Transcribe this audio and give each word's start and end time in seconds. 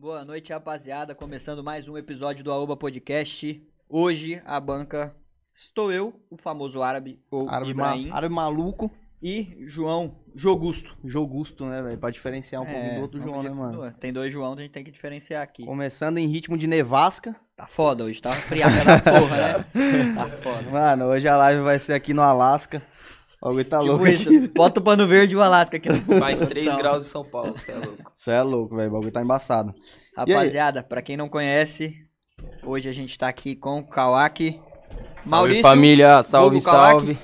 Boa 0.00 0.24
noite, 0.24 0.52
rapaziada. 0.52 1.12
Começando 1.12 1.64
mais 1.64 1.88
um 1.88 1.98
episódio 1.98 2.44
do 2.44 2.52
Aoba 2.52 2.76
Podcast. 2.76 3.60
Hoje 3.88 4.40
a 4.46 4.60
banca 4.60 5.12
estou 5.52 5.90
eu, 5.90 6.14
o 6.30 6.36
famoso 6.40 6.84
árabe 6.84 7.18
ou 7.28 7.48
Árabe, 7.48 7.74
ma 7.74 7.96
Ibrahim, 7.96 8.10
árabe 8.12 8.32
maluco, 8.32 8.92
e 9.20 9.56
João 9.66 10.14
Jogusto. 10.36 10.96
Jogusto, 11.04 11.66
né, 11.66 11.82
velho? 11.82 11.98
Pra 11.98 12.10
diferenciar 12.10 12.62
um 12.62 12.64
pouco 12.64 12.80
É, 12.80 12.94
do 12.94 13.00
outro 13.00 13.20
João, 13.20 13.42
né, 13.42 13.50
mano? 13.50 13.92
Tem 13.98 14.12
dois 14.12 14.32
João, 14.32 14.52
a 14.52 14.60
gente 14.60 14.70
tem 14.70 14.84
que 14.84 14.92
diferenciar 14.92 15.42
aqui. 15.42 15.64
Começando 15.64 16.18
em 16.18 16.28
ritmo 16.28 16.56
de 16.56 16.68
nevasca. 16.68 17.34
Tá 17.56 17.66
foda 17.66 18.04
hoje, 18.04 18.22
tá 18.22 18.30
friaca 18.30 18.84
da 18.84 19.00
porra, 19.00 19.36
né? 19.36 19.66
Tá 20.14 20.28
foda. 20.28 20.70
Mano, 20.70 21.06
hoje 21.06 21.26
a 21.26 21.36
live 21.36 21.62
vai 21.62 21.80
ser 21.80 21.94
aqui 21.94 22.14
no 22.14 22.22
Alasca. 22.22 22.80
O 23.40 23.46
bagulho 23.46 23.64
tá 23.64 23.80
louco 23.80 24.04
Tipo 24.04 24.14
isso, 24.16 24.28
aqui. 24.28 24.48
bota 24.48 24.80
o 24.80 24.82
pano 24.82 25.06
verde 25.06 25.34
e 25.34 25.36
o 25.36 25.42
Alasca 25.42 25.76
aqui 25.76 25.88
no 25.88 26.00
fundo. 26.00 26.18
Mais 26.18 26.40
da 26.40 26.46
3 26.46 26.64
produção. 26.66 26.82
graus 26.82 27.06
em 27.06 27.08
São 27.08 27.24
Paulo, 27.24 27.52
você 27.56 27.70
é 27.70 27.74
louco. 27.76 28.10
Você 28.12 28.30
é 28.32 28.42
louco, 28.42 28.76
velho. 28.76 28.88
O 28.88 28.92
bagulho 28.94 29.12
tá 29.12 29.22
embaçado. 29.22 29.72
Rapaziada, 30.16 30.82
pra 30.82 31.00
quem 31.00 31.16
não 31.16 31.28
conhece, 31.28 31.94
hoje 32.64 32.88
a 32.88 32.92
gente 32.92 33.16
tá 33.16 33.28
aqui 33.28 33.54
com 33.54 33.78
o 33.78 33.86
Kawaki. 33.86 34.60
Salve 35.22 35.28
Maurício, 35.30 35.62
família, 35.62 36.22
salve, 36.22 36.60
salve. 36.60 37.18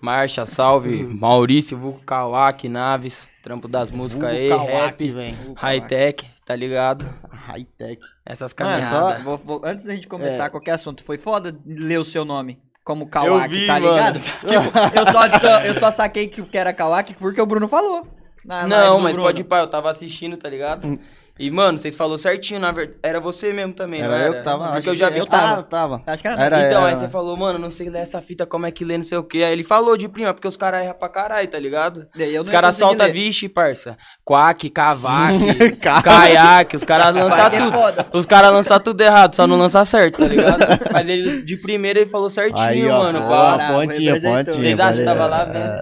Marcha, 0.00 0.44
salve. 0.44 1.02
Maurício, 1.04 1.78
Vulco 1.78 2.00
Kawaki, 2.04 2.68
Naves, 2.68 3.26
trampo 3.42 3.66
das 3.66 3.90
músicas 3.90 4.28
aí, 4.30 4.48
Kawaki, 4.50 4.72
rap, 4.74 5.10
velho. 5.12 5.54
high-tech, 5.56 6.26
tá 6.44 6.54
ligado? 6.54 7.06
High-tech. 7.30 7.98
Essas 8.24 8.54
Mano, 8.58 8.70
caminhadas. 8.82 9.24
vou- 9.24 9.38
vou- 9.38 9.60
antes 9.64 9.86
da 9.86 9.94
gente 9.94 10.06
começar 10.06 10.44
É. 10.44 10.48
qualquer 10.50 10.72
assunto, 10.72 11.02
foi 11.02 11.16
foda 11.16 11.56
ler 11.64 11.98
o 11.98 12.04
seu 12.04 12.24
nome 12.24 12.60
como 12.86 13.08
Kawaki, 13.08 13.48
vi, 13.48 13.66
tá 13.66 13.80
ligado? 13.80 14.20
tipo, 14.46 14.78
eu 14.94 15.06
só, 15.06 15.38
só- 15.40 15.64
eu 15.64 15.74
só 15.74 15.90
saquei 15.90 16.28
que 16.28 16.40
o 16.40 16.46
que 16.46 16.56
era 16.56 16.72
Kawaki 16.72 17.14
porque 17.14 17.40
o 17.40 17.44
Bruno 17.46 17.66
falou. 17.66 18.06
na- 18.44 18.64
Não, 18.64 19.00
mas 19.00 19.12
Bruno. 19.12 19.26
pode 19.26 19.40
ir 19.40 19.44
pá, 19.44 19.58
eu 19.58 19.66
tava 19.66 19.90
assistindo, 19.90 20.36
tá 20.36 20.48
ligado? 20.48 20.96
E, 21.38 21.50
mano, 21.50 21.76
vocês 21.76 21.94
falaram 21.94 22.16
certinho, 22.16 22.58
na 22.58 22.72
verdade. 22.72 22.98
Era 23.02 23.20
você 23.20 23.52
mesmo 23.52 23.74
também, 23.74 24.00
não 24.02 24.08
Era 24.10 24.16
era? 24.18 24.26
eu 24.28 24.38
que 24.38 24.42
tava. 24.42 24.64
Porque 24.64 24.78
acho 24.78 24.88
eu 24.88 24.94
já 24.96 25.08
que- 25.08 25.12
vi. 25.14 25.18
eu 25.20 25.26
tava. 25.26 25.60
Ah, 25.60 25.62
tava. 25.62 26.02
Acho 26.06 26.22
que 26.22 26.28
era, 26.28 26.42
Era, 26.42 26.58
então, 26.66 26.80
era, 26.80 26.88
aí 26.88 26.96
você 26.96 27.02
né? 27.04 27.08
falou, 27.10 27.36
mano, 27.36 27.58
não 27.58 27.70
sei 27.70 27.90
ler 27.90 27.98
essa 28.00 28.22
fita, 28.22 28.46
como 28.46 28.64
é 28.64 28.70
que 28.70 28.84
lê, 28.84 28.96
não 28.96 29.04
sei 29.04 29.18
o 29.18 29.22
quê. 29.22 29.42
Aí 29.42 29.52
ele 29.52 29.62
falou 29.62 29.98
de 29.98 30.08
prima, 30.08 30.32
porque 30.32 30.48
os 30.48 30.56
caras 30.56 30.82
erram 30.84 30.94
pra 30.94 31.08
caralho, 31.10 31.46
tá 31.48 31.58
ligado? 31.58 32.06
Os 32.40 32.48
caras 32.48 32.74
soltam, 32.76 33.12
vixe, 33.12 33.48
parça. 33.50 33.98
Quack, 34.24 34.70
cavaque, 34.70 35.76
caiaque, 36.02 36.76
os 36.76 36.84
caras 36.84 37.14
lançam 37.14 37.46
é 37.46 37.50
tudo. 37.50 38.06
Os 38.18 38.24
caras 38.26 38.50
lançam 38.52 38.80
tudo 38.80 39.00
errado, 39.02 39.36
só 39.36 39.46
não 39.46 39.56
lançam 39.58 39.84
certo, 39.84 40.18
tá 40.18 40.26
ligado? 40.28 40.60
Mas 40.92 41.06
ele, 41.08 41.42
de 41.42 41.56
primeira, 41.58 42.00
ele 42.00 42.08
falou 42.08 42.30
certinho, 42.30 42.58
Aí, 42.66 42.88
ó. 42.88 42.98
mano. 42.98 43.20
ó. 43.22 43.56
Bravo, 43.56 43.72
pontinha, 43.74 44.14
pontinha. 44.20 44.76
Pode- 44.76 45.04
tava 45.04 45.26
lá 45.26 45.44
vendo? 45.44 45.76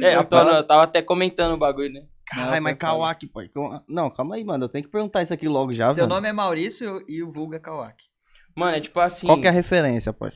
É, 0.04 0.16
eu, 0.16 0.24
tô- 0.24 0.36
eu 0.38 0.62
tava 0.66 0.82
até 0.82 1.00
comentando 1.02 1.54
o 1.54 1.58
bagulho, 1.58 1.92
né? 1.92 2.00
Caralho, 2.34 2.62
mas. 2.62 2.78
Kawaki, 2.78 3.26
pô. 3.26 3.40
Não, 3.88 4.10
calma 4.10 4.34
aí, 4.36 4.44
mano. 4.44 4.64
Eu 4.64 4.68
tenho 4.68 4.84
que 4.84 4.90
perguntar 4.90 5.22
isso 5.22 5.32
aqui 5.34 5.48
logo 5.48 5.72
já, 5.72 5.86
Seu 5.88 6.04
velho. 6.04 6.08
nome 6.08 6.28
é 6.28 6.32
Maurício 6.32 7.02
e 7.08 7.22
o 7.22 7.30
vulgo 7.30 7.54
é 7.54 7.58
Kawaki. 7.58 8.04
Mano, 8.56 8.76
é 8.76 8.80
tipo 8.80 9.00
assim. 9.00 9.26
Qual 9.26 9.40
que 9.40 9.46
é 9.46 9.50
a 9.50 9.52
referência, 9.52 10.12
pô? 10.12 10.28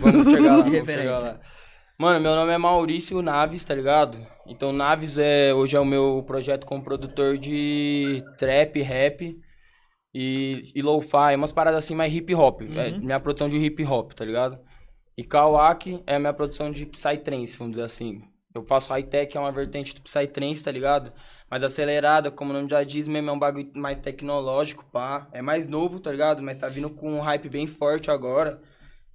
Vamos 0.00 0.24
chegar 0.26 0.50
lá, 0.50 0.56
vamos 0.62 0.72
referência. 0.72 1.14
chegar 1.14 1.18
lá. 1.20 1.40
Mano, 1.98 2.20
meu 2.20 2.34
nome 2.34 2.50
é 2.52 2.58
Maurício 2.58 3.22
Naves, 3.22 3.62
tá 3.64 3.74
ligado? 3.74 4.18
Então 4.46 4.72
Naves 4.72 5.18
é 5.18 5.54
hoje 5.54 5.76
é 5.76 5.80
o 5.80 5.84
meu 5.84 6.24
projeto 6.26 6.66
como 6.66 6.82
produtor 6.82 7.38
de 7.38 8.20
trap, 8.38 8.80
rap 8.82 9.36
e, 10.12 10.64
e 10.74 10.82
lo-fi, 10.82 11.36
umas 11.36 11.52
paradas 11.52 11.84
assim 11.84 11.94
mais 11.94 12.12
hip 12.12 12.34
hop. 12.34 12.62
É 12.62 12.88
Uhum. 12.88 13.00
minha 13.00 13.20
produção 13.20 13.48
de 13.48 13.56
hip 13.56 13.84
hop, 13.84 14.12
tá 14.14 14.24
ligado? 14.24 14.58
E 15.16 15.22
Kawaki 15.22 16.02
é 16.06 16.16
a 16.16 16.18
minha 16.18 16.32
produção 16.32 16.72
de 16.72 16.86
Psytrance, 16.86 17.56
vamos 17.56 17.72
dizer 17.74 17.84
assim. 17.84 18.20
Eu 18.54 18.64
faço 18.64 18.90
high-tech, 18.90 19.36
é 19.36 19.40
uma 19.40 19.52
vertente 19.52 19.94
do 19.94 20.02
Psytrance, 20.02 20.62
tá 20.64 20.70
ligado? 20.70 21.12
Mais 21.50 21.62
acelerada, 21.62 22.30
como 22.30 22.50
o 22.50 22.54
nome 22.54 22.68
já 22.68 22.82
diz 22.84 23.06
mesmo, 23.08 23.30
é 23.30 23.32
um 23.32 23.38
bagulho 23.38 23.70
mais 23.74 23.98
tecnológico, 23.98 24.84
pá. 24.90 25.28
É 25.32 25.42
mais 25.42 25.68
novo, 25.68 26.00
tá 26.00 26.10
ligado? 26.10 26.42
Mas 26.42 26.56
tá 26.56 26.68
vindo 26.68 26.90
com 26.90 27.12
um 27.14 27.20
hype 27.20 27.48
bem 27.48 27.66
forte 27.66 28.10
agora. 28.10 28.60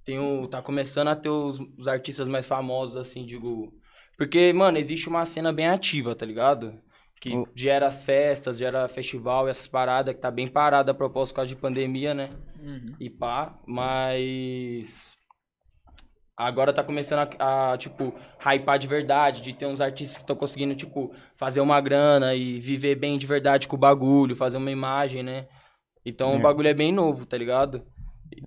Tem 0.04 0.18
o, 0.18 0.46
tá 0.48 0.62
começando 0.62 1.08
a 1.08 1.16
ter 1.16 1.28
os, 1.28 1.58
os 1.78 1.88
artistas 1.88 2.28
mais 2.28 2.46
famosos, 2.46 2.96
assim, 2.96 3.24
digo... 3.26 3.72
Porque, 4.16 4.52
mano, 4.52 4.78
existe 4.78 5.08
uma 5.08 5.24
cena 5.24 5.52
bem 5.52 5.68
ativa, 5.68 6.14
tá 6.14 6.26
ligado? 6.26 6.80
Que 7.20 7.36
O- 7.36 7.46
gera 7.54 7.86
as 7.88 8.04
festas, 8.04 8.58
gera 8.58 8.88
festival, 8.88 9.48
essas 9.48 9.68
paradas, 9.68 10.14
que 10.14 10.20
tá 10.20 10.30
bem 10.30 10.48
parada 10.48 10.90
a 10.92 10.94
propósito 10.94 11.34
por 11.34 11.36
causa 11.36 11.48
de 11.54 11.60
pandemia, 11.60 12.14
né? 12.14 12.30
Uhum. 12.60 12.96
e 12.98 13.08
pá, 13.10 13.56
mas 13.66 15.17
agora 16.38 16.72
tá 16.72 16.84
começando 16.84 17.28
a, 17.40 17.72
a, 17.72 17.76
tipo, 17.78 18.14
hypar 18.38 18.78
de 18.78 18.86
verdade, 18.86 19.42
de 19.42 19.52
ter 19.52 19.66
uns 19.66 19.80
artistas 19.80 20.16
que 20.18 20.22
estão 20.22 20.36
conseguindo, 20.36 20.74
tipo, 20.76 21.12
fazer 21.36 21.60
uma 21.60 21.80
grana 21.80 22.34
e 22.34 22.60
viver 22.60 22.94
bem 22.94 23.18
de 23.18 23.26
verdade 23.26 23.66
com 23.66 23.74
o 23.74 23.78
bagulho, 23.78 24.36
fazer 24.36 24.56
uma 24.56 24.70
imagem, 24.70 25.22
né? 25.24 25.48
Então 26.06 26.32
É. 26.32 26.36
o 26.36 26.40
bagulho 26.40 26.68
é 26.68 26.74
bem 26.74 26.92
novo, 26.92 27.26
tá 27.26 27.36
ligado? 27.36 27.84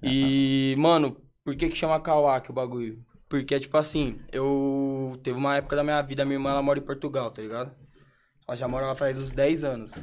E, 0.02 0.74
mano, 0.78 1.18
por 1.44 1.56
que 1.56 1.68
que 1.70 1.76
chama 1.76 2.00
Kawaki 2.00 2.50
o 2.52 2.54
bagulho? 2.54 3.04
Porque, 3.28 3.60
tipo 3.60 3.78
assim, 3.78 4.20
eu... 4.32 5.20
Teve 5.24 5.38
uma 5.38 5.56
época 5.58 5.76
da 5.76 5.84
minha 5.84 6.02
vida, 6.02 6.24
minha 6.26 6.36
irmã, 6.36 6.52
ela 6.52 6.62
mora 6.62 6.80
em 6.80 6.86
Portugal, 6.86 7.30
tá 7.32 7.42
ligado? 7.42 7.72
Ela 8.48 8.58
já 8.58 8.68
mora 8.68 8.86
lá 8.88 8.96
faz 8.96 9.18
uns 9.20 9.32
10 9.32 9.64
anos. 9.64 9.94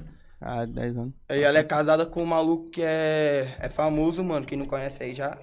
Ah, 0.40 0.64
10 0.64 0.96
anos. 0.96 1.14
E 1.30 1.40
ela 1.40 1.58
é 1.58 1.64
casada 1.64 2.06
com 2.06 2.22
um 2.22 2.26
maluco 2.26 2.70
que 2.70 2.82
é, 2.82 3.56
é 3.58 3.68
famoso, 3.68 4.22
mano. 4.22 4.46
Quem 4.46 4.56
não 4.58 4.66
conhece 4.66 5.02
aí 5.02 5.14
já 5.14 5.36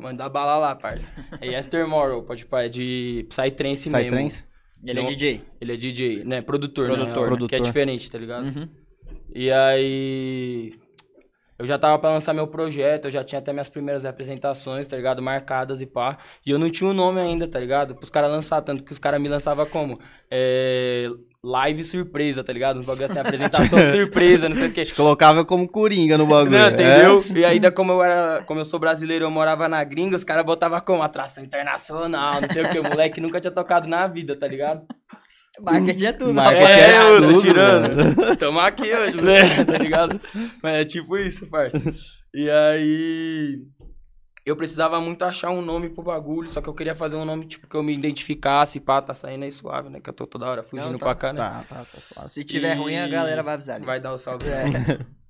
manda 0.00 0.28
bala 0.28 0.56
lá, 0.56 0.74
parça. 0.74 1.12
É 1.40 1.58
Esther 1.58 1.86
Morrow, 1.86 2.22
pode 2.22 2.46
pá, 2.46 2.62
é 2.62 2.68
de 2.68 3.26
Psytrance 3.28 3.88
mesmo. 3.88 4.10
Psytrance? 4.10 4.44
Ele 4.84 5.00
é 5.00 5.04
DJ. 5.04 5.42
Ele 5.60 5.72
é 5.74 5.76
DJ, 5.76 6.24
né? 6.24 6.40
Produtor, 6.40 6.86
Produtor. 6.86 7.06
né? 7.06 7.12
Que 7.12 7.18
é 7.18 7.26
Produtor. 7.26 7.60
diferente, 7.60 8.10
tá 8.10 8.18
ligado? 8.18 8.44
Uhum. 8.44 8.68
E 9.34 9.50
aí... 9.50 10.72
Eu 11.58 11.66
já 11.66 11.78
tava 11.78 11.98
pra 11.98 12.08
lançar 12.08 12.32
meu 12.32 12.46
projeto, 12.46 13.04
eu 13.04 13.10
já 13.10 13.22
tinha 13.22 13.38
até 13.38 13.52
minhas 13.52 13.68
primeiras 13.68 14.06
apresentações, 14.06 14.86
tá 14.86 14.96
ligado? 14.96 15.20
Marcadas 15.20 15.82
e 15.82 15.86
pá. 15.86 16.16
E 16.46 16.50
eu 16.50 16.58
não 16.58 16.70
tinha 16.70 16.88
o 16.88 16.94
nome 16.94 17.20
ainda, 17.20 17.46
tá 17.46 17.60
ligado? 17.60 17.94
Pros 17.94 18.08
caras 18.08 18.30
lançar, 18.30 18.62
tanto 18.62 18.82
que 18.82 18.92
os 18.92 18.98
caras 18.98 19.20
me 19.20 19.28
lançavam 19.28 19.66
como? 19.66 20.00
É... 20.30 21.10
Live 21.42 21.84
surpresa, 21.84 22.44
tá 22.44 22.52
ligado? 22.52 22.80
Um 22.80 22.82
bagulho 22.82 23.06
assim, 23.06 23.18
apresentação 23.20 23.78
surpresa, 23.92 24.48
não 24.48 24.56
sei 24.56 24.68
o 24.68 24.72
quê. 24.72 24.84
Colocava 24.94 25.44
como 25.44 25.66
coringa 25.66 26.18
no 26.18 26.26
bagulho. 26.26 26.50
Não, 26.50 26.66
é? 26.66 26.72
entendeu? 26.72 27.24
E 27.34 27.44
ainda 27.44 27.72
como 27.72 27.92
eu 27.92 28.02
era, 28.02 28.42
como 28.42 28.60
eu 28.60 28.64
sou 28.64 28.78
brasileiro, 28.78 29.24
eu 29.24 29.30
morava 29.30 29.68
na 29.68 29.82
gringa, 29.82 30.16
os 30.16 30.24
caras 30.24 30.44
botavam 30.44 30.80
como 30.80 31.02
atração 31.02 31.42
internacional, 31.42 32.40
não 32.42 32.48
sei 32.48 32.62
o 32.62 32.68
que, 32.68 32.78
o 32.78 32.84
moleque 32.84 33.20
nunca 33.20 33.40
tinha 33.40 33.50
tocado 33.50 33.88
na 33.88 34.06
vida, 34.06 34.36
tá 34.36 34.46
ligado? 34.46 34.86
Marketing 35.60 36.04
é 36.04 36.12
tudo. 36.12 36.34
Marketing 36.34 36.62
rapaz. 36.62 36.80
é 36.80 37.00
eu 37.00 37.20
tô 37.20 37.26
tudo, 37.28 37.40
tirando. 37.40 38.36
Tamo 38.38 38.60
aqui 38.60 38.94
hoje, 38.94 39.20
Zé, 39.20 39.64
tá 39.64 39.78
ligado? 39.78 40.20
Mas 40.62 40.74
é 40.74 40.84
tipo 40.84 41.16
isso, 41.16 41.48
parça. 41.50 41.82
E 42.34 42.48
aí. 42.48 43.56
Eu 44.44 44.56
precisava 44.56 45.00
muito 45.00 45.22
achar 45.24 45.50
um 45.50 45.60
nome 45.62 45.90
pro 45.90 46.02
bagulho, 46.02 46.50
só 46.50 46.60
que 46.60 46.68
eu 46.68 46.74
queria 46.74 46.94
fazer 46.94 47.16
um 47.16 47.24
nome, 47.24 47.46
tipo, 47.46 47.66
que 47.68 47.76
eu 47.76 47.82
me 47.82 47.94
identificasse, 47.94 48.80
pá, 48.80 49.00
tá 49.02 49.12
saindo 49.12 49.44
aí 49.44 49.52
suave, 49.52 49.90
né? 49.90 50.00
Que 50.00 50.08
eu 50.10 50.14
tô 50.14 50.26
toda 50.26 50.46
hora 50.46 50.62
fugindo 50.62 50.92
Não, 50.92 50.98
tá- 50.98 51.06
pra 51.06 51.14
cá, 51.14 51.32
né? 51.32 51.38
Tá, 51.38 51.64
tá, 51.68 51.74
tá. 51.76 51.84
fácil. 51.84 52.28
Se 52.30 52.42
tiver 52.44 52.74
E- 52.74 52.78
ruim, 52.78 52.96
a 52.96 53.06
galera 53.06 53.42
vai 53.42 53.54
avisar. 53.54 53.76
ali. 53.76 53.84
Vai 53.84 54.00
dar 54.00 54.12
o 54.12 54.18
salve. 54.18 54.48
É. 54.48 54.64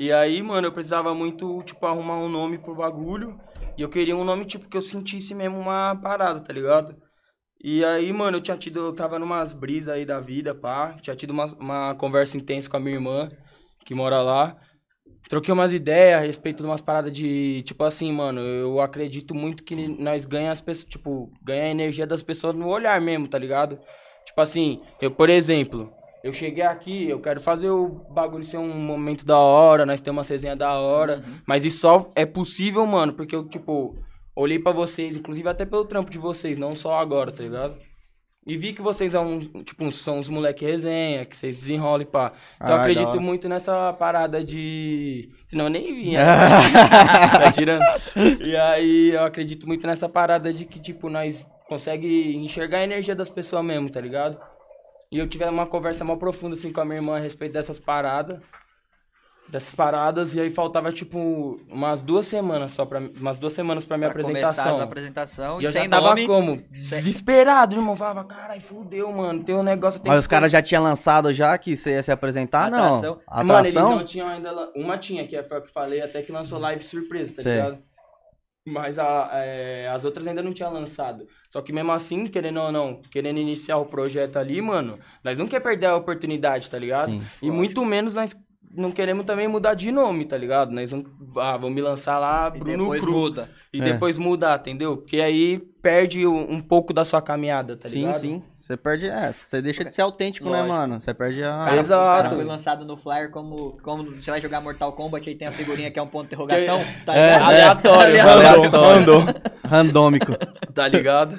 E 0.00 0.12
aí, 0.12 0.40
mano, 0.44 0.68
eu 0.68 0.72
precisava 0.72 1.12
muito, 1.12 1.60
tipo, 1.64 1.84
arrumar 1.84 2.18
um 2.18 2.28
nome 2.28 2.56
pro 2.56 2.72
bagulho. 2.72 3.36
E 3.76 3.82
eu 3.82 3.88
queria 3.88 4.14
um 4.14 4.22
nome, 4.22 4.44
tipo, 4.44 4.68
que 4.68 4.76
eu 4.76 4.80
sentisse 4.80 5.34
mesmo 5.34 5.58
uma 5.58 5.96
parada, 5.96 6.38
tá 6.38 6.52
ligado? 6.52 6.94
E 7.60 7.84
aí, 7.84 8.12
mano, 8.12 8.36
eu 8.36 8.40
tinha 8.40 8.56
tido, 8.56 8.78
eu 8.78 8.92
tava 8.92 9.18
numas 9.18 9.52
brisas 9.52 9.92
aí 9.92 10.06
da 10.06 10.20
vida, 10.20 10.54
pá. 10.54 10.94
Tinha 11.02 11.16
tido 11.16 11.32
uma, 11.32 11.46
uma 11.46 11.94
conversa 11.96 12.36
intensa 12.36 12.70
com 12.70 12.76
a 12.76 12.80
minha 12.80 12.94
irmã, 12.94 13.28
que 13.84 13.92
mora 13.92 14.22
lá. 14.22 14.56
Troquei 15.28 15.52
umas 15.52 15.72
ideias 15.72 16.22
a 16.22 16.24
respeito 16.24 16.62
de 16.62 16.68
umas 16.68 16.80
paradas 16.80 17.12
de, 17.12 17.62
tipo 17.62 17.84
assim, 17.84 18.10
mano, 18.10 18.40
eu 18.40 18.80
acredito 18.80 19.34
muito 19.34 19.62
que 19.62 19.86
nós 19.86 20.24
ganhamos 20.24 20.52
as 20.52 20.60
pessoas, 20.62 20.88
tipo, 20.88 21.30
ganha 21.42 21.64
a 21.64 21.68
energia 21.68 22.06
das 22.06 22.22
pessoas 22.22 22.56
no 22.56 22.66
olhar 22.68 22.98
mesmo, 23.00 23.28
tá 23.28 23.38
ligado? 23.38 23.78
Tipo 24.24 24.40
assim, 24.40 24.80
eu, 25.02 25.10
por 25.10 25.28
exemplo, 25.28 25.92
eu 26.24 26.32
cheguei 26.32 26.64
aqui, 26.64 27.08
eu 27.08 27.20
quero 27.20 27.40
fazer 27.42 27.68
o 27.68 27.88
bagulho 28.10 28.44
ser 28.44 28.56
um 28.56 28.72
momento 28.72 29.24
da 29.26 29.38
hora, 29.38 29.84
nós 29.84 30.00
temos 30.00 30.26
uma 30.26 30.32
resenha 30.32 30.56
da 30.56 30.72
hora, 30.78 31.22
mas 31.46 31.62
isso 31.62 31.80
só 31.80 32.10
é 32.16 32.24
possível, 32.24 32.86
mano, 32.86 33.12
porque 33.12 33.36
eu, 33.36 33.46
tipo, 33.46 33.96
olhei 34.34 34.58
pra 34.58 34.72
vocês, 34.72 35.14
inclusive 35.14 35.48
até 35.48 35.66
pelo 35.66 35.84
trampo 35.84 36.10
de 36.10 36.18
vocês, 36.18 36.56
não 36.56 36.74
só 36.74 36.94
agora, 36.94 37.30
tá 37.30 37.42
ligado? 37.42 37.76
E 38.48 38.56
vi 38.56 38.72
que 38.72 38.80
vocês 38.80 39.12
são, 39.12 39.40
tipo, 39.62 39.92
são 39.92 40.18
uns 40.18 40.26
moleque 40.26 40.64
resenha, 40.64 41.26
que 41.26 41.36
vocês 41.36 41.54
desenrolam 41.54 42.00
e 42.00 42.06
pá. 42.06 42.32
Então 42.56 42.68
eu 42.68 42.74
Ah, 42.74 42.78
da 42.78 42.82
acredito 42.82 43.20
muito 43.20 43.46
nessa 43.46 43.92
parada 43.92 44.42
de. 44.42 45.28
Senão 45.44 45.66
eu 45.66 45.70
nem 45.70 45.94
vinha. 45.94 46.24
tá 47.30 47.52
tirando? 47.52 47.84
E 48.40 48.56
aí 48.56 49.10
eu 49.10 49.22
acredito 49.22 49.66
muito 49.66 49.86
nessa 49.86 50.08
parada 50.08 50.50
de 50.50 50.64
que, 50.64 50.80
tipo, 50.80 51.10
nós 51.10 51.46
consegue 51.68 52.36
enxergar 52.36 52.78
a 52.78 52.84
energia 52.84 53.14
das 53.14 53.28
pessoas 53.28 53.62
mesmo, 53.62 53.90
tá 53.90 54.00
ligado? 54.00 54.40
E 55.12 55.18
eu 55.18 55.28
tive 55.28 55.44
uma 55.44 55.66
conversa 55.66 56.02
mal 56.02 56.16
profunda 56.16 56.54
assim 56.54 56.72
com 56.72 56.80
a 56.80 56.86
minha 56.86 57.00
irmã 57.00 57.16
a 57.16 57.20
respeito 57.20 57.52
dessas 57.52 57.78
paradas. 57.78 58.40
Dessas 59.50 59.74
paradas 59.74 60.34
e 60.34 60.40
aí 60.40 60.50
faltava, 60.50 60.92
tipo, 60.92 61.58
umas 61.70 62.02
duas 62.02 62.26
semanas 62.26 62.72
só 62.72 62.84
pra... 62.84 62.98
Umas 63.00 63.38
duas 63.38 63.52
semanas 63.54 63.84
pra 63.84 63.96
minha 63.96 64.10
Pra 64.10 64.22
começar 64.22 64.48
apresentação. 64.48 64.76
as 64.76 64.82
apresentações, 64.82 65.62
E 65.62 65.64
eu 65.64 65.72
sem 65.72 65.84
já 65.84 65.88
tava 65.88 66.08
nome. 66.10 66.26
como? 66.26 66.56
sem- 66.74 66.98
Desesperado, 66.98 67.74
irmão. 67.76 67.96
Falava, 67.96 68.24
caralho, 68.24 68.60
fudeu, 68.60 69.10
mano. 69.10 69.42
Tem 69.42 69.54
um 69.54 69.62
negócio... 69.62 70.00
Tem 70.00 70.10
Mas 70.10 70.18
que 70.18 70.22
os 70.22 70.26
caras 70.26 70.52
já 70.52 70.60
tinham 70.60 70.82
lançado 70.82 71.32
já 71.32 71.56
que 71.56 71.76
você 71.76 71.90
ia 71.92 72.02
se 72.02 72.12
apresentar? 72.12 72.66
Atração. 72.66 73.20
Não. 73.30 73.44
Mano, 73.44 73.60
eles 73.60 73.76
Atração? 73.76 73.96
não 73.96 74.04
tinham 74.04 74.28
ainda. 74.28 74.70
Uma 74.76 74.98
tinha, 74.98 75.26
que 75.26 75.42
foi 75.44 75.56
a 75.56 75.60
que 75.62 75.68
eu 75.68 75.72
falei, 75.72 76.00
até 76.02 76.20
que 76.22 76.30
lançou 76.30 76.58
live 76.58 76.84
surpresa, 76.84 77.36
tá 77.36 77.42
Sei. 77.42 77.52
ligado? 77.54 77.78
Mas 78.66 78.98
a- 78.98 79.30
é, 79.32 79.88
as 79.88 80.04
outras 80.04 80.26
ainda 80.26 80.42
não 80.42 80.52
tinham 80.52 80.70
lançado. 80.70 81.26
Só 81.50 81.62
que 81.62 81.72
mesmo 81.72 81.90
assim, 81.90 82.26
querendo 82.26 82.60
ou 82.60 82.70
não, 82.70 83.00
querendo 83.10 83.38
iniciar 83.38 83.78
o 83.78 83.86
projeto 83.86 84.36
ali, 84.36 84.60
mano, 84.60 84.98
nós 85.24 85.38
não 85.38 85.46
quer 85.46 85.60
perder 85.60 85.86
a 85.86 85.96
oportunidade, 85.96 86.68
tá 86.68 86.78
ligado? 86.78 87.10
Sim. 87.10 87.22
E 87.40 87.50
muito 87.50 87.82
menos 87.82 88.12
nós 88.12 88.36
não 88.70 88.90
queremos 88.92 89.24
também 89.24 89.48
mudar 89.48 89.74
de 89.74 89.90
nome, 89.90 90.24
tá 90.24 90.36
ligado? 90.36 90.70
Nós 90.72 90.90
não. 90.92 91.04
Ah, 91.36 91.56
vamos 91.56 91.74
me 91.74 91.80
lançar 91.80 92.18
lá, 92.18 92.52
E 92.54 92.58
Bruno 92.58 92.78
depois 92.84 93.00
Cru. 93.02 93.12
muda. 93.12 93.50
E 93.72 93.80
É. 93.80 93.84
depois 93.84 94.16
mudar, 94.18 94.58
entendeu? 94.60 94.96
Porque 94.96 95.20
aí 95.20 95.58
perde 95.82 96.26
um, 96.26 96.52
um 96.54 96.60
pouco 96.60 96.92
da 96.92 97.04
sua 97.04 97.20
caminhada, 97.22 97.76
tá 97.76 97.88
sim, 97.88 98.00
ligado? 98.06 98.20
sim. 98.20 98.42
Você 98.56 98.76
perde. 98.76 99.08
É, 99.08 99.32
você 99.32 99.62
deixa 99.62 99.82
de 99.82 99.94
ser 99.94 100.02
autêntico, 100.02 100.44
né, 100.50 100.58
Lógico. 100.58 100.74
mano? 100.76 101.00
Você 101.00 101.14
perde 101.14 101.42
a. 101.42 101.56
O 101.62 101.64
cara, 101.64 101.76
o 101.76 101.80
Exato. 101.80 102.22
cara 102.22 102.30
foi 102.36 102.44
lançado 102.44 102.84
no 102.84 102.96
flyer 102.98 103.30
como, 103.30 103.72
como 103.82 104.04
você 104.16 104.30
vai 104.30 104.40
jogar 104.42 104.60
Mortal 104.60 104.92
Kombat, 104.92 105.26
aí 105.28 105.34
tem 105.34 105.48
a 105.48 105.52
figurinha 105.52 105.90
que 105.90 105.98
é 105.98 106.02
um 106.02 106.06
ponto 106.06 106.28
de 106.28 106.34
interrogação, 106.34 106.78
tá 107.06 107.14
É, 107.16 107.24
ligado? 107.34 107.44
Aleatório, 107.44 108.20
Aleatório. 108.20 108.70
mandou, 108.70 109.20
mandou. 109.22 109.42
Randômico. 109.64 110.32
Tá 110.74 110.86
ligado? 110.86 111.38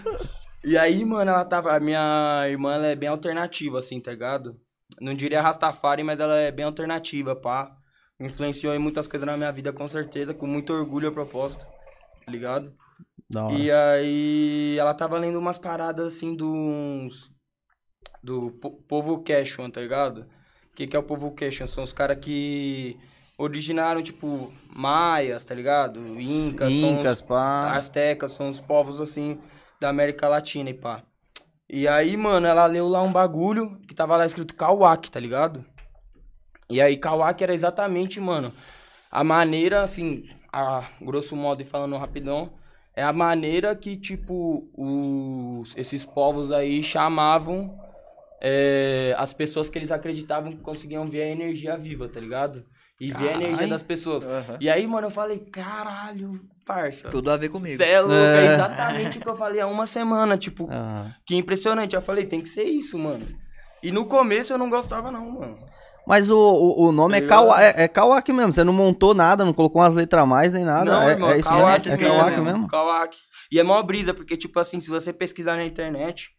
E 0.65 0.77
aí, 0.77 1.05
mano, 1.05 1.29
ela 1.31 1.45
tava. 1.45 1.75
A 1.75 1.79
minha 1.79 2.45
irmã, 2.49 2.73
ela 2.73 2.87
é 2.87 2.95
bem 2.95 3.09
alternativa, 3.09 3.77
assim, 3.79 3.99
tá 3.99 4.11
ligado? 4.11 4.55
Não 4.99 5.13
diria 5.13 5.41
Rastafari, 5.41 6.03
mas 6.03 6.19
ela 6.19 6.35
é 6.35 6.51
bem 6.51 6.65
alternativa, 6.65 7.35
pá. 7.35 7.75
Influenciou 8.19 8.73
em 8.73 8.79
muitas 8.79 9.07
coisas 9.07 9.25
na 9.25 9.37
minha 9.37 9.51
vida, 9.51 9.71
com 9.71 9.87
certeza, 9.87 10.33
com 10.33 10.45
muito 10.45 10.73
orgulho 10.73 11.09
a 11.09 11.11
proposta, 11.11 11.65
tá 12.25 12.31
ligado? 12.31 12.73
E 13.57 13.71
aí, 13.71 14.75
ela 14.77 14.93
tava 14.93 15.17
lendo 15.19 15.39
umas 15.39 15.57
paradas, 15.57 16.15
assim, 16.15 16.35
dos. 16.35 17.31
Do 18.21 18.51
po- 18.51 18.71
povo 18.83 19.21
Quechua, 19.23 19.69
tá 19.71 19.79
ligado? 19.79 20.27
O 20.71 20.75
que, 20.75 20.87
que 20.87 20.95
é 20.95 20.99
o 20.99 21.03
povo 21.03 21.31
Quechua? 21.33 21.67
São 21.67 21.83
os 21.83 21.93
caras 21.93 22.17
que 22.19 22.97
originaram, 23.37 24.01
tipo, 24.03 24.51
maias, 24.75 25.45
tá 25.45 25.55
ligado? 25.55 25.99
Incas, 26.19 26.73
são 26.73 26.95
os- 26.95 26.99
Incas, 26.99 27.21
pá. 27.21 27.75
Aztecas, 27.75 28.31
são 28.33 28.49
os 28.49 28.59
povos 28.59 28.99
assim 28.99 29.39
da 29.79 29.87
América 29.89 30.27
Latina 30.27 30.69
e 30.69 30.73
pá. 30.73 31.03
E 31.69 31.87
aí, 31.87 32.17
mano, 32.17 32.47
ela 32.47 32.65
leu 32.65 32.87
lá 32.87 33.01
um 33.01 33.11
bagulho 33.11 33.77
que 33.87 33.93
tava 33.93 34.17
lá 34.17 34.25
escrito 34.25 34.55
Kawak, 34.55 35.11
tá 35.11 35.19
ligado? 35.19 35.63
E 36.67 36.81
aí, 36.81 36.97
Kawak 36.97 37.43
era 37.43 37.53
exatamente, 37.53 38.19
mano, 38.19 38.51
a 39.11 39.23
maneira, 39.23 39.83
assim, 39.83 40.27
a 40.51 40.89
grosso 40.99 41.35
modo 41.35 41.61
e 41.61 41.65
falando 41.65 41.95
rapidão, 41.95 42.53
é 42.95 43.03
a 43.03 43.13
maneira 43.13 43.75
que, 43.75 43.95
tipo, 43.95 44.67
os, 44.75 45.77
esses 45.77 46.05
povos 46.05 46.51
aí 46.51 46.81
chamavam 46.81 47.79
é, 48.41 49.13
as 49.17 49.31
pessoas 49.31 49.69
que 49.69 49.77
eles 49.77 49.91
acreditavam 49.91 50.51
que 50.51 50.57
conseguiam 50.57 51.07
ver 51.07 51.21
a 51.21 51.29
energia 51.29 51.77
viva, 51.77 52.09
tá 52.09 52.19
ligado? 52.19 52.65
E 52.99 53.11
ver 53.13 53.29
a 53.29 53.33
energia 53.35 53.67
das 53.67 53.81
pessoas. 53.81 54.25
Aham. 54.25 54.57
E 54.59 54.69
aí, 54.69 54.85
mano, 54.85 55.07
eu 55.07 55.11
falei, 55.11 55.39
caralho, 55.39 56.39
parça. 56.65 57.09
Tudo 57.09 57.31
a 57.31 57.37
ver 57.37 57.49
comigo. 57.49 57.77
Cê 57.77 57.83
é 57.91 57.99
louco, 58.01 58.13
é 58.13 58.45
É. 58.47 58.53
exatamente 58.53 59.17
o 59.17 59.21
que 59.21 59.29
eu 59.29 59.35
falei 59.37 59.61
há 59.61 59.67
uma 59.67 59.85
semana, 59.85 60.37
tipo, 60.37 60.67
Ah. 60.69 61.13
que 61.25 61.35
impressionante. 61.35 61.95
Eu 61.95 62.01
falei, 62.01 62.25
tem 62.25 62.41
que 62.41 62.49
ser 62.49 62.63
isso, 62.63 62.97
mano. 62.99 63.25
E 63.81 63.91
no 63.91 64.05
começo 64.05 64.51
eu 64.51 64.57
não 64.57 64.69
gostava, 64.69 65.09
não, 65.09 65.31
mano. 65.31 65.57
Mas 66.05 66.29
o, 66.29 66.37
o, 66.37 66.87
o 66.87 66.91
nome 66.91 67.17
é, 67.17 67.21
Tá 67.21 67.27
Kawa, 67.27 67.55
ligado? 67.57 67.77
é, 67.79 67.83
é 67.83 67.87
Kawak 67.87 68.33
mesmo. 68.33 68.51
Você 68.51 68.63
não 68.63 68.73
montou 68.73 69.13
nada, 69.13 69.45
não 69.45 69.53
colocou 69.53 69.81
umas 69.81 69.93
letras 69.93 70.23
a 70.23 70.25
mais 70.25 70.51
nem 70.53 70.65
nada. 70.65 70.91
não, 70.91 71.01
é, 71.07 71.11
irmão, 71.11 71.29
é 71.31 71.37
isso 71.37 71.47
Kawak 71.47 71.85
mesmo? 71.87 71.91
É 71.93 71.97
mesmo, 72.03 72.17
Kawak 72.17 72.31
mesmo. 72.31 72.45
mesmo? 72.45 72.67
Kawak. 72.67 73.17
E 73.51 73.59
é 73.59 73.63
mó 73.63 73.81
brisa, 73.83 74.13
porque, 74.13 74.35
tipo 74.35 74.59
assim, 74.59 74.79
se 74.79 74.89
você 74.89 75.13
pesquisar 75.13 75.55
na 75.55 75.63
internet, 75.63 76.29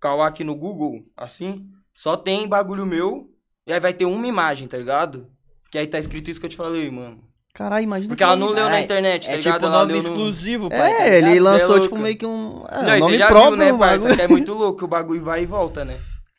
Kawak 0.00 0.42
no 0.44 0.54
Google, 0.54 1.00
assim, 1.16 1.66
só 1.92 2.16
tem 2.16 2.48
bagulho 2.48 2.86
meu, 2.86 3.26
e 3.66 3.72
aí 3.72 3.80
vai 3.80 3.92
ter 3.92 4.04
uma 4.06 4.26
imagem, 4.26 4.68
tá 4.68 4.78
ligado? 4.78 5.26
Que 5.70 5.78
aí 5.78 5.86
tá 5.86 5.98
escrito 5.98 6.30
isso 6.30 6.40
que 6.40 6.46
eu 6.46 6.50
te 6.50 6.56
falei, 6.56 6.90
mano. 6.90 7.18
Caralho, 7.54 7.82
imagina. 7.84 8.08
Porque 8.08 8.18
que 8.18 8.22
ela 8.24 8.36
não 8.36 8.48
leu 8.48 8.56
na 8.56 8.62
Caralho, 8.64 8.84
internet, 8.84 9.26
tá 9.26 9.32
É 9.32 9.36
ligado? 9.36 9.54
tipo 9.54 9.66
Ela 9.66 9.78
nome 9.80 9.92
leu 9.92 10.02
no- 10.02 10.08
exclusivo, 10.08 10.68
pai. 10.70 10.78
tá 10.78 10.86
É, 11.04 11.18
ele 11.18 11.26
ligado? 11.30 11.42
lançou, 11.44 11.76
é 11.76 11.80
tipo, 11.80 11.98
meio 11.98 12.16
que 12.16 12.26
um. 12.26 12.64
É, 12.70 12.76
Não, 12.76 12.82
nome 12.84 13.00
você 13.00 13.18
já 13.18 13.26
próprio, 13.26 13.50
viu, 13.56 13.58
né, 13.64 13.72
o 13.72 13.78
bagulho. 13.78 14.16
Que 14.16 14.22
é 14.22 14.28
muito 14.28 14.54
louco, 14.54 14.84
o 14.84 14.88
bagulho 14.88 15.24
vai 15.24 15.42
e 15.42 15.46
volta, 15.46 15.84
né? 15.84 15.96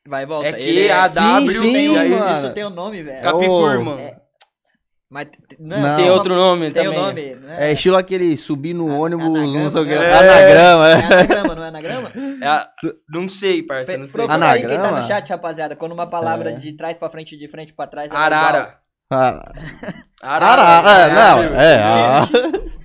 Vai 0.07 0.23
e 0.23 0.25
volta. 0.25 0.47
É 0.47 0.53
que 0.53 0.61
Ele 0.63 0.89
a 0.91 1.09
Sim, 1.09 1.15
W 1.19 1.61
sim, 1.61 1.73
tem 1.73 1.97
aí, 1.97 2.09
mano. 2.09 2.37
Isso 2.45 2.53
tem 2.53 2.63
o 2.63 2.69
nome, 2.69 3.03
velho. 3.03 3.21
Capicur, 3.21 3.77
Ô. 3.79 3.83
mano. 3.83 3.99
É. 3.99 4.15
Mas 5.11 5.25
t- 5.25 5.37
t- 5.47 5.57
Não. 5.59 5.95
Tem 5.95 6.09
outro 6.11 6.35
nome 6.35 6.69
Tem 6.71 6.87
o 6.87 6.91
também. 6.93 6.99
nome, 7.33 7.35
né? 7.35 7.69
É 7.69 7.73
estilo 7.73 7.97
aquele 7.97 8.37
subir 8.37 8.73
no 8.75 8.91
A- 8.91 8.95
ônibus, 8.99 9.25
anagrama, 9.25 9.59
não 9.63 9.71
sei 9.71 9.81
o 9.81 9.85
que. 9.85 9.91
é. 9.93 10.13
Anagrama, 10.13 10.87
É 10.87 10.91
é. 10.91 10.95
anagrama, 11.05 11.55
não 11.55 11.63
é 11.63 11.67
anagrama? 11.67 12.11
É 12.41 12.47
a- 12.47 12.69
Não 13.09 13.27
sei, 13.27 13.63
parça, 13.63 13.97
não 13.97 14.05
sei. 14.05 14.13
Procura 14.25 14.51
aí 14.51 14.59
quem 14.59 14.67
tá 14.69 14.73
Anagrama? 14.75 15.01
no 15.01 15.07
chat, 15.07 15.29
rapaziada. 15.31 15.75
Quando 15.75 15.91
uma 15.93 16.07
palavra 16.07 16.51
É. 16.51 16.53
de 16.53 16.73
trás 16.77 16.97
pra 16.97 17.09
frente, 17.09 17.35
de 17.35 17.47
frente 17.47 17.73
pra 17.73 17.87
trás, 17.87 18.11
é 18.11 18.15
igual. 18.15 18.78
Arara. 19.09 19.53
Ah, 20.21 20.35
Arara. 20.35 20.61
Arara, 20.61 21.00
é, 21.00 21.13
não, 21.15 21.41
viu? 21.50 21.59
é. 21.59 21.75
ah. 21.83 22.21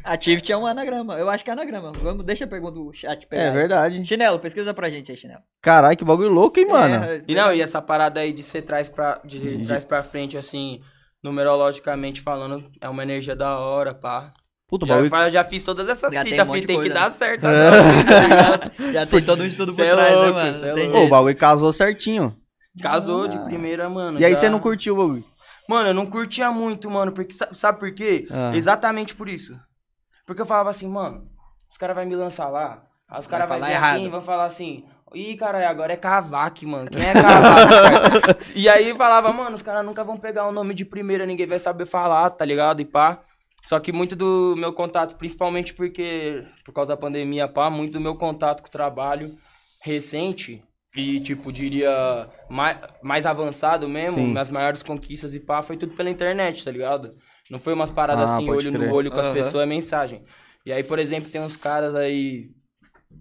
Activity 0.12 0.52
é 0.52 0.56
um 0.56 0.66
anagrama. 0.66 1.14
Eu 1.18 1.30
acho 1.30 1.42
que 1.42 1.48
é 1.50 1.52
anagrama. 1.54 1.90
Vamos, 1.92 2.24
deixa 2.26 2.44
a 2.44 2.48
pergunta 2.48 2.72
do 2.74 2.92
chat 2.92 3.26
pegar. 3.26 3.42
É 3.42 3.48
aí. 3.48 3.54
verdade. 3.54 4.04
Chinelo, 4.06 4.38
pesquisa 4.38 4.74
pra 4.74 4.90
gente 4.90 5.10
aí, 5.10 5.16
Chinelo. 5.16 5.40
Caralho, 5.62 5.96
que 5.96 6.04
bagulho 6.04 6.28
louco, 6.30 6.58
hein, 6.60 6.66
mano? 6.68 6.94
É, 7.04 7.22
E 7.26 7.34
não, 7.34 7.52
e 7.54 7.62
essa 7.62 7.80
parada 7.80 8.20
aí 8.20 8.32
de 8.32 8.42
ser 8.42 8.62
trás 8.62 8.88
pra, 8.90 9.20
de, 9.24 9.38
De- 9.58 9.66
trás 9.66 9.82
pra 9.82 10.02
frente, 10.02 10.36
assim, 10.36 10.80
numerologicamente 11.22 12.20
falando, 12.20 12.70
é 12.82 12.88
uma 12.88 13.02
energia 13.02 13.34
da 13.34 13.58
hora, 13.58 13.94
pá. 13.94 14.32
Puta, 14.68 14.84
o 14.84 14.88
Já, 14.88 14.94
bagulho. 14.94 15.10
fa- 15.10 15.30
já 15.30 15.42
fiz 15.44 15.64
todas 15.64 15.88
essas 15.88 16.12
Já 16.12 16.22
tem 16.22 16.32
fitas, 16.32 16.48
um 16.48 16.52
fi, 16.52 16.60
de 16.60 16.66
tem 16.66 16.80
que 16.82 16.88
dar 16.90 17.08
né? 17.10 17.16
certo 17.16 17.44
agora, 17.46 18.04
tá 18.04 18.20
ligado? 18.20 18.92
Já 18.92 19.06
tem 19.06 19.22
todo 19.22 19.42
um 19.42 19.46
estudo 19.46 19.74
por 19.74 19.84
é 19.84 19.92
trás, 19.92 20.12
louco, 20.14 20.26
né, 20.26 20.32
mano? 20.44 20.60
cê 20.60 20.64
é 20.64 20.68
Não 20.68 20.74
tem. 20.76 20.90
Pô, 20.92 21.00
o 21.04 21.08
bagulho 21.08 21.36
casou 21.36 21.72
certinho. 21.72 22.36
Casou 22.82 23.26
de 23.28 23.36
Ah. 23.36 23.40
primeira, 23.40 23.88
mano. 23.88 24.18
E 24.20 24.24
aí 24.24 24.32
já- 24.34 24.40
você 24.40 24.48
não 24.50 24.58
curtiu 24.58 24.94
o 24.94 24.96
bagulho? 24.98 25.24
Mano, 25.68 25.88
eu 25.90 25.94
não 25.94 26.06
curtia 26.06 26.50
muito, 26.50 26.90
mano, 26.90 27.12
porque 27.12 27.32
sa- 27.32 27.48
sabe 27.52 27.78
por 27.78 27.92
quê? 27.94 28.26
Ah. 28.30 28.54
Exatamente 28.54 29.14
por 29.14 29.28
isso. 29.28 29.58
Porque 30.26 30.42
eu 30.42 30.46
falava 30.46 30.70
assim, 30.70 30.88
mano, 30.88 31.26
os 31.70 31.76
caras 31.78 31.96
vão 31.96 32.04
me 32.06 32.14
lançar 32.16 32.48
lá, 32.48 32.82
aí 33.08 33.18
os 33.20 33.26
Vai 33.26 33.30
caras 33.40 33.48
vão 33.48 33.58
falar 33.58 33.66
vir 33.70 33.74
errado. 33.74 33.96
assim, 33.96 34.08
vão 34.10 34.22
falar 34.22 34.44
assim, 34.46 34.84
ih, 35.14 35.36
caralho, 35.36 35.68
agora 35.68 35.92
é 35.92 35.96
Cavac, 35.96 36.64
mano, 36.66 36.90
quem 36.90 37.02
é 37.04 37.12
Cavac? 37.20 38.20
parça?" 38.20 38.52
e 38.54 38.68
aí 38.68 38.94
falava, 38.94 39.32
mano, 39.32 39.56
os 39.56 39.62
caras 39.62 39.84
nunca 39.84 40.02
vão 40.04 40.16
pegar 40.16 40.46
o 40.46 40.52
nome 40.52 40.74
de 40.74 40.84
primeira, 40.84 41.24
ninguém 41.26 41.46
vai 41.46 41.58
saber 41.58 41.86
falar, 41.86 42.30
tá 42.30 42.44
ligado? 42.44 42.80
E 42.80 42.84
pá. 42.84 43.20
Só 43.62 43.80
que 43.80 43.90
muito 43.92 44.14
do 44.14 44.54
meu 44.58 44.74
contato, 44.74 45.16
principalmente 45.16 45.72
porque, 45.72 46.44
por 46.66 46.74
causa 46.74 46.94
da 46.94 47.00
pandemia, 47.00 47.48
pá, 47.48 47.70
muito 47.70 47.94
do 47.94 48.00
meu 48.00 48.14
contato 48.14 48.60
com 48.60 48.68
o 48.68 48.70
trabalho 48.70 49.34
recente 49.82 50.62
e, 50.96 51.20
tipo, 51.20 51.52
diria, 51.52 52.28
mais, 52.48 52.78
mais 53.02 53.26
avançado 53.26 53.88
mesmo, 53.88 54.16
Sim. 54.16 54.32
minhas 54.32 54.50
maiores 54.50 54.82
conquistas 54.82 55.34
e 55.34 55.40
pá, 55.40 55.62
foi 55.62 55.76
tudo 55.76 55.94
pela 55.94 56.10
internet, 56.10 56.64
tá 56.64 56.70
ligado? 56.70 57.16
Não 57.50 57.58
foi 57.58 57.72
umas 57.74 57.90
paradas 57.90 58.30
Ah, 58.30 58.34
assim, 58.34 58.48
olho 58.48 58.70
crer. 58.70 58.88
no 58.88 58.94
olho 58.94 59.10
com 59.10 59.18
as 59.20 59.26
Aham. 59.26 59.34
pessoas, 59.34 59.64
é 59.64 59.66
mensagem. 59.66 60.22
E 60.64 60.72
aí, 60.72 60.82
por 60.84 60.98
exemplo, 60.98 61.30
tem 61.30 61.40
uns 61.40 61.56
caras 61.56 61.94
aí 61.94 62.50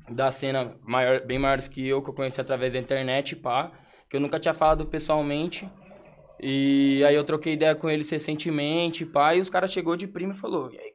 da 0.09 0.31
cena 0.31 0.77
maior, 0.81 1.25
bem 1.25 1.39
maiores 1.39 1.67
que 1.67 1.87
eu, 1.87 2.01
que 2.01 2.09
eu 2.09 2.13
conheci 2.13 2.39
através 2.39 2.73
da 2.73 2.79
internet, 2.79 3.35
pá, 3.35 3.71
que 4.09 4.15
eu 4.15 4.21
nunca 4.21 4.39
tinha 4.39 4.53
falado 4.53 4.85
pessoalmente. 4.85 5.67
E 6.39 7.03
aí 7.05 7.15
eu 7.15 7.23
troquei 7.23 7.53
ideia 7.53 7.75
com 7.75 7.89
eles 7.89 8.09
recentemente, 8.09 9.05
pá, 9.05 9.33
e 9.35 9.39
os 9.39 9.49
caras 9.49 9.71
chegou 9.71 9.95
de 9.95 10.07
primo 10.07 10.33
e 10.33 10.37
falou, 10.37 10.71
e 10.73 10.77
aí? 10.79 10.92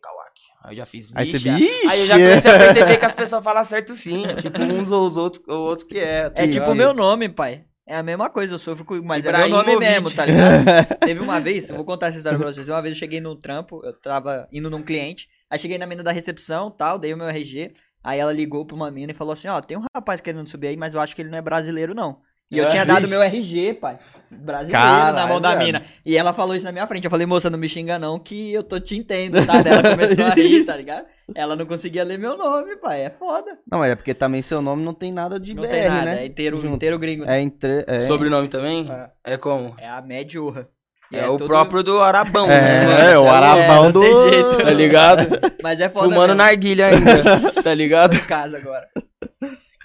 Aí 0.62 0.72
eu 0.72 0.76
já 0.78 0.86
fiz, 0.86 1.10
Aí 1.14 1.26
você, 1.26 1.38
"Vixe, 1.38 1.56
vixe. 1.56 1.88
Aí 1.88 2.00
eu 2.00 2.06
já 2.06 2.14
comecei 2.18 2.50
a 2.50 2.58
perceber 2.58 2.96
que 2.98 3.04
as 3.04 3.14
pessoas 3.14 3.44
falam 3.44 3.64
certo 3.64 3.94
sim, 3.96 4.22
tipo, 4.42 4.60
uns 4.60 4.90
ou 4.90 5.06
os 5.06 5.16
outros, 5.16 5.42
ou 5.46 5.68
outros 5.68 5.86
que 5.88 5.98
é. 5.98 6.28
tá 6.30 6.42
É 6.42 6.48
tipo 6.48 6.70
o 6.70 6.74
meu 6.74 6.92
nome, 6.92 7.28
pai. 7.28 7.64
É 7.86 7.96
a 7.96 8.02
mesma 8.02 8.28
coisa, 8.28 8.52
eu 8.54 8.58
sofro 8.58 8.84
com. 8.84 9.00
Mas 9.02 9.24
é 9.24 9.32
meu 9.32 9.48
nome 9.48 9.72
Ibrahimovic. 9.72 9.90
mesmo, 9.90 10.10
tá 10.10 10.26
ligado? 10.26 10.64
Teve 11.00 11.20
uma 11.20 11.40
vez, 11.40 11.70
eu 11.70 11.76
vou 11.76 11.84
contar 11.86 12.08
essa 12.08 12.18
história 12.18 12.38
pra 12.38 12.52
vocês. 12.52 12.68
Uma 12.68 12.82
vez 12.82 12.94
eu 12.94 12.98
cheguei 12.98 13.18
num 13.20 13.34
trampo, 13.34 13.80
eu 13.82 13.92
tava 13.94 14.46
indo 14.52 14.68
num 14.68 14.82
cliente, 14.82 15.26
aí 15.48 15.58
cheguei 15.58 15.78
na 15.78 15.86
mina 15.86 16.02
da 16.02 16.12
recepção 16.12 16.70
tal, 16.70 16.98
dei 16.98 17.14
o 17.14 17.16
meu 17.16 17.28
RG, 17.28 17.72
aí 18.04 18.18
ela 18.18 18.30
ligou 18.32 18.66
pra 18.66 18.76
uma 18.76 18.90
mina 18.90 19.12
e 19.12 19.14
falou 19.14 19.32
assim: 19.32 19.48
Ó, 19.48 19.58
tem 19.62 19.78
um 19.78 19.84
rapaz 19.96 20.20
querendo 20.20 20.46
subir 20.48 20.68
aí, 20.68 20.76
mas 20.76 20.92
eu 20.92 21.00
acho 21.00 21.16
que 21.16 21.22
ele 21.22 21.30
não 21.30 21.38
é 21.38 21.42
brasileiro, 21.42 21.94
não. 21.94 22.18
E 22.50 22.58
eu 22.58 22.68
tinha 22.68 22.84
dado 22.84 23.00
vixe. 23.06 23.10
meu 23.10 23.22
RG, 23.22 23.74
pai. 23.74 23.98
Brasileiro 24.30 24.72
Caralho, 24.86 25.16
na 25.16 25.26
mão 25.26 25.40
da 25.40 25.56
mina. 25.56 25.82
E 26.04 26.16
ela 26.16 26.32
falou 26.32 26.54
isso 26.54 26.64
na 26.64 26.72
minha 26.72 26.86
frente. 26.86 27.04
Eu 27.04 27.10
falei, 27.10 27.26
moça, 27.26 27.48
não 27.48 27.58
me 27.58 27.68
xinga 27.68 27.98
não, 27.98 28.18
que 28.18 28.52
eu 28.52 28.62
tô 28.62 28.78
te 28.78 28.96
entendendo, 28.96 29.46
tá? 29.46 29.62
Daí 29.62 29.72
Ela 29.72 29.90
começou 29.90 30.24
a 30.24 30.30
rir, 30.34 30.64
tá 30.64 30.76
ligado? 30.76 31.06
Ela 31.34 31.56
não 31.56 31.64
conseguia 31.66 32.04
ler 32.04 32.18
meu 32.18 32.36
nome, 32.36 32.76
pai. 32.76 33.02
É 33.02 33.10
foda. 33.10 33.58
Não, 33.70 33.82
é 33.84 33.94
porque 33.94 34.12
também 34.14 34.42
seu 34.42 34.60
nome 34.62 34.82
não 34.84 34.92
tem 34.94 35.12
nada 35.12 35.38
de 35.40 35.54
Não 35.54 35.62
BR, 35.62 35.68
tem 35.70 35.88
nada, 35.88 36.04
né? 36.04 36.22
é 36.22 36.26
inteiro, 36.26 36.60
Junto. 36.60 36.74
inteiro 36.74 36.98
gringo. 36.98 37.24
É 37.24 37.40
entre. 37.40 37.84
É, 37.86 38.00
Sobrenome 38.06 38.48
também? 38.48 38.86
É. 39.24 39.32
É 39.34 39.36
como? 39.36 39.74
É 39.78 39.88
a 39.88 40.00
Medjurra. 40.02 40.68
E 41.10 41.16
É, 41.16 41.26
o 41.26 41.38
tudo- 41.38 41.46
próprio 41.46 41.82
do 41.82 42.00
Arabão, 42.02 42.44
É, 42.50 42.86
né, 42.86 43.12
é, 43.12 43.18
o 43.18 43.26
Arabão 43.30 43.84
não 43.84 43.92
do. 43.92 44.02
jeito. 44.30 44.58
Tá 44.62 44.70
ligado? 44.70 45.26
Mas 45.62 45.80
é 45.80 45.88
foda 45.88 46.04
Fumando 46.04 46.28
mesmo. 46.34 46.34
narguilha 46.36 46.86
ainda, 46.88 47.62
tá 47.62 47.72
ligado? 47.72 48.14
em 48.14 48.20
casa 48.26 48.58
agora. 48.58 48.86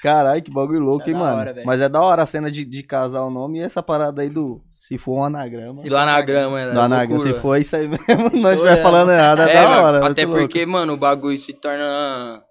Caralho, 0.04 0.44
que 0.44 0.52
bagulho 0.52 0.82
louco, 0.82 1.06
é 1.06 1.08
hein, 1.08 1.14
da 1.14 1.20
mano. 1.20 1.38
hora. 1.38 1.56
Mas 1.66 1.80
é 1.80 1.88
da 1.88 2.02
hora 2.02 2.24
a 2.24 2.26
cena 2.26 2.52
de, 2.52 2.66
de 2.66 2.84
casar 2.84 3.22
o 3.24 3.30
nome 3.30 3.60
e 3.60 3.62
essa 3.62 3.82
parada 3.82 4.22
aí 4.22 4.30
do. 4.30 4.62
Se 4.70 4.98
for 4.98 5.14
um 5.20 5.24
anagrama. 5.24 5.78
Se 5.82 5.88
Do 5.88 5.96
anagrama, 5.98 6.60
é 6.60 6.72
do 6.74 6.80
anagrama. 6.82 7.14
loucura. 7.24 7.34
Se 7.34 7.40
for 7.40 7.56
isso 7.58 7.76
aí 7.78 7.88
mesmo, 7.88 8.04
não 8.10 8.26
Estourando. 8.28 8.54
estiver 8.56 8.82
falando 8.84 9.12
errado, 9.14 9.42
é, 9.44 9.52
É, 9.52 9.62
da 9.62 9.82
hora. 9.82 9.98
até 10.06 10.26
muito 10.26 10.38
louco. 10.38 10.40
porque, 10.42 10.66
mano, 10.66 10.94
o 10.94 10.98
bagulho 10.98 11.38
se 11.38 11.54
torna. 11.54 12.42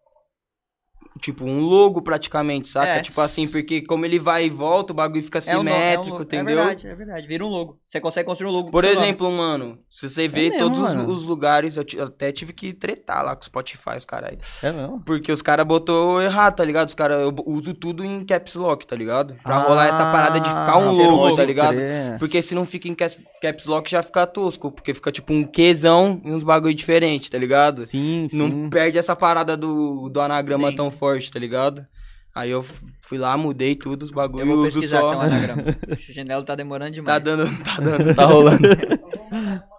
Tipo, 1.22 1.44
um 1.44 1.60
logo 1.60 2.02
praticamente, 2.02 2.68
saca? 2.68 2.96
É. 2.96 3.00
Tipo 3.00 3.20
assim, 3.20 3.46
porque 3.46 3.80
como 3.82 4.04
ele 4.04 4.18
vai 4.18 4.46
e 4.46 4.50
volta, 4.50 4.92
o 4.92 4.96
bagulho 4.96 5.22
fica 5.22 5.38
É 5.38 5.42
um 5.42 5.52
é 5.52 5.56
um 5.56 5.58
simétrico, 5.60 6.10
logo. 6.10 6.22
entendeu? 6.24 6.52
É 6.58 6.64
verdade, 6.64 6.86
é 6.88 6.94
verdade. 6.96 7.26
Vira 7.28 7.44
um 7.44 7.48
logo. 7.48 7.78
Você 7.86 8.00
consegue 8.00 8.26
construir 8.28 8.50
um 8.50 8.52
logo 8.52 8.64
com 8.66 8.70
Por 8.72 8.82
seu 8.82 8.94
nome. 8.94 9.06
exemplo, 9.06 9.30
mano, 9.30 9.78
se 9.88 10.08
você 10.08 10.26
vê 10.26 10.50
mesmo, 10.50 10.58
todos 10.58 10.78
os, 10.80 11.08
os 11.18 11.22
lugares, 11.24 11.76
eu, 11.76 11.84
eu 11.94 12.06
até 12.06 12.32
tive 12.32 12.52
que 12.52 12.72
tretar 12.72 13.24
lá 13.24 13.36
com 13.36 13.42
o 13.42 13.44
Spotify, 13.44 13.96
os 13.96 14.04
caras 14.04 14.30
aí. 14.30 14.38
É 14.68 14.72
mesmo. 14.72 15.00
Porque 15.06 15.30
os 15.30 15.40
caras 15.40 15.64
botou 15.64 16.20
errado, 16.20 16.56
tá 16.56 16.64
ligado? 16.64 16.88
Os 16.88 16.94
caras, 16.96 17.20
eu 17.20 17.32
uso 17.46 17.72
tudo 17.72 18.04
em 18.04 18.24
caps 18.24 18.56
lock, 18.56 18.84
tá 18.84 18.96
ligado? 18.96 19.34
Pra 19.44 19.58
rolar 19.58 19.86
essa 19.86 20.04
parada 20.10 20.40
de 20.40 20.48
ficar 20.48 20.76
um 20.78 20.88
Ah, 20.88 20.92
logo, 20.92 21.36
tá 21.36 21.44
ligado? 21.44 21.76
crer. 21.76 22.18
Porque 22.18 22.42
se 22.42 22.52
não 22.54 22.66
fica 22.66 22.88
em 22.88 22.94
caps, 22.94 23.16
caps 23.40 23.66
lock 23.66 23.88
já 23.88 24.02
fica 24.02 24.26
tosco, 24.26 24.72
porque 24.72 24.92
fica 24.92 25.12
tipo 25.12 25.32
um 25.32 25.44
Qzão 25.44 26.20
e 26.24 26.32
uns 26.32 26.42
bagulho 26.42 26.74
diferente, 26.74 27.30
tá 27.30 27.38
ligado? 27.38 27.86
Sim, 27.86 28.26
sim. 28.28 28.36
Não 28.36 28.68
perde 28.68 28.98
essa 28.98 29.14
parada 29.14 29.56
do, 29.56 30.08
do 30.08 30.20
anagrama 30.20 30.70
Sim. 30.70 30.76
tão 30.76 30.90
forte, 30.90 31.11
tá 31.30 31.38
ligado? 31.38 31.86
Aí 32.34 32.50
eu 32.50 32.64
fui 33.02 33.18
lá, 33.18 33.36
mudei 33.36 33.74
tudo, 33.74 34.04
os 34.04 34.10
Eu 34.10 34.16
bagulhos 34.16 34.46
vou 34.48 34.56
uso 34.58 34.72
pesquisar 34.80 35.00
só. 35.00 35.10
seu 35.10 35.20
anagrama. 35.20 35.64
O 35.90 35.96
chinelo 35.96 36.44
tá 36.44 36.54
demorando 36.54 36.92
demais. 36.92 37.06
Tá 37.06 37.18
dando, 37.18 37.64
tá 37.64 37.76
dando, 37.80 38.14
tá 38.14 38.24
rolando. 38.24 38.58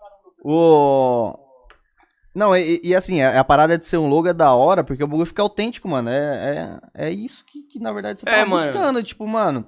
O... 0.45 1.33
Não, 2.35 2.55
e, 2.55 2.81
e 2.83 2.95
assim, 2.95 3.21
a, 3.21 3.39
a 3.39 3.43
parada 3.43 3.77
de 3.77 3.85
ser 3.85 3.97
um 3.97 4.07
logo 4.09 4.27
é 4.27 4.33
da 4.33 4.53
hora, 4.53 4.83
porque 4.83 5.03
o 5.03 5.07
bagulho 5.07 5.25
fica 5.25 5.41
autêntico, 5.41 5.87
mano. 5.87 6.09
É, 6.09 6.79
é, 6.95 7.05
é 7.07 7.11
isso 7.11 7.45
que, 7.45 7.63
que, 7.63 7.79
na 7.79 7.93
verdade, 7.93 8.19
você 8.19 8.27
É, 8.29 8.39
tá 8.41 8.45
mano. 8.45 8.71
buscando. 8.73 9.03
Tipo, 9.03 9.27
mano, 9.27 9.65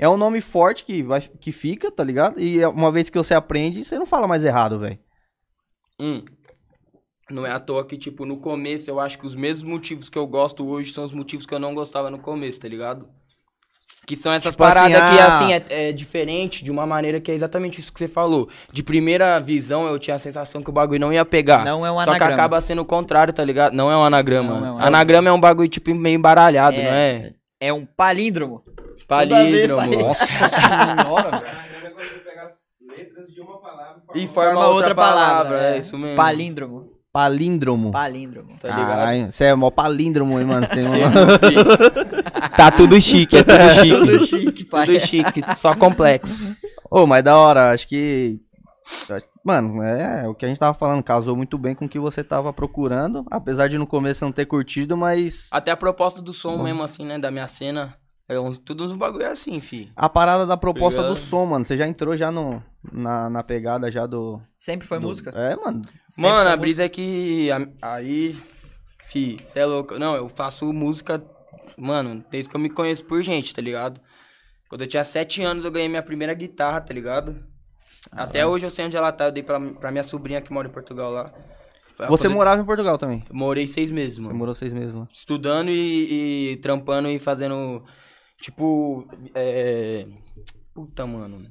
é 0.00 0.08
um 0.08 0.16
nome 0.16 0.40
forte 0.40 0.84
que, 0.84 1.02
vai, 1.02 1.20
que 1.20 1.52
fica, 1.52 1.90
tá 1.92 2.02
ligado? 2.02 2.40
E 2.40 2.60
é 2.60 2.66
uma 2.68 2.90
vez 2.90 3.08
que 3.10 3.18
você 3.18 3.34
aprende, 3.34 3.84
você 3.84 3.98
não 3.98 4.06
fala 4.06 4.26
mais 4.26 4.42
errado, 4.44 4.78
velho. 4.80 4.98
Hum. 6.00 6.24
Não 7.30 7.44
é 7.44 7.50
à 7.50 7.58
toa 7.58 7.84
que, 7.84 7.96
tipo, 7.98 8.24
no 8.24 8.36
começo 8.36 8.88
eu 8.88 9.00
acho 9.00 9.18
que 9.18 9.26
os 9.26 9.34
mesmos 9.34 9.68
motivos 9.68 10.08
que 10.08 10.16
eu 10.18 10.26
gosto 10.26 10.66
hoje 10.66 10.92
são 10.92 11.04
os 11.04 11.12
motivos 11.12 11.44
que 11.44 11.52
eu 11.52 11.58
não 11.58 11.74
gostava 11.74 12.08
no 12.10 12.18
começo, 12.18 12.60
tá 12.60 12.68
ligado? 12.68 13.08
Que 14.06 14.14
são 14.14 14.32
essas 14.32 14.52
Tipo 14.54 14.62
assim, 14.62 14.74
paradas 14.74 14.96
que, 15.10 15.18
ah- 15.20 15.36
assim, 15.36 15.52
é, 15.52 15.88
é 15.88 15.92
diferente 15.92 16.62
de 16.64 16.70
uma 16.70 16.86
maneira 16.86 17.20
que 17.20 17.28
é 17.28 17.34
exatamente 17.34 17.80
isso 17.80 17.92
que 17.92 17.98
você 17.98 18.06
falou. 18.06 18.48
De 18.72 18.80
primeira 18.84 19.40
visão, 19.40 19.84
eu 19.88 19.98
tinha 19.98 20.14
a 20.14 20.18
sensação 20.20 20.62
que 20.62 20.70
o 20.70 20.72
bagulho 20.72 21.00
não 21.00 21.12
ia 21.12 21.24
pegar. 21.24 21.64
Não 21.64 21.84
é 21.84 21.90
um 21.90 21.96
Só 21.96 22.04
que 22.04 22.10
anagrama. 22.10 22.34
acaba 22.34 22.60
sendo 22.60 22.82
o 22.82 22.84
contrário, 22.84 23.34
tá 23.34 23.44
ligado? 23.44 23.72
Não 23.72 23.90
é 23.90 23.96
um 23.96 24.04
anagrama. 24.04 24.60
Não 24.60 24.66
é 24.68 24.72
um 24.72 24.78
anagrama 24.86 25.28
é 25.28 25.32
um 25.32 25.40
bagulho, 25.40 25.68
tipo, 25.68 25.92
meio 25.92 26.14
embaralhado, 26.14 26.76
É. 26.76 26.84
não 26.84 26.90
é? 26.92 27.34
É 27.58 27.72
um 27.72 27.84
palíndromo. 27.84 28.62
Palíndromo. 29.08 29.80
palíndromo. 29.80 30.06
Nossa 30.08 30.24
senhora, 30.48 31.30
velho. 31.30 31.42
Anagrama 31.42 31.86
é 31.86 31.90
quando 31.90 32.08
você 32.08 32.18
pega 32.20 32.42
as 32.44 32.52
letras 32.96 33.34
de 33.34 33.40
uma 33.40 33.58
palavra 33.60 34.02
E 34.14 34.26
forma 34.28 34.52
forma 34.52 34.68
outra 34.68 34.94
palavra, 34.94 35.74
é 35.74 35.78
isso 35.78 35.98
mesmo. 35.98 36.16
Palíndromo. 36.16 36.95
Palíndromo. 37.16 37.92
Palíndromo. 37.92 38.58
Tá 38.60 38.68
ligado? 38.68 38.88
Caralho, 38.88 39.32
você 39.32 39.44
é 39.44 39.54
mó 39.54 39.70
palíndromo, 39.70 40.38
hein, 40.38 40.44
mano. 40.44 40.66
Tem 40.66 40.84
uma... 40.84 42.50
Tá 42.54 42.70
tudo 42.70 43.00
chique, 43.00 43.38
é 43.38 43.42
tudo 43.42 43.70
chique. 43.70 43.96
Tudo 43.98 44.26
chique, 44.26 44.64
pai. 44.66 44.86
Tudo 44.86 45.00
chique, 45.00 45.42
só 45.56 45.74
complexo. 45.74 46.54
Ô, 46.90 47.06
mas 47.06 47.24
da 47.24 47.38
hora, 47.38 47.70
acho 47.70 47.88
que. 47.88 48.38
Mano, 49.42 49.82
é 49.82 50.28
o 50.28 50.34
que 50.34 50.44
a 50.44 50.48
gente 50.48 50.60
tava 50.60 50.76
falando, 50.76 51.02
casou 51.02 51.34
muito 51.34 51.56
bem 51.56 51.74
com 51.74 51.86
o 51.86 51.88
que 51.88 51.98
você 51.98 52.22
tava 52.22 52.52
procurando. 52.52 53.24
Apesar 53.30 53.66
de 53.68 53.78
no 53.78 53.86
começo 53.86 54.22
não 54.22 54.30
ter 54.30 54.44
curtido, 54.44 54.94
mas 54.94 55.48
Até 55.50 55.70
a 55.70 55.76
proposta 55.76 56.20
do 56.20 56.34
som 56.34 56.62
mesmo, 56.62 56.82
assim, 56.82 57.06
né? 57.06 57.18
Da 57.18 57.30
minha 57.30 57.46
cena. 57.46 57.94
É 58.28 58.38
uns, 58.40 58.58
tudo 58.58 58.84
uns 58.84 58.92
bagulho 58.96 59.26
assim, 59.30 59.60
fi. 59.60 59.90
a 59.94 60.08
parada 60.08 60.44
da 60.44 60.56
proposta 60.56 61.00
do 61.00 61.10
Ligado? 61.10 61.24
som, 61.26 61.46
mano, 61.46 61.64
você 61.64 61.76
já 61.76 61.86
entrou 61.86 62.16
já 62.16 62.30
no, 62.32 62.60
na, 62.92 63.30
na 63.30 63.42
pegada 63.44 63.90
já 63.90 64.04
do. 64.04 64.40
Sempre 64.58 64.86
foi 64.86 64.98
do- 64.98 65.06
música. 65.06 65.30
É, 65.30 65.54
mano. 65.54 65.84
Sempre 66.06 66.30
Mano, 66.30 66.50
a 66.50 66.56
brisa 66.56 66.84
é 66.84 66.88
que. 66.88 67.48
a- 67.52 67.94
Aí. 67.94 68.34
Fi, 69.06 69.36
cê 69.44 69.60
é 69.60 69.64
louco. 69.66 69.96
Não, 69.98 70.16
eu 70.16 70.28
faço 70.28 70.72
música. 70.72 71.22
Mano, 71.78 72.24
desde 72.30 72.50
que 72.50 72.56
eu 72.56 72.60
me 72.60 72.68
conheço 72.68 73.04
por 73.04 73.22
gente, 73.22 73.54
tá 73.54 73.62
ligado? 73.62 74.00
Quando 74.68 74.80
eu 74.82 74.88
tinha 74.88 75.04
sete 75.04 75.42
anos, 75.42 75.64
eu 75.64 75.70
ganhei 75.70 75.88
minha 75.88 76.02
primeira 76.02 76.34
guitarra, 76.34 76.80
tá 76.80 76.92
ligado? 76.92 77.36
Até 78.10 78.44
hoje 78.44 78.66
eu 78.66 78.70
sei 78.70 78.86
onde 78.86 78.96
ela 78.96 79.12
tá. 79.12 79.26
Eu 79.26 79.32
dei 79.32 79.44
pra, 79.44 79.60
pra 79.60 79.92
minha 79.92 80.02
sobrinha 80.02 80.40
que 80.40 80.52
mora 80.52 80.66
em 80.66 80.72
Portugal 80.72 81.12
lá. 81.12 81.32
Você 82.08 82.26
eu- 82.26 82.30
morava 82.32 82.60
em 82.60 82.64
Portugal 82.64 82.98
também. 82.98 83.24
Morei 83.30 83.68
seis 83.68 83.90
meses, 83.92 84.16
Você 84.16 84.22
mano. 84.22 84.34
morou 84.34 84.54
seis 84.56 84.72
meses 84.72 84.92
lá. 84.94 85.06
estudando 85.12 85.70
e, 85.70 86.52
e 86.52 86.56
trampando 86.56 87.08
e 87.08 87.18
fazendo, 87.20 87.84
tipo, 88.40 89.06
é... 89.34 90.06
Puta, 90.74 91.06
mano. 91.06 91.46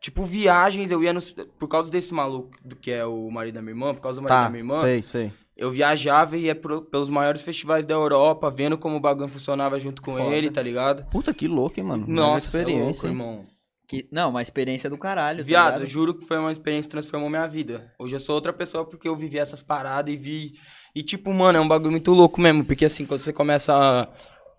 Tipo, 0.00 0.22
viagens, 0.22 0.90
eu 0.90 1.02
ia 1.02 1.12
no... 1.12 1.20
Por 1.58 1.66
causa 1.68 1.90
desse 1.90 2.14
maluco 2.14 2.50
do 2.64 2.76
que 2.76 2.90
é 2.92 3.04
o 3.04 3.28
marido 3.30 3.54
da 3.56 3.60
minha 3.62 3.72
irmã, 3.72 3.92
por 3.94 4.00
causa 4.00 4.20
do 4.20 4.22
marido 4.22 4.36
Tá, 4.38 4.44
da 4.44 4.50
minha 4.50 4.60
irmã, 4.60 4.80
sei, 4.82 5.02
sei. 5.02 5.32
eu 5.56 5.70
viajava 5.72 6.36
e 6.36 6.44
ia 6.44 6.54
pro- 6.54 6.82
pelos 6.82 7.08
maiores 7.08 7.42
festivais 7.42 7.84
da 7.84 7.94
Europa, 7.94 8.48
vendo 8.50 8.78
como 8.78 8.96
o 8.96 9.00
bagulho 9.00 9.28
funcionava 9.28 9.78
junto 9.80 10.00
com 10.00 10.12
Foda. 10.16 10.34
ele, 10.34 10.50
tá 10.50 10.62
ligado? 10.62 11.04
Puta, 11.10 11.34
que 11.34 11.48
louco, 11.48 11.80
hein, 11.80 11.86
mano. 11.86 12.06
Mega 12.06 12.12
Nossa, 12.20 12.46
é 12.46 12.60
experiência. 12.60 12.84
louco, 12.84 13.06
hein? 13.06 13.12
irmão. 13.12 13.46
Que, 13.88 14.06
não, 14.12 14.30
uma 14.30 14.42
experiência 14.42 14.88
do 14.88 14.98
caralho. 14.98 15.38
tá 15.38 15.44
Viado, 15.44 15.72
ligado? 15.78 15.86
juro 15.90 16.14
que 16.14 16.24
foi 16.26 16.38
uma 16.38 16.52
experiência 16.52 16.84
que 16.88 16.90
transformou 16.92 17.28
minha 17.30 17.46
vida. 17.46 17.90
Hoje 17.98 18.14
eu 18.14 18.20
sou 18.20 18.34
outra 18.36 18.52
pessoa 18.52 18.84
porque 18.84 19.08
eu 19.08 19.16
vivi 19.16 19.38
essas 19.38 19.62
paradas 19.62 20.12
e 20.14 20.16
vi. 20.16 20.52
E 20.94 21.02
tipo, 21.02 21.32
mano, 21.32 21.58
é 21.58 21.60
um 21.60 21.66
bagulho 21.66 21.90
muito 21.90 22.12
louco 22.12 22.40
mesmo. 22.40 22.64
Porque 22.64 22.84
assim, 22.84 23.04
quando 23.06 23.22
você 23.22 23.32
começa 23.32 23.74
a. 23.74 24.06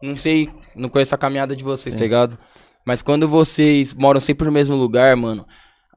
Não 0.01 0.15
sei, 0.15 0.49
não 0.75 0.89
conheço 0.89 1.13
a 1.13 1.17
caminhada 1.17 1.55
de 1.55 1.63
vocês, 1.63 1.93
tá 1.93 2.03
ligado? 2.03 2.37
Mas 2.85 3.01
quando 3.01 3.27
vocês 3.27 3.93
moram 3.93 4.19
sempre 4.19 4.45
no 4.45 4.51
mesmo 4.51 4.75
lugar, 4.75 5.15
mano, 5.15 5.45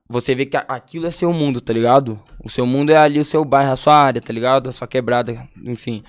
você 0.09 0.35
vê 0.35 0.45
que 0.45 0.57
aquilo 0.57 1.07
é 1.07 1.11
seu 1.11 1.33
mundo, 1.33 1.61
tá 1.61 1.73
ligado? 1.73 2.21
O 2.45 2.51
seu 2.51 2.67
mundo 2.67 2.91
é 2.91 2.97
ali 2.97 3.19
o 3.19 3.25
seu 3.25 3.45
bairro, 3.45 3.73
a 3.73 3.77
sua 3.77 3.95
área, 3.95 4.21
tá 4.21 4.33
ligado? 4.33 4.69
A 4.69 4.73
sua 4.73 4.87
quebrada, 4.87 5.37
enfim. 5.65 6.03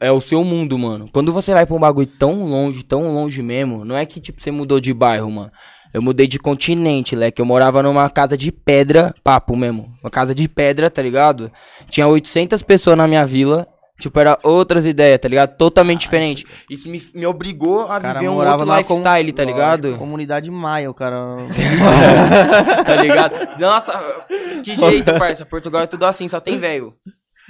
É 0.00 0.12
o 0.12 0.20
seu 0.20 0.44
mundo, 0.44 0.78
mano. 0.78 1.08
Quando 1.12 1.32
você 1.32 1.54
vai 1.54 1.64
pra 1.64 1.74
um 1.74 1.80
bagulho 1.80 2.06
tão 2.06 2.44
longe, 2.44 2.82
tão 2.82 3.12
longe 3.14 3.42
mesmo, 3.42 3.84
não 3.84 3.96
é 3.96 4.04
que, 4.04 4.20
tipo, 4.20 4.42
você 4.42 4.50
mudou 4.50 4.80
de 4.80 4.92
bairro, 4.92 5.30
mano. 5.30 5.50
Eu 5.92 6.02
mudei 6.02 6.26
de 6.26 6.38
continente, 6.38 7.14
leque. 7.14 7.40
Eu 7.40 7.46
morava 7.46 7.82
numa 7.82 8.08
casa 8.08 8.36
de 8.36 8.50
pedra, 8.50 9.14
papo 9.22 9.56
mesmo. 9.56 9.90
Uma 10.02 10.10
casa 10.10 10.34
de 10.34 10.48
pedra, 10.48 10.90
tá 10.90 11.02
ligado? 11.02 11.50
Tinha 11.90 12.06
800 12.06 12.62
pessoas 12.62 12.96
na 12.96 13.06
minha 13.06 13.26
vila. 13.26 13.66
Tipo, 13.98 14.18
era 14.18 14.36
outras 14.42 14.84
ideias, 14.84 15.18
tá 15.20 15.28
ligado? 15.28 15.56
Totalmente 15.56 16.00
diferente. 16.00 16.44
Isso 16.68 16.88
me, 16.88 17.00
me 17.14 17.24
obrigou 17.26 17.82
a 17.82 18.00
cara 18.00 18.18
viver 18.18 18.30
um 18.30 18.34
morava 18.34 18.56
outro 18.56 18.66
numa 18.66 18.82
comu- 18.82 18.98
lifestyle, 18.98 19.32
tá 19.32 19.44
ligado? 19.44 19.96
Comunidade 19.96 20.50
Maia, 20.50 20.90
o 20.90 20.94
cara. 20.94 21.36
tá 22.84 22.96
ligado? 22.96 23.34
Nossa, 23.60 24.24
que 24.64 24.74
jeito, 24.74 25.12
parça. 25.18 25.46
Portugal 25.46 25.82
é 25.82 25.86
tudo 25.86 26.04
assim, 26.06 26.26
só 26.28 26.40
tem 26.40 26.58
velho. 26.58 26.92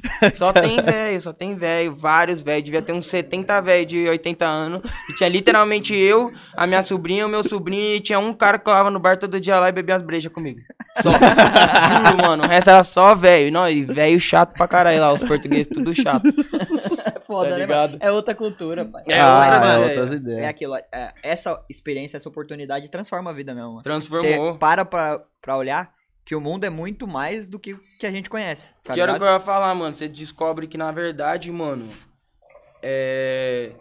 Só 0.34 0.52
tem 0.52 0.80
velho, 0.80 1.20
só 1.20 1.32
tem 1.32 1.54
velho, 1.54 1.94
vários 1.94 2.42
velhos. 2.42 2.64
Devia 2.64 2.82
ter 2.82 2.92
uns 2.92 3.06
70 3.06 3.60
velho 3.60 3.86
de 3.86 4.08
80 4.08 4.44
anos. 4.44 4.80
E 5.08 5.14
tinha 5.14 5.28
literalmente 5.28 5.94
eu, 5.94 6.32
a 6.56 6.66
minha 6.66 6.82
sobrinha, 6.82 7.26
o 7.26 7.28
meu 7.28 7.42
sobrinho, 7.42 7.96
e 7.96 8.00
tinha 8.00 8.18
um 8.18 8.32
cara 8.34 8.58
que 8.58 8.64
colava 8.64 8.90
no 8.90 8.98
bar 8.98 9.16
todo 9.16 9.40
dia 9.40 9.58
lá 9.58 9.68
e 9.68 9.72
bebia 9.72 9.96
as 9.96 10.02
brejas 10.02 10.32
comigo. 10.32 10.60
Só. 11.00 11.10
Juro, 11.12 12.16
mano. 12.22 12.44
O 12.44 12.46
resto 12.48 12.70
era 12.70 12.84
só 12.84 13.14
velho. 13.14 13.48
E 13.48 13.50
não, 13.50 13.68
e 13.68 13.84
velho 13.84 14.20
chato 14.20 14.54
pra 14.54 14.66
caralho 14.68 15.00
lá, 15.00 15.12
os 15.12 15.22
portugueses, 15.22 15.68
tudo 15.68 15.94
chato. 15.94 16.26
É 17.16 17.20
foda, 17.22 17.50
Tá 17.50 17.58
né, 17.58 17.66
mano? 17.66 17.96
É 18.00 18.10
outra 18.10 18.34
cultura, 18.34 18.84
pai. 18.84 19.04
É 19.08 19.20
ah, 19.20 19.38
outra, 19.38 19.68
é 19.68 19.78
outras 19.88 20.12
É 20.12 20.16
ideias. 20.16 20.48
aquilo, 20.48 20.76
é, 20.76 21.12
essa 21.22 21.62
experiência, 21.68 22.16
essa 22.16 22.28
oportunidade 22.28 22.90
transforma 22.90 23.30
a 23.30 23.32
vida 23.32 23.54
mesmo. 23.54 23.70
mano. 23.70 23.82
Transformou. 23.82 24.52
Você 24.52 24.58
para 24.58 24.84
pra, 24.84 25.20
pra 25.40 25.56
olhar 25.56 25.92
que 26.24 26.34
o 26.34 26.40
mundo 26.40 26.64
é 26.64 26.70
muito 26.70 27.06
mais 27.06 27.48
do 27.48 27.58
que 27.58 27.76
que 27.98 28.06
a 28.06 28.10
gente 28.10 28.30
conhece. 28.30 28.72
Tá 28.82 28.94
que 28.94 29.00
era 29.00 29.12
o 29.12 29.16
que 29.16 29.22
eu 29.22 29.28
ia 29.28 29.40
falar, 29.40 29.74
mano. 29.74 29.94
Você 29.94 30.08
descobre 30.08 30.66
que, 30.66 30.78
na 30.78 30.90
verdade, 30.90 31.50
mano. 31.50 31.88
É. 32.82 33.72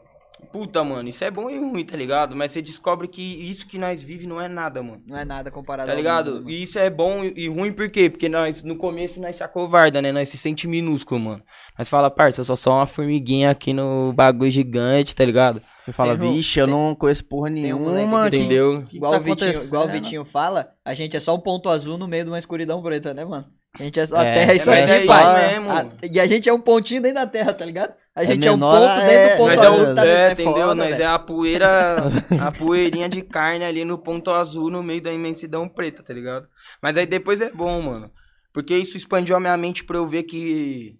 Puta, 0.51 0.83
mano, 0.83 1.07
isso 1.07 1.24
é 1.24 1.31
bom 1.31 1.50
e 1.50 1.57
ruim, 1.57 1.83
tá 1.86 1.95
ligado? 1.95 2.36
Mas 2.36 2.51
você 2.51 2.62
descobre 2.62 3.07
que 3.07 3.21
isso 3.21 3.65
que 3.67 3.77
nós 3.77 4.01
vive 4.01 4.27
não 4.27 4.39
é 4.39 4.48
nada, 4.48 4.83
mano. 4.83 5.01
Não 5.07 5.17
é 5.17 5.24
nada 5.24 5.50
comparado 5.50 5.88
Tá 5.89 5.95
ligado? 5.95 6.33
mundo, 6.36 6.45
né? 6.45 6.51
E 6.51 6.63
isso 6.63 6.77
é 6.77 6.89
bom 6.89 7.24
e 7.24 7.48
ruim 7.48 7.71
por 7.71 7.89
quê? 7.89 8.10
Porque 8.10 8.27
nós, 8.27 8.62
no 8.63 8.75
começo, 8.75 9.21
nós 9.21 9.36
se 9.36 9.43
acovarda, 9.43 10.01
né? 10.01 10.12
Nós 10.12 10.27
se 10.29 10.38
sente 10.38 10.67
minúsculo, 10.67 11.19
mano. 11.21 11.43
Nós 11.77 11.88
fala, 11.88 12.10
parça, 12.12 12.41
eu 12.41 12.45
sou 12.45 12.55
só 12.55 12.74
uma 12.77 12.86
formiguinha 12.86 13.50
aqui 13.50 13.71
no 13.74 14.12
bagulho 14.13 14.51
gigante, 14.51 15.15
tá 15.15 15.24
ligado? 15.24 15.62
Você 15.79 15.91
fala, 15.91 16.17
Tem 16.17 16.31
vixe, 16.33 16.60
eu 16.60 16.65
tem- 16.65 16.75
não 16.75 16.93
conheço 16.95 17.24
porra 17.25 17.50
um 17.50 17.53
nenhuma. 17.53 18.25
que- 18.25 18.31
que- 18.31 18.38
Entendeu? 18.38 18.86
que 18.88 18.98
Igual, 18.98 19.12
tá 19.13 19.17
o 19.17 19.21
Vitinho, 19.21 19.50
igual 19.51 19.62
o 19.62 19.86
acontecendo? 19.86 19.91
Vitinho 20.03 20.25
fala, 20.25 20.71
a 20.86 20.93
gente 20.93 21.15
é 21.15 21.19
só 21.19 21.33
um 21.36 21.39
ponto 21.39 21.69
azul 21.69 21.98
no 21.98 22.07
meio 22.07 22.24
de 22.25 22.29
uma 22.29 22.38
escuridão 22.39 22.81
preta, 22.83 23.13
né, 23.13 23.24
mano? 23.25 23.45
A 23.79 23.83
gente 23.83 24.00
é 24.00 24.05
só. 24.05 24.17
É, 24.21 24.31
a 24.31 24.33
terra 24.33 24.51
é 24.51 24.55
isso 24.57 24.69
mas 24.69 24.83
aqui, 24.83 24.91
é 24.91 25.05
pai. 25.05 25.55
A- 25.55 25.88
e 26.12 26.19
a 26.19 26.27
gente 26.27 26.50
é 26.50 26.53
um 26.53 26.60
pontinho 26.60 27.01
dentro 27.01 27.15
da 27.15 27.25
terra, 27.25 27.53
tá 27.53 27.63
ligado? 27.63 27.93
A 28.13 28.25
gente 28.25 28.46
é, 28.46 28.51
um 28.51 28.56
menor, 28.56 28.77
ponto 28.77 29.06
dentro 29.06 29.12
é- 29.12 29.30
do 29.36 29.38
ponto 29.38 29.48
Nós 29.48 29.56
Mas 29.58 29.63
é, 29.63 29.68
azul. 29.68 29.91
o, 29.91 29.96
tá 29.96 30.06
é, 30.06 30.10
é 30.27 30.32
entendeu? 30.34 30.53
foda, 30.53 30.75
Nós 30.75 30.89
velho. 30.89 31.01
é 31.01 31.06
a 31.06 31.20
poeira, 31.20 31.96
a 32.41 32.51
poeirinha 32.51 33.08
de 33.10 33.22
carne 33.22 33.63
ali 33.63 33.86
no 33.86 33.98
ponto 33.98 34.32
azul 34.32 34.70
no 34.70 34.84
meio 34.84 35.01
da 35.01 35.13
imensidão 35.13 35.68
preta, 35.70 36.03
tá 36.03 36.13
ligado? 36.13 36.48
Mas 36.82 36.98
aí 36.98 37.06
depois 37.06 37.39
é 37.39 37.50
bom, 37.51 37.82
mano. 37.82 38.12
Porque 38.53 38.75
isso 38.75 38.98
expandiu 38.98 39.36
a 39.36 39.39
minha 39.39 39.56
mente 39.56 39.84
pra 39.86 39.96
eu 39.98 40.06
ver 40.08 40.24
que. 40.24 40.98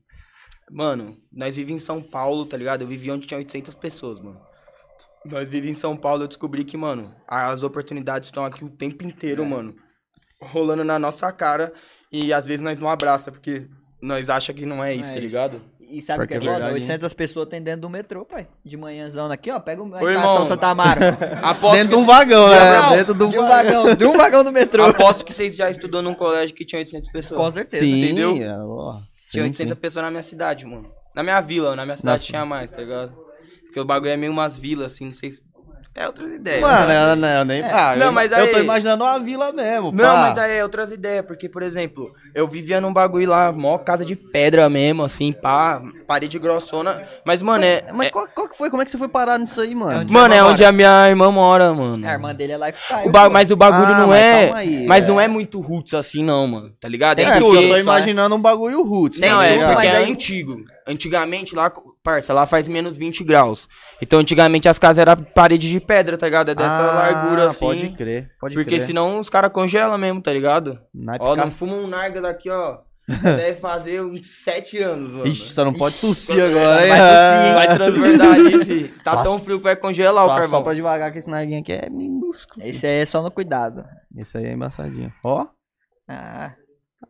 Mano, 0.72 1.18
nós 1.34 1.53
vivemos 1.53 1.82
em 1.82 1.86
São 1.86 2.01
Paulo, 2.01 2.46
tá 2.46 2.56
ligado? 2.56 2.82
Eu 2.84 2.88
vivi 2.88 3.12
onde 3.12 3.27
tinha 3.27 3.38
800 3.38 3.75
pessoas, 3.75 4.22
mano. 4.22 4.39
Nós 5.25 5.46
vivemos 5.50 5.77
em 5.77 5.80
São 5.80 5.98
Paulo, 5.98 6.24
eu 6.24 6.27
descobri 6.30 6.63
que, 6.63 6.77
mano, 6.77 7.13
as 7.27 7.62
oportunidades 7.62 8.30
estão 8.30 8.46
aqui 8.46 8.63
o 8.63 8.70
tempo 8.70 9.03
É. 9.03 9.08
inteiro, 9.08 9.46
mano. 9.46 9.75
Rolando 10.41 10.86
na 10.86 10.98
nossa 10.98 11.30
cara. 11.34 11.74
E 12.10 12.32
às 12.32 12.46
vezes 12.46 12.62
nós 12.62 12.80
não 12.80 12.89
abraça, 12.89 13.32
porque 13.34 13.68
nós 14.01 14.30
acha 14.30 14.53
que 14.53 14.65
não 14.65 14.82
é 14.82 14.96
isso, 14.96 15.10
é 15.12 15.13
tá 15.15 15.20
isso. 15.20 15.36
E 15.91 16.01
sabe 16.01 16.24
o 16.24 16.27
que 16.27 16.33
é 16.36 16.38
é 16.38 16.39
foda? 16.39 16.51
verdade, 16.53 16.74
800 16.75 17.13
pessoas 17.13 17.50
tem 17.50 17.62
dentro 17.62 17.81
do 17.81 17.89
metrô, 17.89 18.24
pai. 18.24 18.48
De 18.63 18.77
manhãzão 18.77 19.29
aqui, 19.29 19.51
ó. 19.51 19.60
Pega 19.60 19.83
uma 19.83 19.98
Ô, 19.98 20.10
estação 20.10 20.31
irmão. 20.31 20.45
Santa 20.45 20.67
Amaro. 20.67 21.00
Dentro 21.74 21.89
de 21.89 21.95
um 21.95 22.05
vagão, 22.05 22.50
né? 22.50 22.95
Dentro 22.95 23.13
de 23.13 23.24
um 23.24 23.29
de 23.29 23.38
um 23.38 23.48
vagão. 23.48 23.83
vagão, 23.83 23.95
de 23.95 24.05
um 24.05 24.17
vagão 24.17 24.43
do 24.43 24.51
metrô. 24.51 24.86
Aposto 24.86 25.25
que 25.25 25.33
vocês 25.33 25.55
já 25.55 25.69
estudou 25.69 26.01
num 26.01 26.13
colégio 26.13 26.55
que 26.55 26.63
tinha 26.65 26.79
800 26.79 27.12
pessoas. 27.12 27.39
Com 27.41 27.51
certeza. 27.51 27.83
Sim, 27.83 28.03
entendeu? 28.03 28.38
é, 28.41 28.57
ó, 28.57 28.93
Tinha 29.29 29.43
sim, 29.43 29.50
800 29.50 29.74
sim. 29.74 29.75
pessoas 29.75 30.05
na 30.05 30.12
minha 30.12 30.24
cidade, 30.24 30.65
mano. 30.65 30.88
Na 31.13 31.24
minha 31.24 31.41
vila, 31.41 31.75
na 31.75 31.86
minha 31.86 31.98
cidade 31.98 32.19
Nossa. 32.19 32.25
tinha 32.25 32.45
mais, 32.45 32.71
tá 32.71 32.81
ligado? 32.81 33.13
Porque 33.65 33.79
o 33.79 33.86
bagulho 33.86 34.12
é 34.12 34.17
meio 34.17 34.31
umas 34.31 34.57
vilas, 34.57 34.93
assim, 34.93 35.05
não 35.05 35.12
sei 35.13 35.31
se... 35.31 35.43
É 35.93 36.07
outras 36.07 36.31
ideias. 36.31 36.62
Mano, 36.62 36.88
né? 36.88 37.12
eu, 37.12 37.15
não, 37.17 37.27
eu 37.27 37.45
nem. 37.45 37.62
Ah, 37.63 37.95
Não, 37.98 38.05
eu, 38.07 38.12
mas 38.13 38.31
eu 38.31 38.50
tô 38.50 38.55
aí- 38.57 38.63
imaginando 38.63 39.03
uma 39.03 39.19
vila 39.19 39.51
mesmo. 39.51 39.91
Não, 39.91 40.05
pá. 40.05 40.15
mas 40.21 40.38
aí 40.38 40.57
é 40.60 40.63
outras 40.63 40.89
ideias, 40.89 41.25
porque, 41.25 41.50
por 41.50 41.62
exemplo, 41.62 42.10
eu 42.33 42.48
vivia 42.48 42.79
num 42.79 42.93
bagulho 42.93 43.29
lá, 43.29 43.51
mó 43.51 43.77
casa 43.77 44.05
de 44.05 44.15
pedra 44.15 44.69
mesmo, 44.69 45.03
assim, 45.03 45.33
pá, 45.33 45.81
parede 46.07 46.39
grossona. 46.39 47.03
Mas, 47.25 47.41
mano, 47.41 47.65
é. 47.65 47.83
Mas 47.93 48.07
é- 48.07 48.10
qual, 48.10 48.25
qual 48.33 48.48
que 48.48 48.57
foi? 48.57 48.69
Como 48.69 48.81
é 48.81 48.86
que 48.86 48.91
você 48.91 48.98
foi 48.98 49.10
parar 49.10 49.38
nisso 49.38 49.60
aí, 49.60 49.75
mano? 49.75 50.00
onde 50.00 50.13
mano, 50.13 50.33
é 50.33 50.41
onde 50.41 50.63
a 50.63 50.71
minha 50.71 51.10
irmã 51.10 51.29
mora, 51.29 51.74
mano. 51.74 52.07
A 52.07 52.12
irmã 52.13 52.33
dele 52.33 52.53
é 52.53 52.57
lifestyle. 52.57 53.05
O 53.10 53.12
ba- 53.12 53.29
mas 53.29 53.51
o 53.51 53.57
bagulho 53.57 53.93
Ah, 53.93 53.98
não 54.00 54.07
mas 54.07 54.17
é. 54.21 54.43
calma 54.45 54.60
aí, 54.60 54.86
mas 54.88 55.03
é. 55.03 55.07
não 55.10 55.19
é 55.19 55.27
muito 55.27 55.60
roots 55.60 55.93
assim, 55.93 56.24
não, 56.24 56.48
mano. 56.48 56.71
Tá 56.79 56.88
ligado? 56.88 57.19
É, 57.19 57.24
É, 57.24 57.31
porque 57.31 57.43
eu 57.57 57.67
tô 57.69 57.75
é- 57.75 57.81
imaginando 57.81 58.33
um 58.33 58.41
bagulho 58.41 58.81
roots. 58.81 59.19
Não, 59.19 59.27
tá 59.39 59.43
é, 59.43 59.48
tudo, 59.50 59.53
ligado? 59.55 59.74
porque 59.75 59.88
mas 59.88 59.93
é 59.93 59.98
aí- 60.05 60.12
antigo. 60.12 60.55
Antigamente 60.88 61.53
lá, 61.53 61.69
parça, 62.03 62.34
lá 62.34 62.46
faz 62.46 62.67
menos 62.67 62.98
20 62.98 63.24
graus. 63.24 63.67
Então 64.01 64.20
antigamente 64.20 64.67
as 64.67 64.79
casas 64.79 65.00
eram 65.00 65.15
parede 65.17 65.70
de 65.70 65.79
pedra, 65.79 66.17
tá 66.17 66.25
ligado? 66.27 66.50
É 66.51 66.55
dessa 66.55 66.70
Ah, 66.91 66.93
largura 66.93 67.48
assim. 67.48 67.60
Pode 67.65 67.89
crer, 67.89 68.29
pode 68.39 68.55
porque 68.55 68.72
crer. 68.72 68.81
senão 68.81 69.20
os 69.20 69.29
caras 69.29 69.51
congelam 69.51 69.98
mesmo, 69.98 70.22
tá 70.22 70.31
ligado? 70.34 70.79
Naipe 70.93 71.24
Ó, 71.24 71.36
não 71.36 71.50
fuma 71.50 71.74
um 71.75 71.88
narga 71.88 72.22
daqui, 72.22 72.50
ó. 72.50 72.79
Deve 73.22 73.60
fazer 73.60 74.01
uns 74.01 74.43
7 74.43 74.77
anos, 74.77 75.12
mano. 75.12 75.27
Ixi, 75.27 75.53
só 75.53 75.65
não 75.65 75.74
pode 75.74 75.96
tossir 76.00 76.41
agora, 76.41 76.84
hein? 76.84 76.89
vai 76.89 77.00
tossir. 77.00 77.53
Vai 77.55 77.75
transbordar 77.75 78.34
ali, 78.34 78.63
fi. 78.65 78.88
Tá 79.03 79.24
tão 79.24 79.39
frio 79.39 79.58
que 79.58 79.63
vai 79.63 79.75
congelar 79.75 80.24
o 80.25 80.29
carvão. 80.29 80.60
só 80.60 80.63
pra 80.63 80.74
devagar 80.74 81.12
que 81.12 81.17
esse 81.20 81.29
narguinho 81.29 81.60
aqui 81.62 81.74
é 81.74 81.89
minúsculo. 81.89 82.65
Esse 82.65 82.86
aí 82.88 83.01
é 83.01 83.05
só 83.05 83.22
no 83.22 83.31
cuidado. 83.31 83.84
Esse 84.15 84.38
aí 84.38 84.46
é 84.46 84.53
embaçadinho. 84.53 85.12
Ó. 85.25 85.46
Ah, 86.08 86.53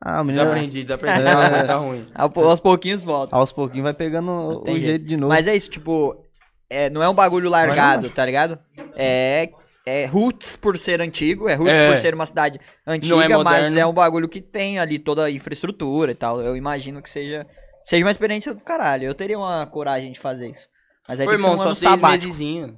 Ah, 0.03 0.21
o 0.21 0.23
menino 0.25 0.43
Desaprendi, 0.45 0.83
desaprendi. 0.83 1.19
É. 1.21 1.23
Tá, 1.33 1.63
tá 1.65 1.75
ruim. 1.75 2.05
ao- 2.15 2.43
aos 2.49 2.59
pouquinhos 2.59 3.03
volta. 3.03 3.35
aos 3.35 3.51
pouquinhos 3.51 3.83
vai 3.83 3.93
pegando 3.93 4.31
o, 4.31 4.65
jeito. 4.65 4.79
jeito 4.81 5.05
de 5.05 5.15
novo. 5.17 5.29
Mas 5.31 5.45
é 5.47 5.55
isso, 5.55 5.69
tipo, 5.69 6.25
é, 6.69 6.89
não 6.89 7.03
é 7.03 7.07
um 7.09 7.13
bagulho 7.13 7.49
largado, 7.49 8.09
tá 8.09 8.25
ligado? 8.25 8.57
É, 8.95 9.49
é 9.85 10.05
roots 10.05 10.55
por 10.55 10.75
ser 10.77 11.01
antigo, 11.01 11.47
é 11.47 11.53
roots 11.53 11.73
É. 11.73 11.87
por 11.87 11.97
ser 11.97 12.15
uma 12.15 12.25
cidade 12.25 12.59
antiga, 12.87 13.15
Não 13.15 13.21
é 13.41 13.43
mas 13.43 13.77
é 13.77 13.85
um 13.85 13.93
bagulho 13.93 14.27
que 14.27 14.41
tem 14.41 14.79
ali 14.79 14.97
toda 14.97 15.25
a 15.25 15.31
infraestrutura 15.31 16.11
e 16.11 16.15
tal. 16.15 16.41
Eu 16.41 16.55
imagino 16.57 16.99
que 17.01 17.09
seja, 17.09 17.45
seja 17.85 18.03
uma 18.03 18.11
experiência 18.11 18.53
do 18.55 18.61
caralho. 18.61 19.05
Eu 19.05 19.13
teria 19.13 19.37
uma 19.37 19.67
coragem 19.67 20.11
de 20.11 20.19
fazer 20.19 20.49
isso. 20.49 20.67
Mas 21.07 21.19
aí 21.19 21.27
Ô, 21.27 21.29
tem 21.29 21.37
que 21.39 21.43
irmão, 21.43 21.57
ser 21.57 21.61
um 21.61 21.63
só 21.63 21.69
ano 21.69 21.75
seis 21.75 21.91
sabático. 21.91 22.25
mesezinho. 22.25 22.77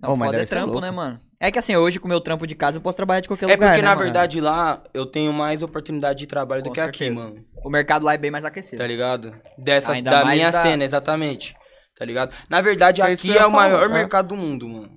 Não, 0.00 0.12
Ô, 0.12 0.16
mas 0.16 0.30
foda 0.30 0.42
é 0.42 0.46
trampo, 0.46 0.80
né, 0.80 0.90
mano? 0.90 1.20
É 1.40 1.50
que 1.52 1.58
assim, 1.58 1.76
hoje 1.76 2.00
com 2.00 2.06
o 2.06 2.08
meu 2.08 2.20
trampo 2.20 2.46
de 2.46 2.54
casa 2.56 2.78
eu 2.78 2.80
posso 2.80 2.96
trabalhar 2.96 3.20
de 3.20 3.28
qualquer 3.28 3.48
É 3.48 3.54
lugar, 3.54 3.68
porque, 3.68 3.82
né, 3.82 3.88
na 3.88 3.94
mano? 3.94 4.02
verdade, 4.02 4.40
lá 4.40 4.82
eu 4.92 5.06
tenho 5.06 5.32
mais 5.32 5.62
oportunidade 5.62 6.18
de 6.18 6.26
trabalho 6.26 6.62
Com 6.62 6.70
do 6.70 6.74
que 6.74 6.80
aqui, 6.80 7.04
certeza. 7.06 7.20
mano. 7.28 7.44
O 7.64 7.70
mercado 7.70 8.04
lá 8.04 8.14
é 8.14 8.18
bem 8.18 8.30
mais 8.30 8.44
aquecido. 8.44 8.78
Tá 8.78 8.86
ligado? 8.86 9.32
Dessa, 9.56 9.92
Ainda 9.92 10.10
da 10.10 10.24
minha 10.24 10.50
da- 10.50 10.62
cena, 10.62 10.84
exatamente. 10.84 11.54
Tá 11.96 12.04
ligado? 12.04 12.34
Na 12.48 12.60
verdade, 12.60 13.00
É 13.02 13.04
aqui 13.04 13.36
é 13.36 13.46
o 13.46 13.50
maior 13.52 13.84
é. 13.88 13.92
mercado 13.92 14.28
do 14.28 14.36
mundo, 14.36 14.68
mano. 14.68 14.90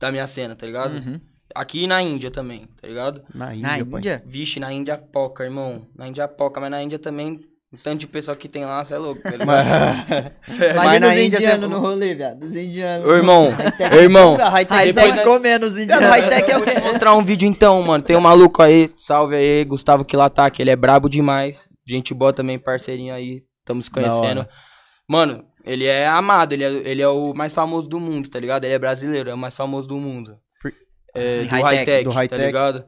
Da 0.00 0.10
minha 0.12 0.26
cena, 0.26 0.54
tá 0.54 0.66
ligado? 0.66 0.94
Uhum. 0.96 1.20
Aqui 1.54 1.84
e 1.84 1.86
na 1.86 2.02
Índia 2.02 2.30
também, 2.30 2.66
tá 2.80 2.86
ligado? 2.86 3.22
Na 3.34 3.54
Índia, 3.54 3.62
Na 3.78 3.84
pai. 3.86 3.98
Índia? 3.98 4.22
Vixe, 4.26 4.60
na 4.60 4.70
Índia 4.72 4.92
é 4.92 4.96
poca, 4.98 5.44
irmão. 5.44 5.86
Na 5.96 6.06
Índia 6.06 6.22
é 6.22 6.26
poca, 6.28 6.60
mas 6.60 6.70
na 6.70 6.82
Índia 6.82 6.98
também, 6.98 7.40
o 7.72 7.76
tanto 7.76 8.00
de 8.00 8.06
pessoa 8.06 8.36
que 8.36 8.48
tem 8.48 8.64
lá, 8.64 8.82
você 8.82 8.94
é 8.94 8.98
louco. 8.98 9.20
tá 9.22 9.30
ligado? 9.36 9.46
Mas... 9.46 10.74
Mas 10.74 11.00
na 11.00 11.08
os 11.08 11.14
Índia 11.14 11.36
indianos 11.38 11.60
você- 11.60 11.66
no 11.74 11.78
rolê, 11.80 12.14
viado. 12.14 12.42
Os 12.44 12.56
indianos. 12.56 13.06
Ô, 13.06 13.14
irmão, 13.14 13.48
ô, 13.92 13.96
irmão. 13.96 14.36
High 14.36 14.64
depois 14.86 15.14
tech 15.14 15.24
comendo 15.24 15.66
os 15.66 15.76
indianos. 15.78 16.08
High-tech 16.08 16.50
é 16.50 16.54
Eu 16.54 16.60
o 16.60 16.64
vou 16.64 16.74
quê? 16.74 16.80
te 16.80 16.86
mostrar 16.86 17.14
um 17.14 17.22
vídeo 17.22 17.46
então, 17.46 17.82
mano. 17.82 18.02
Tem 18.02 18.16
um 18.16 18.20
maluco 18.20 18.62
aí, 18.62 18.90
salve 18.96 19.36
aí, 19.36 19.64
Gustavo 19.64 20.04
Kilataque, 20.04 20.62
ele 20.62 20.70
é 20.70 20.76
brabo 20.76 21.08
demais. 21.08 21.68
Gente 21.86 22.12
boa 22.14 22.32
também, 22.32 22.58
parceirinho 22.58 23.14
aí, 23.14 23.42
estamos 23.60 23.88
conhecendo. 23.88 24.46
Mano, 25.08 25.44
ele 25.64 25.84
é 25.86 26.06
amado, 26.06 26.52
ele 26.52 26.64
é, 26.64 26.68
ele 26.68 27.02
é 27.02 27.08
o 27.08 27.32
mais 27.34 27.52
famoso 27.54 27.88
do 27.88 27.98
mundo, 27.98 28.28
tá 28.28 28.38
ligado? 28.38 28.64
Ele 28.64 28.74
é 28.74 28.78
brasileiro, 28.78 29.30
é 29.30 29.34
o 29.34 29.38
mais 29.38 29.54
famoso 29.54 29.88
do 29.88 29.96
mundo. 29.98 30.36
É, 31.14 31.42
do 31.42 31.48
high-tech, 31.48 31.64
high-tech, 31.76 32.04
do 32.04 32.10
tá 32.10 32.16
high-tech. 32.16 32.44
ligado? 32.44 32.84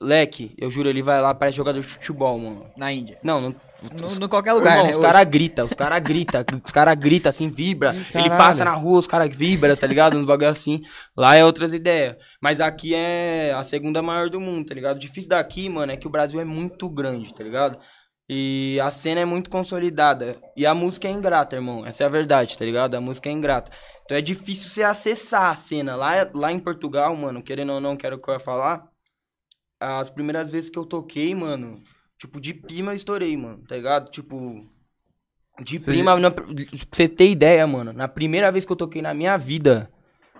Leque, 0.00 0.54
eu 0.56 0.70
juro, 0.70 0.88
ele 0.88 1.02
vai 1.02 1.20
lá, 1.20 1.34
parece 1.34 1.56
jogador 1.56 1.80
de 1.80 1.86
futebol, 1.86 2.38
mano. 2.38 2.66
Na 2.76 2.92
Índia. 2.92 3.18
Não, 3.22 3.40
não. 3.40 3.54
No, 3.82 4.20
no 4.20 4.28
qualquer 4.28 4.52
lugar, 4.54 4.78
Irmão, 4.78 4.90
né? 4.90 4.96
os 4.96 5.02
caras 5.02 5.24
gritam, 5.24 5.66
os 5.66 5.72
caras 5.72 6.00
gritam, 6.00 6.44
os 6.64 6.72
caras 6.72 6.94
gritam 6.96 7.30
assim, 7.30 7.48
vibra. 7.48 7.90
Ele 7.90 8.06
caralho. 8.10 8.36
passa 8.36 8.64
na 8.64 8.74
rua, 8.74 8.98
os 8.98 9.06
caras 9.06 9.34
vibra, 9.34 9.76
tá 9.76 9.86
ligado? 9.86 10.16
Uns 10.16 10.26
bagulho 10.26 10.48
assim. 10.48 10.82
Lá 11.16 11.36
é 11.36 11.44
outras 11.44 11.72
ideias. 11.72 12.16
Mas 12.40 12.60
aqui 12.60 12.94
é 12.94 13.52
a 13.54 13.62
segunda 13.62 14.02
maior 14.02 14.28
do 14.28 14.40
mundo, 14.40 14.66
tá 14.66 14.74
ligado? 14.74 14.96
O 14.96 14.98
difícil 14.98 15.30
daqui, 15.30 15.68
mano, 15.68 15.92
é 15.92 15.96
que 15.96 16.08
o 16.08 16.10
Brasil 16.10 16.40
é 16.40 16.44
muito 16.44 16.88
grande, 16.88 17.32
tá 17.32 17.44
ligado? 17.44 17.78
E 18.28 18.78
a 18.82 18.90
cena 18.90 19.20
é 19.20 19.24
muito 19.24 19.48
consolidada. 19.48 20.36
E 20.56 20.66
a 20.66 20.74
música 20.74 21.06
é 21.08 21.10
ingrata, 21.10 21.56
irmão. 21.56 21.86
Essa 21.86 22.02
é 22.02 22.06
a 22.06 22.10
verdade, 22.10 22.58
tá 22.58 22.64
ligado? 22.64 22.94
A 22.96 23.00
música 23.00 23.28
é 23.28 23.32
ingrata. 23.32 23.70
Então 24.04 24.16
é 24.18 24.20
difícil 24.20 24.68
você 24.68 24.82
acessar 24.82 25.52
a 25.52 25.54
cena. 25.54 25.94
Lá, 25.94 26.28
lá 26.34 26.52
em 26.52 26.58
Portugal, 26.58 27.14
mano, 27.16 27.42
querendo 27.42 27.72
ou 27.74 27.80
não, 27.80 27.96
quero 27.96 28.16
o 28.16 28.18
que 28.20 28.28
eu 28.28 28.34
ia 28.34 28.40
falar. 28.40 28.86
As 29.80 30.10
primeiras 30.10 30.50
vezes 30.50 30.68
que 30.68 30.78
eu 30.78 30.84
toquei, 30.84 31.34
mano, 31.34 31.80
tipo, 32.18 32.40
de 32.40 32.52
prima 32.54 32.92
eu 32.92 32.96
estourei, 32.96 33.36
mano, 33.36 33.62
tá 33.66 33.76
ligado? 33.76 34.10
Tipo, 34.10 34.66
de 35.62 35.78
Você- 35.78 35.90
prima, 35.90 36.18
na- 36.18 36.30
pra 36.30 36.44
você 36.92 37.08
ter 37.08 37.30
ideia, 37.30 37.66
mano, 37.66 37.92
na 37.92 38.06
primeira 38.08 38.50
vez 38.52 38.64
que 38.64 38.72
eu 38.72 38.76
toquei 38.76 39.02
na 39.02 39.12
minha 39.14 39.36
vida, 39.36 39.90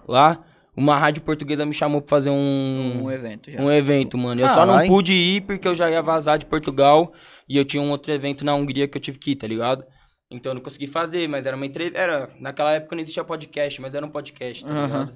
lá, 0.06 0.44
uma 0.76 0.96
rádio 0.96 1.22
portuguesa 1.22 1.66
me 1.66 1.72
chamou 1.72 2.00
pra 2.00 2.16
fazer 2.16 2.30
um, 2.30 3.04
Um 3.04 3.10
evento 3.10 3.50
já. 3.50 3.60
um 3.60 3.70
evento, 3.70 4.16
mano. 4.16 4.40
Eu 4.40 4.48
só 4.48 4.64
não 4.64 4.86
pude 4.86 5.12
ir 5.12 5.40
porque 5.42 5.66
eu 5.66 5.74
já 5.74 5.90
ia 5.90 6.00
vazar 6.02 6.38
de 6.38 6.46
Portugal 6.46 7.12
e 7.48 7.56
eu 7.56 7.64
tinha 7.64 7.82
um 7.82 7.90
outro 7.90 8.12
evento 8.12 8.44
na 8.44 8.54
Hungria 8.54 8.86
que 8.86 8.96
eu 8.96 9.00
tive 9.02 9.18
que 9.18 9.32
ir, 9.32 9.36
tá 9.36 9.46
ligado? 9.46 9.84
Então 10.30 10.50
eu 10.50 10.54
não 10.54 10.62
consegui 10.62 10.86
fazer, 10.86 11.26
mas 11.28 11.46
era 11.46 11.56
uma 11.56 11.66
entrevista. 11.66 11.98
Era, 11.98 12.28
naquela 12.38 12.72
época 12.74 12.94
não 12.94 13.02
existia 13.02 13.24
podcast, 13.24 13.80
mas 13.80 13.94
era 13.94 14.06
um 14.06 14.10
podcast, 14.10 14.64
tá 14.64 14.70
Aham. 14.70 14.86
ligado? 14.86 15.12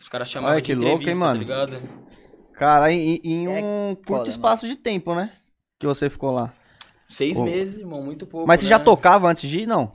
Os 0.00 0.08
caras 0.08 0.28
chamavam 0.28 0.54
Olha 0.54 0.62
de 0.62 0.66
que 0.66 0.74
louco, 0.74 1.02
entrevista, 1.02 1.10
hein, 1.12 1.18
mano? 1.18 1.34
tá 1.34 1.38
ligado? 1.38 1.82
Cara, 2.54 2.92
em, 2.92 3.20
em 3.22 3.46
É 3.46 3.62
um 3.62 3.94
curto 3.94 4.06
foda, 4.08 4.28
espaço 4.30 4.66
de 4.66 4.74
tempo, 4.74 5.14
né? 5.14 5.30
Que 5.80 5.86
você 5.86 6.08
ficou 6.08 6.30
lá. 6.30 6.52
Seis 7.08 7.36
Pô. 7.36 7.44
meses, 7.44 7.78
irmão, 7.78 8.02
muito 8.02 8.26
pouco. 8.26 8.46
Mas 8.46 8.60
você 8.60 8.66
né? 8.66 8.70
já 8.70 8.78
tocava 8.78 9.28
antes 9.28 9.48
de 9.48 9.60
ir, 9.60 9.66
não? 9.66 9.92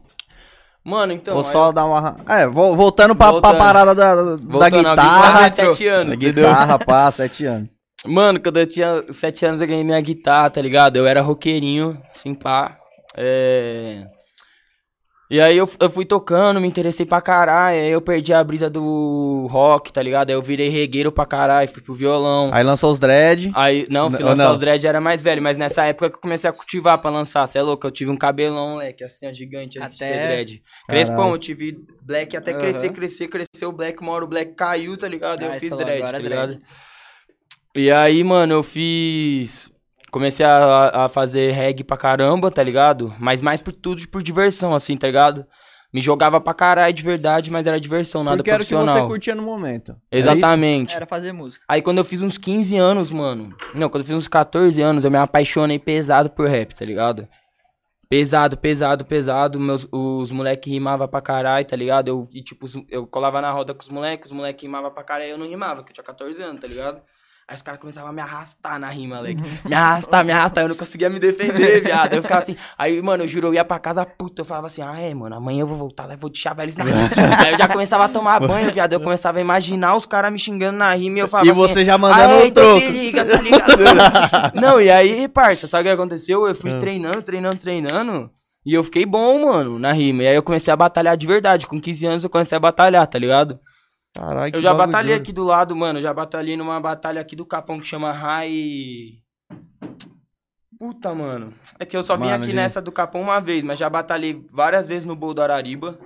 Mano, 0.84 1.12
então. 1.12 1.38
Ou 1.38 1.46
aí 1.46 1.52
só 1.52 1.68
eu- 1.68 1.74
dar 1.74 1.86
uma. 1.86 2.18
É, 2.28 2.48
vo- 2.48 2.76
voltando 2.76 3.16
pra, 3.16 3.28
pra 3.28 3.32
Voltando. 3.34 3.58
parada 3.58 3.96
da, 3.96 4.16
da 4.16 4.22
voltando 4.38 4.78
guitarra. 4.78 4.96
guitarra, 4.96 5.52
sete 5.52 5.88
anos. 5.88 6.10
Da 6.12 6.16
guitarra, 6.16 6.80
pá, 6.80 7.12
sete 7.12 7.46
anos. 7.46 7.70
Mano, 8.06 8.40
quando 8.40 8.58
eu 8.58 8.68
tinha 8.68 9.04
sete 9.12 9.46
anos 9.46 9.60
eu 9.62 9.68
ganhei 9.68 9.84
minha 9.84 10.00
guitarra, 10.00 10.50
tá 10.50 10.62
ligado? 10.62 10.96
Eu 10.96 11.06
era 11.06 11.22
roqueirinho, 11.22 12.02
assim, 12.16 12.34
pá. 12.34 12.78
É... 13.18 14.06
E 15.32 15.40
aí 15.40 15.56
eu, 15.56 15.70
eu 15.80 15.92
fui 15.92 16.06
tocando, 16.06 16.60
me 16.60 16.68
interessei 16.68 17.06
pra 17.06 17.22
caralho, 17.22 17.78
aí 17.80 17.92
eu 17.92 18.02
perdi 18.02 18.34
a 18.34 18.44
brisa 18.44 18.68
do 18.68 19.46
rock, 19.52 19.94
tá 19.94 20.02
ligado? 20.02 20.32
Aí 20.32 20.36
eu 20.36 20.42
virei 20.42 20.70
regueiro 20.70 21.12
pra 21.12 21.24
caralho, 21.24 21.70
fui 21.70 21.84
pro 21.84 21.94
violão. 21.94 22.50
Aí 22.52 22.64
lançou 22.64 22.92
os 22.92 22.98
dread. 23.00 23.52
Aí, 23.54 23.86
não, 23.92 24.10
fui 24.10 24.24
lançar 24.24 24.46
não. 24.46 24.54
os 24.54 24.60
dread 24.60 24.88
era 24.88 25.00
mais 25.00 25.22
velho, 25.22 25.40
mas 25.40 25.56
nessa 25.56 25.84
época 25.86 26.10
que 26.10 26.16
eu 26.16 26.22
comecei 26.22 26.50
a 26.50 26.54
cultivar 26.54 26.98
pra 26.98 27.12
lançar, 27.12 27.46
cê 27.46 27.60
é 27.60 27.62
louco, 27.62 27.86
eu 27.86 27.92
tive 27.92 28.10
um 28.10 28.18
cabelão, 28.18 28.72
moleque, 28.72 29.04
assim, 29.04 29.28
ó, 29.28 29.32
gigante 29.32 29.78
antes 29.80 30.00
de 30.00 30.04
Até- 30.04 30.14
ter 30.18 30.26
dread. 30.26 30.64
Caralho. 30.88 31.06
Crespão, 31.06 31.30
eu 31.32 31.38
tive 31.38 31.78
black 32.02 32.36
até 32.36 32.52
Aham. 32.52 32.60
crescer, 32.62 32.90
crescer, 32.90 33.28
cresceu 33.28 33.70
o 33.70 33.72
black, 33.72 34.02
uma 34.02 34.12
hora 34.14 34.26
o 34.26 34.28
black 34.28 34.56
caiu, 34.56 34.98
tá 34.98 35.08
ligado? 35.08 35.44
Aí 35.44 35.50
Ah, 35.52 35.54
eu 35.54 35.60
fiz 35.60 35.70
dread, 35.78 36.02
tá 36.02 36.08
é 36.08 36.12
dread. 36.14 36.24
ligado? 36.24 36.58
E 37.76 37.92
aí, 37.92 38.24
mano, 38.24 38.52
eu 38.56 38.64
fiz. 38.64 39.69
Comecei 40.12 40.46
a, 40.46 41.06
a 41.06 41.10
fazer 41.10 41.52
reggae 41.52 41.84
pra 41.84 41.98
caramba, 41.98 42.50
tá 42.50 42.64
ligado? 42.64 43.14
Mas 43.20 43.42
mais 43.42 43.62
por 43.62 43.74
tudo 43.74 44.08
por 44.08 44.24
diversão, 44.24 44.74
assim, 44.74 44.98
tá 44.98 45.08
ligado? 45.08 45.46
Me 45.92 46.02
jogava 46.02 46.40
pra 46.40 46.54
caralho 46.54 46.94
de 46.94 47.02
verdade, 47.02 47.50
mas 47.50 47.66
era 47.66 47.80
diversão, 47.80 48.24
nada 48.24 48.38
Porque 48.38 48.52
era 48.52 48.62
o 48.62 48.66
que 48.66 48.70
profissional. 48.74 49.04
você 49.04 49.08
curtia 49.08 49.34
no 49.36 49.42
momento. 49.42 49.96
Exatamente. 50.12 50.96
Era 50.96 51.08
fazer 51.08 51.32
música. 51.32 51.66
Aí 51.68 51.82
quando 51.82 51.98
eu 51.98 52.06
fiz 52.06 52.22
uns 52.22 52.38
15 52.38 52.78
anos, 52.78 53.12
mano. 53.12 53.56
Não, 53.74 53.90
quando 53.90 54.02
eu 54.02 54.06
fiz 54.08 54.16
uns 54.16 54.28
14 54.28 54.80
anos, 54.82 55.04
eu 55.04 55.10
me 55.10 55.18
apaixonei 55.18 55.80
pesado 55.80 56.30
por 56.30 56.48
rap, 56.48 56.76
tá 56.76 56.86
ligado? 56.86 57.28
Pesado, 58.08 58.58
pesado, 58.58 59.06
pesado. 59.06 59.60
Meus, 59.60 59.88
os 59.92 60.32
moleques 60.32 60.72
rimavam 60.72 61.08
pra 61.08 61.22
caralho, 61.22 61.66
tá 61.66 61.76
ligado? 61.76 62.08
Eu, 62.08 62.28
e, 62.32 62.44
tipo, 62.44 62.68
eu 62.90 63.08
colava 63.08 63.42
na 63.42 63.52
roda 63.52 63.74
com 63.74 63.82
os 63.82 63.90
moleques, 63.90 64.30
os 64.30 64.36
moleques 64.36 64.62
rimavam 64.64 64.92
pra 64.92 65.04
caralho 65.04 65.30
e 65.30 65.32
eu 65.32 65.38
não 65.38 65.48
rimava, 65.48 65.78
porque 65.78 65.92
eu 65.92 65.96
tinha 65.96 66.04
14 66.04 66.40
anos, 66.42 66.62
tá 66.62 66.68
ligado? 66.68 67.02
Aí 67.50 67.56
os 67.56 67.64
caras 67.64 67.80
começavam 67.80 68.12
a 68.12 68.14
me 68.14 68.22
arrastar 68.22 68.78
na 68.78 68.90
rima, 68.90 69.16
moleque. 69.16 69.42
Me 69.66 69.74
arrastar, 69.74 70.24
me 70.24 70.32
arrastar, 70.32 70.64
eu 70.64 70.68
não 70.70 70.76
conseguia 70.76 71.10
me 71.10 71.18
defender, 71.18 71.82
viado. 71.84 72.14
Eu 72.14 72.22
ficava 72.22 72.44
assim, 72.44 72.56
aí, 72.78 73.02
mano, 73.02 73.24
eu 73.24 73.28
juro, 73.28 73.48
eu 73.48 73.56
ia 73.56 73.66
pra 73.66 73.80
casa 73.80 74.06
puta, 74.06 74.42
eu 74.42 74.46
falava 74.46 74.68
assim, 74.68 74.84
ah, 74.84 74.96
é, 75.00 75.12
mano, 75.16 75.36
amanhã 75.36 75.62
eu 75.62 75.68
vou 75.68 75.76
voltar 75.76 76.06
lá 76.06 76.14
e 76.14 76.16
vou 76.16 76.30
deixar 76.30 76.56
eles 76.60 76.78
na 76.78 76.84
rima. 76.84 77.10
aí 77.44 77.54
eu 77.54 77.58
já 77.58 77.68
começava 77.68 78.06
a 78.06 78.08
tomar 78.08 78.40
banho, 78.40 78.70
viado, 78.72 78.94
eu 78.94 79.02
começava 79.02 79.40
a 79.40 79.42
imaginar 79.42 79.96
os 79.96 80.06
caras 80.06 80.32
me 80.32 80.38
xingando 80.38 80.78
na 80.78 80.94
rima 80.94 81.18
e 81.18 81.22
eu 81.22 81.28
falava 81.28 81.48
E 81.48 81.50
assim... 81.50 81.60
você 81.60 81.84
já 81.84 81.98
mandando 81.98 82.22
"Ai, 82.22 82.44
um 82.44 82.46
então 82.46 82.64
troco. 82.64 82.82
se 82.82 82.92
liga, 82.92 83.26
tá 83.26 83.42
ligado? 83.42 84.54
não, 84.62 84.80
e 84.80 84.92
aí, 84.92 85.28
parça, 85.28 85.68
sabe 85.68 85.82
o 85.82 85.86
que 85.86 85.90
aconteceu? 85.90 86.48
Eu 86.48 86.54
fui 86.54 86.72
treinando, 86.76 87.24
treinando, 87.24 87.58
treinando... 87.58 88.30
E 88.64 88.76
eu 88.76 88.84
fiquei 88.84 89.06
bom, 89.08 89.48
mano, 89.48 89.80
na 89.80 89.92
rima. 89.92 90.22
E 90.22 90.28
aí 90.28 90.36
eu 90.36 90.44
comecei 90.44 90.72
a 90.72 90.76
batalhar 90.76 91.18
de 91.18 91.26
verdade. 91.26 91.66
Com 91.66 91.80
15 91.82 92.06
anos 92.06 92.24
eu 92.24 92.30
comecei 92.30 92.56
a 92.56 92.60
batalhar, 92.60 93.08
tá 93.08 93.18
ligado? 93.18 93.58
Caralho, 94.16 94.56
Eu 94.56 94.62
já 94.62 94.74
batalhei 94.74 95.14
aqui 95.16 95.32
do 95.32 95.44
lado, 95.44 95.76
mano. 95.76 96.00
Eu 96.00 96.04
já 96.04 96.14
batalhei 96.14 96.58
numa 96.58 96.80
batalha 96.80 97.22
aqui 97.22 97.36
do 97.36 97.46
Capão 97.46 97.80
que 97.80 97.88
chama 97.88 98.12
Rai. 98.12 99.20
Puta, 100.78 101.14
mano. 101.14 101.54
É 101.78 101.86
que 101.86 101.96
eu 101.96 102.04
só 102.04 102.16
vim 102.16 102.24
Mano, 102.26 102.36
aqui 102.36 102.48
de- 102.48 102.56
nessa 102.56 102.82
do 102.82 102.92
Capão 102.92 103.22
uma 103.22 103.40
vez, 103.42 103.64
mas 103.64 103.78
já 103.78 103.90
batalhei 103.90 104.42
várias 104.52 104.88
vezes 104.88 105.06
no 105.06 105.16
Bowl 105.16 105.34
do 105.34 105.42
Arariba. 105.42 105.98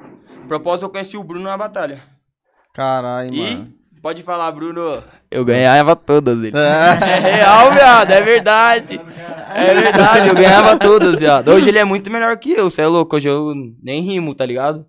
Propósito, 0.47 0.85
eu 0.85 0.89
conheci 0.89 1.15
o 1.15 1.23
Bruno 1.23 1.45
na 1.45 1.55
batalha. 1.57 2.01
Caralho, 2.73 3.33
E, 3.33 3.55
mano. 3.55 3.73
pode 4.01 4.23
falar, 4.23 4.51
Bruno. 4.51 5.03
Eu 5.29 5.45
ganhava 5.45 5.95
todas 5.95 6.37
ele. 6.39 6.57
É. 6.57 6.59
É 7.15 7.19
real, 7.19 7.71
viado, 7.71 8.11
é 8.11 8.21
verdade. 8.21 8.99
É 9.55 9.73
verdade, 9.75 10.27
eu 10.29 10.35
ganhava 10.35 10.77
todas, 10.77 11.19
viado. 11.19 11.49
Hoje 11.49 11.69
ele 11.69 11.77
é 11.79 11.83
muito 11.83 12.09
melhor 12.11 12.35
que 12.37 12.51
eu, 12.51 12.69
cê 12.69 12.81
é 12.81 12.87
louco. 12.87 13.15
Hoje 13.15 13.29
eu 13.29 13.53
nem 13.81 14.01
rimo, 14.01 14.33
tá 14.33 14.45
ligado? 14.45 14.85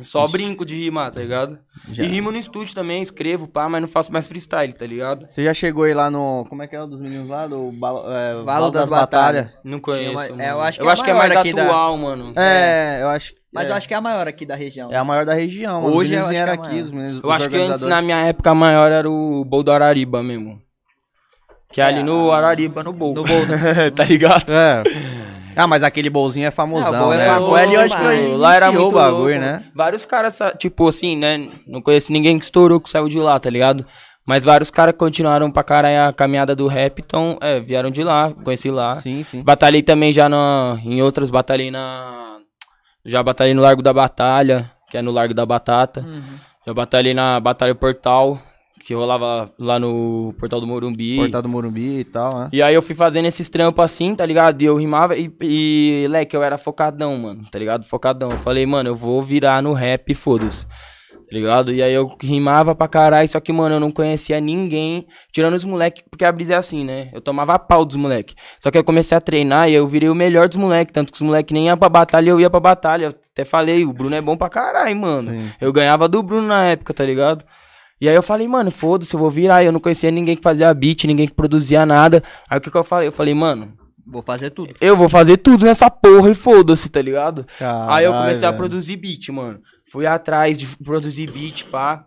Só 0.00 0.26
brinco 0.26 0.64
de 0.64 0.74
rimar, 0.74 1.12
tá 1.12 1.20
ligado? 1.20 1.58
Já. 1.90 2.02
E 2.02 2.06
rimo 2.06 2.32
no 2.32 2.38
estúdio 2.38 2.74
também, 2.74 3.02
escrevo, 3.02 3.46
pá, 3.46 3.68
mas 3.68 3.82
não 3.82 3.88
faço 3.88 4.10
mais 4.10 4.26
freestyle, 4.26 4.72
tá 4.72 4.86
ligado? 4.86 5.26
Você 5.28 5.44
já 5.44 5.52
chegou 5.52 5.84
aí 5.84 5.92
lá 5.92 6.10
no. 6.10 6.46
Como 6.48 6.62
é 6.62 6.66
que 6.66 6.74
é 6.74 6.82
o 6.82 6.86
dos 6.86 6.98
meninos 6.98 7.28
lá? 7.28 7.46
Do 7.46 7.70
Balo- 7.72 8.10
é, 8.10 8.42
Valo 8.42 8.70
das 8.70 8.88
Batalhas. 8.88 9.48
Não 9.62 9.78
conheço. 9.78 10.12
uma- 10.12 10.28
mano. 10.28 10.42
é, 10.42 10.50
eu 10.50 10.60
acho 10.62 10.78
que 10.78 10.84
eu 10.84 10.88
é 10.88 10.92
acho 10.92 11.04
que 11.04 11.10
é 11.10 11.12
maior 11.14 11.28
mais 11.28 11.40
aqui 11.40 11.52
da- 11.52 11.62
atual, 11.64 11.98
mano. 11.98 12.32
É, 12.36 12.98
eu 13.02 13.08
acho. 13.08 13.34
Mas 13.52 13.66
é, 13.66 13.70
eu 13.70 13.74
acho 13.74 13.86
que 13.86 13.92
é 13.92 13.96
a 13.98 14.00
maior 14.00 14.26
aqui 14.26 14.46
da 14.46 14.56
região. 14.56 14.90
É 14.90 14.96
a 14.96 15.04
maior 15.04 15.26
da 15.26 15.34
região, 15.34 15.82
mano. 15.82 15.94
Hoje 15.94 16.14
eu 16.14 16.20
acho 16.20 16.28
vieram 16.30 16.52
que 16.56 16.58
é 16.58 16.62
a 16.62 16.68
aqui, 16.68 16.82
os 16.82 16.90
meninos. 16.90 17.22
Eu 17.22 17.28
os 17.28 17.36
acho 17.36 17.50
que 17.50 17.56
antes, 17.58 17.82
na 17.82 18.00
minha 18.00 18.16
época, 18.26 18.50
a 18.50 18.54
maior 18.54 18.90
era 18.90 19.10
o 19.10 19.44
Bowl 19.44 19.62
do 19.62 19.70
Arariba 19.72 20.22
mesmo. 20.22 20.58
Que 21.70 21.82
é 21.82 21.84
ali 21.84 22.02
no 22.02 22.32
Arariba, 22.32 22.82
no 22.82 22.94
Bowl. 22.94 23.14
No 23.14 23.24
Bowl, 23.24 23.40
tá 23.94 24.04
ligado? 24.04 24.50
É. 24.50 24.82
Ah, 25.56 25.66
mas 25.66 25.82
aquele 25.82 26.08
bolzinho 26.10 26.46
é 26.46 26.50
famosão, 26.50 26.92
Ah, 26.94 26.96
o 26.96 27.00
Bowl 27.04 27.12
é 27.14 27.16
né? 27.18 27.26
famoso, 27.26 27.54
ali, 27.54 27.74
eu 27.74 27.80
acho 27.80 27.96
que 27.96 28.36
lá 28.36 28.54
era 28.56 28.72
muito 28.72 28.88
o 28.88 28.90
bagulho, 28.92 29.18
louco. 29.18 29.38
né? 29.40 29.64
Vários 29.74 30.04
caras, 30.04 30.38
tipo 30.58 30.88
assim, 30.88 31.16
né? 31.16 31.48
Não 31.66 31.80
conheço 31.82 32.12
ninguém 32.12 32.38
que 32.38 32.44
estourou, 32.44 32.80
que 32.80 32.88
saiu 32.90 33.08
de 33.08 33.18
lá, 33.18 33.38
tá 33.38 33.50
ligado? 33.50 33.84
Mas 34.24 34.44
vários 34.44 34.70
caras 34.70 34.94
continuaram 34.96 35.50
pra 35.50 35.64
caralho 35.64 36.08
a 36.08 36.12
caminhada 36.12 36.54
do 36.54 36.66
rap, 36.68 37.00
então, 37.04 37.36
é, 37.40 37.58
vieram 37.60 37.90
de 37.90 38.04
lá, 38.04 38.32
conheci 38.44 38.70
lá. 38.70 38.96
Sim, 38.96 39.24
sim. 39.24 39.42
Batalhei 39.42 39.82
também 39.82 40.12
já 40.12 40.28
na, 40.28 40.78
em 40.84 41.02
outras, 41.02 41.28
batalhei 41.30 41.70
na... 41.70 42.36
Já 43.04 43.20
batalhei 43.22 43.52
no 43.52 43.60
Largo 43.62 43.82
da 43.82 43.92
Batalha, 43.92 44.70
que 44.88 44.96
é 44.96 45.02
no 45.02 45.10
Largo 45.10 45.34
da 45.34 45.44
Batata. 45.44 46.00
Uhum. 46.02 46.22
Já 46.64 46.72
batalhei 46.72 47.12
na 47.14 47.40
Batalha 47.40 47.74
Portal, 47.74 48.38
que 48.84 48.94
rolava 48.94 49.50
lá 49.58 49.78
no 49.78 50.34
Portal 50.38 50.60
do 50.60 50.66
Morumbi. 50.66 51.16
Portal 51.16 51.42
do 51.42 51.48
Morumbi 51.48 52.00
e 52.00 52.04
tal, 52.04 52.36
né? 52.36 52.48
E 52.52 52.60
aí 52.60 52.74
eu 52.74 52.82
fui 52.82 52.94
fazendo 52.94 53.26
esses 53.26 53.48
trampos 53.48 53.84
assim, 53.84 54.14
tá 54.14 54.26
ligado? 54.26 54.60
E 54.60 54.64
eu 54.64 54.76
rimava 54.76 55.16
e, 55.16 55.32
e, 55.40 56.06
leque, 56.08 56.36
eu 56.36 56.42
era 56.42 56.58
focadão, 56.58 57.16
mano, 57.16 57.42
tá 57.50 57.58
ligado? 57.58 57.84
Focadão. 57.84 58.32
Eu 58.32 58.38
falei, 58.38 58.66
mano, 58.66 58.90
eu 58.90 58.96
vou 58.96 59.22
virar 59.22 59.62
no 59.62 59.72
rap 59.72 60.14
foda-se. 60.14 60.66
Tá 60.66 61.38
ligado? 61.38 61.72
E 61.72 61.82
aí 61.82 61.94
eu 61.94 62.14
rimava 62.20 62.74
pra 62.74 62.86
caralho, 62.86 63.26
só 63.26 63.40
que, 63.40 63.52
mano, 63.52 63.76
eu 63.76 63.80
não 63.80 63.90
conhecia 63.90 64.38
ninguém, 64.38 65.06
tirando 65.32 65.54
os 65.54 65.64
moleques, 65.64 66.02
porque 66.10 66.26
a 66.26 66.32
brisa 66.32 66.52
é 66.52 66.56
assim, 66.56 66.84
né? 66.84 67.08
Eu 67.10 67.22
tomava 67.22 67.58
pau 67.58 67.86
dos 67.86 67.96
moleques. 67.96 68.34
Só 68.60 68.70
que 68.70 68.76
eu 68.76 68.84
comecei 68.84 69.16
a 69.16 69.20
treinar 69.20 69.70
e 69.70 69.72
eu 69.72 69.86
virei 69.86 70.10
o 70.10 70.14
melhor 70.14 70.46
dos 70.46 70.58
moleques, 70.58 70.92
tanto 70.92 71.10
que 71.10 71.16
os 71.16 71.22
moleques 71.22 71.54
nem 71.54 71.68
iam 71.68 71.76
pra 71.78 71.88
batalha, 71.88 72.28
eu 72.28 72.38
ia 72.38 72.50
pra 72.50 72.60
batalha. 72.60 73.06
Eu 73.06 73.14
até 73.32 73.46
falei, 73.46 73.82
o 73.82 73.94
Bruno 73.94 74.14
é 74.14 74.20
bom 74.20 74.36
pra 74.36 74.50
caralho, 74.50 74.94
mano. 74.94 75.30
Sim. 75.30 75.50
Eu 75.58 75.72
ganhava 75.72 76.06
do 76.06 76.22
Bruno 76.22 76.46
na 76.48 76.64
época, 76.64 76.92
tá 76.92 77.04
ligado? 77.04 77.42
E 78.02 78.08
aí 78.08 78.16
eu 78.16 78.22
falei, 78.22 78.48
mano, 78.48 78.68
foda-se, 78.72 79.14
eu 79.14 79.20
vou 79.20 79.30
virar. 79.30 79.62
Eu 79.62 79.70
não 79.70 79.78
conhecia 79.78 80.10
ninguém 80.10 80.34
que 80.34 80.42
fazia 80.42 80.74
beat, 80.74 81.04
ninguém 81.04 81.28
que 81.28 81.34
produzia 81.34 81.86
nada. 81.86 82.20
Aí 82.50 82.58
o 82.58 82.60
que, 82.60 82.68
que 82.68 82.76
eu 82.76 82.82
falei? 82.82 83.06
Eu 83.06 83.12
falei, 83.12 83.32
mano, 83.32 83.74
Vou 84.04 84.20
fazer 84.22 84.50
tudo. 84.50 84.74
eu 84.80 84.96
vou 84.96 85.08
fazer 85.08 85.36
tudo 85.36 85.64
nessa 85.64 85.88
porra 85.88 86.28
e 86.28 86.34
foda-se, 86.34 86.88
tá 86.88 87.00
ligado? 87.00 87.46
aí 87.60 88.04
eu 88.04 88.10
Caralho, 88.10 88.12
comecei 88.14 88.48
a 88.48 88.50
velho. 88.50 88.56
produzir 88.58 88.96
beat, 88.96 89.28
mano. 89.28 89.60
Fui 89.88 90.04
atrás 90.04 90.58
de 90.58 90.66
produzir 90.82 91.30
beat, 91.30 91.62
pá. 91.66 92.04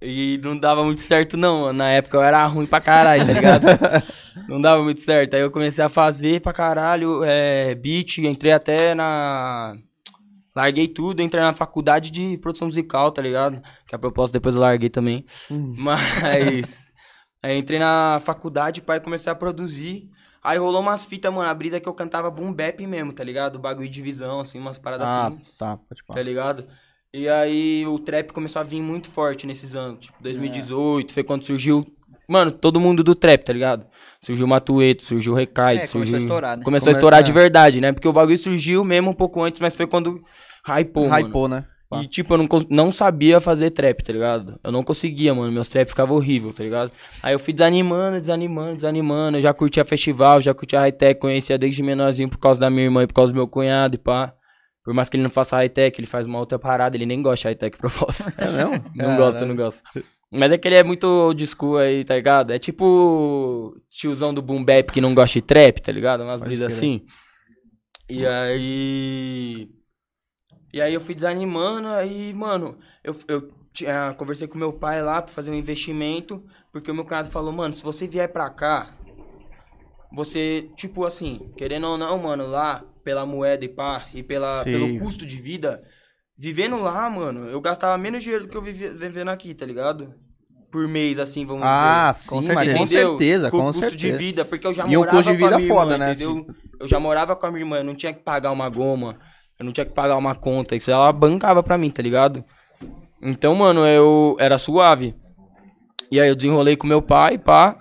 E 0.00 0.40
não 0.42 0.56
dava 0.56 0.82
muito 0.82 1.02
certo, 1.02 1.36
não, 1.36 1.60
mano. 1.60 1.78
Na 1.80 1.90
época 1.90 2.16
eu 2.16 2.22
era 2.22 2.46
ruim 2.46 2.64
pra 2.64 2.80
caralho, 2.80 3.26
tá 3.26 3.32
ligado? 3.34 3.66
não 4.48 4.58
dava 4.58 4.82
muito 4.82 5.02
certo. 5.02 5.34
Aí 5.34 5.42
eu 5.42 5.50
comecei 5.50 5.84
a 5.84 5.90
fazer 5.90 6.40
pra 6.40 6.54
caralho 6.54 7.22
é, 7.22 7.74
beat, 7.74 8.16
entrei 8.18 8.52
até 8.52 8.94
na. 8.94 9.76
Larguei 10.54 10.86
tudo, 10.86 11.20
entrei 11.20 11.42
na 11.42 11.52
faculdade 11.52 12.10
de 12.10 12.38
produção 12.38 12.68
musical, 12.68 13.10
tá 13.10 13.20
ligado? 13.20 13.60
Que 13.86 13.94
a 13.94 13.98
propósito 13.98 14.34
depois 14.34 14.54
eu 14.54 14.60
larguei 14.60 14.88
também. 14.88 15.24
Mas. 15.50 16.90
Aí 17.42 17.58
entrei 17.58 17.78
na 17.78 18.20
faculdade, 18.24 18.80
pai, 18.80 19.00
comecei 19.00 19.30
a 19.30 19.34
produzir. 19.34 20.10
Aí 20.42 20.58
rolou 20.58 20.80
umas 20.80 21.04
fitas, 21.04 21.32
mano, 21.32 21.48
a 21.48 21.54
brisa 21.54 21.80
que 21.80 21.88
eu 21.88 21.94
cantava 21.94 22.30
boom 22.30 22.52
bap 22.52 22.86
mesmo, 22.86 23.12
tá 23.12 23.24
ligado? 23.24 23.58
Bagulho 23.58 23.88
de 23.88 24.02
visão, 24.02 24.40
assim, 24.40 24.58
umas 24.58 24.78
paradas 24.78 25.08
Ah, 25.08 25.26
assim, 25.28 25.38
tá, 25.58 25.76
pode 25.78 26.02
tá 26.06 26.22
ligado? 26.22 26.66
E 27.12 27.28
aí 27.28 27.86
o 27.86 27.98
trap 27.98 28.32
começou 28.32 28.60
a 28.60 28.62
vir 28.62 28.82
muito 28.82 29.08
forte 29.10 29.46
nesses 29.46 29.74
anos, 29.74 30.00
tipo, 30.00 30.22
2018, 30.22 31.14
foi 31.14 31.24
quando 31.24 31.44
surgiu, 31.44 31.86
mano, 32.28 32.50
todo 32.50 32.80
mundo 32.80 33.02
do 33.02 33.14
trap, 33.14 33.42
tá 33.42 33.52
ligado? 33.52 33.86
Surgiu 34.24 34.46
o 34.46 34.48
Matueto, 34.48 35.02
surgiu 35.02 35.32
o 35.32 35.36
Recai, 35.36 35.76
É, 35.76 35.78
começou 35.86 36.00
surgiu... 36.00 36.16
a 36.16 36.18
estourar, 36.18 36.56
né? 36.56 36.64
Começou 36.64 36.88
a 36.88 36.92
estourar 36.92 37.20
é. 37.20 37.22
de 37.22 37.32
verdade, 37.32 37.80
né? 37.80 37.92
Porque 37.92 38.08
o 38.08 38.12
bagulho 38.12 38.38
surgiu 38.38 38.82
mesmo 38.84 39.10
um 39.10 39.14
pouco 39.14 39.42
antes, 39.42 39.60
mas 39.60 39.74
foi 39.74 39.86
quando 39.86 40.22
hypou, 40.66 41.08
mano. 41.08 41.26
Hypou, 41.26 41.48
né? 41.48 41.64
Pá. 41.88 42.02
E, 42.02 42.06
tipo, 42.06 42.32
eu 42.32 42.38
não, 42.38 42.48
não 42.70 42.90
sabia 42.90 43.40
fazer 43.40 43.70
trap, 43.70 44.02
tá 44.02 44.12
ligado? 44.12 44.58
Eu 44.64 44.72
não 44.72 44.82
conseguia, 44.82 45.34
mano. 45.34 45.52
Meus 45.52 45.68
trap 45.68 45.88
ficavam 45.88 46.16
horrível, 46.16 46.52
tá 46.52 46.62
ligado? 46.62 46.90
Aí 47.22 47.34
eu 47.34 47.38
fui 47.38 47.52
desanimando, 47.52 48.20
desanimando, 48.20 48.76
desanimando. 48.76 49.36
Eu 49.36 49.42
já 49.42 49.52
curtia 49.52 49.84
festival, 49.84 50.40
já 50.40 50.54
curtia 50.54 50.80
high-tech, 50.80 51.20
conhecia 51.20 51.58
desde 51.58 51.82
menorzinho 51.82 52.28
por 52.28 52.38
causa 52.38 52.60
da 52.60 52.70
minha 52.70 52.84
irmã 52.84 53.02
e 53.02 53.06
por 53.06 53.14
causa 53.14 53.32
do 53.32 53.36
meu 53.36 53.46
cunhado 53.46 53.96
e 53.96 53.98
pá. 53.98 54.32
Por 54.82 54.92
mais 54.92 55.08
que 55.08 55.16
ele 55.16 55.22
não 55.22 55.30
faça 55.30 55.56
high-tech, 55.56 55.98
ele 56.00 56.06
faz 56.06 56.26
uma 56.26 56.38
outra 56.38 56.58
parada, 56.58 56.96
ele 56.96 57.06
nem 57.06 57.22
gosta 57.22 57.42
de 57.42 57.48
high-tech 57.48 57.76
propósito. 57.78 58.32
É 58.36 58.50
mesmo? 58.50 58.84
Não 58.94 59.16
gosto, 59.16 59.46
não 59.46 59.56
gosto. 59.56 59.82
Mas 60.34 60.50
é 60.52 60.58
que 60.58 60.66
ele 60.66 60.74
é 60.74 60.82
muito 60.82 61.04
old 61.06 61.46
school 61.46 61.78
aí, 61.78 62.04
tá 62.04 62.16
ligado? 62.16 62.52
É 62.52 62.58
tipo 62.58 63.76
tiozão 63.88 64.34
do 64.34 64.42
boom 64.42 64.64
bap 64.64 64.90
que 64.90 65.00
não 65.00 65.14
gosta 65.14 65.34
de 65.38 65.42
trap, 65.42 65.80
tá 65.80 65.92
ligado? 65.92 66.24
Umas 66.24 66.40
brisas 66.40 66.74
assim. 66.74 67.06
E 68.08 68.26
aí... 68.26 69.68
E 70.72 70.80
aí 70.80 70.92
eu 70.92 71.00
fui 71.00 71.14
desanimando, 71.14 71.86
aí, 71.88 72.34
mano, 72.34 72.76
eu, 73.04 73.16
eu 73.28 73.48
tinha- 73.72 74.12
conversei 74.14 74.48
com 74.48 74.58
meu 74.58 74.72
pai 74.72 75.00
lá 75.00 75.22
pra 75.22 75.32
fazer 75.32 75.52
um 75.52 75.54
investimento, 75.54 76.44
porque 76.72 76.90
o 76.90 76.94
meu 76.94 77.04
cunhado 77.04 77.30
falou, 77.30 77.52
mano, 77.52 77.72
se 77.72 77.84
você 77.84 78.08
vier 78.08 78.32
pra 78.32 78.50
cá, 78.50 78.92
você, 80.12 80.68
tipo 80.76 81.04
assim, 81.04 81.52
querendo 81.56 81.86
ou 81.86 81.96
não, 81.96 82.18
mano, 82.18 82.44
lá, 82.46 82.84
pela 83.04 83.24
moeda 83.24 83.64
e 83.64 83.68
pá, 83.68 84.08
e 84.12 84.22
pela, 84.22 84.64
Sim. 84.64 84.72
pelo 84.72 84.98
custo 84.98 85.24
de 85.24 85.40
vida, 85.40 85.80
vivendo 86.36 86.80
lá, 86.80 87.08
mano, 87.08 87.46
eu 87.46 87.60
gastava 87.60 87.96
menos 87.96 88.22
dinheiro 88.22 88.44
do 88.44 88.50
que 88.50 88.56
eu 88.56 88.62
vivia, 88.62 88.92
vivendo 88.92 89.28
aqui, 89.28 89.54
tá 89.54 89.64
ligado? 89.64 90.12
Por 90.74 90.88
mês, 90.88 91.20
assim, 91.20 91.46
vamos 91.46 91.62
Ah, 91.64 92.10
dizer. 92.12 92.28
sim, 92.28 92.42
certeza. 92.42 92.54
mas 92.54 92.78
com 92.80 92.86
certeza, 92.88 93.50
com 93.52 93.58
com 93.58 93.64
custo 93.66 93.80
certeza. 93.80 93.96
de 93.96 94.12
vida, 94.18 94.44
porque 94.44 94.66
eu 94.66 94.74
já 94.74 94.82
E 94.88 94.96
um 94.96 94.98
morava 94.98 95.16
custo 95.18 95.32
de 95.32 95.38
com 95.38 95.46
a 95.46 95.56
vida 95.56 95.68
foda, 95.72 95.92
irmã, 95.92 96.04
né, 96.04 96.12
entendeu? 96.14 96.46
Eu 96.80 96.88
já 96.88 96.98
morava 96.98 97.36
com 97.36 97.46
a 97.46 97.50
minha 97.52 97.60
irmã, 97.62 97.76
eu 97.76 97.84
não 97.84 97.94
tinha 97.94 98.12
que 98.12 98.24
pagar 98.24 98.50
uma 98.50 98.68
goma, 98.68 99.14
eu 99.56 99.64
não 99.64 99.70
tinha 99.72 99.84
que 99.84 99.92
pagar 99.92 100.16
uma 100.16 100.34
conta, 100.34 100.74
isso 100.74 100.90
ela 100.90 101.12
bancava 101.12 101.62
pra 101.62 101.78
mim, 101.78 101.90
tá 101.90 102.02
ligado? 102.02 102.42
Então, 103.22 103.54
mano, 103.54 103.86
eu 103.86 104.36
era 104.40 104.58
suave. 104.58 105.14
E 106.10 106.20
aí 106.20 106.28
eu 106.28 106.34
desenrolei 106.34 106.74
com 106.76 106.88
meu 106.88 107.00
pai, 107.00 107.38
pá, 107.38 107.76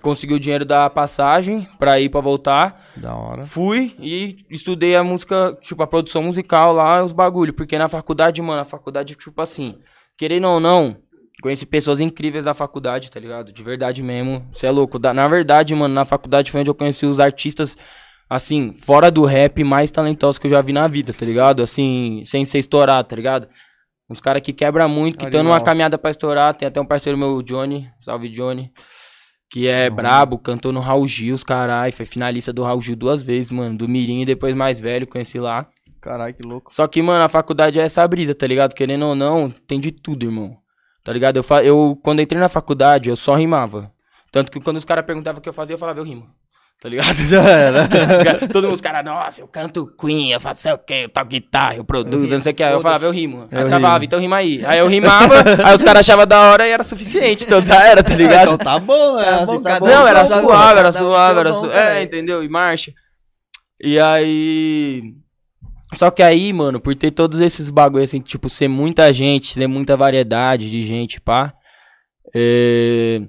consegui 0.00 0.32
o 0.32 0.40
dinheiro 0.40 0.64
da 0.64 0.88
passagem 0.88 1.68
pra 1.78 2.00
ir 2.00 2.08
pra 2.08 2.22
voltar. 2.22 2.88
Da 2.96 3.14
hora. 3.14 3.44
Fui 3.44 3.94
e 3.98 4.34
estudei 4.48 4.96
a 4.96 5.04
música, 5.04 5.58
tipo, 5.60 5.82
a 5.82 5.86
produção 5.86 6.22
musical 6.22 6.72
lá, 6.72 7.04
os 7.04 7.12
bagulho. 7.12 7.52
Porque 7.52 7.76
na 7.76 7.86
faculdade, 7.86 8.40
mano, 8.40 8.62
a 8.62 8.64
faculdade, 8.64 9.14
tipo 9.14 9.42
assim, 9.42 9.76
querendo 10.16 10.48
ou 10.48 10.58
não, 10.58 10.96
conheci 11.42 11.64
pessoas 11.66 12.00
incríveis 12.00 12.44
da 12.44 12.54
faculdade, 12.54 13.10
tá 13.10 13.18
ligado? 13.20 13.52
De 13.52 13.62
verdade 13.62 14.02
mesmo. 14.02 14.46
Você 14.52 14.66
é 14.66 14.70
louco. 14.70 14.98
Da- 14.98 15.14
Na 15.14 15.26
verdade, 15.28 15.74
mano, 15.74 15.94
na 15.94 16.04
faculdade 16.04 16.50
foi 16.50 16.60
onde 16.60 16.70
eu 16.70 16.74
conheci 16.74 17.06
os 17.06 17.18
artistas, 17.20 17.76
assim, 18.28 18.74
fora 18.76 19.10
do 19.10 19.24
rap, 19.24 19.62
mais 19.64 19.90
talentosos 19.90 20.38
que 20.38 20.46
eu 20.46 20.50
já 20.50 20.60
vi 20.60 20.72
na 20.72 20.86
vida, 20.88 21.12
tá 21.12 21.24
ligado? 21.24 21.62
Assim, 21.62 22.22
sem 22.26 22.44
ser 22.44 22.58
estourado, 22.58 23.08
tá 23.08 23.16
ligado? 23.16 23.48
Uns 24.08 24.20
caras 24.20 24.42
que 24.42 24.52
quebra 24.52 24.88
muito, 24.88 25.18
que 25.18 25.24
estão 25.24 25.42
numa 25.44 25.54
Animal. 25.54 25.64
caminhada 25.64 25.96
pra 25.96 26.10
estourar. 26.10 26.52
Tem 26.54 26.66
até 26.66 26.80
um 26.80 26.84
parceiro 26.86 27.16
meu, 27.16 27.36
o 27.36 27.42
Johnny, 27.42 27.88
salve 28.00 28.28
Johnny. 28.28 28.70
Que 29.52 29.66
é 29.66 29.90
brabo, 29.90 30.38
cantou 30.38 30.72
no 30.72 30.78
Raul 30.80 31.06
Gil, 31.08 31.34
os 31.34 31.42
carai, 31.42 31.90
foi 31.90 32.06
finalista 32.06 32.52
do 32.52 32.62
Raul 32.62 32.80
Gil 32.80 32.94
duas 32.94 33.22
vezes, 33.22 33.50
mano, 33.50 33.76
do 33.76 33.88
Mirim 33.88 34.22
e 34.22 34.24
depois 34.24 34.54
mais 34.54 34.78
velho, 34.78 35.06
conheci 35.08 35.40
lá. 35.40 35.66
Caralho, 36.00 36.32
que 36.34 36.46
louco. 36.46 36.72
Só 36.72 36.86
que, 36.86 37.02
mano, 37.02 37.24
a 37.24 37.28
faculdade 37.28 37.78
é 37.78 37.82
essa 37.82 38.06
brisa, 38.06 38.34
tá 38.34 38.46
ligado? 38.46 38.74
Querendo 38.74 39.06
ou 39.06 39.14
não, 39.14 39.50
tem 39.50 39.78
de 39.80 39.90
tudo, 39.90 40.24
irmão. 40.24 40.56
Tá 41.02 41.12
ligado? 41.12 41.36
Eu, 41.38 41.42
fa... 41.42 41.62
eu 41.62 41.98
quando 42.02 42.20
entrei 42.20 42.40
na 42.40 42.48
faculdade, 42.48 43.08
eu 43.10 43.16
só 43.16 43.34
rimava. 43.34 43.90
Tanto 44.30 44.50
que 44.52 44.60
quando 44.60 44.76
os 44.76 44.84
caras 44.84 45.04
perguntavam 45.04 45.38
o 45.38 45.42
que 45.42 45.48
eu 45.48 45.52
fazia, 45.52 45.74
eu 45.74 45.78
falava, 45.78 45.98
eu 46.00 46.04
rimo. 46.04 46.28
Tá 46.80 46.88
ligado? 46.88 47.14
Já 47.26 47.42
era. 47.42 47.82
Os 48.18 48.24
cara- 48.24 48.48
Todo 48.48 48.64
mundo, 48.64 48.74
os 48.74 48.80
caras, 48.80 49.04
nossa, 49.04 49.42
eu 49.42 49.46
canto 49.48 49.86
Queen, 50.00 50.32
eu 50.32 50.40
faço 50.40 50.62
sei 50.62 50.72
o 50.72 50.78
quê, 50.78 51.02
eu 51.04 51.08
toco 51.10 51.26
guitarra, 51.26 51.76
eu 51.76 51.84
produzo, 51.84 52.32
eu 52.32 52.38
não 52.38 52.42
sei 52.42 52.52
o 52.52 52.54
que. 52.54 52.62
Aí 52.62 52.72
eu 52.72 52.80
falava, 52.80 53.04
eu 53.04 53.10
rimo. 53.10 53.46
Aí 53.52 53.60
os 53.62 53.68
caras 53.68 53.82
falavam, 53.82 54.04
então 54.04 54.18
rima 54.18 54.36
aí. 54.36 54.64
Aí 54.64 54.78
eu 54.78 54.86
rimava, 54.86 55.34
aí 55.62 55.76
os 55.76 55.82
caras 55.82 56.00
achavam 56.00 56.26
da 56.26 56.40
hora 56.50 56.66
e 56.66 56.70
era 56.70 56.82
suficiente, 56.82 57.44
então 57.44 57.62
já 57.62 57.86
era, 57.86 58.02
tá 58.02 58.14
ligado? 58.14 58.54
Então 58.54 58.56
tá 58.56 58.78
bom, 58.78 59.16
né? 59.16 59.24
Tá 59.24 59.36
Assim 59.36 59.46
bom, 59.46 59.60
tá 59.62 59.78
bom. 59.80 59.86
Não, 59.86 60.08
era 60.08 60.22
um- 60.22 60.26
suave, 60.26 60.78
era 60.78 60.92
suave, 60.92 61.40
era 61.40 61.52
suave. 61.52 61.68
também. 61.74 61.86
É, 61.98 62.02
entendeu? 62.02 62.42
E 62.42 62.48
marcha. 62.48 62.92
E 63.82 64.00
aí. 64.00 65.02
Só 65.94 66.10
que 66.10 66.22
aí, 66.22 66.52
mano, 66.52 66.78
por 66.80 66.94
ter 66.94 67.10
todos 67.10 67.40
esses 67.40 67.68
bagulho 67.70 68.04
assim, 68.04 68.20
tipo, 68.20 68.48
ser 68.48 68.68
muita 68.68 69.12
gente, 69.12 69.54
ter 69.54 69.66
muita 69.66 69.96
variedade 69.96 70.70
de 70.70 70.82
gente, 70.84 71.20
pá. 71.20 71.52
é, 72.34 73.20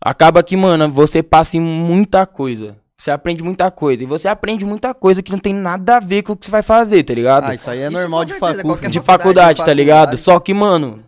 Acaba 0.00 0.42
que, 0.42 0.56
mano, 0.56 0.90
você 0.90 1.22
passa 1.22 1.56
em 1.56 1.60
muita 1.60 2.26
coisa. 2.26 2.76
Você 2.98 3.10
aprende 3.10 3.42
muita 3.42 3.70
coisa. 3.70 4.02
E 4.02 4.06
você 4.06 4.28
aprende 4.28 4.64
muita 4.64 4.92
coisa 4.92 5.22
que 5.22 5.30
não 5.32 5.38
tem 5.38 5.54
nada 5.54 5.96
a 5.96 6.00
ver 6.00 6.22
com 6.22 6.32
o 6.32 6.36
que 6.36 6.44
você 6.46 6.50
vai 6.52 6.62
fazer, 6.62 7.02
tá 7.04 7.14
ligado? 7.14 7.44
Ah, 7.46 7.54
isso 7.54 7.70
aí 7.70 7.80
é 7.80 7.82
Isso 7.84 7.92
normal 7.92 8.24
de 8.24 8.34
facu. 8.34 8.56
de 8.56 8.62
faculdade, 8.62 9.00
faculdade, 9.00 9.58
de 9.60 9.64
tá 9.64 9.72
ligado? 9.72 9.98
faculdade. 10.16 10.22
Só 10.22 10.38
que, 10.40 10.52
mano, 10.52 11.04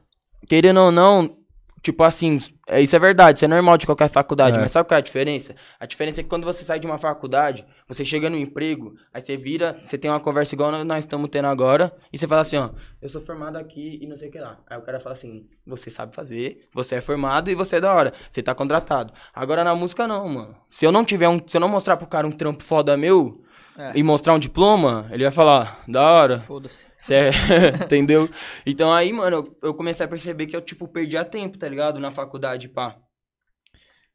querendo 0.48 0.80
ou 0.80 0.90
não, 0.92 1.36
tipo 1.82 2.02
assim, 2.02 2.38
é, 2.66 2.81
isso 2.81 2.94
é 2.96 2.98
verdade, 2.98 3.38
isso 3.38 3.44
é 3.44 3.48
normal 3.48 3.77
de 3.77 3.87
qualquer 3.87 4.09
faculdade, 4.09 4.57
É. 4.57 4.61
mas 4.61 4.70
sabe 4.72 4.88
qual 4.88 4.96
é 4.96 4.98
a 4.98 5.03
diferença? 5.03 5.55
A 5.79 5.87
diferença 5.87 6.20
é 6.20 6.24
que 6.24 6.29
quando 6.31 6.44
você 6.44 6.64
sai 6.64 6.79
de 6.79 6.87
uma 6.87 6.98
faculdade, 6.98 7.64
você 7.87 8.05
chega 8.05 8.31
no 8.31 8.37
emprego, 8.37 8.94
aí 9.12 9.20
você 9.20 9.37
vira, 9.37 9.77
você 9.85 9.98
tem 9.98 10.11
uma 10.11 10.20
conversa 10.20 10.55
igual 10.55 10.70
nós 10.85 10.98
estamos 11.00 11.29
tendo 11.31 11.46
agora, 11.48 11.92
e 12.12 12.18
você 12.18 12.27
fala 12.27 12.40
assim, 12.42 12.57
ó, 12.57 12.70
eu 13.03 13.09
sou 13.09 13.20
formado 13.20 13.57
aqui 13.57 13.98
e 14.00 14.07
não 14.07 14.16
sei 14.16 14.29
o 14.29 14.33
que 14.33 14.38
lá. 14.38 14.59
Aí 14.68 14.79
o 14.79 14.83
cara 14.83 14.98
fala 15.00 15.12
assim, 15.12 15.46
você 15.66 15.90
sabe 15.90 16.14
fazer, 16.14 16.68
você 16.72 16.96
é 16.96 17.00
formado 17.00 17.50
e 17.50 17.55
você 17.55 17.77
é 17.77 17.81
da 17.81 17.92
hora, 17.94 18.12
você 18.31 18.42
tá 18.42 18.55
contratado. 18.55 19.12
Agora 19.35 19.62
na 19.64 19.74
música 19.74 20.07
não, 20.07 20.29
mano. 20.29 20.57
Se 20.70 20.85
eu 20.87 20.92
não 20.92 21.05
tiver 21.05 21.29
um, 21.29 21.40
se 21.46 21.57
eu 21.57 21.61
não 21.61 21.68
mostrar 21.68 21.96
pro 21.96 22.07
cara 22.07 22.27
um 22.27 22.33
trampo 22.33 22.62
foda 22.62 22.96
meu, 22.96 23.40
É. 23.77 23.92
e 23.96 24.03
mostrar 24.05 24.33
um 24.35 24.38
diploma, 24.38 25.07
ele 25.11 25.24
vai 25.24 25.33
falar, 25.33 25.81
da 25.88 26.00
hora, 26.00 26.38
Foda-se. 26.40 26.87
É- 27.10 27.30
entendeu? 27.84 28.28
Então 28.64 28.92
aí, 28.92 29.12
mano, 29.12 29.36
eu, 29.36 29.58
eu 29.68 29.74
comecei 29.74 30.04
a 30.04 30.08
perceber 30.08 30.46
que 30.46 30.56
eu, 30.56 30.60
tipo, 30.62 30.86
perdia 30.88 31.24
tempo, 31.24 31.58
tá 31.58 31.68
ligado? 31.68 31.98
Na 32.00 32.10
faculdade, 32.10 32.68
pá. 32.68 32.96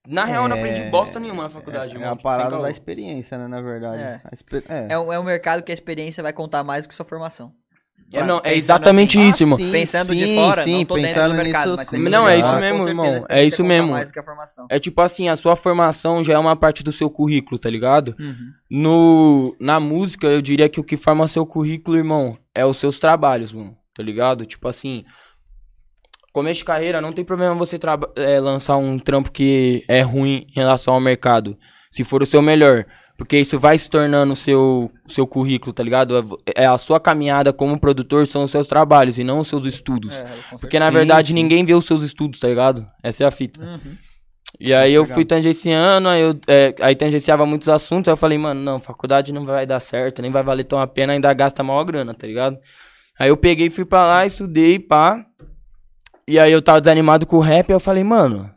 Na 0.07 0.25
real, 0.25 0.43
eu 0.43 0.49
não 0.49 0.57
aprendi 0.57 0.81
É, 0.81 0.89
bosta 0.89 1.19
nenhuma 1.19 1.43
na 1.43 1.49
faculdade, 1.49 1.95
É 1.95 1.99
mano. 1.99 2.11
a 2.13 2.15
tipo, 2.15 2.29
sem 2.29 2.37
parada 2.37 2.61
da 2.61 2.69
experiência, 2.71 3.37
né, 3.37 3.47
na 3.47 3.61
verdade. 3.61 4.01
É. 4.01 4.21
A 4.23 4.29
exper- 4.33 4.63
é. 4.67 4.93
É 4.93 4.99
um, 4.99 5.11
é 5.13 5.19
um 5.19 5.23
mercado 5.23 5.61
que 5.61 5.71
a 5.71 5.73
experiência 5.73 6.23
vai 6.23 6.33
contar 6.33 6.63
mais 6.63 6.85
do 6.85 6.89
que 6.89 6.95
sua 6.95 7.05
formação. 7.05 7.53
É, 8.11 8.23
não, 8.23 8.41
é 8.43 8.55
exatamente 8.55 9.19
assim, 9.19 9.29
isso, 9.29 9.43
irmão. 9.43 9.57
sim, 9.59 9.71
pensando 9.71 10.15
de 10.15 10.25
sim, 10.25 10.35
fora, 10.35 10.63
sim, 10.63 10.77
não 10.79 10.85
tô 10.85 10.95
dentro 10.95 11.13
pensando 11.13 11.31
do 11.31 11.37
mercado, 11.43 11.71
nisso, 11.77 11.89
mas 11.91 12.03
Não, 12.05 12.25
de 12.25 12.31
é 12.31 12.39
isso 12.39 12.55
mesmo, 12.55 12.77
certeza 12.77 12.89
irmão, 12.89 13.25
é 13.29 13.43
isso 13.45 13.63
mesmo. 13.63 13.91
mais 13.91 14.09
do 14.09 14.13
que 14.13 14.19
a 14.19 14.23
formação. 14.23 14.65
É 14.67 14.79
tipo 14.79 14.99
assim, 15.01 15.29
a 15.29 15.35
sua 15.35 15.55
formação 15.55 16.23
já 16.23 16.33
é 16.33 16.37
uma 16.39 16.55
parte 16.55 16.83
do 16.83 16.91
seu 16.91 17.07
currículo, 17.07 17.59
tá 17.59 17.69
ligado? 17.69 18.15
Uhum. 18.19 18.51
No, 18.67 19.55
na 19.59 19.79
música, 19.79 20.25
eu 20.25 20.41
diria 20.41 20.67
que 20.67 20.79
o 20.79 20.83
que 20.83 20.97
forma 20.97 21.27
seu 21.27 21.45
currículo, 21.45 21.97
irmão, 21.97 22.35
é 22.59 22.65
os 22.65 22.77
seus 22.77 22.99
trabalhos, 22.99 23.51
mano. 23.51 23.75
Tá 23.95 24.03
ligado? 24.03 24.45
Tipo 24.45 24.67
assim. 24.67 25.03
Começo 26.31 26.59
de 26.59 26.65
carreira, 26.65 27.01
não 27.01 27.11
tem 27.11 27.25
problema 27.25 27.55
você 27.55 27.77
é, 28.15 28.39
lançar 28.39 28.77
um 28.77 28.99
trampo 28.99 29.31
que 29.31 29.83
é 29.87 30.01
ruim 30.01 30.45
em 30.49 30.59
relação 30.59 30.93
ao 30.93 30.99
mercado. 30.99 31.57
Se 31.91 32.03
for 32.03 32.21
o 32.21 32.25
seu 32.25 32.41
melhor. 32.41 32.85
Porque 33.17 33.37
isso 33.37 33.59
vai 33.59 33.77
se 33.77 33.89
tornando 33.89 34.31
o 34.31 34.35
seu, 34.35 34.89
seu 35.09 35.27
currículo, 35.27 35.73
tá 35.73 35.83
ligado? 35.83 36.39
É 36.55 36.65
a 36.65 36.77
sua 36.77 37.01
caminhada 37.01 37.51
como 37.51 37.77
produtor, 37.77 38.25
são 38.25 38.45
os 38.45 38.51
seus 38.51 38.65
trabalhos 38.65 39.19
e 39.19 39.25
não 39.25 39.39
os 39.39 39.49
seus 39.49 39.65
estudos. 39.65 40.15
É, 40.15 40.25
Porque 40.57 40.79
na 40.79 40.89
verdade 40.89 41.33
ninguém 41.33 41.65
vê 41.65 41.73
os 41.73 41.83
seus 41.83 42.01
estudos, 42.01 42.39
tá 42.39 42.47
ligado? 42.47 42.87
Essa 43.03 43.25
é 43.25 43.27
a 43.27 43.31
fita. 43.31 43.61
Uhum. 43.61 43.97
E 44.59 44.73
aí 44.73 44.93
eu 44.93 45.03
Legal. 45.03 45.15
fui 45.15 45.23
tangenciando, 45.25 46.09
aí 46.09 46.21
eu 46.21 46.37
é, 46.47 46.75
aí 46.81 46.93
tangenciava 46.95 47.45
muitos 47.45 47.69
assuntos, 47.69 48.09
aí 48.09 48.13
eu 48.13 48.17
falei, 48.17 48.37
mano, 48.37 48.59
não, 48.61 48.79
faculdade 48.79 49.31
não 49.31 49.45
vai 49.45 49.65
dar 49.65 49.79
certo, 49.79 50.21
nem 50.21 50.29
vai 50.31 50.43
valer 50.43 50.65
tão 50.65 50.79
a 50.79 50.85
pena, 50.87 51.13
ainda 51.13 51.33
gasta 51.33 51.63
maior 51.63 51.83
grana, 51.85 52.13
tá 52.13 52.27
ligado? 52.27 52.57
Aí 53.17 53.29
eu 53.29 53.37
peguei, 53.37 53.69
fui 53.69 53.85
pra 53.85 54.05
lá, 54.05 54.25
estudei, 54.25 54.77
pá. 54.77 55.23
E 56.27 56.37
aí 56.37 56.51
eu 56.51 56.61
tava 56.61 56.81
desanimado 56.81 57.25
com 57.25 57.37
o 57.37 57.41
rap, 57.41 57.69
aí 57.69 57.75
eu 57.75 57.79
falei, 57.79 58.03
mano, 58.03 58.51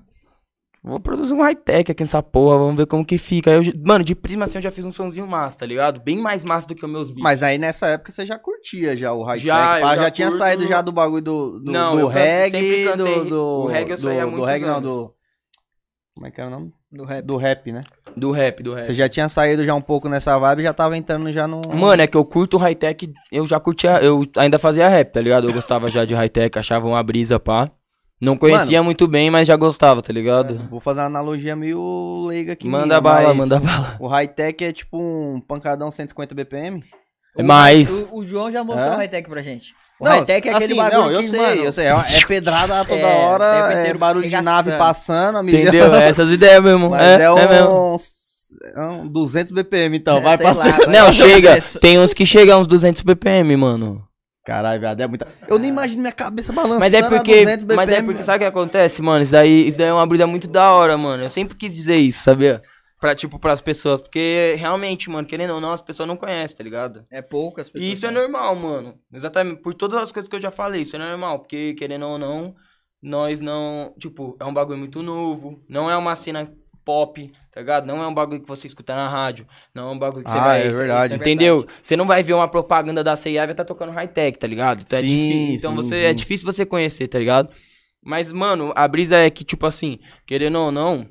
vou 0.83 0.99
produzir 0.99 1.33
um 1.35 1.41
high-tech 1.43 1.93
aqui 1.93 2.03
nessa 2.03 2.21
porra, 2.23 2.59
vamos 2.59 2.77
ver 2.77 2.87
como 2.87 3.05
que 3.07 3.17
fica. 3.17 3.51
Aí 3.53 3.57
eu, 3.65 3.73
mano, 3.85 4.03
de 4.05 4.15
prima 4.17 4.45
assim 4.45 4.59
eu 4.59 4.62
já 4.62 4.71
fiz 4.73 4.85
um 4.85 4.91
sonzinho 4.93 5.27
massa, 5.27 5.61
tá 5.61 5.67
ligado? 5.67 6.01
Bem 6.01 6.19
mais 6.19 6.45
massa 6.45 6.67
do 6.67 6.75
que 6.75 6.85
os 6.85 6.91
meus 6.91 7.09
beats. 7.11 7.23
Mas 7.23 7.43
aí 7.45 7.59
nessa 7.59 7.87
época 7.87 8.11
você 8.11 8.27
já 8.27 8.37
curtia 8.38 8.97
já 8.97 9.12
o 9.12 9.23
high 9.23 9.38
Já, 9.38 9.79
eu 9.79 9.83
pá, 9.87 9.97
já 9.97 10.03
já, 10.03 10.11
tinha 10.11 10.29
curto- 10.29 10.38
saído 10.38 10.67
já 10.67 10.83
do 10.83 10.91
bagulho 10.93 11.23
do, 11.23 11.61
do, 11.61 11.71
Não, 11.73 11.93
do 11.95 12.01
eu 12.01 12.09
can- 12.09 12.15
sempre 12.15 12.61
reggae, 12.61 12.85
cantei- 12.85 13.15
do, 13.21 13.25
do, 13.25 13.43
o 13.62 13.67
reggae 13.69 13.93
eu 13.93 13.97
do, 13.99 14.37
do 14.37 14.45
reggae 14.45 14.67
não, 14.67 14.77
anos. 14.79 14.83
do... 14.93 15.15
Como 16.14 16.27
é 16.27 16.31
que 16.31 16.40
era 16.40 16.48
o 16.48 16.53
nome? 16.53 16.72
Do 16.90 17.05
rap. 17.05 17.25
Do 17.25 17.37
rap, 17.37 17.72
né? 17.72 17.83
Do 18.16 18.31
rap, 18.33 18.62
do 18.62 18.75
rap. 18.75 18.85
Você 18.87 18.94
já 18.94 19.09
tinha 19.09 19.29
saído 19.29 19.64
já 19.64 19.75
um 19.75 19.81
pouco 19.81 20.09
nessa 20.09 20.38
vibe 20.38 20.61
e 20.61 20.62
já 20.64 20.72
tava 20.75 20.96
entrando 20.96 21.33
já 21.33 21.46
no... 21.48 21.62
Mano, 21.75 22.03
é 22.03 22.07
que 22.07 22.16
eu 22.16 22.25
curto 22.25 22.59
high-tech, 22.59 23.11
eu 23.31 23.46
já 23.46 23.59
curtia, 23.59 23.92
eu 24.03 24.22
ainda 24.37 24.59
fazia 24.59 24.88
rap, 24.88 25.11
tá 25.11 25.20
ligado? 25.22 25.48
Eu 25.48 25.55
gostava 25.55 25.88
já 25.88 26.05
de 26.05 26.14
high-tech, 26.14 26.59
achava 26.59 26.87
uma 26.87 27.03
brisa, 27.03 27.40
pá. 27.40 27.70
Não 28.20 28.37
conhecia 28.37 28.83
muito 28.83 29.09
bem, 29.09 29.31
mas 29.31 29.48
já 29.48 29.57
gostava, 29.57 30.01
tá 30.03 30.12
ligado? 30.12 30.55
Vou 30.70 30.79
fazer 30.79 31.01
uma 31.01 31.07
analogia 31.07 31.57
meio 31.57 32.25
leiga 32.27 32.53
aqui. 32.53 32.68
manda 32.68 32.87
minha, 32.87 33.01
bala, 33.01 33.35
manda 33.35 33.59
bala. 33.59 33.96
O 33.98 34.07
high-tech 34.07 34.62
é 34.64 34.72
tipo 34.72 34.96
um 35.01 35.40
pancadão 35.40 35.90
150 35.90 36.35
BPM? 36.35 36.85
O- 37.37 37.42
Mas- 37.42 37.90
O, 37.90 38.18
o 38.18 38.25
João 38.27 38.53
já 38.53 38.62
mostrou 38.62 38.87
É? 38.92 38.94
o 38.94 38.96
high-tech 38.98 39.29
pra 39.29 39.40
gente. 39.42 39.75
O 40.03 40.05
Não, 40.05 40.12
high-tech 40.17 40.49
é 40.49 40.53
aquele 40.53 40.65
assim, 40.65 40.75
bagulho 40.75 41.01
Não, 41.01 41.11
eu 41.12 41.21
que, 41.21 41.29
sei, 41.29 41.38
mano, 41.38 41.62
eu 41.62 41.73
sei. 41.73 41.87
É, 41.87 41.91
é 41.91 42.27
pedrada 42.27 42.83
toda 42.85 43.01
É, 43.01 43.25
hora, 43.25 43.45
é 43.87 43.95
barulho 43.95 44.29
de 44.29 44.41
nave 44.41 44.73
passando, 44.73 45.38
amigo. 45.38 45.57
Entendeu? 45.57 45.95
Essas 45.95 46.29
ideias 46.29 46.61
mesmo. 46.61 46.91
Mas 46.91 47.03
é, 47.03 47.23
é, 47.23 47.27
é, 47.27 47.49
mesmo. 47.49 48.01
é 48.75 48.81
um 48.81 49.07
200 49.07 49.53
BPM, 49.53 49.97
então. 49.97 50.17
É, 50.17 50.21
vai 50.37 50.37
lá, 50.38 50.53
vai 50.55 50.87
Não, 50.88 51.12
chega. 51.12 51.51
200. 51.51 51.75
Tem 51.81 52.01
uns 52.01 52.12
que 52.12 52.27
chegam 52.27 52.59
a 52.59 52.61
uns 52.61 52.67
200 52.67 53.01
BPM, 53.03 53.57
mano. 53.57 54.03
Caralho, 54.45 54.81
viado, 54.81 55.01
é 55.01 55.07
muita... 55.07 55.29
Eu 55.47 55.57
nem 55.57 55.71
imagino 55.71 56.01
minha 56.01 56.12
cabeça 56.12 56.53
balançando 56.53 56.81
Mas 56.81 56.93
é 56.93 57.03
porque. 57.03 57.45
200 57.45 57.65
BPM. 57.65 57.77
Mas 57.77 57.88
é 57.88 58.03
porque, 58.03 58.23
sabe 58.25 58.38
o 58.38 58.41
que 58.41 58.45
acontece, 58.47 59.01
mano? 59.01 59.23
Isso 59.23 59.31
daí, 59.31 59.69
isso 59.69 59.79
daí 59.79 59.87
é 59.87 59.93
uma 59.93 60.05
brisa 60.05 60.27
muito 60.27 60.49
da 60.49 60.73
hora, 60.73 60.99
mano. 60.99 61.23
Eu 61.23 61.31
sempre 61.31 61.57
quis 61.57 61.73
dizer 61.73 61.95
isso, 61.95 62.25
sabia? 62.25 62.61
Pra, 63.03 63.17
tipo, 63.17 63.37
pras 63.37 63.61
pessoas. 63.61 64.01
Porque 64.01 64.55
realmente, 64.57 65.11
mano, 65.11 65.27
querendo 65.27 65.55
ou 65.55 65.61
não, 65.61 65.73
as 65.73 65.81
pessoas 65.81 66.07
não 66.09 66.17
conhecem, 66.17 66.57
tá 66.57 66.62
ligado? 66.62 67.05
É 67.11 67.21
poucas 67.21 67.69
pessoas. 67.69 67.91
E 67.91 67.93
isso 67.95 68.07
é 68.07 68.12
normal, 68.12 68.55
mano. 68.55 68.95
Exatamente. 69.12 69.61
Por 69.61 69.75
todas 69.75 69.99
as 69.99 70.12
coisas 70.12 70.29
que 70.29 70.37
eu 70.37 70.41
já 70.41 70.53
falei, 70.53 70.83
isso 70.83 70.95
é 70.95 70.99
normal. 71.01 71.41
Porque, 71.41 71.75
querendo 71.75 72.07
ou 72.07 72.17
não, 72.17 72.55
nós 73.03 73.41
não. 73.41 73.93
Tipo, 73.99 74.37
é 74.41 74.45
um 74.45 74.55
bagulho 74.55 74.79
muito 74.79 75.03
novo. 75.03 75.61
Não 75.69 75.91
é 75.91 75.97
uma 75.97 76.15
cena 76.15 76.49
pop, 76.85 77.29
tá 77.53 77.61
ligado? 77.61 77.87
Não 77.87 78.01
é 78.01 78.07
um 78.07 78.15
bagulho 78.15 78.41
que 78.41 78.47
você 78.49 78.69
escuta 78.69 78.95
na 78.95 79.09
rádio. 79.09 79.49
Não 79.75 79.88
é 79.91 79.93
um 79.95 79.99
bagulho 79.99 80.25
que 80.25 80.31
você 80.31 80.38
Ah, 80.38 80.45
vai. 80.45 80.62
é 80.65 80.69
verdade. 80.69 81.15
Entendeu? 81.17 81.67
Você 81.83 81.97
não 81.97 82.07
vai 82.07 82.23
ver 82.23 82.35
uma 82.35 82.47
propaganda 82.49 83.03
da 83.03 83.17
CIA 83.17 83.43
vai 83.47 83.51
estar 83.53 83.65
tocando 83.65 83.91
high-tech, 83.91 84.38
tá 84.38 84.47
ligado? 84.47 84.83
Então, 84.83 84.99
é, 84.99 85.03
Sim, 85.03 85.09
difí- 85.09 85.55
então 85.57 85.71
sim, 85.73 85.77
você, 85.77 85.97
sim. 85.99 86.05
é 86.05 86.12
difícil 86.15 86.47
você 86.47 86.65
conhecer, 86.65 87.09
tá 87.09 87.19
ligado? 87.19 87.51
Mas, 88.01 88.31
mano, 88.33 88.73
a 88.77 88.87
brisa 88.87 89.17
é 89.17 89.29
que, 89.29 89.43
tipo 89.45 89.67
assim, 89.67 89.99
querendo 90.25 90.59
ou 90.61 90.71
não, 90.73 91.05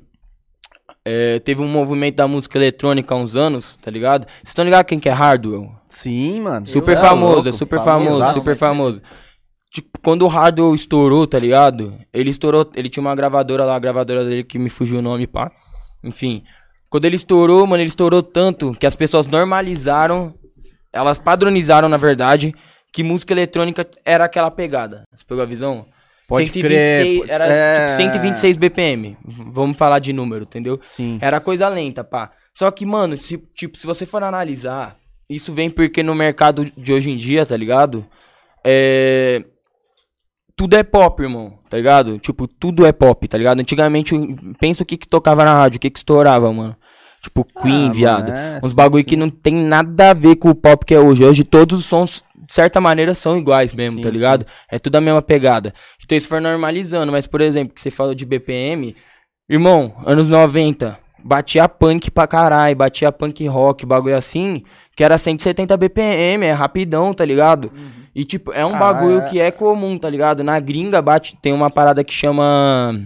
é, 1.04 1.40
teve 1.40 1.60
um 1.60 1.68
movimento 1.68 2.16
da 2.16 2.28
música 2.28 2.58
eletrônica 2.58 3.12
há 3.12 3.16
uns 3.18 3.34
anos, 3.34 3.76
tá 3.76 3.90
ligado? 3.90 4.26
Vocês 4.26 4.48
estão 4.48 4.64
ligados 4.64 4.88
quem 4.88 5.00
que 5.00 5.08
é 5.08 5.12
Hardwell? 5.12 5.70
Sim, 5.88 6.40
mano. 6.42 6.66
Super 6.66 6.96
famoso, 6.96 7.34
louco, 7.34 7.48
é 7.48 7.52
super 7.52 7.78
famoso, 7.80 8.08
famosaço. 8.10 8.38
super 8.38 8.56
famoso. 8.56 9.02
Tipo, 9.70 9.98
quando 10.02 10.22
o 10.22 10.28
Hardwell 10.28 10.74
estourou, 10.74 11.26
tá 11.26 11.38
ligado? 11.38 11.94
Ele 12.12 12.30
estourou, 12.30 12.70
ele 12.76 12.88
tinha 12.88 13.00
uma 13.00 13.14
gravadora 13.14 13.64
lá, 13.64 13.74
a 13.74 13.78
gravadora 13.78 14.24
dele 14.24 14.44
que 14.44 14.58
me 14.58 14.68
fugiu 14.68 14.98
o 14.98 15.02
nome, 15.02 15.26
pá. 15.26 15.50
Enfim. 16.04 16.42
Quando 16.90 17.06
ele 17.06 17.16
estourou, 17.16 17.66
mano, 17.66 17.82
ele 17.82 17.88
estourou 17.88 18.22
tanto 18.22 18.72
que 18.78 18.86
as 18.86 18.94
pessoas 18.94 19.26
normalizaram, 19.26 20.34
elas 20.92 21.18
padronizaram, 21.18 21.88
na 21.88 21.96
verdade, 21.96 22.54
que 22.92 23.02
música 23.02 23.32
eletrônica 23.32 23.88
era 24.04 24.24
aquela 24.24 24.50
pegada. 24.50 25.04
Você 25.10 25.24
pegou 25.24 25.42
a 25.42 25.46
visão? 25.46 25.86
Pode 26.32 26.46
126, 26.46 27.20
crer, 27.22 27.30
era 27.30 27.46
é. 27.46 27.96
tipo 27.96 28.12
126 28.12 28.56
BPM. 28.56 29.16
Vamos 29.24 29.76
falar 29.76 29.98
de 29.98 30.12
número, 30.12 30.44
entendeu? 30.44 30.80
Sim. 30.86 31.18
Era 31.20 31.40
coisa 31.40 31.68
lenta, 31.68 32.02
pá. 32.02 32.32
Só 32.54 32.70
que, 32.70 32.84
mano, 32.86 33.16
se, 33.16 33.38
tipo, 33.54 33.76
se 33.76 33.86
você 33.86 34.04
for 34.06 34.22
analisar, 34.22 34.96
isso 35.28 35.52
vem 35.52 35.70
porque 35.70 36.02
no 36.02 36.14
mercado 36.14 36.70
de 36.76 36.92
hoje 36.92 37.10
em 37.10 37.16
dia, 37.16 37.46
tá 37.46 37.56
ligado? 37.56 38.04
É. 38.64 39.44
Tudo 40.54 40.76
é 40.76 40.82
pop, 40.82 41.22
irmão, 41.22 41.58
tá 41.68 41.76
ligado? 41.76 42.18
Tipo, 42.18 42.46
tudo 42.46 42.86
é 42.86 42.92
pop, 42.92 43.26
tá 43.26 43.38
ligado? 43.38 43.60
Antigamente, 43.60 44.14
pensa 44.60 44.82
o 44.82 44.86
que 44.86 44.98
que 44.98 45.08
tocava 45.08 45.44
na 45.44 45.54
rádio, 45.54 45.78
o 45.78 45.80
que 45.80 45.90
que 45.90 45.98
estourava, 45.98 46.52
mano. 46.52 46.76
Tipo, 47.22 47.44
Queen, 47.44 47.82
mano, 47.82 47.94
viado. 47.94 48.30
é, 48.30 48.60
Uns 48.62 48.72
bagulho 48.72 49.02
sim. 49.02 49.08
que 49.10 49.16
não 49.16 49.30
tem 49.30 49.54
nada 49.54 50.10
a 50.10 50.14
ver 50.14 50.36
com 50.36 50.50
o 50.50 50.54
pop 50.54 50.84
que 50.84 50.94
é 50.94 50.98
hoje. 50.98 51.24
Hoje 51.24 51.44
todos 51.44 51.78
os 51.78 51.86
sons, 51.86 52.22
de 52.52 52.56
certa 52.56 52.82
maneira, 52.82 53.14
são 53.14 53.38
iguais 53.38 53.72
mesmo, 53.72 53.96
Sim, 53.96 54.02
tá 54.02 54.10
ligado? 54.10 54.44
É 54.70 54.78
tudo 54.78 54.96
a 54.96 55.00
mesma 55.00 55.22
pegada. 55.22 55.72
Então 56.04 56.18
isso 56.18 56.28
for 56.28 56.38
normalizando, 56.38 57.10
mas, 57.10 57.26
por 57.26 57.40
exemplo, 57.40 57.72
que 57.74 57.80
você 57.80 57.90
falou 57.90 58.14
de 58.14 58.26
BPM, 58.26 58.94
irmão, 59.48 59.94
anos 60.04 60.28
90, 60.28 60.98
batia 61.24 61.66
punk 61.66 62.10
pra 62.10 62.26
caralho, 62.26 62.76
batia 62.76 63.10
punk 63.10 63.46
rock, 63.46 63.86
bagulho 63.86 64.14
assim, 64.14 64.62
que 64.94 65.02
era 65.02 65.16
170 65.16 65.74
BPM, 65.78 66.44
é 66.44 66.52
rapidão, 66.52 67.14
tá 67.14 67.24
ligado? 67.24 67.72
E 68.14 68.22
tipo, 68.22 68.52
é 68.52 68.66
um 68.66 68.74
Ah, 68.74 68.78
bagulho 68.78 69.18
é. 69.22 69.30
que 69.30 69.40
é 69.40 69.50
comum, 69.50 69.96
tá 69.96 70.10
ligado? 70.10 70.44
Na 70.44 70.60
gringa 70.60 71.00
bate, 71.00 71.38
tem 71.40 71.54
uma 71.54 71.70
parada 71.70 72.04
que 72.04 72.12
chama 72.12 73.00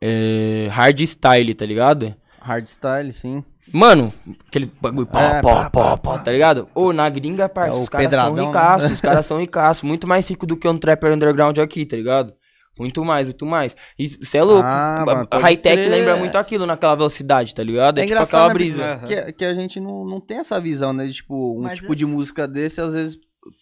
é, 0.00 0.68
hardstyle, 0.70 1.54
tá 1.56 1.66
ligado? 1.66 2.14
Hardstyle, 2.40 3.12
sim. 3.12 3.42
Mano, 3.74 4.12
aquele 4.48 4.70
bagulho 4.80 5.06
pó, 5.06 5.18
É, 5.18 5.42
pó, 5.42 5.54
pá, 5.54 5.70
pó, 5.70 5.82
pá, 5.82 5.96
pó, 5.96 6.12
pá. 6.12 6.18
tá 6.20 6.30
ligado? 6.30 6.68
Ô, 6.74 6.92
na 6.92 7.08
gringa, 7.08 7.48
parça, 7.48 7.76
É 7.76 7.80
os 7.80 7.88
caras 7.88 8.04
são 8.04 8.10
pedradão, 8.10 8.36
né? 8.36 8.46
ricaços, 8.46 8.90
os 8.92 9.00
caras 9.00 9.26
são 9.26 9.38
ricaços, 9.40 9.82
muito 9.82 10.06
mais 10.06 10.28
rico 10.28 10.46
do 10.46 10.56
que 10.56 10.68
um 10.68 10.78
trapper 10.78 11.12
underground 11.12 11.58
aqui, 11.58 11.84
tá 11.84 11.96
ligado? 11.96 12.32
Muito 12.78 13.04
mais, 13.04 13.26
muito 13.26 13.44
mais. 13.46 13.76
Você 14.20 14.38
é 14.38 14.42
louco. 14.42 14.64
Ah, 14.64 15.04
High-tech 15.32 15.76
crer. 15.76 15.90
lembra 15.90 16.16
muito 16.16 16.36
aquilo 16.36 16.66
naquela 16.66 16.94
velocidade, 16.96 17.54
tá 17.54 17.62
ligado? 17.62 17.98
É, 17.98 18.02
É 18.02 18.06
tipo 18.06 18.18
aquela 18.20 18.48
né, 18.48 18.54
brisa. 18.54 18.84
Aham. 18.84 19.06
Que, 19.06 19.32
que 19.32 19.44
a 19.44 19.54
gente 19.54 19.78
não, 19.80 20.04
não 20.04 20.20
tem 20.20 20.38
essa 20.38 20.60
visão, 20.60 20.92
né? 20.92 21.06
De, 21.06 21.12
tipo, 21.12 21.56
um 21.58 21.62
Mas 21.62 21.78
tipo 21.80 21.92
é- 21.92 21.96
de 21.96 22.04
música 22.06 22.48
desse, 22.48 22.80
às 22.80 22.92
vezes, 22.92 23.16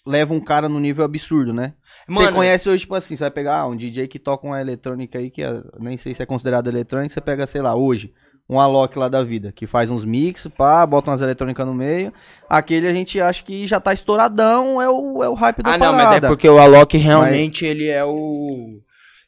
leva 0.06 0.32
um 0.32 0.40
cara 0.40 0.68
num 0.68 0.78
nível 0.80 1.04
absurdo, 1.04 1.52
né? 1.52 1.74
você 2.08 2.20
Mano, 2.24 2.36
conhece 2.36 2.68
hoje, 2.68 2.80
tipo 2.80 2.94
assim, 2.94 3.14
você 3.16 3.24
vai 3.24 3.30
pegar 3.30 3.58
ah, 3.60 3.66
um 3.66 3.76
DJ 3.76 4.08
que 4.08 4.18
toca 4.18 4.46
uma 4.46 4.60
eletrônica 4.60 5.18
aí, 5.18 5.30
que 5.30 5.42
é- 5.42 5.62
nem 5.78 5.96
sei 5.96 6.14
se 6.14 6.22
é 6.22 6.26
considerado 6.26 6.68
eletrônica, 6.68 7.12
você 7.12 7.20
pega, 7.20 7.46
sei 7.46 7.60
lá, 7.62 7.74
hoje, 7.74 8.12
um 8.48 8.58
Alok 8.60 8.98
lá 8.98 9.08
da 9.08 9.22
vida, 9.24 9.50
que 9.52 9.66
faz 9.66 9.90
uns 9.90 10.04
mix, 10.04 10.46
pá, 10.48 10.84
bota 10.84 11.10
umas 11.10 11.22
eletrônicas 11.22 11.66
no 11.66 11.72
meio. 11.74 12.12
Aquele 12.48 12.86
a 12.88 12.92
gente 12.92 13.18
acha 13.20 13.42
que 13.42 13.66
já 13.66 13.80
tá 13.80 13.94
estouradão, 13.94 14.80
é 14.82 14.88
o, 14.90 15.22
é 15.22 15.28
o 15.28 15.34
hype 15.34 15.62
da 15.62 15.70
Ah, 15.74 15.78
não, 15.78 15.92
parada. 15.92 16.04
mas 16.04 16.24
é 16.24 16.28
porque 16.28 16.48
o 16.48 16.58
Alok 16.58 16.96
realmente 16.98 17.64
ele 17.64 17.88
é 17.88 18.04
o. 18.04 18.80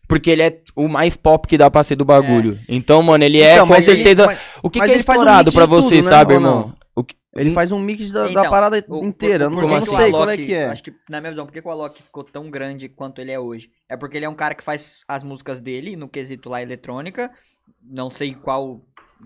Porque 0.07 0.29
ele 0.31 0.43
é 0.43 0.61
o 0.77 0.87
mais 0.87 1.17
pop 1.17 1.49
que 1.49 1.57
dá 1.57 1.71
pra 1.71 1.83
ser 1.83 1.97
do 1.97 2.05
bagulho. 2.05 2.59
Então, 2.69 3.03
mano, 3.03 3.25
ele 3.25 3.41
é 3.41 3.55
Então, 3.55 3.67
com 3.67 3.73
mas 3.73 3.89
ele- 3.89 3.97
certeza. 3.97 4.27
mas- 4.27 4.39
o 4.63 4.69
que, 4.69 4.79
mas 4.79 4.89
que 4.89 4.93
é 4.93 4.97
ele 4.97 5.03
faz 5.05 5.19
um 5.19 5.23
estourado 5.23 5.45
mix 5.47 5.55
pra 5.55 5.65
de 5.65 5.71
tudo, 5.73 5.83
você, 5.83 5.97
né, 5.97 6.03
sabe, 6.03 6.35
não? 6.35 6.41
irmão? 6.41 6.75
O 6.95 7.03
que- 7.03 7.17
Ele 7.35 7.51
faz 7.53 7.73
um 7.73 7.79
mix 7.81 8.13
da, 8.13 8.25
da 8.27 8.31
Então, 8.31 8.51
parada 8.51 8.85
o- 8.87 9.05
inteira, 9.05 9.47
por- 9.47 9.51
não, 9.55 9.61
por 9.61 9.67
que 9.69 9.75
não 9.75 9.83
que 9.83 9.89
o 9.91 9.97
sei 9.97 10.11
qual 10.11 10.23
é 10.23 10.33
Alok- 10.35 10.47
que 10.47 10.53
é. 10.55 10.67
Acho 10.67 10.83
que, 10.83 10.93
na 11.09 11.21
minha 11.21 11.31
visão, 11.33 11.47
por 11.47 11.53
que 11.53 11.63
que 11.63 11.67
o 11.67 11.71
Alok 11.71 12.03
ficou 12.03 12.23
tão 12.23 12.51
grande 12.51 12.89
quanto 12.89 13.21
ele 13.21 13.33
é 13.33 13.41
hoje? 13.41 13.71
É 13.89 13.97
porque 13.97 14.19
ele 14.19 14.27
é 14.27 14.29
um 14.29 14.35
cara 14.35 14.55
que 14.55 14.63
faz 14.63 14.99
as 15.09 15.25
músicas 15.25 15.61
dele, 15.63 15.97
no 15.97 16.07
quesito 16.09 16.51
lá 16.51 16.61
eletrônica. 16.63 17.31
Não 17.83 18.09
sei 18.11 18.35
qual 18.35 18.83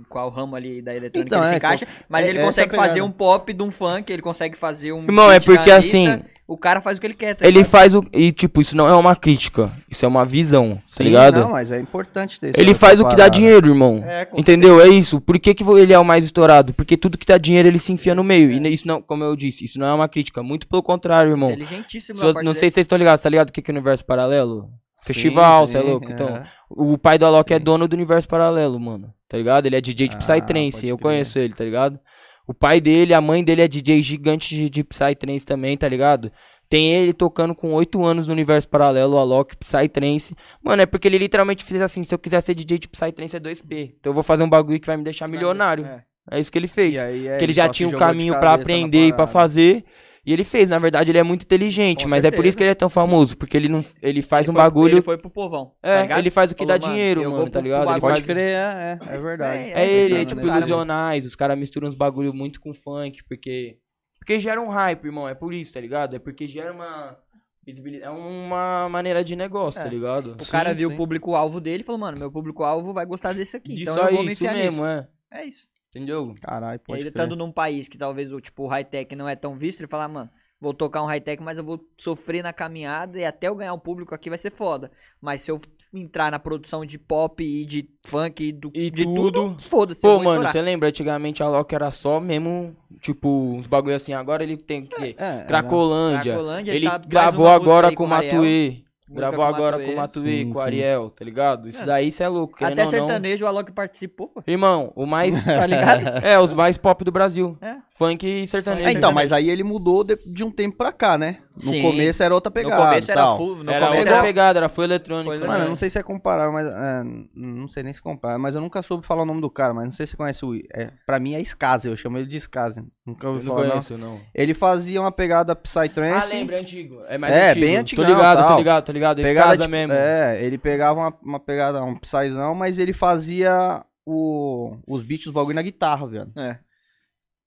qual 0.09 0.29
ramo 0.31 0.57
ali 0.57 0.81
da 0.83 0.95
eletrônica 0.95 1.29
Então, 1.29 1.41
ele 1.41 1.49
se 1.49 1.55
é, 1.55 1.57
encaixa, 1.57 1.87
mas 2.09 2.27
é- 2.27 2.31
ele 2.31 2.41
consegue 2.41 2.75
é 2.75 2.79
fazer 2.79 3.03
um 3.03 3.11
pop 3.11 3.53
de 3.53 3.63
um 3.63 3.71
funk, 3.71 4.13
ele 4.13 4.23
consegue 4.23 4.57
fazer 4.57 4.93
um 4.93 5.03
Irmão, 5.05 5.31
é 5.31 5.41
porque 5.41 5.71
Anitta, 5.71 5.77
assim- 5.77 6.21
o 6.47 6.57
cara 6.57 6.81
faz 6.81 6.97
o 6.97 7.01
que 7.03 7.07
ele 7.07 7.13
quer, 7.15 7.35
tá 7.35 7.45
Ele 7.45 7.59
ligado? 7.59 7.71
faz 7.71 7.95
o. 7.95 8.03
E, 8.11 8.33
tipo, 8.33 8.63
isso 8.63 8.75
não 8.75 8.89
é 8.89 8.95
uma 8.95 9.15
crítica. 9.15 9.71
Isso 9.87 10.03
é 10.07 10.09
uma 10.09 10.25
visão, 10.25 10.71
tá 10.77 10.81
Sim, 10.97 11.05
ligado? 11.05 11.41
Não, 11.41 11.51
mas 11.53 11.71
é 11.71 11.79
importante 11.79 12.41
ter 12.41 12.59
Ele 12.59 12.73
faz 12.73 12.99
o 12.99 13.07
que 13.07 13.15
dá 13.15 13.29
dinheiro, 13.29 13.69
irmão. 13.69 14.03
É, 14.07 14.25
com 14.25 14.41
Entendeu? 14.41 14.81
É 14.81 14.89
isso. 14.89 15.21
Por 15.21 15.39
que, 15.39 15.53
que 15.53 15.63
ele 15.63 15.93
é 15.93 15.99
o 15.99 16.05
mais 16.05 16.25
estourado? 16.25 16.73
Porque 16.73 16.97
tudo 16.97 17.19
que 17.19 17.27
dá 17.27 17.37
dinheiro 17.37 17.69
ele 17.69 17.79
se 17.79 17.93
enfia 17.93 18.15
no 18.15 18.25
meio. 18.25 18.51
E 18.51 18.73
isso 18.73 18.89
não, 18.89 19.03
como 19.03 19.25
eu 19.25 19.37
disse, 19.37 19.67
isso 19.67 19.79
não 19.79 19.87
é 19.89 19.93
uma 19.93 20.09
crítica. 20.09 20.43
Muito 20.43 20.67
pelo 20.67 20.83
contrário, 20.83 21.31
irmão. 21.33 21.51
Inteligentíssimo 21.51 22.17
Se 22.17 22.23
parte 22.25 22.37
não 22.37 22.53
dele. 22.53 22.61
sei 22.61 22.71
se 22.71 22.75
vocês 22.77 22.85
estão 22.85 22.97
ligados, 22.97 23.23
tá 23.23 23.29
ligado 23.29 23.51
o 23.51 23.53
que 23.53 23.61
que 23.61 23.71
é 23.71 23.75
o 23.75 23.77
universo 23.77 24.05
paralelo? 24.07 24.71
Sim, 24.99 25.15
Festival, 25.15 25.67
você 25.67 25.79
é 25.79 25.81
sim, 25.81 25.87
louco? 25.87 26.11
Então, 26.11 26.29
é. 26.29 26.43
o 26.69 26.99
pai 26.99 27.19
do 27.19 27.25
Alok 27.25 27.53
é 27.53 27.59
Sim. 27.59 27.63
dono 27.65 27.87
do 27.87 27.95
universo 27.95 28.29
paralelo, 28.29 28.79
mano. 28.81 29.15
Tá 29.29 29.37
ligado? 29.39 29.67
Ele 29.67 29.77
é 29.77 29.81
DJ 29.81 30.09
de 30.09 30.17
Ah, 30.17 30.19
Psytrance, 30.19 30.87
eu 30.87 30.99
conheço 30.99 31.39
ele, 31.39 31.55
tá 31.55 31.65
ligado? 31.65 32.01
O 32.47 32.53
pai 32.53 32.81
dele, 32.81 33.15
a 33.15 33.21
mãe 33.21 33.45
dele 33.45 33.63
é 33.63 33.69
DJ 33.69 34.03
gigante 34.03 34.55
de, 34.55 34.69
de 34.69 34.83
Psytrance 34.83 35.47
também, 35.47 35.77
tá 35.77 35.89
ligado? 35.89 36.33
Tem 36.69 36.93
ele 36.93 37.13
tocando 37.13 37.55
com 37.55 37.73
8 37.73 38.05
anos 38.05 38.27
no 38.27 38.33
universo 38.33 38.69
paralelo, 38.69 39.15
o 39.15 39.19
Alok, 39.19 39.57
Psytrance. 39.57 40.35
Mano, 40.63 40.83
é 40.83 40.87
porque 40.87 41.07
ele 41.07 41.17
literalmente 41.17 41.65
fez 41.65 41.81
assim, 41.81 42.03
se 42.05 42.15
eu 42.15 42.19
quiser 42.19 42.41
ser 42.41 42.55
DJ 42.55 42.79
de 42.79 42.89
Psytrance 42.89 43.37
é 43.37 43.41
2P. 43.41 43.95
Então 44.01 44.11
eu 44.11 44.15
vou 44.15 44.23
fazer 44.23 44.43
um 44.43 44.51
bagulho 44.51 44.81
que 44.81 44.87
vai 44.87 44.97
me 44.97 45.05
deixar 45.05 45.29
milionário. 45.29 45.87
É. 45.87 46.03
É 46.31 46.39
isso 46.39 46.53
que 46.53 46.59
ele 46.59 46.69
fez. 46.69 46.99
Aí, 46.99 47.27
é, 47.27 47.39
que 47.39 47.45
ele 47.45 47.53
já 47.53 47.69
tinha 47.69 47.89
um 47.89 47.93
caminho 47.93 48.35
na 48.35 48.55
aprender 48.55 49.07
e 49.07 49.09
pra 49.09 49.19
parada. 49.19 49.33
fazer. 49.33 49.85
E 50.29 50.33
ele 50.35 50.45
fez, 50.45 50.69
na 50.69 50.79
verdade, 50.79 51.11
ele 51.11 51.17
é 51.17 51.23
muito 51.23 51.45
inteligente, 51.45 52.05
Com 52.05 52.11
mas 52.11 52.23
é 52.23 52.31
por 52.31 52.37
certeza. 52.37 52.49
isso 52.49 52.57
que 52.59 52.63
ele 52.65 52.71
é 52.71 52.75
tão 52.75 52.91
famoso, 52.91 53.35
porque 53.37 53.57
ele 53.57 53.69
não 53.69 53.83
ele 54.03 54.21
faz 54.21 54.45
Ele 54.47 54.51
um 54.51 54.55
foi- 54.55 54.63
bagulho 54.63 54.95
Ele 54.97 55.03
foi 55.03 55.17
pro 55.17 55.31
povão. 55.31 55.73
tá 55.81 55.89
é, 55.89 56.03
ligado? 56.03 56.19
ele 56.19 56.31
faz 56.31 56.51
o 56.51 56.55
que 56.55 56.65
Falou, 56.67 56.79
dá 56.79 56.87
dinheiro, 56.87 57.23
mano, 57.31 57.45
tá 57.47 57.51
pro- 57.53 57.61
ligado? 57.63 57.91
Ele 57.91 58.01
Pode 58.01 58.15
faz- 58.17 58.27
crer, 58.27 58.39
é, 58.53 58.99
é, 59.11 59.15
é 59.15 59.19
verdade. 59.19 59.59
bem, 59.65 59.73
É 59.73 59.89
ele, 59.91 60.15
é 60.17 60.25
tipo 60.27 60.37
né, 60.37 60.43
os 60.43 60.49
cara, 60.49 60.61
mano? 60.61 60.67
ilusionais, 60.67 61.25
os 61.25 61.35
caras 61.35 61.59
misturam 61.59 61.89
uns 61.89 61.95
bagulho 61.95 62.35
muito 62.35 62.61
com 62.61 62.75
funk, 62.75 63.25
porque. 63.27 63.79
Porque 64.19 64.39
gera 64.39 64.61
um 64.61 64.69
hype, 64.69 65.07
irmão, 65.07 65.27
é 65.27 65.35
por 65.35 65.55
isso, 65.55 65.73
tá 65.73 65.81
ligado? 65.81 66.15
É 66.15 66.19
porque 66.19 66.47
gera 66.47 66.73
uma. 66.75 67.17
visibilidade, 67.65 68.05
É 68.13 68.15
uma 68.15 68.87
maneira 68.91 69.25
de 69.25 69.35
negócio, 69.35 69.81
É. 69.81 69.85
tá 69.85 69.89
ligado? 69.89 70.37
O 70.41 70.47
cara 70.51 70.71
Sim, 70.71 70.77
viu 70.77 70.89
sim. 70.91 70.95
o 70.95 70.97
público-alvo 70.99 71.59
dele 71.61 71.83
e 71.83 71.85
falou, 71.87 72.01
mano, 72.01 72.19
meu 72.19 72.31
público-alvo 72.31 72.93
vai 72.93 73.07
gostar 73.07 73.33
desse 73.33 73.57
aqui. 73.57 73.75
Disso 73.75 73.93
então 73.93 73.97
eu 74.05 74.11
vou 74.11 74.21
aí, 74.21 74.27
me 74.27 74.33
isso 74.33 74.43
enfiar 74.45 74.55
mesmo, 74.55 74.85
nisso. 74.85 75.07
é. 75.31 75.41
É 75.41 75.45
isso. 75.47 75.67
Entendeu? 75.99 76.35
Caralho, 76.41 76.81
pode 76.81 77.01
ele 77.03 77.11
crer. 77.11 77.23
estando 77.25 77.37
num 77.37 77.53
país 77.53 77.89
que 77.89 77.99
talvez 77.99 78.33
o 78.33 78.41
tipo 78.41 78.67
high-tech 78.67 79.15
não 79.17 79.29
é 79.29 79.35
tão 79.37 79.57
visto, 79.59 79.81
ele 79.81 79.89
fala, 79.89 80.05
ah, 80.05 80.09
mano, 80.09 80.31
vou 80.61 80.73
tocar 80.73 81.03
um 81.03 81.07
high-tech, 81.07 81.43
mas 81.43 81.59
eu 81.59 81.65
vou 81.65 81.81
sofrer 81.97 82.43
na 82.43 82.53
caminhada 82.53 83.19
e 83.19 83.25
até 83.25 83.49
eu 83.49 83.55
ganhar 83.55 83.75
um 83.75 83.79
público 83.79 84.15
aqui 84.15 84.29
vai 84.29 84.39
ser 84.39 84.51
foda. 84.51 84.91
Mas 85.21 85.43
se 85.43 85.51
eu 85.51 85.61
entrar 85.95 86.31
na 86.31 86.39
produção 86.39 86.85
de 86.85 86.99
pop 86.99 87.43
e 87.43 87.65
de 87.65 87.89
funk 88.05 88.45
e, 88.45 88.53
do, 88.53 88.71
E 88.75 88.91
de 88.91 89.05
tudo. 89.05 89.33
tudo, 89.55 89.63
foda-se. 89.69 90.03
Pô, 90.03 90.23
mano, 90.23 90.47
você 90.47 90.61
lembra? 90.61 90.89
Antigamente 90.89 91.43
a 91.43 91.49
Loki 91.49 91.75
era 91.75 91.91
só 91.91 92.21
mesmo, 92.21 92.77
tipo, 93.01 93.29
uns 93.55 93.67
bagulho 93.67 93.97
assim. 93.97 94.13
Agora 94.13 94.43
ele 94.43 94.57
tem 94.59 94.83
o 94.83 94.87
quê? 94.87 95.17
É, 95.19 95.45
Cracolândia. 95.45 96.33
Cracolândia, 96.35 96.73
Ele, 96.73 96.87
ele 96.87 96.91
tá- 96.91 96.99
gravou 96.99 97.49
agora 97.49 97.95
com 97.95 98.05
o. 98.05 98.09
Matuê. 98.09 98.83
Gravou 99.11 99.43
agora 99.45 99.77
Matuê. 99.79 99.87
com 99.87 99.93
o 99.93 99.97
Matuê, 99.97 100.39
Sim, 100.45 100.51
com 100.53 100.59
o. 100.59 100.61
Ariel, 100.63 101.11
tá 101.11 101.25
ligado? 101.25 101.69
Isso 101.69 101.83
É. 101.83 101.87
daí 101.87 102.11
cê 102.11 102.25
é 102.25 102.29
louco. 102.29 102.63
Até 102.65 102.83
não. 102.85 102.91
sertanejo 102.91 103.45
o 103.45 103.49
Alok 103.49 103.73
participou, 103.73 104.29
pô. 104.29 104.43
Irmão, 104.47 104.93
o 104.95 105.07
mais. 105.07 105.43
Tá 105.45 105.67
ligado? 105.67 106.25
é, 106.25 106.39
os 106.39 106.53
mais 106.53 106.77
pop 106.77 107.03
do 107.05 107.11
Brasil. 107.11 107.57
É. 107.61 107.77
Funk 107.91 108.27
e 108.27 108.47
sertanejo. 108.47 108.89
É, 108.89 108.93
então, 108.93 109.11
mas 109.13 109.33
aí 109.33 109.49
ele 109.51 109.65
mudou 109.65 110.05
de, 110.05 110.17
de 110.27 110.45
um 110.45 110.51
tempo 110.51 110.77
pra 110.77 110.93
cá, 110.93 111.17
né? 111.19 111.39
No 111.65 111.71
Sim. 111.71 111.83
começo 111.83 112.23
era 112.23 112.35
outra 112.35 112.51
pegada. 112.51 112.77
no 112.77 112.89
começo 112.89 113.11
era 113.11 113.21
tal. 113.21 113.37
full, 113.37 113.57
no 113.65 113.71
era 113.71 113.81
começo 113.87 113.99
outra 114.03 114.15
era 114.17 114.23
pegada, 114.23 114.59
era 114.59 114.69
foi 114.69 114.85
eletrônica. 114.85 115.29
Foi 115.29 115.39
né? 115.39 115.47
Mano, 115.47 115.65
eu 115.65 115.69
não 115.69 115.77
sei 115.77 115.91
se 115.91 115.99
é 115.99 116.03
comparável, 116.03 116.53
mas. 116.53 116.67
é, 116.67 117.03
não 117.35 117.69
sei 117.69 117.83
nem 117.83 117.93
se 117.93 118.01
compara, 118.01 118.39
mas 118.39 118.55
eu 118.55 118.61
nunca 118.61 118.81
soube 118.83 119.05
falar 119.07 119.23
o 119.23 119.27
nome 119.27 119.41
do 119.41 119.51
cara, 119.51 119.75
mas 119.75 119.85
não 119.85 119.91
sei 119.93 120.07
se 120.07 120.13
você 120.13 120.17
conhece 120.17 120.45
o. 120.45 120.55
É, 120.73 120.91
pra 121.07 121.19
mim 121.19 121.35
é 121.35 121.41
Skaze, 121.41 121.89
eu 121.89 121.97
chamo 121.97 122.17
ele 122.19 122.27
de 122.27 122.37
Skaze. 122.37 122.85
Nunca 123.07 123.27
Eu 123.27 123.33
ouvi 123.33 123.47
não 123.47 123.55
falar, 123.55 123.65
não. 123.65 123.71
conheço, 123.73 123.99
não. 123.99 124.21
Ele 124.35 124.55
fazia 124.55 125.01
uma 125.01 125.11
pegada 125.11 125.53
Ah, 125.53 125.57
Psytrance. 125.57 126.33
lembra, 126.35 126.57
é 126.57 126.61
antigo. 126.61 127.03
É 127.09 127.19
mais 127.19 127.33
É, 127.35 127.51
antigo. 127.51 127.67
bem 127.67 127.75
Tô 127.75 127.81
antigão, 127.81 128.05
ligado, 128.07 128.39
tô 128.43 128.49
tal. 128.49 128.59
ligado, 128.59 128.85
tô 128.85 128.93
ligado. 128.93 129.23
Pegada 129.23 129.57
tipo, 129.57 129.69
mesmo. 129.71 129.93
É, 129.95 130.43
ele 130.45 130.59
pegava 130.59 131.01
uma, 131.01 131.15
uma 131.23 131.41
pegada, 131.41 131.83
um 131.83 131.97
Psyzão, 131.97 132.55
mas 132.55 132.79
ele 132.79 132.93
fazia 132.93 133.85
o, 134.07 134.77
os 134.87 135.03
beats, 135.03 135.27
os 135.27 135.33
bagulho 135.33 135.55
na 135.55 135.63
guitarra, 135.63 136.07
velho. 136.07 136.31
É. 136.37 136.59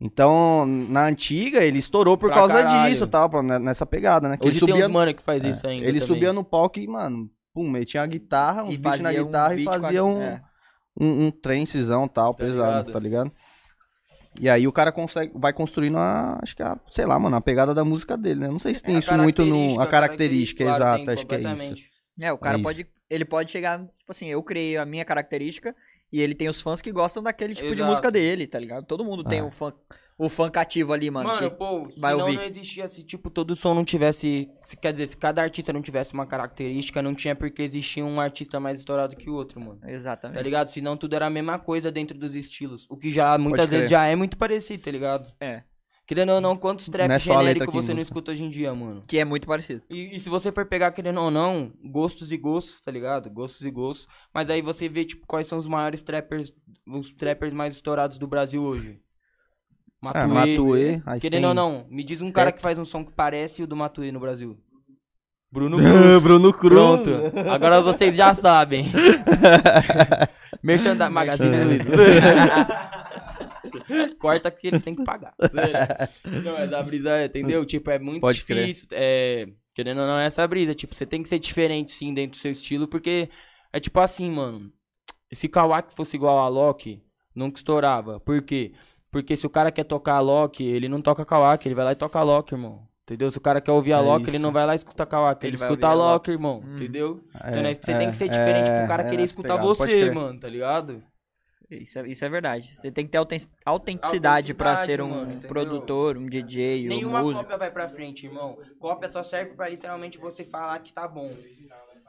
Então, 0.04 0.66
na 0.66 1.06
antiga, 1.06 1.64
ele 1.64 1.78
estourou 1.78 2.18
por 2.18 2.28
Pra 2.30 2.40
causa 2.40 2.64
caralho. 2.64 2.92
disso, 2.92 3.06
tal, 3.06 3.30
pra- 3.30 3.44
né, 3.44 3.60
nessa 3.60 3.86
pegada, 3.86 4.28
né? 4.28 4.36
Que 4.36 4.48
Hoje 4.48 4.58
ele 4.58 4.66
tem 4.66 4.70
subia, 4.70 4.88
uns 4.88 4.92
mano 4.92 5.14
que 5.14 5.22
faz 5.22 5.44
é, 5.44 5.50
isso 5.52 5.68
ainda 5.68 5.86
ele 5.86 6.00
também. 6.00 6.08
subia 6.16 6.34
no 6.34 6.44
palco 6.44 6.80
e, 6.80 6.88
mano, 6.88 7.30
pum, 7.54 7.76
ele 7.76 7.86
tinha 7.86 8.02
a 8.02 8.08
guitarra, 8.08 8.64
um 8.64 8.72
E 8.72 8.78
beat 8.78 8.98
na 9.00 9.10
fazia 9.10 9.22
um 9.22 9.26
guitarra 9.26 9.56
e 9.56 9.64
fazia 9.64 10.04
um, 10.04 10.22
é. 10.24 10.42
um, 11.00 11.26
um 11.28 11.32
trancezão 11.32 12.08
tal, 12.08 12.34
Tá 12.34 12.44
pesado, 12.44 12.78
ligado? 12.80 12.92
tá 12.94 13.00
ligado? 13.00 13.32
E 14.40 14.50
aí 14.50 14.66
o 14.68 14.72
cara 14.72 14.92
consegue, 14.92 15.34
vai 15.36 15.54
construindo 15.54 15.98
a, 15.98 16.40
acho 16.42 16.56
que 16.56 16.64
a, 16.64 16.80
sei 16.92 17.06
lá, 17.06 17.20
mano, 17.20 17.36
a 17.36 17.42
pegada 17.42 17.74
da 17.74 17.84
música 17.84 18.18
dele, 18.18 18.40
né? 18.40 18.48
Não 18.48 18.60
sei 18.60 18.74
se 18.74 18.82
tem 18.82 18.96
É, 18.96 19.00
isso 19.00 19.14
muito 19.18 19.46
no, 19.46 19.80
a 19.80 19.86
característica, 19.86 20.64
claro, 20.64 20.84
exata, 20.84 20.98
tem 21.06 21.14
acho 21.14 21.26
que 21.28 21.36
é 21.36 21.42
isso. 21.54 21.76
É, 22.20 22.34
o 22.34 22.38
cara 22.38 22.58
É 22.58 22.62
pode. 22.62 22.88
Ele 23.10 23.26
pode 23.26 23.52
chegar, 23.52 23.78
tipo 23.80 24.10
assim, 24.10 24.28
eu 24.28 24.42
criei 24.42 24.78
a 24.78 24.86
minha 24.86 25.04
característica 25.04 25.76
e 26.12 26.22
ele 26.22 26.36
tem 26.36 26.50
os 26.50 26.62
fãs 26.62 26.82
que 26.82 26.92
gostam 26.92 27.22
daquele 27.24 27.54
tipo 27.56 27.68
de 27.70 27.76
Exato. 27.76 27.90
música 27.90 28.12
dele, 28.12 28.46
tá 28.48 28.60
ligado? 28.60 28.86
Todo 28.86 29.04
mundo 29.06 29.24
tem 29.24 29.40
É. 29.40 29.44
o 29.44 29.50
fã, 29.52 29.74
o 30.18 30.30
fã 30.30 30.50
cativo 30.52 30.94
ali, 30.94 31.10
mano. 31.10 31.28
Mano, 31.30 31.50
que- 31.50 31.56
pô, 31.56 31.66
ouvir. 31.90 32.00
não 32.36 32.44
existia 32.44 32.88
se, 32.90 33.02
tipo, 33.04 33.30
todo 33.30 33.56
som 33.56 33.74
não 33.74 33.84
tivesse... 33.86 34.50
Se, 34.62 34.76
quer 34.78 34.92
dizer, 34.92 35.08
se 35.08 35.18
cada 35.18 35.42
artista 35.42 35.72
não 35.74 35.82
tivesse 35.82 36.14
uma 36.14 36.26
característica, 36.28 37.02
não 37.02 37.16
tinha 37.16 37.36
porque 37.36 37.62
existia 37.64 38.06
um 38.06 38.20
artista 38.20 38.60
mais 38.60 38.80
estourado 38.80 39.16
que 39.16 39.30
o 39.30 39.34
outro, 39.34 39.60
mano. 39.60 39.80
Exatamente. 39.88 40.38
Tá 40.38 40.44
ligado? 40.44 40.68
Senão 40.68 40.96
tudo 40.98 41.16
era 41.16 41.26
a 41.26 41.30
mesma 41.30 41.58
coisa 41.58 41.92
dentro 41.92 42.18
dos 42.18 42.36
estilos. 42.36 42.86
O 42.90 42.98
que 42.98 43.12
já, 43.12 43.38
muitas 43.38 43.70
vezes, 43.70 43.90
já 43.90 44.06
é 44.06 44.16
muito 44.16 44.38
parecido, 44.38 44.84
tá 44.84 44.92
ligado? 44.92 45.28
É. 45.40 45.64
Querendo 46.12 46.34
ou 46.34 46.42
não, 46.42 46.58
quantos 46.58 46.90
trap 46.90 47.08
Não 47.08 47.16
é 47.16 47.20
só 47.20 47.32
a 47.32 47.36
letra 47.38 47.54
genérico 47.54 47.72
que 47.72 47.78
você 47.78 47.94
não 47.94 48.02
escuta 48.02 48.32
hoje 48.34 48.44
em 48.44 48.50
dia, 48.50 48.76
mano? 48.76 49.02
Que 49.08 49.18
é 49.18 49.24
muito 49.24 49.48
parecido. 49.48 49.82
E, 49.90 50.14
e 50.18 50.20
se 50.20 50.28
você 50.30 50.52
for 50.52 50.66
pegar, 50.66 50.92
querendo 50.92 51.22
ou 51.22 51.32
não, 51.32 51.72
gostos 51.86 52.34
e 52.34 52.38
gostos, 52.38 52.82
tá 52.82 52.92
ligado? 52.92 53.30
Gostos 53.30 53.62
e 53.66 53.72
gostos. 53.72 54.10
Mas 54.34 54.50
aí 54.50 54.62
você 54.62 54.90
vê, 54.90 55.06
tipo, 55.06 55.26
quais 55.26 55.48
são 55.48 55.58
os 55.58 55.70
maiores 55.70 56.02
trappers, 56.02 56.52
os 56.86 57.14
trappers 57.14 57.54
mais 57.54 57.76
estourados 57.76 58.18
do 58.18 58.28
Brasil 58.28 58.62
hoje. 58.62 59.00
Ah, 60.04 60.28
Matuê, 60.28 61.02
aí 61.06 61.22
Querendo 61.22 61.40
tem- 61.44 61.48
ou 61.48 61.54
não, 61.54 61.86
me 61.90 62.04
diz 62.04 62.20
um 62.22 62.30
cara 62.30 62.52
que 62.52 62.62
faz 62.62 62.78
um 62.78 62.84
som 62.84 63.06
que 63.06 63.14
parece 63.14 63.64
o 63.64 63.68
do 63.68 63.78
Matuê 63.78 64.12
no 64.12 64.20
Brasil. 64.20 64.58
Bruno 65.50 65.78
Ah, 65.78 65.80
Cruz. 66.12 66.24
Bruno 66.24 66.54
Cruz. 66.54 66.74
Pronto. 66.74 67.50
Agora 67.50 67.80
vocês 67.82 68.18
já 68.18 68.36
sabem. 68.36 68.84
Merchan 70.62 70.98
da 70.98 71.10
Magazine 71.10 71.64
Luiza. 71.64 71.86
Corta 74.20 74.52
que 74.52 74.68
eles 74.68 74.84
têm 74.84 74.96
que 74.96 75.04
pagar. 75.04 75.34
Sério. 75.50 75.74
Não, 76.44 76.58
é 76.58 76.68
da 76.68 76.82
brisa, 76.84 77.12
é, 77.12 77.26
entendeu? 77.26 77.66
Tipo, 77.66 77.92
é 77.92 78.00
muito 78.00 78.22
Pode 78.22 78.44
crer. 78.44 78.68
difícil. 78.68 78.88
É, 78.92 79.48
querendo 79.74 80.02
ou 80.02 80.08
não, 80.08 80.18
é 80.18 80.26
essa 80.26 80.48
brisa. 80.48 80.76
Tipo, 80.76 80.96
você 80.96 81.06
tem 81.06 81.24
que 81.24 81.30
ser 81.30 81.40
diferente, 81.40 81.92
sim, 81.92 82.14
dentro 82.14 82.38
do 82.38 82.42
seu 82.42 82.52
estilo, 82.52 82.88
porque 82.88 83.30
é 83.72 83.80
tipo 83.80 84.00
assim, 84.00 84.30
mano. 84.30 84.72
Se 85.34 85.48
Kawaki 85.48 85.96
fosse 85.96 86.18
igual 86.18 86.40
a 86.40 86.48
Loki, 86.50 87.02
nunca 87.34 87.58
estourava. 87.58 88.20
Por 88.20 88.42
quê? 88.42 88.74
Porque 89.10 89.36
se 89.36 89.46
o 89.46 89.50
cara 89.50 89.72
quer 89.72 89.86
tocar 89.86 90.16
a 90.16 90.20
Loki, 90.20 90.64
ele 90.64 90.90
não 90.90 91.02
toca 91.02 91.26
Kawaki, 91.26 91.68
ele 91.68 91.76
vai 91.76 91.86
lá 91.86 91.92
e 91.94 91.96
toca 91.96 92.20
a 92.20 92.24
Loki, 92.24 92.54
irmão. 92.54 92.88
Entendeu? 93.04 93.30
Se 93.30 93.38
o 93.38 93.42
cara 93.42 93.60
quer 93.60 93.72
ouvir 93.72 93.92
a 93.92 93.98
É 93.98 94.02
Loki, 94.02 94.30
ele 94.30 94.40
não 94.40 94.54
vai 94.54 94.66
lá 94.66 94.74
escutar 94.74 95.06
Kawaki, 95.06 95.46
ele, 95.46 95.56
Ele 95.56 95.64
escuta 95.64 95.88
a 95.88 95.90
a 95.90 95.94
Loki. 95.94 96.12
Loki, 96.14 96.32
irmão. 96.32 96.64
Hum. 96.66 96.76
Entendeu? 96.76 97.22
É, 97.44 97.50
então, 97.50 97.64
né, 97.64 97.74
você 97.74 97.92
é, 97.92 97.98
tem 97.98 98.12
que 98.12 98.18
ser 98.18 98.30
diferente 98.30 98.70
é, 98.70 98.80
pro 98.80 98.88
cara 98.88 99.04
é 99.04 99.06
querer 99.06 99.22
nessa 99.22 99.32
escutar 99.32 99.58
você, 99.58 100.12
mano, 100.12 100.40
tá 100.40 100.48
ligado? 100.48 101.04
Isso 101.76 102.00
é, 102.00 102.08
isso 102.08 102.26
é 102.26 102.30
verdade. 102.30 102.76
Você 102.76 102.92
tem 102.92 103.06
que 103.06 103.12
ter 103.12 103.18
auten- 103.18 103.40
autenticidade 103.66 104.54
pra 104.54 104.72
Autenticidade, 104.72 104.86
ser 104.86 105.02
um 105.02 105.10
mano, 105.10 105.40
produtor, 105.42 106.18
um 106.18 106.28
DJ, 106.28 106.86
um 106.86 106.90
Nenhuma 106.90 107.22
músico. 107.22 107.44
cópia 107.44 107.58
vai 107.58 107.72
pra 107.72 107.88
frente, 107.88 108.26
irmão. 108.26 108.58
Cópia 108.80 109.10
só 109.10 109.24
serve 109.24 109.54
pra 109.56 109.70
literalmente 109.70 110.18
você 110.18 110.44
falar 110.44 110.80
que 110.80 110.94
tá 110.94 111.08
bom. 111.08 111.30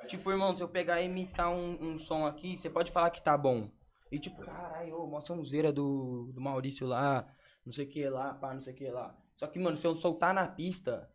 Tipo, 0.08 0.30
irmão, 0.30 0.56
se 0.56 0.62
eu 0.62 0.68
pegar 0.68 1.00
e 1.00 1.06
imitar 1.06 1.50
um, 1.50 1.78
um 1.80 1.98
som 1.98 2.26
aqui, 2.26 2.56
você 2.56 2.68
pode 2.68 2.90
falar 2.90 3.10
que 3.10 3.22
tá 3.22 3.38
bom. 3.38 3.68
E 4.10 4.18
tipo, 4.18 4.42
caralho, 4.42 5.06
mó 5.06 5.20
sonzeira 5.20 5.72
do, 5.72 6.30
do 6.34 6.40
Maurício 6.40 6.86
lá, 6.86 7.26
não 7.64 7.72
sei 7.72 7.86
o 7.86 7.88
que 7.88 8.08
lá, 8.08 8.34
pá, 8.34 8.52
não 8.52 8.60
sei 8.60 8.72
o 8.74 8.76
que 8.76 8.88
lá. 8.90 9.16
Só 9.36 9.46
que, 9.46 9.58
mano, 9.58 9.76
se 9.76 9.86
eu 9.86 9.94
soltar 9.96 10.34
na 10.34 10.46
pista, 10.46 11.08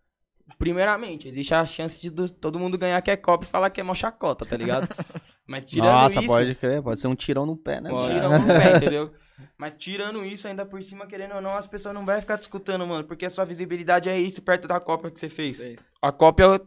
primeiramente, 0.58 1.28
existe 1.28 1.54
a 1.54 1.66
chance 1.66 2.02
de 2.02 2.10
do- 2.10 2.30
todo 2.30 2.60
mundo 2.60 2.78
ganhar 2.78 3.02
que 3.02 3.12
é 3.12 3.18
cópia 3.18 3.46
e 3.48 3.50
falar 3.50 3.70
que 3.70 3.80
é 3.82 3.84
mó 3.84 3.94
chacota, 3.94 4.46
tá 4.46 4.56
ligado? 4.58 4.88
Mas 5.48 5.66
tirando 5.66 5.92
Nossa, 5.92 6.20
isso... 6.20 6.28
pode 6.28 6.56
crer, 6.56 6.82
pode 6.82 7.00
ser 7.00 7.08
um 7.08 7.16
tirão 7.16 7.46
no 7.46 7.56
pé, 7.56 7.80
né? 7.82 7.90
Pode 7.90 8.06
um 8.14 8.40
no 8.40 8.48
pé, 8.48 8.76
entendeu? 8.78 9.12
Mas 9.58 9.78
tirando 9.78 10.26
isso, 10.26 10.48
ainda 10.48 10.66
por 10.66 10.82
cima, 10.84 11.06
querendo 11.06 11.36
ou 11.36 11.42
não, 11.42 11.56
as 11.56 11.68
pessoas 11.68 11.94
não 11.94 12.04
vão 12.06 12.20
ficar 12.20 12.38
te 12.38 12.42
escutando, 12.42 12.86
mano. 12.88 13.04
Porque 13.04 13.26
a 13.26 13.30
sua 13.30 13.46
visibilidade 13.46 14.10
é 14.10 14.18
isso 14.20 14.42
perto 14.42 14.68
da 14.68 14.80
cópia 14.80 15.12
que 15.12 15.20
você 15.20 15.30
fez. 15.30 15.92
A 16.02 16.12
cópia, 16.12 16.60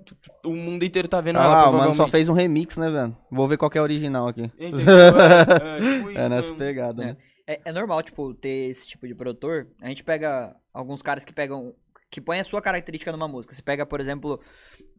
o 0.45 0.55
mundo 0.55 0.85
inteiro 0.85 1.09
tá 1.09 1.20
vendo 1.20 1.39
Ah, 1.39 1.45
ela, 1.45 1.53
lá, 1.62 1.70
o 1.70 1.72
mano 1.78 1.95
só 1.97 2.07
fez 2.07 2.28
um 2.28 2.33
remix, 2.33 2.76
né, 2.76 2.89
velho? 2.89 3.16
Vou 3.31 3.49
ver 3.49 3.57
qual 3.57 3.70
que 3.70 3.76
é 3.76 3.81
a 3.81 3.83
original 3.85 4.28
aqui. 4.28 4.43
Entendeu? 4.59 4.87
É, 4.89 5.78
é, 5.78 5.97
tipo 5.99 6.11
isso 6.11 6.20
É 6.20 6.28
nessa 6.28 6.55
pegada, 6.55 7.05
né? 7.05 7.16
É, 7.47 7.61
é 7.64 7.72
normal, 7.72 8.03
tipo, 8.05 8.33
ter 8.35 8.70
esse 8.70 8.89
tipo 8.89 9.07
de 9.09 9.14
produtor. 9.16 9.66
A 9.83 9.89
gente 9.89 10.05
pega 10.05 10.55
alguns 10.72 11.03
caras 11.03 11.24
que 11.24 11.33
pegam. 11.33 11.74
Que 12.11 12.20
põem 12.20 12.40
a 12.40 12.44
sua 12.44 12.61
característica 12.61 13.12
numa 13.12 13.28
música. 13.28 13.54
Você 13.54 13.62
pega, 13.62 13.86
por 13.86 14.00
exemplo, 14.00 14.40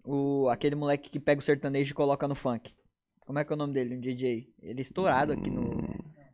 o, 0.06 0.48
aquele 0.50 0.76
moleque 0.76 1.10
que 1.10 1.20
pega 1.20 1.40
o 1.40 1.44
sertanejo 1.44 1.92
e 1.92 1.94
coloca 1.96 2.28
no 2.28 2.36
funk. 2.36 2.74
Como 3.20 3.38
é 3.40 3.44
que 3.46 3.52
é 3.52 3.56
o 3.56 3.58
nome 3.58 3.74
dele? 3.74 3.96
Um 3.96 4.00
DJ. 4.00 4.48
Ele 4.62 4.80
é 4.80 4.82
estourado 4.82 5.34
aqui 5.34 5.50
no. 5.50 5.78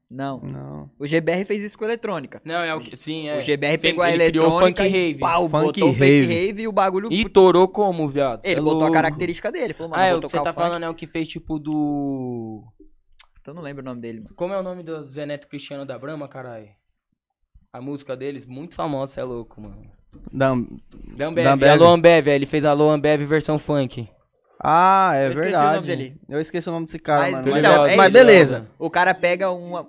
Não. 0.10 0.40
Não. 0.40 0.90
O 0.98 1.06
GBR 1.06 1.44
fez 1.44 1.62
isso 1.62 1.78
com 1.78 1.84
eletrônica. 1.84 2.42
Não, 2.46 2.56
é 2.64 2.74
o 2.74 2.80
que. 2.80 2.96
Sim, 2.96 3.28
é. 3.28 3.38
O 3.38 3.42
GBR 3.42 3.78
pegou 3.78 4.04
a 4.04 4.10
Ele 4.12 4.26
criou 4.30 4.46
o 4.46 4.50
eletrônica 4.62 4.84
funk 4.84 4.96
e 4.96 5.00
rave. 5.08 5.20
pau, 5.20 5.50
Funk 5.50 5.66
botou 5.66 5.90
o 5.90 5.94
fake 5.94 6.28
rave. 6.28 6.34
rave 6.48 6.62
e 6.64 6.68
o 6.68 6.72
bagulho... 6.72 7.12
E 7.12 7.28
torou 7.28 7.68
como, 7.68 8.08
viado? 8.08 8.46
Ele 8.46 8.60
é 8.60 8.64
botou 8.64 8.78
a 8.78 8.84
louco. 8.84 8.94
característica 8.94 9.52
dele. 9.52 9.74
Falou, 9.74 9.90
mano, 9.92 10.02
Ah, 10.02 10.06
é 10.06 10.16
o 10.16 10.22
que 10.22 10.30
você 10.30 10.38
tá 10.38 10.54
funk. 10.54 10.56
falando 10.56 10.84
é 10.84 10.90
o 10.90 10.96
que 10.96 11.06
fez 11.06 11.28
tipo 11.28 11.60
do. 11.60 12.64
Então 13.42 13.52
eu 13.52 13.56
não 13.56 13.62
lembro 13.62 13.82
o 13.82 13.86
nome 13.86 14.00
dele, 14.00 14.20
mano. 14.22 14.34
Como 14.36 14.54
é 14.54 14.58
o 14.60 14.64
nome 14.64 14.82
do 14.82 15.04
Zé 15.10 15.26
Neto 15.26 15.48
Cristiano 15.48 15.86
da 15.86 16.00
Brahma, 16.00 16.28
caralho? 16.30 16.70
A 17.74 17.82
música 17.82 18.16
deles, 18.16 18.46
muito 18.46 18.76
famosa, 18.76 19.20
é 19.20 19.24
louco, 19.26 19.60
mano. 19.60 19.92
Da- 20.32 20.54
Da 21.18 21.28
Ambev, 21.28 21.44
Da 21.46 21.54
Ambev. 21.54 21.70
Alô 21.72 21.88
Ambev, 21.88 22.28
ele 22.28 22.46
fez 22.46 22.66
Alô 22.66 22.90
Ambev 22.90 23.24
versão 23.26 23.58
funk. 23.58 24.08
Ah, 24.60 25.12
é 25.16 25.28
Eu 25.28 25.30
esqueci 25.30 25.40
o 25.40 25.44
verdade. 25.52 25.76
nome 25.76 25.88
dele. 25.88 26.16
Eu 26.28 26.42
esqueci 26.42 26.68
o 26.70 26.72
nome 26.72 26.86
desse 26.86 27.00
cara, 27.00 27.22
Mas, 27.24 27.32
mano. 27.34 27.52
Mas, 27.52 27.60
então, 27.60 27.86
é- 27.86 27.94
é 27.94 27.96
mas 27.96 28.14
isso, 28.16 28.26
beleza. 28.26 28.68
O 28.80 28.90
cara 28.90 29.14
pega 29.14 29.52
uma... 29.52 29.88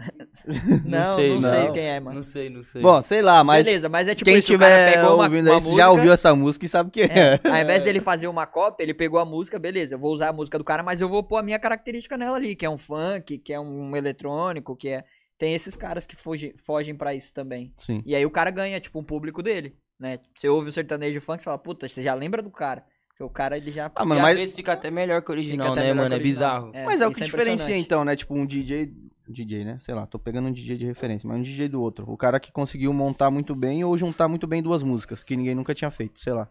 não, 0.84 1.10
não 1.10 1.16
sei, 1.16 1.38
não. 1.66 1.72
quem 1.72 1.82
é, 1.84 2.00
mano. 2.00 2.16
Não 2.16 2.22
sei, 2.24 2.48
não 2.48 2.62
sei. 2.62 2.80
Bom, 2.80 3.02
sei 3.02 3.20
lá, 3.20 3.44
mas 3.44 3.66
Beleza, 3.66 3.88
mas 3.90 4.08
é 4.08 4.14
tipo 4.14 4.30
quem 4.30 4.38
isso, 4.38 4.54
o 4.54 4.58
cara 4.58 4.74
tiver 4.74 4.94
pegou 4.94 5.14
uma, 5.16 5.24
ouvindo 5.24 5.46
uma 5.48 5.56
aí, 5.56 5.62
música... 5.62 5.76
já 5.76 5.90
ouviu 5.90 6.12
essa 6.12 6.34
música 6.34 6.64
e 6.64 6.68
sabe 6.68 6.88
o 6.88 6.92
que 6.92 7.02
é. 7.02 7.40
É, 7.44 7.48
ao 7.48 7.56
invés 7.60 7.82
dele 7.82 8.00
fazer 8.00 8.26
uma 8.26 8.46
cópia, 8.46 8.82
ele 8.84 8.94
pegou 8.94 9.20
a 9.20 9.24
música, 9.26 9.58
beleza, 9.58 9.94
eu 9.94 9.98
vou 9.98 10.12
usar 10.12 10.28
a 10.30 10.32
música 10.32 10.56
do 10.56 10.64
cara, 10.64 10.82
mas 10.82 11.00
eu 11.02 11.08
vou 11.08 11.22
pôr 11.22 11.36
a 11.36 11.42
minha 11.42 11.58
característica 11.58 12.16
nela 12.16 12.36
ali, 12.38 12.56
que 12.56 12.64
é 12.64 12.70
um 12.70 12.78
funk, 12.78 13.36
que 13.38 13.52
é 13.52 13.60
um 13.60 13.94
eletrônico, 13.94 14.74
que 14.74 14.88
é... 14.88 15.04
Tem 15.40 15.54
esses 15.54 15.74
caras 15.74 16.06
que 16.06 16.14
fogem, 16.14 16.52
fogem 16.54 16.94
pra 16.94 17.14
isso 17.14 17.32
também. 17.32 17.72
Sim. 17.78 18.02
E 18.04 18.14
aí 18.14 18.26
o 18.26 18.30
cara 18.30 18.50
ganha, 18.50 18.78
tipo, 18.78 19.00
um 19.00 19.02
público 19.02 19.42
dele, 19.42 19.74
né? 19.98 20.18
Você 20.36 20.50
ouve 20.50 20.68
o 20.68 20.72
sertanejo 20.72 21.18
funk 21.18 21.40
e 21.40 21.44
fala, 21.44 21.56
puta, 21.56 21.88
você 21.88 22.02
já 22.02 22.12
lembra 22.12 22.42
do 22.42 22.50
cara. 22.50 22.84
Porque 23.08 23.24
o 23.24 23.30
cara, 23.30 23.56
ele 23.56 23.72
já... 23.72 23.90
Ah, 23.94 24.04
mano, 24.04 24.20
às 24.20 24.26
mas, 24.26 24.36
vezes 24.36 24.54
fica 24.54 24.74
até 24.74 24.90
melhor 24.90 25.22
que 25.22 25.30
o 25.30 25.32
original, 25.32 25.74
né, 25.74 25.94
mano? 25.94 26.14
É 26.14 26.18
bizarro. 26.18 26.70
mas 26.84 27.00
é 27.00 27.06
o 27.06 27.10
que 27.10 27.24
diferencia 27.24 27.54
impressionante. 27.54 27.86
então, 27.86 28.04
né? 28.04 28.14
Tipo, 28.14 28.34
um 28.34 28.44
DJ. 28.44 28.92
DJ, 29.26 29.64
né? 29.64 29.78
Sei 29.80 29.94
lá, 29.94 30.06
tô 30.06 30.18
pegando 30.18 30.48
um 30.48 30.52
DJ 30.52 30.76
de 30.76 30.84
referência, 30.84 31.26
mas 31.26 31.40
um 31.40 31.42
DJ 31.42 31.68
do 31.68 31.80
outro. 31.80 32.04
O 32.06 32.18
cara 32.18 32.38
que 32.38 32.52
conseguiu 32.52 32.92
montar 32.92 33.30
muito 33.30 33.54
bem 33.54 33.82
ou 33.82 33.96
juntar 33.96 34.28
muito 34.28 34.46
bem 34.46 34.62
duas 34.62 34.82
músicas, 34.82 35.24
que 35.24 35.36
ninguém 35.36 35.54
nunca 35.54 35.74
tinha 35.74 35.90
feito, 35.90 36.20
sei 36.20 36.34
lá. 36.34 36.46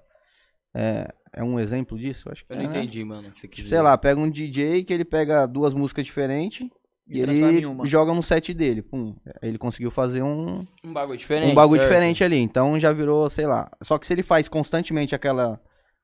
É, 0.73 1.13
é 1.33 1.43
um 1.43 1.59
exemplo 1.59 1.95
disso? 1.95 2.27
Acho 2.31 2.43
que 2.43 2.53
Eu 2.53 2.57
é, 2.57 2.63
não 2.63 2.71
né? 2.71 2.79
entendi, 2.79 3.03
mano, 3.03 3.27
o 3.27 3.31
que 3.31 3.41
você 3.41 3.47
quis 3.47 3.67
Sei 3.67 3.81
lá, 3.81 3.95
pega 3.97 4.19
um 4.19 4.29
DJ 4.29 4.83
que 4.83 4.93
ele 4.93 5.05
pega 5.05 5.45
duas 5.45 5.73
músicas 5.73 6.05
diferentes 6.05 6.67
E 7.10 7.18
e, 7.18 7.22
ele 7.22 7.66
uma. 7.66 7.86
joga 7.86 8.14
no 8.14 8.22
set 8.22 8.53
dele. 8.53 8.82
Pum, 8.84 9.16
ele 9.41 9.57
conseguiu 9.57 9.89
fazer 9.89 10.22
um, 10.22 10.64
Um 10.84 10.93
bagulho 10.93 11.18
diferente. 11.18 11.51
um 11.51 11.55
bagulho 11.55 11.82
certo? 11.82 11.91
diferente 11.91 12.24
ali. 12.24 12.38
Então 12.38 12.80
já 12.80 12.93
virou, 12.93 13.30
sei 13.30 13.47
lá. 13.47 13.70
Só 13.82 13.97
que 13.97 14.05
se 14.05 14.14
ele 14.14 14.22
faz 14.22 14.47
constantemente 14.47 15.16
aquela, 15.16 15.60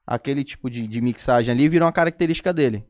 aquele 0.06 0.44
tipo 0.44 0.70
de, 0.70 0.88
de 0.88 1.02
mixagem 1.02 1.54
ali, 1.54 1.70
virou 1.70 1.86
uma 1.86 1.94
característica 1.94 2.52
dele. 2.52 2.84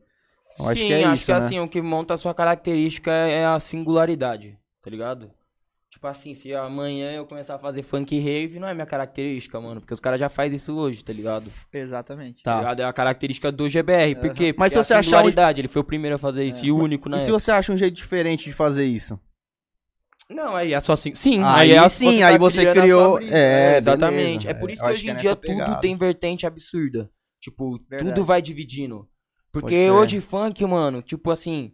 Eu 0.58 0.68
acho 0.68 0.80
Sim, 0.80 0.86
que 0.86 0.92
é 0.94 1.04
acho 1.04 1.14
isso, 1.14 1.26
que 1.26 1.32
né? 1.32 1.38
assim, 1.38 1.60
o 1.60 1.68
que 1.68 1.82
monta 1.82 2.14
a 2.14 2.16
sua 2.16 2.32
característica 2.34 3.10
é 3.12 3.44
a 3.44 3.60
singularidade, 3.60 4.58
tá 4.82 4.90
ligado? 4.90 5.30
Tipo 5.96 6.08
assim, 6.08 6.34
se 6.34 6.54
amanhã 6.54 7.10
eu 7.12 7.24
começar 7.24 7.54
a 7.54 7.58
fazer 7.58 7.82
funk 7.82 8.18
rave, 8.20 8.58
não 8.60 8.68
é 8.68 8.74
minha 8.74 8.84
característica, 8.84 9.58
mano. 9.58 9.80
Porque 9.80 9.94
os 9.94 9.98
caras 10.00 10.20
já 10.20 10.28
fazem 10.28 10.56
isso 10.56 10.74
hoje, 10.76 11.02
tá 11.02 11.10
ligado? 11.10 11.50
Exatamente. 11.72 12.42
Tá. 12.42 12.52
Tá. 12.52 12.58
ligado? 12.58 12.80
É 12.80 12.84
a 12.84 12.92
característica 12.92 13.50
do 13.50 13.66
GBR. 13.66 14.14
Por 14.16 14.34
quê? 14.34 14.54
Mas 14.58 14.74
Porque 14.74 14.82
se 14.82 14.88
você 14.88 14.92
a 14.92 14.98
achar 14.98 15.04
singularidade, 15.04 15.62
ele 15.62 15.68
foi 15.68 15.80
o 15.80 15.84
primeiro 15.84 16.16
a 16.16 16.18
fazer 16.18 16.44
isso 16.44 16.66
e 16.66 16.70
o 16.70 16.76
único, 16.76 17.08
né? 17.08 17.16
E 17.16 17.20
se 17.20 17.30
você 17.30 17.50
acha 17.50 17.72
um 17.72 17.78
jeito 17.78 17.94
diferente 17.94 18.44
de 18.44 18.52
fazer 18.52 18.84
isso? 18.84 19.18
Não, 20.28 20.54
aí 20.54 20.74
é 20.74 20.80
só 20.80 20.92
assim. 20.92 21.14
Sim, 21.14 21.40
Aí 21.42 21.72
é 21.72 21.78
a- 21.78 21.88
sim, 21.88 22.20
tá 22.20 22.26
aí 22.28 22.36
você 22.38 22.60
criando 22.60 22.78
a 22.78 22.82
criou- 22.82 23.16
brisa. 23.16 23.34
é, 23.34 23.78
exatamente. 23.78 24.46
beleza. 24.46 24.50
É 24.50 24.54
por 24.60 24.68
É, 24.68 24.72
isso 24.74 24.82
eu 24.82 24.86
que 24.88 24.92
hoje 24.92 25.02
que 25.02 25.10
é 25.10 25.12
em 25.14 25.16
dia 25.16 25.34
tudo 25.36 25.46
pegada. 25.46 25.80
tem 25.80 25.96
vertente 25.96 26.46
absurda. 26.46 27.10
Tipo, 27.40 27.78
Verdade. 27.88 28.04
tudo 28.12 28.22
vai 28.26 28.42
dividindo. 28.42 29.08
Porque 29.50 29.88
hoje 29.90 30.20
funk, 30.20 30.62
mano, 30.66 31.00
tipo 31.00 31.30
assim, 31.30 31.72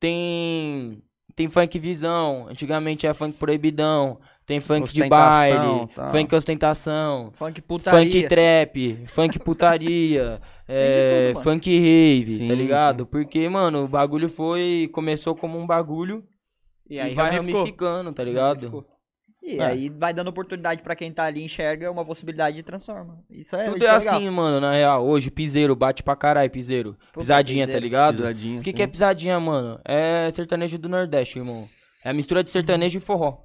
tem 0.00 1.02
tem 1.34 1.48
funk 1.48 1.78
visão, 1.78 2.46
antigamente 2.48 3.06
era 3.06 3.14
funk 3.14 3.36
proibidão, 3.38 4.18
tem 4.46 4.60
funk 4.60 4.92
de 4.92 5.04
baile, 5.04 5.86
tal. 5.94 6.08
funk 6.10 6.34
ostentação, 6.34 7.30
Funk 7.32 7.60
putaria. 7.62 8.20
funk 8.20 8.28
trap, 8.28 9.06
funk 9.08 9.38
putaria, 9.38 10.40
é, 10.68 11.32
tudo, 11.32 11.42
funk 11.42 11.70
rave, 11.78 12.38
Sim, 12.38 12.46
tá 12.46 12.54
ligado? 12.54 13.06
Porque, 13.06 13.48
mano, 13.48 13.84
o 13.84 13.88
bagulho 13.88 14.28
foi 14.28 14.88
começou 14.92 15.34
como 15.36 15.58
um 15.58 15.66
bagulho 15.66 16.24
E 16.88 16.98
e, 16.98 17.00
aí 17.00 17.14
vai 17.14 17.30
ramificou. 17.30 17.60
ramificando, 17.60 18.12
tá 18.12 18.24
ligado? 18.24 18.76
E 19.42 19.58
É. 19.58 19.64
aí 19.64 19.88
vai 19.88 20.14
dando 20.14 20.28
oportunidade 20.28 20.82
pra 20.82 20.94
quem 20.94 21.10
tá 21.12 21.24
ali, 21.24 21.42
enxerga 21.42 21.90
uma 21.90 22.04
possibilidade 22.04 22.56
de 22.56 22.62
transforma. 22.62 23.18
Isso 23.28 23.56
é, 23.56 23.64
Tudo 23.64 23.78
isso 23.78 23.86
é 23.86 23.88
é 23.94 23.98
legal. 23.98 24.14
assim, 24.14 24.30
mano, 24.30 24.60
na 24.60 24.72
real. 24.72 25.04
Hoje, 25.04 25.30
piseiro, 25.30 25.74
bate 25.74 26.02
pra 26.02 26.14
caralho, 26.14 26.48
piseiro. 26.50 26.96
Pisadinha, 27.12 27.66
tá 27.66 27.78
ligado? 27.78 28.16
Pisadinha, 28.18 28.60
O 28.60 28.62
que, 28.62 28.70
sim. 28.70 28.76
que 28.76 28.82
é 28.82 28.86
pisadinha, 28.86 29.40
mano? 29.40 29.80
É 29.84 30.30
sertanejo 30.30 30.78
do 30.78 30.88
Nordeste, 30.88 31.38
irmão. 31.38 31.66
É 32.04 32.10
a 32.10 32.12
mistura 32.12 32.44
de 32.44 32.50
sertanejo 32.52 32.98
e 32.98 33.00
forró. 33.00 33.38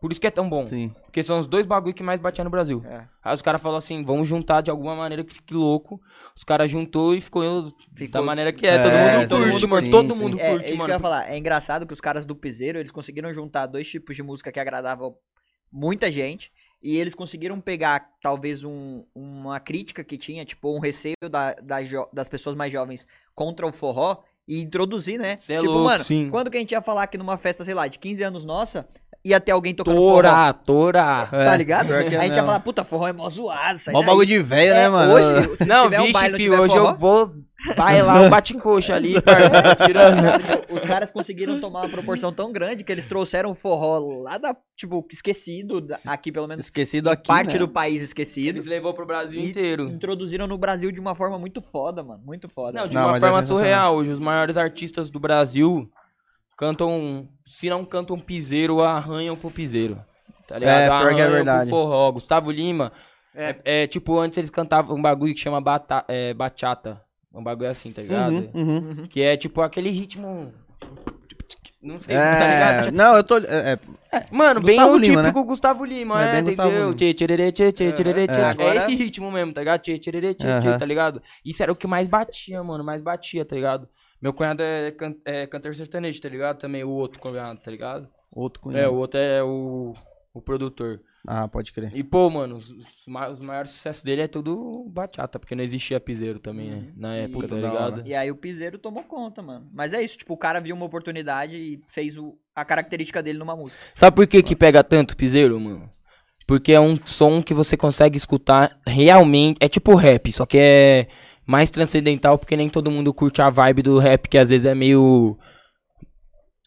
Por 0.00 0.12
isso 0.12 0.20
que 0.20 0.26
é 0.26 0.30
tão 0.30 0.50
bom. 0.50 0.68
Sim. 0.68 0.92
Porque 1.04 1.22
são 1.22 1.38
os 1.38 1.46
dois 1.46 1.64
bagulho 1.64 1.94
que 1.94 2.02
mais 2.02 2.20
batia 2.20 2.44
no 2.44 2.50
Brasil. 2.50 2.82
É. 2.86 3.04
Aí 3.22 3.34
os 3.34 3.40
caras 3.40 3.62
falaram 3.62 3.78
assim, 3.78 4.04
vamos 4.04 4.28
juntar 4.28 4.60
de 4.60 4.70
alguma 4.70 4.94
maneira 4.94 5.24
que 5.24 5.32
fique 5.32 5.54
louco. 5.54 5.98
Os 6.36 6.44
caras 6.44 6.70
juntou 6.70 7.14
e 7.14 7.20
ficou, 7.22 7.72
Ficou- 7.96 8.20
da 8.20 8.22
maneira 8.22 8.52
que 8.52 8.66
é. 8.66 8.74
É, 8.74 8.82
todo 8.82 8.90
mundo 8.92 9.28
todo 9.28 9.38
curte, 9.50 9.52
mundo 9.66 9.68
mano. 9.70 9.86
sim, 9.86 9.90
todo 9.92 10.14
sim. 10.14 10.20
mundo 10.20 10.40
É, 10.40 10.50
curte, 10.50 10.64
é 10.64 10.68
isso 10.68 10.76
mano. 10.78 10.84
que 10.86 10.90
eu 10.90 10.94
ia 10.96 11.00
falar. 11.00 11.30
É 11.32 11.38
engraçado 11.38 11.86
que 11.86 11.92
os 11.94 12.00
caras 12.02 12.26
do 12.26 12.36
Piseiro, 12.36 12.78
eles 12.78 12.90
conseguiram 12.90 13.32
juntar 13.32 13.64
dois 13.66 13.88
tipos 13.88 14.14
de 14.14 14.22
música 14.22 14.52
que 14.52 14.60
agradavam 14.60 15.14
muita 15.74 16.10
gente. 16.10 16.52
E 16.82 16.96
eles 16.98 17.14
conseguiram 17.14 17.58
pegar, 17.60 18.10
talvez, 18.22 18.62
um- 18.62 19.04
uma 19.14 19.58
crítica 19.58 20.04
que 20.04 20.18
tinha, 20.18 20.44
tipo, 20.44 20.70
um 20.74 20.78
receio 20.78 21.14
da- 21.30 21.54
da 21.54 21.78
das 22.12 22.28
pessoas 22.28 22.54
mais 22.54 22.70
jovens 22.72 23.06
contra 23.34 23.66
o 23.66 23.72
forró 23.72 24.18
e 24.46 24.60
introduzir, 24.60 25.18
né? 25.18 25.36
Cê 25.38 25.54
é 25.54 25.58
tipo, 25.60 25.72
louco, 25.72 25.84
mano, 25.86 26.04
sim. 26.04 26.28
quando 26.30 26.50
que 26.50 26.58
a 26.58 26.60
gente 26.60 26.72
ia 26.72 26.82
falar 26.82 27.06
que 27.06 27.16
numa 27.16 27.38
festa, 27.38 27.64
sei 27.64 27.72
lá, 27.72 27.88
de 27.88 27.98
15 27.98 28.22
anos 28.22 28.44
nossa, 28.44 28.86
ia 29.24 29.40
ter 29.40 29.52
alguém 29.52 29.74
tocando 29.74 29.96
forró? 29.96 30.14
Tora, 30.16 30.52
tora. 30.52 31.26
Tá 31.30 31.56
ligado? 31.56 31.92
é 31.94 31.98
a 31.98 32.22
gente 32.24 32.36
ia 32.36 32.44
falar, 32.44 32.60
puta, 32.60 32.84
forró 32.84 33.08
é 33.08 33.12
mó 33.12 33.28
zoado, 33.30 33.78
sai 33.78 33.92
Mó 33.94 34.00
daí. 34.00 34.08
bagulho 34.08 34.26
de 34.26 34.38
velho, 34.42 34.72
É, 34.72 34.74
né, 34.74 34.88
mano? 34.88 35.12
Hoje, 35.14 35.56
se 35.58 35.64
Não, 35.66 35.84
tiver 35.84 35.98
um 36.00 36.02
vixe, 36.02 36.12
baile, 36.12 36.30
não 36.32 36.38
filho, 36.38 36.50
tiver 36.52 36.62
hoje 36.62 36.74
forró, 36.74 36.90
eu 36.90 36.96
vou 36.96 37.34
bailar 37.76 38.20
um 38.22 38.28
bate-encoxa 38.28 38.94
ali, 38.94 39.18
parça, 39.22 39.74
tirando. 39.76 40.18
Os 40.70 40.80
caras 40.84 41.10
conseguiram 41.10 41.58
tomar 41.60 41.80
uma 41.82 41.88
proporção 41.88 42.30
tão 42.32 42.52
grande 42.52 42.84
que 42.84 42.92
eles 42.92 43.06
trouxeram 43.06 43.50
o 43.52 43.54
forró 43.54 43.98
lá 44.22 44.36
da, 44.36 44.54
tipo, 44.76 45.06
esquecido, 45.10 45.80
da- 45.80 45.98
aqui 46.06 46.30
pelo 46.30 46.46
menos, 46.46 46.66
Esquecido 46.66 47.08
aqui, 47.08 47.26
parte 47.26 47.54
né? 47.54 47.58
do 47.60 47.68
país 47.68 48.02
esquecido. 48.02 48.56
Eles 48.58 48.66
levou 48.66 48.92
pro 48.92 49.06
Brasil 49.06 49.40
E 49.40 49.48
inteiro. 49.48 49.84
Introduziram 49.88 50.46
no 50.46 50.58
Brasil 50.58 50.92
de 50.92 51.00
uma 51.00 51.14
forma 51.14 51.38
muito 51.38 51.62
foda, 51.62 52.02
mano. 52.02 52.22
Muito 52.24 52.48
foda. 52.48 52.80
Não, 52.80 52.88
de 52.88 52.94
Não, 52.94 53.08
uma 53.08 53.16
é 53.16 53.20
forma 53.20 53.36
sensacional. 53.40 53.62
surreal. 53.62 53.94
Hoje, 53.96 54.10
os 54.10 54.18
maiores 54.18 54.56
artistas 54.58 55.08
do 55.08 55.18
Brasil 55.18 55.88
cantam. 56.56 57.28
Se 57.46 57.68
não 57.70 57.84
cantam 57.84 58.18
piseiro, 58.18 58.82
arranham 58.82 59.36
pro 59.36 59.50
piseiro. 59.50 59.98
Tá 60.48 60.58
ligado? 60.58 60.80
É, 60.80 60.86
pior 60.88 60.98
que 60.98 61.04
é 61.04 61.08
Arranham 61.08 61.26
pro 61.26 61.34
verdade. 61.36 61.70
forró. 61.70 62.12
Gustavo 62.12 62.50
Lima. 62.50 62.92
É. 63.34 63.50
É, 63.64 63.82
é, 63.82 63.86
tipo, 63.86 64.18
antes 64.18 64.38
eles 64.38 64.50
cantavam 64.50 64.96
um 64.96 65.02
bagulho 65.02 65.34
que 65.34 65.40
chama 65.40 65.60
bata, 65.60 66.04
é, 66.08 66.32
bachata. 66.34 67.00
Um 67.32 67.42
bagulho 67.42 67.70
assim, 67.70 67.92
tá 67.92 68.00
ligado? 68.02 68.48
Uhum, 68.54 68.76
uhum. 68.98 69.06
Que 69.08 69.22
é 69.22 69.36
tipo 69.36 69.60
aquele 69.60 69.90
ritmo. 69.90 70.52
Não 71.82 71.98
sei, 71.98 72.14
tá 72.16 72.22
ligado? 72.32 72.78
É, 72.78 72.82
Tipo, 72.84 72.96
não, 72.96 73.16
eu 73.16 73.24
tô. 73.24 73.38
É, 73.38 73.78
é, 74.12 74.26
Mano, 74.30 74.60
bem 74.60 74.76
Gustavo 74.76 74.94
o 74.94 74.98
Lima, 74.98 75.20
típico 75.22 75.44
Gustavo 75.44 75.84
Lima, 75.84 76.24
É 76.24 76.28
é, 76.28 76.32
bem 76.32 76.44
Gustavo 76.44 76.70
entendeu? 76.70 76.94
Tchê, 76.94 77.12
tchê, 77.12 77.26
tchê, 77.52 77.92
tchererê, 77.92 78.26
tchê. 78.26 78.34
É. 78.34 78.40
É 78.40 78.44
Agora- 78.50 78.76
esse 78.76 78.94
ritmo 78.94 79.30
mesmo, 79.30 79.52
tá 79.52 79.60
ligado? 79.60 79.80
Tchê, 79.82 79.98
tchê, 79.98 80.34
tchê, 80.34 80.46
Aham. 80.46 80.78
tá 80.78 80.86
ligado? 80.86 81.20
Isso 81.44 81.62
era 81.62 81.70
o 81.72 81.76
que 81.76 81.86
mais 81.86 82.08
batia, 82.08 82.62
mano, 82.62 82.82
mais 82.84 83.02
batia, 83.02 83.44
tá 83.44 83.54
ligado? 83.54 83.86
Meu 84.24 84.32
cunhado 84.32 84.62
é, 84.62 84.90
can 84.90 85.14
é 85.26 85.46
cantor 85.46 85.74
sertanejo, 85.74 86.18
tá 86.18 86.30
ligado? 86.30 86.58
Também 86.58 86.82
o 86.82 86.88
outro 86.88 87.20
cunhado, 87.20 87.60
tá 87.60 87.70
ligado? 87.70 88.08
outro 88.34 88.58
É, 88.60 88.62
cunhado. 88.62 88.94
o 88.94 88.96
outro 88.96 89.20
é 89.20 89.42
o, 89.42 89.92
o 90.32 90.40
produtor. 90.40 91.02
Ah, 91.26 91.46
pode 91.46 91.74
crer. 91.74 91.90
E, 91.94 92.02
pô, 92.02 92.30
mano, 92.30 92.56
os, 92.56 92.70
os 92.70 92.86
ma- 93.06 93.28
os 93.28 93.38
maiores 93.38 93.72
sucessos 93.72 94.02
dele 94.02 94.22
é 94.22 94.26
tudo 94.26 94.86
bachata, 94.88 95.38
porque 95.38 95.54
não 95.54 95.62
existia 95.62 96.00
piseiro 96.00 96.38
também, 96.38 96.70
né? 96.70 96.92
Na 96.96 97.14
época, 97.16 97.44
E- 97.44 97.48
tá 97.50 97.56
da 97.56 97.68
ligado? 97.68 98.02
E 98.06 98.14
aí 98.14 98.30
o 98.30 98.34
piseiro 98.36 98.78
tomou 98.78 99.02
conta, 99.04 99.42
mano. 99.42 99.68
Mas 99.70 99.92
é 99.92 100.02
isso, 100.02 100.16
tipo, 100.16 100.32
o 100.32 100.38
cara 100.38 100.58
viu 100.58 100.74
uma 100.74 100.86
oportunidade 100.86 101.56
e 101.58 101.82
fez 101.88 102.16
o, 102.16 102.34
a 102.56 102.64
característica 102.64 103.22
dele 103.22 103.38
numa 103.38 103.54
música. 103.54 103.78
Sabe 103.94 104.16
por 104.16 104.26
que 104.26 104.42
que 104.42 104.56
pega 104.56 104.82
tanto 104.82 105.18
piseiro, 105.18 105.60
mano? 105.60 105.86
Porque 106.46 106.72
é 106.72 106.80
um 106.80 106.96
som 107.06 107.42
que 107.42 107.52
você 107.52 107.76
consegue 107.76 108.16
escutar 108.16 108.78
realmente. 108.86 109.58
É 109.60 109.68
tipo 109.68 109.94
rap, 109.94 110.32
só 110.32 110.44
que 110.46 110.56
é 110.58 111.08
mais 111.46 111.70
transcendental, 111.70 112.38
porque 112.38 112.56
nem 112.56 112.68
todo 112.68 112.90
mundo 112.90 113.12
curte 113.12 113.42
a 113.42 113.50
vibe 113.50 113.82
do 113.82 113.98
rap, 113.98 114.28
que 114.28 114.38
às 114.38 114.48
vezes 114.48 114.66
é 114.66 114.74
meio. 114.74 115.38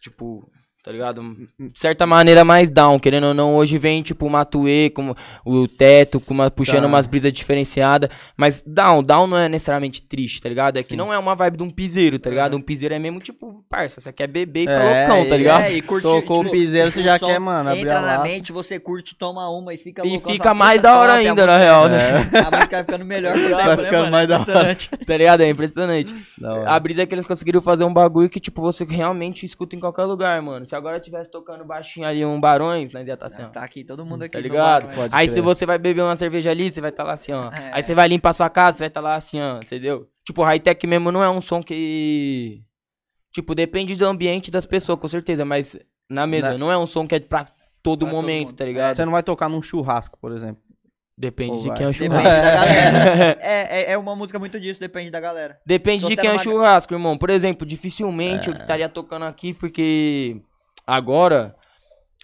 Tipo. 0.01 0.49
Tá 0.87 0.93
ligado? 0.93 1.21
De 1.59 1.77
certa 1.77 2.05
maneira 2.05 2.45
mais 2.45 2.69
down, 2.69 2.97
querendo 2.97 3.27
ou 3.27 3.33
não. 3.33 3.55
Hoje 3.57 3.77
vem, 3.77 4.01
tipo, 4.01 4.25
o 4.25 4.29
Matue, 4.29 4.89
com 4.91 5.13
o 5.45 5.67
teto, 5.67 6.17
com 6.17 6.33
uma, 6.33 6.49
puxando 6.49 6.83
Tá. 6.83 6.87
umas 6.87 7.05
brisas 7.05 7.33
diferenciadas. 7.33 8.09
Mas 8.37 8.63
down, 8.65 9.03
down 9.03 9.27
não 9.27 9.37
é 9.37 9.49
necessariamente 9.49 10.01
triste, 10.01 10.41
tá 10.41 10.47
ligado? 10.47 10.77
É 10.77 10.83
que 10.83 10.95
não 10.95 11.11
é 11.11 11.17
uma 11.17 11.35
vibe 11.35 11.57
de 11.57 11.63
um 11.63 11.69
piseiro, 11.69 12.17
tá 12.17 12.29
ligado? 12.29 12.55
Um 12.55 12.61
piseiro 12.61 12.95
é 12.95 12.99
mesmo, 12.99 13.19
tipo, 13.19 13.65
parça, 13.69 13.99
você 13.99 14.13
quer 14.13 14.27
beber 14.27 14.63
e 14.63 14.67
É, 14.69 14.77
loucão, 15.07 15.25
tá 15.27 15.35
e- 15.35 15.37
ligado? 15.37 15.61
É, 15.63 15.73
e 15.73 15.81
curte, 15.81 16.03
Tocou 16.03 16.39
o 16.45 16.49
piseiro, 16.49 16.89
você 16.89 17.03
já 17.03 17.19
quer, 17.19 17.37
mano, 17.37 17.67
abrir 17.69 17.81
Entra 17.81 17.99
na 17.99 18.19
mente, 18.23 18.53
você 18.53 18.79
curte, 18.79 19.13
toma 19.13 19.49
uma 19.49 19.73
e 19.73 19.77
fica 19.77 20.07
E 20.07 20.09
loucão, 20.11 20.31
fica 20.31 20.43
fala, 20.45 20.55
mais 20.55 20.79
"Puta, 20.79 20.93
da 20.93 20.99
hora 20.99 21.13
ainda, 21.15 21.45
na 21.45 21.57
real, 21.57 21.89
né? 21.89 22.11
A 22.21 22.55
música 22.55 22.77
vai 22.77 22.83
ficando 22.85 23.03
melhor 23.03 23.33
com 23.33 23.39
o 23.39 23.43
tempo, 23.43 23.55
Vai 23.57 23.75
né, 23.75 23.83
ficando 23.83 23.99
mano? 23.99 24.11
mais 24.11 24.27
da 24.29 24.39
hora. 24.39 24.77
Tá 25.05 25.17
ligado? 25.17 25.41
É 25.41 25.49
impressionante. 25.49 26.15
A 26.65 26.79
brisa 26.79 27.01
é 27.01 27.05
que 27.05 27.13
eles 27.13 27.27
conseguiram 27.27 27.61
fazer 27.61 27.83
um 27.83 27.93
bagulho 27.93 28.29
que, 28.29 28.39
tipo, 28.39 28.61
você 28.61 28.85
realmente 28.85 29.45
escuta 29.45 29.75
em 29.75 29.79
qualquer 29.81 30.03
lugar, 30.05 30.41
mano. 30.41 30.65
Se 30.65 30.76
agora 30.77 30.99
tivesse 30.99 31.29
tocando 31.31 31.65
baixinho 31.65 32.05
ali 32.07 32.25
um 32.25 32.39
Barões, 32.39 32.93
nós 32.93 33.07
ia 33.07 33.13
estar 33.15 33.25
assim, 33.25 33.43
ó. 33.43 33.47
Tá 33.49 33.61
aqui, 33.63 33.83
todo 33.83 34.05
mundo 34.05 34.23
aqui. 34.23 34.31
Tá 34.33 34.39
ligado? 34.39 34.93
Pode 34.95 35.13
Aí 35.13 35.27
crer. 35.27 35.33
se 35.35 35.41
você 35.41 35.65
vai 35.65 35.77
beber 35.77 36.01
uma 36.03 36.15
cerveja 36.15 36.51
ali, 36.51 36.71
você 36.71 36.79
vai 36.81 36.89
estar 36.91 37.03
lá 37.03 37.13
assim, 37.13 37.31
ó. 37.33 37.51
É. 37.51 37.71
Aí 37.73 37.83
você 37.83 37.93
vai 37.95 38.07
limpar 38.07 38.33
sua 38.33 38.49
casa, 38.49 38.77
você 38.77 38.83
vai 38.83 38.87
estar 38.87 39.01
lá 39.01 39.15
assim, 39.15 39.41
ó. 39.41 39.57
Entendeu? 39.57 40.07
Tipo, 40.25 40.43
high-tech 40.43 40.85
mesmo 40.87 41.11
não 41.11 41.23
é 41.23 41.29
um 41.29 41.41
som 41.41 41.61
que. 41.63 42.61
Tipo, 43.33 43.53
depende 43.53 43.95
do 43.95 44.05
ambiente 44.05 44.49
das 44.49 44.65
pessoas, 44.65 44.99
com 44.99 45.07
certeza. 45.09 45.43
Mas 45.45 45.77
na 46.09 46.25
mesa, 46.25 46.51
Na- 46.51 46.57
não 46.57 46.71
é 46.71 46.77
um 46.77 46.87
som 46.87 47.07
que 47.07 47.15
é 47.15 47.19
pra 47.19 47.43
todo 47.43 47.47
Pra 47.47 47.57
todo 47.83 48.07
momento, 48.07 48.47
mundo. 48.49 48.57
tá 48.57 48.65
ligado? 48.65 48.95
Você 48.95 49.05
não 49.05 49.11
vai 49.13 49.23
tocar 49.23 49.47
num 49.49 49.61
churrasco, 49.61 50.17
por 50.19 50.31
exemplo. 50.31 50.61
Depende 51.19 51.53
Ou 51.53 51.61
de 51.61 51.67
vai. 51.69 51.77
quem 51.77 51.85
é 51.85 51.89
o 51.89 51.91
Depende 51.93 52.13
churrasco. 52.15 52.41
da 52.43 52.53
galera. 52.53 53.37
É, 53.41 53.81
é, 53.81 53.91
é 53.93 53.97
uma 53.97 54.15
música 54.15 54.37
muito 54.37 54.59
disso, 54.59 54.79
depende 54.79 55.09
da 55.09 55.19
galera. 55.19 55.57
Depende 55.65 56.05
de 56.07 56.15
quem 56.15 56.29
é 56.29 56.33
o 56.33 56.37
churrasco, 56.39 56.93
irmão. 56.93 57.17
Por 57.17 57.29
exemplo, 57.31 57.65
dificilmente 57.65 58.49
eu 58.49 58.53
É. 58.53 58.57
estaria 58.57 58.87
tocando 58.89 59.25
aqui 59.25 59.51
porque 59.53 60.39
agora, 60.87 61.53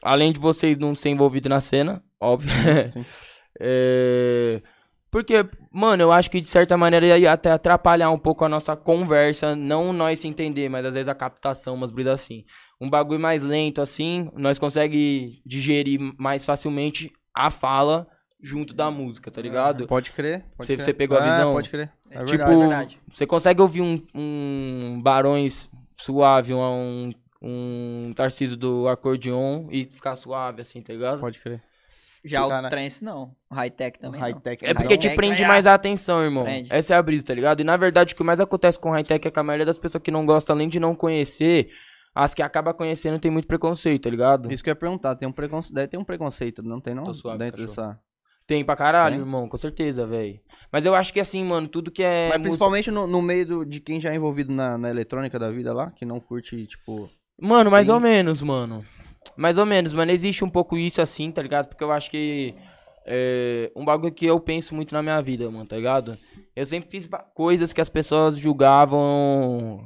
além 0.02 0.32
de 0.32 0.40
vocês 0.40 0.78
não 0.78 0.96
ser 0.96 1.10
envolvidos 1.10 1.50
na 1.50 1.60
cena, 1.62 2.02
óbvio. 2.20 2.50
É, 3.60 4.60
Porque, 5.12 5.46
mano, 5.72 6.02
eu 6.02 6.12
acho 6.12 6.32
que 6.32 6.42
de 6.42 6.48
certa 6.48 6.76
maneira 6.76 7.06
ia 7.16 7.32
até 7.32 7.52
atrapalhar 7.52 8.10
um 8.10 8.18
pouco 8.18 8.44
a 8.44 8.50
nossa 8.50 8.76
conversa, 8.76 9.56
não 9.56 9.94
nós 9.94 10.18
se 10.20 10.28
entender, 10.28 10.70
mas 10.70 10.84
às 10.86 10.96
vezes 10.96 11.08
a 11.08 11.14
captação, 11.14 11.76
umas 11.76 11.92
brisas 11.92 12.14
assim. 12.16 12.44
Um 12.82 12.90
bagulho 12.90 13.20
mais 13.20 13.44
lento 13.44 13.80
assim, 13.80 14.32
nós 14.36 14.58
consegue 14.58 15.40
digerir 15.46 16.00
mais 16.18 16.44
facilmente 16.44 17.12
a 17.34 17.52
fala 17.52 18.08
junto 18.42 18.74
da 18.74 18.90
música, 18.90 19.30
tá 19.30 19.40
ligado? 19.40 19.86
Pode 19.86 20.12
crer. 20.12 20.44
pode 20.58 20.66
Você- 20.68 20.76
crer. 20.76 20.86
você 20.86 20.94
pegou 20.94 21.18
a 21.18 21.22
É, 21.26 21.32
visão? 21.32 21.54
Pode 21.54 21.70
crer. 21.70 21.92
É 22.10 22.24
tipo, 22.26 22.38
verdade. 22.40 22.58
verdade. 22.60 23.00
você 23.12 23.28
consegue 23.28 23.62
ouvir 23.62 23.82
um, 23.82 24.04
um 24.16 25.00
Barões 25.02 25.70
suave, 25.96 26.54
um, 26.56 26.60
um 26.60 27.12
Tarcísio 28.16 28.56
do 28.58 28.88
acordeon 28.88 29.68
e 29.72 29.84
ficar 29.84 30.16
suave, 30.16 30.62
assim, 30.62 30.82
tá 30.82 30.94
ligado? 30.94 31.20
Pode 31.20 31.40
crer. 31.40 31.62
Já 32.26 32.48
Cara- 32.48 32.68
o 32.68 32.70
trance 32.70 33.04
não. 33.04 33.36
O 33.52 33.56
high-tech 33.56 34.00
também 34.00 34.22
não. 34.22 34.28
High-tech. 34.28 34.66
É 34.66 34.74
porque 34.74 34.94
Então, 34.94 35.10
te 35.10 35.16
prende 35.16 35.44
é- 35.44 35.48
mais 35.48 35.66
a 35.66 35.74
atenção, 35.74 36.24
irmão. 36.24 36.46
Prende. 36.46 36.72
Essa 36.72 36.94
é 36.94 36.98
a 36.98 37.02
brisa, 37.02 37.26
tá 37.26 37.34
ligado? 37.34 37.60
E 37.60 37.64
na 37.66 37.76
verdade, 37.76 38.14
o 38.14 38.18
que 38.18 38.24
mais 38.24 38.40
acontece 38.40 38.80
com 38.80 38.92
high-tech 38.92 39.28
é 39.28 39.32
que 39.32 39.40
a 39.40 39.44
maioria 39.44 39.66
das 39.66 39.78
pessoas 39.78 40.02
que 40.02 40.10
não 40.12 40.26
gostam, 40.26 40.56
além 40.56 40.70
de 40.70 40.80
não 40.80 40.96
conhecer, 40.96 41.70
as 42.16 42.34
que 42.34 42.42
acaba 42.42 42.74
conhecendo 42.74 43.20
tem 43.20 43.30
muito 43.30 43.48
preconceito, 43.48 44.04
tá 44.04 44.10
ligado? 44.10 44.50
Isso 44.54 44.64
que 44.64 44.70
eu 44.70 44.72
ia 44.72 44.76
perguntar, 44.76 45.16
tem 45.18 45.28
um 45.28 45.34
preconceito, 45.34 45.74
deve 45.76 45.88
ter 45.90 45.98
um 45.98 46.04
preconceito, 46.06 46.64
não 46.64 46.80
tem 46.80 46.94
não? 46.96 47.04
Tô 47.04 47.14
suave, 47.14 47.40
Dentro 47.40 47.62
cachorro. 47.68 47.88
dessa... 47.88 48.00
Tem 48.48 48.64
pra 48.64 48.76
caralho, 48.76 49.16
Tem? 49.16 49.22
irmão, 49.26 49.48
com 49.50 49.58
certeza, 49.58 50.06
velho. 50.06 50.40
Mas 50.72 50.86
eu 50.86 50.94
acho 50.96 51.12
que 51.14 51.20
assim, 51.20 51.44
mano, 51.46 51.66
tudo 51.68 51.90
que 51.90 52.04
é. 52.04 52.28
Mas 52.28 52.38
música- 52.38 52.44
principalmente 52.44 52.92
no, 52.92 53.08
no 53.08 53.22
meio 53.22 53.46
do- 53.46 53.66
de 53.66 53.80
quem 53.80 54.02
já 54.02 54.12
é 54.12 54.16
envolvido 54.16 54.54
na, 54.54 54.78
na 54.78 54.90
eletrônica 54.90 55.40
da 55.40 55.50
vida 55.50 55.74
lá, 55.74 55.92
que 55.92 56.06
não 56.06 56.20
curte, 56.20 56.68
tipo... 56.68 57.10
Mano, 57.44 57.70
mais 57.70 57.90
ou 57.90 58.00
menos, 58.00 58.42
mano. 58.42 58.86
Mais 59.36 59.58
ou 59.58 59.66
menos, 59.66 59.94
mano. 59.94 60.12
Existe 60.12 60.44
um 60.46 60.50
pouco 60.50 60.78
isso 60.78 61.02
assim, 61.02 61.30
tá 61.32 61.42
ligado? 61.42 61.68
Porque 61.68 61.84
eu 61.84 61.92
acho 61.92 62.10
que. 62.10 62.56
É 63.06 63.70
um 63.76 63.84
bagulho 63.84 64.14
que 64.14 64.26
eu 64.26 64.40
penso 64.40 64.74
muito 64.74 64.94
na 64.96 65.04
minha 65.04 65.22
vida, 65.22 65.50
mano, 65.52 65.66
tá 65.66 65.76
ligado? 65.76 66.18
Eu 66.56 66.66
sempre 66.66 66.90
fiz 66.90 67.10
coisas 67.34 67.74
que 67.74 67.82
as 67.82 67.90
pessoas 67.90 68.38
julgavam. 68.40 69.84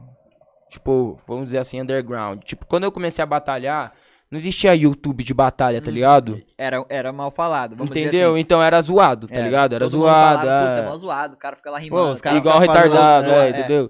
Tipo, 0.70 1.20
vamos 1.28 1.46
dizer 1.46 1.58
assim, 1.58 1.82
underground. 1.82 2.44
Tipo, 2.44 2.66
quando 2.68 2.84
eu 2.84 2.92
comecei 2.92 3.24
a 3.24 3.26
batalhar, 3.26 3.94
não 4.30 4.38
existia 4.38 4.76
YouTube 4.76 5.24
de 5.24 5.34
batalha, 5.34 5.82
tá 5.82 5.90
ligado? 5.90 6.44
Era, 6.58 6.86
era 6.90 7.12
mal 7.12 7.32
falado, 7.32 7.82
Entendeu? 7.84 8.34
assim. 8.34 8.40
Então 8.42 8.62
era 8.62 8.80
zoado, 8.82 9.28
tá 9.28 9.36
Era. 9.36 9.46
ligado? 9.46 9.74
Era 9.74 9.86
Todo 9.86 9.98
zoado. 9.98 10.42
falava, 10.46 10.52
é. 10.70 10.76
Puta, 10.76 10.90
mal 10.90 11.00
zoado, 11.00 11.34
o 11.36 11.38
cara 11.38 11.56
fica 11.56 11.72
lá 11.72 11.80
rimando. 11.80 12.14
os 12.14 12.22
cara 12.22 12.38
Igual 12.38 12.60
retardado, 12.60 13.30
é, 13.30 13.34
é, 13.34 13.46
é. 13.46 13.50
entendeu? 13.50 13.90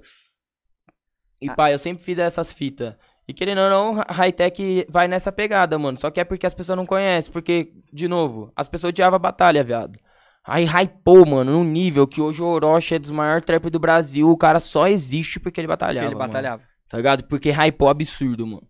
E 1.41 1.49
Ah. 1.49 1.55
pai, 1.55 1.73
eu 1.73 1.79
sempre 1.79 2.03
fiz 2.03 2.17
essas 2.17 2.53
fitas. 2.53 2.93
E 3.27 3.33
querendo 3.33 3.59
ou 3.59 3.69
não, 3.69 4.03
high-tech 4.09 4.85
vai 4.89 5.07
nessa 5.07 5.31
pegada, 5.31 5.77
mano. 5.77 5.99
Só 5.99 6.09
que 6.09 6.19
é 6.19 6.23
porque 6.23 6.47
as 6.47 6.53
pessoas 6.53 6.77
não 6.77 6.85
conhecem. 6.85 7.31
Porque, 7.31 7.73
de 7.91 8.07
novo, 8.07 8.51
as 8.55 8.67
pessoas 8.69 8.89
odiavam 8.89 9.17
a 9.17 9.19
batalha, 9.19 9.63
viado. 9.63 9.99
Aí 10.45 10.65
hypou, 10.65 11.25
mano, 11.25 11.51
num 11.51 11.63
nível 11.65 12.07
que 12.07 12.21
hoje 12.21 12.41
o 12.41 12.45
Orochi 12.45 12.95
é 12.95 12.99
dos 12.99 13.11
maiores 13.11 13.43
trap 13.43 13.69
do 13.69 13.79
Brasil. 13.79 14.29
O 14.29 14.37
cara 14.37 14.61
só 14.61 14.87
existe 14.87 15.41
porque 15.41 15.59
ele 15.59 15.67
porque 15.67 15.85
batalhava. 15.85 16.07
ele 16.07 16.15
mano. 16.15 16.27
batalhava. 16.27 16.63
Tá 16.87 16.95
ligado? 16.95 17.25
Porque 17.25 17.51
hypou 17.51 17.89
absurdo, 17.89 18.47
mano. 18.47 18.65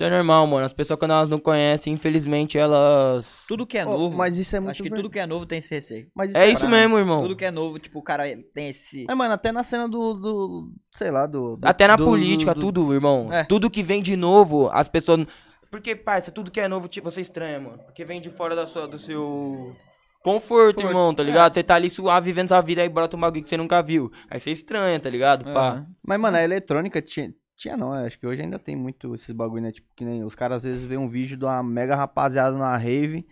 Então 0.00 0.08
é 0.08 0.16
normal, 0.16 0.46
mano. 0.46 0.64
As 0.64 0.72
pessoas, 0.72 0.98
quando 0.98 1.10
elas 1.10 1.28
não 1.28 1.38
conhecem, 1.38 1.92
infelizmente, 1.92 2.56
elas. 2.56 3.44
Tudo 3.46 3.66
que 3.66 3.76
é 3.76 3.84
Ô, 3.86 3.90
novo, 3.90 4.16
mas 4.16 4.38
isso 4.38 4.56
é 4.56 4.60
muito 4.60 4.70
acho 4.72 4.82
que 4.82 4.88
ver- 4.88 4.96
tudo 4.96 5.10
que 5.10 5.18
é 5.18 5.26
novo 5.26 5.44
tem 5.44 5.58
esse 5.58 5.74
receio. 5.74 6.08
Mas 6.14 6.34
É 6.34 6.46
isso 6.48 6.62
Caralho. 6.62 6.70
mesmo, 6.80 6.98
irmão. 6.98 7.22
Tudo 7.22 7.36
que 7.36 7.44
é 7.44 7.50
novo, 7.50 7.78
tipo, 7.78 7.98
o 7.98 8.02
cara 8.02 8.24
tem 8.54 8.68
esse... 8.70 9.04
Mas, 9.06 9.16
mano, 9.16 9.34
até 9.34 9.52
na 9.52 9.62
cena 9.62 9.86
do, 9.86 10.14
do 10.14 10.72
sei 10.90 11.10
lá, 11.10 11.26
do... 11.26 11.56
do- 11.56 11.66
Até 11.68 11.86
na 11.86 11.96
do- 11.96 12.04
política, 12.06 12.54
do- 12.54 12.60
tudo, 12.60 12.94
irmão. 12.94 13.30
É. 13.30 13.44
Tudo 13.44 13.68
que 13.68 13.82
vem 13.82 14.00
de 14.00 14.16
novo, 14.16 14.70
as 14.72 14.88
pessoas. 14.88 15.26
Porque, 15.70 15.94
parça, 15.94 16.32
tudo 16.32 16.50
que 16.50 16.60
é 16.60 16.66
novo, 16.66 16.88
tipo, 16.88 17.10
você 17.10 17.20
estranha, 17.20 17.60
mano. 17.60 17.78
Porque 17.84 18.02
vem 18.04 18.20
de 18.22 18.30
fora 18.30 18.56
da 18.56 18.66
sua, 18.66 18.88
do 18.88 18.98
seu. 18.98 19.76
Conforto, 20.22 20.76
Conforto, 20.76 20.80
irmão, 20.82 21.14
tá 21.14 21.22
ligado? 21.22 21.54
Você 21.54 21.62
tá 21.62 21.74
ali 21.76 21.88
suave, 21.88 22.26
vivendo 22.26 22.48
sua 22.48 22.60
vida, 22.60 22.82
aí 22.82 22.88
brota 22.90 23.16
um 23.16 23.20
bagulho 23.20 23.42
que 23.42 23.48
você 23.48 23.56
nunca 23.56 23.82
viu. 23.82 24.10
Aí 24.30 24.38
você 24.38 24.50
estranha, 24.50 24.98
tá 25.00 25.08
ligado? 25.08 25.44
Pá. 25.44 25.68
Aham. 25.70 25.86
Mas, 26.06 26.20
mano, 26.20 26.36
a 26.36 26.42
eletrônica 26.42 27.00
tinha... 27.00 27.32
Tinha 27.60 27.76
não, 27.76 27.92
acho 27.92 28.18
que 28.18 28.26
hoje 28.26 28.40
ainda 28.40 28.58
tem 28.58 28.74
muito 28.74 29.14
esses 29.14 29.30
bagulho, 29.32 29.62
né? 29.62 29.70
Tipo, 29.70 29.86
que 29.94 30.02
nem 30.02 30.24
os 30.24 30.34
caras 30.34 30.58
às 30.58 30.62
vezes 30.62 30.82
vêem 30.82 30.98
um 30.98 31.08
vídeo 31.08 31.36
de 31.36 31.44
uma 31.44 31.62
mega 31.62 31.94
rapaziada 31.94 32.52
numa 32.52 32.74
rave. 32.74 33.26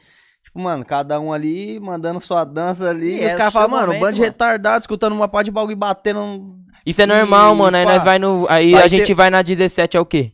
Tipo, 0.45 0.61
mano, 0.61 0.85
cada 0.85 1.18
um 1.18 1.33
ali 1.33 1.81
mandando 1.81 2.20
sua 2.20 2.45
dança 2.45 2.91
ali. 2.91 3.14
E 3.14 3.22
E, 3.22 3.26
os 3.26 3.33
é 3.33 3.37
caras 3.37 3.53
falam, 3.55 3.70
mano, 3.70 3.93
um 3.95 3.99
bando 4.01 4.16
de 4.16 4.20
retardado, 4.20 4.83
escutando 4.83 5.14
uma 5.14 5.29
pá 5.29 5.43
de 5.43 5.51
bagulho 5.51 5.72
e 5.72 5.76
batendo. 5.76 6.59
Isso 6.85 7.01
é 7.01 7.07
normal, 7.07 7.55
E, 7.55 7.57
mano. 7.59 7.76
Aí 7.79 7.87
pá, 7.87 7.93
nós 7.95 8.03
vai 8.03 8.18
no. 8.18 8.47
Aí 8.51 8.72
vai 8.72 8.83
a 8.83 8.87
gente 8.89 9.07
ser- 9.07 9.14
vai 9.14 9.31
na 9.31 9.41
17 9.41 9.97
é 9.97 10.01
o 10.01 10.05
quê? 10.05 10.33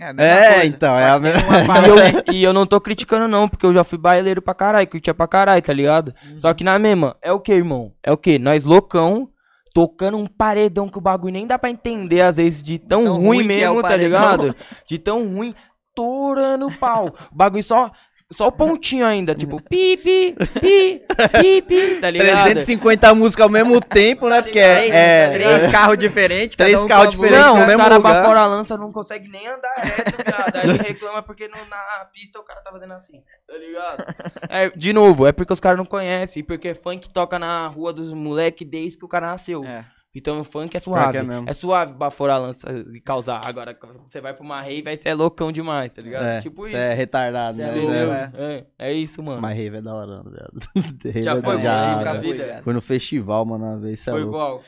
É, 0.00 0.60
É, 0.60 0.66
então, 0.66 0.94
é 0.96 1.10
a 1.10 1.18
mesma- 1.18 1.40
E 1.86 1.88
eu, 1.88 2.34
e 2.36 2.44
eu 2.44 2.52
não 2.52 2.66
tô 2.66 2.80
criticando, 2.80 3.26
não, 3.28 3.48
porque 3.48 3.66
eu 3.66 3.72
já 3.72 3.82
fui 3.84 3.98
baileiro 3.98 4.40
pra 4.42 4.52
caralho, 4.54 4.86
curtia 4.88 5.14
pra 5.14 5.26
caralho, 5.28 5.62
tá 5.62 5.72
ligado? 5.72 6.14
Só 6.36 6.52
que 6.54 6.62
na 6.64 6.78
mesma, 6.78 7.16
é 7.22 7.32
o 7.32 7.38
que, 7.40 7.52
irmão? 7.52 7.92
É 8.02 8.10
o 8.12 8.16
que? 8.16 8.38
Nós 8.38 8.64
loucão, 8.64 9.28
tocando 9.74 10.16
um 10.16 10.26
paredão 10.26 10.88
que 10.88 10.96
o 10.96 11.00
bagulho 11.00 11.32
nem 11.32 11.46
dá 11.46 11.58
pra 11.58 11.68
entender, 11.68 12.20
às 12.22 12.36
vezes, 12.36 12.62
de 12.62 12.78
tão, 12.78 13.04
Tão 13.04 13.16
ruim, 13.16 13.38
ruim 13.38 13.44
é 13.44 13.48
mesmo, 13.48 13.82
tá 13.82 13.88
paredão. 13.88 14.06
ligado? 14.06 14.56
De 14.88 14.98
tão 14.98 15.26
ruim, 15.26 15.52
torando 15.94 16.68
o 16.68 16.72
pau. 16.78 17.08
O 17.32 17.36
bagulho 17.36 17.62
só. 17.62 17.90
Só 18.32 18.48
o 18.48 18.52
pontinho 18.52 19.04
ainda, 19.06 19.34
tipo, 19.36 19.62
pi, 19.62 19.96
pi, 19.98 20.34
pi, 20.60 21.02
pi, 21.40 21.62
pi, 21.62 21.98
tá 22.00 22.10
ligado? 22.10 22.44
350 22.44 23.14
músicas 23.14 23.44
ao 23.44 23.50
mesmo 23.50 23.80
tempo, 23.80 24.28
né? 24.28 24.40
Porque 24.40 24.52
Três, 24.58 24.90
é. 24.90 25.24
é- 25.24 25.30
três 25.38 25.66
carros 25.68 25.98
diferentes, 25.98 26.56
Três 26.56 26.82
um 26.82 26.88
carros 26.88 27.10
diferentes 27.10 27.38
Não, 27.38 27.54
o 27.54 27.66
mesmo 27.66 27.82
cara 27.82 27.96
lugar. 27.96 28.14
bafora 28.22 28.40
a 28.40 28.46
lança 28.46 28.76
não 28.78 28.90
consegue 28.90 29.28
nem 29.28 29.46
andar 29.46 29.74
reto, 29.76 30.24
viado. 30.24 30.56
Aí 30.56 30.70
ele 30.70 30.78
reclama 30.88 31.22
porque 31.22 31.46
no- 31.48 31.66
na 31.68 32.06
pista 32.12 32.40
o 32.40 32.42
cara 32.42 32.60
tá 32.62 32.72
fazendo 32.72 32.94
assim, 32.94 33.22
tá 33.46 33.56
ligado? 33.58 34.04
É, 34.48 34.70
de 34.70 34.92
novo, 34.92 35.26
é 35.26 35.32
porque 35.32 35.52
os 35.52 35.60
caras 35.60 35.76
não 35.78 35.84
conhecem, 35.86 36.40
e 36.40 36.44
porque 36.44 36.74
funk 36.74 37.08
toca 37.12 37.38
na 37.38 37.66
rua 37.68 37.92
dos 37.92 38.12
moleque 38.12 38.64
desde 38.64 38.98
que 38.98 39.04
o 39.04 39.08
cara 39.08 39.26
nasceu. 39.26 39.64
É. 39.64 39.84
Então 40.14 40.40
o 40.40 40.44
funk 40.44 40.76
é 40.76 40.80
Pior 40.80 40.94
suave. 40.94 41.18
é 41.18 41.50
É, 41.50 41.52
suave 41.52 41.92
baforar 41.94 42.36
a 42.36 42.38
lança 42.38 42.70
e 42.92 43.00
causar. 43.00 43.44
Agora, 43.44 43.76
você 44.06 44.20
vai 44.20 44.32
pra 44.32 44.44
uma 44.44 44.60
rave, 44.62 44.82
vai 44.82 44.96
ser 44.96 45.12
loucão 45.14 45.50
demais, 45.50 45.92
tá 45.92 46.00
ligado? 46.02 46.24
É, 46.24 46.40
tipo 46.40 46.66
isso. 46.68 46.76
é 46.76 46.94
retardado, 46.94 47.60
é 47.60 47.66
né? 47.66 47.72
velho? 47.72 48.12
é. 48.12 48.32
É, 48.36 48.66
é 48.90 48.92
isso, 48.92 49.20
mano. 49.22 49.42
Mas 49.42 49.58
rave 49.58 49.78
é 49.78 49.82
da 49.82 49.92
hora, 49.94 50.22
não, 50.22 50.30
viado. 50.30 50.68
Rave 51.04 51.22
Já 51.22 51.32
é 51.32 51.42
foi, 51.42 51.54
mano? 51.56 51.62
já, 51.62 52.12
vi. 52.14 52.32
vida. 52.32 52.60
Foi 52.62 52.72
no 52.72 52.80
festival, 52.80 53.44
mano, 53.44 53.64
uma 53.64 53.78
vez, 53.78 54.06
é 54.06 54.10
Foi 54.12 54.20
louco. 54.20 54.36
igual. 54.36 54.62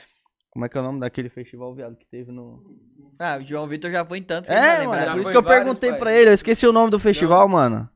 Como 0.50 0.64
é 0.64 0.68
que 0.68 0.76
é 0.76 0.80
o 0.80 0.84
nome 0.84 1.00
daquele 1.00 1.28
festival, 1.28 1.74
viado, 1.74 1.94
que 1.96 2.06
teve 2.06 2.32
no... 2.32 2.62
Ah, 3.18 3.36
o 3.38 3.40
João 3.42 3.66
Vitor 3.68 3.90
já 3.90 4.04
foi 4.04 4.18
em 4.18 4.22
tantos 4.22 4.50
É, 4.50 4.86
mano, 4.86 5.04
já 5.04 5.12
por 5.12 5.20
isso 5.20 5.30
que 5.30 5.36
eu 5.36 5.42
perguntei 5.42 5.92
pra 5.92 6.12
ele, 6.12 6.30
eu 6.30 6.34
esqueci 6.34 6.66
o 6.66 6.72
nome 6.72 6.90
do 6.90 6.98
festival, 6.98 7.48
mano. 7.48 7.88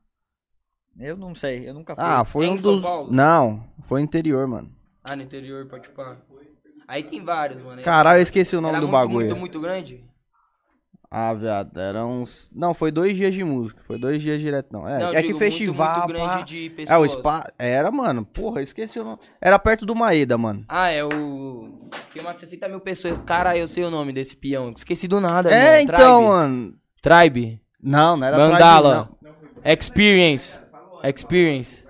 Eu 0.99 1.17
não 1.17 1.33
sei, 1.35 1.67
eu 1.67 1.73
nunca 1.73 1.95
fui. 1.95 2.03
Ah, 2.05 2.23
foi 2.23 2.45
Em 2.45 2.51
um 2.51 2.55
dos... 2.57 2.81
Paulo? 2.81 3.11
Não, 3.11 3.63
foi 3.87 4.01
interior, 4.01 4.47
mano. 4.47 4.69
Ah, 5.03 5.15
no 5.15 5.23
interior, 5.23 5.65
pode 5.65 5.89
pá. 5.89 6.17
Aí 6.91 7.03
tem 7.03 7.23
vários, 7.23 7.63
mano. 7.63 7.81
Caralho, 7.83 8.19
eu 8.19 8.23
esqueci 8.23 8.53
o 8.55 8.59
nome 8.61 8.75
Era 8.75 8.81
do 8.81 8.87
muito, 8.89 8.99
bagulho. 8.99 9.25
muito, 9.27 9.35
muito 9.37 9.59
grande? 9.61 10.03
Ah, 11.09 11.33
viado, 11.33 11.77
era 11.79 12.05
uns... 12.05 12.49
Não, 12.53 12.73
foi 12.73 12.89
dois 12.91 13.15
dias 13.15 13.33
de 13.33 13.43
música, 13.43 13.81
foi 13.85 13.97
dois 13.97 14.21
dias 14.21 14.39
direto, 14.41 14.67
não. 14.71 14.87
É, 14.87 14.99
Não, 14.99 15.09
é 15.09 15.21
que 15.21 15.27
digo, 15.27 15.39
festival, 15.39 15.87
Muito, 16.07 16.07
muito 16.07 16.13
grande 16.19 16.37
pá. 16.37 16.41
de 16.43 16.65
É, 16.67 16.69
pessoas. 16.69 17.13
o 17.13 17.17
spa... 17.19 17.43
Era, 17.59 17.91
mano, 17.91 18.25
porra, 18.25 18.59
eu 18.59 18.63
esqueci 18.63 18.99
o 18.99 19.03
nome. 19.03 19.19
Era 19.41 19.57
perto 19.59 19.85
do 19.85 19.93
Maeda, 19.95 20.37
mano. 20.37 20.63
Ah, 20.69 20.89
é 20.89 21.03
o... 21.03 21.89
Tem 22.13 22.21
umas 22.21 22.35
60 22.37 22.67
mil 22.69 22.79
pessoas. 22.79 23.17
Caralho, 23.25 23.59
eu 23.59 23.67
sei 23.67 23.83
o 23.83 23.91
nome 23.91 24.13
desse 24.13 24.35
peão. 24.37 24.71
Esqueci 24.75 25.07
do 25.07 25.19
nada, 25.21 25.49
É, 25.53 25.81
irmão. 25.81 25.95
então, 25.95 26.17
Tribe. 26.19 26.27
mano. 26.29 26.73
Tribe. 27.01 27.61
Não, 27.83 28.15
não 28.17 28.27
era 28.27 28.37
Mandala. 28.37 29.09
Tribe, 29.21 29.35
não. 29.65 29.71
Experience. 29.73 30.59
Experience. 31.03 31.80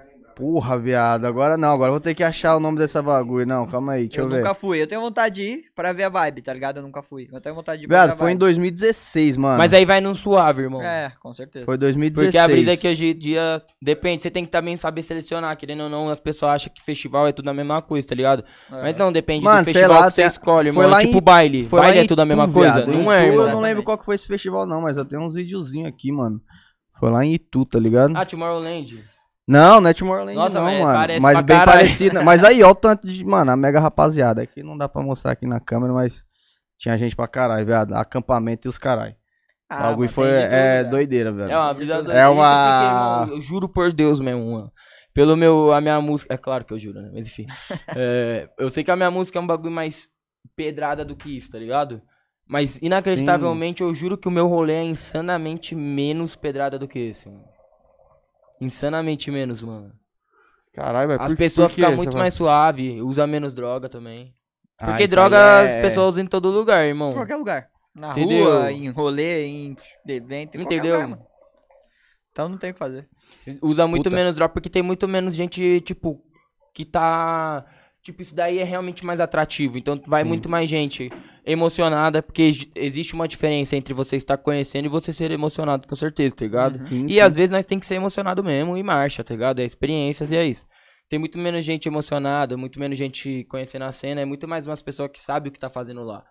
Porra, 0.42 0.76
viado, 0.80 1.26
agora 1.26 1.56
não, 1.56 1.72
agora 1.72 1.90
eu 1.90 1.94
vou 1.94 2.00
ter 2.00 2.16
que 2.16 2.24
achar 2.24 2.58
o 2.58 2.60
nome 2.60 2.80
dessa 2.80 3.00
bagulho. 3.00 3.46
Não, 3.46 3.68
calma 3.68 3.92
aí, 3.92 4.08
deixa 4.08 4.22
eu, 4.22 4.26
eu 4.26 4.30
ver. 4.32 4.38
nunca 4.38 4.56
fui. 4.56 4.82
Eu 4.82 4.88
tenho 4.88 5.00
vontade 5.00 5.36
de 5.36 5.42
ir 5.44 5.64
pra 5.76 5.94
ver 5.94 6.06
a 6.06 6.10
vibe, 6.10 6.42
tá 6.42 6.52
ligado? 6.52 6.78
Eu 6.78 6.82
nunca 6.82 7.04
fui. 7.04 7.30
Eu 7.32 7.40
tenho 7.40 7.54
vontade 7.54 7.78
de 7.82 7.86
ir 7.86 7.88
pra 7.88 8.06
Viado, 8.06 8.18
foi 8.18 8.32
em 8.32 8.34
vibe. 8.34 8.40
2016, 8.40 9.38
mano. 9.38 9.60
Mas 9.60 9.72
aí 9.72 9.86
vai 9.86 10.02
num 10.02 10.16
suave, 10.16 10.64
irmão. 10.64 10.82
É, 10.82 11.12
com 11.22 11.32
certeza. 11.32 11.64
Foi 11.66 11.78
2016. 11.78 12.26
Porque 12.32 12.38
a 12.40 12.48
brisa 12.48 12.72
é 12.72 12.76
que 12.78 12.88
hoje 12.88 13.06
em 13.12 13.16
dia. 13.20 13.62
Depende, 13.80 14.24
você 14.24 14.32
tem 14.32 14.44
que 14.44 14.50
também 14.50 14.76
saber 14.78 15.04
selecionar. 15.04 15.56
Querendo 15.56 15.84
ou 15.84 15.90
não, 15.90 16.10
as 16.10 16.20
pessoas 16.20 16.54
acham 16.54 16.74
que 16.74 16.82
festival 16.84 17.28
é 17.28 17.32
tudo 17.32 17.48
a 17.50 17.54
mesma 17.54 17.80
coisa, 17.80 18.08
tá 18.08 18.16
ligado? 18.16 18.44
É. 18.72 18.82
Mas 18.82 18.98
não, 18.98 19.12
depende 19.12 19.46
Mano, 19.46 19.62
do 19.62 19.66
festival 19.66 19.92
lá, 19.92 20.08
que 20.08 20.14
você 20.16 20.22
tem- 20.24 20.32
escolhe, 20.32 20.72
foi 20.72 20.86
É 20.92 21.00
tipo 21.06 21.18
em- 21.20 21.22
baile. 21.22 21.68
Foi 21.68 21.80
baile 21.82 22.00
é 22.00 22.08
tudo 22.08 22.20
a 22.20 22.26
mesma 22.26 22.46
Itu, 22.46 22.54
coisa. 22.54 22.74
viado. 22.78 22.88
Não 22.88 23.02
Itu, 23.04 23.12
é, 23.12 23.28
irmão. 23.28 23.46
Eu 23.46 23.52
não 23.54 23.62
lembro 23.62 23.84
qual 23.84 23.96
que 23.96 24.06
foi 24.06 24.16
esse 24.16 24.26
festival, 24.26 24.66
não, 24.66 24.82
mas 24.82 24.98
eu 24.98 25.06
tenho 25.06 25.22
uns 25.22 25.36
videozinhos 25.36 25.88
aqui, 25.88 26.12
mano. 26.12 26.42
Foi 27.00 27.12
lá 27.12 27.24
em 27.24 27.34
Itu, 27.36 27.64
tá 27.64 27.78
ligado? 27.78 28.18
Ah, 28.18 28.26
Tomorrowland. 28.26 29.04
Não, 29.48 29.82
não 29.82 29.90
é 29.90 29.94
Tomorrowland 29.94 30.36
Nossa, 30.36 30.60
não, 30.60 30.66
mas 30.66 30.80
mano. 30.82 30.94
parece 30.94 31.20
Mas 31.20 31.42
bem 31.42 31.58
caralho. 31.58 31.78
parecido. 31.80 32.24
Mas 32.24 32.44
aí, 32.44 32.64
ó 32.64 32.70
o 32.72 32.76
tanto 32.76 33.08
de... 33.08 33.26
Mano, 33.26 33.52
a 33.52 33.58
mega 33.58 33.80
rapaziada. 33.80 34.42
Aqui 34.42 34.64
não 34.64 34.78
dá 34.78 34.88
pra 34.88 35.02
mostrar 35.02 35.32
aqui 35.32 35.46
na 35.46 35.60
câmera, 35.60 35.92
mas... 35.94 36.24
Tinha 36.78 36.98
gente 36.98 37.16
pra 37.16 37.28
caralho, 37.28 37.66
viado. 37.66 37.94
Acampamento 37.94 38.68
e 38.68 38.70
os 38.70 38.78
caralho. 38.78 39.12
O 39.14 39.16
Ah, 39.70 39.82
bagulho 39.84 40.00
mas 40.02 40.12
foi... 40.14 40.28
É 40.30 40.84
doideira, 40.84 41.32
velho. 41.32 41.52
É 41.52 41.58
uma 41.58 41.74
brisa 41.74 41.96
doida. 42.02 42.14
É 42.20 42.28
uma- 42.28 43.28
eu 43.30 43.42
juro 43.42 43.68
por 43.70 43.92
Deus 43.92 44.20
mesmo, 44.20 44.52
mano. 44.54 44.72
Pelo 45.14 45.36
meu, 45.36 45.74
a 45.74 45.82
minha 45.82 46.00
música. 46.02 46.34
É 46.34 46.38
claro 46.38 46.64
que 46.64 46.74
eu 46.74 46.80
juro, 46.80 47.02
né? 47.02 47.10
Mas 47.14 47.28
enfim. 47.28 47.46
É, 47.96 48.50
eu 48.58 48.70
sei 48.70 48.84
que 48.84 48.90
a 48.92 48.96
minha 48.96 49.12
música 49.12 49.38
é 49.38 49.42
um 49.42 49.46
bagulho 49.48 49.72
mais 49.72 50.08
pedrada 50.56 51.04
do 51.04 51.16
que 51.16 51.36
isso, 51.36 51.52
tá 51.52 51.60
ligado? 51.60 52.02
Mas 52.48 52.80
inacreditavelmente 52.82 53.82
eu 53.84 53.94
juro 53.94 54.18
que 54.18 54.28
o 54.28 54.32
meu 54.32 54.48
rolê 54.48 54.74
é 54.74 54.84
insanamente 54.84 55.76
menos 55.76 56.36
pedrada 56.36 56.80
do 56.80 56.88
que 56.88 57.00
esse, 57.00 57.28
mano. 57.30 57.44
Insanamente 58.62 59.30
menos, 59.32 59.62
mano. 59.62 59.92
Caralho, 60.74 61.10
velho. 61.10 61.22
As 61.22 61.32
por- 61.34 61.38
pessoas 61.38 61.70
por 61.72 61.76
quê? 61.76 61.82
ficam 61.82 61.98
muito 61.98 62.16
mais 62.18 62.34
suave, 62.34 63.02
usa 63.02 63.28
menos 63.28 63.54
droga 63.54 63.90
também. 63.90 64.34
Ah, 64.80 64.88
Porque 64.88 65.04
isso 65.04 65.12
droga 65.12 65.38
aí 65.60 65.68
as 65.68 65.72
é- 65.74 65.82
pessoas 65.82 66.10
usam 66.14 66.24
em 66.24 66.28
todo 66.28 66.50
lugar, 66.50 66.86
irmão. 66.86 67.12
Em 67.12 67.16
qualquer 67.16 67.36
lugar. 67.36 67.68
Na 67.94 68.12
Entendeu? 68.12 68.46
rua, 68.46 68.72
em 68.72 68.90
rolê, 68.90 69.46
em 69.48 69.76
evento, 70.08 70.56
em 70.56 70.62
qualquer 70.62 70.76
Entendeu? 70.76 70.94
lugar, 70.96 71.08
mano. 71.10 71.24
Então 72.32 72.48
não 72.48 72.58
tem 72.58 72.70
o 72.70 72.74
que 72.74 72.80
fazer. 72.80 73.10
Usa 73.62 73.86
muito 73.86 74.06
Puta. 74.06 74.16
menos 74.16 74.36
droga 74.36 74.54
porque 74.54 74.70
tem 74.70 74.82
muito 74.82 75.08
menos 75.08 75.36
gente, 75.36 75.82
tipo, 75.82 76.24
que 76.74 76.86
tá. 76.86 77.66
Tipo, 78.02 78.22
isso 78.22 78.34
daí 78.34 78.60
é 78.60 78.64
realmente 78.64 79.06
mais 79.06 79.20
atrativo. 79.20 79.78
Então 79.78 80.02
vai 80.08 80.24
Sim. 80.24 80.30
muito 80.30 80.48
mais 80.50 80.70
gente 80.70 81.12
emocionada, 81.46 82.22
porque 82.22 82.42
ex- 82.44 82.68
existe 82.76 83.14
uma 83.14 83.28
diferença 83.28 83.76
entre 83.76 83.94
você 83.94 84.16
estar 84.16 84.38
conhecendo 84.38 84.86
e 84.86 84.90
você 84.90 85.12
ser 85.14 85.32
emocionado, 85.32 85.88
com 85.88 85.96
certeza, 85.96 86.36
tá 86.36 86.46
ligado? 86.46 86.84
Sim, 86.86 87.06
E 87.08 87.14
sim. 87.14 87.20
às 87.20 87.36
vezes 87.36 87.52
nós 87.52 87.66
tem 87.66 87.80
que 87.80 87.86
ser 87.86 87.96
emocionado 87.96 88.44
mesmo 88.44 88.78
e 88.78 88.84
marcha, 88.84 89.24
tá 89.24 89.34
ligado? 89.34 89.60
É 89.60 89.66
experiências 89.66 90.32
e 90.32 90.36
é 90.38 90.46
isso. 90.46 90.66
Tem 91.10 91.20
muito 91.20 91.38
menos 91.38 91.66
gente 91.66 91.88
emocionada, 91.88 92.56
muito 92.56 92.80
menos 92.80 92.98
gente 92.98 93.44
conhecendo 93.50 93.84
a 93.86 93.92
cena, 93.92 94.22
é 94.22 94.26
muito 94.26 94.48
mais 94.48 94.66
umas 94.68 94.82
pessoas 94.82 95.10
que 95.12 95.20
sabem 95.20 95.50
o 95.50 95.54
que 95.54 95.60
tá 95.60 95.70
fazendo 95.70 96.04
lá. 96.04 96.24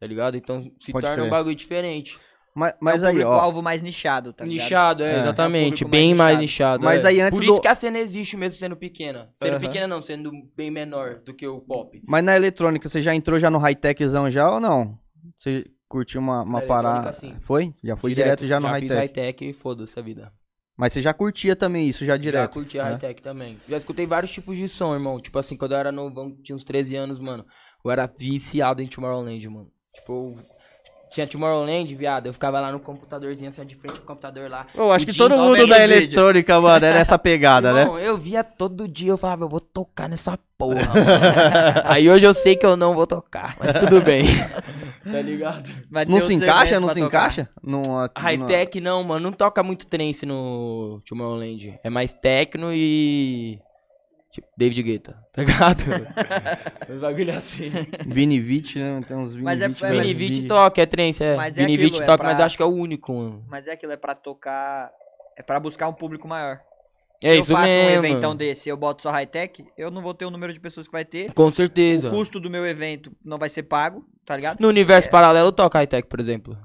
Tá 0.00 0.06
ligado? 0.06 0.36
Então 0.36 0.62
se 0.80 0.92
Pode 0.92 1.04
torna 1.06 1.22
um 1.22 1.26
crer. 1.26 1.30
bagulho 1.30 1.56
diferente. 1.56 2.16
Mas, 2.58 2.72
é 2.72 2.76
mas 2.80 3.02
um 3.02 3.06
aí, 3.06 3.22
ó. 3.22 3.32
alvo 3.32 3.62
mais 3.62 3.82
nichado, 3.82 4.32
tá 4.32 4.44
ligado? 4.44 4.62
nichado, 4.62 5.04
é, 5.04 5.14
É. 5.14 5.18
exatamente. 5.20 5.84
É 5.84 5.86
um 5.86 5.90
bem 5.90 6.08
mais 6.14 6.18
mais 6.32 6.38
nichado. 6.40 6.82
Mas 6.84 7.04
é. 7.04 7.08
aí 7.08 7.20
antes 7.20 7.38
Por 7.38 7.44
do- 7.46 7.52
isso 7.52 7.60
que 7.62 7.68
a 7.68 7.74
cena 7.74 7.98
existe 7.98 8.36
mesmo 8.36 8.58
sendo 8.58 8.76
pequena. 8.76 9.30
Sendo 9.34 9.52
Aham. 9.52 9.60
pequena 9.60 9.86
não, 9.86 10.02
sendo 10.02 10.32
bem 10.56 10.70
menor 10.70 11.20
do 11.24 11.32
que 11.32 11.46
o 11.46 11.60
pop. 11.60 12.02
Mas 12.06 12.22
na 12.24 12.34
eletrônica, 12.36 12.88
você 12.88 13.00
já 13.00 13.14
entrou 13.14 13.38
já 13.38 13.48
no 13.50 13.58
high-techzão 13.58 14.30
já 14.30 14.50
ou 14.50 14.58
não? 14.60 14.98
Você 15.36 15.64
curtiu 15.88 16.20
uma, 16.20 16.42
uma 16.42 16.60
parada? 16.62 17.12
sim. 17.12 17.36
Foi? 17.42 17.72
Já 17.82 17.96
foi 17.96 18.12
direto, 18.14 18.46
já 18.46 18.58
no 18.58 18.66
fiz 18.66 18.72
high-tech. 18.72 18.94
high-tech 18.98 19.44
e 19.48 19.52
foda-se 19.52 19.98
a 19.98 20.02
vida. 20.02 20.32
Mas 20.76 20.92
você 20.92 21.02
já 21.02 21.12
curtia 21.12 21.56
também 21.56 21.88
isso, 21.88 22.04
já 22.04 22.12
Já 22.12 22.16
direto? 22.18 22.52
curti 22.52 22.78
a 22.78 22.84
né? 22.84 22.90
high-tech 22.90 23.20
também. 23.22 23.58
Já 23.68 23.76
escutei 23.78 24.06
vários 24.06 24.30
tipos 24.30 24.56
de 24.56 24.68
som, 24.68 24.94
irmão. 24.94 25.18
Tipo 25.20 25.38
assim, 25.38 25.56
quando 25.56 25.72
eu 25.72 25.78
era 25.78 25.90
novão, 25.90 26.36
tinha 26.42 26.54
uns 26.54 26.62
13 26.64 26.94
anos, 26.94 27.18
mano. 27.18 27.44
Eu 27.84 27.90
era 27.90 28.06
viciado 28.06 28.80
em 28.82 28.86
Tomorrowland, 28.86 29.48
mano. 29.48 29.70
Tipo, 29.94 30.36
eu 30.38 30.44
tinha 31.10 31.26
Tomorrowland, 31.26 31.94
viado. 31.94 32.26
Eu 32.26 32.32
ficava 32.32 32.60
lá 32.60 32.70
no 32.72 32.78
computadorzinho, 32.80 33.48
assim, 33.50 33.64
de 33.64 33.74
frente 33.74 33.94
pro 33.94 34.02
computador 34.06 34.50
lá. 34.50 34.66
Eu 34.74 34.90
acho 34.92 35.06
que 35.06 35.16
todo 35.16 35.36
mundo 35.36 35.66
da 35.66 35.78
vídeo. 35.78 35.82
eletrônica, 35.82 36.60
mano, 36.60 36.84
era 36.84 36.98
essa 36.98 37.18
pegada, 37.18 37.72
né? 37.72 37.80
Irmão, 37.82 37.98
eu 37.98 38.16
via 38.16 38.42
todo 38.44 38.86
dia, 38.88 39.10
eu 39.10 39.18
falava, 39.18 39.44
eu 39.44 39.48
vou 39.48 39.60
tocar 39.60 40.08
nessa 40.08 40.38
porra, 40.56 40.74
mano. 40.94 41.82
Aí 41.84 42.10
hoje 42.10 42.24
eu 42.26 42.34
sei 42.34 42.56
que 42.56 42.66
eu 42.66 42.76
não 42.76 42.94
vou 42.94 43.06
tocar, 43.06 43.56
mas 43.60 43.78
tudo 43.78 44.00
bem. 44.00 44.24
tá 45.10 45.22
ligado? 45.22 45.68
Vai 45.90 46.04
Não 46.04 46.20
se 46.20 46.34
encaixa? 46.34 46.78
Não 46.80 46.88
se 46.88 47.00
tocar. 47.00 47.06
encaixa? 47.06 47.48
Numa- 47.62 48.10
High-tech 48.16 48.80
não, 48.80 49.02
mano, 49.04 49.20
não 49.24 49.32
toca 49.32 49.62
muito 49.62 49.86
trance 49.86 50.26
no 50.26 51.00
Tomorrowland. 51.08 51.78
É 51.82 51.88
mais 51.90 52.12
techno 52.14 52.70
e... 52.72 53.58
Tipo, 54.30 54.46
David 54.56 54.82
Guetta, 54.82 55.16
tá 55.32 55.42
ligado? 55.42 55.82
um 56.90 56.98
bagulho 57.00 57.34
assim. 57.34 57.70
Vini 58.06 58.38
Vici, 58.38 58.78
né? 58.78 59.00
Tem 59.08 59.16
uns 59.16 59.30
Vini 59.32 59.42
Mas 59.42 59.60
é- 59.60 59.64
é-. 59.64 59.68
Vini 59.68 60.14
Vici 60.14 60.42
toca, 60.46 60.82
é 60.82 60.86
trance, 60.86 61.24
é. 61.24 61.34
Mas 61.34 61.56
é 61.56 61.62
Vini 61.62 61.74
aquilo, 61.74 61.90
Vici 61.90 62.02
é 62.02 62.06
toca, 62.06 62.18
pra- 62.18 62.26
mas 62.32 62.40
acho 62.40 62.56
que 62.56 62.62
é 62.62 62.66
o 62.66 62.68
único, 62.74 63.12
mano. 63.14 63.44
Mas 63.48 63.66
é 63.66 63.72
aquilo, 63.72 63.92
é 63.92 63.96
pra 63.96 64.14
tocar. 64.14 64.90
É 65.36 65.42
pra 65.42 65.58
buscar 65.58 65.88
um 65.88 65.92
público 65.94 66.28
maior. 66.28 66.60
É 67.22 67.32
Se 67.34 67.38
isso 67.38 67.52
eu 67.52 67.56
faço 67.56 67.72
um 67.72 67.74
mesmo. 67.86 68.04
eventão 68.06 68.36
desse 68.36 68.68
e 68.68 68.70
eu 68.70 68.76
boto 68.76 69.02
só 69.02 69.10
high-tech, 69.10 69.64
eu 69.76 69.90
não 69.90 70.02
vou 70.02 70.12
ter 70.14 70.24
o 70.24 70.30
número 70.30 70.52
de 70.52 70.60
pessoas 70.60 70.86
que 70.86 70.92
vai 70.92 71.04
ter. 71.04 71.32
Com 71.32 71.46
O 71.48 71.52
certeza. 71.52 72.10
custo 72.10 72.38
do 72.38 72.48
meu 72.50 72.64
evento 72.66 73.10
não 73.24 73.38
vai 73.38 73.48
ser 73.48 73.64
pago, 73.64 74.04
tá 74.24 74.36
ligado? 74.36 74.60
No 74.60 74.68
universo 74.68 75.08
É. 75.08 75.10
paralelo 75.10 75.50
toca 75.50 75.78
high-tech, 75.78 76.06
por 76.06 76.20
exemplo. 76.20 76.56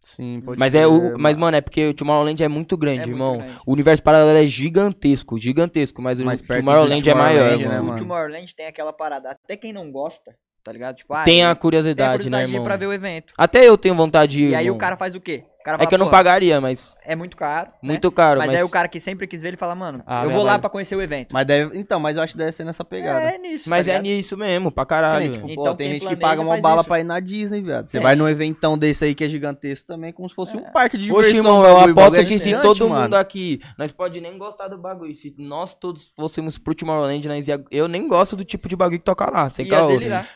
Sim, 0.00 0.40
pode 0.44 0.58
Mas 0.58 0.74
é 0.74 0.78
crer, 0.84 0.88
o. 0.88 1.18
Mas, 1.18 1.36
mano, 1.36 1.56
é 1.56 1.60
porque 1.60 1.88
o 1.88 1.94
Tomorrowland 1.94 2.42
é 2.42 2.48
muito 2.48 2.76
grande, 2.76 3.00
É 3.02 3.06
muito 3.06 3.14
irmão. 3.16 3.38
grande. 3.38 3.54
O 3.66 3.72
universo 3.72 4.02
paralelo 4.02 4.38
é 4.38 4.46
gigantesco, 4.46 5.38
gigantesco, 5.38 6.00
mas 6.00 6.18
o 6.18 6.22
Tomorrowland 6.22 7.08
é 7.10 7.14
maior, 7.14 7.50
Tomorrowland, 7.52 7.68
né, 7.68 7.80
mano. 7.80 7.94
o? 7.94 7.96
Tomorrowland 7.98 8.54
tem 8.54 8.66
aquela 8.66 8.92
parada. 8.92 9.30
Até 9.30 9.56
quem 9.56 9.72
não 9.72 9.90
gosta, 9.90 10.34
tá 10.62 10.72
ligado? 10.72 10.96
Tipo, 10.96 11.14
ah, 11.14 11.24
Tem 11.24 11.42
a 11.42 11.44
tem 11.44 11.44
a 11.44 11.54
curiosidade, 11.54 12.08
né, 12.08 12.12
curiosidade 12.16 12.46
de 12.46 12.52
ir 12.52 12.54
irmão? 12.54 12.64
pra 12.66 12.76
ver 12.76 12.86
o 12.86 12.92
evento. 12.92 13.32
Até 13.36 13.68
eu 13.68 13.76
tenho 13.76 13.94
vontade 13.94 14.32
de 14.36 14.44
ir. 14.44 14.50
E 14.50 14.54
aí 14.54 14.64
irmão. 14.66 14.76
o 14.76 14.78
cara 14.78 14.96
faz 14.96 15.14
o 15.14 15.20
quê? 15.20 15.44
É 15.74 15.76
fala, 15.78 15.88
que 15.88 15.94
eu 15.94 15.98
não 15.98 16.06
"Pô, 16.06 16.12
pagaria, 16.12 16.60
mas. 16.60 16.96
É 17.04 17.16
muito 17.16 17.36
caro. 17.36 17.68
né? 17.70 17.76
Muito 17.82 18.10
caro, 18.12 18.38
Mas, 18.38 18.48
mas. 18.48 18.56
aí 18.58 18.62
o 18.62 18.68
cara 18.68 18.86
que 18.86 19.00
sempre 19.00 19.26
quis 19.26 19.42
ver, 19.42 19.48
ele 19.48 19.56
fala, 19.56 19.74
mano, 19.74 20.02
Ah, 20.06 20.24
eu 20.24 20.30
vou 20.30 20.42
lá 20.42 20.58
pra 20.58 20.68
conhecer 20.68 20.94
o 20.94 21.00
evento. 21.00 21.28
Mas 21.32 21.46
deve... 21.46 21.78
Então, 21.78 21.98
mas 21.98 22.16
eu 22.16 22.22
acho 22.22 22.32
que 22.34 22.38
deve 22.38 22.52
ser 22.52 22.64
nessa 22.64 22.84
pegada. 22.84 23.30
É 23.30 23.38
nisso. 23.38 23.68
Mas 23.70 23.86
tá 23.86 23.92
é 23.92 23.98
nisso 24.02 24.36
mesmo, 24.36 24.70
pra 24.70 24.84
caralho. 24.84 25.20
velho. 25.20 25.34
tipo, 25.34 25.48
Então 25.50 25.64
pô, 25.64 25.74
tem 25.74 25.90
gente 25.92 26.06
que 26.06 26.16
paga 26.16 26.40
uma 26.42 26.58
bala 26.58 26.80
isso. 26.80 26.88
pra 26.88 27.00
ir 27.00 27.04
na 27.04 27.18
Disney, 27.18 27.62
viado. 27.62 27.88
Você 27.90 27.96
É. 27.96 28.00
vai 28.00 28.14
num 28.14 28.28
eventão 28.28 28.76
desse 28.76 29.04
aí 29.06 29.14
que 29.14 29.24
é 29.24 29.28
gigantesco 29.28 29.86
também, 29.86 30.12
como 30.12 30.28
se 30.28 30.34
fosse 30.34 30.54
um 30.56 30.62
parque 30.70 30.98
de 30.98 31.04
diversão. 31.04 31.34
irmão, 31.36 31.64
eu 31.64 31.78
aposto 31.80 32.16
é 32.16 32.24
que 32.24 32.38
se 32.38 32.54
todo 32.60 32.88
mundo 32.88 33.14
aqui, 33.14 33.60
nós 33.78 33.90
pode 33.90 34.20
nem 34.20 34.36
gostar 34.36 34.68
do 34.68 34.76
bagulho. 34.76 35.14
Se 35.14 35.34
nós 35.38 35.74
todos 35.74 36.12
fôssemos 36.14 36.58
pro 36.58 36.74
Tomorrowland, 36.74 37.26
nós 37.26 37.48
ia... 37.48 37.62
eu 37.70 37.88
nem 37.88 38.06
gosto 38.06 38.36
do 38.36 38.44
tipo 38.44 38.68
de 38.68 38.76
bagulho 38.76 38.98
que 38.98 39.04
toca 39.04 39.30
lá, 39.30 39.48
sem 39.48 39.64
Ia 39.66 39.70
caô. 39.72 39.90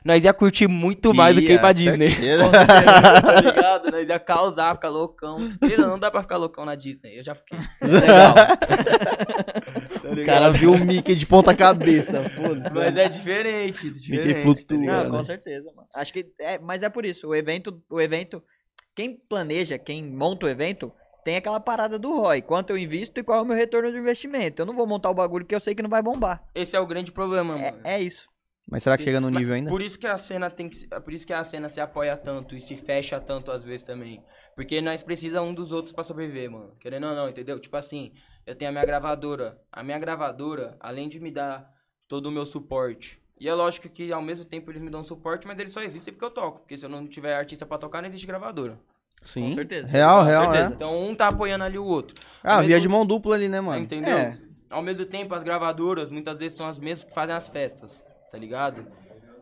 Nós 0.04 0.24
ia 0.24 0.32
curtir 0.32 0.66
muito 0.68 1.12
mais 1.12 1.34
do 1.34 1.42
que 1.42 1.52
ir 1.52 1.60
pra 1.60 1.72
Disney. 1.72 2.08
tá 3.22 3.40
ligado? 3.40 3.90
Nós 3.90 4.08
ia 4.08 4.18
causar, 4.18 4.74
ficar 4.74 4.88
loucão. 5.26 5.38
Não 5.78 5.98
dá 5.98 6.10
pra 6.10 6.22
ficar 6.22 6.36
loucão 6.36 6.64
na 6.64 6.74
Disney. 6.74 7.18
Eu 7.18 7.22
já 7.24 7.34
fiquei. 7.34 7.58
Legal. 7.82 8.34
O 10.04 10.26
cara 10.26 10.50
viu 10.50 10.72
o 10.72 10.78
Mickey 10.78 11.14
de 11.14 11.26
ponta 11.26 11.54
cabeça, 11.54 12.28
foda-se. 12.30 12.74
Mas 12.74 12.96
é 12.96 13.08
diferente, 13.08 13.90
diferente. 13.90 14.42
flutua, 14.42 14.64
tá 14.66 14.74
Não, 14.74 14.80
ligado? 14.80 15.10
com 15.10 15.22
certeza, 15.24 15.72
mano. 15.74 15.88
Acho 15.94 16.12
que 16.12 16.26
é, 16.40 16.58
mas 16.58 16.82
é 16.82 16.88
por 16.88 17.04
isso, 17.06 17.28
o 17.28 17.34
evento, 17.34 17.76
o 17.88 18.00
evento, 18.00 18.42
quem 18.94 19.14
planeja, 19.28 19.78
quem 19.78 20.04
monta 20.04 20.46
o 20.46 20.48
evento, 20.48 20.92
tem 21.24 21.36
aquela 21.36 21.60
parada 21.60 21.98
do 21.98 22.16
ROI, 22.20 22.42
quanto 22.42 22.70
eu 22.70 22.78
invisto 22.78 23.20
e 23.20 23.22
qual 23.22 23.38
é 23.38 23.42
o 23.42 23.44
meu 23.46 23.56
retorno 23.56 23.90
do 23.90 23.96
investimento. 23.98 24.60
Eu 24.62 24.66
não 24.66 24.74
vou 24.74 24.86
montar 24.86 25.08
o 25.10 25.14
bagulho 25.14 25.46
que 25.46 25.54
eu 25.54 25.60
sei 25.60 25.74
que 25.74 25.82
não 25.82 25.88
vai 25.90 26.02
bombar. 26.02 26.42
Esse 26.54 26.74
é 26.76 26.80
o 26.80 26.86
grande 26.86 27.12
problema, 27.12 27.56
É, 27.58 27.70
mano. 27.70 27.80
é 27.84 28.00
isso. 28.00 28.28
Mas 28.70 28.82
será 28.82 28.96
que 28.96 29.04
chega 29.04 29.20
no 29.20 29.30
Mas 29.30 29.40
nível 29.40 29.54
ainda? 29.54 29.70
Por 29.70 29.82
isso 29.82 29.98
que 29.98 30.06
a 30.06 30.16
cena 30.16 30.48
tem 30.48 30.68
que 30.68 30.76
se- 30.76 30.86
por 30.88 31.12
isso 31.12 31.26
que 31.26 31.32
a 31.32 31.44
cena 31.44 31.68
se 31.68 31.80
apoia 31.80 32.16
tanto 32.16 32.56
e 32.56 32.60
se 32.60 32.76
fecha 32.76 33.20
tanto 33.20 33.50
às 33.50 33.62
vezes 33.62 33.82
também. 33.82 34.22
Porque 34.54 34.80
nós 34.80 35.02
precisamos 35.02 35.50
um 35.50 35.54
dos 35.54 35.72
outros 35.72 35.92
pra 35.92 36.04
sobreviver, 36.04 36.50
mano. 36.50 36.74
Querendo 36.80 37.06
ou 37.08 37.14
não, 37.14 37.28
entendeu? 37.28 37.58
Tipo 37.58 37.76
assim, 37.76 38.12
eu 38.46 38.54
tenho 38.54 38.70
a 38.70 38.72
minha 38.72 38.84
gravadora. 38.84 39.58
A 39.70 39.82
minha 39.82 39.98
gravadora, 39.98 40.76
além 40.80 41.08
de 41.08 41.18
me 41.20 41.30
dar 41.30 41.68
todo 42.08 42.26
o 42.26 42.32
meu 42.32 42.46
suporte. 42.46 43.20
E 43.38 43.48
é 43.48 43.54
lógico 43.54 43.88
que 43.88 44.12
ao 44.12 44.22
mesmo 44.22 44.44
tempo 44.44 44.70
eles 44.70 44.80
me 44.80 44.90
dão 44.90 45.02
suporte, 45.02 45.46
mas 45.46 45.58
eles 45.58 45.72
só 45.72 45.82
existem 45.82 46.12
porque 46.14 46.24
eu 46.24 46.30
toco. 46.30 46.60
Porque 46.60 46.76
se 46.76 46.84
eu 46.84 46.88
não 46.88 47.06
tiver 47.06 47.34
artista 47.34 47.66
pra 47.66 47.76
tocar, 47.78 48.00
não 48.00 48.08
existe 48.08 48.26
gravadora. 48.26 48.78
Sim. 49.20 49.48
Com 49.48 49.52
certeza. 49.54 49.86
Real, 49.88 50.20
Com 50.20 50.26
real, 50.28 50.42
certeza. 50.44 50.70
é. 50.70 50.72
Então 50.74 51.02
um 51.08 51.14
tá 51.14 51.28
apoiando 51.28 51.64
ali 51.64 51.78
o 51.78 51.84
outro. 51.84 52.14
Ah, 52.42 52.54
Ao 52.56 52.60
via 52.60 52.68
mesmo- 52.76 52.82
de 52.82 52.88
mão 52.88 53.04
dupla 53.06 53.34
ali, 53.34 53.48
né, 53.48 53.60
mano? 53.60 53.82
Entendeu? 53.82 54.16
É. 54.16 54.38
Ao 54.70 54.82
mesmo 54.82 55.04
tempo, 55.04 55.34
as 55.34 55.42
gravadoras 55.42 56.10
muitas 56.10 56.38
vezes 56.38 56.56
são 56.56 56.66
as 56.66 56.78
mesmas 56.78 57.04
que 57.04 57.12
fazem 57.14 57.34
as 57.34 57.48
festas, 57.48 58.02
tá 58.32 58.38
ligado? 58.38 58.86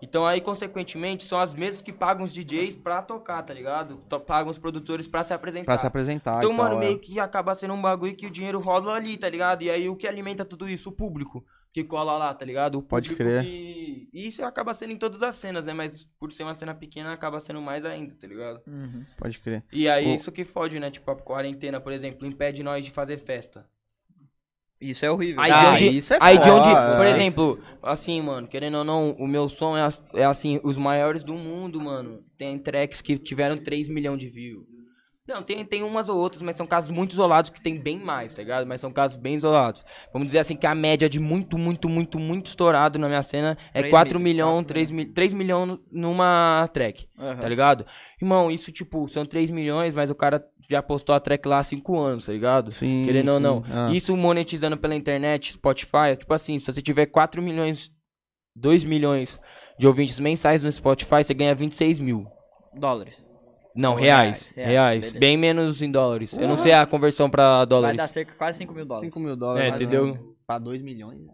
Então 0.02 0.26
aí, 0.26 0.40
consequentemente, 0.40 1.24
são 1.24 1.38
as 1.38 1.52
mesmas 1.54 1.82
que 1.82 1.92
pagam 1.92 2.24
os 2.24 2.32
DJs 2.32 2.74
pra 2.74 3.02
tocar, 3.02 3.42
tá 3.42 3.52
ligado? 3.54 3.98
Pagam 4.26 4.50
os 4.50 4.58
produtores 4.58 5.06
pra 5.06 5.22
se 5.22 5.32
apresentar. 5.32 5.64
Pra 5.66 5.78
se 5.78 5.86
apresentar 5.86 6.38
Então, 6.38 6.52
e 6.52 6.56
mano, 6.56 6.70
tal, 6.70 6.82
é. 6.82 6.86
meio 6.86 6.98
que 6.98 7.20
acaba 7.20 7.54
sendo 7.54 7.74
um 7.74 7.80
bagulho 7.82 8.16
que 8.16 8.26
o 8.26 8.30
dinheiro 8.30 8.58
rola 8.60 8.94
ali, 8.94 9.16
tá 9.16 9.28
ligado? 9.28 9.62
E 9.62 9.70
aí 9.70 9.88
o 9.88 9.94
que 9.96 10.08
alimenta 10.08 10.44
tudo 10.44 10.68
isso? 10.68 10.88
O 10.88 10.92
público 10.92 11.44
que 11.72 11.84
cola 11.84 12.16
lá, 12.16 12.32
tá 12.34 12.44
ligado? 12.46 12.78
O 12.78 12.82
Pode 12.82 13.10
público 13.10 13.30
crer. 13.30 13.44
que- 13.44 14.08
isso 14.12 14.42
acaba 14.42 14.72
sendo 14.74 14.92
em 14.94 14.96
todas 14.96 15.22
as 15.22 15.34
cenas, 15.36 15.66
né? 15.66 15.72
Mas 15.74 16.04
por 16.18 16.32
ser 16.32 16.42
uma 16.44 16.54
cena 16.54 16.74
pequena, 16.74 17.12
acaba 17.12 17.38
sendo 17.38 17.60
mais 17.60 17.84
ainda, 17.84 18.14
tá 18.18 18.26
ligado? 18.26 18.60
Uhum. 18.66 19.04
Pode 19.18 19.38
crer. 19.38 19.62
E 19.70 19.86
aí 19.86 20.06
O- 20.10 20.14
isso 20.14 20.32
que 20.32 20.44
fode, 20.46 20.80
né? 20.80 20.90
Tipo, 20.90 21.10
a 21.12 21.16
quarentena, 21.16 21.78
por 21.78 21.92
exemplo, 21.92 22.26
impede 22.26 22.62
nós 22.62 22.84
de 22.84 22.90
fazer 22.90 23.18
festa. 23.18 23.68
Isso 24.80 25.04
é 25.04 25.10
horrível. 25.10 25.40
Aí, 25.42 25.50
Ah, 25.52 25.60
de 25.60 25.66
onde, 25.84 25.96
isso 25.98 26.14
é 26.14 26.18
aí 26.20 26.38
de 26.38 26.48
onde, 26.48 26.68
por 26.96 27.04
É. 27.04 27.10
exemplo, 27.10 27.58
assim, 27.82 28.20
mano, 28.22 28.46
querendo 28.48 28.78
ou 28.78 28.84
não, 28.84 29.10
o 29.12 29.26
meu 29.28 29.46
som 29.48 29.76
é, 29.76 29.86
é, 30.14 30.24
assim, 30.24 30.58
os 30.62 30.78
maiores 30.78 31.22
do 31.22 31.34
mundo, 31.34 31.78
mano. 31.80 32.18
Tem 32.38 32.58
tracks 32.58 33.02
que 33.02 33.18
tiveram 33.18 33.58
3 33.58 33.88
milhões 33.90 34.18
de 34.18 34.28
views. 34.28 34.64
Não, 35.30 35.44
tem, 35.44 35.64
tem 35.64 35.84
umas 35.84 36.08
ou 36.08 36.18
outras, 36.18 36.42
mas 36.42 36.56
são 36.56 36.66
casos 36.66 36.90
muito 36.90 37.12
isolados 37.12 37.50
que 37.52 37.62
tem 37.62 37.78
bem 37.78 37.96
mais, 37.96 38.34
tá 38.34 38.42
ligado? 38.42 38.66
Mas 38.66 38.80
são 38.80 38.90
casos 38.90 39.16
bem 39.16 39.36
isolados. 39.36 39.84
Vamos 40.12 40.26
dizer 40.26 40.40
assim 40.40 40.56
que 40.56 40.66
a 40.66 40.74
média 40.74 41.08
de 41.08 41.20
muito, 41.20 41.56
muito, 41.56 41.88
muito, 41.88 42.18
muito 42.18 42.48
estourado 42.48 42.98
na 42.98 43.06
minha 43.06 43.22
cena 43.22 43.56
é 43.72 43.78
Três 43.78 43.92
4 43.92 44.18
mil, 44.18 44.24
milhões, 44.24 44.54
quatro 44.54 44.66
3, 44.66 44.90
mil, 44.90 45.14
3 45.14 45.34
milhões 45.34 45.78
numa 45.92 46.68
track, 46.72 47.06
Aham. 47.16 47.36
tá 47.36 47.48
ligado? 47.48 47.86
Irmão, 48.20 48.50
isso, 48.50 48.72
tipo, 48.72 49.08
são 49.08 49.24
3 49.24 49.52
milhões, 49.52 49.94
mas 49.94 50.10
o 50.10 50.16
cara 50.16 50.44
já 50.68 50.82
postou 50.82 51.14
a 51.14 51.20
track 51.20 51.46
lá 51.46 51.60
há 51.60 51.62
5 51.62 51.96
anos, 51.96 52.26
tá 52.26 52.32
ligado? 52.32 52.72
Sim, 52.72 53.04
Querendo 53.06 53.28
ou 53.28 53.36
sim. 53.36 53.42
não. 53.44 53.64
Ah. 53.70 53.88
Isso 53.92 54.16
monetizando 54.16 54.76
pela 54.76 54.96
internet, 54.96 55.52
Spotify, 55.52 56.10
é 56.10 56.16
tipo 56.16 56.34
assim, 56.34 56.58
se 56.58 56.72
você 56.72 56.82
tiver 56.82 57.06
4 57.06 57.40
milhões, 57.40 57.88
2 58.56 58.82
milhões 58.82 59.40
de 59.78 59.86
ouvintes 59.86 60.18
mensais 60.18 60.64
no 60.64 60.72
Spotify, 60.72 61.22
você 61.22 61.32
ganha 61.32 61.54
26 61.54 62.00
mil. 62.00 62.26
Dólares. 62.74 63.29
Não, 63.74 63.94
reais. 63.94 64.52
reais, 64.54 64.70
Reais. 64.70 65.12
Bem 65.12 65.36
menos 65.36 65.80
em 65.82 65.90
dólares. 65.90 66.32
Eu 66.36 66.48
não 66.48 66.56
sei 66.56 66.72
a 66.72 66.84
conversão 66.86 67.30
pra 67.30 67.58
Vai 67.58 67.66
dólares. 67.66 67.96
dar 67.96 68.08
cerca 68.08 68.32
de 68.32 68.38
quase 68.38 68.58
5 68.58 68.74
mil 68.74 68.84
dólares. 68.84 69.06
5 69.08 69.20
mil 69.20 69.36
dólares. 69.36 69.72
É, 69.72 69.76
entendeu? 69.76 70.04
um. 70.06 70.34
Pra 70.46 70.58
2 70.58 70.82
milhões. 70.82 71.18
né? 71.20 71.32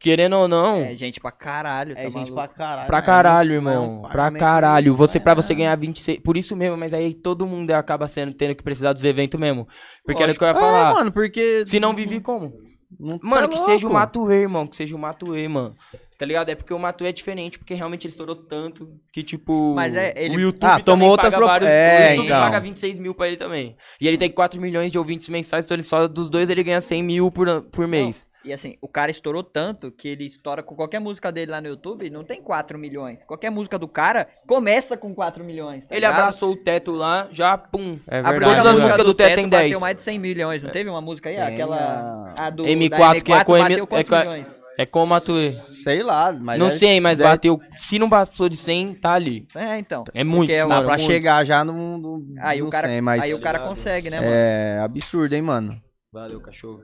Querendo 0.00 0.36
ou 0.36 0.46
não, 0.46 0.82
É 0.82 0.92
gente 0.94 1.18
pra 1.18 1.30
caralho, 1.32 1.94
tá 1.94 2.00
É 2.02 2.04
gente 2.10 2.14
maluco? 2.30 2.34
pra 2.34 2.48
caralho. 2.48 2.86
pra 2.86 2.98
né? 2.98 3.06
caralho, 3.06 3.46
Isso 3.46 3.54
é 3.54 3.58
um 3.58 3.72
irmão. 3.84 4.02
pra 4.02 4.10
pagamento 4.10 4.40
caralho. 4.40 4.94
Você, 4.96 5.18
pra 5.18 5.32
é. 5.32 5.34
você 5.34 5.54
ganhar 5.54 5.74
26. 5.76 6.18
Por 6.20 6.36
isso 6.36 6.54
mesmo, 6.54 6.76
mas 6.76 6.92
aí 6.92 7.14
todo 7.14 7.46
mundo 7.46 7.70
acaba 7.70 8.06
sendo, 8.06 8.34
tendo 8.34 8.54
que 8.54 8.62
precisar 8.62 8.92
dos 8.92 9.02
eventos 9.04 9.40
mesmo. 9.40 9.66
Porque 10.04 10.22
era 10.22 10.30
o 10.30 10.34
que 10.36 10.44
eu 10.44 10.46
ia 10.48 10.52
É, 10.52 10.54
falar. 10.54 10.92
mano, 10.94 11.10
porque... 11.10 11.64
Se 11.66 11.80
não 11.80 11.94
vive 11.94 12.20
como? 12.20 12.52
Não- 12.98 13.18
Mano, 13.22 13.44
é 13.44 13.48
que 13.48 13.58
seja 13.58 13.86
o 13.86 13.90
louco. 13.90 13.92
Matuê, 13.92 14.42
irmão. 14.42 14.66
Que 14.66 14.76
seja 14.76 14.94
o 14.96 14.98
Matuê, 14.98 15.46
mano. 15.48 15.74
Tá 16.16 16.26
ligado? 16.26 16.48
É 16.48 16.54
porque 16.54 16.72
o 16.74 16.78
Matuê 16.78 17.08
é 17.08 17.12
diferente, 17.12 17.58
porque 17.58 17.74
realmente 17.74 18.04
ele 18.06 18.10
estourou 18.12 18.34
tanto 18.34 18.90
que, 19.12 19.22
tipo. 19.22 19.72
Mas 19.74 19.94
é, 19.94 20.12
ele- 20.16 20.36
O 20.36 20.40
YouTube 20.40 20.70
Ah, 20.70 20.80
tomou 20.80 21.10
outras 21.10 21.28
paga 21.32 21.36
pro- 21.36 21.46
vários. 21.46 21.70
É, 21.70 22.08
o 22.08 22.10
YouTube 22.12 22.26
então. 22.26 22.40
paga 22.40 22.60
26 22.60 22.98
mil 22.98 23.14
pra 23.14 23.28
ele 23.28 23.36
também. 23.36 23.76
E 24.00 24.08
ele 24.08 24.16
tem 24.16 24.30
4 24.30 24.60
milhões 24.60 24.90
de 24.90 24.98
ouvintes 24.98 25.28
mensais, 25.28 25.64
então 25.64 25.74
ele 25.76 25.82
só 25.84 26.08
dos 26.08 26.28
dois 26.28 26.50
ele 26.50 26.62
ganha 26.64 26.80
100 26.80 27.02
mil 27.02 27.30
por, 27.30 27.62
por 27.62 27.86
mês. 27.86 28.26
E 28.44 28.52
assim, 28.52 28.76
o 28.80 28.88
cara 28.88 29.10
estourou 29.10 29.42
tanto 29.42 29.90
que 29.90 30.08
ele 30.08 30.24
estoura 30.24 30.62
com 30.62 30.74
qualquer 30.76 31.00
música 31.00 31.30
dele 31.32 31.50
lá 31.50 31.60
no 31.60 31.66
YouTube, 31.68 32.08
não 32.08 32.22
tem 32.22 32.40
4 32.40 32.78
milhões. 32.78 33.24
Qualquer 33.24 33.50
música 33.50 33.78
do 33.78 33.88
cara 33.88 34.28
começa 34.46 34.96
com 34.96 35.12
4 35.14 35.42
milhões. 35.44 35.86
tá 35.86 35.94
ele 35.94 36.06
ligado? 36.06 36.20
abraçou 36.20 36.52
o 36.52 36.56
teto 36.56 36.92
lá, 36.92 37.28
já 37.32 37.58
pum. 37.58 37.98
É 38.06 38.20
A 38.20 38.22
verdade. 38.32 38.36
primeira 38.36 38.62
Todas 38.62 38.66
as 38.66 38.72
música 38.72 38.82
músicas 38.84 39.06
do 39.06 39.12
do 39.12 39.14
Teto 39.16 39.28
Teto 39.28 39.36
tem 39.36 39.48
10. 39.48 39.62
bateu 39.64 39.80
mais 39.80 39.96
de 39.96 40.02
100 40.02 40.18
milhões, 40.18 40.62
não 40.62 40.70
teve 40.70 40.88
uma 40.88 41.00
música 41.00 41.28
aí? 41.28 41.34
Tem 41.36 41.44
Aquela. 41.44 42.32
A 42.38 42.48
do 42.50 42.64
M4, 42.64 43.14
da 43.14 43.20
que 43.20 43.32
é 43.32 43.44
com 43.44 43.56
M- 43.56 43.74
é 43.74 44.04
com- 44.04 44.16
milhões? 44.18 44.60
É 44.78 44.86
com 44.86 45.02
o 45.02 45.06
Matuê. 45.08 45.50
Sei 45.50 46.04
lá, 46.04 46.32
mas... 46.32 46.56
não 46.56 46.68
é- 46.68 46.78
sei, 46.78 47.00
mas 47.00 47.18
deve- 47.18 47.28
bateu. 47.28 47.60
Se 47.80 47.98
não 47.98 48.08
passou 48.08 48.48
de 48.48 48.56
100, 48.56 48.94
tá 48.94 49.12
ali. 49.14 49.44
É, 49.56 49.76
então. 49.76 50.04
É 50.14 50.22
muito, 50.22 50.50
é 50.52 50.64
mano. 50.64 50.82
Dá 50.82 50.86
pra 50.86 50.96
muito. 50.98 51.10
chegar 51.10 51.44
já 51.44 51.64
no... 51.64 51.98
no 51.98 52.24
Aí 52.40 52.60
no 52.60 52.68
o 52.68 52.70
cara, 52.70 52.86
100, 52.86 53.00
mas 53.00 53.20
aí 53.22 53.34
o 53.34 53.40
cara 53.40 53.58
consegue, 53.58 54.08
né, 54.08 54.20
mano? 54.20 54.30
É 54.32 54.78
absurdo, 54.78 55.32
hein, 55.34 55.42
mano. 55.42 55.82
Valeu, 56.12 56.40
cachorro. 56.40 56.80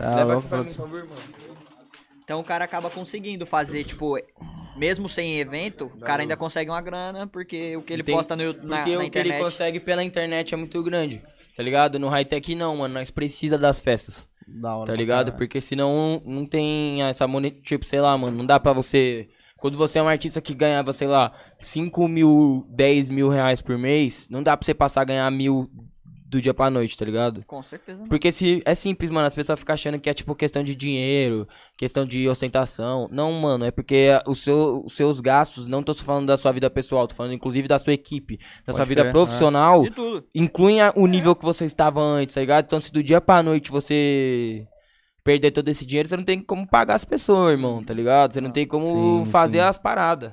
Leva 0.00 0.32
louco, 0.34 0.48
pra 0.48 0.62
mim, 0.62 0.74
favor, 0.74 1.04
mano. 1.04 1.20
Então 2.24 2.40
o 2.40 2.44
cara 2.44 2.64
acaba 2.64 2.90
conseguindo 2.90 3.46
fazer, 3.46 3.84
tipo, 3.84 4.16
mesmo 4.76 5.08
sem 5.08 5.38
evento, 5.40 5.86
o 5.86 5.98
cara 6.00 6.22
ainda 6.22 6.36
consegue 6.36 6.70
uma 6.70 6.80
grana, 6.82 7.26
porque 7.26 7.76
o 7.76 7.82
que 7.82 7.92
ele 7.92 8.02
Tem- 8.02 8.14
posta 8.14 8.36
no, 8.36 8.42
YouTube- 8.42 8.66
na, 8.66 8.76
Porque 8.78 8.96
na 8.96 9.04
o 9.04 9.10
que 9.10 9.18
ele 9.18 9.32
consegue 9.38 9.80
pela 9.80 10.04
internet 10.04 10.52
é 10.52 10.56
muito 10.56 10.82
grande. 10.82 11.22
Tá 11.56 11.62
ligado? 11.62 11.98
No 11.98 12.08
high-tech 12.08 12.54
não, 12.54 12.76
mano. 12.76 12.94
Nós 12.94 13.10
precisa 13.10 13.58
das 13.58 13.80
festas. 13.80 14.28
Da 14.46 14.76
hora 14.76 14.86
Tá 14.86 14.94
ligado? 14.94 15.32
Porque 15.32 15.60
senão 15.60 16.22
não 16.24 16.46
tem 16.46 17.02
essa 17.02 17.26
moneta. 17.26 17.60
Tipo, 17.62 17.84
sei 17.84 18.00
lá, 18.00 18.16
mano. 18.16 18.36
Não 18.38 18.46
dá 18.46 18.60
pra 18.60 18.72
você. 18.72 19.26
Quando 19.56 19.76
você 19.76 19.98
é 19.98 20.02
um 20.02 20.06
artista 20.08 20.40
que 20.40 20.54
ganhava, 20.54 20.92
sei 20.92 21.08
lá, 21.08 21.32
5 21.60 22.06
mil, 22.06 22.64
10 22.70 23.08
mil 23.08 23.28
reais 23.28 23.60
por 23.60 23.76
mês, 23.76 24.28
não 24.30 24.40
dá 24.42 24.56
pra 24.56 24.64
você 24.64 24.72
passar 24.72 25.00
a 25.00 25.04
ganhar 25.04 25.28
mil 25.32 25.68
do 26.30 26.42
dia 26.42 26.52
pra 26.52 26.68
noite, 26.68 26.94
tá 26.94 27.06
ligado? 27.06 27.42
Com 27.46 27.62
certeza. 27.62 28.00
não. 28.00 28.06
Porque 28.08 28.30
se 28.30 28.60
é 28.66 28.74
simples, 28.74 29.08
mano, 29.08 29.26
as 29.26 29.34
pessoas 29.34 29.58
ficam 29.58 29.72
achando 29.72 29.98
que 29.98 30.10
é 30.10 30.12
tipo 30.14 30.34
questão 30.34 30.62
de 30.62 30.74
dinheiro, 30.74 31.48
questão 31.76 32.04
de 32.04 32.28
ostentação. 32.28 33.08
Não, 33.10 33.32
mano, 33.32 33.64
é 33.64 33.70
porque 33.70 34.08
o 34.26 34.34
seu, 34.34 34.82
os 34.84 34.92
seus 34.94 35.20
gastos, 35.20 35.66
não 35.66 35.82
tô 35.82 35.94
falando 35.94 36.26
da 36.26 36.36
sua 36.36 36.52
vida 36.52 36.68
pessoal, 36.68 37.08
tô 37.08 37.14
falando 37.14 37.32
inclusive 37.32 37.66
da 37.66 37.78
sua 37.78 37.94
equipe, 37.94 38.36
da 38.66 38.72
sua 38.74 38.80
Pode 38.80 38.88
vida 38.90 39.02
crer, 39.02 39.12
profissional, 39.12 39.82
De 39.82 39.90
tudo. 39.90 40.24
inclui 40.34 40.78
a- 40.80 40.92
o 40.94 41.06
nível 41.06 41.34
que 41.34 41.44
você 41.44 41.64
estava 41.64 42.00
antes, 42.00 42.34
tá 42.34 42.40
ligado? 42.42 42.66
Então 42.66 42.80
se 42.80 42.92
do 42.92 43.02
dia 43.02 43.20
pra 43.22 43.42
noite 43.42 43.70
você 43.70 44.66
perder 45.24 45.50
todo 45.50 45.68
esse 45.68 45.84
dinheiro, 45.86 46.08
você 46.08 46.16
não 46.16 46.24
tem 46.24 46.40
como 46.40 46.66
pagar 46.66 46.94
as 46.94 47.04
pessoas, 47.04 47.52
irmão, 47.52 47.82
tá 47.82 47.92
ligado? 47.94 48.32
Você 48.32 48.40
não 48.40 48.50
tem 48.50 48.66
como 48.66 49.24
Sim, 49.24 49.30
fazer 49.30 49.58
sim. 49.58 49.64
as 49.64 49.78
paradas. 49.78 50.32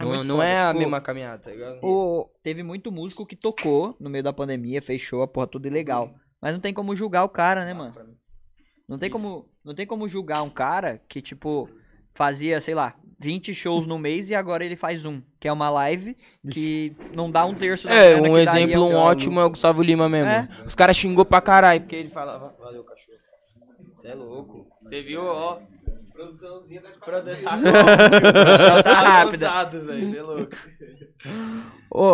É 0.00 0.04
não 0.04 0.24
não 0.24 0.42
é 0.42 0.58
a 0.60 0.68
tipo, 0.68 0.80
mesma 0.80 1.00
caminhada, 1.00 1.38
tá 1.44 1.50
ligado? 1.50 1.78
O, 1.82 2.28
teve 2.42 2.62
muito 2.62 2.90
músico 2.90 3.24
que 3.24 3.36
tocou 3.36 3.96
no 4.00 4.10
meio 4.10 4.24
da 4.24 4.32
pandemia, 4.32 4.82
fechou 4.82 5.22
a 5.22 5.28
porra 5.28 5.46
tudo 5.46 5.66
ilegal. 5.68 6.12
Mas 6.42 6.52
não 6.52 6.60
tem 6.60 6.74
como 6.74 6.96
julgar 6.96 7.22
o 7.24 7.28
cara, 7.28 7.64
né, 7.64 7.72
mano? 7.72 7.94
Não 8.88 8.98
tem 8.98 9.08
como, 9.08 9.48
não 9.64 9.74
tem 9.74 9.86
como 9.86 10.08
julgar 10.08 10.42
um 10.42 10.50
cara 10.50 10.98
que, 11.08 11.22
tipo, 11.22 11.68
fazia, 12.12 12.60
sei 12.60 12.74
lá, 12.74 12.94
20 13.20 13.54
shows 13.54 13.86
no 13.86 13.98
mês 13.98 14.28
e 14.28 14.34
agora 14.34 14.64
ele 14.64 14.76
faz 14.76 15.06
um, 15.06 15.22
que 15.40 15.46
é 15.48 15.52
uma 15.52 15.70
live 15.70 16.16
que 16.50 16.94
não 17.14 17.30
dá 17.30 17.46
um 17.46 17.54
terço 17.54 17.86
da 17.88 17.94
É, 17.94 18.16
um 18.20 18.24
que 18.34 18.44
daria 18.44 18.64
exemplo, 18.64 18.84
um 18.84 18.94
o- 18.94 18.98
ótimo 18.98 19.40
é 19.40 19.44
o 19.44 19.50
Gustavo 19.50 19.80
Lima 19.82 20.08
mesmo. 20.08 20.30
É. 20.30 20.48
Os 20.66 20.74
caras 20.74 20.96
xingou 20.96 21.24
pra 21.24 21.40
caralho, 21.40 21.80
porque 21.82 21.96
ele 21.96 22.10
falava. 22.10 22.52
Valeu, 22.58 22.82
cachorro. 22.84 23.16
Você 23.96 24.08
é 24.08 24.14
louco. 24.14 24.66
Você 24.82 25.02
viu, 25.02 25.22
ó. 25.24 25.60
Produçãozinha 26.14 26.80
da 26.80 26.90
Produção 26.90 27.60
Produção 27.60 28.82
tá 28.82 28.92
rápida. 29.02 29.50
velho. 29.80 30.10
Você 30.12 30.18
é 30.18 30.22
louco. 30.22 30.56
Ô, 31.90 32.04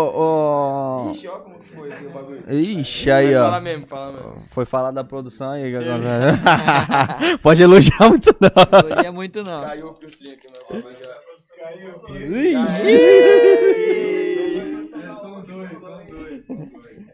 ô... 1.08 1.10
Ixi, 1.12 1.28
ó 1.28 1.38
como 1.40 1.58
que 1.60 1.68
foi 1.68 1.90
o 2.06 2.10
bagulho. 2.10 2.42
Ixi, 2.50 3.10
aí, 3.10 3.34
Fala 3.34 3.58
ó. 3.58 3.60
mesmo, 3.60 3.86
fala 3.86 4.12
mesmo. 4.12 4.44
Foi 4.50 4.64
falar 4.64 4.90
da 4.90 5.04
produção 5.04 5.50
aí. 5.52 5.70
que 5.70 5.76
acontece. 5.84 7.38
Pode 7.42 7.62
elogiar 7.62 8.08
muito 8.08 8.34
não. 8.40 8.50
É 9.04 9.10
muito 9.10 9.42
não. 9.42 9.62
Caiu 9.62 9.90
o 9.90 9.94
filtrinho 9.94 10.34
aqui, 10.34 10.48
meu 10.50 10.80
bagulho 10.82 10.96
já. 11.04 11.14
São 12.52 14.09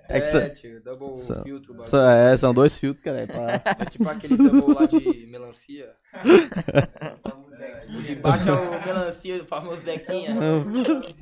É 0.08 0.20
que 0.20 0.26
É, 0.28 0.30
são, 0.30 0.50
tio, 0.50 0.80
double 0.82 1.14
são- 1.14 1.42
filtro, 1.42 1.78
são- 1.78 2.08
é, 2.10 2.36
são 2.36 2.54
dois 2.54 2.78
filtros, 2.78 3.02
cara. 3.04 3.20
é 3.22 3.26
pra- 3.26 3.62
É 3.80 3.84
tipo 3.86 4.08
aquele 4.08 4.36
double 4.36 4.74
lá 4.74 4.86
de 4.86 5.26
melancia. 5.26 5.92
O 7.88 8.02
de 8.02 8.14
baixo 8.16 8.48
é 8.48 8.52
o 8.52 8.84
melancia, 8.86 9.42
o 9.42 9.44
famoso 9.44 9.82
Zequinha. 9.82 10.36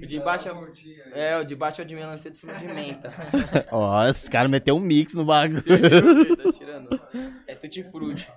O 0.02 0.06
de 0.06 0.20
baixo 0.20 0.48
é 0.48 0.52
o... 0.52 0.68
É, 1.14 1.38
o 1.38 1.44
de 1.44 1.54
baixo 1.54 1.80
é 1.80 1.84
o 1.84 1.86
de 1.86 1.94
melancia 1.94 2.30
de 2.30 2.38
cima 2.38 2.54
de 2.54 2.66
menta. 2.66 3.12
Ó, 3.70 4.04
esses 4.06 4.28
caras 4.28 4.50
meteu 4.50 4.76
um 4.76 4.80
mix 4.80 5.14
no 5.14 5.24
bagulho. 5.24 5.62
tá 5.62 6.52
tirando. 6.52 7.00
É 7.46 7.54
tutti 7.54 7.82
frutti. 7.84 8.30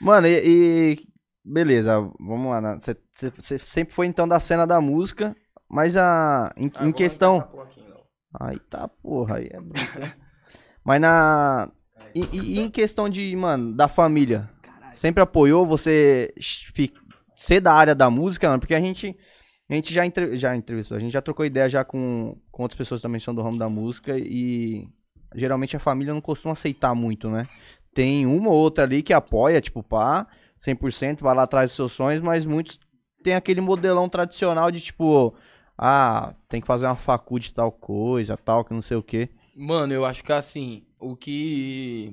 Mano, 0.00 0.26
e, 0.26 0.92
e- 0.94 1.10
Beleza, 1.42 1.94
vamos 2.20 2.50
lá. 2.50 2.78
Você 2.78 3.58
sempre 3.58 3.94
foi 3.94 4.06
então 4.06 4.28
da 4.28 4.38
cena 4.38 4.66
da 4.66 4.78
música, 4.80 5.34
mas 5.70 5.96
a. 5.96 6.52
Em, 6.56 6.70
em 6.86 6.92
questão. 6.92 7.40
Aí 8.38 8.58
tá, 8.60 8.86
porra, 8.88 9.36
aí 9.36 9.48
é 9.52 9.60
né? 9.60 10.12
Mas 10.84 11.00
na. 11.00 11.70
E, 12.14 12.20
e- 12.32 12.60
em 12.60 12.70
questão 12.70 13.08
de, 13.08 13.34
mano, 13.36 13.72
da 13.74 13.88
família? 13.88 14.48
Sempre 14.92 15.22
apoiou? 15.22 15.66
Você 15.66 16.32
fi- 16.74 16.92
ser 17.34 17.60
da 17.60 17.72
área 17.72 17.94
da 17.94 18.10
música, 18.10 18.48
mano, 18.48 18.58
porque 18.60 18.74
a 18.74 18.80
gente, 18.80 19.16
a 19.68 19.74
gente 19.74 19.94
já, 19.94 20.04
entre, 20.04 20.36
já 20.38 20.54
entrevistou, 20.56 20.96
a 20.96 21.00
gente 21.00 21.12
já 21.12 21.22
trocou 21.22 21.44
ideia 21.46 21.70
já 21.70 21.84
com, 21.84 22.36
com 22.50 22.62
outras 22.62 22.76
pessoas 22.76 23.00
também 23.00 23.18
que 23.18 23.24
são 23.24 23.34
do 23.34 23.42
ramo 23.42 23.58
da 23.58 23.68
música 23.68 24.18
e 24.18 24.86
geralmente 25.34 25.76
a 25.76 25.80
família 25.80 26.12
não 26.12 26.20
costuma 26.20 26.52
aceitar 26.52 26.94
muito, 26.94 27.30
né? 27.30 27.46
Tem 27.94 28.26
uma 28.26 28.50
ou 28.50 28.56
outra 28.56 28.84
ali 28.84 29.02
que 29.02 29.12
apoia, 29.12 29.60
tipo, 29.60 29.82
pá, 29.82 30.26
100%, 30.58 31.22
vai 31.22 31.34
lá 31.34 31.44
atrás 31.44 31.70
dos 31.70 31.76
seus 31.76 31.92
sonhos, 31.92 32.20
mas 32.20 32.44
muitos 32.44 32.78
tem 33.22 33.34
aquele 33.34 33.60
modelão 33.60 34.08
tradicional 34.08 34.70
de 34.72 34.80
tipo, 34.80 35.34
ah, 35.82 36.34
tem 36.46 36.60
que 36.60 36.66
fazer 36.66 36.84
uma 36.84 36.94
faculdade 36.94 37.48
de 37.48 37.54
tal 37.54 37.72
coisa, 37.72 38.36
tal, 38.36 38.62
que 38.62 38.74
não 38.74 38.82
sei 38.82 38.98
o 38.98 39.02
quê. 39.02 39.30
Mano, 39.56 39.94
eu 39.94 40.04
acho 40.04 40.22
que 40.22 40.30
assim, 40.30 40.84
o 40.98 41.16
que. 41.16 42.12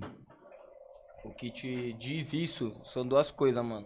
O 1.26 1.32
que 1.32 1.52
te 1.52 1.92
diz 2.00 2.32
isso 2.32 2.74
são 2.86 3.06
duas 3.06 3.30
coisas, 3.30 3.62
mano. 3.62 3.86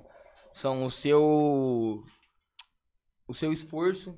São 0.53 0.86
o 0.86 0.91
seu. 0.91 2.03
O 3.27 3.34
seu 3.34 3.51
esforço. 3.51 4.15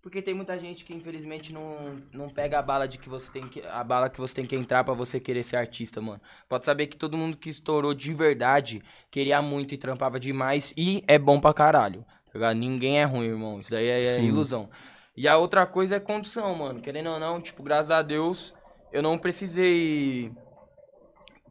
Porque 0.00 0.22
tem 0.22 0.32
muita 0.32 0.58
gente 0.58 0.82
que 0.82 0.94
infelizmente 0.94 1.52
não, 1.52 2.00
não 2.10 2.30
pega 2.30 2.58
a 2.58 2.62
bala 2.62 2.88
de 2.88 2.96
que 2.96 3.10
você 3.10 3.30
tem 3.30 3.46
que. 3.48 3.60
A 3.66 3.84
bala 3.84 4.08
que 4.08 4.18
você 4.18 4.34
tem 4.34 4.46
que 4.46 4.56
entrar 4.56 4.82
pra 4.82 4.94
você 4.94 5.20
querer 5.20 5.42
ser 5.42 5.56
artista, 5.56 6.00
mano. 6.00 6.22
Pode 6.48 6.64
saber 6.64 6.86
que 6.86 6.96
todo 6.96 7.18
mundo 7.18 7.36
que 7.36 7.50
estourou 7.50 7.92
de 7.92 8.14
verdade 8.14 8.82
queria 9.10 9.42
muito 9.42 9.74
e 9.74 9.78
trampava 9.78 10.18
demais 10.18 10.72
e 10.74 11.04
é 11.06 11.18
bom 11.18 11.38
pra 11.38 11.52
caralho. 11.52 12.02
Ligado? 12.36 12.56
Ninguém 12.56 13.00
é 13.00 13.04
ruim, 13.04 13.26
irmão. 13.26 13.60
Isso 13.60 13.70
daí 13.70 13.86
é, 13.86 14.16
é 14.16 14.22
ilusão. 14.22 14.68
E 15.16 15.26
a 15.26 15.36
outra 15.36 15.66
coisa 15.66 15.96
é 15.96 16.00
condição, 16.00 16.54
mano. 16.54 16.80
Querendo 16.80 17.10
ou 17.10 17.18
não, 17.18 17.40
tipo, 17.40 17.62
graças 17.62 17.90
a 17.90 18.02
Deus, 18.02 18.54
eu 18.92 19.02
não 19.02 19.16
precisei 19.18 20.30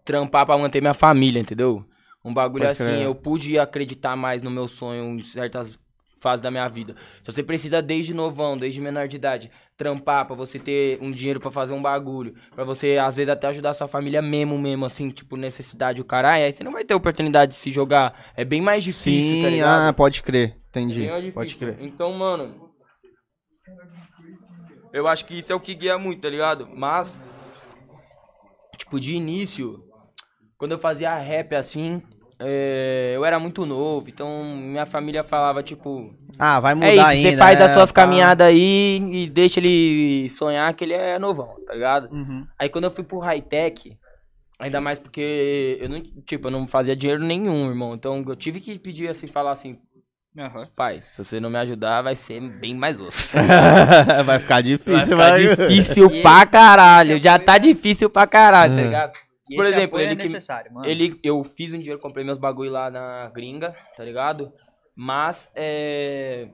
trampar 0.03 0.45
pra 0.45 0.57
manter 0.57 0.81
minha 0.81 0.93
família, 0.93 1.39
entendeu? 1.39 1.83
Um 2.23 2.33
bagulho 2.33 2.65
Pode 2.65 2.71
assim, 2.71 2.91
crer. 2.91 3.01
eu 3.01 3.15
pude 3.15 3.57
acreditar 3.59 4.15
mais 4.15 4.41
no 4.41 4.51
meu 4.51 4.67
sonho 4.67 5.03
em 5.03 5.23
certas 5.23 5.77
fases 6.19 6.41
da 6.41 6.49
minha 6.49 6.67
vida. 6.67 6.95
Se 7.21 7.31
você 7.31 7.43
precisa 7.43 7.81
desde 7.81 8.13
novão, 8.13 8.57
desde 8.57 8.81
menor 8.81 9.07
de 9.07 9.15
idade, 9.15 9.51
trampar 9.77 10.25
pra 10.25 10.35
você 10.35 10.57
ter 10.57 10.97
um 11.01 11.11
dinheiro 11.11 11.39
pra 11.39 11.51
fazer 11.51 11.73
um 11.73 11.81
bagulho, 11.81 12.33
pra 12.53 12.63
você 12.63 12.97
às 12.97 13.15
vezes 13.15 13.29
até 13.29 13.47
ajudar 13.47 13.73
sua 13.73 13.87
família 13.87 14.21
mesmo, 14.21 14.57
mesmo 14.57 14.85
assim, 14.85 15.09
tipo 15.09 15.35
necessidade 15.35 16.01
o 16.01 16.05
caralho, 16.05 16.45
aí 16.45 16.51
você 16.53 16.63
não 16.63 16.71
vai 16.71 16.85
ter 16.85 16.93
oportunidade 16.93 17.51
de 17.51 17.57
se 17.57 17.71
jogar. 17.71 18.31
É 18.35 18.45
bem 18.45 18.61
mais 18.61 18.83
difícil, 18.83 19.41
tá 19.41 19.49
Sim, 19.49 19.55
ligado? 19.55 19.89
ah, 19.89 19.93
pode 19.93 20.23
crer. 20.23 20.57
Entendi. 20.69 21.07
Mais 21.07 21.33
Pode 21.33 21.55
crer. 21.55 21.77
Então, 21.79 22.11
mano. 22.11 22.69
Eu 24.91 25.07
acho 25.07 25.25
que 25.25 25.39
isso 25.39 25.51
é 25.51 25.55
o 25.55 25.59
que 25.59 25.73
guia 25.73 25.97
muito, 25.97 26.21
tá 26.21 26.29
ligado? 26.29 26.67
Mas. 26.75 27.13
Tipo, 28.77 28.99
de 28.99 29.13
início. 29.13 29.81
Quando 30.57 30.73
eu 30.73 30.79
fazia 30.79 31.15
rap 31.17 31.55
assim. 31.55 32.01
É, 32.39 33.13
eu 33.15 33.23
era 33.25 33.39
muito 33.39 33.65
novo. 33.65 34.09
Então, 34.09 34.43
minha 34.43 34.85
família 34.85 35.23
falava, 35.23 35.63
tipo. 35.63 36.13
Ah, 36.37 36.59
vai 36.59 36.75
mudar 36.75 36.87
É 36.87 36.93
isso, 36.95 37.05
ainda. 37.05 37.31
você 37.31 37.37
faz 37.37 37.61
as 37.61 37.71
é, 37.71 37.73
suas 37.73 37.91
pá. 37.91 38.01
caminhadas 38.03 38.47
aí 38.47 38.97
e 39.11 39.29
deixa 39.29 39.59
ele 39.59 40.27
sonhar 40.29 40.73
que 40.73 40.83
ele 40.83 40.93
é 40.93 41.17
novão, 41.17 41.55
tá 41.65 41.73
ligado? 41.73 42.11
Uhum. 42.13 42.45
Aí 42.59 42.67
quando 42.69 42.83
eu 42.85 42.91
fui 42.91 43.03
pro 43.05 43.19
high-tech, 43.19 43.97
ainda 44.59 44.81
mais 44.81 44.99
porque 44.99 45.77
eu 45.79 45.87
não, 45.89 46.01
tipo, 46.25 46.47
eu 46.47 46.51
não 46.51 46.67
fazia 46.67 46.95
dinheiro 46.95 47.23
nenhum, 47.23 47.69
irmão. 47.69 47.93
Então 47.95 48.23
eu 48.27 48.35
tive 48.35 48.59
que 48.59 48.77
pedir 48.77 49.07
assim, 49.09 49.27
falar 49.27 49.51
assim, 49.53 49.77
pai, 50.75 51.01
se 51.07 51.23
você 51.23 51.39
não 51.39 51.49
me 51.49 51.57
ajudar, 51.59 52.01
vai 52.01 52.15
ser 52.17 52.41
bem 52.59 52.75
mais 52.75 52.99
osso. 52.99 53.33
vai 54.25 54.39
ficar 54.39 54.55
Vai 54.55 54.63
difícil, 54.63 54.99
ficar 55.05 55.15
vai. 55.15 55.47
difícil 55.55 56.11
E 56.11 56.21
pra 56.21 56.45
caralho. 56.45 57.23
Já 57.23 57.39
tá 57.39 57.57
difícil 57.57 58.09
pra 58.09 58.27
caralho, 58.27 58.75
tá 58.75 58.81
ligado? 58.81 59.24
E 59.49 59.55
Por 59.55 59.65
exemplo, 59.65 59.85
apoio 59.97 60.03
ele 60.03 60.13
é 60.13 60.15
que- 60.15 60.23
necessário, 60.23 60.73
mano. 60.73 60.87
Ele, 60.87 61.19
eu 61.23 61.43
fiz 61.43 61.71
um 61.73 61.77
dinheiro, 61.77 61.99
comprei 61.99 62.25
meus 62.25 62.37
bagulho 62.39 62.71
lá 62.71 62.89
na 62.89 63.29
gringa, 63.33 63.75
tá 63.95 64.03
ligado? 64.03 64.51
Mas, 64.95 65.51
é. 65.55 66.49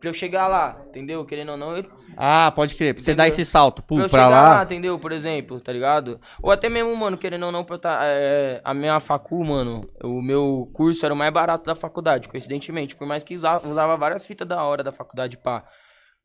Pra 0.00 0.10
eu 0.10 0.14
chegar 0.14 0.48
lá, 0.48 0.82
entendeu? 0.88 1.24
Querendo 1.24 1.52
ou 1.52 1.56
não, 1.56 1.74
eu, 1.76 1.84
Ah, 2.14 2.52
pode 2.54 2.74
crer. 2.74 2.92
Pra 2.94 3.02
você 3.02 3.14
dar 3.14 3.26
esse 3.26 3.42
salto, 3.42 3.82
pô, 3.82 3.94
pra 3.94 4.04
eu 4.04 4.10
pra 4.10 4.24
chegar 4.24 4.28
lá. 4.42 4.54
lá, 4.56 4.62
entendeu? 4.64 4.98
Por 4.98 5.12
exemplo, 5.12 5.58
tá 5.60 5.72
ligado? 5.72 6.20
Ou 6.42 6.50
até 6.50 6.68
mesmo, 6.68 6.94
mano, 6.94 7.16
querendo 7.16 7.46
ou 7.46 7.52
não, 7.52 7.64
pra 7.64 7.76
eu 7.76 7.78
tá, 7.78 8.00
é, 8.02 8.60
a 8.62 8.74
minha 8.74 9.00
facu, 9.00 9.42
mano, 9.42 9.88
o 10.02 10.20
meu 10.20 10.68
curso 10.74 11.06
era 11.06 11.14
o 11.14 11.16
mais 11.16 11.32
barato 11.32 11.64
da 11.64 11.74
faculdade, 11.74 12.28
coincidentemente. 12.28 12.94
Por 12.94 13.06
mais 13.06 13.24
que 13.24 13.34
usava, 13.34 13.66
usava 13.66 13.96
várias 13.96 14.26
fitas 14.26 14.46
da 14.46 14.62
hora 14.62 14.82
da 14.82 14.92
faculdade, 14.92 15.38
pá. 15.38 15.64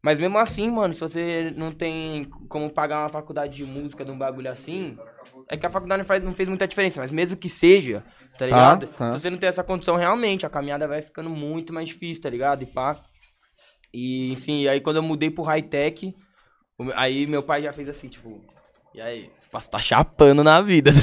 Mas 0.01 0.19
mesmo 0.19 0.37
assim, 0.37 0.69
mano, 0.69 0.93
se 0.93 0.99
você 0.99 1.53
não 1.55 1.71
tem 1.71 2.25
como 2.49 2.69
pagar 2.69 2.99
uma 3.03 3.09
faculdade 3.09 3.55
de 3.55 3.63
música 3.65 4.03
de 4.03 4.11
um 4.11 4.17
bagulho 4.17 4.51
assim, 4.51 4.97
é 5.49 5.57
que 5.57 5.65
a 5.65 5.69
faculdade 5.69 6.03
não, 6.03 6.05
faz, 6.05 6.23
não 6.23 6.33
fez 6.33 6.47
muita 6.47 6.67
diferença. 6.67 7.01
Mas 7.01 7.11
mesmo 7.11 7.35
que 7.35 7.49
seja, 7.49 8.03
tá 8.37 8.45
ligado? 8.45 8.85
tá. 8.87 9.11
Se 9.11 9.19
você 9.19 9.29
não 9.31 9.37
tem 9.37 9.49
essa 9.49 9.63
condição 9.63 9.95
realmente, 9.95 10.45
a 10.45 10.49
caminhada 10.49 10.87
vai 10.87 11.01
ficando 11.01 11.29
muito 11.29 11.73
mais 11.73 11.87
difícil, 11.87 12.21
tá 12.21 12.29
ligado? 12.29 12.61
E 12.61 12.67
pá. 12.67 12.95
E, 13.91 14.31
enfim, 14.31 14.67
aí 14.67 14.79
quando 14.79 14.97
eu 14.97 15.03
mudei 15.03 15.31
pro 15.31 15.41
high-tech, 15.41 16.13
aí 16.93 17.25
meu 17.25 17.41
pai 17.41 17.63
já 17.63 17.73
fez 17.73 17.89
assim, 17.89 18.07
tipo... 18.07 18.39
E 18.93 19.01
aí, 19.01 19.29
você 19.51 19.69
tá 19.69 19.79
chapando 19.79 20.43
na 20.43 20.61
vida, 20.61 20.91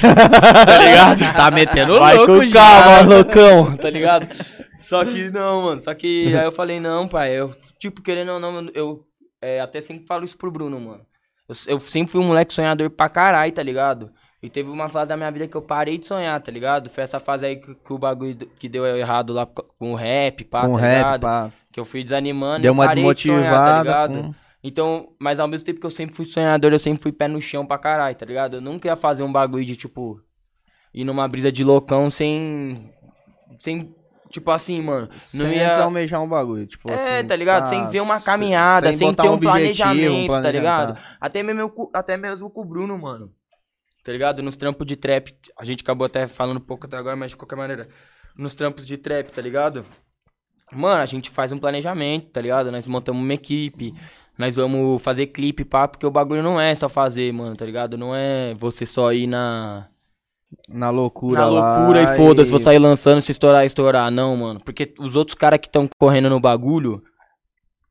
tá 0.66 0.78
ligado? 0.78 1.20
Tá 1.36 1.50
metendo 1.52 1.98
Vai 2.00 2.16
louco 2.16 2.40
com 2.40 2.50
calma, 2.50 3.14
loucão, 3.14 3.76
tá 3.76 3.88
ligado? 3.88 4.26
Só 4.80 5.04
que 5.04 5.30
não, 5.30 5.62
mano. 5.62 5.80
Só 5.80 5.94
que 5.94 6.34
aí 6.34 6.44
eu 6.44 6.50
falei, 6.50 6.80
não, 6.80 7.06
pai. 7.06 7.38
Eu, 7.38 7.54
tipo, 7.78 8.02
querendo 8.02 8.32
ou 8.32 8.40
não, 8.40 8.68
eu 8.74 9.04
é, 9.40 9.60
até 9.60 9.80
sempre 9.80 10.04
falo 10.04 10.24
isso 10.24 10.36
pro 10.36 10.50
Bruno, 10.50 10.80
mano. 10.80 11.06
Eu, 11.48 11.74
eu 11.74 11.80
sempre 11.80 12.10
fui 12.10 12.20
um 12.20 12.26
moleque 12.26 12.52
sonhador 12.52 12.90
pra 12.90 13.08
caralho, 13.08 13.52
tá 13.52 13.62
ligado? 13.62 14.12
E 14.42 14.50
teve 14.50 14.68
uma 14.68 14.88
fase 14.88 15.08
da 15.08 15.16
minha 15.16 15.30
vida 15.30 15.48
que 15.48 15.56
eu 15.56 15.62
parei 15.62 15.96
de 15.98 16.06
sonhar, 16.06 16.38
tá 16.40 16.52
ligado? 16.52 16.90
Foi 16.90 17.02
essa 17.02 17.18
fase 17.18 17.46
aí 17.46 17.56
que, 17.56 17.74
que 17.74 17.92
o 17.92 17.98
bagulho 17.98 18.36
que 18.58 18.68
deu 18.68 18.84
errado 18.86 19.32
lá 19.32 19.46
co- 19.46 19.64
com 19.78 19.92
o 19.92 19.94
rap, 19.96 20.44
pá, 20.44 20.66
Com 20.66 20.74
tá 20.74 20.80
rap, 20.80 20.96
ligado? 20.98 21.20
pá. 21.22 21.52
Que 21.72 21.80
eu 21.80 21.84
fui 21.84 22.04
desanimando 22.04 22.62
Deu 22.62 22.70
e 22.70 22.72
uma 22.72 22.86
parei 22.86 23.02
de 23.14 23.22
sonhar, 23.22 23.42
tá 23.42 23.82
desmotivada. 23.82 24.14
ligado? 24.14 24.22
com- 24.28 24.34
Então, 24.62 25.08
mas 25.20 25.40
ao 25.40 25.48
mesmo 25.48 25.64
tempo 25.64 25.80
que 25.80 25.86
eu 25.86 25.90
sempre 25.90 26.14
fui 26.14 26.26
sonhador, 26.26 26.72
eu 26.72 26.78
sempre 26.78 27.02
fui 27.02 27.12
pé 27.12 27.26
no 27.28 27.40
chão 27.40 27.64
pra 27.66 27.78
caralho, 27.78 28.16
tá 28.16 28.26
ligado? 28.26 28.56
Eu 28.56 28.60
nunca 28.60 28.86
ia 28.88 28.96
fazer 28.96 29.22
um 29.22 29.32
bagulho 29.32 29.64
de, 29.64 29.74
tipo, 29.76 30.20
ir 30.92 31.04
numa 31.04 31.26
brisa 31.26 31.50
de 31.50 31.64
loucão 31.64 32.10
sem. 32.10 32.90
Sem. 33.60 33.94
Tipo 34.30 34.50
assim, 34.50 34.82
mano. 34.82 35.08
Não 35.32 35.46
Sem 35.46 35.56
ia. 35.56 35.82
almejar 35.82 36.22
um 36.22 36.28
bagulho. 36.28 36.66
Tipo 36.66 36.90
É, 36.90 37.18
assim, 37.18 37.26
tá 37.28 37.36
ligado? 37.36 37.62
tá, 37.62 37.68
sem 37.70 37.88
ver 37.88 38.00
uma 38.00 38.20
caminhada, 38.20 38.92
sem, 38.92 39.08
botar 39.08 39.22
ter 39.22 39.28
um, 39.30 39.34
objetivo, 39.34 39.52
planejamento, 39.52 40.20
tá 40.20 40.26
planejamento, 40.26 40.52
ligado? 40.60 40.94
tá. 40.94 41.00
Até 41.20 41.42
mesmo, 41.42 41.90
até 41.94 42.16
mesmo 42.16 42.50
com 42.50 42.60
o 42.60 42.64
Bruno, 42.64 42.98
mano. 42.98 43.30
Tá 44.06 44.12
ligado? 44.12 44.40
Nos 44.40 44.56
trampos 44.56 44.86
de 44.86 44.94
trap. 44.94 45.34
A 45.58 45.64
gente 45.64 45.82
acabou 45.82 46.06
até 46.06 46.28
falando 46.28 46.58
um 46.58 46.60
pouco 46.60 46.86
até 46.86 46.96
agora, 46.96 47.16
mas 47.16 47.32
de 47.32 47.36
qualquer 47.36 47.56
maneira. 47.56 47.88
Nos 48.38 48.54
trampos 48.54 48.86
de 48.86 48.96
trap, 48.96 49.32
tá 49.32 49.42
ligado? 49.42 49.84
Mano, 50.72 51.02
a 51.02 51.06
gente 51.06 51.28
faz 51.28 51.50
um 51.50 51.58
planejamento, 51.58 52.30
tá 52.30 52.40
ligado? 52.40 52.70
Nós 52.70 52.86
montamos 52.86 53.20
uma 53.20 53.34
equipe. 53.34 53.92
Nós 54.38 54.54
vamos 54.54 55.02
fazer 55.02 55.26
clipe, 55.26 55.64
pá, 55.64 55.88
porque 55.88 56.06
o 56.06 56.10
bagulho 56.10 56.40
não 56.40 56.60
é 56.60 56.72
só 56.72 56.88
fazer, 56.88 57.32
mano, 57.32 57.56
tá 57.56 57.64
ligado? 57.64 57.98
Não 57.98 58.14
é 58.14 58.54
você 58.54 58.86
só 58.86 59.12
ir 59.12 59.26
na. 59.26 59.88
Na 60.68 60.90
loucura 60.90 61.40
Na 61.40 61.46
loucura 61.48 62.02
e 62.02 62.16
foda-se, 62.16 62.50
vou 62.52 62.60
sair 62.60 62.78
lançando, 62.78 63.20
se 63.20 63.32
estourar, 63.32 63.66
estourar. 63.66 64.08
Não, 64.12 64.36
mano. 64.36 64.60
Porque 64.64 64.94
os 65.00 65.16
outros 65.16 65.34
caras 65.34 65.58
que 65.58 65.66
estão 65.66 65.88
correndo 65.98 66.30
no 66.30 66.38
bagulho 66.38 67.02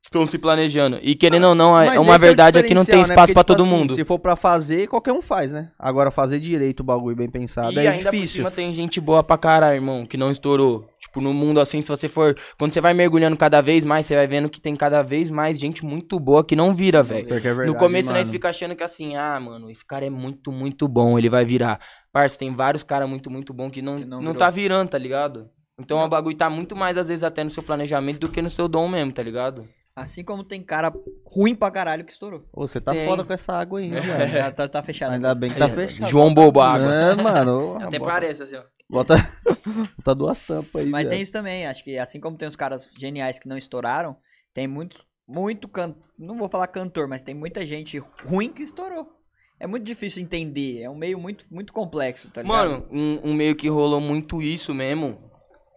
estão 0.06 0.26
se 0.26 0.38
planejando. 0.38 0.98
E 1.02 1.14
querendo 1.14 1.48
ou 1.48 1.54
não, 1.54 1.78
é 1.80 1.98
uma 1.98 2.16
o 2.16 2.18
verdade 2.18 2.58
é 2.58 2.62
que 2.62 2.74
não 2.74 2.84
tem 2.84 2.96
né? 2.96 3.02
espaço 3.02 3.32
Porque, 3.32 3.34
pra 3.34 3.42
tipo 3.44 3.54
todo 3.54 3.62
assim, 3.62 3.70
mundo. 3.70 3.94
Se 3.94 4.04
for 4.04 4.18
pra 4.18 4.36
fazer, 4.36 4.86
qualquer 4.88 5.12
um 5.12 5.20
faz, 5.20 5.52
né? 5.52 5.70
Agora 5.78 6.10
fazer 6.10 6.38
direito 6.40 6.80
o 6.80 6.84
bagulho 6.84 7.16
bem 7.16 7.28
pensado 7.28 7.72
E 7.72 7.86
é 7.86 7.88
ainda 7.88 8.04
por 8.04 8.12
difícil. 8.12 8.36
cima 8.38 8.50
tem 8.50 8.72
gente 8.74 9.00
boa 9.00 9.22
pra 9.22 9.36
caralho, 9.36 9.76
irmão, 9.76 10.06
que 10.06 10.16
não 10.16 10.30
estourou. 10.30 10.88
Tipo, 11.00 11.20
no 11.20 11.34
mundo 11.34 11.60
assim, 11.60 11.82
se 11.82 11.88
você 11.88 12.08
for. 12.08 12.36
Quando 12.58 12.72
você 12.72 12.80
vai 12.80 12.94
mergulhando 12.94 13.36
cada 13.36 13.60
vez 13.60 13.84
mais, 13.84 14.06
você 14.06 14.14
vai 14.14 14.26
vendo 14.26 14.48
que 14.48 14.60
tem 14.60 14.74
cada 14.76 15.02
vez 15.02 15.30
mais 15.30 15.58
gente 15.58 15.84
muito 15.84 16.18
boa 16.18 16.44
que 16.44 16.56
não 16.56 16.74
vira, 16.74 17.02
velho. 17.02 17.28
Porque 17.28 17.46
é 17.46 17.54
verdade, 17.54 17.68
No 17.70 17.76
começo 17.76 18.08
mano. 18.08 18.20
nós 18.20 18.30
fica 18.30 18.48
achando 18.48 18.74
que 18.76 18.82
assim, 18.82 19.16
ah, 19.16 19.38
mano, 19.40 19.70
esse 19.70 19.84
cara 19.84 20.06
é 20.06 20.10
muito, 20.10 20.50
muito 20.52 20.88
bom, 20.88 21.18
ele 21.18 21.28
vai 21.28 21.44
virar. 21.44 21.80
Parça, 22.12 22.38
tem 22.38 22.54
vários 22.54 22.82
caras 22.82 23.08
muito, 23.08 23.30
muito 23.30 23.52
bom 23.52 23.68
que 23.68 23.82
não, 23.82 23.96
Que 23.96 24.04
não 24.04 24.22
não, 24.22 24.34
tá 24.34 24.48
virando, 24.50 24.88
tá 24.90 24.98
ligado? 24.98 25.48
Então 25.78 25.98
o 25.98 26.08
bagulho 26.08 26.36
tá 26.36 26.48
muito 26.48 26.74
mais, 26.74 26.96
às 26.96 27.08
vezes, 27.08 27.22
até 27.22 27.44
no 27.44 27.50
seu 27.50 27.62
planejamento 27.62 28.18
do 28.18 28.30
que 28.30 28.40
no 28.40 28.48
seu 28.48 28.66
dom 28.66 28.88
mesmo, 28.88 29.12
tá 29.12 29.22
ligado? 29.22 29.68
Assim 29.96 30.22
como 30.22 30.44
tem 30.44 30.62
cara 30.62 30.92
ruim 31.24 31.54
pra 31.54 31.70
caralho 31.70 32.04
que 32.04 32.12
estourou. 32.12 32.46
Ô, 32.52 32.68
você 32.68 32.78
tá 32.78 32.92
Tem. 32.92 33.06
foda 33.06 33.24
com 33.24 33.32
essa 33.32 33.54
água 33.54 33.80
aí, 33.80 33.88
né, 33.88 34.02
velho? 34.02 34.28
Já 34.30 34.52
tá, 34.52 34.68
tá 34.68 34.82
fechado. 34.82 35.14
Ainda 35.14 35.34
bem 35.34 35.50
que 35.50 35.58
tá 35.58 35.70
fechado. 35.70 36.10
João 36.10 36.34
Bobo 36.34 36.60
Água. 36.60 36.94
É, 36.94 37.14
mano. 37.14 37.76
Até 37.76 37.98
bota, 37.98 38.12
parece, 38.12 38.42
assim, 38.42 38.56
ó. 38.56 38.62
bota, 38.90 39.14
bota 39.96 40.14
duas 40.14 40.46
tampas 40.46 40.82
aí, 40.82 40.90
Mas 40.90 41.04
velho. 41.04 41.14
tem 41.14 41.22
isso 41.22 41.32
também, 41.32 41.66
acho 41.66 41.82
que 41.82 41.96
assim 41.96 42.20
como 42.20 42.36
tem 42.36 42.46
os 42.46 42.54
caras 42.54 42.90
geniais 42.98 43.38
que 43.38 43.48
não 43.48 43.56
estouraram, 43.56 44.18
tem 44.52 44.68
muitos, 44.68 45.02
muito 45.26 45.66
can... 45.66 45.94
não 46.18 46.36
vou 46.36 46.50
falar 46.50 46.66
cantor, 46.66 47.08
mas 47.08 47.22
tem 47.22 47.34
muita 47.34 47.64
gente 47.64 47.96
ruim 48.22 48.50
que 48.50 48.62
estourou. 48.62 49.10
É 49.58 49.66
muito 49.66 49.84
difícil 49.84 50.22
entender, 50.22 50.82
é 50.82 50.90
um 50.90 50.94
meio 50.94 51.18
muito, 51.18 51.46
muito 51.50 51.72
complexo, 51.72 52.28
tá 52.28 52.42
ligado? 52.42 52.68
Mano, 52.68 52.86
um, 52.92 53.30
um 53.30 53.34
meio 53.34 53.56
que 53.56 53.70
rolou 53.70 54.02
muito 54.02 54.42
isso 54.42 54.74
mesmo. 54.74 55.18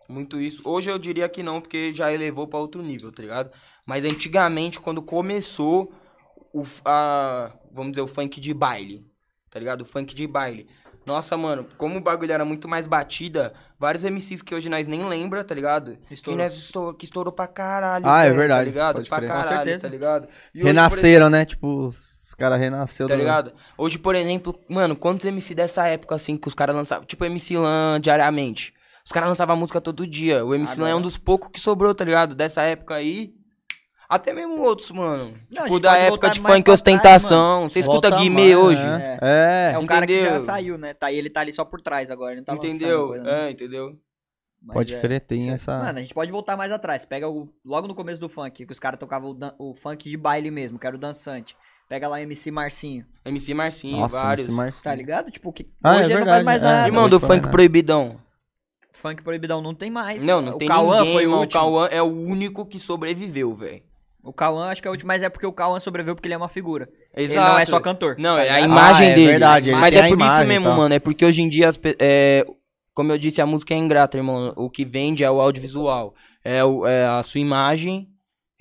Muito 0.09 0.41
isso. 0.41 0.67
Hoje 0.67 0.89
eu 0.89 0.99
diria 0.99 1.29
que 1.29 1.41
não, 1.41 1.61
porque 1.61 1.93
já 1.93 2.11
elevou 2.11 2.47
pra 2.47 2.59
outro 2.59 2.81
nível, 2.81 3.11
tá 3.13 3.21
ligado? 3.21 3.53
Mas 3.89 4.05
antigamente, 4.05 4.79
quando 4.79 5.01
começou 5.01 5.91
o, 6.53 6.61
a, 6.85 7.51
vamos 7.73 7.91
dizer, 7.93 8.01
o 8.01 8.07
funk 8.07 8.39
de 8.39 8.53
baile, 8.53 9.03
tá 9.49 9.57
ligado? 9.57 9.81
O 9.81 9.85
funk 9.85 10.13
de 10.13 10.27
baile. 10.27 10.67
Nossa, 11.07 11.35
mano, 11.35 11.65
como 11.75 11.97
o 11.97 12.01
bagulho 12.01 12.31
era 12.31 12.45
muito 12.45 12.67
mais 12.67 12.85
batida, 12.85 13.51
vários 13.79 14.03
MCs 14.03 14.43
que 14.43 14.53
hoje 14.53 14.69
nós 14.69 14.87
nem 14.87 15.03
lembra, 15.07 15.43
tá 15.43 15.55
ligado? 15.55 15.97
Estourou. 16.11 16.37
Que, 16.37 16.43
nós 16.43 16.53
estourou, 16.55 16.93
que 16.93 17.05
estourou 17.05 17.33
pra 17.33 17.47
caralho. 17.47 18.05
Ah, 18.07 18.21
é 18.21 18.25
velho, 18.27 18.37
verdade, 18.37 18.59
Tá 18.65 18.69
ligado? 18.69 18.95
pode 18.97 19.09
pra 19.09 19.17
crer. 19.17 19.29
Com 19.31 19.35
caralho, 19.37 19.55
certeza. 19.57 19.81
tá 19.81 19.87
ligado? 19.89 20.27
E 20.27 20.29
hoje, 20.29 20.59
por 20.59 20.65
Renasceram, 20.67 21.29
né? 21.31 21.45
Tipo, 21.45 21.87
os 21.87 22.35
caras 22.37 22.59
renasceu 22.59 23.07
Tá 23.07 23.15
do- 23.15 23.17
ligado? 23.17 23.53
Hoje, 23.75 23.97
por 23.97 24.13
exemplo, 24.13 24.59
mano, 24.69 24.95
quantos 24.95 25.25
MC 25.25 25.55
dessa 25.55 25.87
época, 25.87 26.13
assim, 26.13 26.37
que 26.37 26.47
os 26.47 26.53
caras 26.53 26.75
lançavam, 26.75 27.05
tipo 27.05 27.25
MC 27.25 27.57
Lan 27.57 27.99
diariamente. 27.99 28.71
Os 29.03 29.11
caras 29.11 29.29
lançavam 29.29 29.57
música 29.57 29.81
todo 29.81 30.05
dia. 30.05 30.45
O 30.45 30.53
MC 30.53 30.79
Lan 30.79 30.89
é 30.89 30.89
um 30.89 30.97
Agora- 30.97 31.03
dos 31.03 31.17
poucos 31.17 31.49
que 31.51 31.59
sobrou, 31.59 31.95
tá 31.95 32.05
ligado? 32.05 32.35
Dessa 32.35 32.61
época 32.61 32.93
aí. 32.93 33.33
Até 34.09 34.33
mesmo 34.33 34.59
outros, 34.63 34.89
mano. 34.89 35.31
Não, 35.51 35.63
tipo, 35.65 35.79
da 35.79 35.95
época 35.95 36.31
de 36.31 36.39
funk 36.39 36.71
ostentação. 36.71 37.69
Você 37.69 37.79
escuta 37.79 38.09
Volta 38.09 38.23
Guimê 38.23 38.55
mais, 38.55 38.57
hoje. 38.57 38.81
É. 38.83 39.19
É. 39.21 39.71
É 39.75 39.77
o 39.77 39.85
cara 39.85 40.07
que 40.07 40.15
já 40.19 40.21
Entendeu? 40.23 40.41
saiu, 40.41 40.77
né? 40.79 40.93
Tá, 40.95 41.11
e 41.11 41.15
ele 41.15 41.29
tá 41.29 41.41
ali 41.41 41.53
só 41.53 41.63
por 41.63 41.79
trás 41.79 42.09
agora, 42.09 42.31
ele 42.31 42.39
não 42.41 42.45
tá 42.45 42.55
entendeu? 42.55 43.09
coisa, 43.09 43.23
né? 43.23 43.47
É, 43.47 43.51
entendeu? 43.51 43.95
Mas 44.61 44.73
Pode 44.73 44.95
é. 44.95 44.99
crer, 44.99 45.21
tem 45.21 45.51
essa. 45.51 45.77
Mano, 45.77 45.99
a 45.99 46.01
gente 46.01 46.13
pode 46.13 46.31
voltar 46.31 46.57
mais 46.57 46.71
atrás. 46.71 47.05
Pega 47.05 47.29
o, 47.29 47.47
logo 47.63 47.87
no 47.87 47.93
começo 47.93 48.19
do 48.19 48.27
funk, 48.27 48.65
que 48.65 48.71
os 48.73 48.79
caras 48.79 48.99
tocavam 48.99 49.37
o, 49.59 49.69
o 49.69 49.73
funk 49.75 50.09
de 50.09 50.17
baile 50.17 50.49
mesmo, 50.49 50.79
que 50.79 50.87
era 50.87 50.95
o 50.95 50.99
dançante. 50.99 51.55
Pega 51.87 52.07
lá 52.07 52.17
o 52.17 52.19
MC 52.19 52.49
Marcinho, 52.51 53.05
MC 53.25 53.53
Marcinho, 53.53 53.97
Nossa, 53.97 54.21
vários. 54.21 54.47
esse 54.47 54.55
Marcinho. 54.55 54.83
tá 54.83 54.93
ligado? 54.93 55.31
Tipo, 55.31 55.53
que 55.53 55.67
Ah, 55.83 55.91
hoje 55.91 56.01
é 56.01 56.05
ele 56.05 56.13
não 56.15 56.17
verdade, 56.17 56.35
faz 56.37 56.45
mais 56.45 56.61
é. 56.61 56.63
nada. 56.63 56.87
Irmão, 56.87 57.07
do 57.09 57.19
foi, 57.19 57.29
funk 57.29 57.45
né? 57.45 57.51
proibidão. 57.51 58.19
Funk 58.91 59.21
proibidão 59.23 59.61
não 59.61 59.73
tem 59.73 59.89
mais. 59.89 60.23
Não, 60.23 60.41
não 60.41 60.55
o 60.55 60.57
tem 60.57 60.67
Cauã 60.67 60.97
ninguém, 60.99 61.13
foi 61.13 61.27
o. 61.27 61.41
O. 61.41 61.47
Cauã 61.47 61.87
é 61.91 62.01
o 62.01 62.05
único 62.07 62.65
que 62.65 62.79
sobreviveu, 62.79 63.55
velho. 63.55 63.81
O 64.23 64.33
Cauã 64.33 64.69
acho 64.69 64.81
que 64.81 64.87
é 64.87 64.91
o 64.91 64.93
último, 64.93 65.07
mas 65.07 65.21
é 65.23 65.29
porque 65.29 65.45
o 65.45 65.53
Cauã 65.53 65.79
sobreviveu 65.79 66.13
porque 66.15 66.27
ele 66.27 66.33
é 66.33 66.37
uma 66.37 66.49
figura. 66.49 66.89
Exato. 67.15 67.39
Ele 67.39 67.49
não 67.51 67.59
é 67.59 67.65
só 67.65 67.79
cantor. 67.79 68.15
Não, 68.19 68.35
tá 68.35 68.43
é 68.43 68.49
a 68.49 68.59
imagem 68.61 69.07
Ah, 69.07 69.09
é 69.11 69.15
dele. 69.15 69.27
verdade, 69.27 69.69
ele 69.69 69.77
Mas 69.79 69.93
tem 69.93 69.99
é 70.03 70.07
por 70.09 70.15
isso 70.17 70.23
imagem 70.25 70.45
e 70.45 70.47
mesmo, 70.47 70.65
tal. 70.67 70.77
mano. 70.77 70.93
É 70.93 70.99
porque 70.99 71.25
hoje 71.25 71.41
em 71.41 71.49
dia, 71.49 71.69
as 71.69 71.79
é, 71.99 72.45
como 72.93 73.11
eu 73.13 73.17
disse, 73.17 73.41
a 73.41 73.45
música 73.45 73.73
é 73.73 73.77
ingrata, 73.77 74.17
irmão. 74.17 74.53
O 74.57 74.69
que 74.69 74.83
vende 74.83 75.23
é 75.23 75.31
o 75.31 75.39
audiovisual. 75.39 76.13
É, 76.43 76.63
o- 76.63 76.85
é 76.85 77.05
a 77.07 77.23
sua 77.23 77.39
imagem 77.39 78.07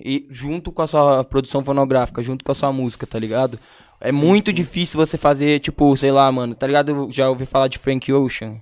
e 0.03 0.25
junto 0.29 0.71
com 0.71 0.81
a 0.81 0.87
sua 0.87 1.23
produção 1.25 1.63
fonográfica, 1.63 2.21
junto 2.21 2.43
com 2.45 2.51
a 2.51 2.55
sua 2.55 2.71
música, 2.71 3.05
tá 3.05 3.19
ligado? 3.19 3.59
É 3.99 4.13
muito 4.13 4.53
difícil 4.53 4.97
você 4.97 5.17
fazer, 5.17 5.59
tipo, 5.59 5.95
sei 5.97 6.11
lá, 6.11 6.31
mano, 6.31 6.55
tá 6.55 6.65
ligado? 6.65 7.09
Já 7.11 7.27
ouvi 7.29 7.45
falar 7.45 7.67
de 7.67 7.77
Frank 7.77 8.11
Ocean. 8.13 8.61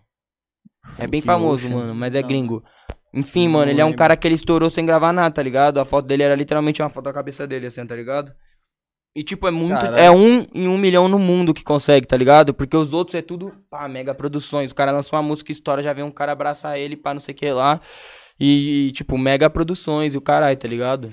É 0.97 1.05
bem 1.05 1.21
famoso, 1.21 1.67
Ocean. 1.67 1.77
mano, 1.77 1.95
mas 1.95 2.15
é 2.15 2.21
Não. 2.21 2.27
gringo. 2.27 2.63
Enfim, 3.17 3.47
mano, 3.47 3.71
ele 3.71 3.81
é 3.81 3.85
um 3.85 3.93
cara 3.93 4.15
que 4.15 4.27
ele 4.27 4.35
estourou 4.35 4.69
sem 4.69 4.85
gravar 4.85 5.11
nada, 5.11 5.33
tá 5.33 5.41
ligado? 5.41 5.79
A 5.79 5.85
foto 5.85 6.05
dele 6.05 6.23
era 6.23 6.35
literalmente 6.35 6.81
uma 6.81 6.89
foto 6.89 7.05
da 7.05 7.13
cabeça 7.13 7.47
dele, 7.47 7.67
assim, 7.67 7.85
tá 7.85 7.95
ligado? 7.95 8.31
E, 9.15 9.23
tipo, 9.23 9.47
é 9.47 9.51
muito. 9.51 9.79
Caralho. 9.79 9.97
É 9.97 10.11
um 10.11 10.45
em 10.53 10.67
um 10.67 10.77
milhão 10.77 11.07
no 11.07 11.17
mundo 11.17 11.53
que 11.53 11.63
consegue, 11.63 12.05
tá 12.05 12.15
ligado? 12.15 12.53
Porque 12.53 12.77
os 12.77 12.93
outros 12.93 13.15
é 13.15 13.21
tudo, 13.21 13.51
pá, 13.69 13.87
mega 13.87 14.13
produções. 14.13 14.69
O 14.71 14.75
cara 14.75 14.91
lançou 14.91 15.17
uma 15.17 15.23
música 15.23 15.51
história, 15.51 15.83
já 15.83 15.91
vem 15.93 16.03
um 16.03 16.11
cara 16.11 16.33
abraçar 16.33 16.77
ele, 16.77 16.95
pá, 16.95 17.13
não 17.13 17.21
sei 17.21 17.33
o 17.33 17.37
que 17.37 17.51
lá. 17.51 17.81
E, 18.39 18.91
tipo, 18.93 19.17
mega 19.17 19.49
produções 19.49 20.13
e 20.13 20.17
o 20.17 20.21
caralho, 20.21 20.55
tá 20.57 20.67
ligado? 20.67 21.11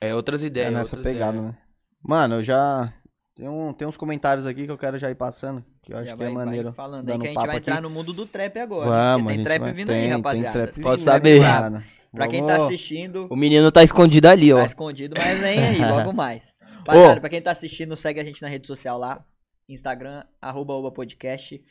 É 0.00 0.14
outras 0.14 0.42
É 0.42 0.46
ideias. 0.46 0.72
nessa 0.74 0.96
outras 0.96 1.12
pegada, 1.14 1.38
ideias. 1.38 1.52
né? 1.54 1.58
Mano, 2.02 2.34
eu 2.36 2.44
já. 2.44 2.92
Tem, 3.38 3.48
um, 3.48 3.72
tem 3.72 3.86
uns 3.86 3.96
comentários 3.96 4.46
aqui 4.48 4.64
que 4.66 4.70
eu 4.70 4.76
quero 4.76 4.98
já 4.98 5.08
ir 5.10 5.14
passando. 5.14 5.64
Que 5.80 5.92
eu 5.92 5.96
acho 5.96 6.06
Já 6.06 6.16
que 6.16 6.22
é 6.22 6.26
vai- 6.26 6.34
vai 6.34 6.44
maneiro. 6.44 6.72
falando 6.72 7.08
aí 7.08 7.16
que 7.18 7.24
a 7.24 7.30
gente 7.30 7.36
vai 7.36 7.48
aqui. 7.50 7.70
entrar 7.70 7.80
no 7.80 7.88
mundo 7.88 8.12
do 8.12 8.26
trap 8.26 8.58
agora. 8.58 8.90
Vamos, 8.90 9.32
tem 9.32 9.44
trap 9.44 9.60
vai- 9.60 9.72
vindo 9.72 9.86
tem- 9.86 9.96
aí, 9.96 10.02
tem 10.02 10.10
rapaziada. 10.10 10.52
trap 10.66 10.80
Pode 10.82 10.96
vindo, 11.00 11.04
saber. 11.04 11.40
mano. 11.40 11.84
Pra 12.12 12.26
quem 12.26 12.44
tá 12.44 12.56
assistindo, 12.56 13.28
O 13.30 13.36
menino 13.36 13.70
tá 13.70 13.84
escondido 13.84 14.26
ali, 14.26 14.52
ó. 14.52 14.56
tá 14.58 14.66
escondido, 14.66 15.14
mas 15.16 15.38
vem 15.38 15.58
aí, 15.58 15.78
logo 16.10 16.12
mais. 16.12 16.42
Rapaziada, 16.60 17.20
pra 17.20 17.30
quem 17.30 17.40
tá 17.40 17.50
assistindo, 17.52 17.94
segue 17.96 18.18
a 18.18 18.24
gente 18.24 18.42
na 18.42 18.48
rede 18.48 18.66
social 18.66 18.98
lá. 18.98 19.24
Instagram, 19.68 20.24
arroba 20.42 20.72
Oba 20.72 20.90
Podcast. 20.90 21.62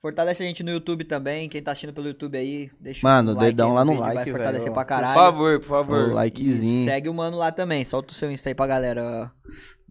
Fortalece 0.00 0.42
a 0.42 0.46
gente 0.46 0.62
no 0.62 0.70
YouTube 0.70 1.04
também. 1.04 1.48
Quem 1.48 1.62
tá 1.62 1.72
assistindo 1.72 1.92
pelo 1.92 2.06
YouTube 2.08 2.36
aí, 2.36 2.70
deixa 2.80 3.06
Mano, 3.06 3.32
um 3.32 3.34
like 3.34 3.46
dedão 3.48 3.70
aí 3.70 3.74
lá 3.76 3.84
no 3.84 3.90
vídeo, 3.92 4.04
Vai 4.06 4.14
like, 4.14 4.30
fortalecer 4.30 4.62
velho. 4.64 4.74
pra 4.74 4.82
Por 4.84 4.88
caralho. 4.88 5.14
favor, 5.14 5.60
por 5.60 5.64
O 5.66 5.68
favor. 5.68 6.12
likezinho. 6.12 6.76
Isso, 6.76 6.84
segue 6.86 7.08
o 7.08 7.14
mano 7.14 7.36
lá 7.36 7.52
também. 7.52 7.84
Solta 7.84 8.12
o 8.12 8.14
seu 8.14 8.30
Insta 8.30 8.48
aí 8.50 8.54
pra 8.54 8.66
galera. 8.66 9.30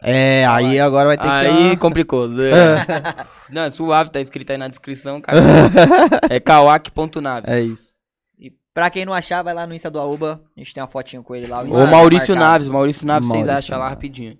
É, 0.07 0.45
aí 0.45 0.79
agora 0.79 1.07
vai 1.07 1.17
ter 1.17 1.23
que 1.23 1.29
ter 1.29 1.35
Aí 1.35 1.65
uma- 1.69 1.77
complicou. 1.77 2.27
Não, 3.49 3.71
suave, 3.71 4.11
tá 4.11 4.21
escrito 4.21 4.51
aí 4.51 4.57
na 4.57 4.67
descrição, 4.67 5.19
cara. 5.19 5.39
é 6.29 6.39
kawak.naves. 6.39 7.49
É 7.51 7.61
isso. 7.61 7.93
E 8.37 8.51
pra 8.73 8.89
quem 8.89 9.03
não 9.05 9.13
achar, 9.13 9.41
vai 9.43 9.53
lá 9.53 9.65
no 9.65 9.73
Insta 9.73 9.89
do 9.89 9.99
Aoba. 9.99 10.43
A 10.55 10.59
gente 10.59 10.73
tem 10.73 10.81
uma 10.83 10.87
fotinho 10.87 11.23
com 11.23 11.35
ele 11.35 11.47
lá. 11.47 11.57
o 11.57 11.61
Ou 11.61 11.67
Instagram 11.69 11.91
Maurício. 11.91 12.35
Naves, 12.35 12.67
Maurício 12.67 13.07
Naves, 13.07 13.27
vocês 13.27 13.45
Maurício 13.47 13.57
acham 13.73 13.79
lá 13.79 13.89
rapidinho. 13.89 14.37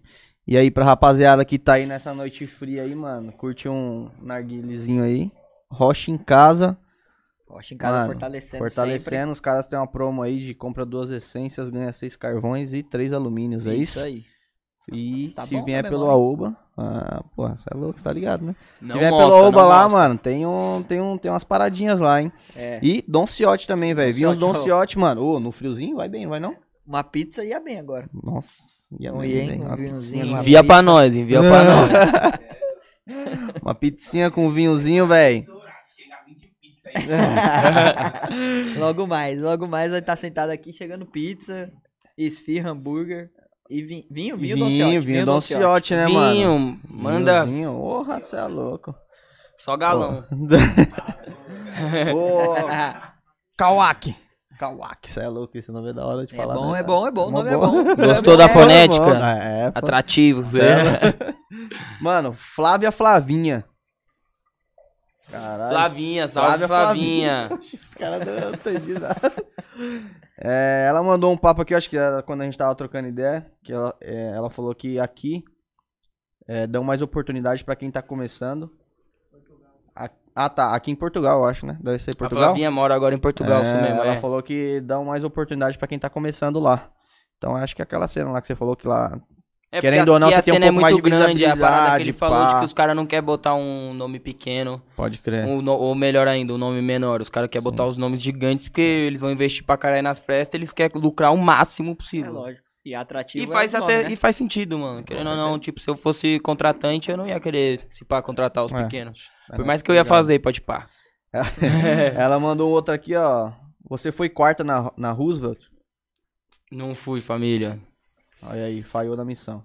E 0.47 0.55
aí, 0.55 0.70
pra 0.70 0.86
rapaziada 0.86 1.43
que 1.43 1.57
tá 1.57 1.74
aí 1.74 1.88
nessa 1.88 2.13
noite 2.13 2.45
fria 2.45 2.84
aí, 2.84 2.93
mano, 2.93 3.32
curte 3.32 3.68
um 3.68 4.11
narguilezinho 4.22 5.03
aí. 5.03 5.32
Rocha 5.72 6.11
em 6.11 6.18
casa. 6.18 6.78
Rocha 7.47 7.74
em 7.74 7.78
casa 7.78 7.97
Mano, 7.97 8.11
fortalecendo. 8.11 8.63
Fortalecendo, 8.63 9.32
os 9.32 9.39
caras 9.39 9.68
têm 9.68 9.80
uma 9.80 9.88
promo 9.88 10.22
aí 10.22 10.45
de 10.45 10.53
compra 10.53 10.86
duas 10.86 11.09
essências, 11.09 11.70
ganha 11.70 11.91
seis 11.91 12.16
carvões 12.16 12.74
e 12.74 12.84
três 12.84 13.11
alumínios, 13.13 13.63
sempre. 13.63 13.78
é 13.80 13.82
isso? 13.82 13.99
aí. 13.99 14.26
E 14.92 15.30
Tá 15.36 15.46
se 15.48 15.56
bom 15.56 15.66
vier 15.66 15.82
da 15.84 15.90
pelo. 15.90 16.10
Aoba, 16.10 16.56
ah, 16.78 17.24
porra, 17.36 17.56
você 17.56 17.66
é 17.74 17.76
louco, 17.78 17.98
você 17.98 18.04
tá 18.04 18.14
ligado, 18.14 18.46
né? 18.46 18.56
Não 18.82 18.96
se 18.96 19.00
vier 19.00 19.12
mostra, 19.12 19.30
pelo 19.32 19.44
Aoba 19.46 19.64
lá, 19.64 19.84
mostra. 19.84 20.00
mano, 20.00 20.18
tem, 20.20 20.46
um, 20.46 20.84
tem, 20.88 21.02
um, 21.02 21.18
tem 21.18 21.32
umas 21.32 21.44
paradinhas 21.44 22.00
lá, 22.00 22.22
hein? 22.22 22.32
É. 22.56 22.80
E 22.84 23.04
Don 23.08 23.26
Ciotti 23.26 23.66
também, 23.68 23.94
velho. 23.96 24.14
Vi 24.14 24.28
uns 24.28 24.38
Don 24.38 24.54
Ciotti, 24.54 25.00
mano. 25.00 25.24
Ô, 25.24 25.40
no 25.40 25.52
friozinho, 25.52 25.96
vai 25.96 26.08
bem, 26.08 26.28
vai 26.28 26.40
não? 26.40 26.56
Uma 26.86 27.04
pizza 27.04 27.44
ia 27.44 27.60
bem 27.60 27.80
agora. 27.80 28.08
Nossa, 28.14 28.52
ia 29.00 29.10
hein? 29.10 29.48
velho. 29.48 29.62
Um 29.64 29.66
Uma 29.66 29.76
vinhozinho, 29.76 30.38
Envia 30.38 30.64
pra 30.64 30.76
pizza. 30.78 30.82
nós, 30.92 31.16
envia 31.16 31.40
pra 31.42 31.64
nós. 31.66 32.40
uma 33.64 33.74
pizzinha 33.74 34.30
com 34.30 34.52
vinhozinho, 34.52 35.08
velho. 35.08 35.46
logo 38.78 39.08
mais, 39.08 39.42
logo 39.42 39.68
mais 39.68 39.90
vai 39.92 40.00
estar 40.00 40.16
sentado 40.16 40.50
aqui 40.52 40.72
chegando 40.72 41.06
pizza, 41.06 41.72
esfirra, 42.18 42.70
hambúrguer 42.72 43.30
e 43.70 43.82
vinho. 43.82 44.03
Vinho, 44.11 44.38
vinho, 44.38 44.55
Vinho, 44.55 44.72
Ciotti, 44.91 44.99
vinho 45.05 45.26
Don 45.26 45.41
Ciotti. 45.41 45.61
Ciotti, 45.63 45.93
né, 45.95 46.07
mano? 46.07 46.32
Vinho, 46.34 46.80
manda 46.89 47.45
Vinhozinho, 47.45 47.72
Porra, 47.80 48.20
você 48.22 48.36
é 48.36 48.43
louco. 48.45 48.95
só 49.57 49.76
galão. 49.78 50.24
Ô, 52.16 52.53
Kawak. 53.57 54.16
Kawak, 54.57 55.11
você 55.11 55.20
é 55.20 55.28
louco, 55.28 55.57
esse 55.57 55.70
nome 55.70 55.89
é 55.89 55.93
da 55.93 56.05
hora 56.05 56.26
de 56.26 56.34
É 56.34 56.38
falar. 56.38 56.53
bom, 56.53 56.72
né, 56.72 56.80
é 56.80 56.84
cara? 56.84 56.88
bom, 56.88 57.07
é 57.07 57.11
bom, 57.11 57.28
o 57.28 57.32
Mó 57.32 57.38
nome 57.39 57.49
é 57.51 57.57
bom. 57.57 57.84
Gostou 57.95 58.36
É 58.36 58.38
da 58.38 58.47
bom, 58.47 58.53
fonética? 58.53 59.18
É, 59.18 59.63
é. 59.66 59.72
Atrativo. 59.76 60.57
É 60.57 60.84
louco. 60.84 61.36
Mano, 61.99 62.32
Flávia 62.34 62.89
Flavinha. 62.91 63.66
Caralho. 65.30 65.72
Flavinha, 65.72 66.28
salve 66.30 66.68
Flavinha. 66.68 67.49
Os 67.59 67.93
caras 67.95 68.26
não 68.26 68.51
entendi 68.53 68.93
nada. 68.93 69.34
É, 70.38 70.86
ela 70.90 71.02
mandou 71.02 71.32
um 71.32 71.38
papo 71.38 71.62
aqui, 71.62 71.74
acho 71.74 71.90
que 71.90 71.98
era 71.98 72.22
quando 72.22 72.42
a 72.42 72.46
gente 72.46 72.58
tava 72.58 72.76
trocando 72.76 73.08
ideia, 73.08 73.50
que 73.64 73.72
ela, 73.72 73.96
é, 74.02 74.32
ela 74.36 74.50
falou 74.50 74.76
que 74.76 75.00
aqui 75.00 75.44
é, 76.48 76.68
dão 76.68 76.84
mais 76.84 77.02
oportunidade 77.02 77.64
pra 77.64 77.76
quem 77.76 77.90
tá 77.90 78.02
começando. 78.02 78.70
A- 79.96 80.10
ah, 80.36 80.50
tá, 80.50 80.76
aqui 80.76 80.92
em 80.92 80.96
Portugal, 80.96 81.40
eu 81.40 81.46
acho, 81.46 81.66
né? 81.66 81.78
Deve 81.82 82.00
ser 82.00 82.12
A 82.12 82.16
Portugal. 82.16 82.44
Flavinha 82.50 82.70
mora 82.70 82.94
agora 82.94 83.16
em 83.16 83.20
Portugal, 83.20 83.62
isso 83.62 83.72
É, 83.76 83.82
mesmo, 83.82 84.02
ela 84.02 84.14
é. 84.14 84.18
falou 84.18 84.44
que 84.44 84.82
dão 84.82 85.06
mais 85.06 85.24
oportunidade 85.24 85.78
pra 85.78 85.88
quem 85.88 85.98
tá 85.98 86.10
começando 86.10 86.60
lá. 86.60 86.90
Então 87.38 87.56
acho 87.56 87.76
que 87.76 87.82
aquela 87.82 88.08
cena 88.08 88.32
lá 88.32 88.42
que 88.42 88.48
você 88.48 88.56
falou 88.56 88.76
que 88.76 88.88
lá. 88.88 89.18
É 89.78 89.82
Querendo 89.82 90.00
porque 90.00 90.12
ou 90.12 90.20
não, 90.20 90.28
você 90.30 90.34
a 90.36 90.42
tem 90.42 90.54
um 90.54 90.56
cena 90.56 90.66
é 90.66 90.70
pouco 90.70 90.82
mais 90.82 90.94
muito 90.94 91.04
de 91.04 91.10
grande, 91.10 91.46
a 91.46 91.58
parada 91.58 91.96
que 91.98 92.02
ele 92.04 92.12
visibilidade, 92.12 92.14
falou 92.14 92.46
de 92.48 92.54
pá. 92.54 92.60
que 92.60 92.66
os 92.66 92.74
caras 92.74 92.96
não 92.96 93.06
querem 93.06 93.26
botar 93.26 93.56
um 93.56 93.94
nome 93.94 94.20
pequeno, 94.20 94.82
Pode 94.96 95.18
crer. 95.20 95.46
um 95.46 95.68
ou 95.70 95.94
melhor 95.94 96.28
ainda, 96.28 96.54
um 96.54 96.58
nome 96.58 96.82
menor. 96.82 97.22
Os 97.22 97.30
caras 97.30 97.50
querem 97.50 97.64
botar 97.64 97.86
os 97.86 97.98
nomes 97.98 98.22
gigantes 98.22 98.70
porque 98.70 98.82
eles 98.82 99.20
vão 99.20 99.32
investir 99.32 99.66
pra 99.66 99.76
caralho 99.78 100.04
nas 100.04 100.20
festas, 100.20 100.58
eles 100.58 100.72
querem 100.72 101.02
lucrar 101.02 101.34
o 101.34 101.38
máximo 101.38 101.92
É 101.92 101.96
possível. 101.96 102.32
lógico. 102.34 102.66
E 102.86 102.94
atrativo 102.94 103.44
E 103.44 103.50
é 103.50 103.52
faz 103.52 103.74
o 103.74 103.80
nome, 103.80 103.94
até 103.94 104.04
né? 104.04 104.14
e 104.14 104.16
faz 104.16 104.36
sentido, 104.36 104.78
mano. 104.78 105.04
Querendo 105.04 105.30
ou 105.32 105.36
não, 105.36 105.58
tipo, 105.58 105.80
se 105.80 105.90
eu 105.90 105.98
fosse 105.98 106.40
contratante, 106.40 107.10
eu 107.10 107.18
não 107.18 107.26
ia 107.28 107.40
querer 107.40 107.82
se 107.90 108.06
pá 108.06 108.22
contratar 108.22 108.64
os 108.64 108.72
É. 108.72 108.84
pequenos. 108.84 109.24
É, 109.52 109.56
Por 109.56 109.66
mais 109.66 109.82
que 109.82 109.90
eu 109.90 109.96
ia 109.96 110.02
obrigado. 110.02 110.18
fazer, 110.20 110.40
pode 110.40 110.62
pá. 110.62 110.88
Ela 112.16 112.40
mandou 112.40 112.70
outro 112.72 112.94
aqui, 112.94 113.16
ó. 113.16 113.52
Você 113.90 114.12
foi 114.12 114.30
quarta 114.30 114.64
na, 114.64 114.92
na 114.98 115.12
Roosevelt? 115.12 115.60
Não 116.72 116.96
fui, 116.96 117.22
família. 117.22 117.80
Olha 118.50 118.66
aí, 118.66 118.84
falhou 118.84 119.16
na 119.16 119.26
missão. 119.26 119.64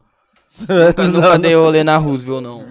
Nunca, 0.59 1.05
nunca 1.09 1.39
dei 1.39 1.55
rolê 1.55 1.85
na 1.85 1.97
Roosevelt, 1.97 2.43
não. 2.43 2.67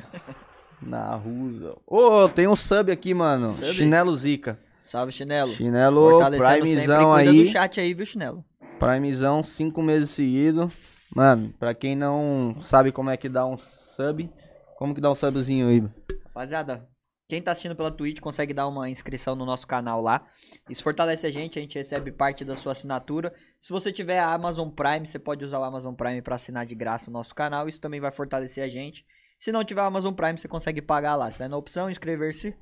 Na 0.82 1.16
Roosevelt. 1.16 1.78
Ô, 1.86 2.28
tem 2.30 2.48
um 2.48 2.56
sub 2.56 2.92
aqui, 2.92 3.14
mano. 3.14 3.54
Sub? 3.54 3.74
Chinelo 3.74 4.16
Zica. 4.16 4.60
Salve, 4.86 5.12
Chinelo. 5.12 5.54
Chinelo, 5.54 6.20
primezão 6.32 7.14
Cuida 7.14 7.30
aí. 7.30 7.44
do 7.44 7.50
chat 7.52 7.80
aí, 7.80 7.94
viu, 7.94 8.06
Chinelo? 8.06 8.44
Primezão, 8.80 9.44
cinco 9.44 9.84
meses 9.84 10.10
seguidos. 10.10 10.74
Mano, 11.16 11.54
pra 11.60 11.74
quem 11.74 11.96
não 11.96 12.56
sabe 12.62 12.92
como 12.92 13.10
é 13.10 13.18
que 13.18 13.30
dá 13.30 13.46
um 13.46 13.58
sub, 13.58 14.30
como 14.78 14.96
que 14.96 15.02
dá 15.02 15.12
um 15.12 15.16
subzinho 15.16 15.68
aí? 15.68 15.84
Rapaziada, 16.26 16.88
quem 17.30 17.44
tá 17.44 17.52
assistindo 17.52 17.76
pela 17.76 17.92
Twitch 17.92 18.20
consegue 18.20 18.56
dar 18.56 18.68
uma 18.68 18.90
inscrição 18.90 19.36
no 19.36 19.46
nosso 19.46 19.68
canal 19.68 20.02
lá. 20.02 20.26
Isso 20.68 20.82
fortalece 20.82 21.28
a 21.28 21.32
gente, 21.32 21.60
a 21.60 21.62
gente 21.62 21.78
recebe 21.78 22.12
parte 22.12 22.44
da 22.44 22.56
sua 22.56 22.72
assinatura. 22.72 23.32
Se 23.62 23.72
você 23.72 23.94
tiver 23.94 24.18
a 24.18 24.34
Amazon 24.34 24.68
Prime, 24.68 25.06
você 25.06 25.20
pode 25.20 25.46
usar 25.46 25.60
o 25.60 25.64
Amazon 25.64 25.94
Prime 25.94 26.24
pra 26.24 26.38
assinar 26.38 26.66
de 26.66 26.74
graça 26.74 27.12
o 27.12 27.14
nosso 27.14 27.36
canal. 27.36 27.70
Isso 27.70 27.80
também 27.80 28.00
vai 28.00 28.10
fortalecer 28.10 28.64
a 28.64 28.68
gente. 28.68 29.06
Se 29.40 29.52
não 29.52 29.64
tiver 29.64 29.82
a 29.82 29.86
Amazon 29.86 30.12
Prime, 30.12 30.40
você 30.40 30.48
consegue 30.48 30.82
pagar 30.82 31.16
lá. 31.16 31.30
Você 31.30 31.38
vai 31.38 31.48
na 31.48 31.56
opção 31.56 31.88
inscrever-se 31.88 32.58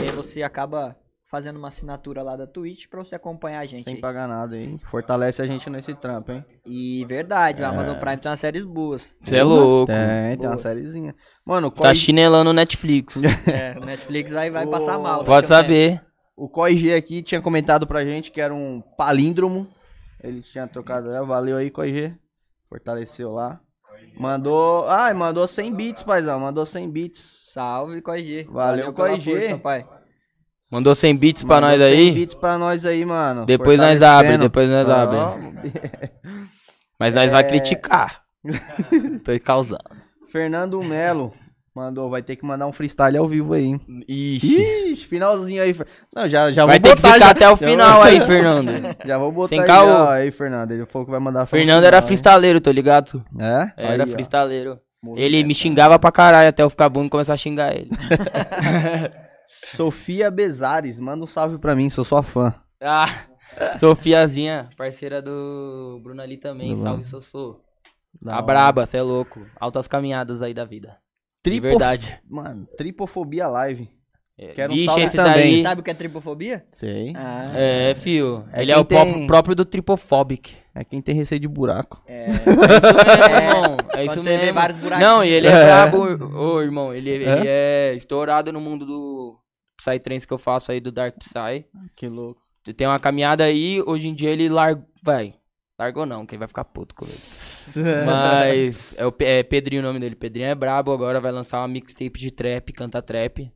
E 0.00 0.02
aí 0.02 0.10
você 0.10 0.42
acaba 0.42 0.98
fazendo 1.28 1.58
uma 1.58 1.68
assinatura 1.68 2.22
lá 2.22 2.36
da 2.36 2.46
Twitch 2.46 2.86
pra 2.88 3.04
você 3.04 3.14
acompanhar 3.14 3.60
a 3.60 3.66
gente. 3.66 3.84
Sem 3.84 3.94
aí. 3.96 4.00
pagar 4.00 4.26
nada, 4.26 4.56
hein? 4.56 4.80
Fortalece 4.90 5.42
a 5.42 5.44
gente 5.44 5.68
nesse 5.68 5.94
trampo, 5.94 6.32
hein? 6.32 6.44
E 6.64 7.04
verdade, 7.04 7.60
o 7.62 7.64
É. 7.64 7.68
Amazon 7.68 7.96
Prime 7.98 8.16
tem 8.16 8.30
umas 8.30 8.40
séries 8.40 8.64
boas. 8.64 9.14
Você 9.22 9.36
é 9.36 9.44
louco. 9.44 9.92
Tem, 9.92 10.38
tem 10.38 10.46
uma 10.48 10.56
sériezinha. 10.56 11.14
Mano, 11.44 11.70
Tá 11.70 11.92
chinelando 11.94 12.50
o 12.50 12.54
Netflix. 12.54 13.16
É, 13.46 13.78
o 13.78 13.84
Netflix 13.84 14.32
vai, 14.32 14.50
vai 14.50 14.66
passar 14.66 14.98
mal. 14.98 15.24
Pode 15.24 15.46
um 15.46 15.48
tempo. 15.48 15.62
saber. 15.62 16.02
o 16.34 16.48
Coi 16.48 16.94
aqui 16.94 17.22
tinha 17.22 17.42
comentado 17.42 17.86
pra 17.86 18.04
gente 18.04 18.30
que 18.32 18.40
era 18.40 18.54
um 18.54 18.82
palíndromo. 18.96 19.68
Ele 20.22 20.42
tinha 20.42 20.66
trocado, 20.66 21.10
né? 21.10 21.20
valeu 21.20 21.56
aí, 21.56 21.70
Coi 21.70 22.16
Fortaleceu 22.68 23.30
lá. 23.30 23.60
Mandou, 24.18 24.86
ai, 24.88 25.14
mandou 25.14 25.46
100 25.46 25.74
bits, 25.74 26.02
paizão, 26.02 26.40
mandou 26.40 26.66
100 26.66 26.90
bits. 26.90 27.42
Salve, 27.52 28.02
Coig. 28.02 28.46
Valeu, 28.50 28.92
pela 28.92 29.08
Coig. 29.10 29.24
força, 29.24 29.58
pai. 29.58 29.84
Mandou 30.70 30.94
100 30.94 31.16
bits 31.16 31.42
pra 31.44 31.60
nós 31.60 31.78
100 31.80 31.86
aí. 31.86 32.10
bits 32.12 32.34
pra 32.34 32.58
nós 32.58 32.84
aí, 32.84 33.04
mano. 33.04 33.46
Depois 33.46 33.80
nós 33.80 34.02
abre, 34.02 34.36
depois 34.36 34.68
nós 34.68 34.88
abre. 34.88 35.18
Mas 36.98 37.14
nós 37.14 37.30
vai 37.30 37.42
É. 37.42 37.44
criticar. 37.48 38.22
Tô 39.24 39.32
causando. 39.42 39.82
Fernando 40.30 40.82
Melo 40.82 41.32
mandou, 41.74 42.10
vai 42.10 42.22
ter 42.22 42.34
que 42.36 42.44
mandar 42.44 42.66
um 42.66 42.72
freestyle 42.72 43.16
ao 43.16 43.26
vivo 43.28 43.54
aí. 43.54 43.64
hein? 43.66 43.80
Ixi. 44.08 44.60
Ixi, 44.90 45.06
finalzinho 45.06 45.62
aí. 45.62 45.74
Não, 46.14 46.28
já, 46.28 46.50
já 46.52 46.66
Vai 46.66 46.78
vou 46.78 46.82
ter 46.90 46.96
que 46.96 47.02
ficar 47.06 47.18
já. 47.18 47.30
até 47.30 47.46
o 47.48 47.56
Já 47.56 47.56
final 47.56 48.02
aí, 48.02 48.20
Fernando. 48.26 48.70
Já 49.06 49.16
vou 49.16 49.30
botar 49.32 49.48
Sem 49.48 49.60
aí, 49.60 49.70
ó, 49.70 50.08
aí, 50.08 50.30
Fernando. 50.30 50.72
Ele 50.72 50.84
falou 50.86 51.06
que 51.06 51.10
vai 51.12 51.20
mandar 51.20 51.46
Fernando 51.46 51.84
era 51.84 51.96
hein? 51.98 52.02
freestaleiro, 52.02 52.60
tô 52.60 52.70
ligado? 52.72 53.24
É? 53.38 53.70
Era 53.76 54.04
Aí, 54.04 54.10
freestaleiro. 54.10 54.78
Movimento. 55.02 55.24
Ele 55.24 55.44
me 55.44 55.54
xingava 55.54 55.98
pra 55.98 56.10
caralho 56.10 56.48
até 56.48 56.62
eu 56.62 56.68
ficar 56.70 56.88
bom 56.88 57.04
e 57.04 57.08
começar 57.08 57.34
a 57.34 57.36
xingar 57.38 57.72
ele. 57.74 57.88
Sofia 59.76 60.30
Bezares, 60.30 60.98
manda 60.98 61.24
um 61.24 61.26
salve 61.26 61.58
pra 61.58 61.74
mim, 61.74 61.88
sou 61.90 62.04
sua 62.04 62.22
fã. 62.22 62.54
Ah, 62.80 63.08
Sofiazinha, 63.78 64.68
parceira 64.76 65.20
do 65.22 66.00
Bruno 66.02 66.20
ali 66.22 66.36
também. 66.36 66.72
Do 66.74 66.78
Salve. 66.80 67.04
Sossô. 67.04 67.60
A 68.26 68.34
hora. 68.34 68.42
braba, 68.42 68.86
cê 68.86 68.96
é 68.98 69.02
louco. 69.02 69.44
Altas 69.58 69.86
caminhadas 69.88 70.42
aí 70.42 70.52
da 70.54 70.64
vida. 70.64 70.90
De 71.44 71.50
Tripof- 71.50 71.70
verdade. 71.70 72.18
Mano, 72.28 72.66
tripofobia 72.76 73.46
live. 73.48 73.88
É, 74.40 74.52
Quero 74.52 74.72
um 74.72 74.76
Vixe, 74.76 74.86
salve 74.86 75.02
esse 75.02 75.16
também. 75.16 75.32
daí. 75.34 75.62
Sabe 75.62 75.80
o 75.80 75.84
que 75.84 75.90
é 75.90 75.94
tripofobia? 75.94 76.64
Sei. 76.72 77.12
Ah, 77.16 77.52
É, 77.56 77.94
fio. 77.96 78.44
É 78.52 78.62
ele 78.62 78.70
é 78.70 78.76
o 78.76 78.84
próprio, 78.84 79.14
tem- 79.14 79.26
próprio 79.26 79.54
do 79.56 79.64
Tripophobic. 79.64 80.56
É 80.74 80.84
quem 80.84 81.02
tem 81.02 81.14
receio 81.16 81.40
de 81.40 81.48
buraco. 81.48 82.00
é. 82.06 82.26
É 82.26 82.30
isso 82.30 82.44
mesmo, 82.46 83.34
irmão. 83.34 83.76
É 83.76 83.76
Quando 83.96 84.04
isso 84.06 84.14
você 84.22 84.30
vê 84.30 84.36
mesmo. 84.38 84.54
vários 84.54 84.76
buraquinhos. 84.78 85.10
Não, 85.12 85.24
e 85.24 85.28
ele 85.28 85.46
é 85.48 85.50
É. 85.50 85.64
brabo, 85.64 85.98
ô 86.38 86.60
irmão. 86.62 86.94
Ele, 86.94 87.10
ele 87.10 87.24
é 87.26 87.94
estourado 87.96 88.52
no 88.52 88.60
mundo 88.60 88.86
do 88.86 89.36
Psytrance 89.78 90.26
que 90.26 90.32
eu 90.32 90.38
faço 90.38 90.72
aí 90.72 90.80
do 90.80 90.92
Dark 90.92 91.16
Psy. 91.18 91.64
Que 91.96 92.08
louco. 92.08 92.42
Tem 92.76 92.86
uma 92.86 93.00
caminhada 93.00 93.44
aí, 93.44 93.82
hoje 93.86 94.08
em 94.08 94.14
dia 94.14 94.30
ele 94.30 94.48
largou. 94.48 94.84
Vai. 95.02 95.34
Largou 95.78 96.04
não, 96.04 96.26
quem 96.26 96.38
vai 96.38 96.48
ficar 96.48 96.64
puto 96.64 96.94
com 96.94 97.04
ele. 97.04 97.14
Mas 98.04 98.94
é, 98.96 99.06
o, 99.06 99.14
é 99.20 99.42
Pedrinho 99.42 99.80
o 99.80 99.84
nome 99.84 100.00
dele. 100.00 100.16
Pedrinho 100.16 100.48
é 100.48 100.54
brabo, 100.54 100.92
agora 100.92 101.20
vai 101.20 101.30
lançar 101.30 101.60
uma 101.60 101.68
mixtape 101.68 102.18
de 102.18 102.30
trap, 102.30 102.72
canta 102.72 103.00
trap. 103.00 103.50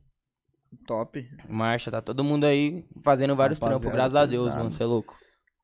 Top. 0.87 1.29
Marcha, 1.47 1.91
tá 1.91 2.01
todo 2.01 2.23
mundo 2.23 2.45
aí 2.45 2.85
fazendo 3.03 3.35
vários 3.35 3.59
Rapaziada, 3.59 3.81
trampos, 3.81 3.95
graças 3.95 4.15
a 4.15 4.25
Deus, 4.25 4.55
mano, 4.55 4.71
cê 4.71 4.83
é 4.83 4.85
louco. 4.85 5.15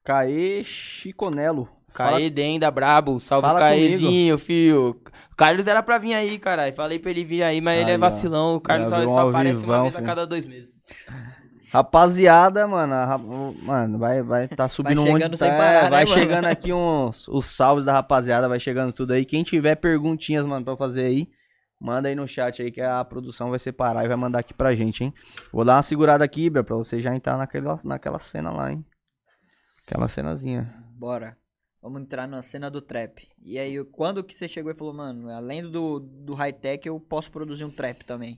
Caê 0.03 0.63
Chiconelo. 0.63 1.78
Caê 1.93 2.29
Denda, 2.29 2.69
brabo, 2.71 3.19
salve 3.19 3.47
Fala 3.47 3.59
Caezinho, 3.59 4.37
fio. 4.37 5.01
O 5.31 5.35
Carlos 5.35 5.67
era 5.67 5.81
pra 5.81 5.97
vir 5.97 6.13
aí, 6.13 6.37
caralho. 6.37 6.73
Falei 6.73 6.99
pra 6.99 7.11
ele 7.11 7.23
vir 7.23 7.43
aí, 7.43 7.61
mas 7.61 7.79
ele 7.79 7.89
Aí, 7.89 7.95
é 7.95 7.97
ó. 7.97 7.99
vacilão. 7.99 8.55
O 8.55 8.61
Carlos 8.61 8.89
só, 8.89 9.01
só 9.07 9.29
aparece 9.29 9.63
uma 9.63 9.75
alvivão, 9.75 9.81
vez 9.83 9.95
a 9.95 9.97
filho. 9.97 10.07
cada 10.07 10.27
dois 10.27 10.45
meses. 10.45 10.79
Rapaziada, 11.71 12.67
mano, 12.67 12.95
a 12.95 13.17
mano, 13.17 13.99
vai, 13.99 14.23
vai 14.23 14.47
tá 14.47 14.67
subindo 14.67 15.03
um 15.03 15.05
monte 15.11 15.37
tá, 15.37 15.47
parar, 15.49 15.83
né, 15.83 15.89
Vai 15.91 16.05
mano? 16.05 16.17
chegando 16.19 16.45
aqui 16.45 16.73
uns, 16.73 17.27
os 17.27 17.45
salves 17.45 17.85
da 17.85 17.93
rapaziada, 17.93 18.49
vai 18.49 18.59
chegando 18.59 18.91
tudo 18.91 19.13
aí. 19.13 19.23
Quem 19.23 19.43
tiver 19.43 19.75
perguntinhas, 19.75 20.43
mano, 20.45 20.65
pra 20.65 20.75
fazer 20.75 21.03
aí, 21.05 21.27
manda 21.79 22.09
aí 22.09 22.15
no 22.15 22.27
chat 22.27 22.59
aí 22.63 22.71
que 22.71 22.81
a 22.81 23.05
produção 23.05 23.51
vai 23.51 23.59
separar 23.59 24.03
e 24.03 24.07
vai 24.07 24.17
mandar 24.17 24.39
aqui 24.39 24.51
pra 24.53 24.73
gente, 24.73 25.03
hein? 25.03 25.13
Vou 25.53 25.63
dar 25.63 25.75
uma 25.75 25.83
segurada 25.83 26.25
aqui, 26.25 26.49
Bia, 26.49 26.63
pra 26.63 26.75
você 26.75 26.99
já 27.03 27.15
entrar 27.15 27.37
naquela, 27.37 27.79
naquela 27.83 28.17
cena 28.17 28.49
lá, 28.49 28.71
hein? 28.71 28.83
Aquela 29.85 30.07
cenazinha. 30.07 30.73
Bora. 30.97 31.37
Vamos 31.81 32.01
entrar 32.01 32.27
na 32.27 32.41
cena 32.41 32.69
do 32.69 32.81
trap. 32.81 33.27
E 33.41 33.57
aí, 33.57 33.83
quando 33.85 34.23
que 34.23 34.33
você 34.33 34.47
chegou 34.47 34.71
e 34.71 34.75
falou, 34.75 34.93
mano, 34.93 35.29
além 35.29 35.63
do, 35.63 35.99
do 35.99 36.33
high-tech, 36.33 36.85
eu 36.87 36.99
posso 36.99 37.31
produzir 37.31 37.63
um 37.63 37.71
trap 37.71 38.03
também? 38.03 38.37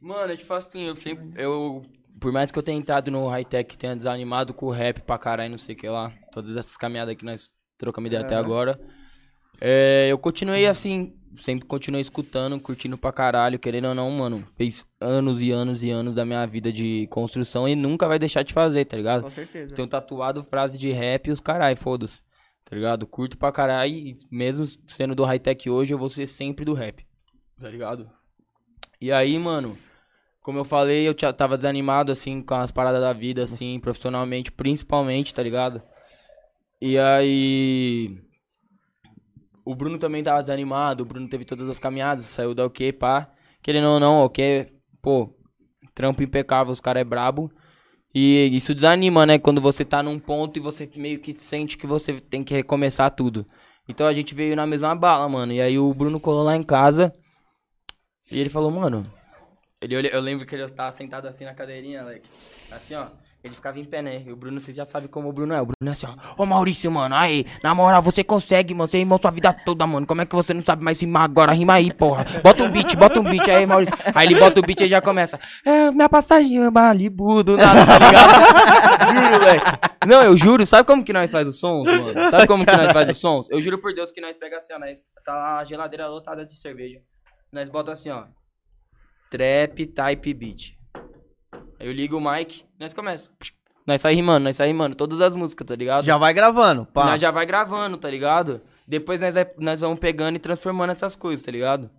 Mano, 0.00 0.32
é 0.32 0.36
tipo 0.36 0.52
assim, 0.52 0.82
eu 0.82 0.96
sempre. 0.96 1.32
Eu, 1.36 1.82
por 2.20 2.32
mais 2.32 2.50
que 2.50 2.58
eu 2.58 2.62
tenha 2.62 2.78
entrado 2.78 3.10
no 3.10 3.26
high-tech, 3.28 3.78
tenha 3.78 3.96
desanimado 3.96 4.52
com 4.52 4.66
o 4.66 4.70
rap 4.70 5.00
pra 5.00 5.16
caralho, 5.16 5.50
não 5.50 5.58
sei 5.58 5.74
o 5.74 5.78
que 5.78 5.88
lá. 5.88 6.12
Todas 6.30 6.56
essas 6.56 6.76
caminhadas 6.76 7.14
que 7.14 7.24
nós 7.24 7.50
trocamos 7.78 8.08
ideia 8.08 8.22
até 8.22 8.34
Aham. 8.34 8.44
agora. 8.44 8.80
é, 9.60 10.08
eu 10.10 10.18
continuei 10.18 10.66
assim, 10.66 11.14
sempre 11.36 11.66
continuei 11.66 12.02
escutando, 12.02 12.60
curtindo 12.60 12.98
pra 12.98 13.12
caralho, 13.12 13.58
querendo 13.58 13.88
ou 13.88 13.94
não, 13.94 14.10
mano. 14.10 14.46
Fez 14.54 14.84
anos 15.00 15.40
e 15.40 15.50
anos 15.50 15.82
e 15.82 15.90
anos 15.90 16.14
da 16.14 16.24
minha 16.24 16.44
vida 16.46 16.72
de 16.72 17.06
construção 17.06 17.66
e 17.68 17.74
nunca 17.74 18.06
vai 18.06 18.18
deixar 18.18 18.42
de 18.42 18.52
fazer, 18.52 18.84
tá 18.84 18.96
ligado? 18.96 19.22
Com 19.22 19.30
certeza. 19.30 19.74
Tenho 19.74 19.88
tatuado 19.88 20.44
frase 20.44 20.76
de 20.76 20.92
rap 20.92 21.28
e 21.28 21.30
os 21.30 21.40
carai, 21.40 21.74
foda-se. 21.74 22.20
Tá 22.72 22.76
ligado? 22.76 23.06
Curto 23.06 23.36
pra 23.36 23.52
caralho 23.52 23.92
e 23.92 24.14
mesmo 24.30 24.64
sendo 24.88 25.14
do 25.14 25.24
high-tech 25.24 25.68
hoje, 25.68 25.92
eu 25.92 25.98
vou 25.98 26.08
ser 26.08 26.26
sempre 26.26 26.64
do 26.64 26.72
rap. 26.72 27.04
Tá 27.60 27.68
ligado? 27.68 28.10
E 28.98 29.12
aí, 29.12 29.38
mano, 29.38 29.76
como 30.40 30.58
eu 30.58 30.64
falei, 30.64 31.06
eu 31.06 31.14
tava 31.34 31.58
desanimado, 31.58 32.10
assim, 32.10 32.40
com 32.40 32.54
as 32.54 32.70
paradas 32.70 33.02
da 33.02 33.12
vida, 33.12 33.44
assim, 33.44 33.78
profissionalmente, 33.78 34.50
principalmente, 34.50 35.34
tá 35.34 35.42
ligado? 35.42 35.82
E 36.80 36.98
aí. 36.98 38.18
O 39.66 39.74
Bruno 39.74 39.98
também 39.98 40.22
tava 40.22 40.40
desanimado, 40.40 41.02
o 41.02 41.06
Bruno 41.06 41.28
teve 41.28 41.44
todas 41.44 41.68
as 41.68 41.78
caminhadas, 41.78 42.24
saiu 42.24 42.54
da 42.54 42.64
OK, 42.64 42.90
pá. 42.94 43.34
Querendo 43.60 43.88
ou 43.88 44.00
não, 44.00 44.24
OK, 44.24 44.72
pô, 45.02 45.38
trampo 45.94 46.22
impecável, 46.22 46.72
os 46.72 46.80
caras 46.80 47.02
é 47.02 47.04
brabo. 47.04 47.52
E 48.14 48.54
isso 48.54 48.74
desanima, 48.74 49.24
né? 49.24 49.38
Quando 49.38 49.60
você 49.60 49.84
tá 49.84 50.02
num 50.02 50.18
ponto 50.18 50.58
e 50.58 50.60
você 50.60 50.88
meio 50.96 51.18
que 51.18 51.32
sente 51.38 51.78
que 51.78 51.86
você 51.86 52.20
tem 52.20 52.44
que 52.44 52.52
recomeçar 52.52 53.10
tudo. 53.10 53.46
Então 53.88 54.06
a 54.06 54.12
gente 54.12 54.34
veio 54.34 54.54
na 54.54 54.66
mesma 54.66 54.94
bala, 54.94 55.28
mano. 55.28 55.52
E 55.52 55.60
aí 55.60 55.78
o 55.78 55.92
Bruno 55.94 56.20
colou 56.20 56.44
lá 56.44 56.56
em 56.56 56.62
casa. 56.62 57.14
E 58.30 58.38
ele 58.38 58.50
falou, 58.50 58.70
mano. 58.70 59.10
Ele, 59.80 60.08
eu 60.12 60.20
lembro 60.20 60.46
que 60.46 60.54
ele 60.54 60.68
tava 60.68 60.92
sentado 60.92 61.26
assim 61.26 61.44
na 61.44 61.54
cadeirinha, 61.54 62.02
Alec. 62.02 62.28
Assim, 62.70 62.94
ó. 62.94 63.06
Ele 63.44 63.56
ficava 63.56 63.76
em 63.80 63.84
pé, 63.84 64.00
né? 64.00 64.22
E 64.24 64.30
o 64.30 64.36
Bruno, 64.36 64.60
vocês 64.60 64.76
já 64.76 64.84
sabem 64.84 65.08
como 65.08 65.28
o 65.28 65.32
Bruno 65.32 65.52
é. 65.52 65.60
O 65.60 65.66
Bruno 65.66 65.88
é 65.88 65.90
assim, 65.90 66.06
ó. 66.06 66.14
Ô 66.40 66.46
Maurício, 66.46 66.88
mano, 66.92 67.12
aí, 67.16 67.44
na 67.60 67.74
moral, 67.74 68.00
você 68.00 68.22
consegue, 68.22 68.72
mano. 68.72 68.88
Você 68.88 68.98
rimou 68.98 69.18
sua 69.18 69.32
vida 69.32 69.52
toda, 69.52 69.84
mano. 69.84 70.06
Como 70.06 70.20
é 70.20 70.26
que 70.26 70.34
você 70.34 70.54
não 70.54 70.62
sabe 70.62 70.84
mais 70.84 71.00
rimar 71.00 71.24
agora? 71.24 71.52
Rima 71.52 71.74
aí, 71.74 71.92
porra. 71.92 72.24
Bota 72.40 72.62
um 72.62 72.70
beat, 72.70 72.94
bota 72.94 73.18
um 73.18 73.24
beat 73.24 73.48
aí, 73.48 73.66
Maurício. 73.66 73.94
Aí 74.14 74.28
ele 74.28 74.38
bota 74.38 74.60
o 74.60 74.62
beat 74.62 74.82
e 74.82 74.88
já 74.88 75.00
começa. 75.00 75.40
É, 75.64 75.90
minha 75.90 76.08
passagem 76.08 76.62
é 76.62 76.70
Malibu, 76.70 77.42
do 77.42 77.56
nada, 77.56 77.84
tá 77.84 77.98
ligado? 77.98 79.12
juro, 79.12 79.30
moleque. 79.32 79.66
Não, 80.06 80.22
eu 80.22 80.36
juro. 80.36 80.64
Sabe 80.64 80.86
como 80.86 81.04
que 81.04 81.12
nós 81.12 81.32
faz 81.32 81.48
os 81.48 81.58
sons, 81.58 81.88
mano? 81.88 82.30
Sabe 82.30 82.46
como 82.46 82.64
que 82.64 82.76
nós 82.76 82.92
faz 82.92 83.08
os 83.08 83.16
sons? 83.16 83.50
Eu 83.50 83.60
juro 83.60 83.78
por 83.78 83.92
Deus 83.92 84.12
que 84.12 84.20
nós 84.20 84.36
pega 84.36 84.58
assim, 84.58 84.72
ó. 84.72 84.78
Nós, 84.78 85.00
tá 85.24 85.34
lá 85.34 85.58
a 85.58 85.64
geladeira 85.64 86.06
lotada 86.06 86.46
de 86.46 86.56
cerveja. 86.56 87.00
Nós 87.52 87.68
bota 87.68 87.90
assim, 87.90 88.10
ó. 88.10 88.24
Trap 89.30 89.86
Type 89.86 90.34
Beat. 90.34 90.81
Aí 91.82 91.88
eu 91.88 91.92
ligo 91.92 92.16
o 92.16 92.20
mic, 92.20 92.62
nós 92.78 92.92
começa. 92.92 93.28
Nós 93.84 94.00
sai 94.00 94.14
rimando, 94.14 94.44
nós 94.44 94.54
sai 94.54 94.68
rimando. 94.68 94.94
Todas 94.94 95.20
as 95.20 95.34
músicas, 95.34 95.66
tá 95.66 95.74
ligado? 95.74 96.04
Já 96.04 96.16
vai 96.16 96.32
gravando, 96.32 96.86
pá. 96.86 97.06
Nós 97.06 97.20
já 97.20 97.32
vai 97.32 97.44
gravando, 97.44 97.96
tá 97.96 98.08
ligado? 98.08 98.60
Depois 98.86 99.20
nós, 99.20 99.34
vai, 99.34 99.50
nós 99.58 99.80
vamos 99.80 99.98
pegando 99.98 100.36
e 100.36 100.38
transformando 100.38 100.90
essas 100.90 101.16
coisas, 101.16 101.44
tá 101.44 101.50
ligado? 101.50 101.90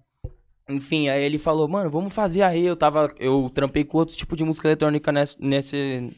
Enfim, 0.70 1.10
aí 1.10 1.22
ele 1.22 1.38
falou, 1.38 1.68
mano, 1.68 1.90
vamos 1.90 2.14
fazer 2.14 2.44
aí. 2.44 2.66
Eu 2.66 2.78
tava. 2.78 3.14
Eu 3.20 3.52
trampei 3.54 3.84
com 3.84 3.98
outros 3.98 4.16
tipos 4.16 4.38
de 4.38 4.46
música 4.46 4.70
eletrônica 4.70 5.12
nessa, 5.12 5.36
nesse, 5.38 6.16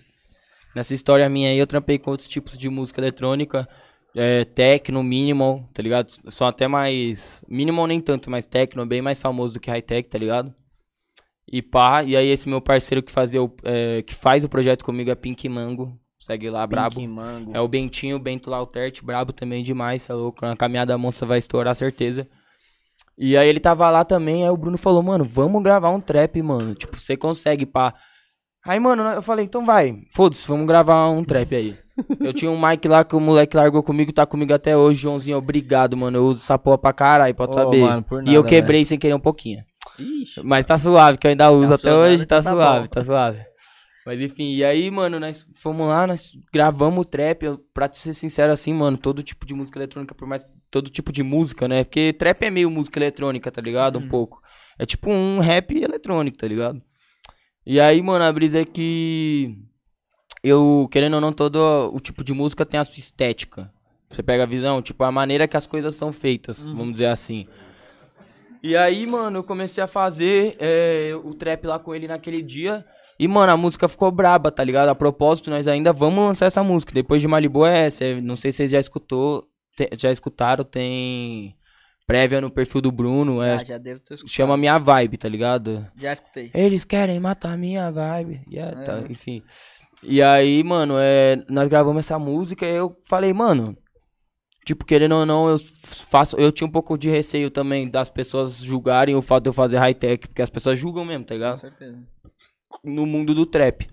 nessa 0.75 0.93
história 0.93 1.27
minha 1.27 1.49
aí. 1.49 1.57
Eu 1.57 1.65
trampei 1.65 1.97
com 1.97 2.11
outros 2.11 2.29
tipos 2.29 2.59
de 2.59 2.69
música 2.69 3.01
eletrônica. 3.01 3.67
É, 4.13 4.45
techno, 4.45 5.03
minimal, 5.03 5.67
tá 5.73 5.81
ligado? 5.81 6.11
São 6.29 6.45
até 6.45 6.67
mais. 6.67 7.43
Minimal 7.49 7.87
nem 7.87 7.99
tanto, 7.99 8.29
mas 8.29 8.45
techno, 8.45 8.85
bem 8.85 9.01
mais 9.01 9.19
famoso 9.19 9.55
do 9.55 9.59
que 9.59 9.71
high-tech, 9.71 10.07
tá 10.07 10.19
ligado? 10.19 10.53
E 11.55 11.61
pá, 11.61 12.03
e 12.03 12.17
aí 12.17 12.27
esse 12.27 12.49
meu 12.49 12.59
parceiro 12.59 13.01
que, 13.01 13.13
fazia 13.13 13.41
o, 13.41 13.49
é, 13.63 14.01
que 14.01 14.13
faz 14.13 14.43
o 14.43 14.49
projeto 14.49 14.83
comigo 14.83 15.09
é 15.09 15.15
Pink 15.15 15.47
Mango. 15.47 15.97
Segue 16.19 16.49
lá, 16.49 16.67
brabo. 16.67 16.95
Pink 16.95 17.07
Mango. 17.07 17.55
É 17.55 17.61
o 17.61 17.67
Bentinho, 17.69 18.17
o 18.17 18.19
Bento 18.19 18.49
Lautert, 18.49 19.01
brabo 19.01 19.31
também 19.31 19.63
demais, 19.63 20.09
é 20.09 20.13
louco. 20.13 20.45
Na 20.45 20.53
caminhada 20.57 20.93
a 20.93 20.97
monstro 20.97 21.25
vai 21.25 21.37
estourar, 21.37 21.73
certeza. 21.73 22.27
E 23.17 23.37
aí 23.37 23.47
ele 23.47 23.61
tava 23.61 23.89
lá 23.89 24.03
também, 24.03 24.43
aí 24.43 24.49
o 24.49 24.57
Bruno 24.57 24.77
falou, 24.77 25.01
mano, 25.01 25.23
vamos 25.23 25.63
gravar 25.63 25.91
um 25.91 26.01
trap, 26.01 26.41
mano. 26.41 26.75
Tipo, 26.75 26.97
você 26.97 27.15
consegue, 27.15 27.65
pá. 27.65 27.93
Aí, 28.65 28.77
mano, 28.77 29.03
eu 29.03 29.21
falei, 29.21 29.45
então 29.45 29.65
vai, 29.65 30.01
foda-se, 30.11 30.45
vamos 30.45 30.67
gravar 30.67 31.07
um 31.07 31.23
trap 31.23 31.55
aí. 31.55 31.73
eu 32.19 32.33
tinha 32.33 32.51
um 32.51 32.59
mic 32.59 32.85
lá 32.85 33.05
que 33.05 33.15
o 33.15 33.19
moleque 33.21 33.55
largou 33.55 33.81
comigo, 33.81 34.11
tá 34.11 34.25
comigo 34.25 34.53
até 34.53 34.75
hoje, 34.75 34.99
Joãozinho, 34.99 35.37
obrigado, 35.37 35.95
mano. 35.95 36.17
Eu 36.17 36.25
uso 36.25 36.43
essa 36.43 36.59
porra 36.59 36.77
pra 36.77 36.91
caralho, 36.91 37.33
pode 37.33 37.51
Ô, 37.51 37.53
saber. 37.53 37.79
mano, 37.79 38.03
por 38.03 38.27
e 38.27 38.33
eu 38.33 38.41
nada, 38.41 38.49
quebrei 38.49 38.83
sem 38.83 38.99
querer 38.99 39.13
um 39.13 39.19
pouquinho. 39.21 39.63
Mas 40.43 40.65
tá 40.65 40.77
suave, 40.77 41.17
que 41.17 41.27
eu 41.27 41.31
ainda 41.31 41.51
uso 41.51 41.69
Tá 41.69 41.75
até 41.75 41.93
hoje, 41.93 42.25
tá 42.25 42.37
então 42.39 42.43
tá 42.43 42.51
suave, 42.51 42.81
bom. 42.81 42.87
tá 42.87 43.03
suave. 43.03 43.39
Mas 44.05 44.21
enfim, 44.21 44.53
e 44.53 44.63
aí, 44.63 44.91
mano, 44.91 45.19
nós 45.19 45.47
fomos 45.55 45.87
lá, 45.87 46.05
nós 46.05 46.31
gravamos 46.53 47.01
o 47.01 47.05
trap. 47.05 47.43
Eu, 47.43 47.57
pra 47.73 47.87
te 47.87 47.97
ser 47.97 48.13
sincero 48.13 48.53
assim, 48.53 48.71
mano, 48.71 48.97
todo 48.97 49.23
tipo 49.23 49.45
de 49.47 49.53
música 49.55 49.79
eletrônica, 49.79 50.13
por 50.13 50.27
mais. 50.27 50.45
Todo 50.69 50.89
tipo 50.89 51.11
de 51.11 51.23
música, 51.23 51.67
né? 51.67 51.83
Porque 51.83 52.13
trap 52.13 52.43
é 52.43 52.49
meio 52.51 52.69
música 52.69 52.99
eletrônica, 52.99 53.49
tá 53.51 53.61
ligado? 53.61 53.97
Um 53.97 54.07
pouco. 54.07 54.41
É 54.77 54.85
tipo 54.85 55.09
um 55.09 55.39
rap 55.39 55.71
eletrônico, 55.75 56.37
tá 56.37 56.47
ligado? 56.47 56.81
E 57.65 57.79
aí, 57.79 57.99
mano, 58.01 58.23
a 58.25 58.31
brisa 58.31 58.59
é 58.61 58.65
que. 58.65 59.57
Eu, 60.43 60.87
querendo 60.91 61.15
ou 61.15 61.21
não, 61.21 61.33
todo 61.33 61.57
o 61.91 61.99
tipo 61.99 62.23
de 62.23 62.31
música 62.33 62.63
tem 62.65 62.79
a 62.79 62.83
sua 62.83 62.99
estética. 62.99 63.71
Você 64.11 64.21
pega 64.21 64.43
a 64.43 64.45
visão, 64.45 64.81
tipo, 64.83 65.03
a 65.03 65.11
maneira 65.11 65.47
que 65.47 65.57
as 65.57 65.65
coisas 65.65 65.95
são 65.95 66.13
feitas, 66.13 66.67
vamos 66.67 66.93
dizer 66.93 67.07
assim. 67.07 67.47
E 68.67 68.75
aí, 68.75 69.05
mano, 69.05 69.39
eu 69.39 69.43
comecei 69.43 69.83
a 69.83 69.87
fazer 69.87 70.55
é, 70.59 71.11
o 71.23 71.33
trap 71.35 71.65
lá 71.67 71.77
com 71.77 71.93
ele 71.93 72.07
naquele 72.07 72.41
dia. 72.41 72.83
E, 73.19 73.27
mano, 73.27 73.51
a 73.51 73.57
música 73.57 73.87
ficou 73.87 74.11
braba, 74.11 74.51
tá 74.51 74.63
ligado? 74.63 74.89
A 74.89 74.95
propósito, 74.95 75.49
nós 75.51 75.67
ainda 75.67 75.93
vamos 75.93 76.23
lançar 76.23 76.47
essa 76.47 76.63
música. 76.63 76.91
Depois 76.93 77.21
de 77.21 77.27
Malibu 77.27 77.65
é 77.65 77.85
essa. 77.85 78.03
é- 78.03 78.19
Não 78.19 78.35
sei 78.35 78.51
se 78.51 78.57
vocês 78.57 78.71
já 78.71 78.79
escutou, 78.79 79.43
te- 79.77 79.89
já 79.97 80.11
escutaram, 80.11 80.63
tem 80.63 81.55
prévia 82.07 82.41
no 82.41 82.49
perfil 82.49 82.81
do 82.81 82.91
Bruno. 82.91 83.41
É, 83.41 83.53
Ah, 83.53 83.63
já 83.63 83.77
devo 83.77 83.99
ter 83.99 84.15
escutado. 84.15 84.33
chama 84.33 84.57
Minha 84.57 84.77
Vibe, 84.79 85.17
tá 85.17 85.29
ligado? 85.29 85.85
Já 85.95 86.13
escutei. 86.13 86.49
Eles 86.53 86.83
querem 86.83 87.19
matar 87.19 87.55
minha 87.57 87.91
vibe. 87.91 88.41
Yeah, 88.51 88.83
tá, 88.83 88.99
É. 89.07 89.11
enfim. 89.11 89.43
E 90.03 90.21
aí, 90.23 90.63
mano, 90.63 90.95
é, 90.97 91.37
nós 91.49 91.67
gravamos 91.69 91.99
essa 92.05 92.17
música 92.19 92.65
e 92.65 92.75
eu 92.75 92.95
falei, 93.07 93.31
mano. 93.31 93.77
Tipo, 94.65 94.83
querendo 94.83 95.13
ou 95.15 95.25
não, 95.27 95.47
eu 95.47 95.57
faço. 95.83 96.35
Eu 96.37 96.51
tinha 96.51 96.67
um 96.67 96.71
pouco 96.71 96.97
de 96.97 97.07
receio 97.07 97.51
também 97.51 97.87
das 97.87 98.09
pessoas 98.09 98.57
julgarem 98.57 99.15
o 99.15 99.21
fato 99.21 99.43
de 99.43 99.49
eu 99.49 99.53
fazer 99.53 99.77
high-tech, 99.77 100.27
porque 100.27 100.41
as 100.41 100.49
pessoas 100.49 100.77
julgam 100.79 101.05
mesmo, 101.05 101.23
tá 101.23 101.35
Com 101.35 101.39
ligado? 101.39 101.59
certeza. 101.61 102.03
No 102.83 103.05
mundo 103.05 103.33
do 103.35 103.45
trap. 103.45 103.87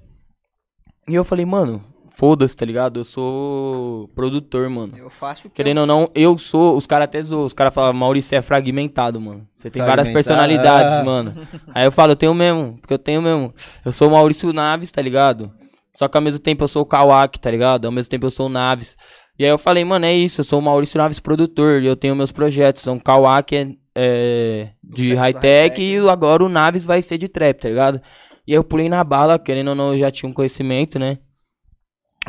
E 1.09 1.15
eu 1.15 1.25
falei, 1.25 1.45
mano, 1.45 1.85
foda-se, 2.09 2.57
tá 2.57 2.65
ligado? 2.65 3.01
Eu 3.01 3.05
sou 3.05 4.09
produtor, 4.15 4.69
mano. 4.71 4.97
Eu 4.97 5.11
faço 5.11 5.47
o 5.47 5.51
que 5.51 5.57
Querendo 5.57 5.79
ou 5.83 5.87
não, 5.87 6.11
eu 6.15 6.39
sou. 6.39 6.75
Os 6.77 6.87
caras 6.87 7.05
até 7.05 7.23
zoam. 7.23 7.45
Os 7.45 7.53
caras 7.53 7.75
falam, 7.75 7.93
Maurício 7.93 8.35
é 8.35 8.41
fragmentado, 8.41 9.21
mano. 9.21 9.47
Você 9.55 9.69
tem 9.71 9.83
várias 9.83 10.09
personalidades, 10.09 10.95
Ah. 10.95 11.05
mano. 11.05 11.35
Aí 11.75 11.85
eu 11.85 11.93
falo, 11.93 12.13
eu 12.13 12.17
tenho 12.17 12.33
mesmo. 12.33 12.79
Porque 12.81 12.95
eu 12.95 12.99
tenho 12.99 13.21
mesmo. 13.21 13.53
Eu 13.85 13.93
sou 13.93 14.09
o 14.09 14.13
Maurício 14.13 14.53
Naves, 14.55 14.91
tá 14.91 15.03
ligado? 15.03 15.53
Só 15.95 16.09
que 16.09 16.17
ao 16.17 16.23
mesmo 16.23 16.39
tempo 16.41 16.65
eu 16.65 16.69
sou 16.69 16.83
o 16.83 16.87
Kawaki, 16.87 17.39
tá 17.39 17.51
ligado? 17.51 17.85
Ao 17.85 17.93
mesmo 17.93 18.09
tempo 18.09 18.25
eu 18.25 18.31
sou 18.31 18.47
o 18.47 18.49
Naves. 18.49 18.97
E 19.43 19.45
aí 19.45 19.51
eu 19.51 19.59
falei, 19.59 19.85
mano, 19.85 20.07
é 20.07 20.15
isso. 20.15 20.43
Eu 20.43 20.45
sou 20.45 20.61
o 20.61 20.63
Maurício 20.63 20.99
Naves 20.99 21.19
produtor. 21.19 21.83
E 21.83 21.87
eu 21.87 21.97
tenho 21.97 22.15
meus 22.15 22.31
projetos. 22.31 22.83
São 22.83 22.97
Kawaki 22.97 23.57
é, 23.57 23.77
é, 23.97 24.69
de 24.85 25.15
high-tech. 25.17 25.77
high-tech. 25.79 25.83
E 25.83 26.09
agora 26.09 26.45
o 26.45 26.49
Naves 26.49 26.85
vai 26.85 27.03
ser 27.03 27.19
de 27.19 27.27
trap, 27.27 27.59
tá 27.59 27.69
ligado? 27.69 28.01
E 28.47 28.53
aí 28.53 28.57
eu 28.57 28.63
pulei 28.63 28.89
na 28.89 29.03
bala, 29.03 29.41
querendo 29.41 29.69
ou 29.69 29.75
não, 29.75 29.95
eu 29.95 29.99
já 29.99 30.13
tinha 30.13 30.31
um 30.31 30.33
conhecimento, 30.33 30.97
né? 30.97 31.19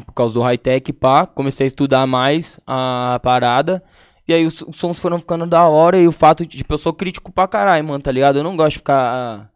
por 0.08 0.14
causa 0.14 0.34
do 0.34 0.42
high-tech, 0.42 0.92
pá, 0.94 1.28
comecei 1.28 1.66
a 1.66 1.68
estudar 1.68 2.08
mais 2.08 2.60
a 2.66 3.20
parada. 3.22 3.84
E 4.28 4.34
aí 4.34 4.44
os, 4.44 4.62
os 4.62 4.76
sons 4.76 4.98
foram 4.98 5.20
ficando 5.20 5.46
da 5.46 5.68
hora 5.68 6.00
e 6.00 6.08
o 6.08 6.12
fato 6.12 6.48
de, 6.48 6.58
tipo, 6.58 6.74
eu 6.74 6.80
sou 6.80 6.94
crítico 6.94 7.32
pra 7.32 7.48
caralho, 7.48 7.86
mano, 7.86 8.02
tá 8.02 8.12
ligado? 8.12 8.40
Eu 8.40 8.44
não 8.44 8.58
gosto 8.58 8.72
de 8.72 8.78
ficar, 8.78 9.52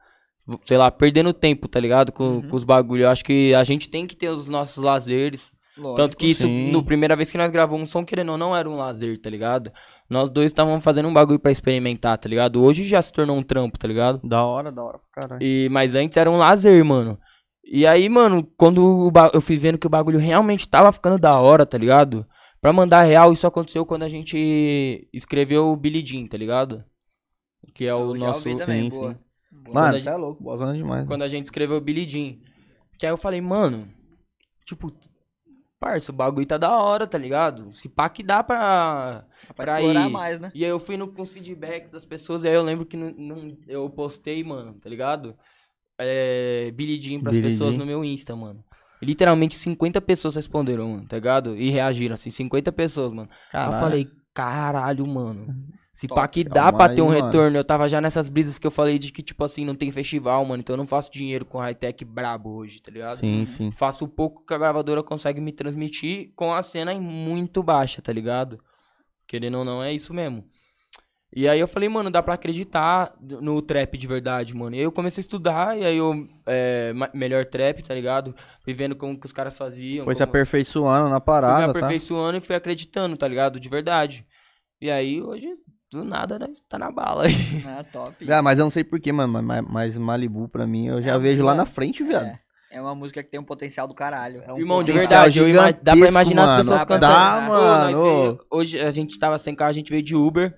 sei 0.62 0.78
lá, 0.78 0.92
perdendo 0.92 1.34
tempo, 1.34 1.68
tá 1.68 1.80
ligado? 1.80 2.12
Com, 2.12 2.44
com 2.44 2.56
os 2.56 2.64
bagulho. 2.64 3.06
Eu 3.06 3.10
acho 3.10 3.26
que 3.26 3.56
a 3.56 3.64
gente 3.64 3.90
tem 3.90 4.06
que 4.06 4.16
ter 4.16 4.30
os 4.30 4.48
nossos 4.48 4.84
lazeres. 4.84 5.57
Lógico. 5.78 5.96
Tanto 5.96 6.18
que 6.18 6.26
isso, 6.26 6.44
sim. 6.44 6.72
no 6.72 6.84
primeira 6.84 7.16
vez 7.16 7.30
que 7.30 7.38
nós 7.38 7.52
gravamos 7.52 7.88
um 7.90 7.92
som, 7.92 8.04
querendo 8.04 8.32
ou 8.32 8.38
não, 8.38 8.56
era 8.56 8.70
um 8.70 8.76
lazer, 8.76 9.20
tá 9.22 9.30
ligado? 9.30 9.72
Nós 10.10 10.32
dois 10.32 10.48
estávamos 10.48 10.84
fazendo 10.84 11.08
um 11.08 11.14
bagulho 11.14 11.40
pra 11.40 11.52
experimentar, 11.52 12.18
tá 12.18 12.28
ligado? 12.28 12.64
Hoje 12.64 12.86
já 12.86 13.02
se 13.02 13.12
tornou 13.14 13.38
um 13.38 13.44
trampo, 13.44 13.78
tá 13.78 13.88
ligado? 13.88 14.20
Da 14.28 14.44
hora, 14.46 14.72
da 14.72 14.84
hora 14.84 15.00
pra 15.00 15.22
caralho. 15.22 15.44
E, 15.44 15.70
mas 15.70 15.94
antes 15.96 16.18
era 16.18 16.32
um 16.32 16.38
lazer, 16.38 16.84
mano. 16.84 17.20
E 17.64 17.86
aí, 17.86 18.08
mano, 18.10 18.50
quando 18.58 19.12
eu 19.34 19.42
fui 19.42 19.58
vendo 19.58 19.78
que 19.78 19.86
o 19.86 19.90
bagulho 19.90 20.18
realmente 20.18 20.68
tava 20.68 20.92
ficando 20.92 21.18
da 21.20 21.38
hora, 21.40 21.66
tá 21.66 21.78
ligado? 21.78 22.26
Pra 22.62 22.74
mandar 22.74 23.04
real, 23.04 23.32
isso 23.32 23.46
aconteceu 23.46 23.86
quando 23.86 24.04
a 24.04 24.10
gente 24.10 25.08
escreveu 25.14 25.68
o 25.68 25.76
Billy 25.76 26.04
Jean, 26.06 26.26
tá 26.28 26.38
ligado? 26.38 26.84
Que 27.76 27.86
é 27.86 27.94
o 27.94 28.16
Eu 28.16 28.16
nosso. 28.16 28.48
ouvi 28.50 28.58
também, 28.58 28.90
sim, 28.90 28.98
boa. 28.98 29.12
sim. 29.12 29.18
Boa. 29.52 29.74
Mano, 29.74 30.00
você 30.00 30.10
é 30.10 30.16
louco, 30.16 30.42
bozona 30.44 30.74
demais. 30.74 31.06
Quando 31.08 31.24
a 31.24 31.28
gente 31.28 31.46
escreveu 31.46 31.78
o 31.78 31.82
Billy 31.82 32.08
Jean. 32.08 32.38
Que 32.98 33.06
aí 33.06 33.12
eu 33.12 33.18
falei, 33.18 33.42
mano, 33.42 33.88
tipo, 34.66 34.92
parça, 35.80 36.12
o 36.12 36.16
bagulho 36.16 36.46
tá 36.46 36.58
da 36.58 36.76
hora, 36.78 37.06
tá 37.08 37.18
ligado? 37.18 37.72
Se 37.74 37.88
pá 37.90 38.10
que 38.10 38.24
dá 38.24 38.44
pra. 38.44 39.26
pra 39.56 39.66
pra 39.66 39.80
explorar 39.82 40.08
ir. 40.08 40.12
mais, 40.12 40.40
né? 40.40 40.52
E 40.54 40.64
aí 40.64 40.70
eu 40.72 40.80
fui 40.80 40.98
no, 40.98 41.08
com 41.08 41.22
os 41.22 41.32
feedbacks 41.32 41.92
das 41.92 42.06
pessoas, 42.06 42.44
e 42.44 42.48
aí 42.48 42.54
eu 42.56 42.64
lembro 42.64 42.86
que 42.86 42.98
não, 42.98 43.12
não- 43.12 43.58
eu 43.68 43.90
postei, 43.90 44.44
mano, 44.44 44.74
tá 44.76 44.90
ligado? 44.90 45.36
É, 46.00 46.72
Billy 46.76 47.00
Jean 47.02 47.20
pras 47.22 47.36
Billie 47.36 47.52
pessoas 47.52 47.72
Jean. 47.76 47.80
no 47.80 47.86
meu 47.86 48.04
Insta, 48.04 48.36
mano. 48.36 48.64
Literalmente 49.02 49.56
50 49.56 50.02
pessoas 50.02 50.36
responderam, 50.36 50.90
mano, 50.90 51.08
tá 51.08 51.18
ligado? 51.18 51.56
E 51.56 51.70
reagiram, 51.70 52.16
assim, 52.16 52.30
50 52.32 52.72
pessoas, 52.72 53.12
mano. 53.12 53.30
Aí 53.54 53.68
eu 53.68 53.72
falei, 53.80 54.08
caralho, 54.34 55.06
mano. 55.08 55.48
Se 55.98 56.08
pá 56.08 56.28
Top. 56.28 56.30
que 56.30 56.44
dá 56.44 56.72
pra 56.72 56.90
ter 56.90 57.02
um 57.02 57.10
aí, 57.10 57.16
mano. 57.16 57.26
retorno. 57.26 57.58
Eu 57.58 57.66
tava 57.66 57.90
já 57.90 58.00
nessas 58.00 58.30
brisas 58.30 58.60
que 58.60 58.68
eu 58.68 58.70
falei 58.70 59.00
de 59.00 59.12
que, 59.12 59.24
tipo 59.24 59.44
assim, 59.44 59.66
não 59.66 59.74
tem 59.74 59.90
festival, 59.90 60.46
mano. 60.46 60.60
Então 60.60 60.76
eu 60.76 60.78
não 60.78 60.86
faço 60.86 61.12
dinheiro 61.12 61.44
com 61.44 61.58
high-tech 61.58 62.06
brabo 62.06 62.52
hoje, 62.52 62.80
tá 62.80 62.92
ligado? 62.92 63.18
Sim, 63.18 63.48
sim. 63.48 63.72
Faço 63.72 64.06
o 64.06 64.08
pouco 64.08 64.46
que 64.46 64.54
a 64.54 64.60
gravadora 64.60 65.02
consegue 65.02 65.42
me 65.42 65.52
transmitir 65.52 66.34
com 66.36 66.54
a 66.54 66.62
cena 66.62 66.94
em 66.94 67.02
muito 67.02 67.64
baixa, 67.64 68.00
tá 68.00 68.14
ligado? 68.14 68.60
Querendo 69.26 69.58
ou 69.58 69.66
não, 69.66 69.82
é 69.82 69.92
isso 69.92 70.14
mesmo. 70.14 70.46
E 71.36 71.48
aí 71.48 71.60
eu 71.60 71.68
falei, 71.68 71.90
mano, 71.90 72.12
dá 72.12 72.22
pra 72.22 72.36
acreditar 72.36 73.16
no 73.20 73.60
trap 73.60 73.98
de 73.98 74.06
verdade, 74.06 74.56
mano. 74.56 74.76
E 74.76 74.80
aí 74.80 74.86
eu 74.86 74.92
comecei 74.92 75.22
a 75.22 75.26
estudar, 75.26 75.80
e 75.80 75.84
aí 75.84 75.98
eu. 75.98 76.28
É, 76.46 76.94
melhor 77.12 77.44
trap, 77.46 77.82
tá 77.82 77.96
ligado? 77.96 78.36
Fui 78.62 78.72
vendo 78.72 78.96
como 78.96 79.20
que 79.20 79.26
os 79.26 79.34
caras 79.34 79.58
faziam. 79.58 80.06
Foi 80.06 80.14
se 80.14 80.20
como... 80.20 80.30
aperfeiçoando 80.30 81.06
na 81.06 81.10
Fui 81.10 81.20
me 81.20 81.26
parada, 81.26 81.66
tá? 81.66 81.72
aperfeiçoando 81.72 82.38
e 82.38 82.42
fui 82.42 82.56
acreditando, 82.56 83.18
tá 83.18 83.28
ligado? 83.28 83.60
De 83.60 83.68
verdade. 83.68 84.28
E 84.80 84.92
aí 84.92 85.20
hoje, 85.24 85.58
do 85.92 86.04
nada, 86.04 86.38
nós 86.40 86.60
tá 86.68 86.78
na 86.78 86.92
bala. 86.92 87.24
Ah, 87.66 87.84
top. 87.92 88.26
Ah, 88.30 88.42
mas 88.42 88.60
eu 88.60 88.66
não 88.66 88.72
sei 88.72 88.84
porquê, 88.84 89.12
mano, 89.12 89.42
mas, 89.42 89.66
mas 89.68 89.98
Malibu 89.98 90.48
pra 90.50 90.68
mim 90.68 90.88
eu 90.88 91.02
já 91.02 91.14
É, 91.14 91.20
vejo 91.20 91.44
lá 91.44 91.56
na 91.56 91.66
frente, 91.66 92.04
viado. 92.04 92.26
É, 92.26 92.40
é 92.72 92.82
uma 92.82 92.94
música 92.94 93.24
que 93.24 93.30
tem 93.30 93.40
um 93.40 93.44
potencial 93.46 93.88
do 93.88 93.96
caralho. 93.96 94.42
É 94.46 94.52
um 94.52 94.58
Irmão, 94.58 94.84
de 94.84 94.92
verdade, 94.92 95.40
eu 95.40 95.48
ima- 95.48 95.72
dá 95.72 95.96
pra 95.96 96.08
imaginar 96.08 96.44
as 96.44 96.50
mano. 96.50 96.64
pessoas 96.64 96.80
Dá 96.82 96.86
pra- 96.86 96.96
cantando. 97.00 97.14
Dá, 97.14 97.48
mano. 97.48 98.04
veio- 98.04 98.40
hoje 98.52 98.80
a 98.80 98.92
gente 98.92 99.18
tava 99.18 99.38
sem 99.38 99.56
carro, 99.56 99.70
a 99.70 99.74
gente 99.74 99.90
veio 99.90 100.04
de 100.04 100.16
Uber. 100.16 100.54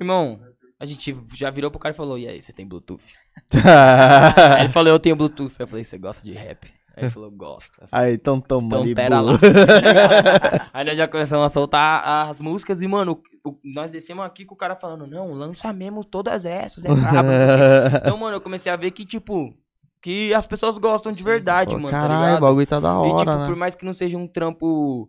Irmão, 0.00 0.40
a 0.80 0.84
gente 0.86 1.16
já 1.34 1.50
virou 1.50 1.70
pro 1.70 1.78
cara 1.80 1.94
e 1.94 1.96
falou: 1.96 2.18
E 2.18 2.26
aí, 2.26 2.42
você 2.42 2.52
tem 2.52 2.66
Bluetooth? 2.66 3.04
Aí 4.56 4.64
ele 4.64 4.72
falou: 4.72 4.92
Eu 4.92 4.98
tenho 4.98 5.14
Bluetooth. 5.16 5.54
Eu 5.58 5.66
falei: 5.68 5.84
Você 5.84 5.96
gosta 5.98 6.24
de 6.24 6.32
rap? 6.32 6.66
Aí 6.96 7.04
ele 7.04 7.10
falou: 7.10 7.30
Gosto. 7.30 7.80
Eu 7.80 7.88
falei, 7.88 8.08
Aí, 8.10 8.14
então 8.14 8.40
toma, 8.40 8.66
Então 8.66 8.80
Malibu. 8.80 8.96
pera 8.96 9.20
lá. 9.20 9.32
aí 10.72 10.84
nós 10.84 10.96
já 10.96 11.08
começamos 11.08 11.44
a 11.44 11.48
soltar 11.48 12.28
as 12.30 12.40
músicas 12.40 12.80
e, 12.82 12.86
mano, 12.86 13.20
o- 13.44 13.50
o- 13.50 13.58
nós 13.64 13.90
descemos 13.92 14.24
aqui 14.24 14.44
com 14.44 14.54
o 14.54 14.58
cara 14.58 14.76
falando: 14.76 15.06
Não, 15.06 15.32
lança 15.32 15.72
mesmo 15.72 16.04
todas 16.04 16.44
essas, 16.44 16.84
é 16.84 16.88
brabo. 16.94 17.28
então, 18.02 18.16
mano, 18.16 18.36
eu 18.36 18.40
comecei 18.40 18.70
a 18.70 18.76
ver 18.76 18.90
que, 18.92 19.04
tipo, 19.04 19.52
que 20.00 20.32
as 20.34 20.46
pessoas 20.46 20.78
gostam 20.78 21.12
de 21.12 21.22
verdade, 21.22 21.70
Pô, 21.74 21.80
mano. 21.80 21.90
tá 21.90 22.00
Caralho, 22.02 22.20
o 22.20 22.24
ligado? 22.26 22.40
bagulho 22.40 22.66
tá 22.66 22.78
da 22.80 22.90
E, 23.00 23.02
tipo, 23.08 23.16
hora, 23.30 23.38
por 23.38 23.50
né? 23.50 23.56
mais 23.56 23.74
que 23.74 23.84
não 23.84 23.92
seja 23.94 24.16
um 24.18 24.26
trampo 24.28 25.08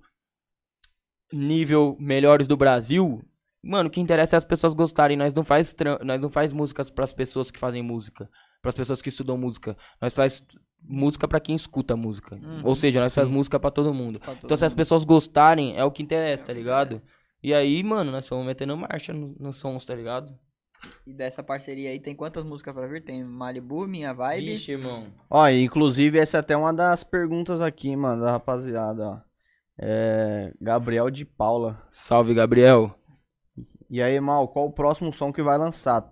nível 1.34 1.95
melhores 1.99 2.48
do 2.48 2.56
Brasil, 2.57 3.22
mano, 3.64 3.88
o 3.90 3.91
que 3.91 3.99
interessa 3.99 4.36
é 4.36 4.38
as 4.38 4.45
pessoas 4.45 4.74
gostarem. 4.74 5.18
Nós 5.18 5.34
não 5.34 5.44
faz, 5.44 5.76
nós 6.03 6.22
não 6.22 6.30
faz 6.30 6.53
músicas 6.53 6.90
pras 6.90 7.14
pessoas 7.14 7.52
que 7.52 7.60
fazem 7.60 7.82
música, 7.82 8.30
pras 8.62 8.74
pessoas 8.76 9.02
que 9.02 9.10
estudam 9.10 9.38
música. 9.38 9.76
Nós 10.02 10.14
faz 10.14 10.41
música 10.82 11.28
pra 11.28 11.40
quem 11.40 11.56
escuta 11.56 11.96
música. 11.96 12.36
Uhum, 12.36 12.62
Ou 12.64 12.76
seja, 12.76 13.00
nós 13.00 13.14
faz 13.14 13.28
música 13.28 13.60
pra 13.60 13.72
todo 13.72 13.94
mundo. 13.94 14.20
Pra 14.20 14.34
todo 14.36 14.46
Então, 14.46 14.58
se 14.58 14.66
as 14.66 14.74
mundo. 14.74 14.78
pessoas 14.78 15.04
gostarem, 15.04 15.76
é 15.78 15.84
o 15.84 15.92
que 15.92 16.04
interessa, 16.04 16.46
tá 16.46 16.54
ligado? 16.54 17.02
E 17.44 17.54
aí, 17.54 17.84
mano, 17.84 18.12
nós 18.12 18.26
estamos 18.26 18.46
metendo 18.46 18.76
marcha 18.78 19.14
no- 19.14 19.36
nos 19.40 19.58
sons, 19.58 19.86
tá 19.86 19.94
ligado? 19.96 20.34
E 21.08 21.14
dessa 21.14 21.42
parceria 21.42 21.90
aí, 21.90 22.00
tem 22.00 22.16
quantas 22.16 22.44
músicas 22.44 22.74
pra 22.74 22.86
vir? 22.88 23.04
Tem 23.04 23.24
Malibu, 23.24 23.88
Minha 23.88 24.14
Vibe. 24.14 24.46
Vixe, 24.52 24.72
irmão. 24.74 25.08
Ó, 25.30 25.48
inclusive 25.50 26.18
essa 26.20 26.38
é 26.38 26.40
até 26.40 26.56
uma 26.56 26.74
das 26.74 27.04
perguntas 27.04 27.62
aqui, 27.62 27.96
mano, 27.96 28.22
da 28.22 28.32
rapaziada, 28.32 29.08
ó. 29.08 29.18
É. 29.80 30.54
Gabriel 30.62 31.10
de 31.10 31.26
Paula. 31.26 31.82
Salve, 31.92 32.34
Gabriel. 32.34 32.94
E 33.90 34.02
aí, 34.02 34.20
Mal, 34.20 34.48
qual 34.48 34.66
o 34.68 34.72
próximo 34.74 35.12
som 35.14 35.32
que 35.34 35.42
vai 35.44 35.58
lançar? 35.58 36.08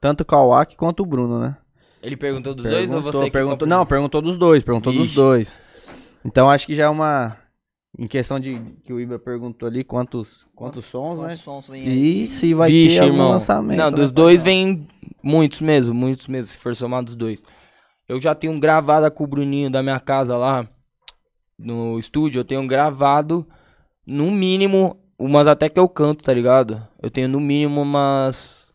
Tanto 0.00 0.20
o 0.22 0.24
Kawaki 0.26 0.76
quanto 0.76 1.02
o 1.02 1.06
Bruno, 1.06 1.38
né? 1.40 1.56
Ele 2.02 2.16
perguntou 2.16 2.54
dos 2.54 2.64
dois 2.64 2.84
ou 2.92 3.02
Perguntou- 3.02 3.20
você 3.24 3.30
perguntou? 3.30 3.68
Não, 3.68 3.86
perguntou 3.86 4.22
dos 4.22 4.38
dois, 4.38 4.62
perguntou 4.62 4.92
dos 4.92 5.06
Ixi. 5.06 5.14
dois. 5.14 5.58
Então 6.24 6.48
acho 6.50 6.66
que 6.66 6.74
já 6.74 6.84
é 6.84 6.88
uma. 6.88 7.36
Em 7.98 8.06
questão 8.06 8.38
de 8.38 8.60
que 8.84 8.92
o 8.92 9.00
Ibra 9.00 9.18
perguntou 9.18 9.66
ali 9.66 9.82
quantos, 9.82 10.44
quantos 10.54 10.84
sons, 10.84 11.18
né? 11.18 11.28
Quantos 11.28 11.40
sons 11.40 11.68
vem 11.68 11.82
aí? 11.82 12.24
E 12.24 12.28
se 12.28 12.52
vai 12.52 12.70
Vixe, 12.70 12.96
ter 12.96 13.00
algum 13.02 13.14
irmão. 13.14 13.30
lançamento. 13.30 13.78
Não, 13.78 13.90
né? 13.90 13.96
dos 13.96 14.12
dois 14.12 14.42
vem 14.42 14.86
muitos 15.22 15.62
mesmo, 15.62 15.94
muitos 15.94 16.26
mesmo, 16.28 16.50
se 16.52 16.58
for 16.58 16.76
somar 16.76 17.02
dos 17.02 17.16
dois. 17.16 17.42
Eu 18.06 18.20
já 18.20 18.34
tenho 18.34 18.58
gravada 18.60 19.10
com 19.10 19.24
o 19.24 19.26
Bruninho 19.26 19.70
da 19.70 19.82
minha 19.82 19.98
casa 19.98 20.36
lá, 20.36 20.68
no 21.58 21.98
estúdio, 21.98 22.40
eu 22.40 22.44
tenho 22.44 22.66
gravado, 22.66 23.46
no 24.06 24.30
mínimo, 24.30 24.96
umas 25.18 25.46
até 25.46 25.68
que 25.70 25.80
eu 25.80 25.88
canto, 25.88 26.22
tá 26.22 26.34
ligado? 26.34 26.86
Eu 27.02 27.10
tenho 27.10 27.28
no 27.28 27.40
mínimo 27.40 27.80
umas... 27.80 28.65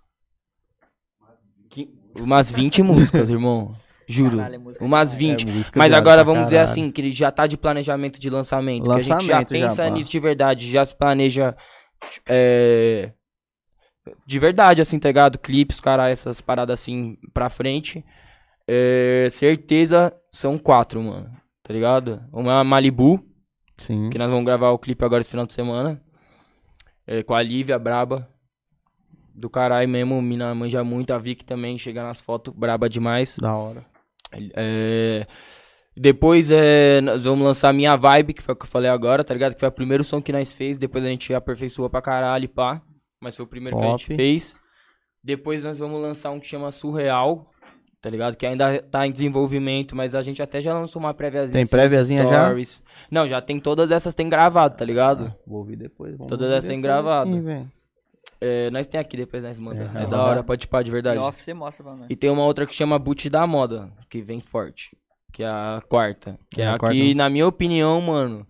Umas 2.19 2.51
20 2.51 2.83
músicas, 2.83 3.29
irmão. 3.29 3.75
Juro. 4.07 4.37
Caralho, 4.37 4.55
é 4.55 4.57
música 4.57 4.83
umas 4.83 5.11
demais. 5.17 5.41
20. 5.43 5.47
É 5.47 5.51
música 5.53 5.79
Mas 5.79 5.93
agora 5.93 6.23
vamos 6.23 6.45
dizer 6.45 6.57
assim, 6.57 6.91
que 6.91 6.99
ele 7.01 7.13
já 7.13 7.31
tá 7.31 7.47
de 7.47 7.57
planejamento 7.57 8.19
de 8.19 8.29
lançamento. 8.29 8.83
que 8.85 8.91
a 8.91 8.99
gente 8.99 9.07
já 9.07 9.15
Lançamento 9.15 9.55
já, 9.55 9.67
pensa 9.69 9.83
pá. 9.83 9.89
nisso 9.89 10.11
de 10.11 10.19
verdade, 10.19 10.71
já 10.71 10.85
se 10.85 10.95
planeja. 10.95 11.55
é, 12.27 13.11
de 14.25 14.39
verdade, 14.39 14.81
assim, 14.81 14.99
tá 14.99 15.09
ligado? 15.09 15.37
Clipes, 15.39 15.79
cara, 15.79 16.09
essas 16.09 16.41
paradas 16.41 16.79
assim 16.79 17.17
pra 17.33 17.49
frente. 17.49 18.03
É, 18.67 19.27
certeza 19.31 20.13
são 20.31 20.57
quatro, 20.57 21.01
mano. 21.01 21.29
Tá 21.63 21.73
ligado? 21.73 22.21
Uma 22.33 22.63
Malibu, 22.63 23.23
Sim. 23.77 24.09
que 24.09 24.17
nós 24.17 24.29
vamos 24.29 24.45
gravar 24.45 24.71
o 24.71 24.79
clipe 24.79 25.05
agora 25.05 25.21
esse 25.21 25.29
final 25.29 25.45
de 25.45 25.53
semana. 25.53 26.01
É, 27.07 27.23
com 27.23 27.33
a 27.33 27.41
Lívia 27.41 27.77
Braba. 27.79 28.27
Do 29.33 29.49
caralho 29.49 29.87
mesmo, 29.87 30.21
mina 30.21 30.53
manja 30.53 30.83
muito. 30.83 31.11
A 31.13 31.17
Vicky 31.17 31.45
também 31.45 31.77
chega 31.77 32.03
nas 32.03 32.19
fotos, 32.19 32.53
braba 32.53 32.89
demais. 32.89 33.37
Da 33.39 33.55
hora. 33.55 33.85
É, 34.55 35.25
Depois 35.95 36.49
é, 36.51 37.01
nós 37.01 37.23
vamos 37.25 37.45
lançar 37.45 37.73
Minha 37.73 37.95
Vibe, 37.95 38.33
que 38.33 38.41
foi 38.41 38.53
o 38.53 38.55
que 38.57 38.63
eu 38.63 38.69
falei 38.69 38.89
agora, 38.89 39.23
tá 39.23 39.33
ligado? 39.33 39.53
Que 39.53 39.59
foi 39.59 39.69
o 39.69 39.71
primeiro 39.71 40.03
som 40.03 40.21
que 40.21 40.31
nós 40.31 40.51
fez. 40.51 40.77
Depois 40.77 41.03
a 41.03 41.07
gente 41.07 41.33
aperfeiçoou 41.33 41.89
pra 41.89 42.01
caralho, 42.01 42.47
pá. 42.47 42.81
Mas 43.21 43.35
foi 43.35 43.45
o 43.45 43.47
primeiro 43.47 43.77
que 43.77 43.83
a 43.83 43.91
gente 43.91 44.05
Top. 44.07 44.15
fez. 44.15 44.55
Depois 45.23 45.63
nós 45.63 45.77
vamos 45.77 46.01
lançar 46.01 46.31
um 46.31 46.39
que 46.39 46.47
chama 46.47 46.71
Surreal, 46.71 47.51
tá 48.01 48.09
ligado? 48.09 48.35
Que 48.35 48.45
ainda 48.47 48.81
tá 48.81 49.05
em 49.05 49.11
desenvolvimento, 49.11 49.95
mas 49.95 50.15
a 50.15 50.23
gente 50.23 50.41
até 50.41 50.61
já 50.61 50.73
lançou 50.73 50.99
uma 50.99 51.13
préviazinha. 51.13 51.53
Tem 51.53 51.61
assim, 51.61 51.69
préviazinha 51.69 52.23
já? 52.25 52.49
Não, 53.11 53.27
já 53.27 53.39
tem 53.41 53.59
todas 53.59 53.91
essas, 53.91 54.15
tem 54.15 54.27
gravado, 54.27 54.77
tá 54.77 54.83
ligado? 54.85 55.31
Vou 55.45 55.59
ouvir 55.59 55.75
depois. 55.75 56.13
vamos 56.13 56.27
Todas 56.27 56.45
ouvir 56.47 56.57
essas 56.57 56.69
têm 56.69 56.81
depois 56.81 57.03
gravado. 57.03 57.29
aqui, 57.31 57.39
velho. 57.41 57.71
É, 58.43 58.71
nós 58.71 58.87
tem 58.87 58.99
aqui, 58.99 59.15
depois 59.15 59.43
nós 59.43 59.59
manda. 59.59 59.91
É, 59.95 60.03
É, 60.03 60.07
da 60.07 60.23
hora, 60.23 60.43
pode 60.43 60.67
pá, 60.67 60.81
de 60.81 60.89
verdade. 60.89 61.19
Off 61.19 61.41
você 61.43 61.53
mostra 61.53 61.83
pra 61.83 61.95
nós. 61.95 62.07
E 62.09 62.15
tem 62.15 62.29
uma 62.29 62.43
outra 62.43 62.65
que 62.65 62.73
chama 62.73 62.97
Boot 62.97 63.29
da 63.29 63.45
Moda, 63.45 63.91
que 64.09 64.21
vem 64.21 64.39
forte. 64.41 64.97
Que 65.31 65.43
é 65.43 65.47
a 65.47 65.81
quarta. 65.87 66.37
Que 66.49 66.61
é, 66.61 66.65
É 66.65 66.67
a 66.67 66.73
a 66.75 66.79
quarta. 66.79 66.95
que, 66.95 67.13
na 67.13 67.29
minha 67.29 67.47
opinião, 67.47 68.01
mano. 68.01 68.45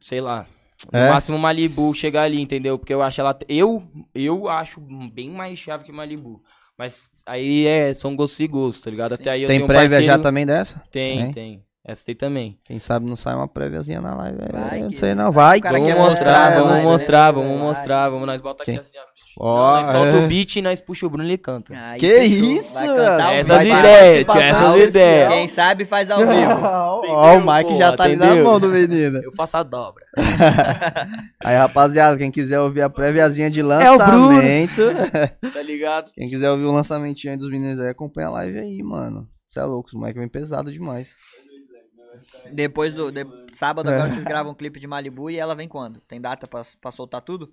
Sei 0.00 0.20
lá. 0.20 0.46
No 0.92 0.98
É? 0.98 1.10
máximo 1.10 1.38
Malibu 1.38 1.94
chegar 1.94 2.22
ali, 2.22 2.40
entendeu? 2.40 2.78
Porque 2.78 2.92
eu 2.92 3.02
acho 3.02 3.20
ela. 3.20 3.38
Eu, 3.48 3.82
eu 4.14 4.48
acho 4.48 4.80
bem 5.12 5.30
mais 5.30 5.58
chave 5.58 5.84
que 5.84 5.92
Malibu. 5.92 6.42
Mas 6.76 7.10
aí 7.26 7.66
é, 7.66 7.92
são 7.92 8.16
gostos 8.16 8.40
e 8.40 8.46
gostos, 8.48 8.82
tá 8.82 8.90
ligado? 8.90 9.10
Sim. 9.14 9.20
Até 9.22 9.30
aí 9.30 9.42
eu 9.42 9.48
Tem 9.48 9.58
tenho 9.58 9.64
um 9.64 9.68
prévia 9.68 9.88
já 9.98 10.12
parceiro- 10.14 10.22
também 10.22 10.46
dessa? 10.46 10.82
Tem, 10.90 11.18
Tem? 11.24 11.32
tem. 11.32 11.64
Essa 11.82 12.04
tem 12.04 12.14
também. 12.14 12.58
Quem 12.62 12.78
sabe 12.78 13.06
não 13.06 13.16
sai 13.16 13.34
uma 13.34 13.48
préviazinha 13.48 14.02
na 14.02 14.14
live. 14.14 14.38
é, 14.42 14.52
Vai 14.52 14.78
eu 14.80 14.82
não 14.84 14.90
sei 14.90 15.14
não. 15.14 15.32
Vai. 15.32 15.58
O 15.58 15.62
cara 15.62 15.78
Vamos 15.78 15.88
quer 15.92 15.98
mostrar, 15.98 16.10
mostrar, 16.10 16.50
vamos 16.60 16.70
vai, 16.72 16.82
mostrar, 16.82 17.32
vai, 17.32 17.42
vamos 17.42 17.60
mostrar, 17.60 18.08
vamos, 18.10 18.26
nós 18.26 18.40
bota 18.42 18.62
aqui 18.62 18.72
Quem? 18.72 18.80
assim, 18.80 18.98
ó. 18.98 19.10
Não, 19.42 19.82
nós 19.82 19.86
solta 19.92 20.16
é. 20.18 20.24
o 20.24 20.28
beat 20.28 20.56
e 20.56 20.62
nós 20.62 20.80
puxa 20.82 21.06
o 21.06 21.08
Bruno 21.10 21.24
e 21.24 21.28
ele 21.28 21.38
canta. 21.38 21.72
Aí, 21.74 21.98
Que 21.98 22.06
fechou. 22.20 22.46
isso, 22.52 22.74
cantar 22.74 23.18
mano? 23.18 23.30
Essas 23.30 23.62
ideias, 23.62 24.24
participar 24.26 24.32
tia, 24.34 24.44
essas 24.44 24.88
ideias. 24.88 25.28
Quem 25.32 25.48
sabe 25.48 25.84
faz 25.86 26.10
ao 26.10 26.18
vivo. 26.18 26.60
Ó, 26.62 27.36
o 27.38 27.40
Mike 27.40 27.74
já 27.78 27.96
tá 27.96 28.04
ali 28.04 28.16
na 28.16 28.26
entendeu? 28.26 28.44
mão 28.44 28.60
do 28.60 28.68
menino. 28.68 29.18
Eu 29.24 29.32
faço 29.32 29.56
a 29.56 29.62
dobra. 29.62 30.04
Aí, 31.42 31.56
rapaziada, 31.56 32.18
quem 32.18 32.30
quiser 32.30 32.60
ouvir 32.60 32.82
a 32.82 32.90
préviazinha 32.90 33.50
de 33.50 33.60
É 33.60 33.64
o 33.90 33.96
Bruno. 33.96 34.28
lançamento. 34.28 34.82
Tá 35.54 35.62
ligado? 35.62 36.10
quem 36.14 36.28
quiser 36.28 36.50
ouvir 36.50 36.64
o 36.64 36.72
lançamentinho 36.72 37.32
aí 37.32 37.38
dos 37.38 37.50
meninos 37.50 37.80
aí, 37.80 37.88
acompanha 37.88 38.28
a 38.28 38.30
live 38.32 38.58
aí, 38.58 38.82
mano. 38.82 39.26
Você 39.46 39.58
é 39.58 39.64
louco, 39.64 39.88
os 39.88 39.94
moleque 39.94 40.18
vem 40.18 40.28
pesado 40.28 40.70
demais. 40.70 41.08
Depois 42.52 42.94
do. 42.94 43.10
de- 43.10 43.24
Sábado 43.52 43.90
É. 43.90 43.94
agora 43.94 44.08
vocês 44.10 44.24
gravam 44.24 44.52
um 44.52 44.54
clipe 44.54 44.78
de 44.80 44.86
Malibu 44.86 45.30
e 45.30 45.36
ela 45.38 45.54
vem 45.54 45.68
quando? 45.68 46.00
Tem 46.02 46.20
data 46.20 46.46
pra, 46.46 46.62
pra 46.80 46.90
soltar 46.92 47.20
tudo? 47.22 47.52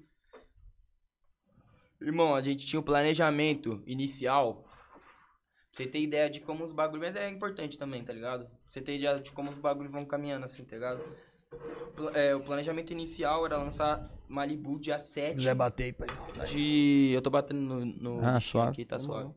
Irmão, 2.01 2.35
a 2.35 2.41
gente 2.41 2.65
tinha 2.65 2.79
um 2.79 2.83
planejamento 2.83 3.81
inicial. 3.85 4.63
Pra 4.63 5.83
você 5.83 5.87
ter 5.87 5.99
ideia 5.99 6.29
de 6.29 6.39
como 6.39 6.63
os 6.63 6.71
bagulhos. 6.71 7.07
Mas 7.07 7.15
é 7.15 7.29
importante 7.29 7.77
também, 7.77 8.03
tá 8.03 8.13
ligado? 8.13 8.45
Pra 8.45 8.57
você 8.71 8.81
ter 8.81 8.95
ideia 8.97 9.19
de 9.19 9.31
como 9.31 9.49
os 9.51 9.57
bagulhos 9.57 9.91
vão 9.91 10.05
caminhando 10.05 10.45
assim, 10.45 10.63
tá 10.63 10.75
ligado? 10.75 11.03
Pla- 11.95 12.11
é, 12.13 12.35
o 12.35 12.41
planejamento 12.41 12.91
inicial 12.91 13.45
era 13.45 13.57
lançar 13.57 14.11
Malibu 14.27 14.79
dia 14.79 14.99
7 14.99 15.53
bater 15.55 15.83
aí, 15.85 15.93
paizão. 15.93 16.27
de. 16.45 17.11
Eu 17.13 17.21
tô 17.21 17.29
batendo 17.29 17.59
no, 17.61 17.85
no 17.85 18.25
Ah, 18.25 18.39
suave. 18.39 18.71
aqui, 18.71 18.85
tá 18.85 18.99
suave. 18.99 19.33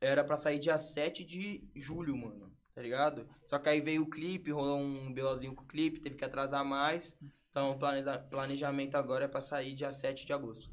Era 0.00 0.22
pra 0.22 0.36
sair 0.36 0.58
dia 0.58 0.78
7 0.78 1.24
de 1.24 1.68
julho, 1.74 2.16
mano. 2.16 2.47
Tá 2.78 2.82
ligado? 2.82 3.26
Só 3.44 3.58
que 3.58 3.68
aí 3.68 3.80
veio 3.80 4.02
o 4.02 4.06
clipe, 4.08 4.52
rolou 4.52 4.78
um 4.78 5.12
BOzinho 5.12 5.52
com 5.52 5.64
o 5.64 5.66
clipe, 5.66 5.98
teve 5.98 6.14
que 6.14 6.24
atrasar 6.24 6.64
mais. 6.64 7.16
Então 7.50 7.72
o 7.72 7.76
planeja- 7.76 8.18
planejamento 8.20 8.94
agora 8.94 9.24
é 9.24 9.28
pra 9.28 9.40
sair 9.42 9.74
dia 9.74 9.90
7 9.92 10.24
de 10.24 10.32
agosto. 10.32 10.70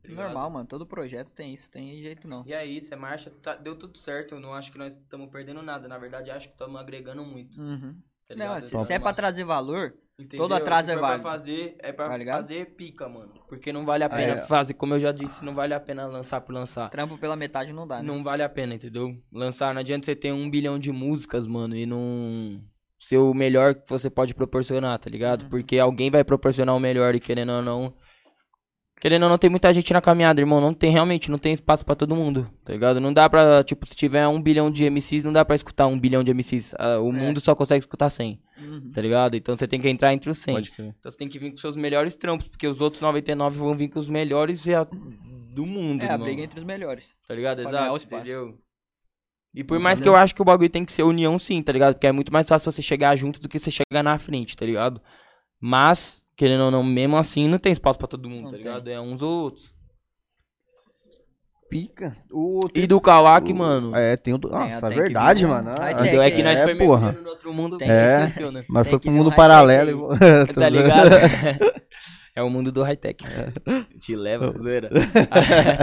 Tá? 0.00 0.12
Normal, 0.12 0.48
mano. 0.48 0.64
Todo 0.68 0.86
projeto 0.86 1.32
tem 1.34 1.52
isso, 1.52 1.68
tem 1.72 2.00
jeito 2.00 2.28
não. 2.28 2.44
E 2.46 2.52
é 2.52 2.64
isso, 2.64 2.94
é 2.94 2.96
marcha. 2.96 3.32
tá- 3.42 3.56
deu 3.56 3.74
tudo 3.74 3.98
certo. 3.98 4.36
Eu 4.36 4.40
não 4.40 4.54
acho 4.54 4.70
que 4.70 4.78
nós 4.78 4.94
estamos 4.94 5.28
perdendo 5.28 5.60
nada. 5.60 5.88
Na 5.88 5.98
verdade, 5.98 6.30
acho 6.30 6.46
que 6.46 6.54
estamos 6.54 6.80
agregando 6.80 7.24
muito. 7.24 7.60
Uhum. 7.60 7.96
Tá 8.28 8.36
Não, 8.36 8.60
se, 8.62 8.68
se 8.68 8.92
é 8.92 8.98
pra 9.00 9.12
trazer 9.12 9.42
valor, 9.42 9.92
entendeu? 10.18 10.44
todo 10.44 10.54
atraso 10.54 10.90
é 10.90 10.96
válido. 10.96 11.22
fazer, 11.22 11.76
é 11.78 11.92
pra 11.92 12.08
Tá 12.18 12.24
fazer 12.24 12.66
pica, 12.76 13.08
mano. 13.08 13.32
Porque 13.48 13.72
não 13.72 13.84
vale 13.84 14.04
a 14.04 14.08
Aí, 14.10 14.26
pena 14.26 14.42
ó. 14.42 14.46
fazer, 14.46 14.74
como 14.74 14.94
eu 14.94 15.00
já 15.00 15.12
disse, 15.12 15.44
não 15.44 15.54
vale 15.54 15.74
a 15.74 15.80
pena 15.80 16.06
lançar 16.06 16.40
por 16.40 16.52
lançar. 16.54 16.88
trampo 16.90 17.18
pela 17.18 17.36
metade 17.36 17.72
não 17.72 17.86
dá, 17.86 17.96
né? 17.96 18.02
Não 18.02 18.22
vale 18.22 18.42
a 18.42 18.48
pena, 18.48 18.74
entendeu? 18.74 19.16
Lançar, 19.32 19.72
não 19.74 19.80
adianta 19.80 20.06
você 20.06 20.14
ter 20.16 20.32
um 20.32 20.48
bilhão 20.50 20.78
de 20.78 20.90
músicas, 20.92 21.46
mano, 21.46 21.76
e 21.76 21.86
não 21.86 22.60
ser 22.98 23.18
o 23.18 23.34
melhor 23.34 23.74
que 23.74 23.88
você 23.88 24.08
pode 24.08 24.34
proporcionar, 24.34 24.98
tá 24.98 25.10
ligado? 25.10 25.42
Uhum. 25.42 25.48
Porque 25.50 25.78
alguém 25.78 26.10
vai 26.10 26.24
proporcionar 26.24 26.74
o 26.74 26.80
melhor 26.80 27.14
e 27.14 27.20
querendo 27.20 27.52
ou 27.52 27.62
não. 27.62 27.94
Querendo 29.00 29.24
ou 29.24 29.28
não, 29.28 29.36
tem 29.36 29.50
muita 29.50 29.72
gente 29.74 29.92
na 29.92 30.00
caminhada, 30.00 30.40
irmão. 30.40 30.60
Não 30.60 30.72
tem, 30.72 30.90
realmente, 30.90 31.30
não 31.30 31.36
tem 31.36 31.52
espaço 31.52 31.84
pra 31.84 31.94
todo 31.94 32.16
mundo, 32.16 32.50
tá 32.64 32.72
ligado? 32.72 33.00
Não 33.00 33.12
dá 33.12 33.28
pra, 33.28 33.62
tipo, 33.62 33.84
se 33.86 33.94
tiver 33.94 34.26
um 34.26 34.40
bilhão 34.40 34.70
de 34.70 34.84
MCs, 34.88 35.24
não 35.24 35.32
dá 35.32 35.44
pra 35.44 35.54
escutar 35.54 35.86
um 35.86 35.98
bilhão 35.98 36.24
de 36.24 36.30
MCs. 36.32 36.74
Ah, 36.78 36.98
O 37.00 37.12
mundo 37.12 37.38
só 37.40 37.54
consegue 37.54 37.80
escutar 37.80 38.08
100, 38.08 38.40
Uhum. 38.58 38.90
tá 38.94 39.02
ligado? 39.02 39.36
Então 39.36 39.54
você 39.54 39.68
tem 39.68 39.78
que 39.80 39.88
entrar 39.90 40.14
entre 40.14 40.30
os 40.30 40.38
100. 40.38 40.54
Pode 40.54 40.70
crer. 40.70 40.94
Então 40.98 41.10
você 41.12 41.18
tem 41.18 41.28
que 41.28 41.38
vir 41.38 41.50
com 41.50 41.58
seus 41.58 41.76
melhores 41.76 42.16
trampos, 42.16 42.48
porque 42.48 42.66
os 42.66 42.80
outros 42.80 43.02
99 43.02 43.58
vão 43.58 43.76
vir 43.76 43.88
com 43.88 43.98
os 43.98 44.08
melhores 44.08 44.64
e 44.64 44.74
a- 44.74 44.84
do 44.84 45.66
mundo, 45.66 46.02
É, 46.02 46.08
a 46.08 46.12
irmão. 46.12 46.26
briga 46.26 46.42
entre 46.42 46.58
os 46.60 46.64
melhores. 46.64 47.14
Tá 47.28 47.34
ligado? 47.34 47.60
Pra 47.62 47.70
Exato, 47.70 47.96
espaço. 47.98 48.22
entendeu? 48.22 48.58
E 49.54 49.62
por 49.62 49.78
mais 49.78 50.00
que 50.00 50.08
eu 50.08 50.16
acho 50.16 50.34
que 50.34 50.40
o 50.42 50.44
bagulho 50.44 50.70
tem 50.70 50.84
que 50.84 50.90
ser 50.92 51.02
união 51.02 51.38
sim, 51.38 51.62
tá 51.62 51.72
ligado? 51.72 51.94
Porque 51.94 52.06
é 52.06 52.12
muito 52.12 52.32
mais 52.32 52.48
fácil 52.48 52.72
você 52.72 52.80
chegar 52.82 53.14
junto 53.16 53.40
do 53.40 53.48
que 53.48 53.58
você 53.58 53.70
chegar 53.70 54.02
na 54.02 54.18
frente, 54.18 54.56
tá 54.56 54.64
ligado? 54.64 55.00
Mas, 55.60 56.23
querendo 56.36 56.64
ou 56.64 56.70
não, 56.70 56.82
mesmo 56.82 57.16
assim, 57.16 57.48
não 57.48 57.58
tem 57.58 57.72
espaço 57.72 57.98
pra 57.98 58.08
todo 58.08 58.28
mundo, 58.28 58.42
Não 58.44 58.50
tá 58.50 58.56
tem. 58.56 58.64
ligado? 58.66 58.88
É 58.88 59.00
uns 59.00 59.22
ou 59.22 59.44
outros. 59.44 59.72
Pica. 61.70 62.16
O, 62.30 62.60
E 62.74 62.86
do 62.86 63.00
Kawaki, 63.00 63.52
mano. 63.52 63.96
É, 63.96 64.16
tem 64.16 64.32
o 64.34 64.38
do. 64.38 64.48
Nossa, 64.48 64.80
tem 64.88 64.98
é 64.98 65.02
verdade, 65.02 65.44
vir 65.44 65.50
mano. 65.50 65.70
high 65.70 65.94
Ah? 65.94 66.24
É 66.26 66.30
que 66.30 66.42
nós 66.42 66.60
é, 66.60 66.62
foi 66.62 66.74
porra. 66.76 67.12
no 67.12 67.28
outro 67.30 67.52
mundo, 67.52 67.78
Tem 67.78 67.88
que 67.88 67.94
que- 67.94 68.26
esqueceu, 68.26 68.52
né? 68.52 68.62
Nós 68.68 68.82
Tem 68.84 68.90
foi 68.92 69.00
pro 69.00 69.10
um 69.10 69.14
mundo 69.14 69.32
paralelo. 69.34 70.10
e- 70.14 70.54
Tá 70.54 70.68
ligado? 70.68 71.10
É 72.36 72.42
o 72.42 72.50
mundo 72.50 72.72
do 72.72 72.82
high-tech. 72.82 73.24
Te 74.00 74.16
leva, 74.16 74.52
zoeira. 74.60 74.90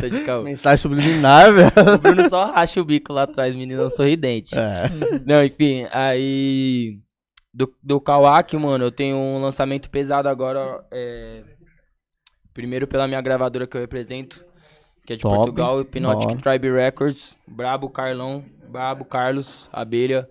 Tô 0.02 0.10
de 0.10 0.20
calma. 0.26 0.44
Mensagem 0.44 0.80
subliminar, 0.82 1.50
velho. 1.54 1.72
O 1.96 1.98
Bruno 1.98 2.30
só 2.30 2.52
racha 2.52 2.82
o 2.82 2.84
bico 2.84 3.14
lá 3.14 3.24
atrás, 3.24 3.56
menino 3.56 3.90
sorridente. 3.90 4.54
É. 4.54 4.90
Não, 5.26 5.42
enfim, 5.42 5.86
aí. 5.94 7.00
Do, 7.54 7.74
do 7.84 8.00
Kawaki, 8.00 8.56
mano, 8.58 8.86
eu 8.86 8.92
tenho 8.92 9.18
um 9.18 9.42
lançamento 9.42 9.90
pesado 9.90 10.30
agora. 10.30 10.84
é, 10.92 11.44
primeiro 12.54 12.88
pela 12.88 13.08
minha 13.08 13.22
gravadora 13.22 13.66
que 13.68 13.76
eu 13.76 13.82
represento, 13.82 14.46
que 15.06 15.14
é 15.14 15.16
de 15.16 15.22
Top, 15.22 15.36
Portugal, 15.36 15.80
Hypnotic 15.80 16.30
hora. 16.30 16.38
Tribe 16.42 16.72
Records. 16.72 17.38
Brabo 17.48 17.90
Carlão, 17.90 18.44
Brabo 18.70 19.04
Carlos, 19.06 19.70
Abelha. 19.72 20.28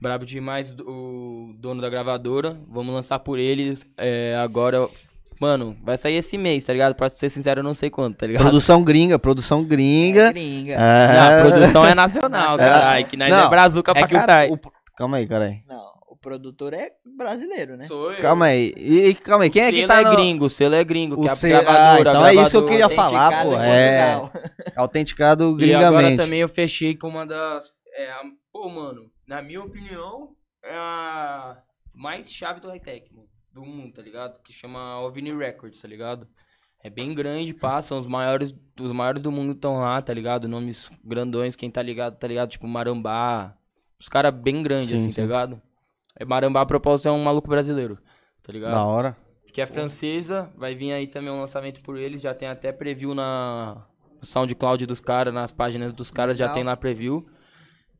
Brabo 0.00 0.26
demais 0.26 0.74
o 0.80 1.54
dono 1.58 1.80
da 1.80 1.88
gravadora. 1.88 2.56
Vamos 2.68 2.92
lançar 2.94 3.18
por 3.20 3.38
eles 3.38 3.86
é, 3.96 4.36
agora. 4.42 4.88
Mano, 5.40 5.76
vai 5.82 5.96
sair 5.96 6.14
esse 6.14 6.36
mês, 6.38 6.64
tá 6.64 6.72
ligado? 6.72 6.94
Pra 6.94 7.08
ser 7.08 7.28
sincero, 7.28 7.60
eu 7.60 7.64
não 7.64 7.74
sei 7.74 7.88
quanto, 7.90 8.16
tá 8.18 8.26
ligado? 8.26 8.42
Produção 8.42 8.82
gringa, 8.84 9.18
produção 9.18 9.64
gringa. 9.64 10.30
Gringa. 10.32 10.74
É. 10.74 11.12
Não, 11.14 11.38
a 11.38 11.40
produção 11.50 11.84
é 11.86 11.94
nacional, 11.94 12.56
caralho. 12.58 13.06
Que 13.06 13.16
nós 13.16 13.28
Não, 13.30 13.46
é 13.46 13.48
brazuca 13.48 13.92
pra 13.92 14.06
que 14.06 14.14
o- 14.14 14.18
caralho. 14.18 14.60
Calma 14.96 15.16
aí, 15.16 15.26
caralho. 15.26 15.60
Não, 15.66 15.84
produtor 16.22 16.72
é 16.72 16.92
brasileiro, 17.04 17.76
né? 17.76 17.86
Sou 17.86 18.12
eu. 18.12 18.22
Calma 18.22 18.46
aí. 18.46 18.72
E, 18.78 19.08
e 19.08 19.14
calma 19.14 19.44
aí, 19.44 19.50
quem 19.50 19.62
é 19.62 19.70
que 19.72 19.86
tá 19.86 20.00
é 20.00 20.04
no... 20.04 20.12
gringo, 20.12 20.46
o 20.46 20.48
selo 20.48 20.74
é 20.74 20.82
gringo, 20.84 21.16
O 21.16 21.22
que 21.22 21.28
é 21.28 21.30
a 21.32 21.36
selo- 21.36 21.56
ah, 21.58 21.62
gravadora. 21.98 22.00
então 22.10 22.24
a 22.24 22.30
é 22.30 22.34
isso 22.36 22.50
que 22.50 22.56
eu 22.56 22.64
gravadora. 22.64 22.70
queria 22.70 22.88
falar, 22.96 23.44
pô, 23.44 23.54
é. 23.56 24.30
Autenticado 24.76 25.44
E 25.60 25.74
agora 25.74 25.90
gringamente. 25.92 26.16
também 26.22 26.40
eu 26.40 26.48
fechei 26.48 26.96
com 26.96 27.08
uma 27.08 27.26
das. 27.26 27.72
É, 27.94 28.10
a- 28.10 28.22
pô, 28.52 28.68
mano, 28.68 29.10
na 29.26 29.42
minha 29.42 29.62
opinião, 29.62 30.30
é 30.64 30.74
a 30.74 31.58
mais 31.94 32.32
chave 32.32 32.60
do 32.60 32.68
high-tech, 32.68 33.12
mano, 33.14 33.28
do 33.52 33.62
mundo, 33.62 33.92
tá 33.92 34.00
ligado? 34.02 34.40
Que 34.42 34.52
chama 34.52 35.00
OVNI 35.00 35.36
Records, 35.36 35.80
tá 35.80 35.88
ligado? 35.88 36.26
É 36.84 36.88
bem 36.90 37.14
grande, 37.14 37.52
passam 37.54 37.98
os 37.98 38.06
maiores, 38.06 38.52
os 38.80 38.90
maiores 38.92 39.22
do 39.22 39.30
mundo 39.30 39.52
estão 39.52 39.78
lá, 39.78 40.00
tá 40.02 40.12
ligado? 40.12 40.48
Nomes 40.48 40.90
grandões, 41.04 41.54
quem 41.54 41.70
tá 41.70 41.80
ligado, 41.82 42.16
tá 42.16 42.26
ligado? 42.26 42.48
Tipo 42.50 42.66
Marambá, 42.66 43.54
os 44.00 44.08
caras 44.08 44.34
bem 44.34 44.62
grandes, 44.64 44.88
Sim, 44.88 44.94
assim, 44.96 45.10
sim. 45.10 45.16
tá 45.16 45.22
ligado? 45.22 45.62
É 46.18 46.24
Marambá, 46.24 46.60
a 46.62 46.66
propósito, 46.66 47.08
é 47.08 47.12
um 47.12 47.22
maluco 47.22 47.48
brasileiro, 47.48 47.98
tá 48.42 48.52
ligado? 48.52 48.72
Da 48.72 48.84
hora. 48.84 49.16
que 49.52 49.60
é 49.60 49.66
francesa. 49.66 50.50
Vai 50.56 50.74
vir 50.74 50.92
aí 50.92 51.06
também 51.06 51.30
um 51.30 51.40
lançamento 51.40 51.82
por 51.82 51.96
eles. 51.98 52.20
Já 52.20 52.34
tem 52.34 52.48
até 52.48 52.72
preview 52.72 53.14
na 53.14 53.86
no 54.20 54.26
SoundCloud 54.26 54.86
dos 54.86 55.00
caras, 55.00 55.34
nas 55.34 55.50
páginas 55.52 55.92
dos 55.92 56.10
caras, 56.10 56.38
já 56.38 56.48
tem 56.48 56.62
lá 56.62 56.76
preview. 56.76 57.26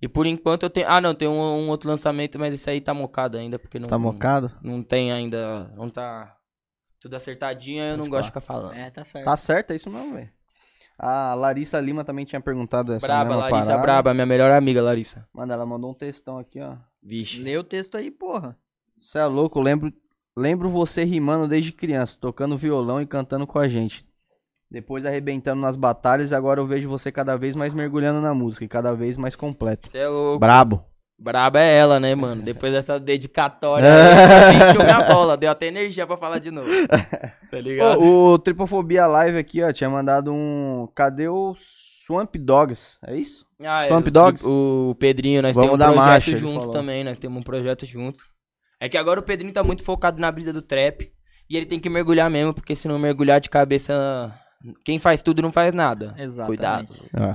E 0.00 0.08
por 0.08 0.26
enquanto 0.26 0.62
eu 0.64 0.70
tenho. 0.70 0.88
Ah, 0.88 1.00
não, 1.00 1.14
tem 1.14 1.28
um, 1.28 1.40
um 1.40 1.68
outro 1.68 1.88
lançamento, 1.88 2.38
mas 2.38 2.54
esse 2.54 2.68
aí 2.70 2.80
tá 2.80 2.94
mocado 2.94 3.36
ainda, 3.38 3.58
porque 3.58 3.78
não. 3.78 3.88
Tá 3.88 3.98
mocado? 3.98 4.50
Não 4.62 4.82
tem 4.82 5.12
ainda. 5.12 5.70
Não 5.76 5.88
tá 5.90 6.36
tudo 7.00 7.14
acertadinho, 7.16 7.82
eu 7.82 7.96
não 7.96 8.08
gosto 8.08 8.24
de 8.24 8.28
ficar 8.28 8.40
falando. 8.40 8.74
É, 8.74 8.90
tá 8.90 9.04
certo. 9.04 9.24
Tá 9.24 9.36
certo, 9.36 9.72
é 9.72 9.76
isso 9.76 9.90
mesmo, 9.90 10.14
velho. 10.14 10.30
A 10.98 11.34
Larissa 11.34 11.80
Lima 11.80 12.04
também 12.04 12.24
tinha 12.24 12.40
perguntado 12.40 12.92
essa 12.92 13.04
braba, 13.06 13.30
mesma 13.30 13.42
Larissa, 13.42 13.66
parada. 13.66 13.82
braba, 13.82 14.14
minha 14.14 14.26
melhor 14.26 14.52
amiga, 14.52 14.80
Larissa. 14.80 15.26
Mano, 15.32 15.52
ela 15.52 15.66
mandou 15.66 15.90
um 15.90 15.94
textão 15.94 16.38
aqui, 16.38 16.60
ó. 16.60 16.76
Vixe. 17.02 17.40
Lê 17.40 17.56
o 17.58 17.64
texto 17.64 17.96
aí, 17.96 18.10
porra. 18.10 18.56
Você 18.96 19.18
é 19.18 19.26
louco, 19.26 19.60
lembro, 19.60 19.92
lembro 20.36 20.70
você 20.70 21.02
rimando 21.02 21.48
desde 21.48 21.72
criança, 21.72 22.16
tocando 22.20 22.56
violão 22.56 23.00
e 23.02 23.06
cantando 23.06 23.46
com 23.46 23.58
a 23.58 23.68
gente. 23.68 24.06
Depois 24.70 25.04
arrebentando 25.04 25.60
nas 25.60 25.76
batalhas 25.76 26.30
e 26.30 26.34
agora 26.34 26.60
eu 26.60 26.66
vejo 26.66 26.88
você 26.88 27.12
cada 27.12 27.36
vez 27.36 27.54
mais 27.54 27.74
mergulhando 27.74 28.20
na 28.20 28.32
música 28.32 28.64
e 28.64 28.68
cada 28.68 28.94
vez 28.94 29.18
mais 29.18 29.36
completo. 29.36 29.90
Você 29.90 29.98
é 29.98 30.08
louco. 30.08 30.38
Brabo. 30.38 30.84
Braba 31.18 31.60
é 31.60 31.76
ela, 31.76 32.00
né, 32.00 32.14
mano? 32.14 32.42
Depois 32.42 32.72
dessa 32.72 32.98
dedicatória, 32.98 33.86
aí, 33.86 34.56
encheu 34.56 34.82
minha 34.82 35.02
bola, 35.02 35.36
deu 35.36 35.50
até 35.50 35.66
energia 35.66 36.06
pra 36.06 36.16
falar 36.16 36.38
de 36.38 36.50
novo. 36.50 36.68
Tá 37.52 37.60
ligado? 37.60 38.00
Ô, 38.00 38.32
o 38.32 38.38
Tripofobia 38.38 39.06
Live 39.06 39.36
aqui, 39.36 39.62
ó, 39.62 39.70
tinha 39.70 39.90
mandado 39.90 40.32
um. 40.32 40.88
Cadê 40.94 41.28
o 41.28 41.54
Swamp 42.06 42.34
Dogs? 42.36 42.98
É 43.06 43.16
isso? 43.16 43.46
Ah, 43.64 43.86
Swamp 43.86 44.06
o- 44.06 44.10
Dogs? 44.10 44.44
O, 44.46 44.94
Pedrinho, 44.98 45.42
nós 45.42 45.54
Vamos 45.54 45.70
temos 45.70 45.84
um 45.86 45.88
projeto 45.92 46.06
marcha, 46.06 46.36
junto 46.36 46.70
também, 46.70 47.04
nós 47.04 47.18
temos 47.18 47.38
um 47.38 47.42
projeto 47.42 47.86
junto. 47.86 48.24
É 48.80 48.88
que 48.88 48.98
agora 48.98 49.20
o 49.20 49.22
Pedrinho 49.22 49.52
tá 49.52 49.62
muito 49.62 49.84
focado 49.84 50.20
na 50.20 50.30
brisa 50.32 50.52
do 50.52 50.60
trap. 50.60 51.12
E 51.48 51.56
ele 51.56 51.66
tem 51.66 51.78
que 51.78 51.88
mergulhar 51.88 52.30
mesmo, 52.30 52.54
porque 52.54 52.74
se 52.74 52.88
não 52.88 52.98
mergulhar 52.98 53.40
de 53.40 53.50
cabeça. 53.50 54.34
Quem 54.84 54.98
faz 54.98 55.22
tudo 55.22 55.42
não 55.42 55.52
faz 55.52 55.74
nada. 55.74 56.14
Exatamente. 56.16 56.46
Cuidado. 56.46 56.88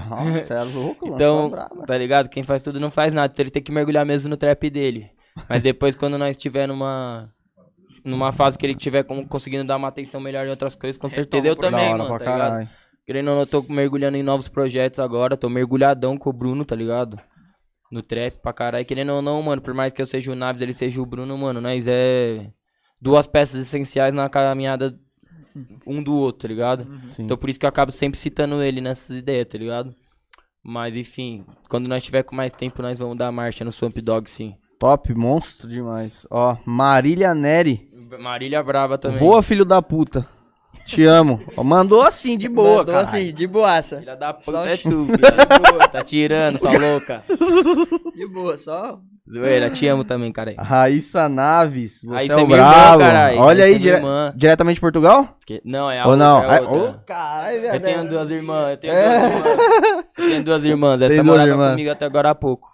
Nossa, 0.09 0.41
você 0.41 0.53
é 0.53 0.63
louco, 0.63 1.09
lançou 1.09 1.47
Então, 1.47 1.85
tá 1.85 1.97
ligado? 1.97 2.29
Quem 2.29 2.41
faz 2.43 2.63
tudo 2.63 2.79
não 2.79 2.89
faz 2.89 3.13
nada. 3.13 3.31
Então 3.31 3.43
ele 3.43 3.51
tem 3.51 3.61
que 3.61 3.71
mergulhar 3.71 4.05
mesmo 4.05 4.29
no 4.29 4.37
trap 4.37 4.69
dele. 4.69 5.11
Mas 5.47 5.61
depois, 5.61 5.93
quando 5.95 6.17
nós 6.17 6.31
estiver 6.31 6.67
numa. 6.67 7.29
Numa 8.03 8.31
fase 8.31 8.57
que 8.57 8.65
ele 8.65 8.75
tiver 8.75 9.03
como 9.03 9.27
conseguindo 9.27 9.65
dar 9.65 9.75
uma 9.75 9.89
atenção 9.89 10.21
melhor 10.21 10.45
em 10.45 10.49
outras 10.49 10.75
coisas, 10.75 10.97
com 10.97 11.09
certeza 11.09 11.47
eu 11.47 11.53
o 11.53 11.55
também, 11.57 11.89
hora 11.89 11.97
mano, 11.97 12.17
pra 12.17 12.25
tá 12.25 12.33
ligado? 12.33 12.69
Querendo 13.07 13.29
ou 13.29 13.35
não, 13.35 13.41
eu 13.43 13.47
tô 13.47 13.63
mergulhando 13.69 14.17
em 14.17 14.21
novos 14.21 14.49
projetos 14.49 14.99
agora, 14.99 15.37
tô 15.37 15.47
mergulhadão 15.47 16.17
com 16.17 16.29
o 16.29 16.33
Bruno, 16.33 16.65
tá 16.65 16.75
ligado? 16.75 17.17
No 17.89 18.01
trap 18.01 18.41
pra 18.41 18.51
caralho. 18.51 18.85
Querendo 18.85 19.13
ou 19.13 19.21
não, 19.21 19.41
mano, 19.41 19.61
por 19.61 19.73
mais 19.73 19.93
que 19.93 20.01
eu 20.01 20.05
seja 20.05 20.29
o 20.29 20.35
Naves, 20.35 20.61
ele 20.61 20.73
seja 20.73 21.01
o 21.01 21.05
Bruno, 21.05 21.37
mano, 21.37 21.61
nós 21.61 21.87
é 21.87 22.51
duas 23.01 23.25
peças 23.25 23.61
essenciais 23.61 24.13
na 24.13 24.27
caminhada 24.27 24.93
um 25.85 26.03
do 26.03 26.17
outro, 26.17 26.41
tá 26.41 26.47
ligado? 26.49 26.85
Sim. 27.11 27.23
Então 27.23 27.37
por 27.37 27.49
isso 27.49 27.57
que 27.57 27.65
eu 27.65 27.69
acabo 27.69 27.93
sempre 27.93 28.19
citando 28.19 28.61
ele 28.61 28.81
nessas 28.81 29.17
ideias, 29.17 29.47
tá 29.47 29.57
ligado? 29.57 29.95
Mas 30.61 30.97
enfim, 30.97 31.45
quando 31.69 31.87
nós 31.87 32.03
tiver 32.03 32.23
com 32.23 32.35
mais 32.35 32.51
tempo, 32.51 32.81
nós 32.81 32.99
vamos 32.99 33.17
dar 33.17 33.31
marcha 33.31 33.63
no 33.63 33.71
Swamp 33.71 33.97
Dog, 33.99 34.29
sim. 34.29 34.53
Top, 34.77 35.13
monstro 35.15 35.69
demais. 35.69 36.27
Ó, 36.29 36.57
Marília 36.65 37.33
Neri. 37.33 37.89
Marília 38.19 38.61
Brava 38.61 38.97
também. 38.97 39.17
Voa, 39.17 39.41
filho 39.41 39.63
da 39.63 39.81
puta. 39.81 40.27
Te 40.87 41.03
amo. 41.05 41.39
Mandou 41.63 42.01
assim, 42.01 42.37
de 42.37 42.47
boa, 42.47 42.77
Mandou 42.79 42.93
cara. 42.95 43.01
assim, 43.07 43.33
de 43.33 43.45
boaça. 43.45 43.99
Filha 43.99 44.15
da 44.15 44.33
puta 44.33 44.51
Só 44.51 44.65
é 44.65 44.77
tu, 44.77 45.05
filha. 45.11 45.87
Tá 45.91 46.01
tirando, 46.01 46.57
sua 46.57 46.71
louca. 46.77 47.21
De 48.15 48.27
boa, 48.27 48.57
só. 48.57 48.99
Zoeira, 49.29 49.69
te 49.69 49.85
amo 49.87 50.05
também, 50.05 50.31
cara. 50.31 50.55
Raíssa 50.57 51.27
Naves. 51.27 51.99
Você 52.01 52.07
Raíssa 52.07 52.35
é 52.35 52.39
é 52.39 52.43
o 52.43 52.47
minha 52.47 52.59
irmã, 52.59 52.71
brabo. 52.71 52.99
caralho. 52.99 53.39
Olha 53.41 53.65
aí, 53.65 53.73
é 53.75 53.77
dire- 53.77 53.97
irmã. 53.97 54.33
diretamente 54.33 54.75
de 54.75 54.81
Portugal? 54.81 55.35
Que- 55.45 55.61
Não, 55.65 55.91
é 55.91 55.99
a 55.99 56.05
Ou 56.05 56.11
outra, 56.11 56.25
não? 56.25 56.43
é 56.43 56.47
a 56.47 56.55
É- 56.55 56.61
outra. 56.61 56.77
Ô, 56.91 57.05
caralho, 57.05 57.61
velho. 57.61 57.75
Eu 57.75 57.79
tenho 57.81 58.09
duas 58.09 58.31
irmãs, 58.31 58.69
eu 58.71 58.77
tenho 58.77 58.93
É. 58.93 59.09
duas 59.09 59.31
irmãs. 59.33 60.05
Eu 60.17 60.25
tenho 60.29 60.43
duas 60.43 60.65
irmãs, 60.65 61.01
essa 61.01 61.23
morava 61.23 61.69
comigo 61.71 61.91
até 61.91 62.05
agora 62.05 62.29
há 62.29 62.35
pouco. 62.35 62.69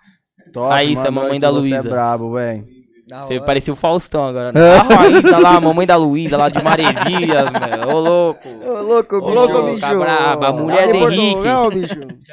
Top, 0.54 0.70
Raíssa, 0.70 1.06
mandou 1.06 1.24
mamãe 1.24 1.40
da 1.40 1.50
você 1.50 1.60
Luísa. 1.60 1.88
é 1.88 1.92
brabo, 1.92 2.34
velho. 2.34 2.64
Da 3.08 3.22
Você 3.24 3.36
hora. 3.38 3.46
parecia 3.46 3.74
o 3.74 3.76
Faustão 3.76 4.24
agora, 4.26 4.52
né? 4.54 4.60
A 4.78 4.84
Raíssa 4.84 5.38
lá, 5.38 5.58
a 5.58 5.60
mamãe 5.62 5.86
da 5.86 5.98
Luísa, 5.98 6.38
lá 6.38 6.48
de 6.48 6.64
Maresias, 6.64 7.50
velho. 7.52 7.90
Ô, 7.94 8.00
louco. 8.00 8.48
Ô, 8.48 8.82
louco, 8.82 9.18
Ô, 9.18 9.22
bicho. 9.22 9.34
louco, 9.34 9.74
bicho. 9.74 10.00
braba, 10.00 10.48
a 10.48 10.54
mulher 10.54 10.88
do 10.88 10.96
Henrique. 10.96 11.32
Portugal, 11.34 11.70
bicho. 11.70 12.00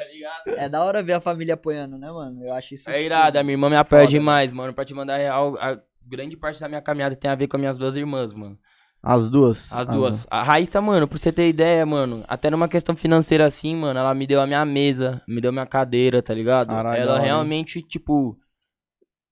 É 0.57 0.67
da 0.69 0.83
hora 0.83 1.03
ver 1.03 1.13
a 1.13 1.19
família 1.19 1.53
apoiando, 1.55 1.97
né, 1.97 2.09
mano? 2.09 2.43
Eu 2.43 2.53
acho 2.53 2.73
isso. 2.73 2.89
É 2.89 2.93
tipo, 2.93 3.05
irado, 3.05 3.37
a 3.37 3.43
minha 3.43 3.53
irmã 3.53 3.69
me 3.69 3.75
apoia 3.75 4.01
Foda, 4.03 4.11
demais, 4.11 4.51
mano. 4.53 4.73
Pra 4.73 4.83
te 4.85 4.93
mandar 4.93 5.17
real, 5.17 5.55
a 5.59 5.77
grande 6.07 6.35
parte 6.37 6.59
da 6.59 6.67
minha 6.67 6.81
caminhada 6.81 7.15
tem 7.15 7.29
a 7.29 7.35
ver 7.35 7.47
com 7.47 7.57
as 7.57 7.61
minhas 7.61 7.77
duas 7.77 7.95
irmãs, 7.95 8.33
mano. 8.33 8.57
As 9.03 9.29
duas? 9.29 9.67
As 9.71 9.87
Ah, 9.89 9.91
duas. 9.91 10.27
A 10.31 10.41
Raíssa, 10.41 10.79
mano, 10.81 11.07
pra 11.07 11.17
você 11.17 11.31
ter 11.31 11.47
ideia, 11.47 11.85
mano, 11.85 12.23
até 12.27 12.49
numa 12.49 12.67
questão 12.67 12.95
financeira 12.95 13.45
assim, 13.45 13.75
mano, 13.75 13.99
ela 13.99 14.13
me 14.15 14.25
deu 14.25 14.39
a 14.41 14.47
minha 14.47 14.63
mesa, 14.65 15.21
me 15.27 15.41
deu 15.41 15.51
minha 15.51 15.65
cadeira, 15.65 16.21
tá 16.23 16.33
ligado? 16.33 16.69
Caralho, 16.69 17.01
ela 17.01 17.19
realmente, 17.19 17.81
tipo, 17.81 18.37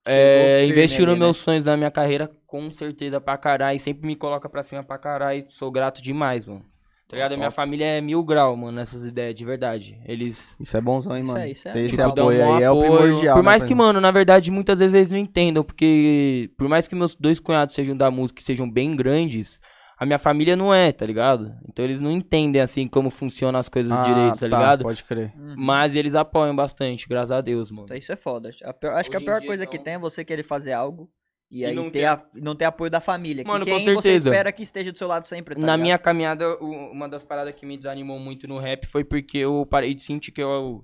é, 0.06 0.66
investiu 0.66 1.06
nos 1.06 1.16
né? 1.16 1.20
meus 1.20 1.38
sonhos, 1.38 1.66
na 1.66 1.76
minha 1.78 1.92
carreira, 1.92 2.30
com 2.48 2.72
certeza 2.72 3.20
pra 3.22 3.38
caralho. 3.38 3.76
E 3.76 3.80
sempre 3.80 4.08
me 4.08 4.16
coloca 4.16 4.50
pra 4.50 4.64
cima 4.64 4.84
pra 4.84 4.98
caralho. 4.98 5.46
Sou 5.48 5.72
grato 5.72 6.02
demais, 6.02 6.46
mano. 6.46 6.64
Tá 7.08 7.16
ligado? 7.16 7.34
A 7.34 7.38
minha 7.38 7.50
família 7.50 7.86
é 7.86 8.02
mil 8.02 8.24
grau, 8.24 8.56
mano, 8.56 8.78
nessas 8.78 9.04
ideias, 9.04 9.34
de 9.34 9.44
verdade. 9.44 10.00
Eles 10.06 10.56
Isso 10.60 10.78
é 10.78 10.82
bonzão, 10.82 11.16
hein, 11.16 11.24
Isso 11.24 11.32
mano? 11.32 11.44
é- 11.44 11.50
isso 11.50 11.68
é 11.68 11.80
esse 11.82 11.98
dão 11.98 12.10
apoio 12.12 12.40
um 12.46 12.56
aí 12.56 12.64
é 12.64 12.70
o 12.70 12.80
primordial. 12.80 13.36
Por 13.36 13.42
né, 13.42 13.46
mais 13.46 13.64
que, 13.64 13.70
gente? 13.70 13.78
mano, 13.80 14.00
na 14.00 14.12
verdade, 14.12 14.52
muitas 14.52 14.78
vezes 14.78 14.94
eles 14.94 15.10
não 15.10 15.18
entendam, 15.18 15.64
porque 15.64 16.52
por 16.56 16.68
mais 16.70 16.88
que 16.88 16.94
meus 16.94 17.16
dois 17.16 17.40
cunhados 17.40 17.74
sejam 17.74 17.98
da 17.98 18.12
música 18.12 18.40
e 18.42 18.44
sejam 18.44 18.70
bem 18.70 18.96
grandes, 18.96 19.60
a 20.00 20.06
minha 20.06 20.18
família 20.20 20.56
não 20.56 20.74
é, 20.74 20.92
tá 20.94 21.06
ligado? 21.06 21.54
Então 21.68 21.84
eles 21.84 22.00
não 22.00 22.10
entendem, 22.12 22.62
assim, 22.62 22.88
como 22.88 23.10
funcionam 23.10 23.60
as 23.60 23.68
coisas 23.68 23.92
Ah, 23.92 24.04
direito, 24.04 24.38
tá, 24.40 24.46
ligado? 24.48 24.84
Pode 24.84 25.04
crer. 25.04 25.34
Mas 25.58 25.96
eles 25.96 26.16
apoiam 26.16 26.56
bastante, 26.56 27.08
graças 27.08 27.32
a 27.32 27.42
Deus, 27.42 27.70
mano. 27.70 27.84
Então 27.86 27.98
Isso 27.98 28.12
é 28.12 28.16
foda. 28.16 28.50
A 28.64 28.74
pior- 28.74 28.94
acho 28.96 29.10
que 29.10 29.16
a 29.18 29.20
Hoje 29.20 29.26
pior 29.26 29.40
dia, 29.40 29.48
coisa 29.48 29.64
então- 29.64 29.72
que 29.78 29.84
tem 29.84 29.96
é 29.96 30.00
você 30.00 30.24
querer 30.24 30.44
fazer 30.44 30.72
algo 30.72 31.10
e, 31.52 31.62
E 31.62 31.66
aí 31.66 31.76
não 31.76 31.86
ter 31.90 32.00
ter- 32.00 32.06
a- 32.06 32.22
não 32.36 32.56
ter 32.56 32.66
apoio 32.66 32.90
da 32.90 33.02
família. 33.02 33.44
Mano, 33.46 33.66
que 33.66 33.72
com 33.72 33.78
quem 33.78 33.86
você 33.94 34.02
certeza. 34.04 34.30
espera 34.30 34.52
que 34.54 34.64
esteja 34.64 34.92
do 34.92 34.98
seu 34.98 35.08
lado 35.08 35.28
sempre, 35.28 35.56
tá 35.56 35.60
Na 35.62 35.68
ligado? 35.74 35.82
minha 35.82 35.98
caminhada, 35.98 36.58
uma 36.60 37.10
das 37.10 37.24
paradas 37.24 37.54
que 37.56 37.66
me 37.66 37.76
desanimou 37.76 38.20
muito 38.20 38.48
no 38.48 38.58
rap 38.58 38.86
foi 38.88 39.04
porque 39.04 39.40
eu 39.40 39.66
parei 39.66 39.94
de 39.94 40.02
sentir 40.04 40.32
que 40.32 40.42
eu. 40.42 40.84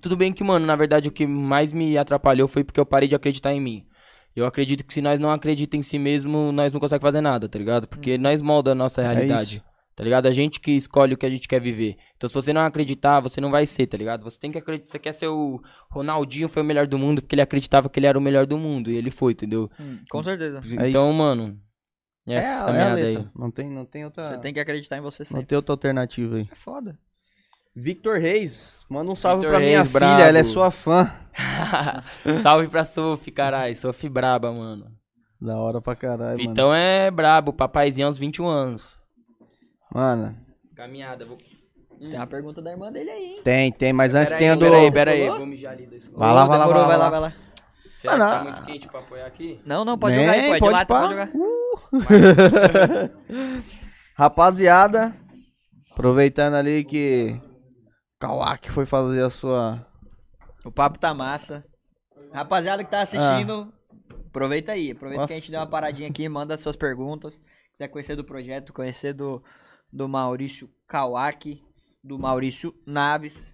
Tudo 0.00 0.16
bem 0.16 0.32
que, 0.32 0.42
mano, 0.44 0.64
na 0.64 0.76
verdade 0.76 1.08
o 1.08 1.12
que 1.12 1.26
mais 1.26 1.72
me 1.72 1.98
atrapalhou 1.98 2.46
foi 2.48 2.62
porque 2.64 2.80
eu 2.80 2.86
parei 2.86 3.08
de 3.08 3.14
acreditar 3.14 3.52
em 3.52 3.60
mim. 3.60 3.86
Eu 4.34 4.46
acredito 4.46 4.84
que 4.84 4.92
se 4.94 5.02
nós 5.02 5.18
não 5.20 5.30
acreditamos 5.30 5.86
em 5.86 5.88
si 5.90 5.98
mesmo, 5.98 6.52
nós 6.52 6.72
não 6.72 6.80
conseguimos 6.80 7.02
fazer 7.02 7.20
nada, 7.20 7.48
tá 7.48 7.58
ligado? 7.58 7.86
Porque 7.86 8.16
nós 8.16 8.40
molda 8.40 8.72
a 8.72 8.74
nossa 8.74 9.02
realidade. 9.02 9.56
isso. 9.56 9.72
Tá 9.94 10.02
ligado? 10.02 10.26
A 10.26 10.30
gente 10.32 10.58
que 10.58 10.70
escolhe 10.72 11.12
o 11.12 11.18
que 11.18 11.26
a 11.26 11.28
gente 11.28 11.46
quer 11.46 11.60
viver. 11.60 11.96
Então, 12.16 12.26
se 12.26 12.34
você 12.34 12.50
não 12.50 12.62
acreditar, 12.62 13.20
você 13.20 13.42
não 13.42 13.50
vai 13.50 13.66
ser, 13.66 13.86
tá 13.86 13.96
ligado? 13.98 14.24
Você 14.24 14.38
tem 14.38 14.50
que 14.50 14.56
acreditar. 14.56 14.90
Você 14.90 14.98
quer 14.98 15.12
ser 15.12 15.26
o 15.28 15.60
Ronaldinho, 15.90 16.48
foi 16.48 16.62
o 16.62 16.64
melhor 16.64 16.86
do 16.86 16.98
mundo, 16.98 17.20
porque 17.20 17.34
ele 17.34 17.42
acreditava 17.42 17.90
que 17.90 17.98
ele 18.00 18.06
era 18.06 18.18
o 18.18 18.22
melhor 18.22 18.46
do 18.46 18.56
mundo. 18.56 18.90
E 18.90 18.96
ele 18.96 19.10
foi, 19.10 19.32
entendeu? 19.32 19.70
Hum, 19.78 19.98
com 20.10 20.22
certeza. 20.22 20.60
É 20.80 20.88
então, 20.88 21.12
mano. 21.12 21.60
É, 22.26 22.36
Essa 22.36 22.48
a- 22.48 22.52
é 22.52 22.56
a 22.62 22.64
caminhada 22.64 22.94
aí. 22.96 23.16
letra. 23.16 23.30
Não 23.36 23.50
tem, 23.50 23.70
não 23.70 23.84
tem 23.84 24.04
outra. 24.06 24.26
Você 24.28 24.38
tem 24.38 24.54
que 24.54 24.60
acreditar 24.60 24.96
em 24.96 25.02
você 25.02 25.22
Não 25.24 25.26
sempre. 25.26 25.46
tem 25.46 25.56
outra 25.56 25.74
alternativa 25.74 26.36
aí. 26.36 26.48
É 26.50 26.54
foda. 26.54 26.98
Victor 27.74 28.18
Reis, 28.18 28.84
manda 28.88 29.10
um 29.10 29.16
salve 29.16 29.40
Victor 29.40 29.50
pra 29.52 29.60
minha 29.60 29.78
Reis, 29.78 29.88
filha, 29.90 30.00
brabo. 30.00 30.22
ela 30.22 30.38
é 30.38 30.44
sua 30.44 30.70
fã. 30.70 31.12
Salve 32.42 32.68
pra 32.68 32.84
Sophie, 32.84 33.32
caralho. 33.32 33.74
Sophie 33.74 34.10
braba, 34.10 34.52
mano. 34.52 34.86
Da 35.40 35.56
hora 35.56 35.80
pra 35.80 35.96
caralho, 35.96 36.36
mano. 36.36 36.48
Vitão 36.50 36.74
é 36.74 37.10
brabo, 37.10 37.54
papaizinho 37.54 38.06
aos 38.06 38.18
21 38.18 38.46
anos. 38.46 38.94
Mano, 39.94 40.36
Caminhada, 40.76 41.24
vou. 41.24 41.38
Tem 41.98 42.14
uma 42.16 42.26
pergunta 42.26 42.60
da 42.60 42.70
irmã 42.72 42.90
dele 42.92 43.10
aí, 43.10 43.24
hein? 43.24 43.40
tem, 43.44 43.72
tem, 43.72 43.92
mas 43.92 44.14
antes 44.14 44.28
Pera 44.28 44.38
tem 44.38 44.48
a 44.50 44.52
aí, 44.52 44.58
do. 44.58 44.64
pera 44.64 44.76
aí, 44.76 44.92
pera 44.92 45.10
aí. 45.12 45.20
Colou? 45.22 45.36
Vou 45.38 45.46
mijar 45.46 45.72
ali 45.72 45.86
da 45.86 45.96
escola. 45.96 46.18
Vai 46.18 46.34
lá, 46.34 46.44
vai 46.46 46.58
lá, 46.58 46.66
vai 46.66 46.74
vai 46.74 46.86
lá. 46.88 46.96
lá, 46.96 47.10
vai 47.10 47.20
lá. 47.20 47.32
Será 47.96 48.16
Mano, 48.18 48.24
que 48.30 48.36
tá 48.36 48.42
muito 48.44 48.66
quente 48.66 48.88
pra 48.88 49.00
apoiar 49.00 49.26
aqui? 49.26 49.60
Não, 49.64 49.84
não, 49.84 49.96
pode 49.96 50.16
Nem, 50.16 50.26
jogar 50.26 50.38
aí, 50.38 50.58
pode 50.58 50.72
lata, 50.72 50.86
pá. 50.86 51.00
pode 51.00 51.12
jogar. 51.14 51.30
Rapaziada, 54.16 55.14
aproveitando 55.92 56.54
ali 56.54 56.84
que 56.84 57.40
Kawak 58.22 58.70
foi 58.70 58.86
fazer 58.86 59.24
a 59.24 59.30
sua. 59.30 59.84
O 60.64 60.70
papo 60.70 60.96
tá 60.96 61.12
massa. 61.12 61.64
Rapaziada 62.32 62.84
que 62.84 62.90
tá 62.90 63.02
assistindo, 63.02 63.72
aproveita 64.28 64.70
aí. 64.72 64.92
Aproveita 64.92 65.26
que 65.26 65.32
a 65.32 65.36
gente 65.36 65.50
deu 65.50 65.58
uma 65.58 65.66
paradinha 65.66 66.08
aqui, 66.08 66.28
manda 66.28 66.56
suas 66.56 66.76
perguntas. 66.76 67.40
Quiser 67.72 67.88
conhecer 67.88 68.14
do 68.14 68.22
projeto, 68.22 68.72
conhecer 68.72 69.12
do, 69.12 69.42
do 69.92 70.08
Maurício 70.08 70.70
Kawaki, 70.86 71.64
do 72.02 72.16
Maurício 72.16 72.72
Naves. 72.86 73.52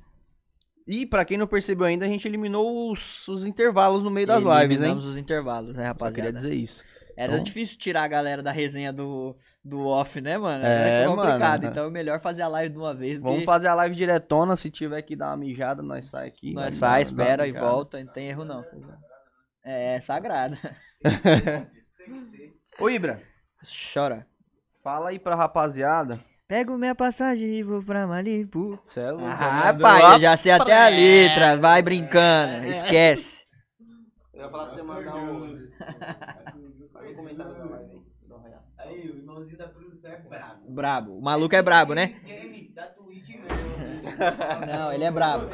E 0.87 1.07
pra 1.07 1.25
quem 1.25 1.39
não 1.39 1.47
percebeu 1.47 1.87
ainda, 1.87 2.05
a 2.05 2.09
gente 2.09 2.29
eliminou 2.29 2.93
os, 2.93 3.27
os 3.27 3.47
intervalos 3.47 4.05
no 4.05 4.11
meio 4.11 4.27
das 4.27 4.43
lives, 4.43 4.53
hein? 4.55 4.65
Eliminamos 4.65 5.07
os 5.07 5.17
intervalos, 5.17 5.69
né, 5.75 5.87
Só 5.87 5.95
queria 5.95 6.25
rapaziada? 6.25 6.33
dizer 6.33 6.55
isso. 6.55 6.85
Era 7.21 7.33
Então- 7.33 7.43
difícil 7.43 7.77
tirar 7.77 8.05
a 8.05 8.09
galera 8.09 8.41
da 8.45 8.53
resenha 8.53 8.93
do, 8.93 9.37
do 9.65 9.89
off, 9.89 10.21
né, 10.21 10.39
mano? 10.39 10.65
É, 10.65 11.01
Era 11.03 11.09
complicado. 11.09 11.63
mano. 11.63 11.73
Então 11.73 11.87
é 11.87 11.91
melhor 11.91 12.21
fazer 12.21 12.43
a 12.43 12.49
live 12.49 12.73
de 12.73 12.79
uma 12.79 12.95
vez. 12.95 13.21
Vamos 13.21 13.41
que 13.41 13.45
fazer 13.45 13.67
a 13.67 13.75
live 13.75 13.97
diretona, 13.97 14.55
se 14.55 14.71
tiver 14.71 15.03
que 15.03 15.17
dar 15.17 15.31
uma 15.31 15.37
mijada, 15.39 15.83
nós 15.83 16.05
sai 16.07 16.29
aqui. 16.29 16.53
Nós 16.55 16.65
vai 16.65 16.73
sai, 16.73 17.03
espera 17.03 17.45
e 17.49 17.51
volta, 17.53 17.99
não 17.99 18.13
tem 18.13 18.29
erro 18.29 18.45
não. 18.45 18.65
É, 19.65 19.97
é 19.97 20.01
sagrado. 20.01 20.57
Ô 22.79 22.89
Ibra, 22.89 23.21
Chora. 23.93 24.25
fala 24.85 25.09
aí 25.11 25.19
pra 25.19 25.35
rapaziada 25.35 26.21
Pego 26.47 26.79
minha 26.79 26.95
passagem 26.95 27.49
e 27.49 27.63
vou 27.65 27.83
pra 27.83 28.07
Malibu. 28.07 28.79
Cê 28.85 29.01
é 29.01 29.11
louco, 29.11 29.27
Ah, 29.27 29.65
mandou 29.73 29.83
pai, 29.83 30.15
eu 30.15 30.21
já 30.21 30.37
sei 30.37 30.53
até 30.53 30.87
a 30.87 30.89
letra. 30.89 31.57
Vai 31.59 31.83
brincando, 31.83 32.65
esquece. 32.69 33.45
Eu 34.33 34.45
ia 34.45 34.49
falar 34.49 34.67
pra 34.67 34.77
você 34.77 34.83
mandar 34.83 35.17
um. 35.17 35.59
Faz 36.99 37.15
comentário 37.15 37.55
da 37.55 37.65
live 37.65 37.93
aí. 37.93 38.09
Aí, 38.77 39.11
o 39.11 39.17
irmãozinho 39.17 39.57
da 39.57 39.69
produção 39.69 40.11
é 40.11 40.17
brabo. 40.19 40.71
Brabo. 40.71 41.19
O 41.19 41.23
maluco 41.23 41.55
é 41.55 41.63
brabo, 41.63 41.95
né? 41.95 42.21
Game 42.25 42.69
da 42.75 42.87
Twitch 42.87 43.29
mesmo. 43.31 43.47
Não, 44.67 44.93
ele 44.93 45.05
é 45.05 45.11
brabo. 45.11 45.49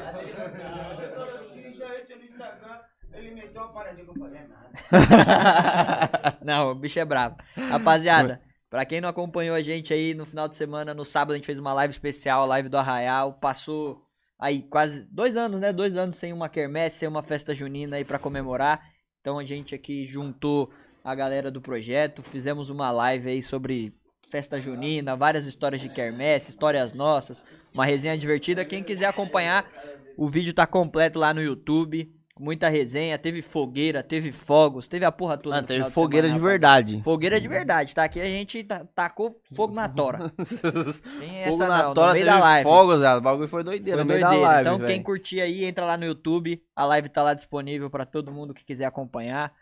Xixi, 1.43 1.83
aí 1.83 2.05
tem 2.05 2.19
no 2.19 2.25
Instagram. 2.25 2.81
Ele 3.13 3.35
meteu 3.35 3.63
uma 3.63 3.73
paradinha 3.73 4.05
que 4.05 4.11
eu 4.11 4.15
falei, 4.15 4.41
é 4.41 4.47
nada. 4.47 6.39
Não, 6.45 6.71
o 6.71 6.75
bicho 6.75 6.99
é 6.99 7.05
brabo. 7.05 7.37
Rapaziada, 7.57 8.43
pra 8.69 8.85
quem 8.85 9.01
não 9.01 9.09
acompanhou 9.09 9.55
a 9.55 9.63
gente 9.63 9.93
aí 9.93 10.15
no 10.15 10.27
final 10.27 10.49
de 10.49 10.57
semana, 10.57 10.93
no 10.93 11.05
sábado 11.05 11.33
a 11.33 11.37
gente 11.37 11.47
fez 11.47 11.59
uma 11.59 11.73
live 11.75 11.93
especial, 11.93 12.43
a 12.43 12.47
live 12.47 12.69
do 12.69 12.79
Arraial. 12.79 13.35
Passou 13.35 14.03
aí 14.39 14.63
quase 14.63 15.07
dois 15.13 15.37
anos, 15.37 15.61
né? 15.61 15.73
Dois 15.73 15.97
anos 15.97 16.17
sem 16.17 16.33
uma 16.33 16.49
quermesse, 16.49 16.99
sem 16.99 17.09
uma 17.09 17.23
festa 17.23 17.55
junina 17.55 17.97
aí 17.97 18.05
pra 18.05 18.19
comemorar. 18.19 18.83
Então 19.21 19.39
a 19.39 19.45
gente 19.45 19.75
aqui 19.75 20.05
juntou 20.05 20.71
a 21.05 21.15
galera 21.15 21.51
do 21.51 21.61
projeto, 21.61 22.23
fizemos 22.23 22.71
uma 22.71 22.91
live 22.91 23.29
aí 23.31 23.43
sobre 23.43 23.93
festa 24.31 24.59
junina, 24.61 25.15
várias 25.15 25.45
histórias 25.47 25.81
de 25.83 25.89
quermesse, 25.91 26.51
histórias 26.51 26.93
nossas, 26.95 27.45
uma 27.73 27.85
resenha 27.85 28.17
divertida. 28.17 28.65
Quem 28.65 28.83
quiser 28.83 29.07
acompanhar, 29.07 29.71
o 30.17 30.27
vídeo 30.29 30.53
tá 30.55 30.67
completo 30.67 31.19
lá 31.19 31.33
no 31.35 31.43
YouTube. 31.43 32.11
Muita 32.37 32.69
resenha, 32.69 33.17
teve 33.17 33.41
fogueira, 33.43 34.03
teve 34.03 34.33
fogos, 34.33 34.89
teve 34.89 35.05
a 35.05 35.13
porra 35.13 35.37
toda. 35.37 35.55
Mano, 35.55 35.63
no 35.63 35.69
teve 35.69 35.79
final 35.79 35.89
de 35.89 35.95
fogueira 35.95 36.27
semana, 36.27 36.41
de 36.43 36.45
verdade. 36.51 37.01
Fogueira 37.05 37.41
de 37.41 37.47
verdade, 37.47 37.95
tá? 37.95 38.03
Aqui 38.03 38.21
a 38.21 38.25
gente 38.25 38.65
ta- 38.65 38.85
tacou 38.93 39.41
fogo 39.55 39.73
na 39.73 39.89
tora. 39.89 40.33
Tem 41.21 41.37
essa 41.43 41.51
Fogo 41.51 41.59
não, 41.63 41.69
na 41.69 41.83
no 41.91 41.95
tora, 41.95 42.13
meio 42.13 42.25
teve 42.25 42.37
da 42.37 42.43
live. 42.45 42.69
fogos, 42.69 42.99
velho. 43.01 43.19
O 43.19 43.21
bagulho 43.21 43.49
foi 43.49 43.63
doideira, 43.63 43.99
Foi 43.99 44.05
no 44.05 44.09
meio 44.09 44.21
doideira. 44.21 44.43
da 44.47 44.49
live, 44.53 44.63
então 44.69 44.79
velho. 44.79 44.89
quem 44.93 45.01
curtir 45.01 45.41
aí, 45.41 45.65
entra 45.65 45.85
lá 45.87 45.97
no 45.97 46.05
YouTube. 46.07 46.61
A 46.75 46.85
live 46.87 47.09
tá 47.09 47.23
lá 47.23 47.35
disponível 47.35 47.89
pra 47.89 48.05
todo 48.05 48.33
mundo 48.33 48.53
que 48.53 48.65
quiser 48.65 48.87
acompanhar. 48.87 49.53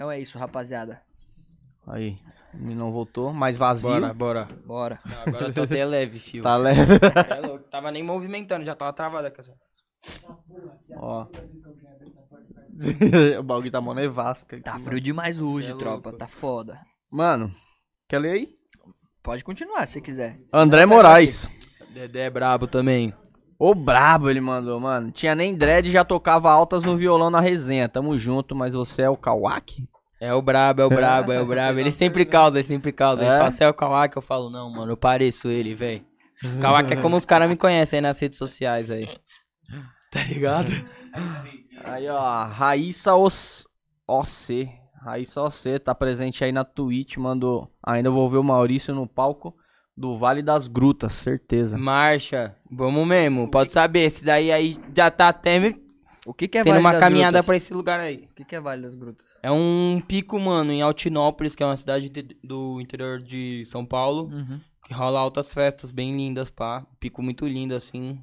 Então 0.00 0.10
é 0.10 0.18
isso, 0.18 0.38
rapaziada. 0.38 1.02
Aí, 1.86 2.16
não 2.54 2.90
voltou, 2.90 3.34
mais 3.34 3.58
vazio. 3.58 3.90
Bora, 3.90 4.14
bora. 4.14 4.48
Bora. 4.64 5.00
Não, 5.04 5.20
agora 5.26 5.48
eu 5.48 5.52
tô 5.52 5.60
até 5.64 5.84
leve, 5.84 6.18
fio. 6.18 6.42
Tá 6.42 6.56
leve. 6.56 6.94
É 7.28 7.46
louco, 7.46 7.68
tava 7.68 7.90
nem 7.90 8.02
movimentando, 8.02 8.64
já 8.64 8.74
tava 8.74 8.94
travado 8.94 9.26
aqui. 9.26 9.42
assim. 9.42 9.52
Ó. 10.96 11.26
o 13.38 13.42
bagulho 13.42 13.70
tá 13.70 13.78
mó 13.82 13.92
nevasca. 13.92 14.56
aqui, 14.56 14.64
Tá 14.64 14.72
mano. 14.72 14.84
frio 14.86 15.00
demais 15.02 15.38
hoje, 15.38 15.70
é 15.70 15.76
tropa. 15.76 16.14
Tá 16.14 16.26
foda. 16.26 16.80
Mano, 17.12 17.54
quer 18.08 18.20
ler 18.20 18.32
aí? 18.32 18.54
Pode 19.22 19.44
continuar 19.44 19.86
se 19.86 20.00
quiser. 20.00 20.40
André 20.50 20.86
Moraes. 20.86 21.46
Dedé 21.92 22.20
é 22.20 22.30
brabo 22.30 22.66
também. 22.66 23.12
Ô 23.60 23.74
brabo 23.74 24.30
ele 24.30 24.40
mandou, 24.40 24.80
mano. 24.80 25.10
Tinha 25.10 25.34
nem 25.34 25.54
dread 25.54 25.90
já 25.90 26.02
tocava 26.02 26.50
altas 26.50 26.82
no 26.82 26.96
violão 26.96 27.28
na 27.28 27.40
resenha. 27.40 27.90
Tamo 27.90 28.16
junto, 28.16 28.56
mas 28.56 28.72
você 28.72 29.02
é 29.02 29.10
o 29.10 29.18
Kawaki? 29.18 29.86
É 30.18 30.32
o 30.32 30.40
brabo, 30.40 30.80
é 30.80 30.86
o 30.86 30.88
brabo, 30.90 31.30
é 31.30 31.40
o 31.42 31.44
brabo. 31.44 31.78
Ele 31.78 31.90
sempre 31.90 32.24
causa, 32.24 32.58
ele 32.58 32.66
sempre 32.66 32.90
causa. 32.90 33.20
Ele 33.22 33.30
É? 33.30 33.36
fala, 33.38 33.50
você 33.50 33.64
é 33.64 33.68
o 33.68 33.74
Kawaki, 33.74 34.16
eu 34.16 34.22
falo, 34.22 34.48
não, 34.48 34.70
mano, 34.70 34.92
eu 34.92 34.96
pareço 34.96 35.48
ele, 35.48 35.74
velho. 35.74 36.02
Kawaki 36.58 36.94
é 36.94 36.96
como 36.96 37.18
os 37.18 37.26
caras 37.26 37.50
me 37.50 37.56
conhecem 37.56 37.98
aí 37.98 38.00
nas 38.00 38.18
redes 38.18 38.38
sociais 38.38 38.90
aí. 38.90 39.06
Tá 40.10 40.24
ligado? 40.24 40.72
Aí, 41.84 42.08
ó, 42.08 42.44
Raíssa 42.46 43.14
Os... 43.14 43.64
OC. 44.08 44.68
Raíssa 45.04 45.40
OC 45.42 45.78
tá 45.84 45.94
presente 45.94 46.42
aí 46.42 46.50
na 46.50 46.64
Twitch, 46.64 47.16
mandou. 47.16 47.70
Ainda 47.86 48.10
vou 48.10 48.28
ver 48.28 48.38
o 48.38 48.42
Maurício 48.42 48.92
no 48.92 49.06
palco 49.06 49.54
do 49.96 50.16
Vale 50.16 50.42
das 50.42 50.66
Grutas, 50.68 51.12
certeza. 51.12 51.76
Marcha, 51.76 52.56
vamos 52.70 53.06
mesmo. 53.06 53.50
Pode 53.50 53.72
saber, 53.72 54.00
esse 54.00 54.24
daí 54.24 54.50
aí 54.50 54.76
já 54.96 55.10
tá 55.10 55.28
até 55.28 55.58
me- 55.58 55.76
O 56.26 56.34
que, 56.34 56.46
que 56.48 56.58
é 56.58 56.62
tendo 56.62 56.74
Vale 56.74 56.84
uma 56.84 56.92
das 56.92 57.00
caminhada 57.00 57.32
Grutas? 57.38 57.46
pra 57.46 57.56
esse 57.56 57.72
lugar 57.74 57.98
aí. 58.00 58.28
O 58.30 58.34
que, 58.34 58.44
que 58.44 58.54
é 58.56 58.60
Vale 58.60 58.82
das 58.82 58.94
Grutas? 58.94 59.38
É 59.42 59.50
um 59.50 60.00
pico, 60.06 60.38
mano, 60.38 60.70
em 60.72 60.82
Altinópolis, 60.82 61.54
que 61.54 61.62
é 61.62 61.66
uma 61.66 61.76
cidade 61.76 62.08
de- 62.08 62.36
do 62.44 62.80
interior 62.80 63.20
de 63.20 63.64
São 63.66 63.84
Paulo. 63.84 64.24
Uhum. 64.32 64.60
Que 64.86 64.94
rola 64.94 65.18
altas 65.20 65.52
festas 65.54 65.90
bem 65.90 66.16
lindas, 66.16 66.50
pá. 66.50 66.84
Pico 66.98 67.22
muito 67.22 67.46
lindo, 67.46 67.74
assim. 67.74 68.18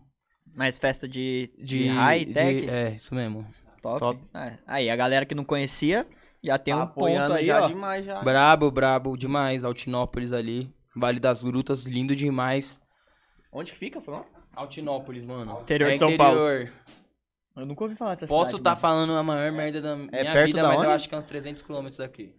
Mais 0.56 0.78
festa 0.78 1.08
de, 1.08 1.52
de, 1.58 1.84
De 1.84 1.88
high-tech? 1.88 2.62
de- 2.62 2.70
É, 2.70 2.90
isso 2.96 3.14
mesmo. 3.16 3.46
Top. 3.82 4.00
Top. 4.00 4.20
É. 4.34 4.58
Aí, 4.68 4.90
a 4.90 4.96
galera 4.96 5.26
que 5.26 5.36
não 5.36 5.44
conhecia, 5.44 6.06
já 6.44 6.58
tem 6.58 6.74
Tá 6.76 6.84
um 6.84 6.88
ponto 6.88 7.00
apoiando 7.00 7.34
aí, 7.36 7.46
já 7.46 7.64
ó. 7.64 7.68
demais 7.68 8.06
já. 8.06 8.22
Brabo, 8.22 8.70
brabo 8.72 9.16
demais. 9.18 9.64
Altinópolis 9.64 10.34
ali. 10.34 10.70
Vale 11.00 11.20
das 11.20 11.44
Grutas, 11.44 11.86
lindo 11.86 12.16
demais. 12.16 12.80
Onde 13.52 13.72
que 13.72 13.78
fica, 13.78 14.02
foi? 14.02 14.20
Altinópolis, 14.56 15.24
mano. 15.26 15.60
Interior 15.62 15.90
é 15.90 15.94
de 15.94 16.00
São 16.00 16.18
Paulo. 16.18 16.40
interior. 16.40 16.74
Eu 17.56 17.66
nunca 17.66 17.84
ouvi 17.84 17.96
falar 17.96 18.16
dessa 18.16 18.28
Posso 18.34 18.58
estar 18.58 18.72
mano. 18.72 18.82
falando 18.82 19.14
a 19.14 19.24
maior 19.24 19.52
merda 19.52 19.82
da 19.82 19.96
minha 19.96 20.10
perto 20.10 20.46
vida, 20.48 20.62
da 20.62 20.68
mas 20.70 20.78
eu 20.78 20.84
onde? 20.86 20.92
acho 20.96 21.10
que 21.10 21.16
é 21.16 21.18
uns 21.18 21.26
300 21.26 21.62
quilômetros 21.64 21.98
daqui. 21.98 22.36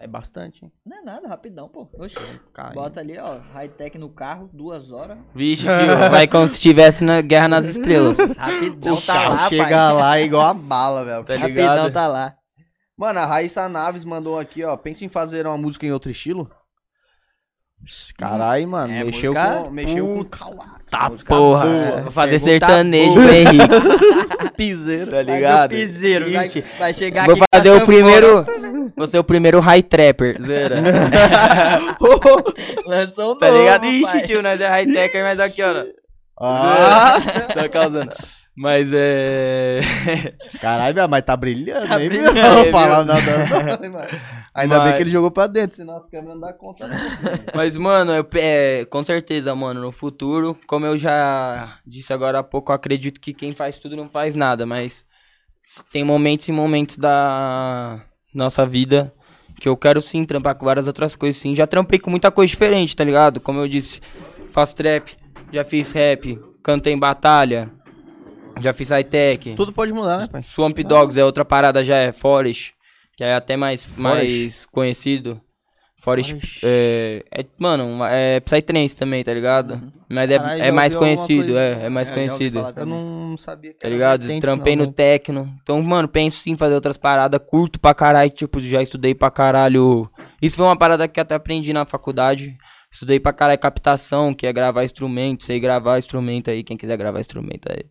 É 0.00 0.06
bastante, 0.06 0.64
hein? 0.64 0.72
Não 0.86 0.98
é 0.98 1.02
nada, 1.02 1.26
rapidão, 1.26 1.68
pô. 1.68 1.88
Oxe, 1.94 2.14
Cai. 2.54 2.72
bota 2.72 3.00
ali, 3.00 3.18
ó, 3.18 3.38
high-tech 3.52 3.98
no 3.98 4.08
carro, 4.08 4.48
duas 4.52 4.92
horas. 4.92 5.18
Vixe, 5.34 5.62
filho. 5.62 5.96
Vai 6.10 6.28
como 6.28 6.46
se 6.46 6.54
estivesse 6.54 7.02
na 7.02 7.20
Guerra 7.20 7.48
nas 7.48 7.66
Estrelas. 7.66 8.16
Rapidão 8.38 8.94
O 8.94 9.00
tá 9.02 9.28
lá, 9.28 9.48
chega 9.48 9.64
pai. 9.68 9.92
lá 9.94 10.20
igual 10.20 10.46
a 10.46 10.54
bala, 10.54 11.04
velho. 11.04 11.24
Tá 11.24 11.36
Rapidão 11.36 11.90
tá 11.90 12.06
lá. 12.06 12.36
Mano, 12.96 13.18
a 13.18 13.26
Raíssa 13.26 13.68
Naves 13.68 14.04
mandou 14.04 14.38
aqui, 14.38 14.62
ó. 14.64 14.76
Pensa 14.76 15.04
em 15.04 15.08
fazer 15.08 15.46
uma 15.46 15.56
música 15.58 15.84
em 15.84 15.92
outro 15.92 16.10
estilo? 16.10 16.48
Caralho, 18.18 18.68
mano. 18.68 18.92
É, 18.92 19.04
mexeu 19.04 19.32
música- 19.32 19.54
com. 19.64 19.70
Mexeu 19.70 20.26
com. 20.30 20.58
Tá, 20.90 21.10
porra. 21.26 21.66
boa. 21.66 22.00
Vou 22.02 22.10
fazer 22.12 22.38
sertanejo, 22.38 23.20
Henrique? 23.20 23.68
Piseiro, 24.56 25.10
tá 25.10 25.18
o 25.18 25.20
ligado? 25.22 25.70
piseiro, 25.70 26.32
vai, 26.32 26.48
vai 26.78 26.92
chegar 26.94 27.26
Vou 27.26 27.34
aqui 27.36 27.44
a 27.52 27.56
fazer 27.58 27.70
o 27.70 27.78
sanfona. 27.78 27.86
primeiro. 27.86 28.44
Vou 28.96 29.06
ser 29.06 29.18
o 29.18 29.24
primeiro 29.24 29.60
high 29.60 29.82
trapper. 29.82 30.36
Zera. 30.42 30.76
Lançou 32.86 33.34
um 33.34 33.38
Tá 33.38 33.50
ligado? 33.50 33.80
pai. 33.82 33.90
Ixi, 33.90 34.22
tio, 34.22 34.42
nós 34.42 34.60
é 34.60 34.66
high 34.68 34.86
techer, 34.86 35.22
mas 35.24 35.38
aqui, 35.40 35.62
ó. 35.62 35.84
Ah, 36.40 37.18
Tá 37.54 37.68
causando. 37.68 38.12
Mas 38.56 38.88
é. 38.92 39.80
Caralho, 40.60 41.08
mas 41.08 41.22
tá 41.24 41.36
brilhando, 41.36 41.86
Tá 41.86 42.00
hein, 42.02 42.08
brilhando? 42.08 42.34
Não 42.34 42.54
vou 42.64 42.72
falar 42.72 43.04
nada. 43.04 43.20
Ainda 44.58 44.78
bem 44.78 44.86
Mas- 44.88 44.96
que 44.96 45.02
ele 45.02 45.10
jogou 45.10 45.30
pra 45.30 45.46
dentro, 45.46 45.76
senão 45.76 45.96
as 45.96 46.06
câmeras 46.08 46.34
não 46.34 46.40
dá 46.40 46.52
conta. 46.52 46.86
não. 46.88 46.96
Mas, 47.54 47.76
mano, 47.76 48.12
eu, 48.12 48.26
é, 48.34 48.84
com 48.86 49.02
certeza, 49.04 49.54
mano, 49.54 49.80
no 49.80 49.92
futuro, 49.92 50.58
como 50.66 50.84
eu 50.86 50.96
já 50.98 51.78
disse 51.86 52.12
agora 52.12 52.40
há 52.40 52.42
pouco, 52.42 52.72
eu 52.72 52.76
acredito 52.76 53.20
que 53.20 53.32
quem 53.32 53.52
faz 53.54 53.78
tudo 53.78 53.96
não 53.96 54.08
faz 54.08 54.34
nada, 54.34 54.66
mas 54.66 55.04
tem 55.92 56.02
momentos 56.02 56.48
e 56.48 56.52
momentos 56.52 56.96
da 56.98 58.00
nossa 58.34 58.64
vida 58.66 59.12
que 59.60 59.68
eu 59.68 59.76
quero 59.76 60.00
sim 60.00 60.24
trampar 60.24 60.54
com 60.54 60.64
várias 60.64 60.86
outras 60.86 61.16
coisas, 61.16 61.40
sim. 61.40 61.54
Já 61.54 61.66
trampei 61.66 61.98
com 61.98 62.10
muita 62.10 62.30
coisa 62.30 62.48
diferente, 62.48 62.94
tá 62.96 63.02
ligado? 63.04 63.40
Como 63.40 63.58
eu 63.60 63.68
disse, 63.68 64.00
faço 64.52 64.74
trap, 64.74 65.16
já 65.52 65.64
fiz 65.64 65.90
rap, 65.92 66.38
cantei 66.62 66.92
em 66.92 66.98
batalha, 66.98 67.68
já 68.60 68.72
fiz 68.72 68.90
high-tech. 68.90 69.54
Tudo 69.56 69.72
pode 69.72 69.92
mudar, 69.92 70.18
né, 70.18 70.26
pai? 70.26 70.42
Swamp 70.42 70.78
Dogs 70.78 71.18
é 71.18 71.24
outra 71.24 71.44
parada, 71.44 71.82
já 71.84 71.96
é 71.96 72.12
Forest, 72.12 72.74
que 73.18 73.24
é 73.24 73.34
até 73.34 73.56
mais, 73.56 73.84
mais 73.96 74.64
conhecido. 74.66 75.40
Forest, 76.00 76.30
Forest. 76.34 76.60
é, 76.62 77.24
é, 77.32 77.44
mano, 77.58 78.04
é 78.04 78.38
Psytrance 78.38 78.94
também, 78.94 79.24
tá 79.24 79.34
ligado? 79.34 79.92
Mas 80.08 80.30
é, 80.30 80.38
Caralho, 80.38 80.62
é 80.62 80.70
mais 80.70 80.94
conhecido, 80.94 81.46
coisa. 81.54 81.60
é, 81.60 81.86
é 81.86 81.88
mais 81.88 82.08
É, 82.08 82.14
conhecido. 82.14 82.64
Eu 82.76 82.86
não 82.86 83.36
sabia 83.36 83.72
que 83.72 83.80
Tá 83.80 83.88
era 83.88 83.94
ligado? 83.96 84.20
vertente, 84.22 84.40
Trampei 84.40 84.76
não, 84.76 84.84
no 84.84 84.90
né? 84.90 84.94
Tecno. 84.96 85.52
Então, 85.60 85.82
mano, 85.82 86.06
penso 86.06 86.38
sim 86.38 86.52
em 86.52 86.56
fazer 86.56 86.74
outras 86.76 86.96
paradas. 86.96 87.40
Curto 87.44 87.80
pra 87.80 87.92
caralho. 87.92 88.30
Tipo, 88.30 88.60
já 88.60 88.80
estudei 88.80 89.12
pra 89.12 89.28
caralho. 89.32 90.08
Isso 90.40 90.54
foi 90.56 90.66
uma 90.66 90.78
parada 90.78 91.08
que 91.08 91.18
até 91.18 91.34
aprendi 91.34 91.72
na 91.72 91.84
faculdade. 91.84 92.56
Estudei 92.92 93.18
pra 93.18 93.32
caralho 93.32 93.58
captação, 93.58 94.32
que 94.32 94.46
é 94.46 94.52
gravar 94.52 94.84
instrumento. 94.84 95.42
Sei 95.44 95.58
gravar 95.58 95.98
instrumento 95.98 96.48
aí. 96.48 96.62
Quem 96.62 96.76
quiser 96.76 96.96
gravar 96.96 97.18
instrumento 97.18 97.68
aí. 97.72 97.82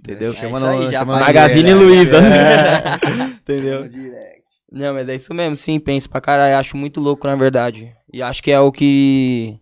Entendeu? 0.00 0.30
É 0.30 0.34
isso 0.50 0.66
aí, 0.66 0.90
já 0.90 1.06
faz- 1.06 1.20
Magazine. 1.24 1.72
Luiza. 1.72 2.16
É. 2.18 2.96
Entendeu? 3.40 3.88
Direct. 3.88 4.43
Não, 4.74 4.92
mas 4.94 5.08
é 5.08 5.14
isso 5.14 5.32
mesmo, 5.32 5.56
sim, 5.56 5.78
penso 5.78 6.10
pra 6.10 6.20
caralho. 6.20 6.56
Acho 6.56 6.76
muito 6.76 7.00
louco, 7.00 7.26
na 7.26 7.36
verdade. 7.36 7.94
E 8.12 8.20
acho 8.20 8.42
que 8.42 8.50
é 8.50 8.58
o 8.60 8.72
que 8.72 9.58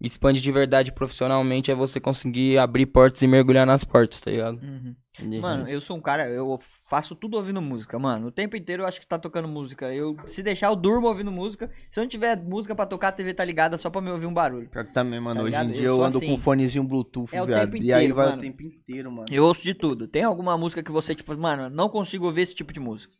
expande 0.00 0.40
de 0.42 0.52
verdade 0.52 0.92
profissionalmente 0.92 1.70
é 1.70 1.74
você 1.74 1.98
conseguir 1.98 2.58
abrir 2.58 2.86
portas 2.86 3.22
e 3.22 3.26
mergulhar 3.26 3.66
nas 3.66 3.82
portas, 3.82 4.20
tá 4.20 4.30
ligado? 4.30 4.60
Uhum. 4.62 4.94
E- 5.18 5.40
Mano, 5.40 5.66
eu 5.66 5.80
sou 5.80 5.96
um 5.96 6.00
cara, 6.00 6.28
eu 6.28 6.60
faço 6.90 7.14
tudo 7.16 7.38
ouvindo 7.38 7.62
música, 7.62 7.98
mano. 7.98 8.26
O 8.26 8.30
tempo 8.30 8.54
inteiro 8.54 8.82
eu 8.82 8.86
acho 8.86 9.00
que 9.00 9.06
tá 9.06 9.18
tocando 9.18 9.48
música. 9.48 9.92
Eu, 9.92 10.14
se 10.26 10.42
deixar, 10.42 10.66
eu 10.68 10.76
durmo 10.76 11.08
ouvindo 11.08 11.32
música. 11.32 11.70
Se 11.90 11.98
eu 11.98 12.02
não 12.02 12.08
tiver 12.08 12.36
música 12.36 12.74
pra 12.74 12.84
tocar, 12.84 13.08
a 13.08 13.12
TV 13.12 13.32
tá 13.32 13.42
ligada 13.42 13.78
só 13.78 13.88
pra 13.88 14.02
me 14.02 14.10
ouvir 14.10 14.26
um 14.26 14.34
barulho. 14.34 14.68
Pior 14.68 14.84
que 14.84 14.92
também, 14.92 15.18
mano. 15.18 15.40
Tá 15.40 15.46
hoje 15.46 15.56
em 15.56 15.72
dia 15.72 15.82
Eu 15.86 15.96
eu, 15.96 16.04
ando 16.04 16.18
assim. 16.18 16.26
com 16.28 16.36
fonezinho 16.38 16.84
Bluetooth, 16.84 17.34
É 17.34 17.44
viado. 17.46 17.70
tempo 17.70 17.82
e 17.82 17.92
aí 17.92 18.00
inteiro, 18.04 18.14
vai 18.14 18.26
mano. 18.26 18.38
o 18.38 18.42
tempo 18.42 18.62
inteiro, 18.62 19.10
mano. 19.10 19.26
Eu 19.30 19.44
ouço 19.46 19.62
de 19.62 19.72
tudo. 19.72 20.06
Tem 20.06 20.22
alguma 20.22 20.56
música 20.58 20.82
que 20.82 20.92
você, 20.92 21.14
tipo, 21.14 21.34
mano, 21.38 21.70
não 21.70 21.88
consigo 21.88 22.26
ouvir 22.26 22.42
esse 22.42 22.54
tipo 22.54 22.70
de 22.72 22.78
música? 22.78 23.14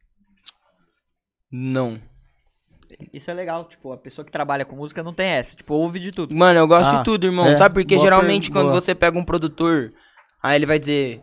Não. 1.51 2.01
Isso 3.13 3.31
é 3.31 3.35
legal, 3.35 3.65
tipo, 3.65 3.93
a 3.93 3.97
pessoa 3.99 4.25
que 4.25 4.31
trabalha 4.31 4.65
com 4.65 4.77
música 4.77 5.03
não 5.03 5.13
tem 5.13 5.27
essa. 5.27 5.57
Tipo, 5.57 5.75
ouve 5.75 5.99
de 5.99 6.13
tudo. 6.13 6.35
Mano, 6.35 6.59
eu 6.61 6.69
gosto 6.69 6.95
Ah, 6.95 6.99
de 6.99 7.05
tudo, 7.05 7.27
irmão. 7.27 7.47
é, 7.47 7.57
Sabe 7.57 7.75
porque 7.83 7.95
boa 7.97 8.05
geralmente 8.05 8.45
pergunta, 8.45 8.53
quando 8.61 8.69
boa. 8.71 8.81
você 8.81 8.95
pega 8.95 9.19
um 9.19 9.25
produtor, 9.25 9.91
aí 10.43 10.57
ele 10.57 10.67
vai 10.67 10.79
dizer. 10.79 11.23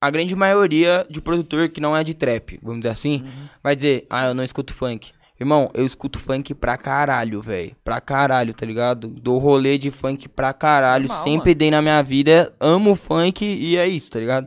A 0.00 0.10
grande 0.10 0.36
maioria 0.36 1.06
de 1.10 1.20
produtor 1.20 1.68
que 1.70 1.80
não 1.80 1.96
é 1.96 2.04
de 2.04 2.12
trap, 2.14 2.60
vamos 2.62 2.80
dizer 2.80 2.90
assim, 2.90 3.22
Uhum. 3.22 3.48
vai 3.62 3.74
dizer, 3.74 4.06
ah, 4.10 4.26
eu 4.28 4.34
não 4.34 4.44
escuto 4.44 4.74
funk. 4.74 5.10
Irmão, 5.40 5.70
eu 5.74 5.84
escuto 5.84 6.18
funk 6.18 6.54
pra 6.54 6.76
caralho, 6.76 7.42
velho. 7.42 7.74
Pra 7.82 8.00
caralho, 8.00 8.54
tá 8.54 8.64
ligado? 8.64 9.08
Dou 9.08 9.38
rolê 9.38 9.76
de 9.78 9.90
funk 9.90 10.28
pra 10.28 10.52
caralho. 10.52 11.08
Normal, 11.08 11.24
sempre 11.24 11.54
dei 11.54 11.70
na 11.70 11.82
minha 11.82 12.02
vida. 12.02 12.54
Amo 12.60 12.94
funk 12.94 13.44
e 13.44 13.76
é 13.76 13.88
isso, 13.88 14.10
tá 14.10 14.18
ligado? 14.20 14.46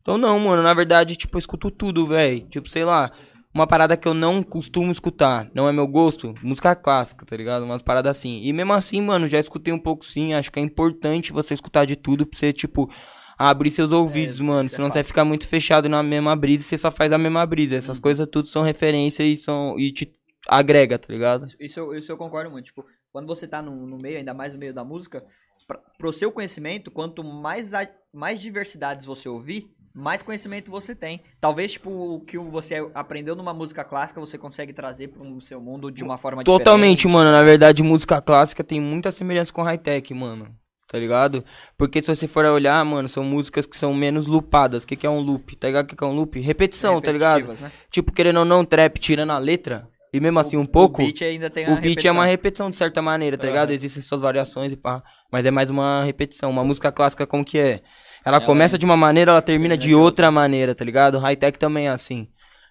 Então 0.00 0.16
não, 0.16 0.38
mano, 0.40 0.62
na 0.62 0.74
verdade, 0.74 1.16
tipo, 1.16 1.36
eu 1.36 1.40
escuto 1.40 1.70
tudo, 1.70 2.06
velho. 2.06 2.40
Tipo, 2.44 2.68
sei 2.68 2.84
lá, 2.84 3.12
uma 3.54 3.66
parada 3.66 3.96
que 3.96 4.08
eu 4.08 4.14
não 4.14 4.42
costumo 4.42 4.90
escutar, 4.90 5.48
não 5.54 5.68
é 5.68 5.72
meu 5.72 5.86
gosto, 5.86 6.34
música 6.42 6.74
clássica, 6.74 7.24
tá 7.24 7.36
ligado? 7.36 7.64
Umas 7.64 7.82
paradas 7.82 8.16
assim. 8.16 8.40
E 8.42 8.52
mesmo 8.52 8.72
assim, 8.72 9.00
mano, 9.00 9.28
já 9.28 9.38
escutei 9.38 9.72
um 9.72 9.78
pouco 9.78 10.04
sim, 10.04 10.34
acho 10.34 10.50
que 10.50 10.58
é 10.58 10.62
importante 10.62 11.32
você 11.32 11.54
escutar 11.54 11.84
de 11.84 11.94
tudo 11.96 12.26
pra 12.26 12.38
você, 12.38 12.52
tipo, 12.52 12.90
abrir 13.38 13.70
seus 13.70 13.92
ouvidos, 13.92 14.40
mano. 14.40 14.66
isso 14.66 14.74
é 14.74 14.76
Senão 14.76 14.88
você 14.88 14.94
vai 14.94 15.04
ficar 15.04 15.24
muito 15.24 15.46
fechado 15.46 15.88
na 15.88 16.02
mesma 16.02 16.34
brisa 16.34 16.62
e 16.62 16.66
você 16.66 16.76
só 16.78 16.90
faz 16.90 17.12
a 17.12 17.18
mesma 17.18 17.44
brisa. 17.46 17.76
Essas 17.76 17.98
coisas 17.98 18.26
tudo 18.30 18.48
são 18.48 18.62
referência 18.62 19.22
e 19.22 19.36
são. 19.36 19.78
e 19.78 19.90
te 19.92 20.12
agrega, 20.48 20.98
tá 20.98 21.12
ligado? 21.12 21.46
Isso, 21.58 21.78
eu- 21.80 21.94
isso 21.96 22.12
eu 22.12 22.16
concordo 22.18 22.50
muito. 22.50 22.66
Tipo, 22.66 22.84
quando 23.12 23.26
você 23.26 23.46
tá 23.48 23.62
no, 23.62 23.86
no 23.86 23.96
meio, 23.96 24.18
ainda 24.18 24.34
mais 24.34 24.52
no 24.52 24.58
meio 24.58 24.74
da 24.74 24.84
música, 24.84 25.24
pra, 25.66 25.78
pro 25.98 26.12
seu 26.12 26.30
conhecimento, 26.30 26.90
quanto 26.90 27.24
mais, 27.24 27.72
a- 27.72 27.88
mais 28.12 28.40
diversidades 28.40 29.06
você 29.06 29.28
ouvir, 29.28 29.73
mais 29.94 30.22
conhecimento 30.22 30.70
você 30.70 30.94
tem. 30.94 31.20
Talvez, 31.40 31.72
tipo, 31.72 31.90
o 31.90 32.20
que 32.20 32.36
você 32.36 32.88
aprendeu 32.92 33.36
numa 33.36 33.54
música 33.54 33.84
clássica, 33.84 34.18
você 34.18 34.36
consegue 34.36 34.72
trazer 34.72 35.08
pro 35.08 35.40
seu 35.40 35.60
mundo 35.60 35.90
de 35.90 36.02
uma 36.02 36.18
forma 36.18 36.42
Totalmente, 36.42 36.98
diferente. 36.98 37.14
mano. 37.14 37.30
Na 37.30 37.44
verdade, 37.44 37.82
música 37.82 38.20
clássica 38.20 38.64
tem 38.64 38.80
muita 38.80 39.12
semelhança 39.12 39.52
com 39.52 39.62
high-tech, 39.62 40.12
mano. 40.12 40.48
Tá 40.88 40.98
ligado? 40.98 41.44
Porque 41.78 42.00
se 42.02 42.14
você 42.14 42.28
for 42.28 42.44
olhar, 42.44 42.84
mano, 42.84 43.08
são 43.08 43.24
músicas 43.24 43.66
que 43.66 43.76
são 43.76 43.94
menos 43.94 44.26
loopadas. 44.26 44.84
O 44.84 44.86
que, 44.86 44.96
que 44.96 45.06
é 45.06 45.10
um 45.10 45.20
loop? 45.20 45.56
Tá 45.56 45.68
ligado? 45.68 45.86
O 45.86 45.88
que, 45.88 45.96
que 45.96 46.04
é 46.04 46.06
um 46.06 46.12
loop? 46.12 46.38
Repetição, 46.40 47.00
tá 47.00 47.10
ligado? 47.10 47.48
Né? 47.60 47.72
Tipo, 47.90 48.12
querendo 48.12 48.38
ou 48.40 48.44
não, 48.44 48.64
trap 48.64 48.98
tirando 48.98 49.30
a 49.30 49.38
letra. 49.38 49.88
E 50.12 50.20
mesmo 50.20 50.38
assim, 50.38 50.56
um 50.56 50.66
pouco. 50.66 51.02
O 51.02 51.04
beat 51.06 51.22
ainda 51.22 51.50
tem 51.50 51.64
O 51.64 51.80
beat 51.80 52.04
é 52.04 52.12
uma 52.12 52.24
repetição. 52.24 52.66
repetição 52.66 52.70
de 52.70 52.76
certa 52.76 53.02
maneira, 53.02 53.36
tá 53.36 53.48
ligado? 53.48 53.72
Existem 53.72 54.00
suas 54.00 54.20
variações 54.20 54.72
e 54.72 54.76
pá. 54.76 55.02
Mas 55.32 55.44
é 55.44 55.50
mais 55.50 55.70
uma 55.70 56.04
repetição. 56.04 56.50
Uma 56.50 56.62
música 56.62 56.92
clássica, 56.92 57.26
como 57.26 57.44
que 57.44 57.58
é? 57.58 57.80
Ela 58.24 58.40
começa 58.40 58.78
de 58.78 58.84
uma 58.84 58.96
maneira, 58.96 59.30
ela 59.32 59.42
termina 59.42 59.76
de 59.76 59.94
outra 59.94 60.30
maneira, 60.30 60.74
tá 60.74 60.84
ligado? 60.84 61.18
High-tech 61.18 61.58
também 61.58 61.86
é 61.88 61.90
assim. 61.90 62.28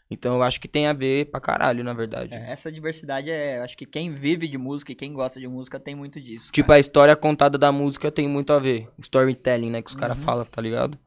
Então 0.09 0.35
eu 0.35 0.43
acho 0.43 0.59
que 0.59 0.67
tem 0.67 0.85
a 0.87 0.93
ver 0.93 1.25
pra 1.31 1.39
caralho, 1.39 1.83
na 1.83 1.93
verdade. 1.93 2.33
É, 2.35 2.51
essa 2.51 2.71
diversidade 2.71 3.31
é. 3.31 3.59
Acho 3.61 3.75
que 3.77 3.85
quem 3.85 4.09
vive 4.09 4.47
de 4.47 4.57
música 4.57 4.91
e 4.91 4.95
quem 4.95 5.11
gosta 5.13 5.39
de 5.39 5.47
música 5.47 5.79
tem 5.79 5.95
muito 5.95 6.19
disso. 6.21 6.51
Tipo, 6.51 6.67
cara. 6.67 6.77
a 6.77 6.79
história 6.79 7.15
contada 7.15 7.57
da 7.57 7.71
música 7.71 8.11
tem 8.11 8.27
muito 8.27 8.53
a 8.53 8.59
ver. 8.59 8.87
Storytelling, 8.99 9.69
né? 9.71 9.81
Que 9.81 9.89
os 9.89 9.93
Uhum. 9.95 9.99
caras 10.01 10.23
falam, 10.23 10.45
tá 10.45 10.61
ligado? 10.61 10.97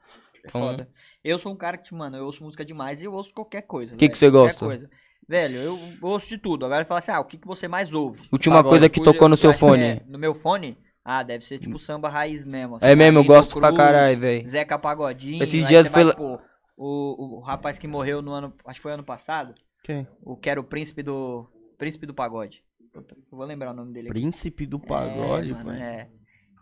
É 0.44 0.48
Então, 0.48 0.60
foda. 0.60 0.88
Eu 1.22 1.38
sou 1.38 1.52
um 1.52 1.56
cara 1.56 1.76
que, 1.76 1.92
mano, 1.94 2.16
eu 2.16 2.24
ouço 2.24 2.42
música 2.42 2.64
demais 2.64 3.02
e 3.02 3.04
eu 3.04 3.12
ouço 3.12 3.32
qualquer 3.34 3.62
coisa. 3.62 3.92
Que 3.92 3.98
velho, 4.00 4.10
que 4.12 4.18
você 4.18 4.30
gosta? 4.30 4.64
Coisa. 4.64 4.90
Velho, 5.28 5.56
eu 5.56 5.78
ouço 6.02 6.28
de 6.28 6.38
tudo. 6.38 6.64
Agora 6.64 6.84
fala 6.84 6.98
assim, 6.98 7.10
ah, 7.10 7.20
o 7.20 7.24
que, 7.24 7.36
que 7.36 7.46
você 7.46 7.66
mais 7.68 7.92
ouve? 7.92 8.22
Última 8.32 8.56
Pagode. 8.56 8.70
coisa 8.70 8.88
que 8.88 9.00
tocou 9.00 9.28
no 9.28 9.34
eu 9.34 9.38
seu 9.38 9.52
que 9.52 9.58
fone. 9.58 9.82
é- 9.82 10.02
no 10.06 10.18
meu 10.18 10.34
fone? 10.34 10.78
Ah, 11.08 11.22
deve 11.22 11.44
ser 11.44 11.60
tipo 11.60 11.78
samba 11.78 12.08
raiz 12.08 12.44
mesmo. 12.44 12.74
assim, 12.74 12.86
É 12.86 12.96
mesmo, 12.96 13.20
eu 13.20 13.24
gosto 13.24 13.60
pra 13.60 13.68
Cruz, 13.68 13.80
caralho, 13.80 14.18
velho. 14.18 14.48
Zeca 14.48 14.76
Pagodinho. 14.76 15.40
Esses 15.40 15.64
dias 15.64 15.86
você 15.86 15.92
vai, 15.92 16.02
foi- 16.02 16.12
tipo, 16.12 16.42
o, 16.76 17.36
o 17.36 17.40
rapaz 17.40 17.78
que 17.78 17.86
morreu 17.86 18.20
no 18.20 18.32
ano. 18.32 18.52
Acho 18.64 18.80
que 18.80 18.82
foi 18.82 18.90
ano 18.92 19.04
passado. 19.04 19.54
Quem? 19.84 20.04
O 20.20 20.36
que 20.36 20.50
era 20.50 20.60
o 20.60 20.64
príncipe 20.64 21.04
do. 21.04 21.46
Príncipe 21.78 22.06
do 22.06 22.12
pagode. 22.12 22.64
Puta, 22.92 23.16
vou 23.30 23.44
lembrar 23.46 23.70
o 23.70 23.74
nome 23.74 23.92
dele 23.92 24.08
aqui. 24.08 24.18
Príncipe 24.18 24.66
do 24.66 24.80
pagode, 24.80 25.50
é, 25.52 25.54
mano, 25.54 25.70
é. 25.72 26.08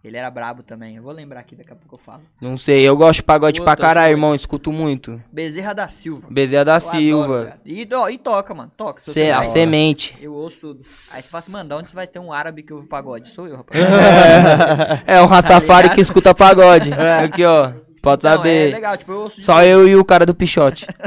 Ele 0.05 0.19
era 0.19 0.31
brabo 0.31 0.63
também. 0.63 0.97
Eu 0.97 1.03
vou 1.03 1.13
lembrar 1.13 1.41
aqui, 1.41 1.57
daqui 1.57 1.73
a 1.73 1.75
pouco 1.75 1.95
eu 1.95 1.99
falo. 1.99 2.21
Não 2.39 2.59
sei, 2.59 2.87
eu 2.87 2.95
gosto 2.95 3.17
de 3.21 3.23
pagode 3.23 3.59
Puta, 3.61 3.75
pra 3.75 3.83
caralho, 3.83 4.13
irmão. 4.13 4.35
Escuto 4.35 4.71
muito. 4.71 5.19
Bezerra 5.33 5.73
da 5.73 5.89
Silva. 5.89 6.29
Bezerra 6.31 6.65
da 6.67 6.73
Eu 6.73 6.77
adoro, 6.77 6.99
Silva. 6.99 7.45
cara. 7.47 7.61
e, 7.65 7.89
ó, 7.95 8.09
e 8.11 8.19
toca, 8.19 8.55
mano. 8.55 8.71
Toca. 8.77 9.01
Se 9.01 9.13
Cê, 9.13 9.31
a 9.31 9.43
semente. 9.45 10.15
Eu 10.21 10.35
ouço 10.35 10.61
tudo. 10.61 10.81
Aí 11.13 11.23
você 11.23 11.29
fala 11.31 11.39
assim, 11.39 11.53
mano, 11.53 11.69
de 11.71 11.75
onde 11.75 11.89
você 11.91 11.97
vai 11.97 12.07
ter 12.07 12.19
um 12.19 12.33
árabe 12.35 12.63
que 12.63 12.73
ouve 12.75 12.87
pagode? 12.87 13.31
Sou 13.31 13.49
eu, 13.49 13.57
rapaz. 13.57 13.81
É, 15.07 15.23
um 15.23 15.27
Rastafari 15.27 15.85
ligado? 15.85 15.95
que 15.95 16.01
escuta 16.03 16.35
pagode. 16.35 16.91
Aqui, 17.25 17.43
ó. 17.45 17.73
Pode 18.03 18.25
Não, 18.25 18.33
é 18.33 18.37
saber. 18.37 18.75
legal, 18.75 18.97
tipo, 18.99 19.13
eu 19.13 19.21
ouço 19.21 19.37
de 19.41 19.45
Só 19.47 19.63
eu 19.65 19.89
e 19.89 19.97
o 19.97 20.05
cara 20.05 20.27
do 20.27 20.35
Pichote. 20.35 20.87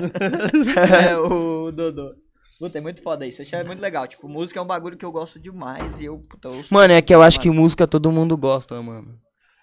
é, 1.07 1.15
o 1.17 1.71
Dodô. 1.71 2.15
Puta, 2.59 2.77
é 2.77 2.81
muito 2.81 3.01
foda 3.01 3.25
isso. 3.25 3.43
É 3.55 3.63
muito 3.63 3.81
legal. 3.81 4.07
Tipo, 4.07 4.27
música 4.27 4.59
é 4.59 4.63
um 4.63 4.67
bagulho 4.67 4.97
que 4.97 5.05
eu 5.05 5.11
gosto 5.11 5.39
demais 5.39 6.01
e 6.01 6.05
eu, 6.05 6.17
puta, 6.19 6.49
ouço. 6.49 6.73
Mano, 6.73 6.93
é 6.93 7.01
que 7.01 7.13
eu 7.13 7.21
acho 7.21 7.39
que 7.39 7.49
música 7.49 7.87
todo 7.87 8.11
mundo 8.11 8.35
gosta, 8.35 8.81
mano. 8.81 9.19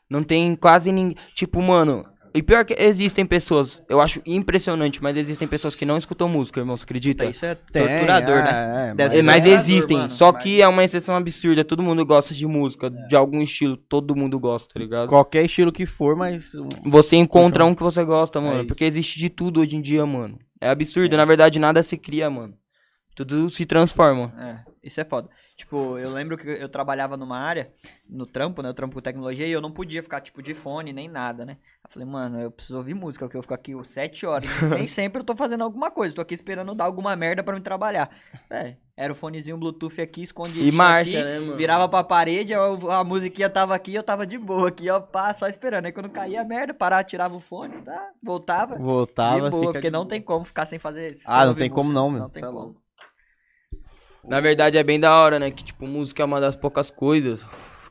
Não 0.09 0.23
tem 0.23 0.55
quase 0.55 0.93
ninguém. 0.93 1.17
Tipo, 1.35 1.61
mano. 1.61 2.07
E 2.37 2.43
pior 2.43 2.65
que 2.65 2.75
existem 2.77 3.25
pessoas, 3.25 3.81
eu 3.89 4.01
acho 4.01 4.21
impressionante, 4.27 5.01
mas 5.01 5.17
existem 5.17 5.47
pessoas 5.47 5.77
que 5.77 5.85
não 5.85 5.97
escutam 5.97 6.29
música, 6.29 6.59
irmão, 6.59 6.77
você 6.77 6.83
acredita? 6.83 7.25
Isso 7.27 7.47
é 7.47 7.55
Tem, 7.55 7.87
torturador, 7.87 8.39
é, 8.39 8.43
né? 8.43 8.95
é, 8.99 9.19
É, 9.19 9.23
mas 9.23 9.45
torturador, 9.45 9.47
existem, 9.53 9.97
mano. 9.99 10.11
só 10.11 10.33
que 10.33 10.61
é 10.61 10.67
uma 10.67 10.83
exceção 10.83 11.15
absurda. 11.15 11.63
Todo 11.65 11.81
mundo 11.81 12.05
gosta 12.05 12.35
de 12.35 12.45
música, 12.45 12.91
de 12.91 13.15
algum 13.15 13.41
estilo, 13.41 13.77
todo 13.77 14.17
mundo 14.17 14.41
gosta, 14.41 14.75
tá 14.75 14.81
ligado? 14.81 15.09
Qualquer 15.09 15.45
estilo 15.45 15.71
que 15.71 15.87
for, 15.87 16.17
mas. 16.17 16.43
Você 16.85 17.15
encontra 17.15 17.65
um 17.65 17.73
que 17.73 17.85
você 17.85 18.05
gosta, 18.05 18.41
mano. 18.41 18.65
porque 18.65 18.85
existe 18.85 19.17
de 19.17 19.31
tudo 19.31 19.61
hoje 19.61 19.77
em 19.77 19.81
dia, 19.81 20.05
mano. 20.05 20.37
É 20.61 20.69
absurdo, 20.71 21.17
na 21.17 21.25
verdade 21.25 21.61
nada 21.61 21.85
se 21.85 21.97
cria, 21.97 22.29
mano. 22.29 22.55
Tudo 23.15 23.49
se 23.49 23.65
transforma. 23.65 24.33
É, 24.39 24.73
isso 24.83 25.01
é 25.01 25.05
foda. 25.05 25.29
Tipo, 25.57 25.97
eu 25.99 26.11
lembro 26.11 26.37
que 26.37 26.49
eu 26.49 26.69
trabalhava 26.69 27.17
numa 27.17 27.39
área, 27.39 27.73
no 28.09 28.27
trampo, 28.27 28.61
né? 28.61 28.69
Eu 28.69 28.75
trampo 28.75 28.97
com 28.97 29.01
tecnologia 29.01 29.47
e 29.47 29.53
eu 29.53 29.61
não 29.61 29.71
podia 29.71 30.03
ficar, 30.03 30.21
tipo, 30.21 30.43
de 30.43 30.53
fone 30.53 30.93
nem 30.93 31.09
nada, 31.09 31.45
né? 31.45 31.59
Eu 31.85 31.91
falei, 31.91 32.09
mano, 32.09 32.41
eu 32.41 32.51
preciso 32.51 32.77
ouvir 32.77 32.93
música, 32.93 33.25
porque 33.25 33.37
eu 33.37 33.43
fico 33.43 33.55
aqui 33.55 33.73
sete 33.85 34.27
horas. 34.27 34.51
Nem 34.71 34.89
sempre 34.89 35.21
eu 35.21 35.25
tô 35.25 35.37
fazendo 35.37 35.63
alguma 35.63 35.93
coisa, 35.93 36.13
tô 36.13 36.21
aqui 36.21 36.35
esperando 36.35 36.75
dar 36.75 36.87
alguma 36.87 37.15
merda 37.15 37.41
pra 37.45 37.55
me 37.55 37.61
trabalhar. 37.61 38.11
É, 38.51 38.75
era 38.97 39.13
o 39.13 39.17
fonezinho 39.17 39.57
Bluetooth 39.57 40.01
aqui, 40.01 40.23
escondido. 40.23 40.67
E 40.67 40.73
marcha, 40.73 41.25
né, 41.25 41.39
mano? 41.39 41.57
Virava 41.57 41.89
pra 41.89 42.03
parede, 42.03 42.53
a, 42.53 42.65
a 42.99 43.05
musiquinha 43.05 43.49
tava 43.49 43.77
aqui, 43.77 43.95
eu 43.95 44.03
tava 44.03 44.27
de 44.27 44.37
boa 44.37 44.69
aqui, 44.69 44.91
ó, 44.91 44.99
pá, 44.99 45.33
só 45.33 45.47
esperando. 45.47 45.87
Aí 45.87 45.93
quando 45.93 46.11
caía 46.11 46.41
a 46.41 46.45
merda, 46.45 46.75
parava, 46.75 47.05
tirava 47.05 47.37
o 47.37 47.41
fone, 47.41 47.81
tá? 47.83 48.11
Voltava. 48.21 48.77
Voltava. 48.77 49.45
de 49.45 49.51
boa, 49.51 49.73
porque 49.73 49.87
de 49.87 49.91
não 49.91 50.01
boa. 50.01 50.11
tem 50.11 50.21
como 50.21 50.45
ficar 50.45 50.67
sem 50.67 50.81
fazer. 50.81 51.17
Ah, 51.27 51.47
não 51.47 51.55
tem 51.55 51.71
como 51.71 51.93
não, 51.93 52.11
meu. 52.11 52.23
Não 52.23 52.29
tem 52.29 52.43
é 52.43 52.47
como. 52.47 52.59
louco. 52.59 52.84
Na 54.29 54.41
verdade 54.41 54.79
é 54.79 54.83
bem 54.83 54.99
da 54.99 55.15
hora, 55.15 55.39
né? 55.39 55.51
Que 55.51 55.65
tipo, 55.65 55.87
música 55.87 56.23
é 56.23 56.27
uma 56.27 56.41
das 56.41 56.57
poucas 56.57 56.91
coisas 56.91 57.45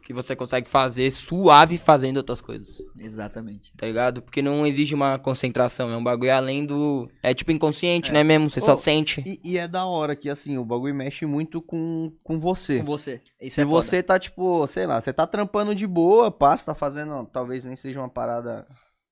que 0.04 0.14
você 0.14 0.36
consegue 0.36 0.68
fazer 0.68 1.10
suave 1.12 1.78
fazendo 1.78 2.18
outras 2.18 2.42
coisas. 2.42 2.82
Exatamente. 3.00 3.72
Tá 3.78 3.88
ligado? 3.88 4.22
Porque 4.22 4.42
não 4.42 4.68
exige 4.68 4.94
uma 4.94 5.18
concentração, 5.18 5.90
é 5.92 5.96
um 5.98 6.04
bagulho 6.04 6.34
além 6.34 6.66
do. 6.66 7.10
É 7.22 7.34
tipo 7.34 7.52
inconsciente, 7.52 8.12
né 8.12 8.24
mesmo? 8.24 8.50
Você 8.50 8.60
só 8.60 8.74
Ô, 8.74 8.76
sente. 8.76 9.24
E, 9.26 9.40
e 9.44 9.58
é 9.58 9.68
da 9.68 9.86
hora 9.86 10.16
que, 10.16 10.30
assim, 10.30 10.58
o 10.58 10.66
bagulho 10.66 10.94
mexe 10.94 11.26
muito 11.26 11.62
com, 11.62 12.12
com 12.22 12.38
você. 12.40 12.80
Com 12.80 12.86
você. 12.86 13.22
Isso 13.42 13.56
Se 13.56 13.62
é 13.62 13.66
foda. 13.66 13.82
você 13.82 14.04
tá, 14.04 14.20
tipo, 14.20 14.68
sei 14.68 14.86
lá, 14.86 15.00
você 15.00 15.14
tá 15.14 15.26
trampando 15.26 15.74
de 15.74 15.88
boa, 15.88 16.30
passa, 16.30 16.66
tá 16.66 16.76
fazendo, 16.76 17.26
talvez 17.32 17.64
nem 17.64 17.76
seja 17.78 18.00
uma 18.00 18.10
parada 18.10 18.68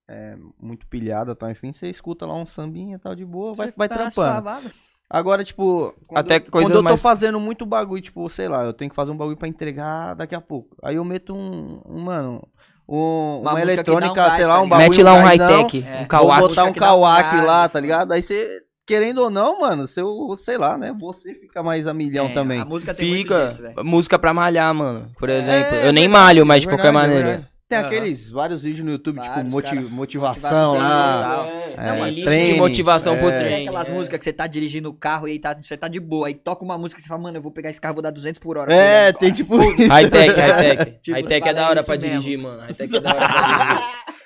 é, 0.10 0.36
muito 0.62 0.86
pilhada, 0.88 1.34
tal, 1.34 1.50
enfim, 1.50 1.72
você 1.72 1.90
escuta 1.90 2.26
lá 2.26 2.34
um 2.36 2.46
sambinha 2.46 2.98
e 2.98 3.00
tal, 3.00 3.16
de 3.16 3.26
boa, 3.26 3.54
vai, 3.54 3.68
Você 3.68 3.74
vai 3.78 3.88
tá 3.88 3.96
trampando. 3.96 4.14
suavado. 4.14 4.72
Agora, 5.14 5.44
tipo, 5.44 5.94
quando, 6.08 6.20
Até 6.20 6.38
eu, 6.38 6.42
quando 6.50 6.70
eu 6.70 6.76
tô 6.78 6.84
mais- 6.84 7.02
fazendo 7.02 7.38
muito 7.40 7.66
bagulho, 7.66 8.02
tipo, 8.02 8.30
sei 8.30 8.48
lá, 8.48 8.64
eu 8.64 8.72
tenho 8.74 8.90
que 8.90 8.96
fazer 8.96 9.12
um 9.12 9.18
bagulho 9.18 9.36
pra 9.36 9.48
entregar 9.48 10.14
daqui 10.16 10.34
a 10.34 10.40
pouco. 10.40 10.78
Aí 10.82 10.96
eu 10.96 11.04
meto 11.04 11.36
um, 11.36 11.82
um 11.86 12.00
mano, 12.02 12.42
um- 12.88 13.40
Uma 13.42 13.52
uma, 13.52 13.62
eletrônica, 13.62 14.12
um 14.12 14.16
gás, 14.16 14.34
sei 14.36 14.46
lá, 14.46 14.62
um 14.62 14.70
bagulho 14.70 14.90
Mete 14.90 15.04
lá 15.04 15.14
um 15.16 15.22
high-tech, 15.22 15.86
É. 15.86 15.94
um 15.96 15.98
Vou 16.00 16.08
kawak. 16.08 16.42
botar 16.42 16.62
um 16.64 16.66
música 16.68 16.72
que 16.74 16.80
dá 16.80 16.86
um 16.94 17.02
kawak 17.02 17.30
gás, 17.36 17.46
lá, 17.46 17.64
assim. 17.64 17.74
tá 17.74 17.80
ligado? 17.82 18.12
Aí 18.14 18.22
você, 18.24 18.48
querendo 18.88 19.18
ou 19.20 19.30
não, 19.30 19.60
mano, 19.60 19.86
seu, 19.86 20.34
sei 20.38 20.58
lá, 20.58 20.78
né, 20.78 20.96
você 20.98 21.34
fica 21.36 21.62
mais 21.62 21.88
a 21.88 21.94
milhão 21.94 22.28
É, 22.28 22.34
também. 22.34 22.62
A 22.62 22.66
música 22.66 22.94
tem 22.94 23.10
muito 23.10 23.22
Fica. 23.28 23.48
disso, 23.48 23.62
velho. 23.62 23.84
música 23.86 24.18
pra 24.18 24.34
malhar, 24.34 24.74
mano. 24.74 25.12
Por 25.20 25.30
exemplo. 25.30 25.76
É, 25.76 25.88
eu 25.88 25.92
nem 25.94 26.08
malho, 26.08 26.46
mas 26.46 26.62
de 26.62 26.68
verdade, 26.68 26.82
qualquer 26.84 26.88
é 26.88 26.92
maneira. 26.92 27.51
Tem 27.72 27.80
Aham. 27.80 27.88
aqueles 27.88 28.30
vários 28.30 28.64
vídeos 28.64 28.86
no 28.86 28.92
YouTube, 28.92 29.22
tipo, 29.22 29.34
Vários, 29.34 29.50
moti- 29.54 29.70
cara. 29.70 29.82
motivação 29.88 30.74
Motivação, 30.74 30.74
lá. 30.78 31.22
tal. 31.22 31.46
É, 31.86 32.00
mas 32.00 32.14
lista 32.14 32.30
treine, 32.30 32.52
de 32.52 32.60
motivação 32.60 33.18
pro 33.18 33.30
é. 33.30 33.38
treino. 33.38 33.56
Tem 33.56 33.68
aquelas 33.70 33.88
é. 33.88 33.92
músicas 33.94 34.20
que 34.20 34.26
você 34.26 34.34
tá 34.34 34.46
dirigindo 34.46 34.90
o 34.90 34.94
carro 34.94 35.26
e 35.26 35.32
aí 35.32 35.40
tá, 35.40 35.56
você 35.58 35.78
tá 35.78 35.88
de 35.88 36.02
boa. 36.02 36.28
Aí 36.28 36.34
toca 36.34 36.66
uma 36.66 36.78
música 36.78 37.00
que 37.00 37.04
você 37.04 37.08
fala, 37.08 37.22
mano, 37.22 37.38
eu 37.38 37.42
vou 37.42 37.50
pegar 37.50 37.70
esse 37.70 37.80
carro, 37.80 37.94
vou 37.94 38.04
dar 38.04 38.12
200 38.12 38.40
por 38.42 38.58
hora. 38.58 38.74
É, 38.74 39.14
tem 39.14 39.32
tipo 39.32 39.56
isso. 39.64 39.88
High-tech, 39.88 40.38
high-tech. 40.38 41.00
Tipo, 41.02 41.16
high-tech 41.16 41.48
é 41.48 41.54
da 41.54 41.70
hora 41.70 41.82
pra 41.82 41.96
mesmo. 41.96 42.10
dirigir, 42.10 42.38
mano. 42.38 42.60
High-tech 42.62 42.94
é 42.94 43.00
da 43.00 43.10
hora 43.16 43.28
pra 43.28 43.42
dirigir. 43.48 43.86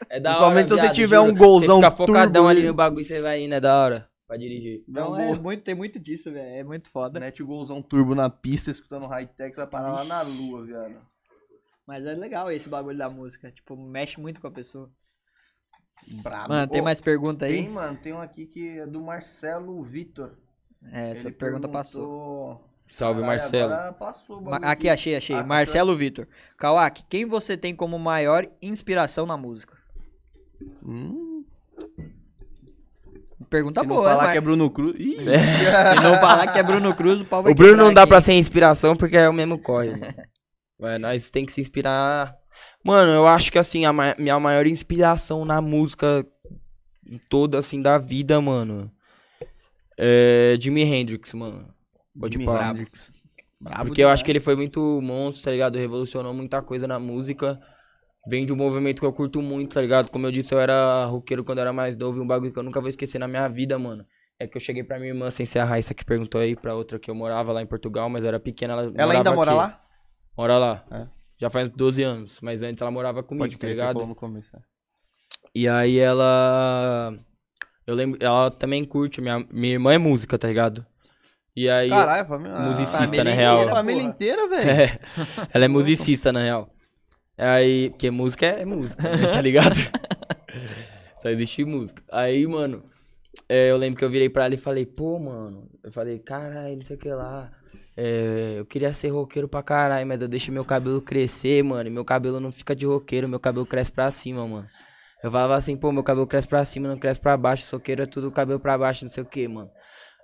É 0.10 0.20
da 0.20 0.30
hora. 0.32 0.38
Principalmente 0.56 0.68
se 0.68 0.76
você 0.76 0.90
tiver 0.90 1.20
um 1.20 1.36
golzão 1.36 1.80
Você 1.82 1.86
fica 1.92 1.96
focadão 1.96 2.48
ali 2.48 2.64
no 2.64 2.74
bagulho, 2.74 3.06
você 3.06 3.22
vai 3.22 3.44
indo, 3.44 3.54
é 3.54 3.60
da 3.60 3.76
hora 3.80 4.08
pra 4.28 4.38
dirigir. 4.38 4.82
Não, 4.88 5.16
é 5.20 5.36
muito, 5.38 5.62
tem 5.62 5.76
muito 5.76 6.00
disso, 6.00 6.32
velho. 6.32 6.48
É 6.56 6.64
muito 6.64 6.90
foda. 6.90 7.20
Mete 7.20 7.44
o 7.44 7.46
golzão 7.46 7.80
turbo 7.80 8.16
na 8.16 8.28
pista, 8.28 8.72
escutando 8.72 9.06
high-tech, 9.06 9.52
você 9.52 9.58
vai 9.58 9.68
parar 9.68 9.92
lá 9.92 10.04
na 10.04 10.22
lua, 10.24 10.66
viado. 10.66 10.96
Mas 11.88 12.06
é 12.06 12.14
legal 12.16 12.52
esse 12.52 12.68
bagulho 12.68 12.98
da 12.98 13.10
música. 13.10 13.52
Tipo, 13.52 13.76
mexe 13.78 14.20
muito 14.20 14.42
com 14.42 14.48
a 14.48 14.52
pessoa. 14.52 14.90
Brabo. 16.24 16.50
Mano, 16.50 16.68
tem 16.72 16.82
Ô, 16.82 16.84
mais 16.84 17.00
pergunta 17.02 17.46
aí? 17.46 17.64
Tem, 17.64 17.70
mano, 17.70 17.98
tem 17.98 18.14
um 18.14 18.22
aqui 18.22 18.46
que 18.46 18.80
é 18.80 18.86
do 18.86 19.02
Marcelo 19.02 19.82
Vitor. 19.84 20.38
É, 20.92 21.12
essa 21.12 21.28
Ele 21.30 21.36
pergunta 21.36 21.68
passou. 21.68 22.02
perguntou- 22.02 22.76
Salve, 22.92 23.22
Caralho, 23.22 23.40
Marcelo. 23.42 23.94
passou 23.96 24.42
Ma- 24.42 24.58
Aqui, 24.58 24.88
achei, 24.88 25.16
achei. 25.16 25.36
Ah, 25.36 25.44
Marcelo 25.44 25.98
Vitor. 25.98 26.28
Kawak, 26.58 27.04
quem 27.10 27.26
você 27.26 27.58
tem 27.58 27.76
como 27.76 27.98
maior 27.98 28.48
inspiração 28.62 29.26
na 29.26 29.36
música? 29.36 29.76
Hum, 30.84 31.44
Pergunta 33.50 33.82
se 33.82 33.88
não 33.88 33.96
boa, 33.96 34.10
falar 34.10 34.24
Mar- 34.24 34.32
que 34.32 34.38
é 34.38 34.42
Bruno 34.42 34.70
Cruz. 34.70 34.96
Ih, 35.00 35.18
Se 35.18 35.96
não 36.04 36.20
falar 36.20 36.52
que 36.52 36.60
é 36.60 36.64
Bruno 36.64 36.96
Cruz, 36.96 37.22
o 37.22 37.28
pau 37.28 37.42
vai 37.44 37.52
O 37.52 37.56
Bruno 37.56 37.78
não 37.78 37.94
dá 37.94 38.02
aqui. 38.04 38.10
pra 38.10 38.22
ser 38.22 38.34
inspiração 38.34 38.96
porque 38.96 39.18
é 39.18 39.28
o 39.30 39.34
mesmo 39.34 39.58
corre. 39.60 39.90
Vai, 40.78 40.98
nós 40.98 41.30
tem 41.30 41.46
que 41.46 41.52
se 41.52 41.62
inspirar. 41.62 42.38
Mano, 42.84 43.12
eu 43.12 43.28
acho 43.28 43.52
que 43.52 43.58
assim, 43.60 43.86
a 43.86 43.94
ma- 43.94 44.16
minha 44.18 44.40
maior 44.40 44.66
inspiração 44.68 45.46
na 45.46 45.62
música 45.62 46.26
toda, 47.30 47.60
assim, 47.60 47.82
da 47.82 47.98
vida, 47.98 48.40
mano. 48.42 48.92
É 49.98 50.58
Jimi 50.60 50.82
Hendrix, 50.84 51.34
mano. 51.34 51.68
Pode 52.20 52.34
Jimi 52.34 52.46
parar. 52.46 52.72
Hendrix. 52.72 53.12
Brabo 53.60 53.88
Porque 53.88 54.04
eu 54.04 54.10
acho 54.10 54.24
que 54.24 54.32
ele 54.32 54.40
foi 54.40 54.56
muito 54.56 55.02
monstro, 55.02 55.46
tá 55.46 55.52
ligado? 55.52 55.78
Revolucionou 55.78 56.34
muita 56.34 56.62
coisa 56.62 56.88
na 56.88 57.00
música. 57.00 57.60
Vem 58.28 58.46
de 58.46 58.54
um 58.54 58.56
movimento 58.56 59.00
que 59.00 59.06
eu 59.06 59.14
curto 59.14 59.42
muito, 59.42 59.74
tá 59.76 59.82
ligado? 59.82 60.10
Como 60.12 60.26
eu 60.28 60.32
disse, 60.32 60.54
eu 60.54 60.60
era 60.60 61.06
roqueiro 61.06 61.44
quando 61.44 61.60
eu 61.60 61.64
era 61.64 61.74
mais 61.74 61.96
novo 61.98 62.20
e 62.20 62.22
um 62.22 62.28
bagulho 62.28 62.52
que 62.52 62.60
eu 62.60 62.64
nunca 62.64 62.82
vou 62.82 62.90
esquecer 62.90 63.20
na 63.20 63.28
minha 63.28 63.48
vida, 63.48 63.78
mano. 63.80 64.06
É 64.40 64.48
que 64.48 64.58
eu 64.58 64.62
cheguei 64.62 64.84
pra 64.84 64.98
minha 65.00 65.12
irmã, 65.12 65.32
sem 65.32 65.46
ser 65.46 65.60
a 65.60 65.66
Raíssa 65.66 65.94
que 65.94 66.04
perguntou 66.04 66.42
aí, 66.42 66.56
pra 66.56 66.76
outra 66.76 67.00
que 67.00 67.10
eu 67.10 67.16
morava 67.16 67.54
lá 67.54 67.62
em 67.62 67.66
Portugal, 67.66 68.10
mas 68.10 68.24
eu 68.24 68.30
era 68.30 68.40
pequena, 68.40 68.74
ela 68.74 68.94
Ela 68.96 69.14
ainda 69.14 69.32
mora 69.32 69.52
aqui. 69.52 69.60
lá? 69.60 69.85
Mora 70.38 70.58
lá. 70.58 70.84
É. 70.92 71.08
Já 71.38 71.50
faz 71.50 71.70
12 71.70 72.02
anos, 72.04 72.40
mas 72.42 72.62
antes 72.64 72.82
ela 72.82 72.92
morava 72.92 73.22
comigo, 73.24 73.44
Pode 73.44 73.56
tá 73.56 73.60
crer, 73.60 73.72
você 73.72 73.76
ligado? 73.82 73.94
falou 73.94 74.08
no 74.08 74.16
começo. 74.16 74.56
é. 74.56 74.60
E 75.54 75.68
aí 75.68 75.98
ela. 76.00 77.18
Eu 77.88 77.96
lembro. 77.96 78.20
Ela 78.22 78.52
também 78.52 78.84
curte. 78.84 79.22
Minha, 79.22 79.40
minha 79.52 79.74
irmã 79.74 79.94
é 79.94 79.98
música, 79.98 80.38
tá 80.38 80.48
ligado? 80.48 80.86
E 81.56 81.70
aí. 81.70 81.90
Caralho, 81.90 82.28
família. 82.28 82.60
musicista, 82.60 82.98
família 83.06 83.24
na 83.24 83.32
real. 83.32 83.56
inteira, 83.58 83.76
família 83.76 84.02
porra. 84.02 84.14
inteira, 84.14 84.48
velho. 84.50 84.70
É, 84.70 85.00
ela 85.54 85.66
é 85.66 85.68
musicista, 85.68 86.32
na 86.34 86.42
real. 86.44 86.70
Aí, 87.38 87.90
porque 87.90 88.10
música 88.12 88.46
é 88.46 88.66
música, 88.66 89.04
né, 89.04 89.28
tá 89.28 89.42
ligado? 89.42 89.76
Só 91.22 91.30
existe 91.30 91.64
música. 91.66 92.02
Aí, 92.12 92.46
mano, 92.48 92.84
é, 93.50 93.72
eu 93.72 93.78
lembro 93.78 94.00
que 94.00 94.06
eu 94.06 94.10
virei 94.10 94.30
pra 94.30 94.46
ela 94.46 94.54
e 94.54 94.58
falei, 94.58 94.86
pô, 94.86 95.20
mano, 95.20 95.70
eu 95.84 95.92
falei, 95.92 96.20
caralho, 96.20 96.76
não 96.76 96.82
sei 96.82 96.96
o 96.96 97.00
que 97.00 97.10
lá. 97.10 97.52
É, 97.98 98.56
eu 98.58 98.66
queria 98.66 98.92
ser 98.92 99.10
roqueiro 99.10 99.48
pra 99.48 99.64
caralho, 99.64 100.06
mas 100.06 100.22
eu 100.22 100.28
deixo 100.28 100.52
meu 100.52 100.66
cabelo 100.66 101.02
crescer, 101.02 101.64
mano. 101.64 101.88
E 101.88 101.92
meu 101.92 102.04
cabelo 102.04 102.40
não 102.40 102.52
fica 102.52 102.76
de 102.76 102.86
roqueiro, 102.86 103.30
meu 103.30 103.40
cabelo 103.40 103.66
cresce 103.66 103.92
pra 103.92 104.12
cima, 104.12 104.46
mano. 104.48 104.68
Eu 105.24 105.32
falava 105.32 105.56
assim, 105.56 105.78
pô, 105.78 105.92
meu 105.92 106.04
cabelo 106.04 106.28
cresce 106.28 106.48
pra 106.48 106.64
cima, 106.66 106.88
não 106.88 106.98
cresce 106.98 107.20
pra 107.20 107.38
baixo. 107.38 107.64
Soqueiro 107.66 108.04
é 108.04 108.06
tudo 108.06 108.30
cabelo 108.32 108.60
pra 108.60 108.78
baixo, 108.78 109.06
não 109.06 109.10
sei 109.10 109.24
o 109.24 109.26
que, 109.26 109.48
mano. 109.48 109.70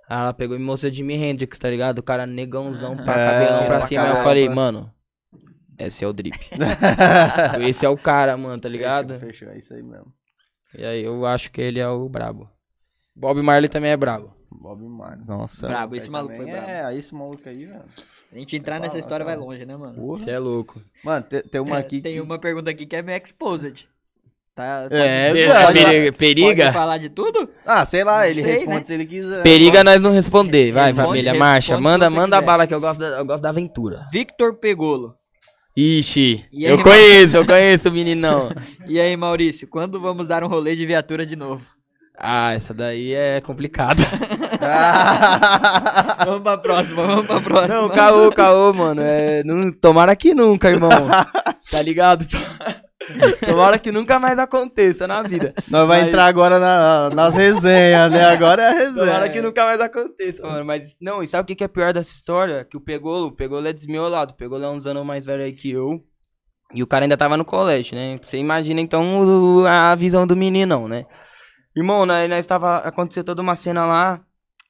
Aí 0.08 0.18
ela 0.18 0.34
pegou 0.34 0.54
e 0.54 0.58
me 0.58 0.64
mostrou 0.64 0.92
Jimi 0.92 1.14
Hendrix, 1.14 1.58
tá 1.58 1.70
ligado? 1.70 1.98
O 1.98 2.02
cara 2.02 2.26
negãozão, 2.26 2.96
pra 2.96 3.18
É, 3.18 3.30
cabelão 3.30 3.66
pra 3.66 3.80
cima. 3.80 4.02
Aí 4.02 4.10
eu 4.10 4.16
falei, 4.16 4.48
mano, 4.48 4.92
esse 5.78 6.04
é 6.04 6.08
o 6.08 6.12
drip. 6.12 6.38
esse 7.66 7.86
é 7.86 7.88
o 7.88 7.96
cara, 7.96 8.36
mano, 8.36 8.60
tá 8.60 8.68
ligado? 8.68 9.14
Fechou, 9.14 9.28
fechou, 9.28 9.48
é 9.48 9.58
isso 9.58 9.74
aí 9.74 9.82
mesmo. 9.82 10.12
E 10.76 10.84
aí 10.84 11.02
eu 11.02 11.24
acho 11.26 11.50
que 11.50 11.60
ele 11.60 11.80
é 11.80 11.88
o 11.88 12.08
brabo. 12.08 12.48
Bob 13.16 13.40
Marley 13.42 13.68
também 13.68 13.90
é 13.90 13.96
brabo. 13.96 14.34
Bob 14.60 14.82
Marley. 14.86 15.26
Nossa. 15.26 15.66
Brabo, 15.68 15.96
esse 15.96 16.10
maluco 16.10 16.34
foi 16.34 16.46
brabo. 16.46 16.66
É, 16.68 16.84
aí 16.84 16.98
esse 16.98 17.14
maluco 17.14 17.48
aí, 17.48 17.64
velho. 17.64 17.82
A 18.32 18.38
gente 18.38 18.56
entrar 18.56 18.80
nessa 18.80 18.98
história 18.98 19.24
vai 19.26 19.36
longe, 19.36 19.64
né, 19.66 19.76
mano? 19.76 20.06
Você 20.06 20.30
é 20.30 20.38
louco. 20.38 20.80
Mano, 21.04 21.24
tem, 21.28 21.42
tem 21.42 21.60
uma 21.60 21.76
É, 21.76 21.80
aqui 21.80 22.00
Tem 22.00 22.14
que... 22.14 22.20
uma 22.20 22.38
pergunta 22.38 22.70
aqui 22.70 22.86
que 22.86 22.96
é 22.96 23.02
meio 23.02 23.20
exposed. 23.22 23.86
Tá, 24.54 24.86
É, 24.90 25.28
pode- 25.28 25.38
velho. 25.38 25.52
pode- 25.64 25.78
Periga? 25.84 26.12
periga? 26.12 26.62
Pode 26.64 26.74
falar 26.74 26.98
de 26.98 27.08
tudo? 27.08 27.48
Ah, 27.64 27.84
sei 27.86 28.04
lá, 28.04 28.18
Não 28.20 28.24
ele 28.26 28.42
sei, 28.42 28.52
responde 28.52 28.76
né? 28.78 28.84
se 28.84 28.92
ele 28.94 29.06
quiser. 29.06 29.42
Periga 29.42 29.82
nós 29.84 30.00
não 30.02 30.12
responder. 30.12 30.72
Vai, 30.72 30.86
Responde- 30.86 31.08
família, 31.08 31.32
responde 31.32 31.38
marcha. 31.38 31.76
se 31.76 31.82
Manda, 31.82 32.08
você 32.10 32.16
manda 32.16 32.36
a 32.36 32.38
quiser. 32.40 32.46
bala 32.46 32.66
que 32.66 32.74
eu 32.74 32.80
gosto 32.80 33.00
da, 33.00 33.06
eu 33.18 33.24
gosto 33.24 33.42
da 33.42 33.48
aventura. 33.48 34.06
Victor 34.12 34.54
Pegolo. 34.58 35.14
Ixi, 35.74 36.44
E 36.52 36.66
aí, 36.66 36.72
eu 36.72 36.82
conheço, 36.82 37.36
eu 37.36 37.46
conheço 37.46 37.88
o 37.88 37.92
meninão. 37.92 38.50
E 38.86 39.00
aí, 39.00 39.16
Maurício, 39.16 39.66
quando 39.66 39.98
vamos 39.98 40.28
dar 40.28 40.44
um 40.44 40.48
rolê 40.48 40.76
de 40.76 40.84
viatura 40.84 41.24
de 41.24 41.34
novo? 41.34 41.64
Ah, 42.18 42.52
essa 42.52 42.74
daí 42.74 43.14
é 43.14 43.40
complicada. 43.40 44.02
vamos 46.24 46.42
pra 46.42 46.58
próxima, 46.58 47.06
vamos 47.06 47.26
pra 47.26 47.40
próxima. 47.40 47.74
Não, 47.74 47.88
caô, 47.88 48.30
caô, 48.32 48.72
mano. 48.72 49.00
É, 49.02 49.42
não, 49.44 49.72
tomara 49.72 50.14
que 50.14 50.34
nunca, 50.34 50.70
irmão. 50.70 50.90
Tá 51.70 51.82
ligado? 51.82 52.26
Tomara 53.44 53.80
que 53.80 53.90
nunca 53.90 54.16
mais 54.20 54.38
aconteça 54.38 55.08
na 55.08 55.22
vida. 55.22 55.52
Nós 55.68 55.88
vai 55.88 56.00
Mas- 56.02 56.08
entrar 56.08 56.26
agora 56.26 56.60
na- 56.60 57.10
nas 57.10 57.34
resenhas, 57.34 58.12
né? 58.12 58.26
Agora 58.26 58.62
é 58.62 58.68
a 58.68 58.72
resenha. 58.72 59.06
Tomara 59.06 59.28
que 59.28 59.42
nunca 59.42 59.64
mais 59.64 59.80
aconteça, 59.80 60.46
mano. 60.46 60.64
Mas, 60.64 60.96
não, 61.00 61.20
e 61.20 61.26
sabe 61.26 61.42
o 61.42 61.46
que, 61.46 61.56
que 61.56 61.64
é 61.64 61.68
pior 61.68 61.92
dessa 61.92 62.12
história? 62.12 62.64
Que 62.64 62.76
o 62.76 62.80
Pegolo, 62.80 63.26
o 63.26 63.32
Pegolo 63.32 63.66
é 63.66 63.72
desmiolado. 63.72 64.34
O 64.34 64.36
Pegolo 64.36 64.62
é 64.64 64.70
uns 64.70 64.86
anos 64.86 65.04
mais 65.04 65.24
velho 65.24 65.42
aí 65.42 65.52
que 65.52 65.72
eu. 65.72 66.00
E 66.72 66.80
o 66.80 66.86
cara 66.86 67.04
ainda 67.04 67.16
tava 67.16 67.36
no 67.36 67.44
colégio, 67.44 67.96
né? 67.96 68.20
Você 68.24 68.38
imagina, 68.38 68.80
então, 68.80 69.64
a 69.66 69.96
visão 69.96 70.24
do 70.24 70.36
meninão, 70.36 70.86
né? 70.86 71.04
Irmão, 71.74 72.04
né, 72.06 72.28
nós 72.28 72.46
tava... 72.46 72.78
Aconteceu 72.78 73.24
toda 73.24 73.42
uma 73.42 73.56
cena 73.56 73.84
lá. 73.86 74.20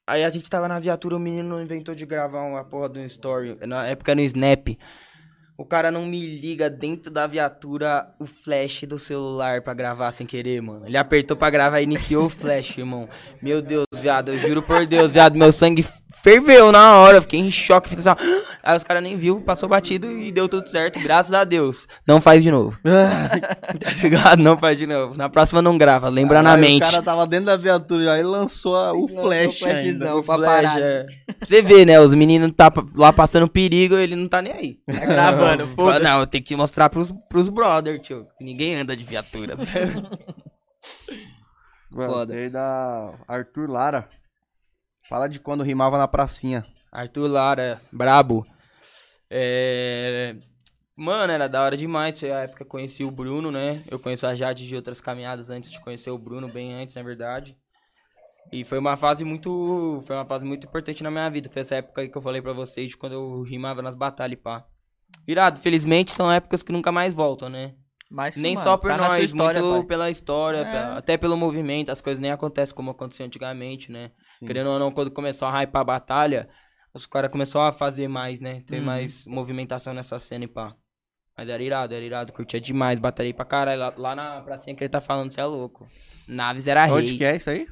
Aí 0.07 0.25
a 0.25 0.31
gente 0.31 0.51
tava 0.51 0.67
na 0.69 0.81
viatura, 0.81 1.17
o 1.17 1.21
menino 1.21 1.61
inventou 1.61 1.95
de 1.95 2.05
gravar 2.05 2.43
uma 2.43 2.65
porra 2.65 2.91
um 2.97 3.05
story. 3.05 3.57
Na 3.67 3.87
época 3.87 4.15
no 4.15 4.21
Snap. 4.21 4.77
O 5.57 5.65
cara 5.65 5.91
não 5.91 6.07
me 6.07 6.19
liga 6.19 6.69
dentro 6.69 7.11
da 7.11 7.27
viatura 7.27 8.13
o 8.19 8.27
flash 8.27 8.83
do 8.83 8.99
celular 8.99 9.63
pra 9.63 9.75
gravar 9.75 10.11
sem 10.11 10.27
querer, 10.27 10.61
mano. 10.61 10.87
Ele 10.87 10.97
apertou 10.97 11.37
pra 11.37 11.51
gravar 11.51 11.81
e 11.81 11.85
iniciou 11.85 12.25
o 12.25 12.29
flash, 12.29 12.79
irmão. 12.79 13.09
Meu 13.41 13.63
Deus, 13.63 13.85
viado, 13.95 14.31
eu 14.33 14.39
juro 14.39 14.63
por 14.63 14.87
Deus, 14.87 15.13
viado, 15.13 15.37
meu 15.37 15.53
sangue 15.53 15.87
ferveu 16.23 16.71
na 16.73 16.99
hora. 16.99 17.19
Eu 17.19 17.23
fiquei 17.23 17.41
em 17.41 17.51
choque, 17.51 17.89
fiz 17.89 18.07
assim. 18.07 18.21
Aí 18.63 18.77
os 18.77 18.85
caras 18.85 19.03
nem 19.03 19.17
viu, 19.17 19.41
passou 19.41 19.69
batido 19.69 20.07
e 20.11 20.31
deu 20.31 20.49
tudo 20.49 20.69
certo, 20.69 21.01
graças 21.01 21.33
a 21.33 21.43
Deus. 21.45 21.87
Não 22.07 22.21
faz 22.21 22.43
de 22.43 22.51
novo. 22.51 22.79
Tá 23.83 23.91
ligado? 24.03 24.39
Não 24.43 24.57
faz 24.57 24.79
de 24.79 24.87
novo. 24.87 25.17
Na 25.17 25.29
próxima 25.29 25.61
não 25.63 25.77
grava, 25.77 26.09
lembra 26.09 26.43
na 26.43 26.55
Aí 26.55 26.61
mente. 26.61 26.83
O 26.83 26.91
cara 26.91 27.03
tava 27.03 27.27
dentro 27.27 27.47
da 27.47 27.57
viatura, 27.57 28.13
aí 28.13 28.23
lançou 28.23 28.77
a- 28.77 28.93
o 28.93 29.03
Lançou 29.03 29.19
o 29.19 29.23
flash 29.23 29.63
ainda. 29.65 30.07
flashzão. 30.07 30.19
O 30.19 30.23
flash, 30.23 30.77
é. 30.81 31.07
Você 31.45 31.63
vê, 31.63 31.85
né? 31.85 31.99
Os 32.01 32.15
meninos 32.15 32.53
tá 32.57 32.71
lá 32.95 33.13
passando 33.13 33.49
perigo, 33.49 33.97
ele 33.97 34.15
não 34.15 34.29
tá 34.29 34.41
nem 34.43 34.53
aí. 34.53 34.79
Tá 34.87 35.05
gravando, 35.07 35.67
foda-se. 35.69 36.05
Não, 36.05 36.21
eu 36.21 36.27
tenho 36.27 36.45
que 36.45 36.55
mostrar 36.55 36.89
pros, 36.91 37.11
pros 37.29 37.49
brother, 37.49 37.99
tio. 37.99 38.27
Ninguém 38.41 38.77
anda 38.77 38.97
de 38.97 39.03
viaturas. 39.05 39.61
Mano, 41.91 42.13
Foda. 42.13 42.35
Veio 42.35 42.51
da 42.51 43.13
Arthur 43.29 43.69
Lara. 43.71 44.09
Fala 45.13 45.29
de 45.29 45.39
quando 45.39 45.63
rimava 45.63 45.99
na 45.99 46.09
pracinha. 46.09 46.65
Arthur 46.91 47.29
Lara, 47.29 47.79
brabo. 47.93 48.47
É... 49.29 50.35
Mano, 50.97 51.31
era 51.31 51.51
da 51.51 51.63
hora 51.63 51.77
demais. 51.77 52.19
Foi 52.19 52.33
a 52.33 52.45
época 52.45 52.65
que 52.65 52.71
conheci 52.71 53.05
o 53.05 53.11
Bruno, 53.11 53.51
né? 53.51 53.85
Eu 53.91 53.99
conheço 53.99 54.27
a 54.27 54.35
Jade 54.35 54.67
de 54.67 54.75
outras 54.75 55.03
caminhadas 55.03 55.51
antes 55.51 55.71
de 55.71 55.79
conhecer 55.83 56.11
o 56.11 56.17
Bruno, 56.17 56.49
bem 56.49 56.73
antes, 56.73 56.95
na 56.95 57.03
verdade. 57.03 57.55
E 58.51 58.65
foi 58.65 58.79
uma 58.79 58.97
fase 58.97 59.23
muito. 59.23 60.01
Foi 60.07 60.17
uma 60.17 60.25
fase 60.25 60.47
muito 60.47 60.67
importante 60.67 61.03
na 61.03 61.11
minha 61.11 61.29
vida. 61.29 61.51
Foi 61.51 61.61
essa 61.61 61.75
época 61.75 62.01
aí 62.01 62.09
que 62.09 62.17
eu 62.17 62.23
falei 62.23 62.41
pra 62.41 62.55
vocês 62.55 62.89
de 62.89 62.97
quando 62.97 63.13
eu 63.13 63.43
rimava 63.43 63.83
nas 63.83 63.95
batalhas, 63.95 64.41
pá. 64.41 64.65
Irado, 65.29 65.61
felizmente 65.61 66.11
são 66.11 66.33
épocas 66.33 66.63
que 66.63 66.73
nunca 66.73 66.91
mais 66.91 67.13
voltam, 67.13 67.51
né? 67.51 67.75
Mas, 68.15 68.37
nem 68.37 68.55
mano, 68.55 68.65
só 68.65 68.77
por 68.77 68.91
tá 68.91 68.97
na 68.99 69.07
sua 69.07 69.15
nós, 69.17 69.25
história, 69.25 69.63
muito 69.63 69.79
pai. 69.79 69.87
pela 69.87 70.11
história, 70.11 70.65
pela- 70.67 70.99
até 70.99 71.17
pelo 71.17 71.35
movimento, 71.35 71.91
as 71.91 72.03
coisas 72.03 72.21
nem 72.21 72.31
acontecem 72.31 72.75
como 72.75 72.91
aconteceu 72.91 73.25
antigamente, 73.25 73.91
né? 73.91 74.11
Sim. 74.39 74.45
Querendo 74.47 74.69
ou 74.69 74.79
não, 74.79 74.91
quando 74.93 75.11
começou 75.11 75.49
a 75.49 75.63
hypar 75.63 75.81
a 75.81 75.85
batalha, 75.85 76.49
os 76.93 77.07
caras 77.07 77.31
começaram 77.31 77.65
a 77.67 77.73
fazer 77.73 78.09
mais, 78.09 78.39
né? 78.41 78.63
Ter 78.67 78.81
Uhum. 78.81 78.85
mais 78.85 79.27
movimentação 79.27 79.95
nessa 79.95 80.19
cena 80.21 80.45
e 80.45 80.49
pá. 80.49 80.77
Mas 81.39 81.49
era 81.49 81.63
irado, 81.63 81.95
era 81.95 82.05
irado, 82.05 82.33
curtia 82.35 82.61
demais, 82.61 82.99
batalhei 82.99 83.33
pra 83.33 83.47
caralho. 83.47 83.81
Lá, 83.81 83.95
lá 83.97 84.15
na 84.15 84.43
pracinha 84.43 84.77
que 84.77 84.85
ele 84.85 84.91
tá 84.91 85.01
falando, 85.01 85.33
você 85.33 85.41
é 85.41 85.47
louco. 85.47 85.89
Naves 86.29 86.67
era 86.67 86.85
Onde 86.93 87.07
rei. 87.09 87.17
que 87.17 87.25
é 87.25 87.37
isso 87.37 87.49
aí? 87.49 87.67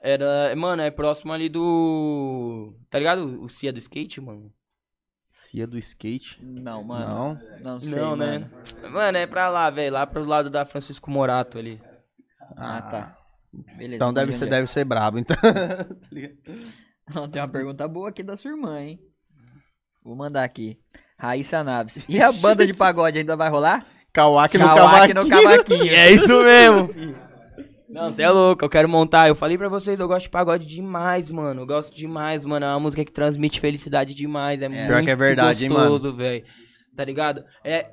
Era, 0.00 0.54
mano, 0.54 0.82
é 0.82 0.90
próximo 0.92 1.32
ali 1.32 1.48
do. 1.48 2.72
Tá 2.90 2.98
ligado? 3.00 3.42
O 3.42 3.48
Cia 3.48 3.72
do 3.72 3.78
skate, 3.80 4.20
mano? 4.20 4.52
Cia 5.36 5.66
do 5.66 5.76
skate. 5.76 6.38
Não, 6.40 6.84
mano. 6.84 7.40
Não. 7.60 7.74
Não, 7.74 7.80
sei, 7.80 7.90
não, 7.90 8.14
né? 8.14 8.38
mano. 8.38 8.92
Mano, 8.92 9.18
é 9.18 9.26
pra 9.26 9.48
lá, 9.48 9.68
velho. 9.68 9.92
Lá 9.92 10.06
pro 10.06 10.24
lado 10.24 10.48
da 10.48 10.64
Francisco 10.64 11.10
Morato 11.10 11.58
ali. 11.58 11.82
Ah, 12.56 12.80
tá. 12.80 13.18
Beleza. 13.76 13.96
Então 13.96 14.12
deve 14.12 14.32
ser, 14.32 14.46
deve 14.46 14.68
ser 14.68 14.84
brabo, 14.84 15.18
então. 15.18 15.36
Não, 17.12 17.28
tem 17.28 17.42
uma 17.42 17.48
pergunta 17.48 17.86
boa 17.88 18.10
aqui 18.10 18.22
da 18.22 18.36
sua 18.36 18.52
irmã, 18.52 18.80
hein? 18.80 19.00
Vou 20.04 20.14
mandar 20.14 20.44
aqui. 20.44 20.78
Raíssa 21.18 21.64
Naves. 21.64 22.04
E 22.08 22.22
a 22.22 22.30
banda 22.40 22.64
de 22.64 22.72
pagode 22.72 23.18
ainda 23.18 23.34
vai 23.34 23.50
rolar? 23.50 23.84
Kawaki 24.12 24.56
no 24.56 24.66
Kawaki 24.66 25.14
no 25.14 25.28
cavaquinho. 25.28 25.90
É 25.92 26.12
isso 26.12 26.44
mesmo. 26.44 27.16
Não, 27.94 28.10
você 28.10 28.24
é 28.24 28.30
louco, 28.30 28.64
eu 28.64 28.68
quero 28.68 28.88
montar. 28.88 29.28
Eu 29.28 29.36
falei 29.36 29.56
pra 29.56 29.68
vocês, 29.68 30.00
eu 30.00 30.08
gosto 30.08 30.24
de 30.24 30.30
pagode 30.30 30.66
demais, 30.66 31.30
mano. 31.30 31.62
Eu 31.62 31.66
gosto 31.66 31.94
demais, 31.94 32.44
mano. 32.44 32.66
É 32.66 32.68
uma 32.70 32.80
música 32.80 33.04
que 33.04 33.12
transmite 33.12 33.60
felicidade 33.60 34.16
demais. 34.16 34.60
É, 34.60 34.68
muito 34.68 34.84
Pior 34.84 35.04
que 35.04 35.10
é 35.10 35.14
verdade, 35.14 35.68
gostoso, 35.68 36.12
velho. 36.12 36.44
Tá 36.96 37.04
ligado? 37.04 37.44
É. 37.62 37.92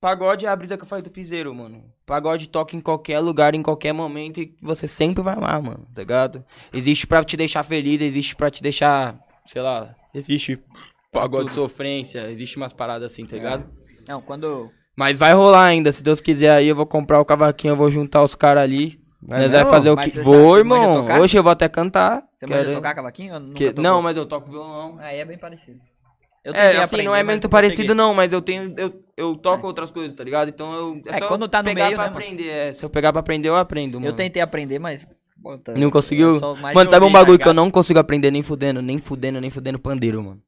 Pagode 0.00 0.46
é 0.46 0.48
a 0.48 0.56
brisa 0.56 0.78
que 0.78 0.82
eu 0.82 0.88
falei 0.88 1.02
do 1.02 1.10
piseiro, 1.10 1.54
mano. 1.54 1.84
Pagode 2.06 2.48
toca 2.48 2.74
em 2.74 2.80
qualquer 2.80 3.20
lugar, 3.20 3.54
em 3.54 3.62
qualquer 3.62 3.92
momento 3.92 4.40
e 4.40 4.54
você 4.62 4.86
sempre 4.86 5.22
vai 5.22 5.34
amar, 5.34 5.60
mano. 5.62 5.86
Tá 5.94 6.00
ligado? 6.00 6.42
Existe 6.72 7.06
pra 7.06 7.22
te 7.22 7.36
deixar 7.36 7.62
feliz, 7.64 8.00
existe 8.00 8.34
pra 8.34 8.50
te 8.50 8.62
deixar, 8.62 9.18
sei 9.46 9.60
lá, 9.60 9.94
existe 10.14 10.58
pagode 11.12 11.52
sofrência, 11.52 12.30
existe 12.30 12.56
umas 12.56 12.72
paradas 12.72 13.12
assim, 13.12 13.24
tá 13.24 13.36
ligado? 13.36 13.66
Não, 14.08 14.20
quando. 14.20 14.70
Mas 14.96 15.16
vai 15.18 15.32
rolar 15.32 15.64
ainda, 15.64 15.90
se 15.90 16.02
Deus 16.02 16.20
quiser 16.20 16.50
aí, 16.50 16.68
eu 16.68 16.76
vou 16.76 16.86
comprar 16.86 17.20
o 17.20 17.24
cavaquinho, 17.24 17.72
eu 17.72 17.76
vou 17.76 17.90
juntar 17.90 18.22
os 18.22 18.34
caras 18.34 18.62
ali. 18.62 19.03
É 19.30 19.38
Nós 19.40 19.52
vai 19.52 19.64
fazer 19.64 19.90
o 19.90 19.96
Mas 19.96 20.12
que. 20.12 20.20
Vou, 20.20 20.58
irmão. 20.58 21.06
Hoje 21.20 21.38
eu 21.38 21.42
vou 21.42 21.52
até 21.52 21.68
cantar. 21.68 22.22
Você 22.36 22.46
Quero- 22.46 22.60
manja 22.60 22.74
tocar 22.74 22.94
cavaquinho? 22.94 23.52
que-? 23.54 23.72
Não, 23.80 24.02
mas 24.02 24.16
eu 24.16 24.26
toco 24.26 24.50
violão. 24.50 24.96
Aí 25.00 25.18
é 25.18 25.24
bem 25.24 25.38
parecido. 25.38 25.78
Eu 26.44 26.52
É, 26.54 26.72
assim, 26.72 26.78
aprender, 26.82 27.04
não 27.04 27.14
é 27.16 27.22
mas 27.22 27.36
muito 27.36 27.48
parecido 27.48 27.94
não, 27.94 28.12
mas 28.12 28.30
eu 28.34 28.42
tenho, 28.42 28.74
eu, 28.76 28.92
eu 29.16 29.34
toco 29.34 29.66
outras 29.66 29.90
coisas, 29.90 30.12
tá 30.12 30.22
ligado? 30.22 30.50
Então 30.50 30.74
eu, 30.74 31.00
É, 31.06 31.18
só 31.18 31.26
quando 31.26 31.48
tá 31.48 31.62
no 31.62 31.70
pegar 31.70 31.84
meio, 31.86 31.96
pra 31.96 32.04
né, 32.04 32.10
aprender, 32.10 32.48
é. 32.50 32.72
Se 32.74 32.84
eu 32.84 32.90
pegar 32.90 33.12
pra 33.12 33.20
aprender, 33.20 33.48
eu 33.48 33.56
aprendo, 33.56 33.94
mano. 33.98 34.06
Eu 34.08 34.12
tentei 34.14 34.42
aprender, 34.42 34.78
mas. 34.78 35.06
pô, 35.42 35.56
tá- 35.56 35.72
Não 35.72 35.90
conseguiu? 35.90 36.38
Mano, 36.74 36.90
sabe 36.90 37.06
um 37.06 37.10
bagulho 37.12 37.38
que 37.38 37.48
eu 37.48 37.54
não 37.54 37.70
consigo 37.70 37.98
aprender 37.98 38.30
nem 38.30 38.42
fudendo, 38.42 38.82
nem 38.82 38.98
fudendo, 38.98 39.40
nem 39.40 39.48
fudendo 39.48 39.78
pandeiro, 39.78 40.22
mano. 40.22 40.42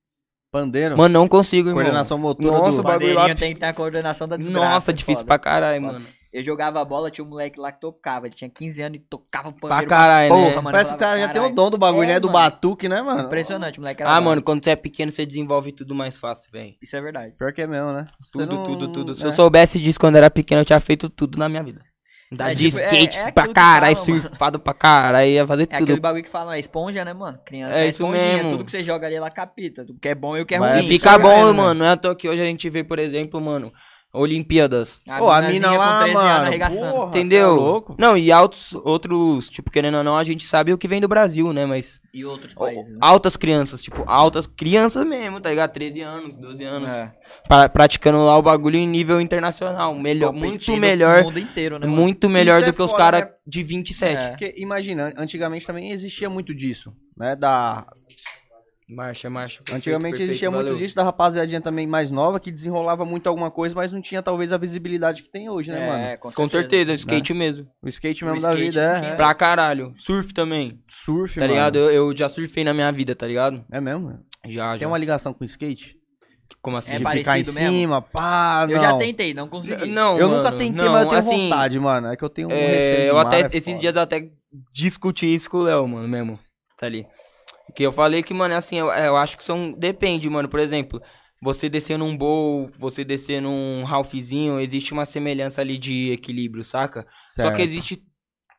Pandeiro? 0.52 0.98
Mano, 0.98 1.12
não 1.18 1.26
consigo, 1.26 1.68
irmão. 1.70 1.82
Coordenação 1.82 2.18
motora 2.18 2.50
Nossa, 2.58 2.76
do- 2.76 2.80
o 2.80 2.82
bagulho 2.82 3.14
lá... 3.14 3.34
Tem 3.34 3.54
que 3.54 3.60
ter 3.60 3.66
a 3.66 3.74
coordenação 3.74 4.28
da 4.28 4.36
desgraça. 4.36 4.68
Nossa, 4.68 4.92
difícil 4.92 5.20
foda. 5.20 5.26
pra 5.26 5.38
caralho, 5.38 5.82
mano. 5.82 6.06
Eu 6.36 6.44
jogava 6.44 6.84
bola, 6.84 7.10
tinha 7.10 7.24
um 7.24 7.28
moleque 7.28 7.58
lá 7.58 7.72
que 7.72 7.80
tocava. 7.80 8.26
Ele 8.26 8.34
tinha 8.34 8.50
15 8.50 8.82
anos 8.82 8.98
e 8.98 9.00
tocava 9.00 9.50
Pra 9.52 9.68
pandeiro 9.68 9.88
caralho, 9.88 10.28
porra, 10.28 10.48
né? 10.50 10.54
mano. 10.56 10.70
Parece 10.70 10.90
que 10.90 10.96
o 10.96 10.98
cara 10.98 11.18
já 11.20 11.28
tem 11.28 11.40
o 11.40 11.48
dom 11.48 11.70
do 11.70 11.78
bagulho, 11.78 12.04
É, 12.04 12.14
né? 12.14 12.20
Do 12.20 12.26
mano. 12.30 12.38
batuque, 12.38 12.88
né, 12.88 13.00
mano? 13.00 13.22
Impressionante, 13.24 13.78
o 13.78 13.80
moleque 13.82 14.02
era 14.02 14.10
Ah, 14.14 14.20
mano, 14.20 14.42
quando 14.42 14.62
você 14.62 14.70
é 14.70 14.76
pequeno, 14.76 15.10
você 15.10 15.24
desenvolve 15.24 15.72
tudo 15.72 15.94
mais 15.94 16.16
fácil, 16.16 16.50
velho. 16.52 16.74
Isso 16.82 16.94
é 16.94 17.00
verdade. 17.00 17.36
Pior 17.38 17.52
que 17.52 17.62
é 17.62 17.66
mesmo, 17.66 17.92
né? 17.92 18.04
Tudo, 18.32 18.46
não- 18.54 18.64
tudo, 18.64 18.88
tudo. 18.88 19.14
Se 19.14 19.24
é. 19.24 19.28
eu 19.28 19.32
soubesse 19.32 19.80
disso 19.80 19.98
quando 19.98 20.16
era 20.16 20.30
pequeno, 20.30 20.60
eu 20.60 20.64
tinha 20.66 20.78
feito 20.80 21.08
tudo 21.08 21.38
na 21.38 21.48
minha 21.48 21.62
vida. 21.62 21.80
Andar 22.32 22.50
É, 22.50 22.54
de 22.54 22.64
tipo, 22.70 22.80
é- 22.80 22.84
skate 22.86 23.16
é 23.18 23.20
aquilo 23.20 23.34
pra 23.34 23.48
caralho, 23.48 23.96
mano. 23.96 24.20
surfado 24.22 24.58
pra 24.58 24.74
caralho, 24.74 25.30
ia 25.30 25.46
fazer 25.46 25.62
É 25.70 25.74
aquele 25.76 25.92
tudo. 25.92 26.00
bagulho 26.02 26.24
que 26.24 26.28
falam, 26.28 26.52
é 26.52 26.58
esponja, 26.58 27.04
né, 27.04 27.12
mano? 27.14 27.38
Criança 27.46 27.78
É 27.78 27.84
é, 27.84 27.88
isso 27.88 28.02
esponjinha, 28.02 28.34
mesmo. 28.38 28.50
tudo 28.50 28.64
que 28.64 28.70
você 28.72 28.82
joga 28.84 29.06
ali, 29.06 29.14
ela 29.14 29.30
capita. 29.30 29.86
O 29.88 29.98
que 29.98 30.08
é 30.08 30.14
bom 30.14 30.36
e 30.36 30.40
o 30.40 30.44
que 30.44 30.56
é 30.56 30.58
Vai 30.58 30.78
ruim. 30.80 30.88
Fica 30.88 31.12
é 31.12 31.18
bom, 31.18 31.46
né? 31.46 31.52
mano. 31.52 31.74
Não 31.74 31.86
é 31.86 31.90
à 31.90 31.96
toa 31.96 32.16
que 32.16 32.28
hoje 32.28 32.42
a 32.42 32.44
gente 32.44 32.68
vê, 32.68 32.82
por 32.82 32.98
exemplo, 32.98 33.40
mano, 33.40 33.72
Olimpíadas. 34.18 35.00
Pô, 35.18 35.30
a 35.30 35.42
mina 35.42 35.70
lá, 35.72 35.98
com 35.98 36.04
13 36.04 36.16
anos 36.16 36.30
mano. 36.32 36.46
arregaçando. 36.46 36.92
porra, 36.92 37.08
Entendeu? 37.08 37.50
é 37.50 37.52
louco? 37.52 37.94
Não, 37.98 38.16
e 38.16 38.32
altos, 38.32 38.72
outros, 38.84 39.48
tipo, 39.50 39.70
querendo 39.70 39.98
ou 39.98 40.04
não, 40.04 40.16
a 40.16 40.24
gente 40.24 40.46
sabe 40.46 40.72
o 40.72 40.78
que 40.78 40.88
vem 40.88 41.00
do 41.00 41.08
Brasil, 41.08 41.52
né? 41.52 41.66
Mas 41.66 42.00
E 42.14 42.24
outros 42.24 42.54
países. 42.54 42.92
né? 42.92 42.98
altas 43.00 43.36
crianças, 43.36 43.82
tipo, 43.82 44.02
altas 44.06 44.46
crianças 44.46 45.04
mesmo, 45.04 45.40
tá 45.40 45.50
ligado? 45.50 45.72
13 45.72 46.00
anos, 46.00 46.36
12 46.36 46.64
anos. 46.64 46.92
É. 46.92 47.12
pra- 47.48 47.68
praticando 47.68 48.24
lá 48.24 48.36
o 48.38 48.42
bagulho 48.42 48.76
em 48.76 48.86
nível 48.86 49.20
internacional. 49.20 49.94
Melhor, 49.94 50.32
muito 50.32 50.76
melhor. 50.76 51.22
mundo 51.24 51.38
inteiro, 51.38 51.78
né, 51.78 51.86
mano? 51.86 52.00
Muito 52.00 52.28
melhor 52.28 52.60
Isso 52.60 52.68
é 52.68 52.72
do 52.72 52.76
que 52.76 52.82
os 52.82 52.92
caras 52.92 53.22
né? 53.22 53.28
de 53.46 53.62
27. 53.62 54.16
É. 54.22 54.28
Porque, 54.30 54.54
imagina, 54.56 55.12
antigamente 55.16 55.66
também 55.66 55.90
existia 55.90 56.30
muito 56.30 56.54
disso, 56.54 56.92
né? 57.16 57.36
Da... 57.36 57.86
Marcha, 58.88 59.28
marcha. 59.28 59.58
perfeito, 59.64 59.76
Antigamente 59.78 60.10
perfeito, 60.12 60.30
existia 60.30 60.48
valeu. 60.50 60.66
muito 60.74 60.78
disso 60.82 60.94
da 60.94 61.02
rapaziadinha 61.02 61.60
também 61.60 61.88
mais 61.88 62.08
nova, 62.08 62.38
que 62.38 62.52
desenrolava 62.52 63.04
muito 63.04 63.28
alguma 63.28 63.50
coisa, 63.50 63.74
mas 63.74 63.90
não 63.92 64.00
tinha 64.00 64.22
talvez 64.22 64.52
a 64.52 64.56
visibilidade 64.58 65.24
que 65.24 65.28
tem 65.28 65.50
hoje, 65.50 65.72
né, 65.72 65.84
mano? 65.84 66.02
É, 66.04 66.16
Com 66.16 66.48
certeza, 66.48 66.92
skate 66.94 67.34
mesmo. 67.34 67.66
O 67.82 67.88
skate 67.88 68.24
O 68.24 68.28
mesmo 68.28 68.42
da 68.42 68.50
skate 68.50 68.64
vida 68.70 68.86
não 68.88 68.94
é, 68.94 69.00
tinha. 69.00 69.12
é. 69.12 69.16
Pra 69.16 69.34
caralho. 69.34 69.92
Surf 69.98 70.32
também, 70.32 70.80
surf, 70.88 71.34
tá 71.34 71.40
mano. 71.40 71.52
ligado? 71.52 71.76
Eu, 71.78 71.90
eu 72.10 72.16
já 72.16 72.28
surfei 72.28 72.62
na 72.62 72.72
minha 72.72 72.92
vida, 72.92 73.12
tá 73.16 73.26
ligado? 73.26 73.64
É 73.72 73.80
mesmo? 73.80 74.04
mano? 74.06 74.20
Já, 74.46 74.70
Tem 74.72 74.80
já. 74.80 74.86
uma 74.86 74.98
ligação 74.98 75.34
com 75.34 75.42
o 75.42 75.46
skate? 75.46 75.96
Como 76.62 76.76
assim? 76.76 76.94
É 76.94 76.98
de 77.00 77.04
ficar 77.10 77.38
em 77.40 77.42
mesmo? 77.44 77.52
cima, 77.58 78.00
pá, 78.00 78.66
Eu 78.70 78.76
não. 78.76 78.80
já 78.84 78.96
tentei, 78.98 79.34
não 79.34 79.48
consegui. 79.48 79.86
Não, 79.86 80.16
Eu 80.16 80.28
mano, 80.28 80.44
nunca 80.44 80.52
tentei, 80.56 80.70
não, 80.84 80.92
mas 80.92 81.02
eu 81.02 81.08
tenho 81.08 81.18
assim, 81.18 81.48
vontade, 81.50 81.80
mano. 81.80 82.06
É 82.06 82.16
que 82.16 82.22
eu 82.24 82.28
tenho 82.28 82.48
um 82.48 82.52
É, 82.52 82.66
receio 82.66 83.08
eu 83.08 83.18
até, 83.18 83.40
é 83.40 83.46
esses 83.48 83.64
foda. 83.64 83.78
dias 83.80 83.96
eu 83.96 84.02
até 84.02 84.30
discuti 84.72 85.34
isso 85.34 85.50
com 85.50 85.56
o 85.58 85.62
Léo, 85.62 85.88
mano, 85.88 86.06
mesmo. 86.06 86.38
Tá 86.78 86.86
ali. 86.86 87.04
Que 87.74 87.82
eu 87.82 87.92
falei 87.92 88.22
que, 88.22 88.32
mano, 88.32 88.54
é 88.54 88.56
assim, 88.56 88.76
eu, 88.76 88.88
eu 88.88 89.16
acho 89.16 89.36
que 89.36 89.44
são. 89.44 89.72
Depende, 89.72 90.28
mano. 90.30 90.48
Por 90.48 90.60
exemplo, 90.60 91.00
você 91.42 91.68
descer 91.68 91.98
num 91.98 92.16
bowl, 92.16 92.70
você 92.78 93.04
descer 93.04 93.40
num 93.42 93.84
Ralphzinho, 93.84 94.60
existe 94.60 94.92
uma 94.92 95.04
semelhança 95.04 95.60
ali 95.60 95.76
de 95.76 96.12
equilíbrio, 96.12 96.64
saca? 96.64 97.06
Só 97.40 97.42
Certo. 97.42 97.56
que 97.56 97.62
existe 97.62 98.02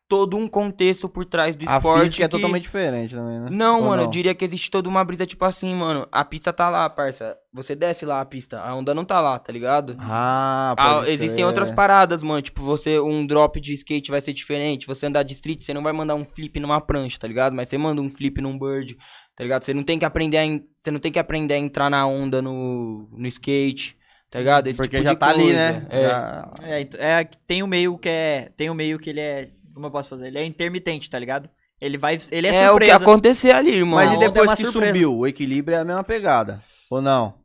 todo 0.08 0.38
um 0.38 0.48
contexto 0.48 1.10
por 1.10 1.26
trás 1.26 1.56
do 1.56 1.68
A 1.70 1.76
esporte. 1.78 2.04
física 2.06 2.24
é 2.24 2.28
que- 2.28 2.32
totalmente 2.32 2.64
diferente 2.64 3.14
também, 3.14 3.40
né? 3.42 3.50
Não, 3.52 3.80
Ou 3.82 3.86
mano, 3.88 4.04
eu 4.04 4.08
diria 4.10 4.34
que 4.34 4.46
existe 4.46 4.72
toda 4.72 4.88
uma 4.88 5.04
brisa, 5.04 5.26
tipo 5.26 5.44
assim, 5.44 5.74
mano. 5.76 6.08
A 6.12 6.24
pista 6.24 6.54
tá 6.54 6.70
lá, 6.70 6.90
parça. 6.90 7.36
Você 7.54 7.76
desce 7.76 8.06
lá 8.06 8.22
a 8.22 8.26
pista, 8.26 8.60
a 8.62 8.74
onda 8.74 8.94
não 8.94 9.04
tá 9.04 9.20
lá, 9.20 9.38
tá 9.38 9.52
ligado? 9.52 9.98
Ah, 10.00 10.74
Ah, 10.78 11.10
existem 11.10 11.44
outras 11.44 11.70
paradas, 11.72 12.24
mano. 12.24 12.42
Tipo, 12.42 12.62
você, 12.62 13.00
um 13.00 13.26
drop 13.26 13.60
de 13.60 13.74
skate 13.74 14.12
vai 14.12 14.22
ser 14.22 14.32
diferente. 14.34 14.88
Você 14.88 15.06
andar 15.08 15.24
de 15.24 15.34
street, 15.34 15.62
você 15.64 15.74
não 15.74 15.84
vai 15.84 15.92
mandar 15.92 16.16
um 16.16 16.24
flip 16.24 16.60
numa 16.60 16.80
prancha, 16.80 17.20
tá 17.20 17.28
ligado? 17.28 17.54
Mas 17.54 17.68
você 17.68 17.78
manda 17.78 18.02
um 18.02 18.10
flip 18.10 18.40
num 18.42 18.58
bird, 18.58 18.96
tá 19.36 19.44
ligado? 19.44 19.64
Você 19.64 19.74
não 19.74 19.84
tem 19.84 20.00
que 20.00 20.06
aprender 20.06 20.38
a, 20.38 20.46
en- 20.46 20.64
você 20.76 20.90
não 20.92 21.00
tem 21.00 21.12
que 21.12 21.20
aprender 21.20 21.56
a 21.56 21.58
entrar 21.58 21.90
na 21.90 22.06
onda 22.08 22.42
no, 22.42 23.10
no 23.12 23.28
skate, 23.28 23.98
tá 24.30 24.40
ligado? 24.40 24.68
Esse 24.68 24.78
Porque 24.78 24.98
tipo 24.98 25.04
já 25.04 25.14
de 25.14 25.20
tá 25.20 25.30
ali, 25.30 25.44
coisa. 25.44 25.58
né? 25.58 25.88
É. 25.90 26.04
Já- 26.08 26.52
É, 26.64 26.82
ent- 26.82 26.96
é, 26.96 27.24
tem 27.48 27.64
o 27.64 27.68
meio 27.68 27.98
que 27.98 28.10
é. 28.10 28.50
Tem 28.56 28.70
o 28.70 28.76
meio 28.76 29.00
que 29.00 29.10
ele 29.10 29.20
é. 29.20 29.50
Como 29.78 29.86
eu 29.86 29.92
posso 29.92 30.10
fazer? 30.10 30.28
Ele 30.28 30.40
é 30.40 30.44
intermitente, 30.44 31.08
tá 31.08 31.20
ligado? 31.20 31.48
Ele 31.80 32.00
vai. 32.00 32.20
Ele 32.32 32.48
é, 32.48 32.50
É, 32.50 32.54
o 32.72 32.78
que 32.78 32.86
surpresa. 32.86 32.96
acontecer 32.96 33.52
ali, 33.52 33.70
irmão. 33.76 34.00
Mas 34.00 34.12
e 34.12 34.16
é 34.16 34.18
depois 34.18 34.50
uma 34.50 34.56
que 34.56 34.64
surpresa. 34.64 34.88
subiu, 34.88 35.16
o 35.16 35.28
equilíbrio 35.28 35.76
é 35.76 35.80
a 35.82 35.86
mesma 35.86 36.04
pegada? 36.04 36.64
Ou 36.90 37.00
não? 37.00 37.36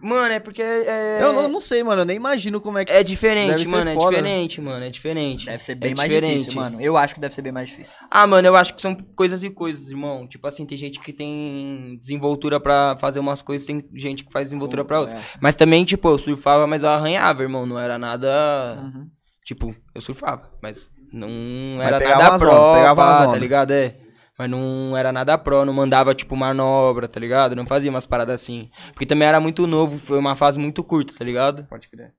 Mano, 0.00 0.32
é 0.32 0.38
porque 0.38 0.62
é... 0.62 1.18
Eu 1.20 1.32
não, 1.32 1.48
não 1.48 1.60
sei, 1.60 1.82
mano. 1.82 2.02
Eu 2.02 2.04
nem 2.06 2.14
imagino 2.16 2.60
como 2.60 2.78
é 2.78 2.84
que 2.84 2.92
É 2.92 3.02
diferente, 3.02 3.48
deve 3.50 3.64
ser 3.64 3.68
mano, 3.68 3.90
é 3.90 3.94
foda, 3.94 4.12
né? 4.12 4.16
diferente, 4.22 4.60
mano, 4.60 4.84
é 4.84 4.88
diferente. 4.90 5.44
Deve 5.46 5.62
ser 5.62 5.72
É 5.72 5.74
bem 5.74 5.94
mais 5.96 6.08
diferente. 6.08 6.38
difícil, 6.38 6.60
mano. 6.60 6.80
Eu 6.80 6.96
acho 6.96 7.14
que 7.14 7.20
deve 7.20 7.34
ser 7.34 7.42
bem 7.42 7.52
mais 7.52 7.68
difícil. 7.68 7.92
Ah, 8.10 8.26
mano, 8.26 8.46
eu 8.48 8.54
acho 8.56 8.72
que 8.74 8.80
são 8.80 8.94
coisas 8.94 9.42
e 9.42 9.50
coisas, 9.50 9.90
irmão. 9.90 10.26
Tipo 10.28 10.46
assim, 10.46 10.64
tem 10.64 10.78
gente 10.78 11.00
que 11.00 11.12
tem 11.12 11.98
desenvoltura 12.00 12.58
pra 12.60 12.96
fazer 12.96 13.18
umas 13.18 13.42
coisas, 13.42 13.66
tem 13.66 13.84
gente 13.94 14.24
que 14.24 14.32
faz 14.32 14.46
desenvoltura 14.46 14.84
pra 14.86 15.00
outras. 15.00 15.18
É. 15.20 15.22
Mas 15.40 15.54
também, 15.56 15.84
tipo, 15.84 16.08
eu 16.08 16.16
surfava, 16.16 16.66
mas 16.66 16.82
eu 16.84 16.88
arranhava, 16.88 17.42
irmão. 17.42 17.66
Não 17.66 17.78
era 17.78 17.98
nada. 17.98 18.78
Uhum. 18.80 19.06
Tipo, 19.44 19.74
eu 19.94 20.00
surfava, 20.00 20.48
mas 20.62 20.88
não 21.12 21.82
era 21.82 21.98
nada 21.98 22.38
zona, 22.38 22.74
pegava 22.74 23.02
uma 23.02 23.26
pá, 23.26 23.28
tá 23.28 23.36
ligado? 23.38 23.70
É. 23.72 23.96
Mas 24.38 24.48
não 24.48 24.96
era 24.96 25.12
nada 25.12 25.36
pro, 25.36 25.64
não 25.66 25.72
mandava, 25.72 26.14
tipo, 26.14 26.34
manobra, 26.34 27.06
tá 27.06 27.20
ligado? 27.20 27.54
Não 27.54 27.66
fazia 27.66 27.90
umas 27.90 28.06
paradas 28.06 28.40
assim. 28.40 28.70
Porque 28.92 29.04
também 29.04 29.28
era 29.28 29.38
muito 29.38 29.66
novo, 29.66 29.98
foi 29.98 30.18
uma 30.18 30.34
fase 30.34 30.58
muito 30.58 30.82
curta, 30.82 31.12
tá 31.18 31.24
ligado? 31.24 31.64
Pode 31.64 31.88
crer. 31.90 32.14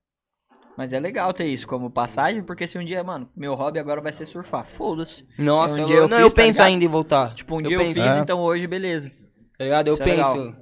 Mas 0.78 0.94
é 0.94 1.00
legal 1.00 1.34
ter 1.34 1.46
isso 1.48 1.68
como 1.68 1.90
passagem, 1.90 2.44
porque 2.44 2.68
se 2.68 2.78
um 2.78 2.86
dia, 2.86 3.04
mano, 3.04 3.28
meu 3.36 3.56
hobby 3.56 3.80
agora 3.80 4.00
vai 4.02 4.14
ser 4.14 4.26
surfar. 4.26 4.66
Foda-se. 4.66 5.26
Nossa, 5.38 5.76
Um 5.76 5.80
eu, 5.80 5.86
dia 5.86 5.96
eu 5.98 6.02
não, 6.08 6.18
fiz, 6.18 6.20
eu 6.20 6.30
tá 6.30 6.36
penso 6.36 6.52
ligado? 6.52 6.68
ainda 6.68 6.86
em 6.86 6.88
voltar. 6.88 7.34
Tipo, 7.34 7.58
um 7.58 7.62
dia 7.62 7.76
eu 7.76 7.80
penso, 7.82 7.94
fiz, 8.02 8.04
É. 8.12 8.20
então 8.20 8.40
hoje, 8.40 8.68
beleza. 8.68 9.10
Tá 9.58 9.64
ligado? 9.64 9.88
Eu 9.88 9.94
Isso 9.96 10.04
é 10.04 10.06
penso. 10.06 10.34
legal. 10.38 10.56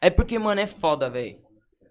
É 0.00 0.10
porque, 0.10 0.38
mano, 0.38 0.60
é 0.60 0.66
foda, 0.66 1.10
velho. 1.10 1.36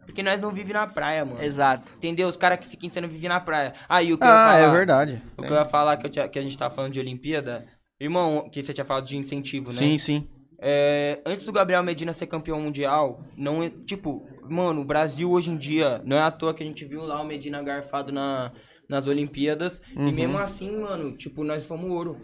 Porque 0.08 0.24
nós 0.24 0.42
não 0.42 0.52
vivemos 0.52 0.82
na 0.82 0.88
praia, 0.88 1.24
mano. 1.24 1.42
Exato. 1.44 1.92
Entendeu? 1.98 2.28
Os 2.28 2.36
caras 2.36 2.58
que 2.58 2.66
ficam 2.66 2.90
sendo 2.90 3.08
vivem 3.08 3.30
na 3.30 3.40
praia. 3.40 3.74
Aí 3.88 4.12
o 4.12 4.18
que 4.18 4.24
eu 4.24 4.28
ia 4.28 4.34
Ah, 4.34 4.46
falar, 4.54 4.60
é 4.60 4.72
verdade. 4.72 5.22
O 5.38 5.44
que 5.44 5.52
eu 5.52 5.56
ia 5.56 5.66
falar 5.66 5.98
que, 5.98 6.06
eu 6.08 6.10
tinha- 6.10 6.28
que 6.28 6.40
a 6.40 6.42
gente 6.42 6.58
tava 6.58 6.74
falando 6.74 6.94
de 6.94 7.00
Olimpíada. 7.00 7.66
Irmão, 8.00 8.50
que 8.50 8.62
você 8.64 8.74
tinha 8.74 8.86
falado 8.86 9.06
de 9.06 9.16
incentivo, 9.18 9.68
né? 9.72 9.78
Sim, 9.78 9.98
sim. 9.98 10.28
É, 10.60 11.20
antes 11.26 11.46
do 11.46 11.52
Gabriel 11.52 11.84
Medina 11.84 12.14
ser 12.14 12.26
campeão 12.28 12.60
mundial, 12.60 13.22
não 13.38 13.62
é- 13.62 13.70
tipo, 13.86 14.28
mano, 14.50 14.82
o 14.82 14.86
Brasil 14.86 15.30
hoje 15.32 15.52
em 15.52 15.58
dia, 15.58 16.02
não 16.04 16.18
é 16.18 16.22
à 16.22 16.32
toa 16.32 16.54
que 16.54 16.64
a 16.64 16.66
gente 16.66 16.84
viu 16.86 17.04
lá 17.04 17.22
o 17.22 17.26
Medina 17.26 17.62
garfado 17.62 18.12
na, 18.12 18.52
nas 18.90 19.06
Olimpíadas. 19.06 19.82
Uhum. 19.96 20.08
E 20.08 20.12
mesmo 20.12 20.38
assim, 20.40 20.80
mano, 20.82 21.16
tipo, 21.16 21.44
nós 21.44 21.66
fomos 21.66 21.92
ouro. 21.92 22.18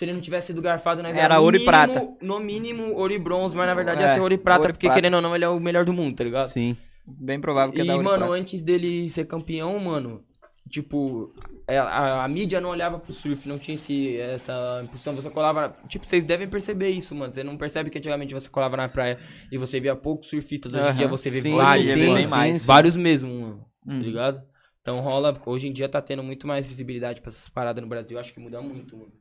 Se 0.00 0.06
ele 0.06 0.14
não 0.14 0.20
tivesse 0.22 0.46
sido 0.46 0.62
garfado, 0.62 1.02
nós 1.02 1.14
Era 1.14 1.40
ouro 1.40 1.58
e 1.58 1.62
prata. 1.62 2.08
No 2.22 2.40
mínimo, 2.40 2.94
ouro 2.94 3.12
e 3.12 3.18
bronze, 3.18 3.54
mas 3.54 3.66
na 3.66 3.74
verdade 3.74 4.02
É, 4.02 4.06
ia 4.06 4.14
ser 4.14 4.20
ouro 4.20 4.32
e 4.32 4.38
prata, 4.38 4.60
ouro 4.60 4.70
e 4.70 4.72
porque 4.72 4.86
prata. 4.86 4.98
querendo 4.98 5.12
ou 5.16 5.20
não, 5.20 5.36
ele 5.36 5.44
é 5.44 5.48
o 5.50 5.60
melhor 5.60 5.84
do 5.84 5.92
mundo, 5.92 6.16
tá 6.16 6.24
ligado? 6.24 6.48
Sim. 6.48 6.74
Bem 7.06 7.38
provável 7.38 7.74
que 7.74 7.82
é 7.82 7.84
E, 7.84 7.86
da 7.86 7.92
Ouro 7.92 8.02
e 8.02 8.06
mano, 8.06 8.18
Prata. 8.24 8.40
antes 8.40 8.62
dele 8.62 9.10
ser 9.10 9.26
campeão, 9.26 9.78
mano, 9.78 10.24
tipo, 10.70 11.34
é, 11.68 11.76
a, 11.76 12.24
a 12.24 12.28
mídia 12.28 12.62
não 12.62 12.70
olhava 12.70 12.98
pro 12.98 13.12
surf, 13.12 13.46
não 13.46 13.58
tinha 13.58 13.74
esse, 13.74 14.16
essa 14.16 14.80
impulsão. 14.82 15.14
Você 15.14 15.28
colava. 15.28 15.76
Tipo, 15.86 16.08
vocês 16.08 16.24
devem 16.24 16.48
perceber 16.48 16.88
isso, 16.88 17.14
mano. 17.14 17.30
Você 17.30 17.44
não 17.44 17.58
percebe 17.58 17.90
que 17.90 17.98
antigamente 17.98 18.32
você 18.32 18.48
colava 18.48 18.78
na 18.78 18.88
praia 18.88 19.18
e 19.52 19.58
você 19.58 19.78
via 19.80 19.94
poucos 19.94 20.30
surfistas. 20.30 20.72
Hoje 20.72 20.92
em 20.92 20.94
dia 20.94 21.08
você 21.08 21.28
vê 21.28 21.42
Sim, 21.42 21.56
vários, 21.56 21.88
sim, 21.88 22.14
bem 22.14 22.26
mais. 22.26 22.64
Vários 22.64 22.96
mesmo, 22.96 23.28
mano. 23.34 23.66
Uhum. 23.86 23.98
Tá 24.00 24.06
ligado? 24.06 24.42
Então 24.80 24.98
rola. 25.00 25.38
Hoje 25.44 25.68
em 25.68 25.72
dia 25.74 25.90
tá 25.90 26.00
tendo 26.00 26.22
muito 26.22 26.46
mais 26.46 26.66
visibilidade 26.66 27.20
pra 27.20 27.28
essas 27.28 27.50
paradas 27.50 27.82
no 27.82 27.88
Brasil. 27.88 28.18
Acho 28.18 28.32
que 28.32 28.40
muda 28.40 28.62
muito, 28.62 28.96
mano. 28.96 29.19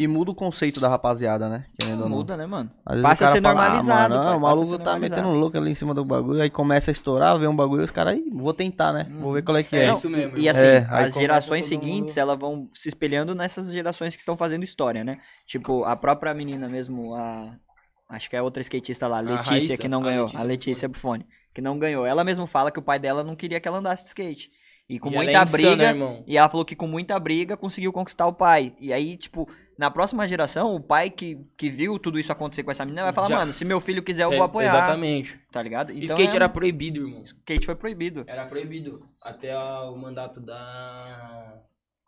E 0.00 0.06
muda 0.06 0.30
o 0.30 0.34
conceito 0.34 0.78
da 0.80 0.88
rapaziada, 0.88 1.48
né? 1.48 1.64
Querendo 1.76 2.04
ou 2.04 2.08
não. 2.08 2.16
Muda, 2.18 2.36
né, 2.36 2.46
mano? 2.46 2.70
Às 2.86 3.02
Passa 3.02 3.24
a 3.24 3.32
ser 3.32 3.42
fala, 3.42 3.54
normalizado, 3.54 4.14
Ah, 4.14 4.16
mano, 4.18 4.28
pai, 4.30 4.36
o 4.36 4.40
maluco 4.40 4.78
tá 4.78 4.96
metendo 4.96 5.30
louco 5.30 5.58
ali 5.58 5.72
em 5.72 5.74
cima 5.74 5.92
do 5.92 6.04
bagulho. 6.04 6.40
Aí 6.40 6.48
começa 6.48 6.90
a 6.90 6.92
estourar, 6.92 7.36
vê 7.36 7.48
um 7.48 7.56
bagulho 7.56 7.82
e 7.82 7.84
os 7.84 7.90
caras, 7.90 8.16
"Ih, 8.16 8.30
vou 8.32 8.54
tentar, 8.54 8.92
né? 8.92 9.08
Vou 9.20 9.32
ver 9.32 9.42
qual 9.42 9.56
é 9.56 9.62
que 9.64 9.74
é. 9.76 9.86
É 9.86 9.92
isso 9.92 10.08
mesmo, 10.08 10.38
E, 10.38 10.42
e 10.42 10.48
assim, 10.48 10.64
É, 10.64 10.86
as 10.88 11.14
gerações 11.14 11.68
todo 11.68 11.74
mundo- 11.74 11.84
seguintes, 11.84 12.16
elas 12.16 12.38
vão 12.38 12.68
se 12.72 12.88
espelhando 12.88 13.34
nessas 13.34 13.72
gerações 13.72 14.14
que 14.14 14.20
estão 14.20 14.36
fazendo 14.36 14.62
história, 14.62 15.02
né? 15.02 15.18
Tipo, 15.44 15.82
a 15.84 15.96
própria 15.96 16.32
menina 16.32 16.68
mesmo, 16.68 17.14
a... 17.16 17.52
Acho 18.08 18.30
que 18.30 18.36
é 18.36 18.40
outra 18.40 18.60
skatista 18.62 19.08
lá, 19.08 19.18
Letícia, 19.18 19.50
Raíssa? 19.50 19.76
que 19.78 19.88
não 19.88 20.00
A 20.00 20.04
ganhou. 20.04 20.24
Letícia 20.26 20.40
a 20.40 20.42
Letícia 20.44 20.88
Buffoni, 20.88 21.26
que 21.52 21.60
não 21.60 21.76
ganhou. 21.76 22.06
Ela 22.06 22.22
mesma 22.22 22.46
fala 22.46 22.70
que 22.70 22.78
o 22.78 22.82
pai 22.82 23.00
dela 23.00 23.24
não 23.24 23.34
queria 23.34 23.58
que 23.58 23.66
ela 23.66 23.78
andasse 23.78 24.04
de 24.04 24.08
skate. 24.10 24.48
E 24.88 24.98
com 24.98 25.10
E 25.10 25.14
ela 25.16 25.24
muita 25.24 25.38
é 25.40 25.42
insana, 25.42 25.66
briga. 25.76 25.84
irmão. 25.90 26.24
E 26.26 26.38
ela 26.38 26.48
falou 26.48 26.64
que 26.64 26.74
com 26.76 26.86
muita 26.86 27.18
briga 27.18 27.56
conseguiu 27.56 27.92
conquistar 27.92 28.26
o 28.26 28.32
pai. 28.32 28.74
E 28.80 28.90
aí, 28.94 29.18
tipo, 29.18 29.46
na 29.78 29.90
próxima 29.90 30.26
geração, 30.26 30.74
o 30.74 30.80
pai 30.80 31.08
que, 31.08 31.38
que 31.56 31.70
viu 31.70 31.98
tudo 31.98 32.18
isso 32.18 32.32
acontecer 32.32 32.64
com 32.64 32.70
essa 32.72 32.84
menina 32.84 33.04
vai 33.04 33.12
falar, 33.12 33.28
Já- 33.28 33.36
mano, 33.36 33.52
se 33.52 33.64
meu 33.64 33.80
filho 33.80 34.02
quiser, 34.02 34.24
eu 34.24 34.32
É, 34.32 34.36
vou 34.36 34.44
apoiar. 34.44 34.68
Exatamente. 34.76 35.38
Tá 35.52 35.62
ligado? 35.62 35.92
Então, 35.92 36.02
skate 36.04 36.32
é- 36.32 36.36
era 36.36 36.48
proibido, 36.48 37.06
irmão. 37.06 37.22
skate 37.22 37.64
foi 37.64 37.76
proibido. 37.76 38.24
Era 38.26 38.44
proibido. 38.46 38.92
Até 39.22 39.56
o 39.56 39.96
mandato 39.96 40.40
da. 40.40 41.60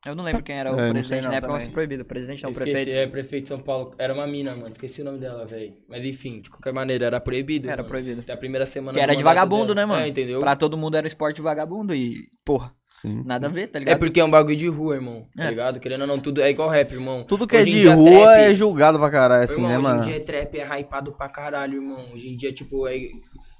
Eu 0.07 0.15
não 0.15 0.25
lembro 0.25 0.43
quem 0.43 0.57
era 0.57 0.75
o 0.75 0.81
É, 0.81 0.91
presidente 0.91 1.29
na 1.29 1.35
época, 1.35 1.61
foi 1.61 1.71
proibido. 1.71 2.05
Presidente 2.07 2.43
não, 2.43 2.51
Esqueci, 2.51 2.71
prefeito. 2.73 2.97
É, 2.97 3.07
prefeito 3.07 3.43
de 3.43 3.49
São 3.51 3.59
Paulo. 3.59 3.95
Era 3.99 4.15
uma 4.15 4.27
mina, 4.27 4.53
mano. 4.57 4.69
Esqueci 4.71 5.03
o 5.03 5.05
nome 5.05 5.19
dela, 5.19 5.45
velho. 5.45 5.75
Mas 5.87 6.07
enfim, 6.07 6.41
de 6.41 6.49
qualquer 6.49 6.73
maneira, 6.73 7.05
era 7.05 7.21
proibido. 7.21 7.69
Era 7.69 7.79
mano. 7.79 7.89
proibido. 7.89 8.21
Até 8.23 8.33
a 8.33 8.37
primeira 8.37 8.65
semana. 8.65 8.95
Que 8.97 9.01
era 9.03 9.15
de 9.15 9.23
vagabundo, 9.23 9.75
dela. 9.75 9.87
né, 9.87 9.93
mano? 9.93 10.07
É, 10.07 10.09
entendeu? 10.09 10.41
Pra 10.41 10.57
todo 10.57 10.77
mundo 10.79 10.97
era 10.97 11.07
esporte 11.07 11.43
vagabundo 11.43 11.95
e, 11.95 12.15
porra, 12.47 12.73
Sim. 13.03 13.23
nada 13.27 13.47
a 13.47 13.51
ver, 13.51 13.67
tá 13.67 13.79
ligado? 13.79 13.95
É 13.95 13.99
porque 13.99 14.19
é 14.21 14.25
um 14.25 14.31
bagulho 14.31 14.57
de 14.57 14.69
rua, 14.69 14.95
irmão. 14.95 15.27
Tá 15.37 15.45
É. 15.45 15.51
ligado? 15.51 15.79
Querendo 15.79 16.01
ou 16.01 16.07
não, 16.07 16.19
tudo 16.19 16.41
é 16.41 16.49
igual 16.49 16.71
rap, 16.71 16.91
irmão. 16.93 17.23
Tudo 17.25 17.47
que 17.47 17.55
é 17.57 17.61
Hoje 17.61 17.71
em 17.71 17.81
de 17.81 17.89
rua 17.89 18.11
trap- 18.11 18.39
é 18.51 18.55
julgado 18.55 18.99
pra 18.99 19.11
caralho, 19.11 19.45
assim, 19.45 19.53
irmão, 19.63 19.69
né, 19.71 19.77
hoje 19.79 19.87
mano? 19.87 20.01
em 20.01 20.05
dia 20.13 20.25
trap 20.25 20.55
é 20.59 20.81
hypado 20.81 21.13
pra 21.13 21.29
caralho, 21.29 21.75
irmão. 21.75 22.03
Hoje 22.15 22.27
em 22.31 22.37
dia, 22.39 22.55
tipo, 22.55 22.89
é... 22.89 22.97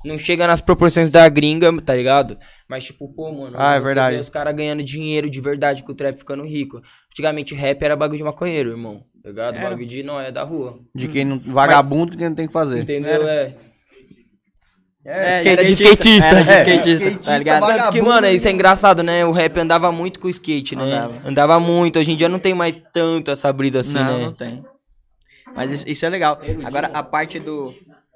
não 0.05 0.19
chega 0.19 0.47
nas 0.47 0.61
proporções 0.61 1.11
da 1.11 1.29
gringa, 1.29 1.71
tá 1.83 1.95
ligado? 1.95 2.39
Mas, 2.69 2.85
tipo, 2.85 3.09
pô, 3.15 3.33
mano. 3.33 3.57
Ah, 3.59 3.75
é 3.75 3.81
verdade. 3.81 4.17
os 4.19 4.29
caras 4.29 4.55
ganhando 4.55 4.83
dinheiro 4.83 5.29
de 5.29 5.41
verdade 5.41 5.83
com 5.83 5.93
o 5.93 5.95
trap 5.95 6.17
ficando 6.17 6.45
rico. 6.45 6.81
Antigamente, 7.13 7.55
rap 7.55 7.83
era 7.83 7.97
bagulho 7.97 8.19
de 8.19 8.25
maconheiro, 8.25 8.71
irmão. 8.71 9.05
Tá 9.23 9.29
ligado? 9.29 9.57
Era. 9.57 9.69
Bagulho 9.71 9.87
de 9.87 10.03
não 10.03 10.21
é 10.21 10.33
da 10.33 10.43
rua. 10.43 10.79
De 10.95 11.09
quem 11.09 11.25
não. 11.25 11.39
Vagabundo 11.39 12.17
que 12.17 12.29
não 12.29 12.35
tem 12.35 12.47
que 12.47 12.53
fazer. 12.53 12.81
Entendeu? 12.81 13.27
É. 13.29 13.55
É, 15.03 15.37
skate- 15.37 15.49
era 15.49 15.65
de 15.65 15.73
skatista. 15.73 16.27
Era 16.29 16.43
de 16.45 16.51
É, 16.51 16.61
skatista, 16.61 16.91
skatista 16.91 17.33
tá 17.33 17.39
ligado? 17.39 17.61
vagabundo. 17.61 17.85
Tanto 17.85 17.93
que, 17.95 18.03
mano, 18.03 18.27
isso 18.27 18.49
é 18.49 18.51
engraçado, 18.51 19.03
né? 19.03 19.25
O 19.25 19.33
rap 19.33 19.59
andava 19.59 19.91
muito 19.91 20.21
com 20.21 20.27
o 20.27 20.31
skate, 20.31 20.77
né? 20.77 20.85
Andava. 20.85 21.29
Andava 21.29 21.61
muito. 21.61 21.99
Hoje 21.99 22.13
em 22.13 22.17
dia 22.17 22.29
não 22.29 22.39
tem 22.39 22.53
mais 22.53 22.81
tanto 22.93 23.31
essa 23.31 23.51
brisa 23.53 23.81
assim, 23.81 23.95
não, 23.95 24.19
né? 24.19 24.25
não 24.27 24.33
tem. 24.35 24.63
Mas 25.57 25.73
isso, 25.73 25.89
isso 25.89 26.05
é 26.05 26.09
legal. 26.09 26.39
Agora, 26.65 26.89
a 26.93 27.03
parte 27.03 27.39
do... 27.39 27.75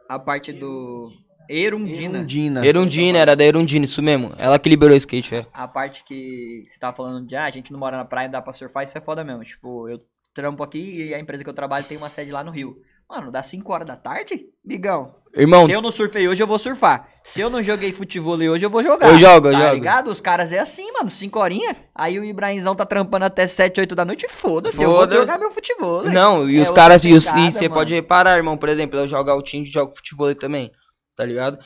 A 0.08 0.18
parte 0.18 0.52
do... 0.52 1.10
Erundina. 1.48 2.18
Erundina. 2.18 2.66
Erundina, 2.66 3.18
era 3.18 3.36
da 3.36 3.44
Erundina, 3.44 3.84
isso 3.84 4.02
mesmo. 4.02 4.32
Ela 4.38 4.58
que 4.58 4.68
liberou 4.68 4.94
o 4.94 4.96
skate, 4.98 5.34
é. 5.34 5.46
A 5.52 5.66
parte 5.68 6.04
que 6.04 6.64
você 6.66 6.78
tava 6.78 6.96
falando 6.96 7.26
de, 7.26 7.36
ah, 7.36 7.44
a 7.44 7.50
gente 7.50 7.72
não 7.72 7.78
mora 7.78 7.96
na 7.96 8.04
praia, 8.04 8.28
dá 8.28 8.40
pra 8.42 8.52
surfar, 8.52 8.84
isso 8.84 8.96
é 8.96 9.00
foda 9.00 9.24
mesmo. 9.24 9.44
Tipo, 9.44 9.88
eu 9.88 10.00
trampo 10.34 10.62
aqui 10.62 11.08
e 11.08 11.14
a 11.14 11.18
empresa 11.20 11.44
que 11.44 11.50
eu 11.50 11.54
trabalho 11.54 11.86
tem 11.86 11.96
uma 11.96 12.10
sede 12.10 12.32
lá 12.32 12.42
no 12.42 12.50
Rio. 12.50 12.76
Mano, 13.08 13.30
dá 13.30 13.42
5 13.42 13.70
horas 13.72 13.86
da 13.86 13.96
tarde? 13.96 14.46
Bigão, 14.64 15.14
Irmão, 15.36 15.66
se 15.66 15.72
eu 15.72 15.82
não 15.82 15.90
surfei 15.90 16.26
hoje, 16.26 16.42
eu 16.42 16.46
vou 16.46 16.58
surfar. 16.58 17.06
Se 17.22 17.40
eu 17.40 17.50
não 17.50 17.62
joguei 17.62 17.92
futebol 17.92 18.34
hoje, 18.36 18.64
eu 18.64 18.70
vou 18.70 18.82
jogar. 18.82 19.08
Eu 19.08 19.18
jogo, 19.18 19.48
eu 19.48 19.52
tá 19.52 19.60
jogo. 19.60 19.74
ligado? 19.74 20.08
Os 20.10 20.20
caras 20.20 20.52
é 20.52 20.58
assim, 20.58 20.90
mano, 20.92 21.10
5 21.10 21.38
horinhas. 21.38 21.76
Aí 21.94 22.18
o 22.18 22.24
Ibrahimzão 22.24 22.74
tá 22.74 22.86
trampando 22.86 23.24
até 23.26 23.46
7, 23.46 23.80
8 23.80 23.94
da 23.94 24.04
noite, 24.04 24.26
foda-se, 24.28 24.82
eu 24.82 24.90
vou 24.90 25.10
jogar 25.10 25.38
meu 25.38 25.50
futebol. 25.50 26.02
não, 26.04 26.48
e 26.48 26.58
É 26.58 26.62
os 26.62 26.70
caras, 26.70 27.04
e 27.04 27.10
e 27.10 27.20
você 27.52 27.68
pode 27.68 27.92
reparar, 27.94 28.36
irmão, 28.38 28.56
por 28.56 28.68
exemplo, 28.68 28.98
eu 28.98 29.06
jogo 29.06 29.28
altinho 29.30 29.64
e 29.64 29.70
jogo 29.70 29.94
futebol 29.94 30.34
também, 30.34 30.70
tá 31.16 31.24
ligado? 31.24 31.58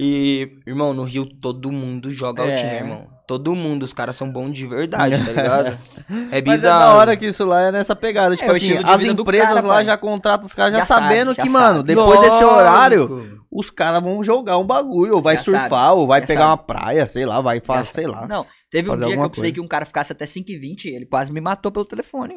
E, 0.00 0.48
irmão, 0.66 0.94
no 0.94 1.02
Rio 1.02 1.26
todo 1.26 1.72
mundo 1.72 2.10
joga 2.10 2.44
É. 2.44 2.52
altinho, 2.52 2.72
irmão. 2.72 3.18
Todo 3.26 3.54
mundo, 3.54 3.82
os 3.82 3.92
caras 3.92 4.16
são 4.16 4.30
bons 4.30 4.52
de 4.54 4.66
verdade, 4.66 5.22
tá 5.22 5.32
ligado? 5.32 5.78
É 6.08 6.12
Mas 6.12 6.32
é 6.32 6.40
bizarro. 6.40 6.80
da 6.80 6.94
hora 6.94 7.16
que 7.16 7.26
isso 7.26 7.44
lá 7.44 7.62
é 7.64 7.72
nessa 7.72 7.94
pegada. 7.94 8.34
Tipo 8.34 8.50
o 8.50 8.56
assim, 8.56 8.78
as 8.82 9.02
empresas 9.02 9.48
cara, 9.56 9.60
lá 9.66 9.74
pai. 9.74 9.84
já 9.84 9.98
contratam 9.98 10.46
os 10.46 10.54
caras 10.54 10.72
já, 10.72 10.78
Já 10.80 10.86
sabe, 10.86 11.02
sabendo 11.08 11.34
já 11.34 11.42
que, 11.42 11.50
sabe. 11.50 11.64
mano, 11.64 11.82
depois 11.82 12.20
desse 12.20 12.30
Lógico. 12.42 12.54
horário, 12.54 13.40
os 13.50 13.68
caras 13.70 14.00
vão 14.02 14.24
jogar 14.24 14.56
um 14.56 14.64
bagulho, 14.66 15.16
ou 15.16 15.20
vai 15.20 15.36
Já 15.36 15.42
surfar, 15.42 15.68
sabe, 15.68 15.98
ou 16.00 16.06
vai 16.06 16.24
pegar 16.24 16.40
sabe. 16.42 16.50
uma 16.52 16.56
praia, 16.58 17.06
sei 17.06 17.26
lá, 17.26 17.40
vai 17.42 17.60
fazer, 17.60 17.92
sei 17.92 18.06
lá. 18.06 18.26
Não, 18.26 18.46
teve 18.70 18.90
um 18.90 18.96
dia 18.96 19.08
que 19.08 19.12
eu 19.22 19.28
precisei 19.28 19.50
coisa. 19.50 19.54
que 19.54 19.60
um 19.60 19.68
cara 19.68 19.84
ficasse 19.84 20.12
até 20.12 20.24
5h20, 20.24 20.86
ele 20.86 21.04
quase 21.04 21.30
me 21.30 21.40
matou 21.42 21.70
pelo 21.70 21.84
telefone. 21.84 22.36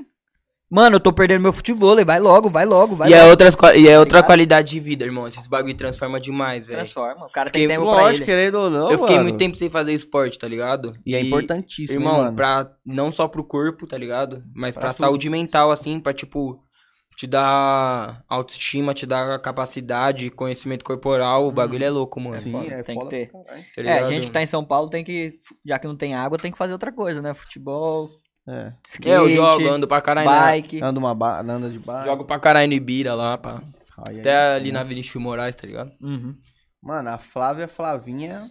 Mano, 0.72 0.96
eu 0.96 1.00
tô 1.02 1.12
perdendo 1.12 1.42
meu 1.42 1.52
futebol, 1.52 1.98
vai 2.06 2.18
logo, 2.20 2.50
vai 2.50 2.66
logo, 2.66 2.96
vai 2.96 3.10
E 3.10 3.14
é, 3.14 3.18
logo. 3.20 3.32
outras, 3.32 3.56
qua- 3.56 3.76
e 3.76 3.90
é 3.90 4.00
outra 4.00 4.20
ligado? 4.20 4.26
qualidade 4.28 4.70
de 4.72 4.80
vida, 4.80 5.04
irmão. 5.04 5.28
Esses 5.28 5.46
bagulho 5.46 5.76
transforma 5.76 6.18
demais, 6.18 6.66
velho. 6.66 6.78
Transforma, 6.78 7.26
o 7.26 7.30
cara 7.30 7.48
Fiquei- 7.50 7.68
tem 7.68 7.76
tempo 7.76 7.92
pra 7.92 8.02
Lógico, 8.04 8.24
ele. 8.24 8.26
querendo 8.26 8.56
ou 8.56 8.70
não, 8.70 8.90
Eu 8.90 8.98
fiquei 9.00 9.16
mano. 9.16 9.28
muito 9.28 9.38
tempo 9.38 9.58
sem 9.58 9.70
fazer 9.70 9.92
esporte, 9.94 10.40
tá 10.40 10.48
ligado? 10.48 10.94
E 11.06 11.14
é 11.14 11.20
importantíssimo, 11.22 12.00
hein, 12.00 12.06
Irmão, 12.08 12.24
mano. 12.24 12.36
pra 12.38 12.72
não 12.86 13.12
só 13.12 13.28
pro 13.28 13.44
corpo, 13.44 13.86
tá 13.86 13.98
ligado? 13.98 14.42
Mas 14.56 14.74
Pra 14.76 14.84
pra, 14.86 14.94
saúde 14.94 15.30
mental, 15.30 15.72
assim, 15.72 16.00
pra, 16.00 16.14
tipo, 16.14 16.64
te 17.18 17.28
dar 17.28 18.24
autoestima, 18.30 18.94
te 18.94 19.06
dar 19.06 19.40
capacidade, 19.42 20.30
conhecimento 20.32 20.86
corporal. 20.86 21.48
O 21.48 21.52
bagulho 21.52 21.84
é 21.84 21.90
louco, 21.90 22.20
mano. 22.22 22.42
Sim, 22.42 22.54
foda, 22.54 22.74
é 22.74 22.82
tem 22.82 22.98
que 22.98 23.06
ter. 23.10 23.30
pra. 23.30 23.42
Tá 23.44 23.82
É, 23.82 24.00
a 24.00 24.10
gente 24.10 24.28
que 24.28 24.32
tá 24.32 24.42
em 24.42 24.46
São 24.46 24.64
Paulo 24.64 24.90
tem 24.90 25.04
que, 25.04 25.34
já 25.66 25.78
que 25.78 25.86
não 25.88 25.98
tem 25.98 26.16
água, 26.16 26.38
tem 26.38 26.50
que 26.52 26.58
fazer 26.58 26.72
outra 26.72 26.92
coisa, 26.94 27.22
né? 27.22 27.34
Futebol, 27.34 28.10
É. 28.48 28.74
skate, 28.88 29.10
É, 29.10 29.18
eu 29.18 29.30
jogo, 29.30 29.68
ando 29.70 29.88
pra 29.88 30.02
caralho. 30.02 30.30
na- 30.30 30.42
bike. 30.42 30.82
Anda, 30.84 31.00
uma 31.00 31.14
ba... 31.14 31.42
anda 31.42 31.70
de 31.70 31.78
bar. 31.80 32.04
Jogo 32.06 32.26
pra 32.26 32.40
caralho 32.40 32.68
no 32.68 32.74
Ibira 32.74 33.14
lá, 33.14 33.38
pá. 33.38 33.62
Ai, 34.08 34.16
ai, 34.16 34.20
Até 34.20 34.36
ai. 34.36 34.56
ali 34.56 34.72
na 34.72 34.84
Vinícius 34.84 35.22
Moraes, 35.22 35.56
tá 35.56 35.68
ligado? 35.68 35.92
Uhum. 36.02 36.36
Mano, 36.82 37.10
a 37.10 37.18
Flávia 37.20 37.68
Flavinha, 37.68 38.50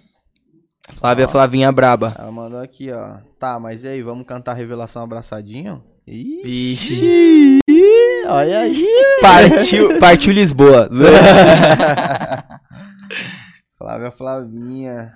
Flávia 0.94 1.26
Flavinha 1.28 1.70
Braba. 1.72 2.14
ela 2.18 2.30
mandou 2.30 2.60
aqui, 2.60 2.90
ó. 2.92 3.18
Tá, 3.38 3.58
mas 3.58 3.82
e 3.82 3.88
aí, 3.88 4.02
vamos 4.02 4.26
cantar 4.26 4.54
Revelação 4.54 5.02
Abraçadinho? 5.02 5.82
Ih, 6.06 6.40
Vixe. 6.42 7.60
olha 8.26 8.60
aí. 8.60 8.86
Partiu, 9.20 9.98
partiu 9.98 10.32
Lisboa. 10.32 10.88
Flávia 13.76 14.10
Flavinha. 14.10 15.12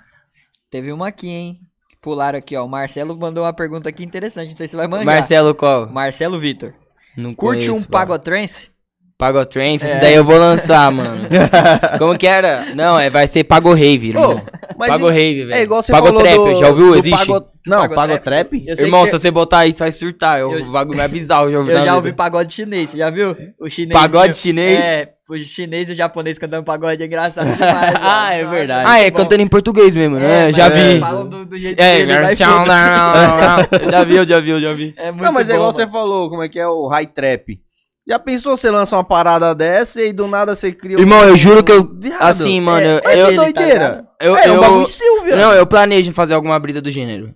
Teve 0.71 0.93
uma 0.93 1.09
aqui, 1.09 1.29
hein? 1.29 1.61
Que 2.05 2.11
Pularam 2.11 2.39
aqui, 2.39 2.55
ó. 2.55 2.65
O 2.67 2.69
Marcelo 2.69 3.17
mandou 3.19 3.45
uma 3.45 3.53
pergunta 3.55 3.89
aqui 3.89 4.05
interessante, 4.05 4.51
não 4.51 4.57
sei 4.59 4.67
se 4.67 4.73
você 4.73 4.77
vai 4.77 4.87
manjar. 4.87 5.07
Marcelo 5.07 5.55
qual? 5.55 5.89
Marcelo 5.89 6.39
Vitor. 6.39 6.75
Não 7.17 7.35
Curte 7.35 7.67
conheço, 7.69 7.87
um. 7.87 7.89
Pagotrance? 7.91 8.69
Pagotrance, 9.17 9.87
esse 9.87 9.97
É. 9.97 10.01
daí 10.01 10.15
eu 10.15 10.25
vou 10.25 10.37
lançar, 10.37 10.91
mano. 10.93 11.23
Como 11.99 12.19
que 12.19 12.27
era? 12.27 12.75
Não, 12.75 12.99
é, 12.99 13.09
vai 13.09 13.27
ser 13.27 13.45
Pago 13.45 13.73
Rave, 13.73 14.09
irmão. 14.09 14.43
mas 14.77 14.91
Pago 14.91 15.09
e- 15.09 15.13
Rave, 15.15 15.45
velho. 15.47 15.55
É 15.55 15.63
igual 15.63 15.83
você 15.83 15.93
Pago 15.93 16.13
Trap, 16.13 16.37
do, 16.37 16.55
já 16.57 16.69
ouviu? 16.69 16.95
Existe? 16.95 17.27
Pago... 17.27 17.47
Não? 17.67 17.89
Pagotrap? 17.89 18.53
Eu 18.67 18.77
sei 18.77 18.85
Irmão, 18.87 19.05
que 19.05 19.11
se 19.11 19.19
você 19.19 19.31
botar 19.31 19.67
isso, 19.67 19.79
vai 19.79 19.91
surtar. 19.93 20.39
Eu, 20.39 20.53
Eu- 20.53 20.67
O 20.67 20.73
bagulho 20.73 20.99
mais 20.99 21.11
bizarro, 21.11 21.51
Eu 21.51 21.65
na 21.65 21.73
já 21.73 21.81
vida. 21.81 21.95
ouvi 21.97 22.13
pagode 22.13 22.53
chinês, 22.53 22.91
você 22.91 22.99
já 22.99 23.09
viu? 23.11 23.35
O 23.59 23.69
chinês. 23.69 23.99
Pagode 23.99 24.35
chinês? 24.35 24.79
É, 24.81 25.09
o 25.29 25.37
chinês 25.39 25.89
e 25.89 25.93
o 25.93 25.95
japonês 25.95 26.39
cantando 26.39 26.63
pagode 26.63 27.03
é 27.03 27.07
engraçado 27.07 27.47
demais. 27.57 27.95
Ah, 28.01 28.35
é 28.35 28.45
verdade. 28.45 28.85
Ah, 28.87 28.99
é 29.01 29.11
bom. 29.11 29.17
cantando 29.17 29.43
em 29.43 29.47
português 29.47 29.95
mesmo, 29.95 30.17
né? 30.17 30.51
É, 30.51 30.53
já 30.53 30.69
vi. 30.69 31.01
falam 31.01 31.27
do, 31.27 31.47
do 31.47 31.57
jeito 31.59 31.81
É, 31.81 32.05
deles, 32.05 32.37
já 33.91 34.05
vi, 34.05 34.17
eu 34.17 34.27
já 34.27 34.41
vi, 34.41 34.51
eu 34.51 34.61
já 34.61 34.73
vi. 34.75 34.95
É 34.97 35.11
muito 35.11 35.25
Não, 35.25 35.33
mas 35.33 35.49
é 35.49 35.53
bom, 35.53 35.57
igual 35.59 35.73
você 35.73 35.81
mano. 35.81 35.93
falou, 35.93 36.29
como 36.31 36.43
é 36.43 36.49
que 36.49 36.59
é 36.59 36.69
o 36.69 36.87
high 36.89 37.07
trap. 37.07 37.59
Já 38.07 38.19
pensou 38.19 38.55
você 38.55 38.71
lança 38.71 38.95
uma 38.95 39.03
parada 39.05 39.55
dessa 39.55 40.03
e 40.03 40.13
do 40.13 40.27
nada 40.29 40.55
você 40.55 40.71
cria 40.71 40.99
um- 40.99 41.01
Irmão, 41.01 41.25
eu 41.25 41.35
juro 41.39 41.65
que 41.65 41.73
eu. 41.73 41.89
Viado, 41.99 42.21
Assim, 42.21 42.61
mano, 42.61 42.87
eu. 42.87 43.01
É, 43.03 43.23
eu, 43.23 43.27
é 43.29 43.33
doideira. 43.33 44.05
eu, 44.21 44.37
é, 44.37 44.45
é 44.47 44.51
um 44.51 44.55
eu- 44.57 44.61
bagulho 44.61 44.87
seu, 44.89 45.23
viado. 45.23 45.39
Não, 45.39 45.53
eu 45.55 45.67
planejo 45.67 46.13
fazer 46.13 46.35
alguma 46.35 46.59
brisa 46.59 46.83
do 46.83 46.91
gênero. 46.91 47.33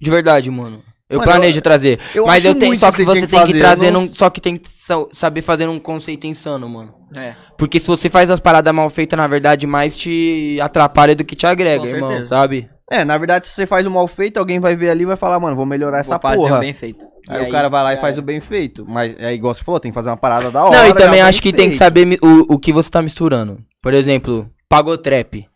De 0.00 0.10
verdade, 0.10 0.50
mano. 0.50 0.82
Eu 1.08 1.18
Mano, 1.18 1.30
planejo 1.30 1.58
eu- 1.58 1.62
trazer. 1.62 2.00
eu 2.14 2.26
mas 2.26 2.44
eu 2.44 2.54
tenho. 2.54 2.74
Só 2.76 2.90
que 2.90 2.98
que 2.98 3.04
você 3.04 3.20
tem 3.20 3.28
que 3.28 3.36
tem 3.36 3.46
que 3.52 3.58
trazer. 3.58 3.90
não- 3.90 4.02
num- 4.02 4.14
só 4.14 4.30
que 4.30 4.40
tem 4.40 4.56
que 4.56 4.68
sa- 4.70 5.06
saber 5.12 5.42
fazer 5.42 5.68
um 5.68 5.78
conceito 5.78 6.26
insano, 6.26 6.68
mano. 6.68 6.94
É. 7.14 7.34
Porque 7.58 7.78
se 7.78 7.86
você 7.86 8.08
faz 8.08 8.30
as 8.30 8.40
paradas 8.40 8.74
mal 8.74 8.88
feitas, 8.88 9.16
na 9.16 9.26
verdade, 9.26 9.66
mais 9.66 9.96
te 9.96 10.58
atrapalha 10.62 11.14
do 11.14 11.22
que 11.24 11.36
te 11.36 11.46
agrega, 11.46 11.80
Com 11.80 11.86
irmão, 11.86 12.08
certeza. 12.08 12.28
sabe? 12.30 12.68
É, 12.90 13.04
na 13.04 13.16
verdade, 13.18 13.46
se 13.46 13.52
você 13.52 13.66
faz 13.66 13.86
o 13.86 13.90
mal 13.90 14.06
feito, 14.08 14.38
alguém 14.38 14.58
vai 14.58 14.74
ver 14.74 14.90
ali 14.90 15.02
e 15.02 15.06
vai 15.06 15.16
falar, 15.16 15.38
mano, 15.38 15.54
vou 15.54 15.66
melhorar 15.66 15.98
essa 16.00 16.12
Vou 16.18 16.20
fazer 16.20 16.36
porra. 16.36 16.58
bem 16.58 16.72
feito. 16.72 17.06
Aí, 17.28 17.44
E 17.44 17.48
o 17.48 17.50
cara 17.50 17.68
vai 17.68 17.82
lá 17.82 17.92
e 17.94 17.96
faz 17.98 18.18
o 18.18 18.22
bem 18.22 18.40
feito. 18.40 18.84
Mas 18.88 19.14
é 19.18 19.32
igual 19.32 19.54
você 19.54 19.62
falou, 19.62 19.78
tem 19.80 19.90
que 19.90 19.94
fazer 19.94 20.08
uma 20.10 20.16
parada 20.16 20.50
da 20.50 20.64
hora. 20.64 20.76
Não, 20.76 20.86
e 20.88 20.94
também 20.94 21.20
acho 21.20 21.40
que 21.40 21.52
tem 21.52 21.70
que 21.70 21.76
feito. 21.76 21.78
saber 21.78 22.18
o, 22.22 22.54
o 22.54 22.58
que 22.58 22.72
você 22.72 22.90
tá 22.90 23.00
misturando. 23.00 23.58
Por 23.82 23.94
exemplo, 23.94 24.50
pagotrap. 24.68 25.46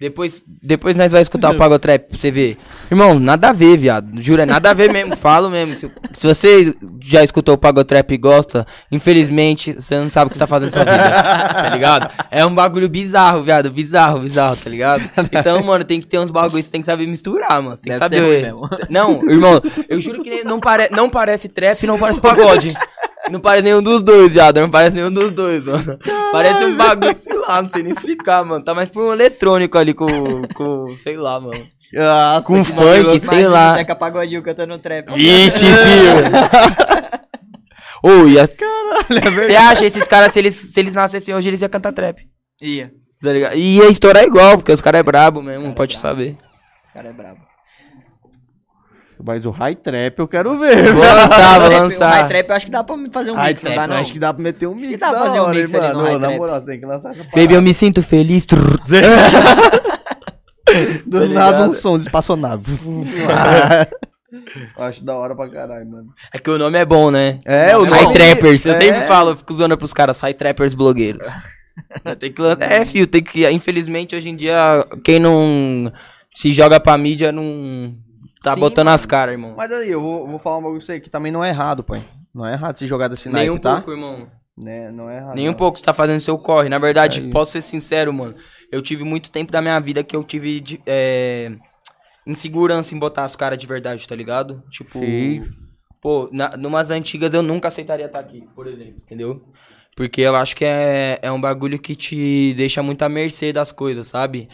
Depois, 0.00 0.44
depois 0.62 0.96
nós 0.96 1.10
vai 1.10 1.20
escutar 1.22 1.50
o 1.50 1.56
pagotrap 1.56 2.08
pra 2.08 2.16
você 2.16 2.30
ver. 2.30 2.56
Irmão, 2.88 3.18
nada 3.18 3.48
a 3.48 3.52
ver, 3.52 3.76
viado. 3.76 4.22
Jura, 4.22 4.46
nada 4.46 4.70
a 4.70 4.72
ver 4.72 4.92
mesmo. 4.92 5.16
Falo 5.18 5.50
mesmo. 5.50 5.76
Se, 5.76 5.90
se 6.12 6.24
você 6.24 6.72
já 7.02 7.24
escutou 7.24 7.56
o 7.56 7.58
pagotrap 7.58 8.08
e 8.12 8.16
gosta, 8.16 8.64
infelizmente, 8.92 9.72
você 9.72 9.98
não 9.98 10.08
sabe 10.08 10.28
o 10.28 10.30
que 10.30 10.36
você 10.36 10.38
tá 10.38 10.46
fazendo 10.46 10.68
na 10.68 10.72
sua 10.72 10.84
vida. 10.84 11.22
tá 11.64 11.70
ligado? 11.74 12.10
É 12.30 12.46
um 12.46 12.54
bagulho 12.54 12.88
bizarro, 12.88 13.42
viado. 13.42 13.72
Bizarro, 13.72 14.20
bizarro, 14.20 14.56
tá 14.56 14.70
ligado? 14.70 15.10
Então, 15.32 15.60
mano, 15.64 15.82
tem 15.82 16.00
que 16.00 16.06
ter 16.06 16.20
uns 16.20 16.30
bagulhos, 16.30 16.66
você 16.66 16.70
tem 16.70 16.80
que 16.80 16.86
saber 16.86 17.08
misturar, 17.08 17.60
mano. 17.60 17.76
Você 17.76 17.82
tem 17.82 17.92
que 17.94 17.98
Deve 17.98 18.14
ser 18.14 18.20
saber. 18.22 18.50
ruim 18.52 18.60
mesmo. 18.68 18.86
Não, 18.88 19.28
irmão, 19.28 19.60
eu 19.88 20.00
juro 20.00 20.22
que 20.22 20.44
não, 20.44 20.60
pare... 20.60 20.88
não 20.92 21.10
parece 21.10 21.48
trap, 21.48 21.84
não 21.88 21.98
parece 21.98 22.20
pagode. 22.20 22.72
Não 23.30 23.40
parece 23.40 23.64
nenhum 23.64 23.82
dos 23.82 24.02
dois, 24.02 24.32
viado. 24.32 24.60
Não 24.60 24.70
parece 24.70 24.94
nenhum 24.96 25.10
dos 25.10 25.32
dois, 25.32 25.64
mano. 25.64 25.98
Parece 26.32 26.64
um 26.64 26.76
bagulho, 26.76 27.16
sei 27.16 27.38
lá, 27.38 27.62
não 27.62 27.68
sei 27.68 27.82
nem 27.82 27.92
explicar, 27.92 28.44
mano. 28.44 28.64
Tá 28.64 28.74
mais 28.74 28.90
por 28.90 29.02
um 29.02 29.12
eletrônico 29.12 29.76
ali 29.78 29.94
com, 29.94 30.06
com 30.54 30.88
sei 31.02 31.16
lá, 31.16 31.38
mano. 31.40 31.66
Nossa, 31.92 32.46
Com 32.46 32.62
funk, 32.64 33.18
sei 33.20 33.46
lá. 33.48 33.74
Zeca 33.76 33.96
Pagodinho 33.96 34.42
cantando 34.42 34.78
trap. 34.78 35.08
Ixi, 35.16 35.64
filho. 35.64 36.88
Ô, 38.02 38.26
ia... 38.26 38.46
Você 38.46 39.56
acha 39.56 39.86
esses 39.86 40.06
caras, 40.06 40.32
se 40.32 40.38
eles, 40.38 40.54
se 40.54 40.78
eles 40.78 40.94
nascessem 40.94 41.34
hoje, 41.34 41.48
eles 41.48 41.60
iam 41.62 41.68
cantar 41.70 41.92
trap. 41.92 42.20
Ia. 42.62 42.92
Tá 43.22 43.32
ligado? 43.32 43.56
E 43.56 43.78
ia 43.78 43.88
estourar 43.88 44.22
igual, 44.24 44.58
porque 44.58 44.72
os 44.72 44.80
caras 44.80 45.00
é 45.00 45.02
brabo 45.02 45.42
mesmo, 45.42 45.62
Cara 45.62 45.72
é 45.72 45.74
pode 45.74 45.94
brabo. 45.96 46.08
saber. 46.08 46.36
O 46.90 46.92
cara 46.94 47.08
é 47.08 47.12
brabo. 47.12 47.47
Mas 49.24 49.44
o 49.44 49.50
high 49.50 49.74
trap 49.74 50.18
eu 50.18 50.28
quero 50.28 50.58
ver. 50.58 50.92
Vou 50.92 51.02
lançar, 51.02 51.58
vou 51.60 51.68
Trap- 51.68 51.80
O 51.80 51.84
lançar. 51.88 52.10
high 52.12 52.28
trap 52.28 52.48
eu 52.48 52.54
acho 52.56 52.66
que 52.66 52.72
dá 52.72 52.84
pra 52.84 52.96
fazer 53.12 53.30
um 53.30 53.34
High 53.34 53.48
mix, 53.48 53.62
não 53.62 53.72
trap, 53.72 53.76
dá 53.76 53.82
eu 53.84 53.88
não? 53.88 53.96
acho 54.02 54.12
que 54.12 54.18
dá 54.18 54.32
pra 54.34 54.42
meter 54.42 54.66
um 54.68 54.74
mix. 54.74 54.98
dá 54.98 55.10
pra 55.10 55.18
fazer 55.20 55.40
um 55.40 55.42
hora, 55.42 55.54
mix 55.54 55.74
hein, 55.74 55.80
ali 55.80 55.88
no 55.92 55.94
mano? 55.94 56.06
high 56.08 56.14
Ô, 56.16 56.18
Na 56.20 56.26
trap. 56.28 56.38
moral, 56.38 56.60
tem 56.60 56.78
que 56.80 56.86
lançar 56.86 57.10
essa 57.10 57.24
Baby, 57.34 57.54
eu 57.54 57.62
me 57.62 57.74
sinto 57.74 58.02
feliz. 58.02 58.46
Do 61.06 61.20
Tá 61.20 61.26
nada 61.26 61.64
um 61.68 61.74
som 61.74 61.98
de 61.98 62.04
espaçonave. 62.06 62.72
Eu 64.76 64.84
Acho 64.84 65.02
da 65.04 65.16
hora 65.16 65.34
pra 65.34 65.48
caralho, 65.48 65.90
mano. 65.90 66.08
É 66.32 66.38
que 66.38 66.50
o 66.50 66.58
nome 66.58 66.76
é 66.78 66.84
bom, 66.84 67.10
né? 67.10 67.38
É, 67.46 67.74
o 67.76 67.84
High 67.84 68.02
nome- 68.04 68.12
Trappers. 68.14 68.66
Eu 68.66 68.74
é. 68.74 68.78
sempre 68.80 69.00
falo, 69.06 69.30
eu 69.30 69.36
fico 69.36 69.54
zoando 69.54 69.76
pros 69.78 69.94
caras, 69.94 70.20
High 70.20 70.34
Trappers 70.34 70.74
blogueiros. 70.74 71.26
tem 72.20 72.30
que 72.30 72.40
lançar. 72.42 72.70
É, 72.70 72.84
fio, 72.84 73.06
tem 73.06 73.22
que. 73.22 73.48
Infelizmente, 73.50 74.14
hoje 74.14 74.28
em 74.28 74.36
dia, 74.36 74.86
quem 75.02 75.18
não 75.18 75.90
se 76.34 76.52
joga 76.52 76.78
pra 76.78 76.98
mídia 76.98 77.32
não 77.32 77.94
tá 78.42 78.54
Sim, 78.54 78.60
botando 78.60 78.86
mano. 78.86 78.94
as 78.94 79.04
caras, 79.06 79.32
irmão. 79.34 79.54
Mas 79.56 79.70
aí, 79.72 79.90
eu 79.90 80.00
vou, 80.00 80.26
vou 80.26 80.38
falar 80.38 80.58
um 80.58 80.62
bagulho 80.62 80.78
pra 80.78 80.86
você 80.86 81.00
que 81.00 81.10
também 81.10 81.32
não 81.32 81.42
é 81.44 81.48
errado, 81.48 81.82
pai. 81.84 82.06
Não 82.34 82.46
é 82.46 82.52
errado 82.52 82.76
se 82.76 82.86
jogar 82.86 83.08
desse 83.08 83.26
Nem 83.28 83.34
naipe, 83.34 83.50
um 83.50 83.58
tá? 83.58 83.74
pouco, 83.76 83.90
irmão. 83.90 84.30
Né, 84.56 84.90
não 84.90 85.08
é 85.08 85.18
errado. 85.18 85.36
Nem 85.36 85.48
um 85.48 85.52
não. 85.52 85.56
pouco, 85.58 85.78
você 85.78 85.84
tá 85.84 85.92
fazendo 85.94 86.20
seu 86.20 86.36
corre. 86.36 86.68
Na 86.68 86.78
verdade, 86.78 87.24
É 87.28 87.30
posso 87.30 87.52
ser 87.52 87.62
sincero, 87.62 88.12
mano. 88.12 88.34
Eu 88.72 88.82
tive 88.82 89.04
muito 89.04 89.30
tempo 89.30 89.52
da 89.52 89.62
minha 89.62 89.78
vida 89.80 90.02
que 90.02 90.16
eu 90.16 90.24
tive 90.24 90.58
de- 90.60 90.80
é, 90.86 91.52
insegurança 92.26 92.94
em 92.94 92.98
botar 92.98 93.24
as 93.24 93.36
caras 93.36 93.58
de 93.58 93.66
verdade, 93.66 94.06
tá 94.06 94.14
ligado? 94.14 94.62
Tipo, 94.70 94.98
Sim. 94.98 95.44
pô, 96.00 96.28
na, 96.32 96.56
numas 96.56 96.90
antigas 96.90 97.32
eu 97.34 97.42
nunca 97.42 97.68
aceitaria 97.68 98.06
estar 98.06 98.18
aqui, 98.20 98.48
por 98.54 98.66
exemplo, 98.66 98.96
entendeu? 99.04 99.42
Porque 99.96 100.20
eu 100.20 100.36
acho 100.36 100.54
que 100.54 100.64
é, 100.64 101.18
é 101.22 101.30
um 101.32 101.40
bagulho 101.40 101.78
que 101.78 101.96
te 101.96 102.54
deixa 102.54 102.82
muito 102.82 103.02
à 103.02 103.08
mercê 103.08 103.52
das 103.52 103.72
coisas, 103.72 104.06
sabe? 104.08 104.48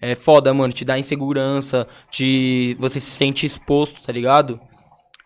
É 0.00 0.14
foda, 0.14 0.52
mano, 0.54 0.72
te 0.72 0.84
dá 0.84 0.98
insegurança, 0.98 1.86
te, 2.10 2.74
você 2.80 2.98
se 3.00 3.10
sente 3.10 3.44
exposto, 3.46 4.00
tá 4.02 4.12
ligado? 4.12 4.58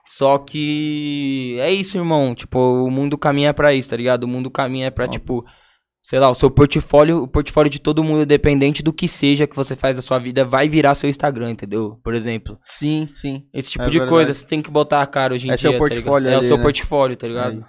Só 0.07 0.37
que 0.39 1.57
é 1.61 1.71
isso, 1.73 1.97
irmão. 1.97 2.35
Tipo, 2.35 2.59
o 2.59 2.91
mundo 2.91 3.17
caminha 3.17 3.55
pra 3.55 3.73
isso, 3.73 3.91
tá 3.91 3.97
ligado? 3.97 4.25
O 4.25 4.29
mundo 4.29 4.51
caminha 4.51 4.91
pra, 4.91 5.09
tipo, 5.09 5.45
sei 6.03 6.19
lá, 6.19 6.29
o 6.29 6.35
seu 6.35 6.51
portfólio, 6.51 7.23
o 7.23 7.29
portfólio 7.29 7.71
de 7.71 7.79
todo 7.79 8.05
mundo, 8.05 8.27
dependente 8.27 8.83
do 8.83 8.93
que 8.93 9.09
seja 9.09 9.47
que 9.47 9.57
você 9.57 9.75
faz 9.75 9.97
da 9.97 10.03
sua 10.03 10.19
vida, 10.19 10.45
vai 10.45 10.69
virar 10.69 10.95
seu 10.95 11.09
Instagram, 11.09 11.53
entendeu? 11.53 11.99
Por 12.05 12.15
exemplo. 12.15 12.59
Sim, 12.65 13.07
sim. 13.09 13.47
Esse 13.55 13.71
tipo 13.71 13.85
É 13.85 13.87
de 13.87 13.93
verdade. 13.99 14.11
coisa, 14.11 14.35
você 14.35 14.45
tem 14.47 14.61
que 14.61 14.71
botar 14.71 15.01
a 15.01 15.07
cara 15.07 15.33
hoje 15.35 15.47
em 15.49 15.53
É 15.53 15.57
dia. 15.57 15.71
seu 15.71 15.73
tá 15.73 15.79
portfólio 15.79 16.29
É 16.29 16.35
o 16.35 16.39
ali, 16.39 16.47
seu 16.49 16.57
né? 16.59 16.63
portfólio, 16.63 17.17
tá 17.17 17.27
É 17.27 17.31
ligado? 17.31 17.57
Não 17.57 17.65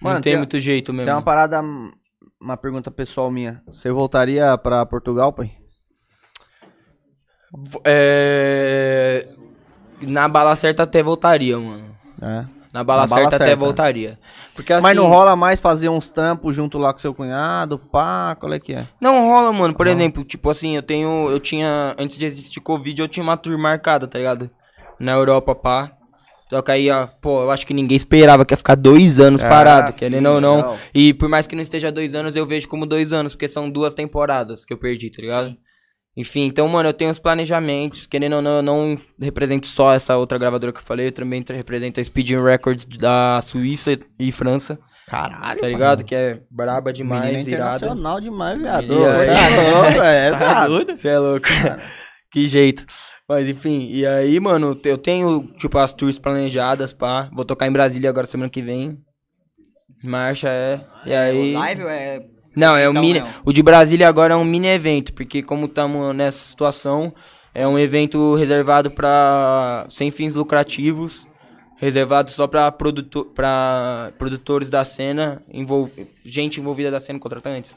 Mano, 0.00 0.20
tem, 0.20 0.32
tem- 0.34 0.36
muito 0.38 0.58
jeito 0.60 0.92
mesmo. 0.92 1.06
Tem 1.06 1.14
uma 1.14 1.22
parada, 1.22 1.60
uma 2.40 2.56
pergunta 2.56 2.88
pessoal 2.90 3.30
minha. 3.32 3.60
Você 3.66 3.90
voltaria 3.90 4.56
pra 4.58 4.86
Portugal, 4.86 5.32
pai? 5.32 5.50
É... 7.84 9.26
Na 10.02 10.28
bala 10.28 10.54
certa 10.56 10.84
até 10.84 11.02
voltaria, 11.02 11.58
mano. 11.58 11.84
É. 12.20 12.44
Na 12.72 12.84
bala, 12.84 13.02
Na 13.02 13.08
bala 13.08 13.20
certa, 13.22 13.36
até 13.36 13.44
certa. 13.46 13.56
voltaria. 13.56 14.18
Porque 14.54 14.72
assim... 14.72 14.82
Mas 14.82 14.96
não 14.96 15.06
rola 15.08 15.34
mais 15.34 15.58
fazer 15.58 15.88
uns 15.88 16.10
trampos 16.10 16.54
junto 16.54 16.76
lá 16.78 16.92
com 16.92 16.98
seu 16.98 17.14
cunhado, 17.14 17.78
pá, 17.78 18.36
qual 18.38 18.52
é 18.52 18.58
que 18.60 18.74
é? 18.74 18.86
Não 19.00 19.26
rola, 19.26 19.52
mano. 19.52 19.74
Por 19.74 19.86
exemplo, 19.86 20.22
tipo 20.24 20.50
assim, 20.50 20.76
eu 20.76 20.82
tenho. 20.82 21.30
Eu 21.30 21.40
tinha. 21.40 21.94
Antes 21.98 22.18
de 22.18 22.26
existir 22.26 22.60
Covid, 22.60 23.00
eu 23.00 23.08
tinha 23.08 23.22
uma 23.24 23.36
tour 23.36 23.56
marcada, 23.58 24.06
tá 24.06 24.18
ligado? 24.18 24.50
Na 25.00 25.12
Europa, 25.12 25.54
pá. 25.54 25.92
Só 26.50 26.62
que 26.62 26.70
aí, 26.70 26.90
ó, 26.90 27.06
pô, 27.20 27.42
eu 27.42 27.50
acho 27.50 27.66
que 27.66 27.74
ninguém 27.74 27.96
esperava 27.96 28.44
que 28.44 28.52
ia 28.54 28.56
ficar 28.58 28.74
dois 28.74 29.18
anos 29.20 29.42
Ah, 29.42 29.48
parado, 29.48 29.88
sim, 29.92 29.98
querendo 29.98 30.26
ou 30.30 30.40
não. 30.40 30.56
legal. 30.56 30.78
E 30.94 31.12
por 31.14 31.28
mais 31.28 31.46
que 31.46 31.54
não 31.54 31.62
esteja 31.62 31.92
dois 31.92 32.14
anos, 32.14 32.36
eu 32.36 32.46
vejo 32.46 32.68
como 32.68 32.86
dois 32.86 33.12
anos, 33.12 33.32
porque 33.34 33.48
são 33.48 33.68
duas 33.70 33.94
temporadas 33.94 34.64
que 34.64 34.72
eu 34.72 34.78
perdi, 34.78 35.10
tá 35.10 35.20
ligado? 35.22 35.54
Enfim, 36.18 36.46
então, 36.46 36.66
mano, 36.66 36.88
eu 36.88 36.92
tenho 36.92 37.12
os 37.12 37.20
planejamentos, 37.20 38.04
querendo 38.04 38.34
ou 38.34 38.42
não, 38.42 38.56
eu 38.56 38.62
não 38.62 38.98
represento 39.20 39.68
só 39.68 39.94
essa 39.94 40.16
outra 40.16 40.36
gravadora 40.36 40.72
que 40.72 40.80
eu 40.80 40.84
falei, 40.84 41.06
eu 41.06 41.12
também 41.12 41.44
represento 41.48 42.00
a 42.00 42.04
Speed 42.04 42.30
Records 42.30 42.84
da 42.84 43.40
Suíça 43.40 43.96
e 44.18 44.32
França, 44.32 44.80
Caralho, 45.06 45.60
tá 45.60 45.68
ligado? 45.68 46.04
Que 46.04 46.14
é 46.16 46.40
braba 46.50 46.92
demais, 46.92 47.30
Menino 47.30 47.48
irada. 47.48 47.76
internacional 47.76 48.20
demais, 48.20 48.58
viado. 48.58 48.92
E 48.92 49.06
aí? 49.06 49.28
É 49.28 49.72
louco, 49.72 50.02
é, 50.02 50.30
Tá 50.32 50.66
doido? 50.66 50.96
Você 50.96 51.08
é 51.08 51.18
louco. 51.20 51.46
que 52.32 52.48
jeito. 52.48 52.84
Mas 53.28 53.48
enfim, 53.48 53.88
e 53.88 54.04
aí, 54.04 54.40
mano, 54.40 54.78
eu 54.84 54.98
tenho, 54.98 55.46
tipo, 55.56 55.78
as 55.78 55.94
tours 55.94 56.18
planejadas, 56.18 56.92
pá. 56.92 57.30
Vou 57.32 57.44
tocar 57.44 57.68
em 57.68 57.72
Brasília 57.72 58.10
agora 58.10 58.26
semana 58.26 58.50
que 58.50 58.60
vem. 58.60 58.98
Marcha 60.02 60.48
é. 60.48 60.80
E 61.06 61.14
aí. 61.14 61.52
Live 61.52 61.82
é... 61.84 62.37
Não, 62.58 62.76
é 62.76 62.86
um 62.88 62.90
Então, 62.92 63.02
mini. 63.02 63.20
não. 63.20 63.28
O 63.44 63.52
de 63.52 63.62
Brasília 63.62 64.08
agora 64.08 64.34
é 64.34 64.36
um 64.36 64.44
mini 64.44 64.68
evento, 64.68 65.12
porque 65.14 65.42
como 65.42 65.66
estamos 65.66 66.14
nessa 66.14 66.38
situação, 66.48 67.12
é 67.54 67.66
um 67.66 67.78
evento 67.78 68.34
reservado 68.34 68.90
para 68.90 69.86
sem 69.88 70.10
fins 70.10 70.34
lucrativos, 70.34 71.26
reservado 71.76 72.30
só 72.30 72.46
para 72.46 72.70
produto, 72.72 73.24
pra 73.34 74.12
produtores 74.18 74.68
da 74.68 74.84
cena, 74.84 75.42
envol, 75.52 75.88
gente 76.24 76.60
envolvida 76.60 76.90
da 76.90 76.98
cena, 77.00 77.18
contratantes, 77.18 77.72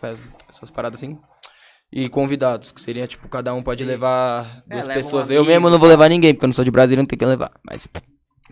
essas 0.50 0.70
paradas 0.72 1.00
assim. 1.04 1.18
E 1.94 2.08
convidados, 2.08 2.72
que 2.72 2.80
seria 2.80 3.06
tipo, 3.06 3.28
cada 3.28 3.54
um 3.54 3.62
pode 3.62 3.84
levar 3.84 4.64
É, 4.70 4.76
duas 4.76 4.88
leva 4.88 5.00
um 5.00 5.04
pessoas. 5.04 5.30
eu 5.30 5.44
mesmo 5.44 5.70
não 5.70 5.78
vou 5.78 5.90
levar 5.90 6.08
ninguém, 6.10 6.34
porque 6.34 6.46
eu 6.46 6.48
não 6.48 6.54
sou 6.54 6.64
de 6.64 6.72
Brasília, 6.72 7.02
não 7.02 7.06
tenho 7.06 7.20
que 7.20 7.26
levar. 7.26 7.52
Mas, 7.70 7.86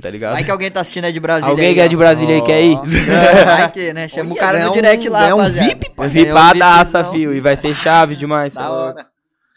tá 0.01 0.09
ligado? 0.09 0.33
Vai 0.33 0.43
que 0.43 0.51
alguém 0.51 0.71
tá 0.71 0.81
assistindo 0.81 1.05
aí 1.05 1.13
de 1.13 1.19
Brasília 1.19 1.49
Alguém 1.51 1.67
aí, 1.69 1.73
que 1.75 1.79
é 1.81 1.87
de 1.87 1.97
Brasília 1.97 2.35
aí 2.35 2.41
quer 2.43 2.61
ir? 2.61 2.77
É, 3.09 3.45
Vai 3.45 3.71
que, 3.71 3.93
né? 3.93 4.07
Chama 4.07 4.33
o 4.33 4.35
cara 4.35 4.59
no 4.63 4.69
um- 4.69 4.73
direct 4.73 5.09
lá, 5.09 5.21
ganhar 5.21 5.35
um. 5.35 5.49
VIP, 5.49 5.89
Ganhar 5.95 6.07
um 6.07 6.09
Vipadaça, 6.09 6.97
VIPzão. 7.03 7.13
fio. 7.13 7.33
E 7.33 7.39
vai 7.39 7.57
ser 7.57 7.73
chave 7.73 8.15
demais. 8.15 8.53
Da 8.53 8.63
é 8.63 8.67
hora. 8.69 9.07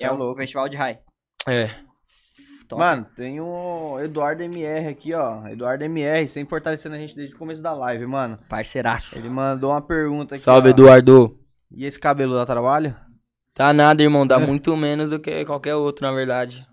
É 0.01 0.11
o 0.11 0.35
festival 0.35 0.69
de 0.69 0.77
high. 0.77 0.99
É. 1.47 1.71
Top. 2.69 2.81
Mano, 2.81 3.07
tem 3.15 3.39
o 3.41 3.99
Eduardo 4.01 4.43
MR 4.43 4.89
aqui, 4.89 5.13
ó. 5.13 5.47
Eduardo 5.47 5.85
MR, 5.85 6.27
sempre 6.27 6.49
fortalecendo 6.51 6.95
a 6.95 6.99
gente 6.99 7.15
desde 7.15 7.35
o 7.35 7.39
começo 7.39 7.63
da 7.63 7.73
live, 7.75 8.07
mano. 8.07 8.39
Parceiraço. 8.49 9.17
Ele 9.19 9.29
mandou 9.29 9.71
uma 9.71 9.83
pergunta 9.83 10.35
aqui. 10.35 10.43
Salve, 10.43 10.69
ó. 10.69 10.71
Eduardo. 10.71 11.39
E 11.71 11.85
esse 11.85 12.01
cabelo 12.01 12.35
dá 12.35 12.47
trabalho? 12.47 12.97
Tá 13.55 13.73
nada, 13.73 14.03
irmão. 14.03 14.27
Dá 14.27 14.39
muito 14.39 14.75
menos 14.77 15.11
do 15.11 15.21
que 15.21 15.45
qualquer 15.45 15.75
outro, 15.75 16.07
na 16.07 16.13
verdade. 16.13 16.67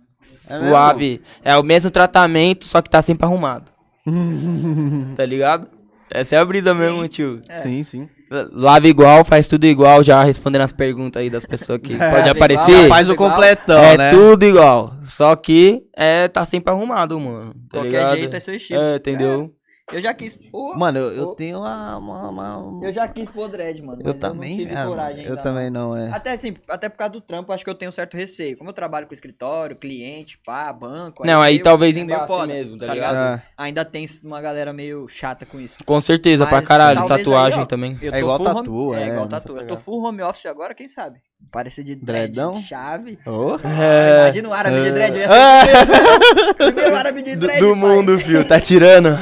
É 0.49 0.57
Suave. 0.57 1.21
É 1.43 1.55
o 1.57 1.63
mesmo 1.63 1.91
tratamento, 1.91 2.65
só 2.65 2.81
que 2.81 2.89
tá 2.89 3.01
sempre 3.01 3.25
arrumado. 3.25 3.71
tá 5.15 5.25
ligado? 5.25 5.67
Essa 6.09 6.35
é 6.35 6.39
a 6.39 6.45
brisa 6.45 6.73
mesmo, 6.73 7.07
tio. 7.07 7.41
Sim, 7.61 7.83
sim. 7.83 8.09
Lava 8.51 8.87
igual, 8.87 9.25
faz 9.25 9.47
tudo 9.47 9.65
igual, 9.65 10.03
já 10.03 10.23
respondendo 10.23 10.61
as 10.61 10.71
perguntas 10.71 11.19
aí 11.19 11.29
das 11.31 11.45
pessoas 11.45 11.79
que 11.79 11.93
pode 11.97 12.05
igual, 12.05 12.29
aparecer. 12.29 12.73
faz 12.73 12.87
Faz 12.87 13.09
o 13.09 13.13
igual. 13.13 13.29
completão, 13.31 13.79
é 13.81 13.97
né? 13.97 14.09
tudo 14.11 14.45
igual. 14.45 14.93
Só 15.01 15.35
que 15.35 15.83
é, 15.95 16.27
tá 16.27 16.45
sempre 16.45 16.71
arrumado, 16.71 17.19
mano. 17.19 17.53
Tá 17.69 17.79
Qualquer 17.79 17.89
ligado? 17.89 18.17
jeito 18.17 18.35
é 18.35 18.39
seu 18.39 18.53
estilo. 18.55 18.81
É, 18.81 18.95
entendeu? 18.97 19.51
Eu 19.91 20.01
já 20.01 20.13
quis. 20.13 20.37
Ô, 20.51 20.75
Mano, 20.75 20.99
eu, 20.99 21.11
eu 21.13 21.27
ô, 21.29 21.35
tenho 21.35 21.57
uma. 21.57 21.97
uma- 21.97 22.29
uma- 22.29 22.85
Eu 22.85 22.93
já 22.93 23.07
quis 23.07 23.31
pôr 23.31 23.47
dread, 23.49 23.81
mano. 23.81 24.01
Eu 24.03 24.13
mas 24.13 24.19
também, 24.19 24.61
Eu 24.61 24.67
não 24.75 24.87
coragem 24.87 25.23
Eu 25.25 25.29
ainda, 25.31 25.41
também 25.43 25.69
não, 25.69 25.95
é. 25.95 26.09
Até 26.11 26.33
assim, 26.33 26.55
até 26.67 26.89
por 26.89 26.97
causa 26.97 27.13
do 27.13 27.21
trampo, 27.21 27.51
acho 27.51 27.63
que 27.63 27.69
eu 27.69 27.75
tenho 27.75 27.89
um 27.89 27.91
certo 27.91 28.15
receio. 28.15 28.57
Como 28.57 28.69
eu 28.69 28.73
trabalho 28.73 29.07
com 29.07 29.13
escritório, 29.13 29.75
cliente, 29.75 30.37
pá, 30.45 30.71
banco. 30.71 31.25
Não, 31.25 31.41
aí 31.41 31.53
meio- 31.53 31.63
talvez 31.63 31.97
é 31.97 32.03
meio 32.03 32.15
embace 32.17 32.27
foda, 32.27 32.47
mesmo, 32.47 32.77
tá 32.77 32.93
ligado? 32.93 33.15
É. 33.39 33.43
Ainda 33.57 33.83
tem 33.85 34.05
uma 34.23 34.41
galera 34.41 34.71
meio 34.73 35.07
chata 35.07 35.45
com 35.45 35.59
isso. 35.59 35.77
Com 35.85 36.01
certeza, 36.01 36.45
pra 36.45 36.57
Mas 36.57 36.67
caralho. 36.67 36.99
talvez 36.99 37.19
Tatuagem 37.23 37.59
aí, 37.59 37.63
ó, 37.63 37.67
também. 37.67 37.97
Eu 38.01 38.13
É 38.13 38.19
igual 38.19 38.39
tatu, 38.39 38.73
home, 38.73 38.95
é, 38.95 39.03
É 39.03 39.07
igual 39.09 39.27
tatu. 39.27 39.57
Eu 39.57 39.67
tô 39.67 39.77
full 39.77 40.03
home 40.03 40.21
office 40.21 40.45
agora, 40.45 40.73
quem 40.73 40.87
sabe? 40.87 41.19
Parecer 41.51 41.83
de 41.83 41.95
dread, 41.95 42.31
Dreadão? 42.33 42.61
chave. 42.61 43.17
Ô. 43.25 43.57
Ah, 43.63 44.21
Imagina 44.23 44.49
um 44.49 44.53
árabe 44.53 44.81
de 44.83 44.91
dread. 44.91 45.17
o 45.17 46.55
primeiro, 46.55 46.95
árabe 46.95 47.21
de 47.23 47.35
Do, 47.35 47.39
dread. 47.39 47.59
do 47.59 47.69
pai. 47.71 47.75
mundo, 47.75 48.19
fio. 48.19 48.45
Tá 48.47 48.59
tirando. 48.59 49.09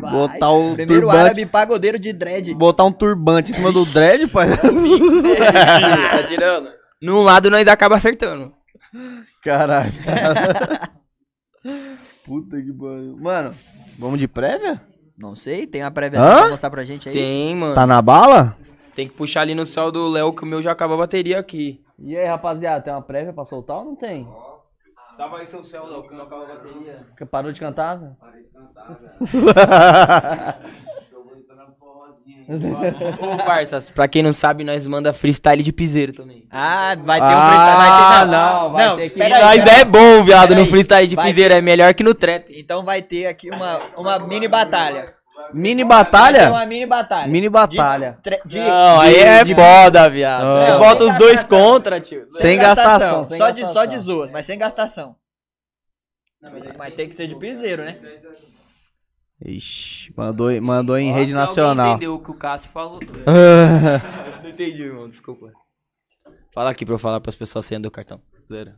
Vai. 0.00 0.12
Botar 0.12 0.50
o 0.50 0.72
Primeiro 0.74 1.02
turbante. 1.02 1.18
árabe 1.26 1.44
pagodeiro 1.46 1.98
de 1.98 2.10
dread. 2.12 2.54
Botar 2.54 2.84
um 2.84 2.92
turbante 2.92 3.50
em 3.50 3.54
cima 3.54 3.70
do 3.70 3.84
dread, 3.84 4.26
pai. 4.28 4.48
tá 4.56 6.22
tirando. 6.26 6.70
Num 7.02 7.20
lado 7.20 7.50
nós 7.50 7.66
acaba 7.68 7.96
acertando. 7.96 8.52
Caralho. 9.44 9.92
Puta 12.24 12.56
que 12.62 12.72
pariu. 12.72 13.16
Mano, 13.20 13.54
vamos 13.98 14.18
de 14.18 14.26
prévia? 14.28 14.80
Não 15.18 15.34
sei, 15.34 15.66
tem 15.66 15.82
uma 15.82 15.90
prévia 15.90 16.18
pra 16.18 16.48
mostrar 16.48 16.70
pra 16.70 16.84
gente 16.84 17.08
aí? 17.08 17.14
Tem, 17.14 17.54
mano. 17.54 17.74
Tá 17.74 17.86
na 17.86 18.00
bala? 18.00 18.56
Tem 19.00 19.08
que 19.08 19.14
puxar 19.14 19.40
ali 19.40 19.54
no 19.54 19.64
céu 19.64 19.90
do 19.90 20.10
Léo 20.10 20.30
que 20.30 20.42
o 20.42 20.46
meu 20.46 20.60
já 20.62 20.72
acabou 20.72 20.96
a 20.96 20.98
bateria 20.98 21.38
aqui. 21.38 21.82
E 21.98 22.14
aí, 22.14 22.26
rapaziada, 22.26 22.84
tem 22.84 22.92
uma 22.92 23.00
prévia 23.00 23.32
pra 23.32 23.46
soltar 23.46 23.78
ou 23.78 23.86
não 23.86 23.96
tem? 23.96 24.28
Salva 25.16 25.38
aí 25.38 25.46
seu 25.46 25.64
céu, 25.64 25.86
Léo, 25.86 26.02
que 26.02 26.10
o 26.10 26.14
meu 26.14 26.24
acabou 26.26 26.44
a 26.44 26.48
bateria. 26.48 27.06
Que 27.16 27.24
Parou 27.24 27.50
de 27.50 27.58
cantar, 27.58 27.96
velho? 27.98 28.14
Ô, 33.20 33.36
parças, 33.38 33.90
pra 33.90 34.06
quem 34.06 34.22
não 34.22 34.34
sabe, 34.34 34.64
nós 34.64 34.86
manda 34.86 35.14
freestyle 35.14 35.62
de 35.62 35.72
piseiro 35.72 36.12
também. 36.12 36.46
Ah, 36.50 36.94
vai 37.02 37.20
ter 37.20 37.26
um 37.26 37.30
Ah, 37.30 37.46
freestyle. 37.48 37.78
Vai 37.78 38.20
ter, 38.20 38.30
não, 38.30 38.72
vai 38.72 38.96
ter 38.96 39.10
que- 39.10 39.28
Nós 39.28 39.66
é 39.78 39.84
bom, 39.84 40.24
viado, 40.24 40.54
no 40.54 40.66
freestyle 40.66 41.06
de 41.06 41.16
piseiro. 41.16 41.54
É 41.54 41.60
melhor 41.62 41.94
que 41.94 42.02
no 42.02 42.14
trap. 42.14 42.52
Então 42.54 42.84
vai 42.84 43.00
ter 43.00 43.26
aqui 43.26 43.50
uma, 43.50 43.80
uma 43.96 44.18
mini 44.18 44.46
batalha. 44.46 45.14
Mini 45.52 45.84
batalha? 45.84 46.50
uma 46.50 46.66
mini 46.66 46.86
batalha. 46.86 47.26
Mini 47.28 47.48
batalha. 47.48 48.12
De, 48.12 48.22
tre- 48.22 48.42
de, 48.44 48.58
Não, 48.58 49.00
aí 49.00 49.14
de- 49.14 49.20
é 49.20 49.44
de- 49.44 49.54
foda, 49.54 50.08
viado. 50.10 50.44
Não, 50.44 50.66
sem 50.66 50.78
bota 50.78 51.04
os 51.04 51.14
dois 51.16 51.40
gastação. 51.40 51.58
contra, 51.72 52.00
tio. 52.00 52.26
Sem 52.30 52.58
gastação, 52.58 53.28
sem 53.28 53.38
só, 53.38 53.50
de, 53.50 53.60
só 53.60 53.66
gastação. 53.66 53.86
de 53.86 53.98
zoas, 53.98 54.30
mas 54.30 54.46
sem 54.46 54.58
gastação. 54.58 55.16
Mas 56.78 56.94
tem 56.94 57.08
que 57.08 57.14
ser 57.14 57.26
de 57.26 57.36
piseiro, 57.36 57.84
né? 57.84 57.96
Ixi, 59.44 60.12
mandou, 60.16 60.50
mandou 60.60 60.98
em 60.98 61.12
rede 61.12 61.32
Se 61.32 61.38
alguém 61.38 61.46
nacional. 61.48 61.90
entendeu 61.92 62.14
o 62.14 62.22
que 62.22 62.30
o 62.30 62.34
Cássio 62.34 62.70
falou? 62.70 62.98
Não 64.42 64.50
entendi, 64.50 64.82
irmão, 64.84 65.08
desculpa. 65.08 65.50
Fala 66.54 66.70
aqui 66.70 66.84
pra 66.84 66.94
eu 66.94 66.98
falar 66.98 67.20
pras 67.20 67.34
pessoas 67.36 67.64
saindo 67.64 67.84
do 67.84 67.90
cartão. 67.90 68.20
Zero. 68.52 68.72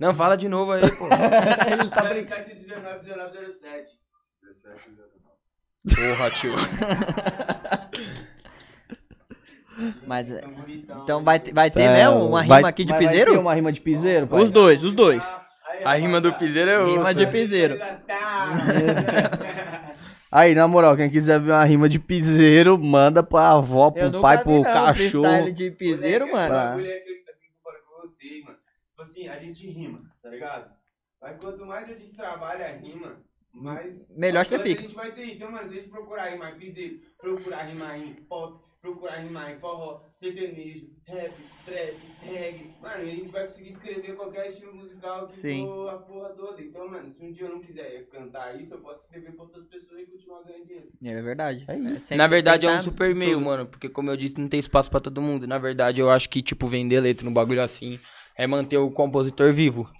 Não, 0.00 0.14
fala 0.14 0.36
de 0.36 0.48
novo 0.48 0.72
aí, 0.72 0.80
pô. 0.96 1.08
07, 1.08 2.54
19, 2.54 2.98
19, 3.00 3.52
07. 3.52 3.88
Porra, 5.84 6.30
tio. 6.30 6.54
Mas, 10.06 10.28
é- 10.30 10.42
então 11.02 11.22
vai, 11.22 11.38
ter- 11.38 11.54
vai 11.54 11.70
ter 11.70 11.82
É, 11.82 11.92
mesmo 11.92 12.26
uma 12.26 12.42
vai- 12.42 12.58
rima 12.58 12.68
aqui 12.68 12.84
de 12.84 12.92
mas 12.92 12.98
vai 13.00 13.08
piseiro? 13.08 13.32
ter 13.32 13.38
uma 13.38 13.54
rima 13.54 13.70
de 13.70 13.80
piseiro? 13.80 14.26
pai? 14.26 14.42
Os 14.42 14.50
dois, 14.50 14.82
os 14.82 14.92
dois. 14.92 15.24
A 15.84 15.94
rima 15.94 16.20
do 16.20 16.32
piseiro 16.34 16.68
é 16.68 16.84
Rima 16.84 16.96
outra. 17.08 17.14
de 17.14 17.26
piseiro. 17.28 17.78
Aí, 20.32 20.52
na 20.54 20.66
moral, 20.66 20.96
quem 20.96 21.08
quiser 21.08 21.38
ver 21.40 21.52
uma 21.52 21.64
rima 21.64 21.88
de 21.88 21.98
piseiro, 22.00 22.76
manda 22.76 23.22
pra 23.22 23.52
avó, 23.52 23.86
Eu 23.86 23.92
pro 23.92 24.04
nunca 24.06 24.20
pai, 24.20 24.36
vi, 24.38 24.42
pro 24.42 24.52
não, 24.54 24.62
cachorro. 24.64 24.94
freestyle 24.94 25.52
de 25.52 25.70
piseiro, 25.70 26.30
mano. 26.32 26.52
bagulho 26.54 26.86
é 26.90 26.98
que 26.98 27.10
eu 27.10 27.14
eu 27.14 27.22
falo 27.62 27.76
com 27.88 28.02
vocês, 28.08 28.44
mano. 28.44 28.58
Tipo 28.90 29.02
assim, 29.02 29.28
a 29.28 29.38
gente 29.38 29.66
rima, 29.70 30.00
tá 30.22 30.28
ligado? 30.28 30.70
Mas 31.22 31.36
quanto 31.40 31.64
mais 31.64 31.88
a 31.88 31.94
gente 31.94 32.14
trabalha 32.16 32.66
a 32.66 32.72
rima, 32.72 33.16
mais. 33.62 34.10
Melhor 34.16 34.44
você 34.46 34.58
fica. 34.58 34.80
A 34.80 34.84
gente 34.84 34.94
vai 34.94 35.12
ter. 35.12 35.34
Então, 35.34 35.50
mano, 35.50 35.68
se 35.68 35.74
a 35.74 35.76
gente 35.78 35.90
procurar 35.90 36.30
rimar 36.30 36.54
em 36.54 36.58
piseiro, 36.58 37.00
procurar 37.18 37.62
rimar 37.64 37.98
em 37.98 38.14
pop, 38.14 38.62
procurar 38.80 39.16
rimar 39.16 39.52
em 39.52 39.58
forró, 39.58 40.02
sertanejo, 40.14 40.88
rap, 41.04 41.34
trap, 41.64 41.94
reggae, 42.22 42.70
mano, 42.80 43.02
a 43.02 43.04
gente 43.04 43.28
vai 43.28 43.46
conseguir 43.48 43.70
escrever 43.70 44.14
qualquer 44.14 44.46
estilo 44.46 44.74
musical 44.74 45.26
que 45.26 45.34
Sim. 45.34 45.66
for 45.66 45.88
a 45.90 45.96
porra 45.98 46.28
toda. 46.30 46.62
Então, 46.62 46.88
mano, 46.88 47.12
se 47.12 47.24
um 47.24 47.32
dia 47.32 47.46
eu 47.46 47.50
não 47.50 47.60
quiser 47.60 48.06
cantar 48.08 48.58
isso, 48.60 48.72
eu 48.72 48.78
posso 48.78 49.00
escrever 49.00 49.32
pra 49.32 49.44
outras 49.44 49.66
pessoas 49.66 50.00
e 50.00 50.06
continuar 50.06 50.42
ganhando 50.44 50.66
dinheiro. 50.66 51.18
É 51.18 51.22
verdade. 51.22 51.64
É 51.68 51.76
isso. 51.76 52.00
sempre 52.00 52.16
Na 52.16 52.26
verdade 52.26 52.66
é 52.66 52.70
um 52.70 52.80
super 52.82 53.14
meio, 53.14 53.34
tudo. 53.34 53.44
mano. 53.44 53.66
Porque 53.66 53.88
como 53.88 54.10
eu 54.10 54.16
disse, 54.16 54.40
não 54.40 54.48
tem 54.48 54.60
espaço 54.60 54.90
pra 54.90 55.00
todo 55.00 55.20
mundo. 55.20 55.46
Na 55.46 55.58
verdade, 55.58 56.00
eu 56.00 56.08
acho 56.08 56.30
que, 56.30 56.40
tipo, 56.40 56.68
vender 56.68 57.00
letra 57.00 57.24
no 57.24 57.32
bagulho 57.32 57.62
assim 57.62 57.98
é 58.36 58.46
manter 58.46 58.78
o 58.78 58.90
compositor 58.92 59.52
vivo. 59.52 59.90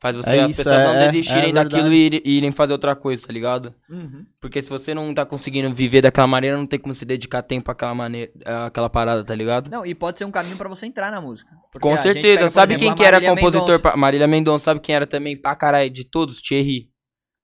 Faz 0.00 0.14
você, 0.14 0.36
É 0.36 0.40
as 0.40 0.50
isso, 0.50 0.58
pessoas 0.58 0.76
é- 0.78 0.84
não 0.84 0.92
é- 0.94 1.08
desistirem 1.08 1.50
é 1.50 1.52
daquilo 1.54 1.90
e 1.90 2.06
ir- 2.06 2.22
irem 2.26 2.52
fazer 2.52 2.72
outra 2.74 2.94
coisa, 2.94 3.26
tá 3.26 3.32
ligado? 3.32 3.74
Uhum. 3.88 4.26
Porque 4.38 4.60
se 4.60 4.68
você 4.68 4.92
não 4.92 5.12
tá 5.14 5.24
conseguindo 5.24 5.72
viver 5.74 6.02
daquela 6.02 6.26
maneira, 6.26 6.56
não 6.58 6.66
tem 6.66 6.78
como 6.78 6.92
se 6.94 7.04
dedicar 7.06 7.40
tempo 7.42 7.70
àquela 7.70 7.94
maneira, 7.94 8.30
àquela 8.66 8.90
parada, 8.90 9.24
tá 9.24 9.34
ligado? 9.34 9.70
Não, 9.70 9.86
e 9.86 9.94
pode 9.94 10.18
ser 10.18 10.26
um 10.26 10.30
caminho 10.30 10.56
pra 10.58 10.68
você 10.68 10.84
entrar 10.84 11.10
na 11.10 11.18
música. 11.20 11.50
Porque 11.72 11.88
Com 11.88 11.96
certeza. 11.96 12.38
pega, 12.40 12.50
sabe 12.50 12.74
exemplo, 12.74 12.86
quem 12.88 12.94
que 12.94 13.04
era 13.04 13.20
compositor? 13.20 13.62
Mendonça. 13.62 13.78
pra- 13.78 13.96
Marília 13.96 14.26
Mendonça. 14.26 14.64
Sabe 14.66 14.80
quem 14.80 14.94
era 14.94 15.06
também 15.06 15.34
pra 15.40 15.56
caralho 15.56 15.88
de 15.90 16.04
todos? 16.04 16.42
Thierry. 16.42 16.90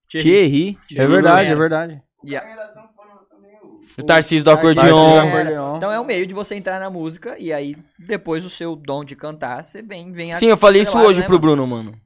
Thierry. 0.08 0.78
É 0.82 0.86
Thierry 0.94 1.10
verdade, 1.10 1.46
era. 1.46 1.52
é 1.52 1.56
verdade. 1.58 2.02
E 2.22 2.30
redação 2.32 2.82
foram 2.94 3.24
também 3.30 3.56
o. 3.62 3.80
O 3.98 4.02
Tarcísio 4.04 4.44
do 4.44 4.50
acordeon. 4.50 5.76
Então 5.78 5.90
é 5.90 5.98
um 5.98 6.04
meio 6.04 6.26
de 6.26 6.34
você 6.34 6.54
entrar 6.54 6.78
na 6.78 6.90
música 6.90 7.34
e 7.38 7.50
aí 7.50 7.74
depois 7.98 8.44
o 8.44 8.50
seu 8.50 8.76
dom 8.76 9.04
de 9.04 9.16
cantar, 9.16 9.64
você 9.64 9.80
vem, 9.82 10.12
vem 10.12 10.34
Sim, 10.36 10.46
eu 10.46 10.56
falei 10.58 10.82
isso 10.82 10.96
hoje 10.98 11.20
né, 11.20 11.26
pro 11.26 11.32
mano? 11.40 11.40
Bruno, 11.40 11.66
mano. 11.66 12.01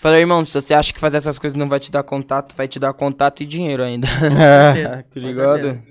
Falei, 0.00 0.20
irmão, 0.20 0.44
se 0.44 0.52
você 0.54 0.74
acha 0.74 0.92
que 0.92 1.00
fazer 1.00 1.16
essas 1.16 1.38
coisas 1.38 1.58
não 1.58 1.68
vai 1.68 1.80
te 1.80 1.90
dar 1.90 2.02
contato, 2.04 2.54
vai 2.56 2.68
te 2.68 2.78
dar 2.78 2.92
contato 2.92 3.42
e 3.42 3.46
dinheiro 3.46 3.82
ainda. 3.82 4.06
Tá 4.86 5.02
com 5.02 5.18
ligado? 5.18 5.62
certeza. 5.62 5.82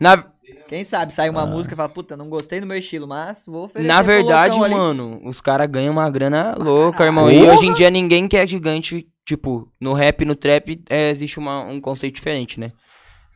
Na, 0.00 0.24
Quem 0.68 0.82
sabe 0.84 1.12
sai 1.12 1.28
uma 1.28 1.44
música 1.46 1.74
e 1.74 1.76
fala, 1.76 1.88
puta, 1.88 2.16
não 2.16 2.28
gostei 2.30 2.60
do 2.60 2.66
meu 2.66 2.78
estilo, 2.78 3.06
mas 3.06 3.44
vou 3.46 3.64
oferecer 3.66 3.86
na 3.86 4.00
verdade, 4.02 4.58
ali. 4.62 4.74
mano, 4.74 5.20
os 5.24 5.40
caras 5.40 5.68
ganham 5.68 5.92
uma 5.92 6.08
grana 6.08 6.54
louca, 6.58 7.04
irmão. 7.04 7.30
E 7.30 7.42
hoje 7.42 7.66
em 7.66 7.74
dia 7.74 7.90
ninguém 7.90 8.26
quer 8.26 8.48
gigante. 8.48 9.06
Tipo, 9.24 9.68
no 9.80 9.92
rap, 9.92 10.24
no 10.24 10.34
trap, 10.36 10.80
é, 10.88 11.10
existe 11.10 11.38
uma- 11.38 11.60
um 11.64 11.80
conceito 11.80 12.14
diferente, 12.14 12.58
né? 12.60 12.70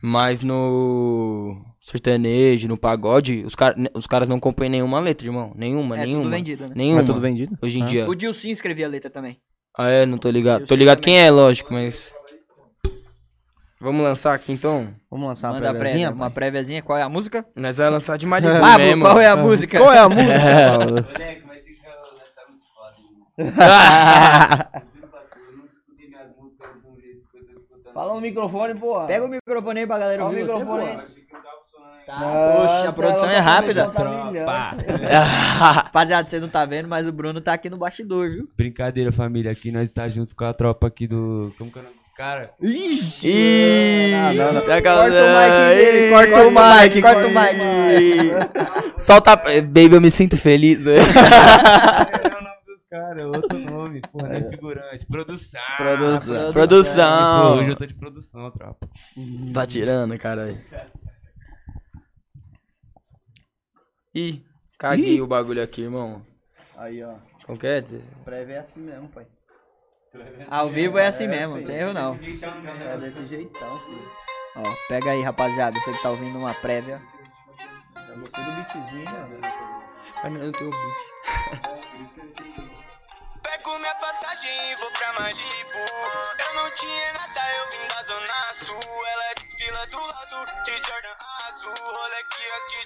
Mas 0.01 0.41
no 0.41 1.61
sertanejo, 1.79 2.67
no 2.67 2.77
pagode, 2.77 3.43
os, 3.45 3.53
cara, 3.55 3.75
os 3.93 4.07
caras 4.07 4.27
não 4.27 4.39
compõem 4.39 4.69
nenhuma 4.69 4.99
letra, 4.99 5.27
irmão. 5.27 5.51
Nenhuma, 5.55 5.97
É 5.99 6.05
nenhuma. 6.05 6.23
tudo 6.23 6.31
vendido, 6.31 6.67
né? 6.67 6.73
Nenhuma. 6.75 7.01
É 7.01 7.05
tudo 7.05 7.19
vendido? 7.21 7.57
Hoje 7.61 7.79
em 7.79 7.83
Ah. 7.83 7.85
dia. 7.85 8.09
O 8.09 8.15
Dilcinho 8.15 8.53
escrevia 8.53 8.87
a 8.87 8.89
letra 8.89 9.09
também. 9.11 9.37
Ah, 9.77 9.87
é? 9.89 10.05
Não 10.05 10.17
tô 10.17 10.29
ligado. 10.29 10.61
Eu 10.61 10.67
Tô 10.67 10.75
ligado 10.75 10.99
também. 11.01 11.15
quem 11.15 11.23
é, 11.25 11.31
lógico, 11.31 11.73
mas. 11.73 12.11
Vamos 13.79 14.03
lançar 14.03 14.33
aqui 14.35 14.51
então? 14.51 14.93
Vamos 15.09 15.27
lançar 15.27 15.47
uma 15.47 15.55
Manda 15.55 15.69
a 15.69 15.73
préviazinha, 15.73 16.07
prévia, 16.09 16.23
uma 16.23 16.29
préviazinha, 16.31 16.81
qual 16.83 16.97
é 16.99 17.01
a 17.01 17.09
música? 17.09 17.43
Nós 17.55 17.77
vamos 17.77 17.93
lançar 17.93 18.17
de 18.17 18.27
Malibu 18.27 18.53
Pablo, 18.61 18.85
mesmo. 18.85 19.01
qual 19.03 19.19
é 19.19 19.27
a 19.27 19.35
música? 19.35 19.79
Qual 19.79 19.91
é 19.93 19.97
a 19.97 20.07
música? 20.09 20.31
Moleque, 21.11 21.43
mas 21.47 21.67
esse 21.67 21.81
cara 21.81 21.95
vai 21.97 22.27
estar 22.27 22.43
muito 22.47 22.63
foda. 23.55 24.91
Fala 27.93 28.13
no 28.13 28.21
microfone, 28.21 28.75
porra. 28.75 29.07
Pega 29.07 29.25
o 29.25 29.29
microfone 29.29 29.79
aí 29.81 29.87
pra 29.87 29.97
galera 29.99 30.23
Olha 30.25 30.37
o 30.37 30.39
ouvir 30.39 30.43
microfone 30.43 30.97
pô. 30.97 31.30
Tá, 32.05 32.63
oxe, 32.63 32.87
a 32.87 32.91
produção 32.91 33.29
é 33.29 33.39
rápida. 33.39 33.89
Tá 33.89 34.75
Rapaziada, 35.57 36.27
você 36.27 36.39
não 36.39 36.47
tá 36.49 36.65
vendo, 36.65 36.87
mas 36.87 37.07
o 37.07 37.11
Bruno 37.11 37.39
tá 37.39 37.53
aqui 37.53 37.69
no 37.69 37.77
bastidor, 37.77 38.29
viu? 38.31 38.49
Brincadeira, 38.57 39.11
família. 39.11 39.51
Aqui 39.51 39.71
nós 39.71 39.91
tá 39.91 40.07
junto 40.09 40.35
com 40.35 40.43
a 40.45 40.53
tropa 40.53 40.87
aqui 40.87 41.07
do. 41.07 41.53
Como 41.57 41.71
que 41.71 41.77
é 41.79 41.81
o 41.81 41.85
nome 41.85 41.95
dos 42.03 42.13
caras? 42.13 42.49
Ih, 42.61 44.11
Não, 44.11 44.33
não, 44.45 44.53
não. 44.53 44.61
tá 44.61 44.81
Corta 44.81 45.05
o 45.05 45.11
galera. 45.11 45.75
mic 45.75 45.83
dele, 45.85 46.07
Ih, 46.07 46.09
corta 46.11 46.47
o 46.47 46.51
mic, 46.51 47.01
corta 47.01 47.27
o 47.27 47.29
mic. 47.29 48.99
Solta, 48.99 49.35
baby, 49.35 49.95
eu 49.95 50.01
me 50.01 50.11
sinto 50.11 50.37
feliz. 50.37 50.85
é 50.87 50.99
o 50.99 51.03
nome 51.03 52.61
dos 52.67 52.85
caras, 52.89 53.21
é 53.21 53.25
outro 53.25 53.59
nome. 53.59 54.01
Porra, 54.11 54.27
não 54.27 54.35
é 54.35 54.49
figurante. 54.49 55.05
Produção. 55.05 55.61
Produção. 55.77 56.53
Produção. 56.53 57.57
hoje 57.57 57.69
eu 57.69 57.75
tô 57.75 57.85
de 57.85 57.93
produção, 57.93 58.51
tropa. 58.51 58.87
Tá 59.53 59.65
tirando, 59.65 60.17
caralho. 60.17 60.57
Ih, 64.13 64.43
caguei 64.77 65.15
Ih. 65.15 65.21
o 65.21 65.27
bagulho 65.27 65.63
aqui, 65.63 65.81
irmão. 65.83 66.25
Aí, 66.77 67.03
ó. 67.03 67.15
Como 67.45 67.57
que 67.57 67.67
é? 67.67 67.81
Zé? 67.81 68.01
Prévia 68.25 68.55
é 68.55 68.59
assim 68.59 68.81
mesmo, 68.81 69.07
pai. 69.09 69.25
Ao 70.49 70.69
vivo 70.69 70.97
é 70.97 71.07
assim 71.07 71.27
mesmo, 71.27 71.55
não 71.55 71.63
tem 71.63 71.77
erro 71.77 71.93
não. 71.93 72.15
É 72.15 72.97
desse 72.97 73.25
jeitão, 73.27 73.79
filho. 73.85 74.11
Ó, 74.57 74.75
pega 74.89 75.11
aí, 75.11 75.21
rapaziada, 75.21 75.79
você 75.79 75.93
que 75.93 76.01
tá 76.01 76.09
ouvindo 76.09 76.37
uma 76.37 76.53
prévia. 76.55 77.01
Já 77.95 78.15
gostei 78.15 78.43
do 78.43 78.51
beatzinho, 78.51 79.39
né? 79.39 79.51
Ah, 80.23 80.29
não, 80.29 80.41
eu 80.41 80.51
tenho 80.51 80.69
o 80.69 80.73
beat. 80.73 81.61
Pego 83.41 83.79
minha 83.79 83.95
passagem 83.95 84.51
e 84.71 84.75
vou 84.75 84.91
pra 84.91 85.13
Malibu. 85.13 85.87
Eu 86.49 86.55
não 86.55 86.69
tinha 86.71 87.13
nada, 87.13 87.41
eu 87.57 87.69
vim 87.71 87.87
da 87.87 88.03
Zona 88.03 88.53
Sul. 88.55 89.07
Ela 89.07 89.31
desfila 89.71 89.87
do 89.87 89.97
lado 89.97 90.63
de 90.63 90.71
Jordan 90.71 91.15
Azul. 91.47 91.71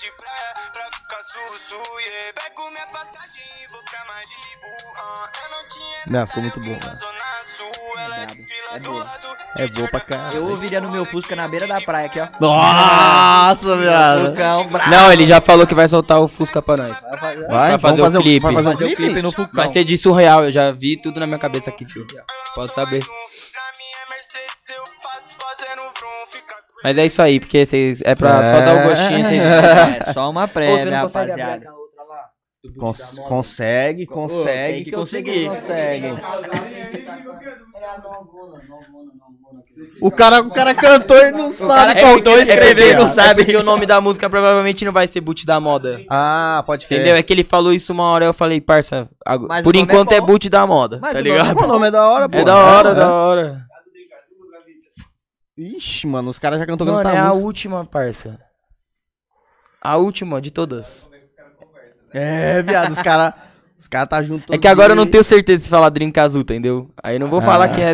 De 0.01 0.11
praia 0.11 0.69
pra 0.73 0.85
ficar 0.91 1.23
sussu. 1.23 1.99
Yeah. 1.99 2.33
Pego 2.35 2.69
minha 2.69 2.85
passagem 2.87 3.43
e 3.63 3.71
vou 3.71 3.81
pra 3.83 4.05
Malibu. 4.05 4.97
Ah, 4.97 5.31
eu 5.41 5.49
não 5.49 5.67
tinha 5.67 5.97
nada, 5.97 6.19
Não, 6.19 6.27
ficou 6.27 6.41
muito 6.43 6.59
bom, 6.59 6.71
né? 6.73 6.95
Zona 6.99 7.35
Sul. 7.57 7.97
Ela 7.97 8.09
Brabo. 8.09 8.35
desfila 8.35 8.69
É 8.75 8.79
do 8.79 8.91
boa. 8.91 9.03
lado 9.03 9.37
É 9.57 9.67
boa 9.67 9.87
pra 9.87 9.99
caralho. 10.01 10.37
Eu 10.37 10.49
ouviria 10.49 10.81
no 10.81 10.91
meu 10.91 11.05
Fusca 11.05 11.35
na 11.35 11.47
beira 11.47 11.65
da 11.65 11.81
praia 11.81 12.05
aqui, 12.07 12.19
ó. 12.19 12.27
Nossa, 12.39 13.77
viado. 13.77 14.31
Brabo. 14.33 14.89
Não, 14.89 15.11
ele 15.11 15.25
já 15.25 15.39
falou 15.41 15.65
que 15.65 15.73
vai 15.73 15.87
soltar 15.87 16.19
o 16.19 16.27
Fusca 16.27 16.61
pra 16.61 16.77
nós. 16.77 17.01
Vai 17.01 17.17
fazer, 17.19 17.47
Vai, 17.47 17.79
fazer 17.79 18.01
vamos 18.01 18.15
o 18.15 18.21
clipe. 18.21 18.43
Vai 18.43 18.53
fazer 18.53 18.67
o 18.67 18.71
fazer 18.73 18.85
o 18.85 18.95
clipe 18.95 19.21
no 19.21 19.31
Fucão. 19.31 19.49
Vai 19.53 19.67
ser 19.69 19.83
de 19.83 19.97
surreal, 19.97 20.43
eu 20.43 20.51
já 20.51 20.71
vi 20.71 21.01
tudo 21.01 21.19
na 21.19 21.25
minha 21.25 21.39
cabeça 21.39 21.69
aqui, 21.69 21.85
filho. 21.85 22.05
Pode 22.53 22.73
saber. 22.73 22.99
Na 22.99 23.07
minha 23.77 24.05
Mercedes 24.09 24.69
eu 24.69 24.83
passo 25.01 25.35
fazendo 25.39 25.81
Mas 26.85 26.97
é 26.99 27.05
isso 27.07 27.19
aí, 27.19 27.39
porque 27.39 27.65
vocês, 27.65 27.99
é 28.05 28.13
pra 28.13 28.45
só 28.47 28.59
dar 28.59 28.75
o 28.85 28.89
gostinho, 28.89 29.25
vocês 29.27 29.41
É 30.07 30.13
só 30.13 30.29
uma 30.29 30.47
prévia, 30.47 30.77
consegue 30.77 30.95
rapaziada. 31.31 31.65
Cons- 32.79 32.99
da 32.99 33.21
moda? 33.21 33.29
consegue, 33.29 33.97
tem 33.97 34.05
consegue. 34.05 34.83
que 34.83 34.91
conseguir. 34.91 35.49
Consegue. 35.49 36.05
É 36.07 36.15
O 39.99 40.11
cara, 40.11 40.41
o 40.41 40.49
cara 40.51 40.75
cantou 40.75 41.17
e 41.17 41.31
não 41.31 41.51
sabe 41.51 41.93
É 41.99 42.01
qual 42.01 42.21
dois 42.21 42.49
é 42.49 42.53
escrever, 42.53 42.91
é 42.91 42.95
não 42.95 43.07
É 43.07 43.33
porque 43.33 43.55
o 43.57 43.63
nome 43.63 43.85
da 43.87 43.99
música 43.99 44.29
provavelmente 44.29 44.85
não 44.85 44.91
vai 44.91 45.07
ser 45.07 45.21
boot 45.21 45.43
da 45.43 45.59
moda. 45.59 46.01
Ah, 46.09 46.63
pode 46.67 46.87
crer. 46.87 46.99
Entendeu? 46.99 47.15
É 47.17 47.23
que 47.23 47.33
ele 47.33 47.43
falou 47.43 47.73
isso 47.73 47.91
uma 47.93 48.03
hora 48.11 48.25
eu 48.25 48.33
falei, 48.33 48.61
parça, 48.61 49.09
por 49.63 49.75
enquanto 49.75 50.11
é 50.11 50.17
é, 50.17 50.21
boot 50.21 50.49
da 50.49 50.67
moda, 50.67 50.99
Mas 51.01 51.13
tá 51.13 51.19
ligado? 51.21 51.59
O 51.63 51.67
nome 51.67 51.87
é 51.87 51.91
da 51.91 52.07
hora, 52.07 52.29
pô. 52.29 52.37
É 52.37 52.43
da 52.43 52.55
hora, 52.55 52.89
É. 52.89 52.93
da 52.95 53.11
hora. 53.11 53.65
Ixi, 55.57 56.07
mano, 56.07 56.29
os 56.29 56.39
caras 56.39 56.59
já 56.59 56.65
cantou 56.65 56.85
Mano, 56.85 57.09
é 57.09 57.17
a 57.17 57.25
música. 57.27 57.45
última, 57.45 57.85
parça. 57.85 58.39
A 59.81 59.95
última 59.97 60.41
de 60.41 60.51
todas. 60.51 61.07
É, 62.13 62.61
viado, 62.61 62.91
os 62.91 63.01
caras 63.01 63.33
os 63.79 63.87
cara 63.87 64.07
tá 64.07 64.23
junto 64.23 64.53
É 64.53 64.57
que 64.57 64.67
agora 64.67 64.93
eu 64.93 64.95
não 64.95 65.05
tenho 65.05 65.23
certeza 65.23 65.63
se 65.63 65.69
falar 65.69 65.89
drink 65.89 66.17
azul, 66.19 66.41
entendeu? 66.41 66.89
Aí 67.03 67.15
eu 67.15 67.19
não 67.19 67.29
vou 67.29 67.41
falar 67.41 67.69
que 67.69 67.81
é 67.81 67.91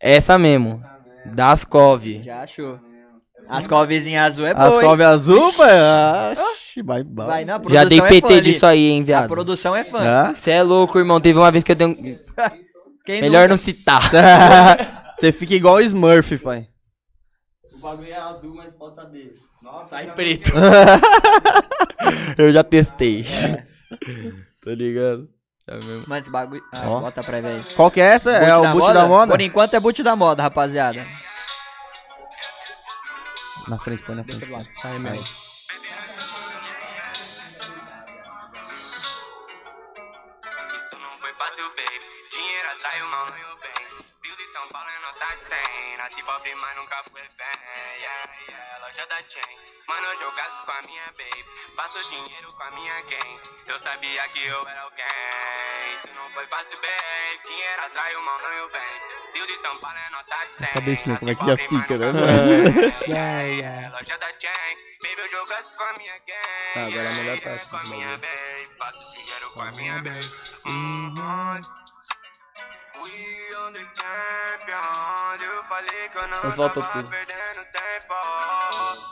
é 0.00 0.16
essa 0.16 0.38
mesmo. 0.38 0.82
Das 1.26 1.64
Cove. 1.64 2.22
Já 2.22 2.42
achou. 2.42 2.80
As 3.46 3.66
covezinhas 3.66 4.24
azul 4.24 4.46
é 4.46 4.52
As 4.52 4.56
boa, 4.70 4.82
hein? 4.82 4.88
cove 4.88 5.02
azul, 5.04 5.52
pai. 5.52 6.32
Oxi, 6.32 6.82
vai, 6.82 7.04
vai. 7.04 7.26
Vai, 7.26 7.44
não, 7.44 7.56
a 7.56 7.58
Já 7.58 7.60
produção 7.60 7.88
dei 7.88 7.98
é 7.98 8.08
PT 8.08 8.20
fã 8.28 8.34
ali. 8.34 8.40
disso 8.52 8.66
aí, 8.66 8.86
hein, 8.88 9.02
A 9.02 9.04
viado. 9.04 9.28
produção 9.28 9.76
é 9.76 9.84
fã. 9.84 10.00
Hã? 10.00 10.34
Você 10.34 10.50
é 10.50 10.62
louco, 10.62 10.98
irmão. 10.98 11.20
Teve 11.20 11.38
uma 11.38 11.50
vez 11.50 11.62
que 11.62 11.72
eu 11.72 11.76
dei 11.76 11.86
um. 11.86 11.94
Quem 13.04 13.20
Melhor 13.20 13.42
nunca? 13.42 13.48
não 13.48 13.56
citar. 13.58 14.02
Você 15.16 15.32
fica 15.32 15.54
igual 15.54 15.76
o 15.76 15.80
Smurf, 15.80 16.38
pai. 16.38 16.68
O 17.72 17.78
bagulho 17.78 18.08
é 18.10 18.16
azul, 18.16 18.54
mas 18.54 18.74
pode 18.74 18.94
saber. 18.96 19.34
Nossa, 19.62 19.90
Sai 19.90 20.12
preto. 20.14 20.50
Eu 22.36 22.52
já 22.52 22.62
testei. 22.64 23.24
Tá 23.24 24.70
ligado? 24.70 25.28
É 25.68 25.74
mesmo. 25.76 26.04
Mano, 26.06 26.20
esse 26.20 26.30
bagulho. 26.30 26.62
Ah, 26.72 26.88
Ó. 26.88 27.00
bota 27.00 27.22
pra 27.22 27.40
ver 27.40 27.56
aí. 27.56 27.64
Qual 27.74 27.90
que 27.90 28.00
é 28.00 28.04
essa? 28.04 28.30
é 28.32 28.50
Boot 28.52 28.58
o 28.58 28.62
da 28.62 28.72
boot 28.72 28.92
da 28.94 29.06
moda? 29.06 29.32
Por 29.32 29.40
enquanto 29.40 29.74
é 29.74 29.80
boot 29.80 30.02
da 30.02 30.14
moda, 30.16 30.42
rapaziada. 30.42 31.06
Na 33.68 33.78
frente, 33.78 34.02
põe 34.02 34.14
na 34.14 34.24
frente. 34.24 34.46
Sai 34.80 34.98
mesmo. 34.98 35.24
Isso 40.76 40.98
não 41.00 41.16
foi 41.18 41.32
fácil, 41.38 41.64
baby. 41.70 42.28
Dinheiro 42.30 42.68
atrai 42.68 43.00
o 43.00 43.06
São 44.54 44.68
Paulo 44.68 44.88
é 44.88 44.98
nota 45.00 45.36
de 45.36 45.44
100. 45.46 45.96
Nasci 45.98 46.22
pobre, 46.22 46.54
mas 46.54 46.76
nunca 46.76 47.02
fui 47.10 47.20
bem. 47.22 47.98
Yeah, 47.98 48.30
yeah, 48.48 48.78
loja 48.86 49.04
da 49.06 49.18
chain. 49.18 49.58
Mano, 49.88 50.06
eu 50.06 50.16
jogasse 50.18 50.64
com 50.66 50.70
a 50.70 50.82
minha 50.82 51.06
baby. 51.18 51.44
Faço 51.74 52.08
dinheiro 52.08 52.48
com 52.54 52.62
a 52.62 52.70
minha 52.70 52.94
gang. 53.02 53.40
Eu 53.66 53.80
sabia 53.80 54.28
que 54.28 54.46
eu 54.46 54.68
era 54.68 54.80
alguém. 54.82 55.96
Isso 56.04 56.14
não 56.14 56.30
foi 56.30 56.46
fácil, 56.46 56.80
baby. 56.80 57.48
Dinheiro 57.48 57.82
atrai 57.82 58.14
o 58.14 58.22
mal 58.24 58.38
no 58.38 58.68
bem. 58.68 59.00
Deus 59.32 59.48
de 59.48 59.58
São 59.58 59.76
Paulo 59.80 59.96
é 59.98 60.10
nota 60.10 60.36
de 60.46 60.52
100. 60.54 60.68
cabecinha, 60.68 61.18
como 61.18 61.30
é 61.30 61.34
que 61.34 61.44
Nasci 61.44 61.50
já 61.50 61.56
pobre, 61.56 61.68
fica, 61.68 61.98
mas 61.98 61.98
né? 61.98 62.12
nunca 62.12 62.72
fui 62.72 62.90
bem. 62.90 63.08
Yeah, 63.08 63.42
yeah, 63.42 63.88
loja 63.98 64.18
da 64.18 64.30
chain. 64.30 64.76
Baby, 65.02 65.20
eu 65.20 65.28
jogasse 65.30 65.76
com 65.76 65.82
a 65.84 65.92
minha 65.98 66.18
gang. 66.18 66.94
Agora 66.94 67.02
é 67.02 67.08
a 67.08 67.12
melhor 67.12 67.38
Yeah, 67.38 67.42
parte 67.42 67.68
Com 67.70 67.76
a 67.76 67.82
do 67.82 67.88
minha 67.88 68.06
bagulho. 68.18 68.20
baby. 68.20 68.76
Faço 68.78 69.10
dinheiro 69.14 69.50
com 69.50 69.60
a 69.62 69.72
minha 69.72 69.94
baby. 70.02 70.32
Uhum. 70.64 71.14
We 71.14 71.83
Mas 76.44 76.56
volta 76.56 76.80
tudo. 76.80 77.10
perdendo 77.10 77.66
tempo. 77.72 78.14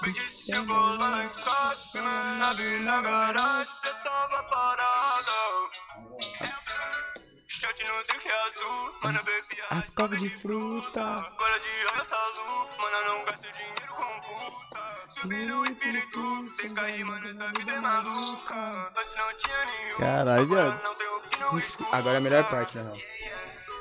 Me 0.02 0.12
disse 0.12 0.52
eu 0.52 0.66
vou 0.66 0.96
lá 0.96 1.24
em 1.24 1.28
casa. 1.30 1.78
Minha 1.94 2.34
nave 2.34 2.78
na 2.80 3.00
garagem. 3.00 3.72
Eu 3.84 3.94
tava 4.04 4.42
parado. 4.44 5.70
Shot 7.48 7.84
no 7.84 8.04
drink 8.04 8.28
azul. 8.28 8.92
Mano, 9.02 9.18
eu 9.18 9.24
bebi 9.24 9.62
As 9.70 9.90
covas 9.90 10.20
de 10.20 10.28
fruta. 10.28 11.32
Cola 11.36 11.58
de 11.58 12.00
asa 12.00 12.16
luz. 12.36 12.68
Mano, 12.80 12.96
eu 12.96 13.04
não 13.08 13.24
gasto 13.24 13.52
dinheiro 13.52 13.94
com 13.94 14.20
puta. 14.20 15.08
Subir 15.08 15.52
o 15.52 15.66
infinito. 15.66 16.54
Sem 16.56 16.74
cair, 16.74 17.04
mano, 17.04 17.28
essa 17.28 17.52
vida 17.58 17.72
é 17.72 17.80
maluca. 17.80 18.92
Antes 18.96 19.16
não 19.16 19.36
tinha 19.38 19.64
nenhum. 19.64 19.96
Caralho, 19.98 20.42
Agora 20.42 20.82
não 20.84 21.02
não. 21.52 21.92
Agora 21.92 22.14
é 22.14 22.18
a 22.18 22.20
melhor 22.20 22.48
parte, 22.50 22.76
na 22.76 22.84
real. 22.84 22.96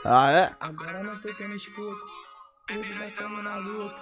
Ah, 0.03 0.31
é? 0.31 0.49
Agora 0.59 1.03
não 1.03 1.15
tô 1.19 1.33
tendo 1.35 1.55
escuta. 1.55 2.01
Ele 2.69 2.93
vai 2.93 3.07
estamos 3.07 3.43
na 3.43 3.55
luta. 3.57 3.95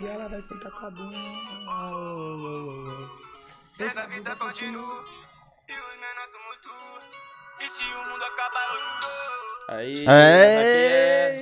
E 0.00 0.06
ela 0.06 0.28
vai 0.28 0.40
sentar 0.42 0.70
com 0.72 0.86
a 0.86 0.90
bunda. 0.90 1.16
Pega 3.76 4.02
a 4.02 4.06
vida, 4.06 4.34
continua. 4.36 5.04
E 5.68 5.72
os 5.72 5.96
menores 5.96 6.30
tumultuam. 6.32 7.02
E 7.60 7.64
se 7.64 7.84
o 7.94 7.98
mundo 8.10 8.22
acabar, 8.24 8.64
eu 8.72 8.78
juro. 8.78 9.24
Aí, 9.66 10.06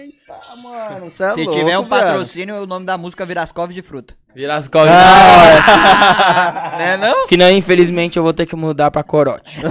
Eita, 0.05 0.57
mano, 0.57 1.11
cê 1.11 1.24
é 1.24 1.31
Se 1.33 1.43
louco, 1.45 1.59
tiver 1.59 1.77
um 1.79 1.85
velho. 1.85 1.91
patrocínio, 1.91 2.62
o 2.62 2.66
nome 2.66 2.87
da 2.87 2.97
música 2.97 3.27
Virascov 3.27 3.73
de 3.73 3.83
fruta. 3.83 4.15
Vira 4.35 4.55
as 4.57 4.69
covas. 4.69 4.91
né 6.79 6.97
não? 7.03 7.27
Senão, 7.27 7.51
infelizmente, 7.51 8.16
eu 8.16 8.23
vou 8.23 8.33
ter 8.33 8.47
que 8.47 8.55
mudar 8.57 8.91
pra 8.93 9.03
corote. 9.03 9.57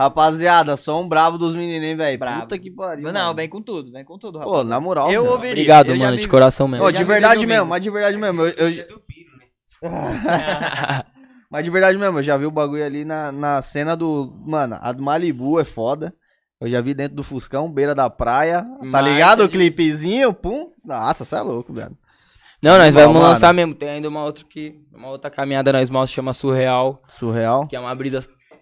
Rapaziada, 0.00 0.76
só 0.76 1.00
um 1.00 1.08
bravo 1.08 1.36
dos 1.36 1.54
menininhos, 1.54 1.96
velho. 1.98 2.18
Bravo. 2.18 2.40
Puta 2.42 2.58
que 2.58 2.70
pariu. 2.70 3.04
Não, 3.12 3.12
mano. 3.12 3.34
vem 3.34 3.48
com 3.48 3.60
tudo, 3.60 3.92
vem 3.92 4.04
com 4.04 4.16
tudo, 4.18 4.40
Pô, 4.40 4.48
rapaz. 4.50 4.66
na 4.66 4.80
moral. 4.80 5.10
Eu 5.12 5.22
velho. 5.22 5.32
ouviria. 5.34 5.52
Obrigado, 5.52 5.90
eu 5.90 5.96
mano, 5.96 6.16
vi- 6.16 6.22
de 6.22 6.28
coração 6.28 6.66
mesmo. 6.66 6.86
Ô, 6.86 6.90
já 6.90 6.98
de 6.98 7.04
verdade 7.04 7.46
mesmo, 7.46 7.66
mas 7.66 7.82
de 7.82 7.90
verdade 7.90 8.16
mesmo. 8.16 8.42
Eu, 8.42 8.70
eu- 8.70 9.00
mas 11.50 11.64
de 11.64 11.70
verdade 11.70 11.98
mesmo, 11.98 12.18
eu 12.18 12.22
já 12.22 12.36
vi 12.36 12.46
o 12.46 12.50
bagulho 12.50 12.84
ali 12.84 13.04
na, 13.04 13.32
na 13.32 13.62
cena 13.62 13.96
do. 13.96 14.32
Mano, 14.46 14.78
a 14.80 14.92
do 14.92 15.02
Malibu 15.02 15.58
é 15.60 15.64
foda. 15.64 16.14
Eu 16.60 16.68
já 16.68 16.80
vi 16.82 16.92
dentro 16.92 17.16
do 17.16 17.22
Fuscão, 17.22 17.72
beira 17.72 17.94
da 17.94 18.10
praia. 18.10 18.62
Tá 18.62 18.78
Mas 18.82 19.04
ligado? 19.06 19.42
a 19.42 19.46
O 19.46 19.48
clipezinho, 19.48 20.32
pum. 20.34 20.70
Nossa, 20.84 21.24
você 21.24 21.36
é 21.36 21.40
louco, 21.40 21.72
velho. 21.72 21.96
Não, 22.62 22.76
nós 22.76 22.94
Mal, 22.94 23.04
vamos 23.04 23.18
mano. 23.20 23.32
lançar 23.32 23.54
mesmo. 23.54 23.74
Tem 23.74 23.88
ainda 23.88 24.08
uma 24.10 24.22
outra 24.22 24.44
que. 24.44 24.74
Uma 24.94 25.08
outra 25.08 25.30
caminhada 25.30 25.72
nós 25.72 25.88
mal 25.88 26.06
se 26.06 26.12
chama 26.12 26.34
Surreal. 26.34 27.00
Surreal. 27.08 27.66
Que 27.66 27.74
é 27.76 27.80
uma 27.80 27.94
brisa, 27.94 28.20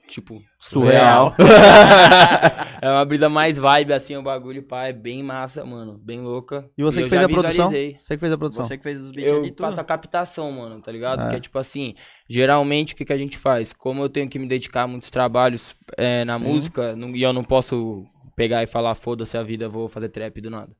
tipo. 0.08 0.42
Surreal. 0.58 1.34
é 2.82 2.88
uma 2.88 3.04
brisa 3.04 3.28
mais 3.28 3.58
vibe, 3.58 3.92
assim, 3.92 4.16
o 4.16 4.22
bagulho, 4.22 4.62
pá. 4.62 4.86
É 4.86 4.92
bem 4.92 5.22
massa, 5.22 5.64
mano. 5.64 5.98
Bem 5.98 6.20
louca. 6.20 6.68
E 6.76 6.82
você 6.82 7.00
eu 7.00 7.04
que 7.04 7.10
fez 7.10 7.20
já 7.20 7.26
a 7.26 7.28
produção? 7.28 7.50
visualizei. 7.68 7.96
Você 7.98 8.14
que 8.14 8.20
fez 8.20 8.32
a 8.32 8.38
produção. 8.38 8.64
Você 8.64 8.76
que 8.76 8.82
fez 8.82 9.00
os 9.02 9.10
beats 9.10 9.30
Eu 9.30 9.38
ali 9.38 9.50
tudo. 9.50 9.66
faço 9.66 9.80
a 9.80 9.84
captação, 9.84 10.50
mano, 10.52 10.80
tá 10.80 10.90
ligado? 10.90 11.26
É. 11.26 11.30
Que 11.30 11.36
é 11.36 11.40
tipo 11.40 11.58
assim, 11.58 11.94
geralmente 12.28 12.94
o 12.94 12.96
que, 12.96 13.04
que 13.04 13.12
a 13.12 13.18
gente 13.18 13.36
faz? 13.38 13.72
Como 13.72 14.02
eu 14.02 14.08
tenho 14.08 14.28
que 14.28 14.38
me 14.38 14.46
dedicar 14.46 14.82
a 14.82 14.86
muitos 14.86 15.10
trabalhos 15.10 15.74
é, 15.96 16.24
na 16.24 16.38
Sim. 16.38 16.44
música, 16.44 16.96
não- 16.96 17.14
e 17.14 17.22
eu 17.22 17.32
não 17.32 17.44
posso 17.44 18.04
pegar 18.36 18.62
e 18.62 18.66
falar, 18.66 18.94
foda-se 18.94 19.36
a 19.36 19.42
vida, 19.42 19.68
vou 19.68 19.88
fazer 19.88 20.08
trap 20.08 20.40
do 20.40 20.50
nada. 20.50 20.72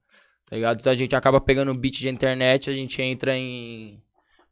Tá 0.49 0.57
ligado? 0.57 0.81
Então 0.81 0.93
a 0.93 0.97
gente 0.97 1.15
acaba 1.15 1.41
pegando 1.41 1.75
beat 1.75 1.95
de 1.99 2.09
internet, 2.09 2.71
a 2.71 2.73
gente 2.73 3.03
entra 3.03 3.37
em 3.37 4.01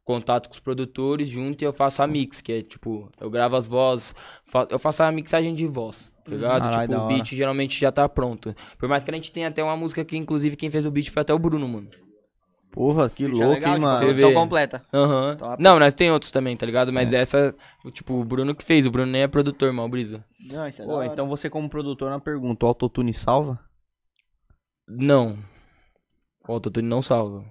contato 0.07 0.47
com 0.47 0.53
os 0.55 0.59
produtores 0.61 1.27
junto 1.27 1.61
e 1.61 1.65
eu 1.65 1.73
faço 1.73 2.01
a 2.01 2.07
mix, 2.07 2.39
que 2.41 2.51
é 2.53 2.61
tipo, 2.63 3.11
eu 3.19 3.29
gravo 3.29 3.57
as 3.57 3.67
vozes, 3.67 4.15
fa- 4.45 4.65
eu 4.71 4.79
faço 4.79 5.03
a 5.03 5.11
mixagem 5.11 5.53
de 5.53 5.67
voz, 5.67 6.13
tá 6.23 6.31
ligado? 6.31 6.61
Caralho, 6.63 6.81
tipo, 6.81 6.91
da 6.93 6.99
o 6.99 7.05
hora. 7.05 7.13
beat 7.13 7.35
geralmente 7.35 7.79
já 7.79 7.91
tá 7.91 8.07
pronto. 8.07 8.55
Por 8.79 8.87
mais 8.87 9.03
que 9.03 9.11
a 9.11 9.13
gente 9.13 9.31
tenha 9.33 9.49
até 9.49 9.61
uma 9.63 9.75
música 9.75 10.05
que, 10.05 10.15
inclusive, 10.15 10.55
quem 10.55 10.71
fez 10.71 10.85
o 10.85 10.89
beat 10.91 11.09
foi 11.11 11.21
até 11.21 11.33
o 11.33 11.37
Bruno, 11.39 11.67
mano. 11.67 11.89
Porra, 12.71 13.09
que 13.09 13.23
Isso 13.25 13.41
é 13.41 13.45
louco, 13.45 13.53
legal, 13.55 13.69
hein, 13.73 13.75
tipo, 13.79 13.87
mano. 13.87 14.05
produção 14.05 14.29
vê. 14.29 14.35
completa. 14.35 14.85
Aham. 14.93 15.35
Top. 15.37 15.63
Não, 15.63 15.79
nós 15.79 15.93
tem 15.93 16.11
outros 16.11 16.31
também, 16.31 16.55
tá 16.55 16.65
ligado? 16.65 16.93
Mas 16.93 17.11
essa, 17.11 17.53
tipo, 17.91 18.13
o 18.13 18.23
Bruno 18.23 18.53
que 18.55 18.63
fez. 18.63 18.85
O 18.85 18.91
Bruno 18.91 19.11
nem 19.11 19.23
é 19.23 19.27
produtor, 19.27 19.73
mal 19.73 19.89
brisa. 19.89 20.23
Não, 20.51 20.67
isso 20.67 20.81
é 20.81 20.85
da 20.85 20.91
Pô, 20.91 20.97
hora. 20.99 21.07
então 21.07 21.27
você 21.27 21.49
como 21.49 21.67
produtor, 21.69 22.09
na 22.11 22.19
pergunta, 22.19 22.65
o 22.65 22.69
autotune 22.69 23.13
salva? 23.13 23.59
Não. 24.87 25.37
O 26.47 26.53
autotune 26.53 26.87
não 26.87 27.01
salva. 27.01 27.43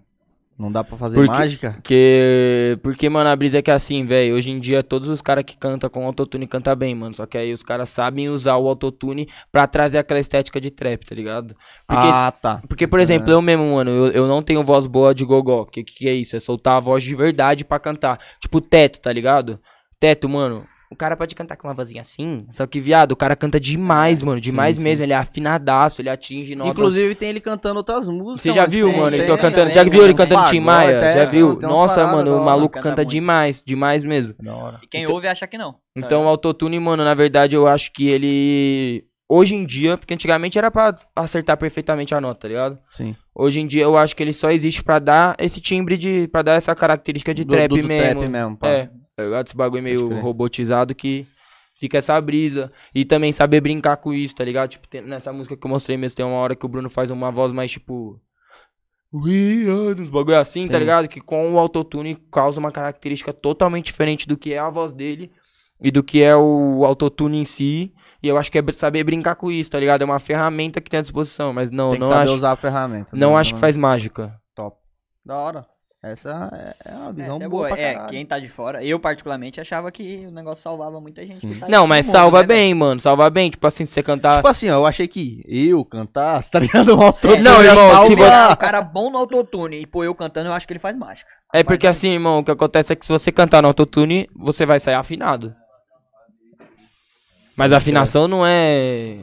Não 0.58 0.72
dá 0.72 0.82
pra 0.82 0.96
fazer 0.96 1.16
Porque- 1.16 1.30
mágica? 1.30 1.72
Porque, 1.72 2.78
porque, 2.82 3.08
mano, 3.10 3.28
a 3.28 3.36
brisa 3.36 3.58
é 3.58 3.62
que 3.62 3.70
é 3.70 3.74
assim, 3.74 4.06
velho. 4.06 4.34
Hoje 4.34 4.50
em 4.50 4.58
dia, 4.58 4.82
todos 4.82 5.08
os 5.10 5.20
caras 5.20 5.44
que 5.44 5.54
cantam 5.54 5.90
com 5.90 6.06
autotune 6.06 6.46
cantam 6.46 6.74
bem, 6.74 6.94
mano. 6.94 7.14
Só 7.14 7.26
que 7.26 7.36
aí 7.36 7.52
os 7.52 7.62
caras 7.62 7.90
sabem 7.90 8.30
usar 8.30 8.56
o 8.56 8.66
autotune 8.66 9.28
pra 9.52 9.66
trazer 9.66 9.98
aquela 9.98 10.18
estética 10.18 10.58
de 10.58 10.70
trap, 10.70 11.04
tá 11.04 11.14
ligado? 11.14 11.54
Porque, 11.86 12.08
ah, 12.10 12.32
tá. 12.32 12.62
porque 12.68 12.86
por 12.86 12.98
exemplo, 13.00 13.30
eu 13.30 13.42
mesmo, 13.42 13.74
mano, 13.74 13.90
eu, 13.90 14.06
eu 14.12 14.26
não 14.26 14.42
tenho 14.42 14.64
voz 14.64 14.86
boa 14.86 15.14
de 15.14 15.26
gogó. 15.26 15.66
Que 15.66 15.84
que 15.84 16.08
é 16.08 16.14
isso? 16.14 16.34
É 16.34 16.40
soltar 16.40 16.78
a 16.78 16.80
voz 16.80 17.02
de 17.02 17.14
verdade 17.14 17.62
pra 17.62 17.78
cantar. 17.78 18.18
Tipo, 18.40 18.58
teto, 18.60 18.98
tá 19.00 19.12
ligado? 19.12 19.60
Teto, 20.00 20.26
mano. 20.26 20.66
O 20.90 20.94
cara 20.96 21.16
pode 21.16 21.34
cantar 21.34 21.56
com 21.56 21.66
uma 21.66 21.74
vozinha 21.74 22.00
assim, 22.00 22.46
só 22.50 22.66
que, 22.66 22.78
viado, 22.80 23.12
o 23.12 23.16
cara 23.16 23.34
canta 23.34 23.58
demais, 23.58 24.22
mano. 24.22 24.40
Demais 24.40 24.76
sim. 24.76 24.82
mesmo. 24.84 25.04
Ele 25.04 25.12
é 25.12 25.16
afinadaço, 25.16 26.00
ele 26.00 26.08
atinge 26.08 26.54
notas. 26.54 26.72
Inclusive 26.74 27.14
tem 27.14 27.30
ele 27.30 27.40
cantando 27.40 27.78
outras 27.78 28.06
músicas. 28.06 28.42
Você 28.42 28.52
já 28.52 28.62
mano, 28.62 28.70
viu, 28.72 28.88
tem- 28.88 28.96
mano? 29.00 29.16
Ele 29.16 29.24
tem- 29.24 29.36
tá 29.36 29.42
cantando. 29.42 29.66
tem, 29.66 29.74
Já 29.74 29.82
viu 29.84 30.04
ele 30.04 30.14
cantando 30.14 30.48
Tim 30.50 30.60
Maia? 30.60 30.90
é, 30.96 31.14
Já 31.16 31.24
viu? 31.24 31.56
tem 31.56 31.68
umas 31.68 31.76
Nossa, 31.78 31.94
paradas 31.96 32.16
mano, 32.16 32.36
o 32.40 32.44
maluco 32.44 32.74
canta 32.74 32.88
canta 32.90 33.04
demais, 33.04 33.62
demais 33.66 34.04
mesmo. 34.04 34.34
Da 34.40 34.54
hora. 34.54 34.78
E 34.82 34.86
quem 34.86 35.06
ouve 35.06 35.26
acha 35.26 35.46
que 35.46 35.58
não. 35.58 35.74
Então 35.96 36.24
o 36.24 36.28
autotune, 36.28 36.78
mano, 36.78 37.02
na 37.04 37.14
verdade 37.14 37.56
eu 37.56 37.66
acho 37.66 37.92
que 37.92 38.08
ele. 38.08 39.04
Hoje 39.28 39.56
em 39.56 39.64
dia, 39.66 39.98
porque 39.98 40.14
antigamente 40.14 40.56
era 40.56 40.70
pra 40.70 40.94
acertar 41.16 41.56
perfeitamente 41.56 42.14
a 42.14 42.20
nota, 42.20 42.42
tá 42.42 42.48
ligado? 42.48 42.78
Sim. 42.88 43.16
Hoje 43.34 43.58
em 43.58 43.66
dia 43.66 43.82
eu 43.82 43.96
acho 43.96 44.14
que 44.14 44.22
ele 44.22 44.32
só 44.32 44.52
existe 44.52 44.84
pra 44.84 45.00
dar 45.00 45.34
esse 45.40 45.60
timbre 45.60 45.96
de. 45.98 46.28
pra 46.28 46.42
dar 46.42 46.52
essa 46.54 46.74
característica 46.76 47.34
de 47.34 47.42
Do- 47.44 47.50
trap 47.50 47.68
do- 47.70 47.82
do 47.82 47.88
mesmo. 47.88 48.20
trap 48.20 48.28
mesmo, 48.28 48.56
pá. 48.56 48.68
É, 48.68 48.88
tá 49.16 49.24
ligado? 49.24 49.47
Esse 49.47 49.56
bagulho 49.56 49.82
meio 49.82 50.20
robotizado 50.20 50.94
que 50.94 51.26
fica 51.78 51.98
essa 51.98 52.20
brisa. 52.20 52.70
E 52.94 53.05
também 53.05 53.32
saber 53.32 53.60
brincar 53.60 53.97
com 53.97 54.12
isso, 54.12 54.34
tá 54.34 54.44
ligado? 54.44 54.70
Tipo, 54.70 54.86
tem- 54.86 55.02
nessa 55.02 55.32
música 55.32 55.56
que 55.56 55.66
eu 55.66 55.70
mostrei 55.70 55.97
mesmo, 55.97 56.16
tem 56.16 56.26
uma 56.26 56.36
hora 56.36 56.55
que 56.55 56.64
o 56.66 56.68
Bruno 56.68 56.90
faz 56.90 57.10
uma 57.10 57.30
voz 57.32 57.52
mais 57.52 57.70
tipo. 57.70 58.20
We 59.12 59.62
are, 59.62 60.01
uns 60.01 60.10
bagulho 60.10 60.36
assim, 60.38 60.66
tá 60.68 60.74
Sim. 60.74 60.80
ligado? 60.80 61.09
Que 61.09 61.20
com 61.20 61.55
o 61.55 61.59
autotune 61.59 62.16
causa 62.30 62.60
uma 62.60 62.70
característica 62.70 63.32
totalmente 63.32 63.86
diferente 63.86 64.28
do 64.28 64.36
que 64.36 64.52
é 64.52 64.59
a 64.59 64.68
voz 64.68 64.93
dele 64.93 65.30
e 65.80 65.90
do 65.90 66.02
que 66.02 66.22
é 66.22 66.36
o 66.36 66.84
autotune 66.84 67.38
em 67.38 67.44
si. 67.44 67.94
E 68.22 68.28
eu 68.28 68.36
acho 68.36 68.51
que 68.51 68.59
é 68.59 68.72
saber 68.72 69.05
brincar 69.05 69.36
com 69.36 69.51
isso, 69.51 69.70
tá 69.70 69.78
ligado? 69.78 70.02
É 70.02 70.05
uma 70.05 70.18
ferramenta 70.18 70.80
que 70.80 70.90
tem 70.90 70.98
à 70.98 71.02
disposição, 71.02 71.52
mas 71.52 71.70
não, 71.70 71.90
Tem 71.93 72.01
que 72.01 72.05
não 72.05 72.09
saber 72.12 72.24
acho, 72.24 72.34
usar 72.34 72.52
a 72.52 72.56
ferramenta. 72.56 73.10
não 73.16 73.30
né? 73.34 73.36
acho 73.40 73.55
que 73.55 73.60
faz 73.60 73.76
mágica. 73.76 74.34
Top. 74.55 74.76
Da 75.24 75.36
hora. 75.38 75.66
Essa 76.12 76.74
é, 76.84 76.90
é 76.90 76.94
uma 76.94 77.12
visão 77.12 77.36
Essa 77.36 77.44
é 77.44 77.48
boa, 77.48 77.70
É, 77.78 78.06
quem 78.06 78.24
tá 78.24 78.38
de 78.38 78.48
fora, 78.48 78.84
eu 78.84 78.98
particularmente 79.00 79.60
achava 79.60 79.90
que 79.90 80.24
o 80.26 80.30
negócio 80.30 80.62
salvava 80.62 81.00
muita 81.00 81.26
gente 81.26 81.46
que 81.46 81.58
tá 81.58 81.68
Não, 81.68 81.86
mas 81.86 82.06
mundo, 82.06 82.12
salva 82.12 82.40
né, 82.42 82.46
bem, 82.46 82.74
mano. 82.74 83.00
Salva 83.00 83.28
bem. 83.28 83.50
Tipo 83.50 83.66
assim, 83.66 83.84
se 83.84 83.92
você 83.92 84.02
cantar. 84.02 84.36
Tipo 84.36 84.48
assim, 84.48 84.68
ó, 84.70 84.74
eu 84.76 84.86
achei 84.86 85.08
que 85.08 85.42
eu 85.46 85.84
cantasse, 85.84 86.50
tá 86.50 86.58
ligado? 86.58 86.96
Um 86.96 87.02
autotune 87.02 87.42
Não, 87.42 87.62
irmão, 87.62 87.90
salva- 87.90 88.06
se 88.08 88.14
velho? 88.14 88.52
O 88.52 88.56
cara 88.56 88.82
bom 88.82 89.10
no 89.10 89.18
autotune 89.18 89.80
e 89.80 89.86
pô, 89.86 90.04
eu 90.04 90.14
cantando, 90.14 90.48
eu 90.48 90.52
acho 90.52 90.66
que 90.66 90.72
ele 90.72 90.80
faz 90.80 90.94
mágica. 90.96 91.30
É 91.52 91.62
porque 91.64 91.86
assim, 91.86 92.10
irmão, 92.10 92.38
o 92.38 92.44
que 92.44 92.50
acontece 92.50 92.92
é 92.92 92.96
que 92.96 93.04
se 93.04 93.12
você 93.12 93.32
cantar 93.32 93.62
no 93.62 93.68
autotune, 93.68 94.28
você 94.34 94.66
vai 94.66 94.78
sair 94.78 94.94
afinado. 94.94 95.54
Mas 97.56 97.72
a 97.72 97.78
afinação 97.78 98.28
não 98.28 98.46
é. 98.46 99.16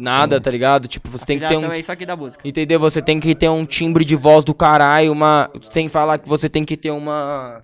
Nada, 0.00 0.40
tá 0.40 0.50
ligado? 0.50 0.88
Tipo, 0.88 1.08
você 1.08 1.24
tem 1.26 1.38
que 1.38 1.46
ter 1.46 1.56
um. 1.56 1.70
É 1.72 1.78
isso 1.78 1.92
aqui 1.92 2.04
da 2.06 2.16
música. 2.16 2.46
Entendeu? 2.46 2.80
Você 2.80 3.00
tem 3.02 3.20
que 3.20 3.34
ter 3.34 3.48
um 3.48 3.64
timbre 3.64 4.04
de 4.04 4.16
voz 4.16 4.44
do 4.44 4.54
caralho, 4.54 5.12
uma. 5.12 5.50
Sem 5.62 5.88
falar 5.88 6.18
que 6.18 6.28
você 6.28 6.48
tem 6.48 6.64
que 6.64 6.76
ter 6.76 6.90
uma. 6.90 7.62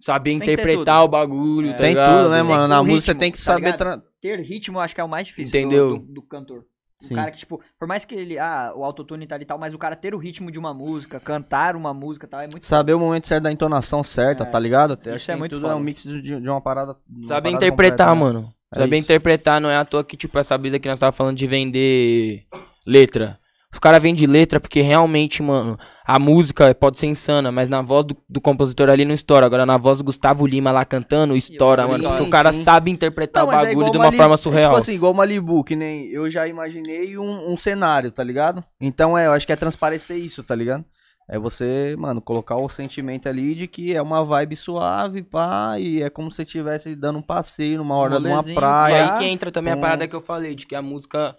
Saber 0.00 0.30
Tem 0.30 0.36
interpretar 0.36 1.02
o 1.02 1.08
bagulho, 1.08 1.70
tá 1.70 1.78
Tem 1.78 1.88
ligado? 1.90 2.16
tudo, 2.18 2.30
né, 2.30 2.42
mano? 2.42 2.68
Na 2.68 2.82
música 2.82 2.94
ritmo, 2.94 3.06
você 3.06 3.14
tem 3.14 3.32
que 3.32 3.38
tá 3.38 3.44
saber. 3.44 3.72
tra- 3.74 4.02
Ter 4.20 4.38
ritmo 4.40 4.76
eu 4.76 4.82
acho 4.82 4.94
que 4.94 5.00
é 5.00 5.04
o 5.04 5.08
mais 5.08 5.26
difícil 5.26 5.50
do- 5.52 5.56
Entendeu? 5.58 5.98
Do, 5.98 6.12
do 6.14 6.22
cantor. 6.22 6.64
O 7.02 7.06
Sim. 7.06 7.14
cara 7.14 7.30
que, 7.30 7.38
tipo, 7.38 7.60
por 7.78 7.88
mais 7.88 8.04
que 8.04 8.14
ele. 8.14 8.38
Ah, 8.38 8.72
o 8.76 8.84
autotune 8.84 9.26
tá 9.26 9.34
ali 9.34 9.44
e 9.44 9.46
tal, 9.46 9.58
mas 9.58 9.72
o 9.74 9.78
cara 9.78 9.96
ter 9.96 10.14
o 10.14 10.18
ritmo 10.18 10.50
de 10.50 10.58
uma 10.58 10.74
música, 10.74 11.18
cantar 11.18 11.74
uma 11.74 11.92
música 11.94 12.26
e 12.26 12.28
tal, 12.28 12.40
é 12.40 12.46
muito. 12.48 12.64
Saber 12.66 12.92
o 12.94 12.98
momento 12.98 13.26
certo 13.28 13.44
da 13.44 13.52
entonação 13.52 14.04
certa, 14.04 14.44
tá 14.44 14.58
ligado? 14.58 14.92
Até 14.92 15.14
isso 15.14 15.30
é 15.30 15.36
muito 15.36 15.52
tudo 15.52 15.66
é 15.66 15.70
um 15.70 15.72
foda. 15.72 15.84
mix 15.84 16.02
de, 16.02 16.20
de 16.40 16.48
uma 16.48 16.60
parada. 16.60 16.96
Saber 17.24 17.50
interpretar, 17.50 18.08
completa, 18.08 18.14
né? 18.14 18.40
mano. 18.40 18.54
É 18.63 18.63
Saber 18.74 18.96
isso. 18.96 19.04
interpretar 19.04 19.60
não 19.60 19.70
é 19.70 19.76
à 19.76 19.84
toa 19.84 20.04
que, 20.04 20.16
tipo, 20.16 20.38
essa 20.38 20.56
brisa 20.58 20.78
que 20.78 20.88
nós 20.88 20.98
tava 21.00 21.12
falando 21.12 21.36
de 21.36 21.46
vender 21.46 22.42
letra. 22.86 23.38
Os 23.72 23.78
caras 23.80 24.00
vendem 24.00 24.24
letra 24.28 24.60
porque 24.60 24.80
realmente, 24.82 25.42
mano, 25.42 25.76
a 26.06 26.16
música 26.16 26.72
pode 26.76 27.00
ser 27.00 27.06
insana, 27.06 27.50
mas 27.50 27.68
na 27.68 27.82
voz 27.82 28.04
do, 28.04 28.16
do 28.28 28.40
compositor 28.40 28.88
ali 28.88 29.04
não 29.04 29.12
estoura. 29.14 29.44
Agora 29.46 29.66
na 29.66 29.76
voz 29.76 29.98
do 29.98 30.04
Gustavo 30.04 30.46
Lima 30.46 30.70
lá 30.70 30.84
cantando, 30.84 31.36
estoura, 31.36 31.82
Sim, 31.82 31.90
mano. 31.90 32.04
Porque 32.08 32.22
o 32.22 32.30
cara 32.30 32.52
sim. 32.52 32.62
sabe 32.62 32.92
interpretar 32.92 33.42
Não, 33.42 33.50
o 33.50 33.52
é 33.52 33.56
bagulho 33.56 33.72
igual 33.72 33.90
de 33.90 33.96
uma 33.96 34.04
Malibu- 34.04 34.22
forma 34.22 34.34
é 34.34 34.38
surreal. 34.38 34.70
tipo 34.74 34.80
assim, 34.80 34.94
igual 34.94 35.12
Malibu, 35.12 35.64
que 35.64 35.74
nem 35.74 36.06
eu 36.06 36.30
já 36.30 36.46
imaginei 36.46 37.18
um, 37.18 37.52
um 37.52 37.56
cenário, 37.56 38.12
tá 38.12 38.22
ligado? 38.22 38.62
Então 38.80 39.18
é, 39.18 39.26
eu 39.26 39.32
acho 39.32 39.44
que 39.44 39.52
é 39.52 39.56
transparecer 39.56 40.18
isso, 40.18 40.44
tá 40.44 40.54
ligado? 40.54 40.84
É 41.28 41.38
você, 41.38 41.96
mano, 41.98 42.20
colocar 42.20 42.56
o 42.56 42.68
sentimento 42.68 43.28
ali 43.28 43.54
de 43.54 43.66
que 43.66 43.94
é 43.94 44.02
uma 44.02 44.22
vibe 44.24 44.56
suave, 44.56 45.22
pá, 45.22 45.78
e 45.78 46.02
é 46.02 46.10
como 46.10 46.30
se 46.30 46.36
você 46.36 46.42
estivesse 46.42 46.94
dando 46.94 47.18
um 47.18 47.22
passeio 47.22 47.78
numa 47.78 47.96
hora 47.96 48.20
de 48.20 48.26
uma 48.26 48.34
rolezinho, 48.36 48.52
E 48.52 48.60
praia. 48.60 49.12
aí 49.12 49.18
que 49.18 49.24
entra 49.24 49.50
também 49.50 49.72
a 49.72 49.76
parada 49.76 50.06
que 50.06 50.14
eu 50.14 50.20
falei, 50.20 50.54
de 50.54 50.66
que 50.66 50.74
a 50.74 50.82
música 50.82 51.34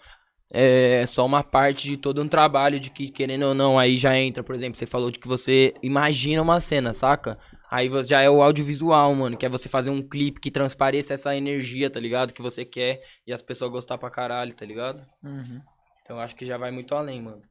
é 0.52 1.06
só 1.06 1.26
uma 1.26 1.44
parte 1.44 1.88
de 1.88 1.98
todo 1.98 2.22
um 2.22 2.28
trabalho, 2.28 2.80
de 2.80 2.90
que, 2.90 3.10
querendo 3.10 3.44
ou 3.44 3.54
não, 3.54 3.78
aí 3.78 3.98
já 3.98 4.18
entra, 4.18 4.44
por 4.44 4.56
exemplo, 4.56 4.78
você 4.80 4.86
falou 4.88 5.12
de 5.12 5.20
que 5.20 5.28
você 5.28 5.74
imagina 5.84 6.42
uma 6.42 6.60
cena, 6.60 6.94
saca? 6.94 7.38
Aí 7.70 7.90
já 8.08 8.22
é 8.22 8.30
o 8.30 8.42
audiovisual, 8.42 9.14
mano, 9.14 9.36
que 9.38 9.46
é 9.46 9.50
você 9.50 9.68
fazer 9.68 9.90
um 9.90 10.02
clipe 10.02 10.40
que 10.40 10.50
transpareça 10.52 11.14
essa 11.14 11.36
energia, 11.36 11.90
tá 11.90 12.00
ligado? 12.00 12.34
Que 12.34 12.42
você 12.42 12.64
quer 12.64 13.02
e 13.28 13.34
as 13.34 13.42
pessoas 13.42 13.70
gostar 13.72 13.98
pra 13.98 14.10
caralho, 14.10 14.54
tá 14.54 14.66
ligado? 14.66 15.02
Uhum. 15.24 15.62
Então 16.04 16.16
eu 16.18 16.22
acho 16.22 16.36
que 16.36 16.46
já 16.46 16.58
vai 16.58 16.72
muito 16.72 16.96
além, 16.96 17.22
mano. 17.22 17.42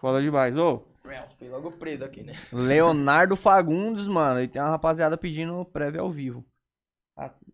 Foda 0.00 0.20
demais, 0.20 0.56
ô. 0.56 0.82
Fiquei 1.30 1.48
logo 1.48 1.70
preso 1.72 2.04
aqui, 2.04 2.22
né? 2.22 2.32
Leonardo 2.52 3.36
Fagundes, 3.36 4.06
mano, 4.06 4.42
e 4.42 4.48
tem 4.48 4.60
uma 4.60 4.70
rapaziada 4.70 5.16
pedindo 5.16 5.64
prévio 5.66 6.02
ao 6.02 6.10
vivo. 6.10 6.44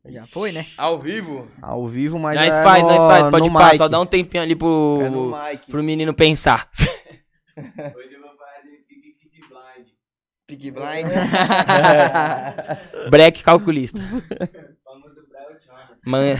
Já 0.06 0.26
foi, 0.26 0.50
né? 0.50 0.66
Ao 0.76 0.98
vivo? 0.98 1.48
Ao 1.60 1.86
vivo, 1.86 2.18
mas 2.18 2.34
nós 2.34 2.52
é 2.52 2.62
faz, 2.64 2.82
no, 2.82 2.88
nós 2.88 3.04
faz, 3.04 3.30
pode 3.30 3.50
passar, 3.50 3.76
só 3.76 3.88
dá 3.88 4.00
um 4.00 4.06
tempinho 4.06 4.42
ali 4.42 4.56
pro, 4.56 5.32
É 5.46 5.56
pro 5.70 5.82
menino 5.84 6.12
pensar. 6.12 6.68
Hoje 7.56 8.14
eu 8.14 8.20
vou 8.20 8.30
fazer 8.36 8.84
Pique 8.88 9.14
Kid 10.48 10.72
Blind. 10.72 10.74
Blind. 10.74 11.06
Break 13.10 13.44
calculista. 13.44 14.00
Man... 16.04 16.34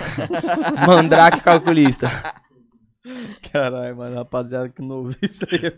Mandrake 0.84 1.40
calculista. 1.40 2.10
Caralho, 3.52 3.96
mano, 3.96 4.16
rapaziada 4.16 4.68
que 4.68 4.82
não 4.82 4.96
ouviu 4.96 5.18
isso 5.22 5.44
aí. 5.48 5.72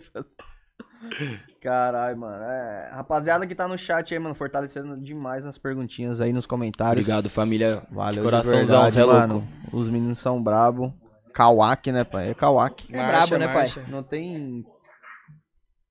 É. 1.21 1.39
Caralho, 1.61 2.19
mano. 2.19 2.45
É, 2.45 2.91
rapaziada 2.93 3.47
que 3.47 3.55
tá 3.55 3.67
no 3.67 3.79
chat 3.79 4.13
aí, 4.13 4.21
mano, 4.21 4.35
fortalecendo 4.35 4.97
demais 4.99 5.45
nas 5.45 5.57
perguntinhas 5.57 6.21
aí 6.21 6.33
nos 6.33 6.47
comentários. 6.47 7.03
Obrigado, 7.03 7.31
família. 7.31 7.83
Valeu, 7.91 8.13
de 8.13 8.19
de 8.21 8.25
coraçãozão, 8.25 8.83
verdade, 8.83 8.95
cê 8.95 9.01
é 9.01 9.07
mano. 9.07 9.35
louco. 9.35 9.77
Os 9.77 9.89
meninos 9.89 10.19
são 10.19 10.43
brabo. 10.43 10.93
Kawak, 11.33 11.91
né, 11.91 12.05
pai? 12.05 12.31
É 12.31 12.35
Kawak. 12.35 12.87
É 12.93 13.07
brabo, 13.07 13.37
né, 13.37 13.49
pai? 13.49 13.67
Não 13.89 14.03
tem. 14.03 14.65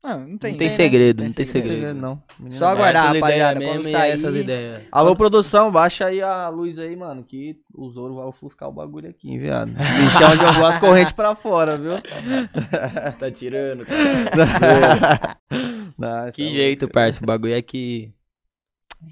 Não, 0.03 0.19
não 0.27 0.37
tem, 0.37 0.51
Não 0.51 0.57
tem 0.57 0.67
né? 0.67 0.73
segredo, 0.73 1.23
não 1.23 1.31
tem 1.31 1.45
segredo. 1.45 1.75
segredo. 1.75 1.99
Não. 2.01 2.21
Menino 2.37 2.59
Só 2.59 2.65
é 2.67 2.71
aguardar, 2.71 3.05
essas 3.05 3.15
rapaziada, 3.21 3.55
ideias 3.55 3.71
quando 3.73 3.83
mesmo 3.85 3.97
sair- 3.97 4.11
essas 4.11 4.35
ideias. 4.35 4.83
Alô, 4.91 5.15
produção, 5.15 5.71
baixa 5.71 6.05
aí 6.07 6.21
a 6.21 6.49
luz 6.49 6.77
aí, 6.77 6.93
mano, 6.93 7.23
que 7.23 7.55
o 7.73 7.89
Zoro 7.89 8.15
vai 8.15 8.25
ofuscar 8.25 8.67
o 8.67 8.73
bagulho 8.73 9.09
aqui, 9.09 9.29
hein, 9.31 9.39
viado. 9.39 9.71
Bichão 9.71 10.35
jogou 10.35 10.65
as 10.65 10.77
correntes 10.77 11.13
pra 11.13 11.35
fora, 11.35 11.77
viu? 11.77 11.93
Tá 13.17 13.31
tirando, 13.31 13.85
cara. 13.85 15.37
Não, 15.97 16.31
Que 16.31 16.43
essa- 16.47 16.53
jeito, 16.53 16.87
parça. 16.89 17.23
O 17.23 17.25
bagulho 17.25 17.53
é 17.55 17.61
que 17.61 18.11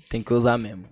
tem 0.10 0.22
que 0.22 0.34
usar 0.34 0.58
mesmo. 0.58 0.84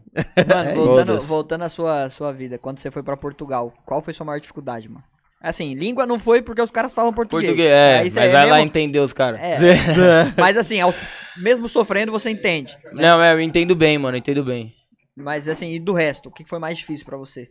Mano, 0.48 0.76
voltando, 0.76 1.06
Foda-se. 1.08 1.28
voltando 1.28 1.64
à 1.64 1.70
sua, 1.70 2.10
sua 2.10 2.32
vida, 2.32 2.58
quando 2.58 2.80
você 2.80 2.90
foi 2.90 3.04
pra 3.04 3.18
Portugal, 3.18 3.74
qual 3.86 4.02
foi 4.02 4.14
sua 4.14 4.26
maior 4.26 4.40
dificuldade, 4.40 4.88
mano? 4.88 5.04
Assim, 5.42 5.74
língua 5.74 6.06
não 6.06 6.20
foi 6.20 6.42
porque 6.42 6.62
os 6.62 6.70
caras 6.72 6.94
falam 6.94 7.14
português. 7.14 7.46
Português, 7.48 7.72
é, 7.72 7.98
Aí 8.00 8.04
mas 8.06 8.14
você 8.14 8.20
é 8.20 8.30
vai 8.30 8.46
lá 8.46 8.56
mesmo- 8.58 8.68
entender 8.68 9.00
os 9.00 9.14
caras. 9.14 9.40
É. 9.44 10.34
Mas 10.38 10.58
assim, 10.58 10.80
aos- 10.82 10.96
mesmo 11.38 11.68
sofrendo, 11.70 12.12
você 12.12 12.30
entende. 12.30 12.78
Não, 12.92 13.22
é, 13.22 13.34
eu 13.34 13.40
entendo 13.40 13.76
bem, 13.76 13.98
mano, 13.98 14.18
eu 14.18 14.20
entendo 14.20 14.44
bem. 14.44 14.74
Mas 15.16 15.48
assim, 15.48 15.74
e 15.74 15.80
do 15.80 15.94
resto, 15.94 16.28
o 16.28 16.32
que 16.32 16.44
foi 16.46 16.60
mais 16.60 16.78
difícil 16.78 17.06
pra 17.06 17.18
você? 17.18 17.48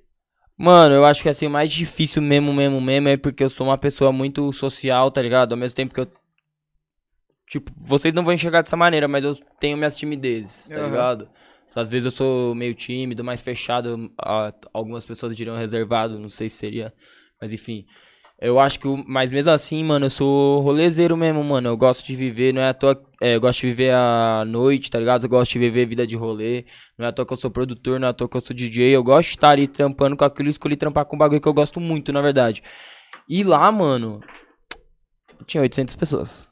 Mano, 0.56 0.94
eu 0.94 1.04
acho 1.04 1.22
que 1.22 1.28
assim, 1.28 1.46
o 1.46 1.50
mais 1.50 1.70
difícil 1.70 2.20
mesmo, 2.20 2.52
mesmo, 2.52 2.80
mesmo 2.80 3.08
é 3.08 3.16
porque 3.16 3.44
eu 3.44 3.48
sou 3.50 3.66
uma 3.68 3.78
pessoa 3.78 4.12
muito 4.12 4.52
social, 4.52 5.10
tá 5.10 5.22
ligado? 5.22 5.52
Ao 5.52 5.58
mesmo 5.58 5.76
tempo 5.76 5.94
que 5.94 6.00
eu. 6.00 6.08
Tipo, 7.48 7.72
vocês 7.78 8.12
não 8.12 8.24
vão 8.24 8.34
enxergar 8.34 8.60
dessa 8.62 8.76
maneira, 8.76 9.08
mas 9.08 9.24
eu 9.24 9.34
tenho 9.58 9.76
minhas 9.78 9.96
timidezes, 9.96 10.68
tá 10.68 10.80
Aham. 10.80 10.86
ligado? 10.90 11.28
Às 11.74 11.88
vezes 11.88 12.06
eu 12.06 12.10
sou 12.10 12.54
meio 12.54 12.74
tímido, 12.74 13.24
mais 13.24 13.40
fechado, 13.40 14.10
algumas 14.72 15.04
pessoas 15.06 15.34
diriam 15.36 15.56
reservado, 15.56 16.18
não 16.18 16.28
sei 16.28 16.48
se 16.48 16.56
seria, 16.56 16.92
mas 17.40 17.52
enfim. 17.52 17.86
Eu 18.40 18.60
acho 18.60 18.78
que, 18.78 18.86
mas 19.08 19.32
mesmo 19.32 19.50
assim, 19.50 19.82
mano, 19.82 20.06
eu 20.06 20.10
sou 20.10 20.60
rolezeiro 20.60 21.16
mesmo, 21.16 21.42
mano. 21.42 21.68
Eu 21.68 21.76
gosto 21.76 22.06
de 22.06 22.14
viver, 22.14 22.54
não 22.54 22.62
é 22.62 22.68
à 22.68 22.74
toa, 22.74 22.96
é, 23.20 23.34
eu 23.34 23.40
gosto 23.40 23.62
de 23.62 23.66
viver 23.66 23.92
a 23.92 24.44
noite, 24.46 24.88
tá 24.90 24.98
ligado? 24.98 25.24
Eu 25.24 25.28
gosto 25.28 25.52
de 25.52 25.58
viver 25.58 25.86
vida 25.86 26.06
de 26.06 26.14
rolê. 26.14 26.64
Não 26.96 27.04
é 27.04 27.08
à 27.08 27.12
toa 27.12 27.26
que 27.26 27.32
eu 27.32 27.36
sou 27.36 27.50
produtor, 27.50 27.98
não 27.98 28.06
é 28.06 28.10
à 28.10 28.14
toa 28.14 28.28
que 28.28 28.36
eu 28.36 28.40
sou 28.40 28.54
DJ. 28.54 28.94
Eu 28.94 29.02
gosto 29.02 29.30
de 29.30 29.34
estar 29.34 29.50
ali 29.50 29.66
trampando 29.66 30.16
com 30.16 30.24
aquilo, 30.24 30.48
escolhi 30.48 30.76
trampar 30.76 31.04
com 31.04 31.16
um 31.16 31.18
bagulho 31.18 31.40
que 31.40 31.48
eu 31.48 31.52
gosto 31.54 31.80
muito, 31.80 32.12
na 32.12 32.20
verdade. 32.20 32.62
E 33.28 33.42
lá, 33.42 33.72
mano, 33.72 34.20
tinha 35.44 35.60
800 35.60 35.96
pessoas. 35.96 36.48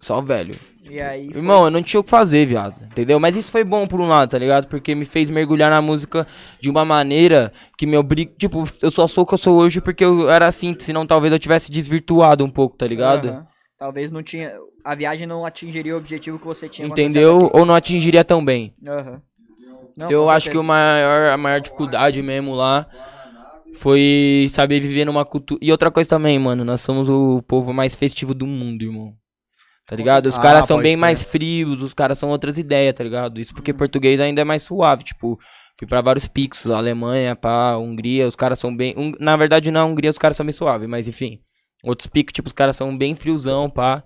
Só 0.00 0.20
velho. 0.20 0.54
E 0.82 0.98
aí. 1.00 1.26
foi- 1.30 1.36
Irmão, 1.36 1.66
eu 1.66 1.70
não 1.70 1.82
tinha 1.82 2.00
o 2.00 2.02
que 2.02 2.10
fazer, 2.10 2.46
viado. 2.46 2.82
Entendeu? 2.84 3.20
Mas 3.20 3.36
isso 3.36 3.50
foi 3.52 3.62
bom 3.62 3.86
por 3.86 4.00
um 4.00 4.08
lado, 4.08 4.30
tá 4.30 4.38
ligado? 4.38 4.66
Porque 4.66 4.94
me 4.94 5.04
fez 5.04 5.28
mergulhar 5.30 5.70
na 5.70 5.80
música 5.82 6.26
de 6.58 6.68
uma 6.70 6.84
maneira 6.84 7.52
que 7.78 7.86
me 7.86 7.96
obriga. 7.96 8.32
Tipo, 8.38 8.64
eu 8.80 8.90
só 8.90 9.06
sou 9.06 9.22
o 9.24 9.26
que 9.26 9.34
eu 9.34 9.38
sou 9.38 9.56
hoje 9.58 9.80
porque 9.80 10.02
eu 10.04 10.28
era 10.30 10.46
assim, 10.48 10.74
senão 10.78 11.06
talvez 11.06 11.32
eu 11.32 11.38
tivesse 11.38 11.70
desvirtuado 11.70 12.44
um 12.44 12.50
pouco, 12.50 12.76
tá 12.76 12.86
ligado? 12.86 13.28
Aham. 13.28 13.46
Talvez 13.78 14.10
não 14.10 14.22
tinha. 14.22 14.52
A 14.84 14.94
viagem 14.94 15.26
não 15.26 15.44
atingiria 15.44 15.94
o 15.94 15.98
objetivo 15.98 16.38
que 16.38 16.46
você 16.46 16.68
tinha. 16.68 16.88
Entendeu? 16.88 17.50
Ou 17.52 17.64
não 17.66 17.74
atingiria 17.74 18.24
tão 18.24 18.42
bem. 18.44 18.74
Não, 18.80 19.20
Então 19.96 20.10
eu 20.10 20.30
acho 20.30 20.50
que 20.50 20.56
o 20.58 20.64
maior, 20.64 21.30
a 21.32 21.36
maior 21.36 21.60
dificuldade 21.60 22.22
mesmo 22.22 22.54
lá 22.54 22.86
foi 23.74 24.46
saber 24.50 24.80
viver 24.80 25.04
numa 25.04 25.24
cultura. 25.24 25.60
E 25.62 25.70
outra 25.70 25.90
coisa 25.90 26.08
também, 26.08 26.38
mano, 26.38 26.64
nós 26.64 26.80
somos 26.80 27.08
o 27.08 27.42
povo 27.42 27.72
mais 27.72 27.94
festivo 27.94 28.34
do 28.34 28.46
mundo, 28.46 28.82
irmão. 28.82 29.14
Tá 29.90 29.96
ligado? 29.96 30.26
Os 30.26 30.38
Ah, 30.38 30.40
caras 30.40 30.66
são 30.66 30.76
bem 30.76 30.92
crer. 30.92 30.96
mais 30.98 31.24
frios, 31.24 31.80
os 31.80 31.92
caras 31.92 32.16
são 32.16 32.28
outras 32.28 32.56
ideias, 32.56 32.94
tá 32.94 33.02
ligado? 33.02 33.40
Isso 33.40 33.52
porque 33.52 33.74
português 33.74 34.20
ainda 34.20 34.40
é 34.40 34.44
mais 34.44 34.62
suave, 34.62 35.02
tipo, 35.02 35.36
fui 35.76 35.88
pra 35.88 36.00
vários 36.00 36.28
picos, 36.28 36.64
Alemanha, 36.70 37.34
pá, 37.34 37.76
Hungria, 37.76 38.28
os 38.28 38.36
caras 38.36 38.60
são 38.60 38.74
bem. 38.76 38.94
Hun- 38.96 39.10
Na 39.18 39.36
verdade, 39.36 39.68
na 39.72 39.84
Hungria 39.84 40.08
os 40.10 40.16
caras 40.18 40.36
são 40.36 40.46
bem 40.46 40.52
suaves, 40.52 40.88
mas 40.88 41.08
enfim. 41.08 41.40
Outros 41.82 42.06
picos, 42.06 42.32
tipo, 42.32 42.46
os 42.46 42.52
caras 42.52 42.76
são 42.76 42.96
bem 42.96 43.16
friozão, 43.16 43.68
pá. 43.68 44.00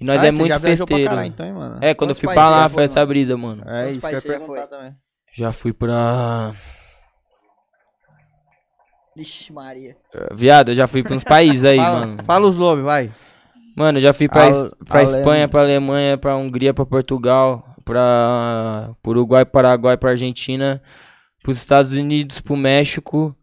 E 0.00 0.04
nós 0.04 0.20
Ah, 0.20 0.26
é 0.26 0.32
você 0.32 0.38
muito 0.38 0.48
já 0.52 0.58
viajou 0.58 0.86
pra 0.86 0.96
festeiro. 0.96 1.10
caralho, 1.14 1.28
então, 1.32 1.46
hein, 1.46 1.52
mano? 1.52 1.74
É, 1.76 1.94
quando 1.94 2.10
eu 2.10 2.16
Quantos 2.16 2.18
fui 2.20 2.26
países 2.26 2.42
pra 2.42 2.48
lá, 2.50 2.68
foi 2.68 2.74
foi, 2.74 2.84
essa 2.84 3.06
brisa, 3.06 3.36
mano. 3.36 3.62
É 3.62 3.64
Quantos 3.84 3.90
isso 3.90 4.00
que 4.00 4.06
eu 4.06 4.10
ia 4.12 4.20
perguntar 4.22 4.46
foi? 4.46 4.66
também. 4.66 4.92
Já 5.36 5.52
fui 5.52 5.72
pra. 5.72 6.52
Vixe, 9.16 9.52
Maria. 9.52 9.96
Viado, 10.34 10.70
eu 10.70 10.74
já 10.74 10.86
fui 10.86 11.02
pra 11.02 11.14
uns 11.14 11.24
países 11.24 11.64
aí, 11.64 11.76
Fala, 11.76 12.00
mano. 12.06 12.24
fala 12.24 12.46
os 12.48 12.56
lobos, 12.56 12.84
vai. 12.84 13.12
Mano, 13.78 13.98
eu 13.98 14.02
já 14.02 14.12
fui 14.12 14.28
pra, 14.28 14.48
Es- 14.48 14.74
pra 14.86 15.02
Espanha, 15.02 15.46
pra 15.48 15.60
Alemanha, 15.62 16.18
pra 16.18 16.36
Hungria, 16.36 16.74
pra 16.74 16.84
Portugal, 16.84 17.64
pra 17.84 18.90
pro 19.02 19.10
Uruguai, 19.12 19.44
Paraguai, 19.44 19.96
pra 19.96 20.10
Argentina, 20.10 20.82
pros 21.42 21.56
Estados 21.58 21.92
Unidos, 21.92 22.40
pro 22.40 22.56
México. 22.56 23.34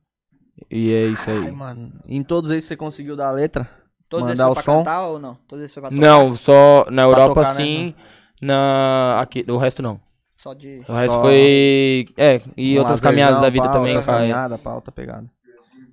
E 0.70 0.92
é 0.94 1.06
isso 1.08 1.30
Ai, 1.30 1.38
aí. 1.38 1.52
mano. 1.52 1.92
Em 2.08 2.22
todos 2.24 2.52
esses 2.52 2.66
você 2.66 2.76
conseguiu 2.76 3.16
dar 3.16 3.30
a 3.30 3.32
letra? 3.32 3.70
Todos 4.10 4.28
esses 4.30 4.40
Mandar 4.40 4.54
foi 4.54 4.62
o 4.62 4.64
pra 4.64 4.74
som? 4.74 4.78
cantar 4.84 5.08
ou 5.08 5.20
não? 5.20 5.36
Todos 5.48 5.64
esses 5.64 5.74
foi 5.74 5.82
pra 5.82 5.90
tocar? 5.90 6.02
Não, 6.02 6.36
só 6.36 6.86
na 6.92 7.02
Europa 7.04 7.34
tocar, 7.42 7.54
né? 7.56 7.62
sim, 7.64 7.96
na 8.42 9.18
aqui, 9.22 9.46
o 9.48 9.58
resto 9.58 9.82
não. 9.82 10.00
Só 10.38 10.54
de. 10.54 10.82
O 10.88 10.94
resto 10.94 11.14
Só- 11.16 11.22
foi, 11.22 12.06
é, 12.18 12.42
e 12.58 12.76
Um 12.76 12.80
outras 12.80 13.00
caminhadas 13.00 13.42
da 13.42 13.50
vida 13.50 13.66
pá, 13.66 13.72
também, 13.74 13.94
cara. 14.02 14.18
caminhada, 14.20 14.58
pá, 14.58 14.74
outra 14.76 14.92
pegada. 14.92 15.26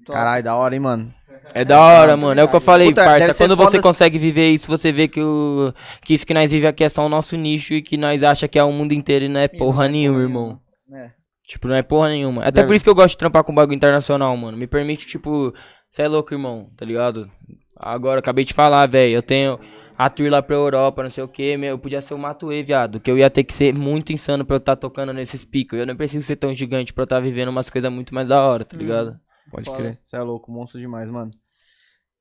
Caralho, 0.06 0.43
da 0.44 0.56
hora, 0.56 0.74
hein, 0.74 0.81
mano. 0.81 1.14
É 1.55 1.64
da 1.64 1.81
hora, 1.81 2.16
mano. 2.16 2.40
É 2.40 2.44
o 2.44 2.48
que 2.48 2.56
eu 2.56 2.60
falei, 2.60 2.89
Puta, 2.89 3.05
parça. 3.05 3.35
Quando 3.35 3.56
você 3.56 3.81
consegue 3.81 4.19
viver 4.19 4.51
isso, 4.51 4.66
você 4.69 4.90
vê 4.93 5.06
que, 5.09 5.20
o, 5.20 5.73
que 6.02 6.14
isso 6.14 6.27
que 6.27 6.32
nós 6.32 6.51
vivemos 6.51 6.70
aqui 6.70 6.85
é 6.85 6.89
só 6.89 7.05
o 7.05 7.09
nosso 7.09 7.36
nicho 7.36 7.74
e 7.74 7.82
que 7.82 7.97
nós 7.97 8.23
acha 8.23 8.48
que 8.48 8.59
é 8.59 8.64
o 8.64 8.73
mundo 8.73 8.93
inteiro 8.93 9.24
e 9.27 9.28
não 9.28 9.40
é 9.40 9.48
porra 9.48 9.89
nenhuma, 9.89 10.20
irmão. 10.20 10.60
É. 10.94 11.10
Tipo, 11.47 11.69
não 11.69 11.74
é 11.74 11.82
porra 11.82 12.09
nenhuma. 12.09 12.43
Até 12.43 12.52
Deve- 12.52 12.69
por 12.69 12.74
isso 12.74 12.85
que 12.85 12.89
eu 12.90 12.94
gosto 12.94 13.10
de 13.10 13.19
trampar 13.19 13.44
com 13.44 13.55
bagulho 13.55 13.77
internacional, 13.77 14.35
mano. 14.36 14.56
Me 14.56 14.66
permite, 14.66 15.06
tipo, 15.06 15.52
você 15.90 16.02
é 16.02 16.09
louco, 16.09 16.32
irmão, 16.32 16.66
tá 16.77 16.86
ligado? 16.86 17.31
Agora, 17.77 18.20
acabei 18.20 18.44
de 18.44 18.55
falar, 18.55 18.86
velho. 18.86 19.12
Eu 19.12 19.23
tenho 19.23 19.59
a 19.98 20.09
tour 20.09 20.31
lá 20.31 20.40
pra 20.40 20.56
Europa, 20.56 21.02
não 21.02 21.10
sei 21.10 21.23
o 21.24 21.28
que. 21.28 21.43
Eu 21.43 21.78
podia 21.78 22.01
ser 22.01 22.14
o 22.14 22.19
Matuê, 22.19 22.62
viado. 22.62 23.01
Que 23.01 23.10
eu 23.10 23.19
ia 23.19 23.28
ter 23.28 23.44
que 23.44 23.52
ser 23.52 23.74
muito 23.74 24.12
insano 24.12 24.44
pra 24.44 24.56
eu 24.56 24.59
estar 24.59 24.77
tocando 24.77 25.12
nesses 25.12 25.44
picos. 25.44 25.78
Eu 25.78 25.86
não 25.86 25.97
preciso 25.97 26.24
ser 26.27 26.36
tão 26.36 26.55
gigante 26.55 26.93
pra 26.93 27.02
eu 27.02 27.05
estar 27.05 27.20
vivendo 27.20 27.48
umas 27.48 27.69
coisas 27.69 27.93
muito 27.93 28.14
mais 28.14 28.28
da 28.28 28.40
hora, 28.40 28.64
tá 28.64 28.77
ligado? 28.77 29.19
Pode 29.51 29.64
Foda. 29.64 29.77
crer. 29.78 29.98
Você 30.02 30.16
é 30.16 30.20
louco, 30.23 30.51
monstro 30.51 30.81
demais, 30.81 31.09
mano. 31.10 31.31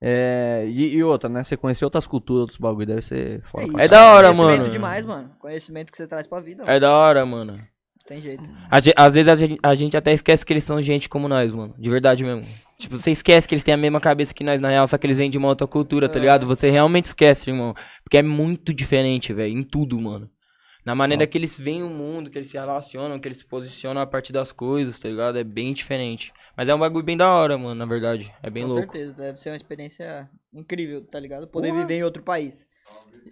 É, 0.04 0.64
e, 0.68 0.96
e 0.96 1.04
outra, 1.04 1.30
né? 1.30 1.44
Você 1.44 1.56
conhecer 1.56 1.86
outras 1.86 2.08
culturas, 2.08 2.42
outros 2.42 2.58
bagulho, 2.60 2.88
deve 2.88 3.02
ser 3.04 3.42
foda. 3.44 3.72
pra 3.72 3.84
É 3.84 3.88
da 3.88 4.14
hora, 4.14 4.28
Conhecimento 4.30 4.60
mano. 4.62 4.72
demais, 4.72 5.06
mano. 5.06 5.32
Conhecimento 5.40 5.92
que 5.92 5.98
você 5.98 6.08
traz 6.08 6.26
pra 6.26 6.40
vida, 6.40 6.64
mano. 6.64 6.76
É 6.76 6.80
da 6.80 6.92
hora, 6.92 7.24
mano. 7.26 7.54
Não 7.54 8.06
tem 8.08 8.20
jeito. 8.20 8.44
Às 8.96 9.14
vezes 9.14 9.30
a 9.30 9.36
gente, 9.36 9.60
a 9.62 9.76
gente 9.76 9.96
até 9.96 10.12
esquece 10.12 10.44
que 10.44 10.52
eles 10.52 10.64
são 10.64 10.82
gente 10.82 11.08
como 11.08 11.28
nós, 11.28 11.52
mano. 11.52 11.76
De 11.78 11.90
verdade 11.90 12.24
mesmo. 12.24 12.44
Tipo, 12.80 13.00
você 13.00 13.12
esquece 13.12 13.48
que 13.48 13.54
eles 13.54 13.64
têm 13.64 13.76
a 13.76 13.78
mesma 13.78 14.02
cabeça 14.02 14.34
que 14.34 14.44
nós, 14.44 14.60
na 14.60 14.70
real, 14.70 14.88
só 14.88 14.98
que 14.98 15.06
eles 15.06 15.18
vêm 15.18 15.30
de 15.30 15.38
uma 15.38 15.48
outra 15.50 15.68
cultura, 15.68 16.10
tá 16.10 16.18
ligado? 16.20 16.48
Você 16.48 16.72
realmente 16.72 17.06
esquece, 17.06 17.52
irmão. 17.52 17.76
Porque 18.04 18.18
é 18.18 18.24
muito 18.24 18.74
diferente, 18.74 19.32
velho, 19.32 19.56
em 19.56 19.62
tudo, 19.62 20.02
mano. 20.02 20.28
Na 20.84 20.96
maneira 20.96 21.28
que 21.28 21.38
eles 21.38 21.58
veem 21.60 21.84
o 21.84 21.90
mundo, 21.90 22.30
que 22.30 22.38
eles 22.38 22.48
se 22.48 22.58
relacionam, 22.58 23.20
que 23.20 23.28
eles 23.28 23.38
se 23.38 23.46
posicionam 23.46 24.02
a 24.02 24.06
partir 24.08 24.34
das 24.34 24.52
coisas, 24.52 24.98
tá 24.98 25.08
ligado? 25.08 25.38
É 25.38 25.44
bem 25.44 25.74
diferente. 25.74 26.34
Mas 26.58 26.68
é 26.70 26.74
um 26.76 26.80
bagulho 26.80 27.06
bem 27.06 27.16
da 27.16 27.32
hora, 27.32 27.58
mano, 27.58 27.76
na 27.76 27.86
verdade. 27.86 28.34
É 28.42 28.50
bem 28.50 28.64
Com 28.64 28.70
louco. 28.74 28.92
certeza. 28.94 29.14
Deve 29.14 29.40
ser 29.40 29.50
uma 29.52 29.56
experiência 29.56 30.30
incrível, 30.54 31.06
tá 31.06 31.20
ligado? 31.20 31.48
Poder 31.48 31.72
viver 31.72 31.96
em 32.00 32.04
outro 32.04 32.24
país. 32.24 32.66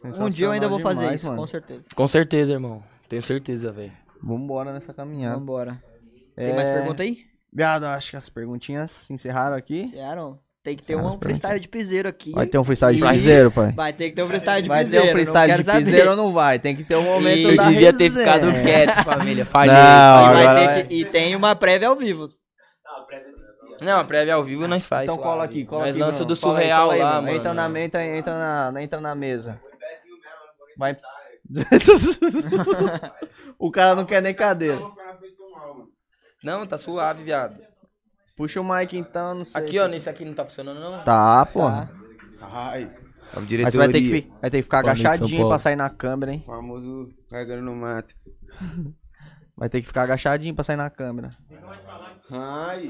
Um 0.03 0.29
dia 0.29 0.45
eu 0.45 0.51
ainda 0.51 0.69
vou 0.69 0.79
fazer 0.79 1.01
demais, 1.01 1.21
isso, 1.21 1.27
mano. 1.29 1.41
com 1.41 1.47
certeza. 1.47 1.89
Com 1.95 2.07
certeza, 2.07 2.51
irmão. 2.51 2.83
Tenho 3.07 3.21
certeza, 3.21 3.71
velho. 3.71 3.91
Vambora 4.21 4.71
nessa 4.71 4.93
caminhada. 4.93 5.37
Vambora. 5.37 5.83
Tem 6.35 6.53
mais 6.53 6.67
É, 6.67 6.73
pergunta 6.77 7.01
aí? 7.03 7.25
Viado, 7.51 7.85
acho 7.85 8.11
que 8.11 8.15
as 8.17 8.29
perguntinhas 8.29 8.91
se 8.91 9.11
encerraram 9.13 9.55
aqui. 9.55 9.91
Aaron, 9.99 10.37
tem 10.69 10.77
que 10.77 10.85
ter 10.85 10.95
um 10.95 11.19
freestyle 11.19 11.59
de 11.59 11.67
piseiro 11.67 12.07
aqui. 12.07 12.31
Vai 12.31 12.45
ter 12.45 12.57
um 12.59 12.63
freestyle 12.63 12.95
de 12.95 13.01
Vai. 13.01 13.13
piseiro, 13.15 13.51
pai? 13.51 13.71
Vai 13.71 13.93
ter 13.93 14.09
que 14.09 14.15
ter 14.15 14.23
um 14.23 14.27
freestyle 14.27 14.61
de 14.61 14.67
Vai 14.67 14.79
ter 14.79 14.85
piseiro. 14.85 15.03
um 15.03 15.07
não 15.07 15.13
freestyle 15.13 15.47
quero 15.47 15.59
de 15.59 15.65
saber. 15.65 15.85
piseiro 15.85 16.09
ou 16.11 16.17
não 16.17 16.33
vai? 16.33 16.59
Tem 16.59 16.75
que 16.75 16.83
ter 16.83 16.95
um 16.95 17.03
momento 17.03 17.49
eu 17.49 17.55
da 17.57 17.67
devia 17.69 17.91
ter 17.93 18.03
resenha. 18.09 18.33
ficado 18.33 18.63
quieto, 18.63 19.03
família. 19.03 19.45
Falhei. 19.47 19.73
Não, 19.73 20.29
E, 20.29 20.33
vai 20.43 20.55
ter 20.59 20.65
vai. 20.65 20.83
que- 20.83 20.93
e 20.95 21.05
tem 21.05 21.35
uma 21.35 21.55
prévia 21.55 21.87
ao 21.87 21.95
vivo. 21.95 22.29
Não, 23.81 23.99
a 23.99 24.03
prévia 24.03 24.35
ao 24.35 24.43
vivo 24.43 24.67
nós 24.67 24.85
faz. 24.85 25.03
Então 25.03 25.15
lá, 25.15 25.23
cola 25.23 25.43
aqui, 25.45 25.65
cola 25.65 25.85
Nós 25.85 25.95
aqui. 25.95 25.99
lança 25.99 26.23
Bruno. 26.23 26.27
do 26.27 26.33
aí, 26.33 26.39
surreal 26.39 26.91
aí, 26.91 26.99
lá, 26.99 27.11
Bruno. 27.13 27.27
mano. 27.27 27.37
Entra 27.37 27.53
na, 27.53 27.79
entra, 27.79 28.05
entra, 28.05 28.71
na, 28.71 28.83
entra 28.83 29.01
na 29.01 29.15
mesa. 29.15 29.59
Vai. 30.77 30.95
o 33.57 33.71
cara 33.71 33.95
não 33.95 34.05
quer 34.05 34.21
nem 34.21 34.33
cadeira. 34.33 34.77
Não, 36.43 36.65
tá 36.67 36.77
suave, 36.77 37.23
viado. 37.23 37.57
Puxa 38.39 38.61
o 38.61 38.63
mic 38.63 38.95
então, 38.97 39.35
não 39.35 39.43
sei. 39.43 39.61
Aqui, 39.61 39.77
ó, 39.77 39.85
nesse 39.89 40.09
aqui 40.09 40.23
não 40.23 40.33
tá 40.33 40.45
funcionando, 40.45 40.79
não? 40.79 41.03
Tá, 41.03 41.45
porra. 41.45 41.91
Ai. 42.39 42.89
A 43.33 43.39
Mas 43.41 43.49
você 43.73 43.77
vai 43.77 43.89
ter 43.89 43.99
que, 43.99 44.09
fi- 44.09 44.31
vai 44.41 44.49
ter 44.49 44.57
que 44.59 44.63
ficar 44.63 44.81
Boa 44.81 44.93
noite, 44.93 45.01
São 45.01 45.11
agachadinho 45.11 45.37
Paulo. 45.41 45.49
pra 45.51 45.59
sair 45.59 45.75
na 45.75 45.89
câmera, 45.89 46.31
hein? 46.33 46.43
famoso 46.45 47.09
carregando 47.29 47.63
no 47.63 47.75
mato. 47.75 48.15
Vai 49.57 49.67
ter 49.67 49.81
que 49.81 49.87
ficar 49.87 50.03
agachadinho 50.03 50.55
pra 50.55 50.63
sair 50.63 50.77
na 50.77 50.89
câmera. 50.89 51.35
Ai. 52.31 52.87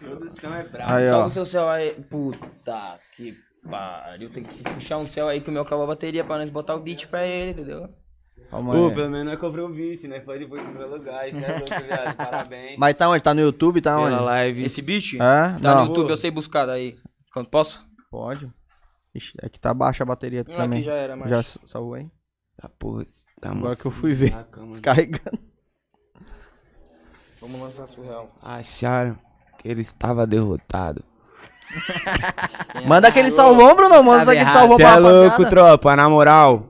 Produção 0.00 0.54
é 0.54 0.64
brava. 0.64 0.94
Aí, 0.96 1.08
Solta 1.10 1.24
ó. 1.24 1.26
o 1.26 1.30
seu 1.30 1.44
céu 1.44 1.68
aí. 1.68 1.90
Puta 2.08 2.98
que 3.14 3.36
pariu. 3.68 4.30
Tem 4.30 4.42
que 4.42 4.62
puxar 4.62 4.96
um 4.96 5.06
céu 5.06 5.28
aí 5.28 5.42
que 5.42 5.50
o 5.50 5.52
meu 5.52 5.60
acabou 5.62 5.84
a 5.84 5.88
bateria 5.88 6.24
pra 6.24 6.38
nós 6.38 6.48
botar 6.48 6.74
o 6.74 6.80
beat 6.80 7.06
pra 7.08 7.26
ele, 7.26 7.50
entendeu? 7.50 7.90
Calma 8.50 8.72
Pô, 8.72 8.88
aí. 8.88 8.94
pelo 8.94 9.10
menos 9.10 9.26
nós 9.26 9.38
comprou 9.40 9.68
um 9.68 9.72
beat, 9.72 10.04
né? 10.04 10.20
Pode 10.20 10.44
ir 10.44 10.48
pro 10.48 10.60
primeiro 10.62 10.90
lugar. 10.90 11.28
Isso 11.28 11.44
é 11.44 11.52
louco, 11.52 11.84
viado. 11.86 12.14
Parabéns. 12.16 12.76
Mas 12.78 12.96
tá 12.96 13.08
onde? 13.08 13.22
Tá 13.22 13.34
no 13.34 13.40
YouTube? 13.40 13.80
Tá 13.80 13.96
Pela 13.96 14.06
onde? 14.16 14.24
live. 14.24 14.64
Esse 14.64 14.80
beat? 14.82 15.14
É? 15.14 15.18
Tá 15.18 15.58
Não. 15.60 15.82
no 15.82 15.88
YouTube, 15.88 16.10
eu 16.10 16.16
sei 16.16 16.30
buscar 16.30 16.64
daí. 16.66 16.96
Quando 17.32 17.48
posso? 17.48 17.84
Pode. 18.10 18.50
Ixi, 19.14 19.32
é 19.42 19.48
que 19.48 19.58
tá 19.58 19.72
baixa 19.74 20.02
a 20.04 20.06
bateria 20.06 20.44
Não, 20.46 20.56
também. 20.56 20.78
aqui 20.78 20.86
já 20.86 20.94
era, 20.94 21.16
mas. 21.16 21.28
Já 21.28 21.42
salvou 21.64 21.94
aí? 21.94 22.06
Tá, 22.60 22.68
porra. 22.78 23.04
Tá 23.40 23.50
Agora 23.50 23.76
que 23.76 23.84
eu 23.86 23.90
fui 23.90 24.14
ver. 24.14 24.30
na 24.30 24.44
cama. 24.44 24.72
Descarregando. 24.72 25.38
Vamos 27.40 27.60
lançar 27.60 27.86
surreal. 27.88 28.30
Acharam 28.42 29.18
que 29.58 29.68
ele 29.68 29.80
estava 29.82 30.26
derrotado. 30.26 31.04
Manda 32.86 33.08
aquele 33.08 33.30
salvão, 33.30 33.74
Bruno. 33.74 34.02
Manda 34.02 34.32
aquele 34.32 34.50
salvão 34.50 34.76
Cê 34.76 34.82
pra 34.82 34.92
é 34.94 34.98
louco, 34.98 35.48
tropa. 35.48 35.96
Na 35.96 36.08
moral, 36.08 36.68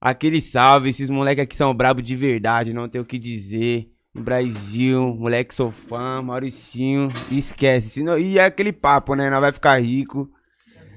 aquele 0.00 0.40
salve. 0.40 0.88
Esses 0.90 1.10
moleques 1.10 1.42
aqui 1.44 1.56
são 1.56 1.74
brabo 1.74 2.02
de 2.02 2.14
verdade. 2.16 2.72
Não 2.72 2.88
tem 2.88 3.00
o 3.00 3.04
que 3.04 3.18
dizer. 3.18 3.88
No 4.14 4.22
Brasil, 4.22 5.14
moleque 5.14 5.54
sou 5.54 5.70
fã, 5.70 6.20
Mauricinho. 6.22 7.08
Esquece. 7.30 7.90
Senão, 7.90 8.18
e 8.18 8.38
é 8.38 8.44
aquele 8.44 8.72
papo, 8.72 9.14
né? 9.14 9.30
Nós 9.30 9.40
vai 9.40 9.52
ficar 9.52 9.80
rico. 9.80 10.28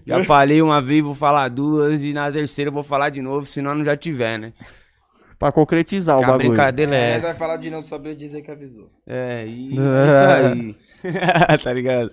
Já 0.05 0.23
falei 0.25 0.61
uma 0.61 0.81
vez, 0.81 1.03
vou 1.03 1.13
falar 1.13 1.49
duas. 1.49 2.01
E 2.01 2.13
na 2.13 2.31
terceira 2.31 2.69
eu 2.69 2.73
vou 2.73 2.83
falar 2.83 3.09
de 3.09 3.21
novo, 3.21 3.45
senão 3.45 3.75
não 3.75 3.85
já 3.85 3.95
tiver, 3.95 4.39
né? 4.39 4.53
Pra 5.37 5.51
concretizar 5.51 6.17
o 6.17 6.19
Que 6.19 6.25
a 6.25 6.27
bagulho. 6.29 6.49
brincadeira 6.49 6.95
é 6.95 7.19
vai 7.19 7.29
essa. 7.31 7.39
falar 7.39 7.57
de 7.57 7.69
novo, 7.69 7.87
eu 8.05 8.15
dizer 8.15 8.41
que 8.41 8.51
avisou. 8.51 8.87
É, 9.07 9.45
e 9.47 9.67
isso 9.73 9.81
aí. 9.83 10.75
tá 11.63 11.73
ligado? 11.73 12.11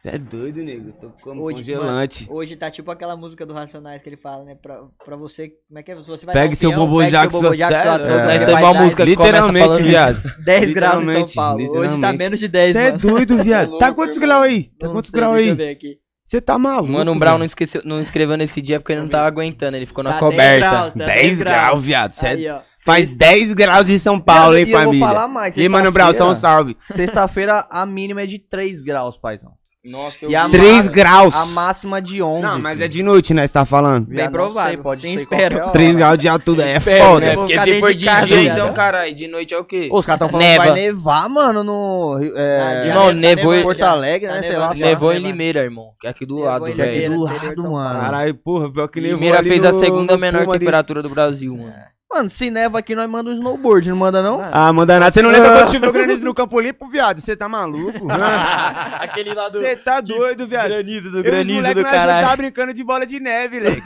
Você 0.00 0.08
é 0.08 0.18
doido, 0.18 0.62
nego. 0.62 0.92
Tô 0.92 1.10
como 1.22 1.42
Hoje, 1.42 1.58
congelante. 1.58 2.24
mano, 2.26 2.38
hoje 2.40 2.56
tá 2.56 2.70
tipo 2.70 2.90
aquela 2.90 3.14
música 3.16 3.44
do 3.44 3.52
Racionais 3.52 4.00
que 4.02 4.08
ele 4.08 4.16
fala, 4.16 4.44
né? 4.44 4.54
Pra, 4.54 4.80
pra 5.04 5.14
você. 5.14 5.50
Como 5.68 5.78
é 5.78 5.82
que 5.82 5.92
é? 5.92 5.96
Se 5.96 6.06
você 6.08 6.24
vai 6.24 6.34
Pegue 6.34 6.54
um 6.54 6.56
seu 6.56 6.72
Bobo 6.74 7.04
Jackson, 7.04 7.30
seu 7.38 7.42
Bobo 7.42 7.54
Jackson 7.56 7.76
É. 8.06 8.24
vai 8.24 8.38
temos 8.38 8.62
uma 8.62 8.74
música 8.74 9.04
Literalmente, 9.04 9.82
viado. 9.82 10.22
10 10.42 10.72
graus 10.72 11.02
em 11.06 11.26
São 11.26 11.26
Paulo. 11.34 11.78
Hoje 11.78 12.00
tá 12.00 12.12
menos 12.14 12.38
de 12.40 12.48
10, 12.48 12.72
Você 12.72 12.78
é 12.78 12.92
doido, 12.92 13.36
viado. 13.44 13.76
Tá 13.76 13.92
quantos 13.92 14.16
graus 14.16 14.44
aí? 14.46 14.64
Tá 14.78 14.86
Não 14.86 14.94
quantos 14.94 15.10
graus 15.10 15.34
deixa 15.34 15.48
eu 15.48 15.52
aí? 15.52 15.56
ver 15.58 15.68
aqui. 15.70 15.98
Você 16.24 16.40
tá 16.40 16.56
maluco? 16.56 16.92
Mano, 16.92 17.12
o 17.12 17.18
Brown 17.18 17.36
não, 17.38 17.44
esqueceu, 17.44 17.82
não 17.84 18.00
escreveu 18.00 18.36
nesse 18.38 18.62
dia 18.62 18.78
porque 18.80 18.92
ele 18.92 19.00
não 19.02 19.08
tava 19.08 19.26
aguentando. 19.26 19.76
Ele 19.76 19.84
ficou 19.84 20.02
na 20.04 20.12
Tá 20.14 20.20
10 20.20 20.30
coberta. 20.32 20.68
graus, 20.70 20.94
tá 20.94 21.04
10 21.06 21.38
graus, 21.38 21.82
viado. 21.82 22.12
Cê 22.12 22.26
é- 22.26 22.30
Aí, 22.30 22.48
ó. 22.48 22.60
Faz 22.82 23.14
10 23.16 23.52
graus 23.52 23.90
em 23.90 23.98
São 23.98 24.18
Paulo, 24.18 24.56
hein, 24.56 24.64
E 24.66 24.70
eu 24.70 24.78
vou 24.78 24.86
família? 24.86 25.06
falar 25.06 25.28
mais, 25.28 25.54
E 25.56 25.60
aí, 25.60 25.68
mano, 25.68 25.92
Brown, 25.92 26.14
só 26.14 26.30
um 26.30 26.34
salve. 26.34 26.76
Sexta-feira 26.90 27.66
a 27.70 27.84
mínima 27.84 28.22
é 28.22 28.26
de 28.26 28.38
3 28.38 28.80
graus, 28.80 29.18
paizão. 29.18 29.52
Nossa, 29.82 30.26
E 30.26 30.36
a 30.36 30.44
vi. 30.46 30.52
3 30.52 30.84
ma- 30.86 30.92
graus. 30.92 31.34
A 31.34 31.46
máxima 31.46 32.02
de 32.02 32.22
11. 32.22 32.42
Não, 32.42 32.58
mas 32.58 32.74
filho. 32.74 32.84
é 32.84 32.88
de 32.88 33.02
noite, 33.02 33.32
né? 33.32 33.46
Você 33.46 33.52
tá 33.54 33.64
falando? 33.64 34.06
Bem 34.08 34.24
não 34.24 34.30
provável, 34.30 34.74
sei, 34.74 34.82
pode 34.82 35.00
sim, 35.00 35.18
ser 35.18 35.54
hora. 35.54 35.68
3 35.70 35.96
graus 35.96 36.18
de 36.18 36.28
altura 36.28 36.68
é 36.68 36.76
Espero, 36.76 37.04
foda. 37.04 37.20
né? 37.26 37.34
Porque 37.34 37.58
se 37.58 37.80
for 37.80 37.94
de 37.94 38.04
casa, 38.04 38.26
dia, 38.26 38.42
então, 38.52 38.72
caralho, 38.74 39.14
de 39.14 39.26
noite 39.26 39.54
é 39.54 39.58
o 39.58 39.64
quê? 39.64 39.88
Ô, 39.90 39.98
os 40.00 40.04
caras 40.04 40.18
tão 40.18 40.28
falando 40.28 40.44
que 40.44 40.50
Neva. 40.52 40.64
vai 40.66 40.74
nevar, 40.74 41.28
mano, 41.30 41.64
no. 41.64 42.18
Rio- 42.18 42.34
Ah, 42.36 42.40
É, 42.40 42.86
Irmão, 42.88 43.06
Tá 43.06 43.12
nevou 43.14 43.54
em- 43.54 43.62
Porto 43.62 43.78
já. 43.78 43.90
Alegre, 43.90 44.28
Tá 44.28 44.34
né? 44.34 44.40
Sei 44.42 44.50
nevando 44.50 44.68
lá. 44.68 44.74
já. 44.76 44.86
Nevou 44.86 45.12
em. 45.14 45.18
Limeira, 45.18 45.60
irmão. 45.60 45.92
Que 45.98 46.06
é 46.06 46.10
aqui 46.10 46.26
do 46.26 46.36
lado, 46.36 46.64
Que 46.66 46.70
é 46.80 46.84
aqui 46.84 46.98
velho. 46.98 47.14
do 47.14 47.20
lado, 47.24 47.72
mano. 47.72 48.00
Caralho, 48.00 48.34
porra, 48.34 48.70
pior 48.70 48.86
que 48.88 49.00
nevou 49.00 49.16
Limeira 49.16 49.42
fez 49.42 49.64
a 49.64 49.72
segunda 49.72 50.12
no 50.12 50.18
menor 50.18 50.46
temperatura 50.46 51.02
do 51.02 51.08
Brasil, 51.08 51.56
mano. 51.56 51.72
Mano, 52.12 52.28
se 52.28 52.50
neva 52.50 52.80
aqui, 52.80 52.92
nós 52.96 53.08
manda 53.08 53.30
um 53.30 53.32
snowboard, 53.34 53.88
não 53.88 53.96
manda 53.96 54.20
não? 54.20 54.40
Ah, 54.52 54.72
manda 54.72 54.98
nada. 54.98 55.12
Você 55.12 55.22
não 55.22 55.30
lembra 55.30 55.52
quando 55.52 55.70
choveu 55.72 55.92
granizo 55.92 56.24
no 56.24 56.34
Campo 56.34 56.58
Limpo, 56.58 56.88
viado? 56.88 57.20
Você 57.20 57.36
tá 57.36 57.48
maluco? 57.48 58.08
Aquele 58.98 59.32
lá 59.32 59.48
do 59.48 59.60
Você 59.60 59.76
tá 59.76 60.00
doido, 60.00 60.44
viado? 60.44 60.68
granizo, 60.70 61.08
do 61.08 61.18
Eu 61.18 61.22
e 61.22 61.26
os 61.26 61.30
granizo 61.30 61.54
moleque, 61.54 61.74
do 61.76 61.82
nós 61.82 61.90
só 61.92 61.98
caralho. 61.98 62.24
tava 62.26 62.36
brincando 62.36 62.74
de 62.74 62.82
bola 62.82 63.06
de 63.06 63.20
neve, 63.20 63.60
leque. 63.60 63.82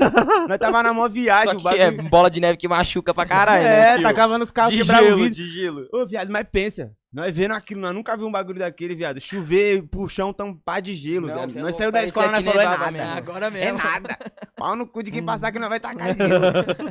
nós 0.48 0.58
tava 0.58 0.82
na 0.82 0.94
mó 0.94 1.06
viagem, 1.06 1.58
Só 1.60 1.68
o 1.68 1.72
que 1.72 1.78
é 1.78 1.90
bola 1.90 2.30
de 2.30 2.40
neve 2.40 2.56
que 2.56 2.66
machuca 2.66 3.12
pra 3.12 3.26
caralho, 3.26 3.62
né? 3.62 3.88
É, 3.90 3.92
filho? 3.96 4.08
tacava 4.08 4.38
nos 4.38 4.50
carros, 4.50 4.72
de 4.72 4.78
quebrava 4.78 5.02
o 5.02 5.06
gelo, 5.06 5.16
vidro. 5.18 5.34
de 5.34 5.48
gelo. 5.48 5.88
Ô, 5.92 6.06
viado, 6.06 6.30
mas 6.30 6.46
pensa. 6.50 6.90
Nós 7.12 7.32
vendo 7.36 7.52
aquilo, 7.52 7.80
nós 7.82 7.94
nunca 7.94 8.14
vimos 8.16 8.30
um 8.30 8.32
bagulho 8.32 8.58
daquele, 8.58 8.94
viado. 8.94 9.20
Chover, 9.20 9.82
puxão, 9.82 10.32
tampar 10.32 10.80
de 10.80 10.94
gelo, 10.94 11.26
Não, 11.28 11.34
viado. 11.34 11.58
é 11.58 11.60
Nós 11.62 11.76
saiu 11.76 11.92
da 11.92 12.02
escola, 12.02 12.32
nós 12.32 12.42
falou, 12.44 12.60
é 12.62 12.64
nada. 12.64 12.90
mesmo. 12.90 13.06
mano. 13.06 13.18
Agora 13.18 13.46
É 13.46 13.50
mesmo. 13.50 13.78
nada. 13.78 14.18
Pau 14.56 14.74
no 14.74 14.86
cu 14.86 15.02
de 15.02 15.10
quem 15.10 15.22
passar 15.22 15.52
que 15.52 15.58
nós 15.58 15.68
vai 15.68 15.78
tacar 15.78 16.08
gelo. 16.16 16.40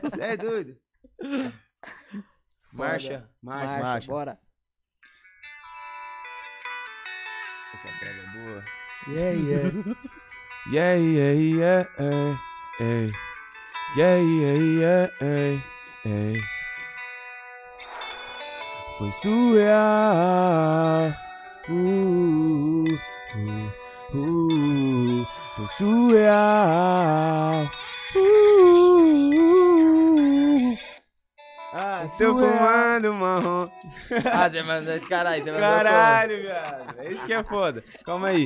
Você 0.03 0.21
é 0.21 0.37
doido. 0.37 0.75
Marcha. 2.73 3.29
Marcha, 3.41 3.41
Marcha, 3.41 3.79
marcha. 3.81 4.11
bora. 4.11 4.37
Essa 7.75 7.89
prega 7.99 8.21
é 8.21 8.25
boa. 8.37 8.61
Yeah, 9.05 9.33
yeah. 9.33 9.69
Yeah, 10.71 10.95
yeah, 10.95 11.33
yeah, 11.33 11.85
eh. 12.79 13.11
Yeah, 13.97 14.15
yeah, 14.15 14.57
yeah, 14.79 15.09
eh, 15.19 15.59
eh. 16.05 16.39
Foi 18.97 19.11
surreal. 19.11 21.11
Uh, 21.67 22.85
uh, 23.35 23.67
uh. 24.15 25.25
Foi 25.57 25.67
surreal. 25.77 27.67
Uh, 28.15 29.92
ah, 31.73 31.97
tô 32.17 32.37
fumando 32.37 33.13
marrom. 33.13 33.59
Ah, 34.31 34.47
Zé, 34.49 34.61
mas 34.63 34.85
caralho, 35.07 35.43
você 35.43 35.51
mandou 35.51 35.67
Caralho, 35.67 36.43
viado. 36.43 36.95
É 36.99 37.11
isso 37.11 37.25
que 37.25 37.33
é 37.33 37.43
foda. 37.43 37.83
Calma 38.05 38.29
aí. 38.29 38.45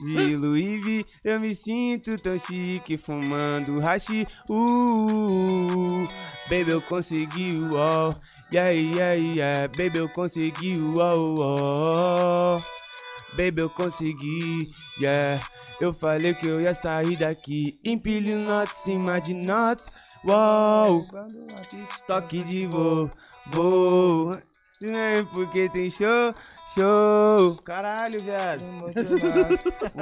De 0.00 0.36
Louis 0.36 0.84
V, 0.84 1.06
eu 1.24 1.40
me 1.40 1.54
sinto 1.54 2.20
tão 2.20 2.36
chique 2.36 2.98
fumando 2.98 3.80
hashi. 3.80 4.26
Uh, 4.50 6.06
baby, 6.50 6.72
eu 6.72 6.82
consegui 6.82 7.54
o 7.54 7.70
ó. 7.76 8.12
Yeah, 8.52 8.70
yeah, 8.70 9.16
yeah. 9.16 9.68
Baby, 9.68 9.98
eu 9.98 10.08
consegui 10.08 10.74
o 10.78 10.94
ó, 10.98 12.56
baby, 13.36 13.62
eu 13.62 13.70
consegui, 13.70 14.70
yeah. 15.00 15.40
Eu 15.80 15.92
falei 15.92 16.32
que 16.34 16.46
eu 16.48 16.60
ia 16.60 16.72
sair 16.72 17.16
daqui, 17.16 17.78
empilho 17.84 18.38
notas 18.40 18.78
em 18.78 18.82
cima 18.84 19.20
de 19.20 19.34
notas, 19.34 19.88
uau. 20.26 21.04
Toque 22.08 22.42
de 22.42 22.66
voo, 22.66 23.08
voo. 23.52 24.32
É 24.82 25.22
porque 25.34 25.70
tem 25.70 25.88
show, 25.88 26.34
show. 26.74 27.56
Caralho, 27.64 28.18
viado. 28.22 28.64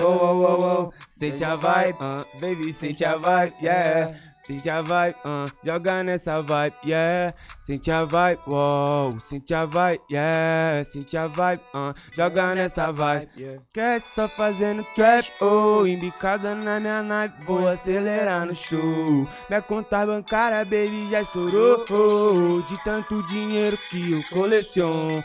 Uou, 0.00 0.18
uou, 0.18 0.42
uou, 0.42 0.62
uou. 0.62 0.94
Sente 1.08 1.44
a 1.44 1.54
vibe, 1.54 1.98
uh, 2.02 2.40
baby, 2.40 2.72
sente 2.72 3.04
a 3.04 3.16
vibe, 3.16 3.54
yeah. 3.62 4.12
Sente 4.44 4.68
a 4.68 4.82
vibe, 4.82 5.16
uh, 5.24 5.50
joga 5.64 6.02
nessa 6.02 6.42
vibe, 6.42 6.74
yeah. 6.88 7.32
Sente 7.64 7.90
a 7.90 8.04
vibe, 8.04 8.40
wow. 8.46 9.10
Sente 9.24 9.54
a 9.54 9.64
vibe, 9.64 9.98
yeah. 10.10 10.84
Sente 10.84 11.16
a 11.16 11.26
vibe, 11.26 11.62
uh, 11.74 11.94
joga 12.14 12.54
nessa 12.54 12.92
vibe. 12.92 13.26
Cash 13.72 14.04
só 14.04 14.28
fazendo 14.28 14.84
trap, 14.94 15.24
oh. 15.40 15.86
Embicada 15.86 16.54
na 16.54 16.78
minha 16.78 17.02
nave, 17.02 17.32
vou 17.46 17.66
acelerar 17.66 18.44
no 18.44 18.54
show. 18.54 19.26
Minha 19.48 19.62
conta 19.62 20.04
bancária, 20.04 20.62
baby, 20.62 21.08
já 21.10 21.22
estourou. 21.22 21.86
oh. 21.88 22.60
De 22.68 22.76
tanto 22.84 23.22
dinheiro 23.22 23.78
que 23.88 24.12
eu 24.12 24.22
coleciono. 24.28 25.24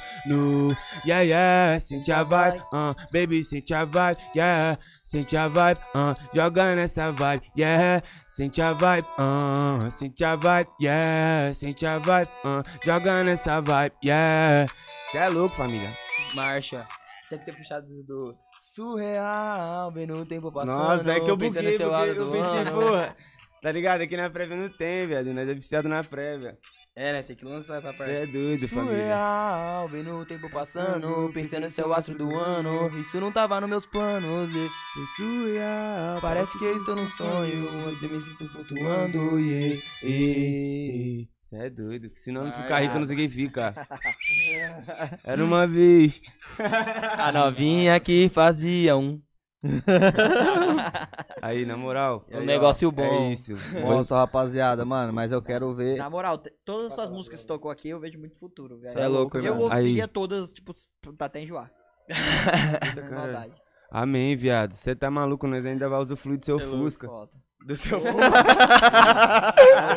Yeah, 1.05 1.21
yeah. 1.23 1.79
Sente 1.81 2.09
a 2.09 2.23
vibe, 2.23 2.63
uh, 2.73 2.95
baby, 3.11 3.43
sente 3.43 3.73
a 3.73 3.83
vibe, 3.83 4.17
yeah. 4.33 4.77
Sente 5.03 5.35
a 5.35 5.47
vibe, 5.49 5.79
uh, 5.97 6.13
joga 6.33 6.75
nessa 6.75 7.11
vibe, 7.11 7.41
yeah. 7.57 7.99
Sente 8.27 8.61
a 8.61 8.71
vibe, 8.71 9.05
uh, 9.19 9.91
sente 9.91 10.23
a 10.23 10.35
vibe, 10.35 10.69
yeah. 10.79 11.53
Sente 11.53 11.85
a 11.87 11.97
vibe, 11.97 12.28
uh, 12.45 12.63
joga 12.83 13.23
nessa 13.23 13.59
vibe, 13.59 13.93
yeah. 14.03 14.71
Cê 15.11 15.17
é 15.17 15.27
louco, 15.29 15.55
família. 15.55 15.87
Marcha. 16.33 16.87
Tinha 17.27 17.39
que 17.39 17.45
ter 17.45 17.55
puxado 17.55 17.87
do 18.07 18.31
surreal, 18.73 19.91
vendo 19.91 20.15
o 20.15 20.25
tempo 20.25 20.51
passando. 20.51 20.77
Nossa, 20.77 21.11
é 21.11 21.19
que 21.19 21.29
eu 21.29 21.35
buguei, 21.35 21.71
no 21.71 21.77
seu 21.77 21.91
buguei, 21.91 22.09
eu 22.09 22.15
do 22.15 22.31
pensei, 22.31 22.59
ano. 22.59 22.71
porra. 22.73 23.15
Tá 23.61 23.73
ligado? 23.73 24.01
Aqui 24.01 24.15
na 24.15 24.29
prévia 24.29 24.55
não 24.55 24.69
tem, 24.69 25.05
viado. 25.05 25.33
Nós 25.33 25.49
é 25.49 25.53
viciado 25.53 25.89
na 25.89 26.01
prévia. 26.01 26.57
É, 26.95 27.13
né? 27.13 27.21
Você 27.21 27.35
que 27.35 27.45
lançar 27.45 27.77
essa 27.79 27.93
parte. 27.93 28.11
é 28.11 28.25
doido, 28.25 28.67
família. 28.67 28.95
Surreal, 28.95 29.89
vendo 29.89 30.15
o 30.15 30.25
tempo 30.25 30.49
passando, 30.49 31.29
pensando 31.33 31.63
no 31.63 31.69
seu 31.69 31.93
astro 31.93 32.17
do 32.17 32.33
ano. 32.37 32.97
Isso 32.99 33.19
não 33.19 33.31
tava 33.31 33.59
nos 33.61 33.69
meus 33.69 33.85
planos. 33.85 34.49
e 34.49 34.69
Foi 34.93 35.05
surreal. 35.17 36.21
Parece 36.21 36.57
que 36.57 36.63
eu 36.65 36.77
estou 36.77 36.95
num 36.95 37.07
sonho, 37.07 37.69
eu 38.01 38.09
me 38.09 38.21
sinto 38.21 38.49
flutuando. 38.49 39.39
Yeah, 39.39 39.81
yeah. 40.03 41.38
Cê 41.49 41.57
é 41.57 41.69
doido. 41.69 42.11
Se 42.15 42.31
não, 42.31 42.51
ficar 42.51 42.79
rico, 42.79 42.95
eu 42.95 42.99
não 42.99 43.07
sei 43.07 43.15
quem 43.15 43.27
fica. 43.29 43.73
Era 45.23 45.43
uma 45.43 45.65
vez. 45.65 46.21
A 47.17 47.31
novinha 47.31 47.99
que 47.99 48.29
fazia 48.29 48.95
um, 48.95 49.19
Aí, 51.41 51.65
na 51.65 51.75
moral. 51.75 52.25
um 52.31 52.41
negócio 52.45 52.91
bom. 52.91 53.03
É 53.03 53.31
isso. 53.31 53.53
Nossa, 53.81 54.15
rapaziada, 54.15 54.85
mano, 54.85 55.11
mas 55.11 55.31
eu 55.31 55.41
quero 55.41 55.73
ver. 55.73 55.97
Na 55.97 56.09
moral, 56.09 56.37
te- 56.37 56.53
todas 56.63 56.87
as 56.87 56.93
suas 56.93 57.09
músicas 57.09 57.39
que 57.39 57.41
você 57.41 57.47
tocou 57.47 57.71
aqui, 57.71 57.89
eu 57.89 57.99
vejo 57.99 58.19
muito 58.19 58.37
futuro, 58.37 58.79
velho. 58.79 58.93
Cê 58.93 58.99
é 58.99 59.07
louco, 59.07 59.37
Eu 59.37 59.43
irmão. 59.45 59.61
ouviria 59.63 60.03
Aí. 60.03 60.07
todas, 60.07 60.53
tipo, 60.53 60.73
pra 61.17 61.27
até 61.27 61.41
enjoar. 61.41 61.71
Maldade. 63.11 63.53
Amém, 63.91 64.35
viado. 64.35 64.73
Você 64.73 64.95
tá 64.95 65.09
maluco? 65.09 65.47
Nós 65.47 65.65
ainda 65.65 65.89
vai 65.89 65.99
usufruir 65.99 66.37
do 66.39 66.45
seu 66.45 66.59
é 66.59 66.63
louco, 66.63 66.83
Fusca. 66.83 67.07
foda. 67.07 67.31
Do 67.65 67.75
seu 67.75 67.99
Vamos 67.99 68.21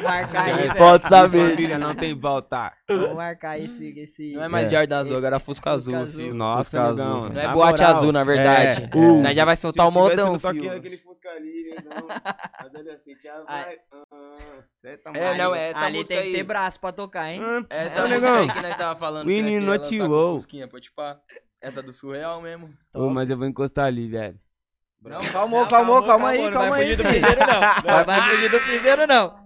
marcar 0.02 0.56
velho. 0.56 0.76
Pode 0.76 1.08
saber. 1.08 1.50
Família 1.50 1.78
não 1.78 1.94
tem 1.94 2.18
volta. 2.18 2.72
Vamos 2.88 3.14
marcar 3.14 3.58
esse, 3.58 3.88
esse... 3.98 4.32
Não 4.32 4.42
é 4.42 4.48
mais 4.48 4.66
É. 4.66 4.70
Jordan 4.76 4.98
Azul, 4.98 5.12
Esse- 5.14 5.24
agora 5.24 5.36
é 5.36 5.38
Fusca 5.38 5.70
Azul, 5.70 5.94
Fusca 5.94 6.18
filho. 6.18 6.34
Nossa, 6.34 6.64
Fusca 6.64 6.82
azul. 6.82 6.96
Não 7.30 7.40
é 7.40 7.46
Na 7.46 7.52
boate 7.52 7.80
moral, 7.80 7.96
azul, 7.96 8.12
na 8.12 8.24
verdade. 8.24 8.82
É, 8.82 8.96
Uh, 8.96 9.20
é. 9.20 9.22
Nós 9.22 9.36
já 9.36 9.44
vai 9.44 9.56
soltar 9.56 9.86
o 9.86 9.90
modão, 9.92 10.38
filho. 10.38 10.70
daquele 10.70 10.96
Fusca 10.96 11.28
ali. 11.30 11.74
Mas 12.62 12.74
olha 12.74 12.92
assim, 12.94 13.12
vai. 13.46 13.76
Tá 13.76 15.12
É, 15.14 15.38
não, 15.38 15.54
é 15.54 15.70
essa 15.70 15.80
Ali 15.80 16.04
tem 16.04 16.16
que 16.18 16.22
aí. 16.24 16.32
ter 16.32 16.42
braço 16.42 16.80
pra 16.80 16.92
tocar, 16.92 17.30
hein? 17.30 17.40
Ah, 17.42 17.64
Essa 17.70 18.00
é, 18.00 18.02
música 18.02 18.20
negão. 18.20 18.42
aí 18.42 18.48
que 18.50 18.62
nós 18.62 18.76
tava 18.76 18.98
falando 18.98 19.26
We 19.28 19.34
que 19.36 19.42
nós 19.42 19.50
need 19.50 19.60
queria 19.60 19.72
not 19.72 19.78
lançar 19.84 19.94
you, 19.94 20.08
com 20.08 20.14
oh. 20.14 20.34
Fusquinha, 20.34 20.66
tipo, 20.68 21.00
essa 21.60 21.82
do 21.82 21.92
surreal 21.92 22.42
mesmo. 22.42 22.70
Ô, 22.92 23.08
mas 23.08 23.30
eu 23.30 23.38
vou 23.38 23.46
encostar 23.46 23.86
ali, 23.86 24.08
velho. 24.08 24.38
Não, 25.04 25.20
calmou, 25.32 25.66
calmou, 25.66 26.02
calma 26.04 26.28
aí, 26.28 26.42
não 26.42 26.52
calma 26.52 26.70
vai 26.70 26.82
aí. 26.82 26.96
fugir 26.96 26.96
do 26.96 27.12
piseiro, 27.12 27.40
não. 27.40 27.60
Não 27.98 28.04
vai 28.04 28.30
fugir 28.30 28.50
do 28.50 28.60
piseiro, 28.60 29.06
não. 29.06 29.42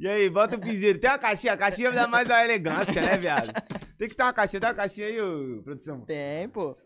E 0.00 0.08
aí, 0.08 0.28
bota 0.30 0.56
o 0.56 0.60
piseiro. 0.60 0.98
Tem 0.98 1.10
uma 1.10 1.18
caixinha, 1.18 1.52
a 1.52 1.56
caixinha 1.56 1.92
dá 1.92 2.06
mais 2.08 2.28
uma 2.28 2.44
elegância, 2.44 3.00
né, 3.00 3.16
viado? 3.16 3.52
Tem 3.96 4.08
que 4.08 4.16
ter 4.16 4.22
uma 4.22 4.32
caixinha, 4.32 4.58
dá 4.60 4.68
uma 4.68 4.74
caixinha 4.74 5.06
aí, 5.06 5.20
ô, 5.20 5.62
produção. 5.62 6.00
Tem, 6.00 6.48
pô. 6.48 6.76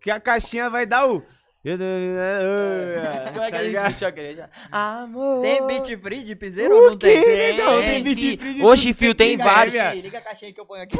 Que 0.00 0.10
a 0.10 0.18
caixinha 0.18 0.68
vai 0.68 0.84
dar 0.84 1.08
o. 1.08 1.22
Tô- 1.62 3.32
Como 3.32 3.44
é 3.44 3.46
que 3.46 3.52
Tá 3.52 3.58
a 3.58 3.64
gente 3.64 3.92
puxou 3.92 4.08
aquele 4.08 4.34
já? 4.36 4.48
Amor. 4.72 5.42
Tem 5.42 5.64
beat 5.66 5.96
free 6.02 6.24
de 6.24 6.34
piseiro 6.34 6.74
ou 6.74 6.90
não 6.90 6.96
tem? 6.98 7.22
quê, 7.22 7.36
negão? 7.36 7.80
Tem 7.80 8.02
beat 8.02 8.38
free 8.40 8.54
de 8.54 8.64
Oxi, 8.64 8.92
fio, 8.92 9.14
tem 9.14 9.30
Liga 9.32 9.44
vários. 9.44 9.74
aí, 9.76 10.00
Liga 10.00 10.18
a 10.18 10.20
caixinha 10.20 10.52
que 10.52 10.60
eu 10.60 10.66
ponho 10.66 10.82
aqui. 10.82 10.98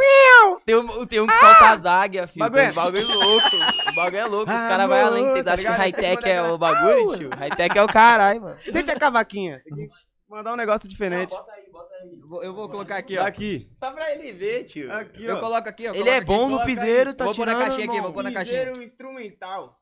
Tem 0.65 0.77
um, 0.77 1.05
tem 1.07 1.21
um 1.21 1.27
que 1.27 1.35
solta 1.35 1.71
as 1.73 1.85
águias, 1.85 2.31
filho. 2.31 2.45
Bagulho 2.45 2.61
é- 2.61 2.65
Tem 2.65 2.73
um 2.73 2.75
bagulho 2.77 3.09
louco. 3.09 3.57
O 3.89 3.93
bagulho 3.95 4.17
é 4.19 4.25
louco. 4.25 4.53
Os 4.53 4.59
Ah, 4.59 4.69
caras 4.69 4.89
vão 4.89 5.07
além. 5.07 5.25
Vocês 5.31 5.45
tá 5.45 5.53
acham 5.55 5.73
que 5.73 5.79
high-tech 5.79 6.23
Tem 6.23 6.33
é 6.33 6.41
mandar 6.43 6.55
o 6.55 6.59
bagulho, 6.59 7.19
tio? 7.19 7.31
High-tech 7.37 7.79
é 7.79 7.83
o 7.83 7.87
caralho, 7.89 8.41
mano. 8.43 8.57
Sente 8.61 8.91
a 8.91 8.97
cavaquinha. 8.99 9.61
Tem 9.65 9.75
que 9.89 9.93
mandar 10.33 10.53
um 10.53 10.57
negócio 10.57 10.89
diferente. 10.89 11.31
Bota 11.31 11.53
aí, 11.53 11.71
bota 11.71 11.95
aí. 12.03 12.19
Eu 12.21 12.27
vou- 12.27 12.43
Eu 12.45 12.55
vou 12.55 12.69
colocar 12.69 12.97
aqui, 12.97 13.17
ó. 13.19 13.25
Aqui. 13.27 13.69
Só 13.79 13.93
pra 13.93 14.13
ele 14.15 14.33
ver, 14.33 14.65
tio. 14.65 14.93
Aqui, 14.93 15.25
Eu 15.25 15.37
ó. 15.37 15.41
coloco 15.41 15.69
aqui, 15.69 15.89
ó. 15.89 15.95
Ele 15.95 16.09
é 16.09 16.17
aqui. 16.17 16.27
bom 16.27 16.49
no 16.49 16.63
piseiro, 16.65 17.15
tá 17.15 17.25
Vou 17.25 17.35
pôr 17.35 17.47
na 17.47 17.53
tirando, 17.53 17.67
caixinha 17.69 17.87
aqui, 17.87 18.01
vou 18.01 18.13
pôr 18.13 18.23
na 18.25 18.31
Piseiro 18.31 18.65
caixinha. 18.67 18.85
instrumental. 18.85 19.79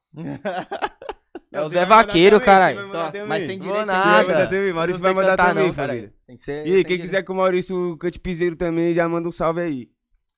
É 1.52 1.60
o 1.60 1.68
Zé 1.68 1.84
Vaqueiro, 1.84 2.40
caralho. 2.40 2.88
mas 3.26 3.44
sem 3.46 3.58
Vou 3.58 3.68
direito. 3.68 3.86
nada. 3.86 4.24
Vai 4.34 4.46
direito. 4.46 4.74
Maurício 4.74 4.98
Não 5.00 5.02
vai 5.02 5.14
mandar 5.14 5.36
cantar 5.36 5.48
também, 5.48 5.66
não, 5.66 5.72
família. 5.74 6.14
Tem 6.26 6.36
que 6.36 6.42
ser. 6.44 6.66
E 6.66 6.84
quem 6.84 6.96
que- 6.96 7.02
quiser 7.02 7.22
que 7.24 7.32
o 7.32 7.34
Maurício 7.34 7.96
cante 7.98 8.20
piseiro 8.20 8.54
também, 8.56 8.94
já 8.94 9.08
manda 9.08 9.28
um 9.28 9.32
salve 9.32 9.60
aí. 9.60 9.90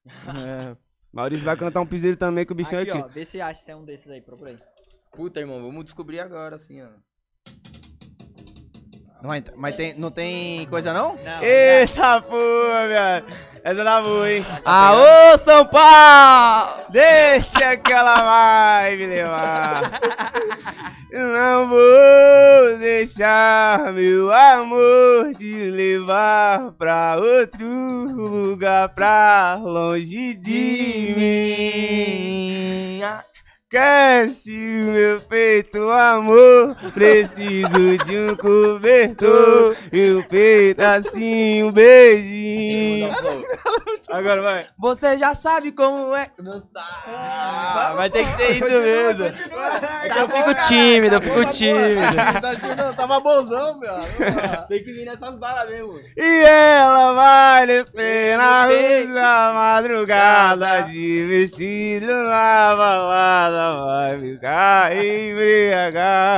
É, 0.07 0.77
Maurício 1.13 1.45
vai 1.45 1.57
cantar 1.57 1.81
um 1.83 1.87
piseiro 1.87 2.17
também, 2.17 2.47
que 2.47 2.53
o 2.53 2.55
bichinho 2.55 2.81
Aqui, 2.81 2.91
é 2.91 2.95
ó. 2.95 2.99
aqui. 3.01 3.13
Vê 3.15 3.25
se 3.27 3.41
acha 3.41 3.61
se 3.61 3.71
é 3.71 3.77
um 3.77 3.85
desses 3.85 4.11
aí. 4.11 4.23
Procura 4.23 4.51
aí. 4.51 4.59
Puta, 5.13 5.41
irmão, 5.41 5.61
vamos 5.61 5.85
descobrir 5.85 6.21
agora, 6.21 6.57
assim, 6.57 6.81
ó. 6.81 6.89
Não, 9.23 9.35
ent- 9.35 9.53
mas 9.57 9.77
tem, 9.77 9.95
não 9.97 10.11
tem 10.11 10.67
coisa 10.67 10.93
não? 10.93 11.15
Não. 11.25 11.43
Eita 11.43 12.21
porra, 12.23 12.89
viado. 12.89 13.25
Essa 13.65 13.85
tá 13.85 14.03
boa, 14.03 14.29
hein? 14.29 14.45
Aô, 14.65 15.39
São 15.45 15.65
Paulo! 15.67 16.81
Deixa 16.91 17.71
aquela 17.71 18.17
vibe 18.83 19.07
levar. 19.07 19.93
Eu 21.13 21.29
não 21.29 21.69
vou 21.69 22.79
deixar 22.81 23.93
meu 23.93 24.33
amor 24.33 25.33
te 25.37 25.71
levar 25.71 26.73
pra 26.73 27.15
outro 27.17 27.65
lugar, 27.69 28.89
pra 28.89 29.61
longe 29.63 30.35
de 30.35 31.15
mim. 31.17 33.01
Aquece 33.77 34.51
o 34.51 34.93
meu 34.93 35.21
peito, 35.23 35.89
amor. 35.91 36.77
Preciso 36.93 37.97
de 38.05 38.19
um 38.19 38.37
cobertor. 38.37 39.75
E 39.91 40.11
o 40.11 40.23
peito 40.25 40.81
assim, 40.83 41.63
um 41.63 41.73
beijinho. 41.73 43.09
Agora 44.11 44.43
vai. 44.43 44.67
Você 44.79 45.17
já 45.17 45.35
sabe 45.35 45.73
como 45.73 46.15
é. 46.15 46.31
Não 46.39 46.63
Ah, 46.77 47.95
vai 47.97 48.11
ter 48.11 48.27
que 48.27 48.37
ser 48.37 48.51
isso 48.53 48.69
mesmo. 48.71 49.25
É 49.25 50.09
que 50.11 50.19
eu 50.19 50.29
fico 50.29 50.55
tímido, 50.69 51.15
eu 51.15 51.21
fico 51.23 51.45
tímido. 51.51 52.95
Tava 52.95 53.21
bonzão, 53.21 53.79
meu. 53.79 53.95
Tem 54.69 54.85
que 54.85 54.93
vir 54.93 55.07
nessas 55.07 55.35
balas 55.39 55.71
mesmo. 55.71 55.99
E 56.15 56.45
ela 56.45 57.15
vai 57.15 57.67
descer 57.67 58.37
na 58.37 58.67
luz 58.67 59.15
da 59.15 59.53
madrugada 59.55 60.83
De 60.83 61.27
vestido 61.27 62.13
na 62.13 62.77
balada 62.77 63.62
Vai 63.71 64.21
ficar 64.21 64.97
embriagada. 64.97 66.33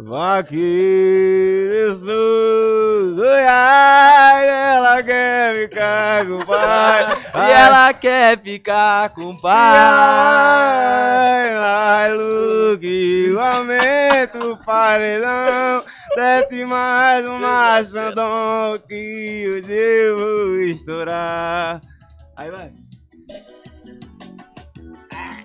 Vaqueiro 0.00 1.96
sou 1.96 3.16
Goiás 3.16 4.48
Ela 4.48 5.02
quer 5.02 5.68
ficar 5.68 6.24
com 6.24 6.36
o 6.36 6.46
pai 6.46 7.04
E 7.34 7.50
ela 7.50 7.92
quer 7.92 8.38
ficar 8.38 9.08
com 9.10 9.30
o 9.30 9.40
pai. 9.40 9.76
ela 11.48 11.58
vai 11.58 12.12
Luke 12.12 13.36
Aumenta 13.40 14.38
o 14.38 14.56
paredão. 14.56 15.84
Desce 16.14 16.64
mais 16.64 17.26
um 17.26 17.40
machandão 17.40 18.78
Que 18.88 19.52
hoje 19.56 19.72
eu 19.72 20.16
vou 20.16 20.60
estourar 20.60 21.80
Aí 22.36 22.50
vai 22.52 22.70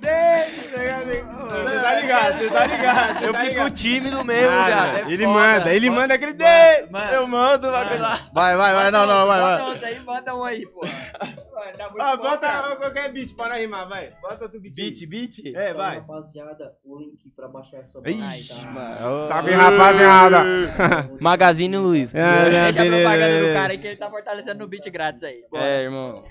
Você 0.04 1.80
tá 1.80 1.96
ligado, 2.02 2.38
você 2.38 2.50
tá 2.50 2.66
ligado 2.66 3.20
você 3.20 3.26
Eu 3.28 3.34
tá 3.34 3.40
fico 3.40 3.50
ligado. 3.52 3.74
tímido 3.74 4.26
mesmo, 4.26 4.50
cara. 4.52 5.00
É 5.00 5.12
Ele 5.12 5.24
foda. 5.26 5.40
manda, 5.40 5.74
ele 5.74 5.90
manda 5.90 6.14
aquele 6.14 6.34
Mano, 6.34 6.92
mano. 6.92 7.12
Eu 7.14 7.28
mando 7.28 7.68
o 7.68 7.72
bagulho 7.72 8.02
lá. 8.02 8.20
Vai, 8.34 8.58
vai, 8.58 8.74
vai, 8.74 8.92
não, 8.92 9.06
não, 9.06 9.28
vai, 9.28 9.40
Bota 9.40 9.58
vai. 9.58 9.70
outra 9.70 9.88
aí, 9.88 10.00
bota 10.00 10.36
um 10.36 10.44
aí, 10.44 10.66
pô. 10.68 10.82
Mano, 10.86 11.96
na 11.98 12.14
Ó, 12.14 12.18
bota 12.18 12.76
qualquer 12.78 13.12
beat 13.14 13.36
pra 13.36 13.50
nós 13.50 13.58
rimar, 13.60 13.88
vai. 13.88 14.12
Bota 14.22 14.44
outro 14.46 14.60
beat. 14.60 14.76
Beat, 14.76 15.06
beat? 15.08 15.56
É, 15.56 15.74
vai. 15.74 15.98
Rapaziada, 16.00 16.74
o 16.84 16.98
link 17.00 17.30
pra 17.36 17.48
baixar 17.48 17.78
essa 17.78 18.00
Ixi, 18.06 18.54
mano. 18.66 19.28
Salve, 19.28 19.52
rapaziada. 19.52 20.44
Magazine 21.20 21.78
Luiz. 21.78 22.14
É, 22.14 22.44
Deixa 22.50 22.80
a 22.82 22.84
beleza, 22.84 23.02
propaganda 23.10 23.48
do 23.48 23.54
cara 23.54 23.72
aí 23.74 23.78
que 23.78 23.88
ele 23.88 23.96
tá 23.98 24.10
fortalecendo 24.10 24.60
no 24.60 24.68
beat 24.68 24.90
grátis 24.90 25.24
aí. 25.24 25.44
Bora. 25.50 25.64
É, 25.64 25.84
irmão. 25.84 26.24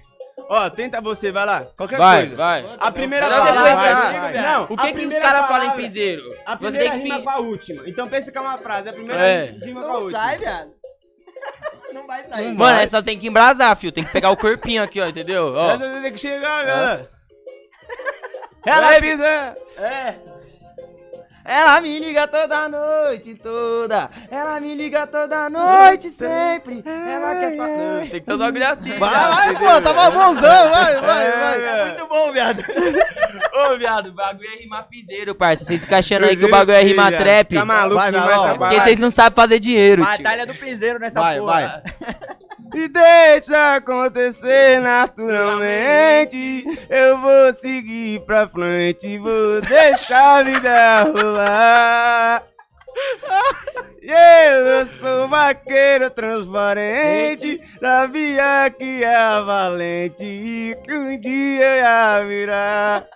Ó, 0.48 0.70
tenta 0.70 1.00
você, 1.00 1.30
vai 1.32 1.46
lá. 1.46 1.66
Qualquer 1.76 1.98
Vai, 1.98 2.20
coisa. 2.22 2.36
vai. 2.36 2.76
A 2.78 2.90
primeira 2.90 3.26
Melhor 3.28 3.46
palavra. 3.46 3.74
vai, 3.74 3.94
vai, 3.94 4.32
vai. 4.32 4.42
Não, 4.42 4.64
O 4.64 4.76
que 4.76 4.92
que 4.92 5.06
os 5.06 5.18
caras 5.18 5.46
falam 5.48 5.66
em 5.66 5.70
piseiro? 5.76 6.22
A 6.44 6.56
Você 6.56 6.78
primeira 6.78 6.90
tem 6.90 6.98
que 7.00 7.04
rima 7.04 7.18
fi- 7.18 7.24
com 7.24 7.30
a 7.30 7.38
última. 7.38 7.82
Então 7.88 8.06
pensa 8.08 8.30
que 8.32 8.38
é 8.38 8.40
uma 8.40 8.58
frase. 8.58 8.88
A 8.88 8.92
primeira 8.92 9.20
É. 9.26 9.44
rima 9.44 9.80
com 9.82 9.86
a 9.88 9.92
Não 9.92 10.00
última. 10.02 10.18
sai, 10.18 10.38
viado. 10.38 10.70
Não 11.92 12.06
vai 12.06 12.24
sair. 12.24 12.52
Mano, 12.54 12.78
essa 12.80 13.02
tem 13.02 13.18
que 13.18 13.26
embrasar, 13.28 13.74
fio. 13.76 13.92
Tem 13.92 14.04
que 14.04 14.12
pegar 14.12 14.30
o 14.30 14.36
corpinho 14.36 14.82
aqui, 14.82 15.00
ó, 15.00 15.06
entendeu? 15.06 15.52
Ó. 15.54 15.70
Essa 15.72 16.00
tem 16.02 16.12
que 16.12 16.18
chegar, 16.18 16.64
galera. 16.64 17.08
Ela 18.64 19.00
pisa. 19.00 19.56
É. 19.78 20.14
Ela 21.44 21.80
me 21.80 21.98
liga 21.98 22.28
toda 22.28 22.68
noite, 22.68 23.34
toda. 23.34 24.08
Ela 24.30 24.60
me 24.60 24.74
liga 24.74 25.06
toda 25.06 25.50
noite, 25.50 26.10
sempre. 26.10 26.82
Ela 26.86 27.34
quer. 27.34 27.50
Não, 27.56 28.06
Tem 28.08 28.20
que 28.20 28.26
ser 28.26 28.32
um 28.34 28.38
bagulho 28.38 28.66
assim. 28.68 28.92
Vai, 28.98 29.10
viado, 29.10 29.34
vai, 29.34 29.54
pô, 29.54 29.80
tava 29.82 30.10
bonzão, 30.10 30.70
vai, 30.70 31.00
vai, 31.00 31.26
É, 31.26 31.30
vai. 31.32 31.60
velho. 31.60 31.84
Muito 31.86 32.06
bom, 32.08 32.32
viado. 32.32 32.62
Ô, 33.54 33.76
viado, 33.76 34.06
o 34.08 34.12
bagulho 34.12 34.48
é 34.52 34.56
rimar 34.60 34.86
piseiro, 34.88 35.34
parça. 35.34 35.64
Vocês 35.64 35.80
ficam 35.82 35.98
achando 35.98 36.26
aí 36.26 36.36
que 36.36 36.44
o 36.44 36.50
bagulho 36.50 36.76
é 36.76 36.82
rimar 36.82 37.10
trap. 37.10 37.54
Tá 37.54 37.64
maluco 37.64 37.96
Vai, 37.96 38.12
vai, 38.12 38.34
essa 38.34 38.58
Porque 38.58 38.80
vocês 38.80 38.98
não 38.98 39.10
sabem 39.10 39.34
fazer 39.36 39.58
dinheiro, 39.58 40.02
tio. 40.04 40.10
Batalha 40.18 40.46
do 40.46 40.54
piseiro 40.54 40.98
nessa 40.98 41.20
Vai, 41.20 41.38
porra. 41.38 41.52
vai. 41.52 41.82
E 42.74 42.88
deixa 42.88 43.76
acontecer 43.76 44.80
naturalmente. 44.80 46.64
Eu 46.88 47.18
vou 47.18 47.52
seguir 47.52 48.20
pra 48.20 48.48
frente, 48.48 49.18
vou 49.18 49.60
deixar 49.60 50.40
a 50.40 50.42
vida 50.42 51.02
rolar. 51.02 52.42
Eu 54.02 54.86
sou 54.98 55.28
vaqueiro 55.28 56.10
transparente, 56.10 57.58
sabia 57.78 58.68
que 58.76 59.04
é 59.04 59.42
valente 59.42 60.24
e 60.24 60.76
que 60.84 60.92
um 60.92 61.20
dia 61.20 61.76
ia 61.76 62.20
virar. 62.26 63.06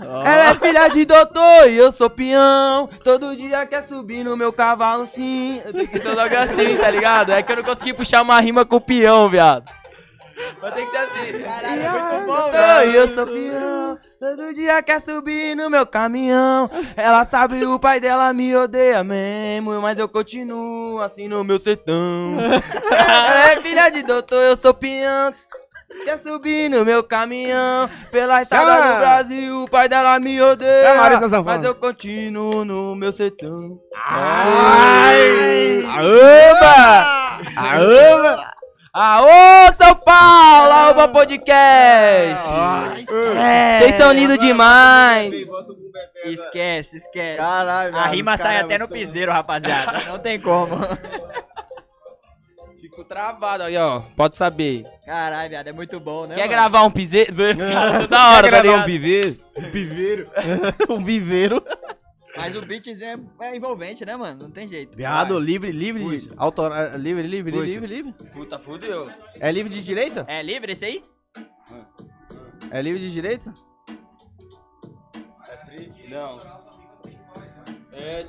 Ela 0.00 0.50
é 0.50 0.54
filha 0.54 0.88
de 0.88 1.04
doutor 1.04 1.68
e 1.68 1.76
eu 1.76 1.90
sou 1.90 2.10
peão. 2.10 2.88
Todo 3.02 3.34
dia 3.36 3.64
quer 3.66 3.82
subir 3.82 4.22
no 4.24 4.36
meu 4.36 4.52
cavalo, 4.52 5.06
sim. 5.06 5.60
Eu 5.64 5.72
tenho 5.72 5.88
que 5.88 5.98
ser 6.00 6.12
logo 6.12 6.36
assim, 6.36 6.76
tá 6.76 6.90
ligado? 6.90 7.32
É 7.32 7.42
que 7.42 7.50
eu 7.52 7.56
não 7.56 7.62
consegui 7.64 7.92
puxar 7.94 8.22
uma 8.22 8.38
rima 8.40 8.64
com 8.64 8.76
o 8.76 8.80
peão, 8.80 9.30
viado. 9.30 9.64
Mas 10.60 10.74
tem 10.74 10.84
que 10.84 10.92
ser 10.92 10.98
assim. 10.98 11.38
Caralho, 11.42 11.82
é 11.82 11.88
muito 11.88 12.26
bom, 12.26 12.34
Doutor, 12.34 12.52
velho. 12.52 12.90
e 12.90 12.94
eu 12.96 13.14
sou 13.14 13.26
peão. 13.26 13.98
Todo 14.20 14.54
dia 14.54 14.82
quer 14.82 15.00
subir 15.00 15.56
no 15.56 15.70
meu 15.70 15.86
caminhão. 15.86 16.70
Ela 16.94 17.24
sabe 17.24 17.64
o 17.64 17.78
pai 17.78 17.98
dela 18.00 18.30
me 18.34 18.54
odeia 18.54 19.02
mesmo, 19.02 19.80
mas 19.80 19.98
eu 19.98 20.06
continuo 20.10 21.00
assim 21.00 21.26
no 21.26 21.42
meu 21.42 21.58
sertão. 21.58 22.36
Ela 22.92 23.52
é 23.52 23.60
filha 23.62 23.88
de 23.88 24.02
doutor, 24.02 24.42
eu 24.42 24.56
sou 24.58 24.74
peão. 24.74 25.32
Quer 26.04 26.20
subir 26.20 26.68
no 26.68 26.84
meu 26.84 27.02
caminhão 27.04 27.88
pela 28.10 28.42
estrada 28.42 28.92
do 28.92 28.98
Brasil, 28.98 29.62
o 29.62 29.70
pai 29.70 29.88
dela 29.88 30.18
me 30.18 30.40
odeia. 30.40 30.88
É, 30.88 30.96
Marisa 30.96 31.42
mas 31.42 31.62
eu 31.62 31.74
continuo 31.74 32.64
no 32.64 32.96
meu 32.96 33.12
sertão. 33.12 33.78
Ai! 34.08 35.84
Aoba! 35.84 37.38
Aoba! 37.56 38.50
Aô, 38.92 39.72
São 39.74 39.94
Paulo! 39.94 40.72
Aoba 40.72 41.08
Podcast! 41.08 42.42
Vocês 43.78 43.94
são 43.96 44.12
lindos 44.12 44.38
demais! 44.38 45.32
Esquece, 46.24 46.96
esquece. 46.96 47.36
Caralho, 47.36 47.96
A 47.96 48.06
rima 48.06 48.36
sai 48.36 48.54
cara 48.54 48.64
até 48.64 48.74
é 48.74 48.78
no 48.78 48.88
piseiro, 48.88 49.30
rapaziada. 49.30 50.00
Não 50.06 50.18
tem 50.18 50.40
como. 50.40 50.76
Fico 52.96 53.04
travado 53.04 53.64
aí, 53.64 53.76
ó. 53.76 54.00
Pode 54.16 54.38
saber. 54.38 54.86
Caralho, 55.04 55.50
viado, 55.50 55.68
é 55.68 55.72
muito 55.72 56.00
bom, 56.00 56.26
né? 56.26 56.34
Quer 56.34 56.40
mano? 56.40 56.52
gravar 56.52 56.82
um 56.82 56.90
piseiro? 56.90 57.30
Cara, 57.58 58.08
da 58.08 58.30
hora, 58.30 58.50
tá 58.50 58.62
ligado? 58.62 58.86
piveiro? 58.86 59.36
Um 59.54 59.70
piveiro. 59.70 60.30
um 60.88 61.04
viveiro. 61.04 61.62
Mas 62.34 62.56
o 62.56 62.62
beatzinho 62.62 63.28
é, 63.38 63.48
é 63.48 63.56
envolvente, 63.56 64.02
né, 64.06 64.16
mano? 64.16 64.44
Não 64.44 64.50
tem 64.50 64.66
jeito. 64.66 64.96
Viado, 64.96 65.38
livre, 65.38 65.70
livre. 65.72 66.26
Autor... 66.38 66.72
é, 66.72 66.96
Livre, 66.96 67.26
livre, 67.26 67.52
Puxa. 67.52 67.64
livre, 67.66 67.86
livre. 67.86 68.14
Puta, 68.32 68.58
fudeu. 68.58 69.10
É 69.38 69.52
livre 69.52 69.70
de 69.70 69.84
direita? 69.84 70.24
É 70.26 70.42
livre 70.42 70.72
esse 70.72 70.86
aí? 70.86 71.02
É 72.70 72.80
livre 72.80 72.98
de 73.00 73.10
direita? 73.10 73.52
Não. 76.10 76.38
É, 78.06 78.24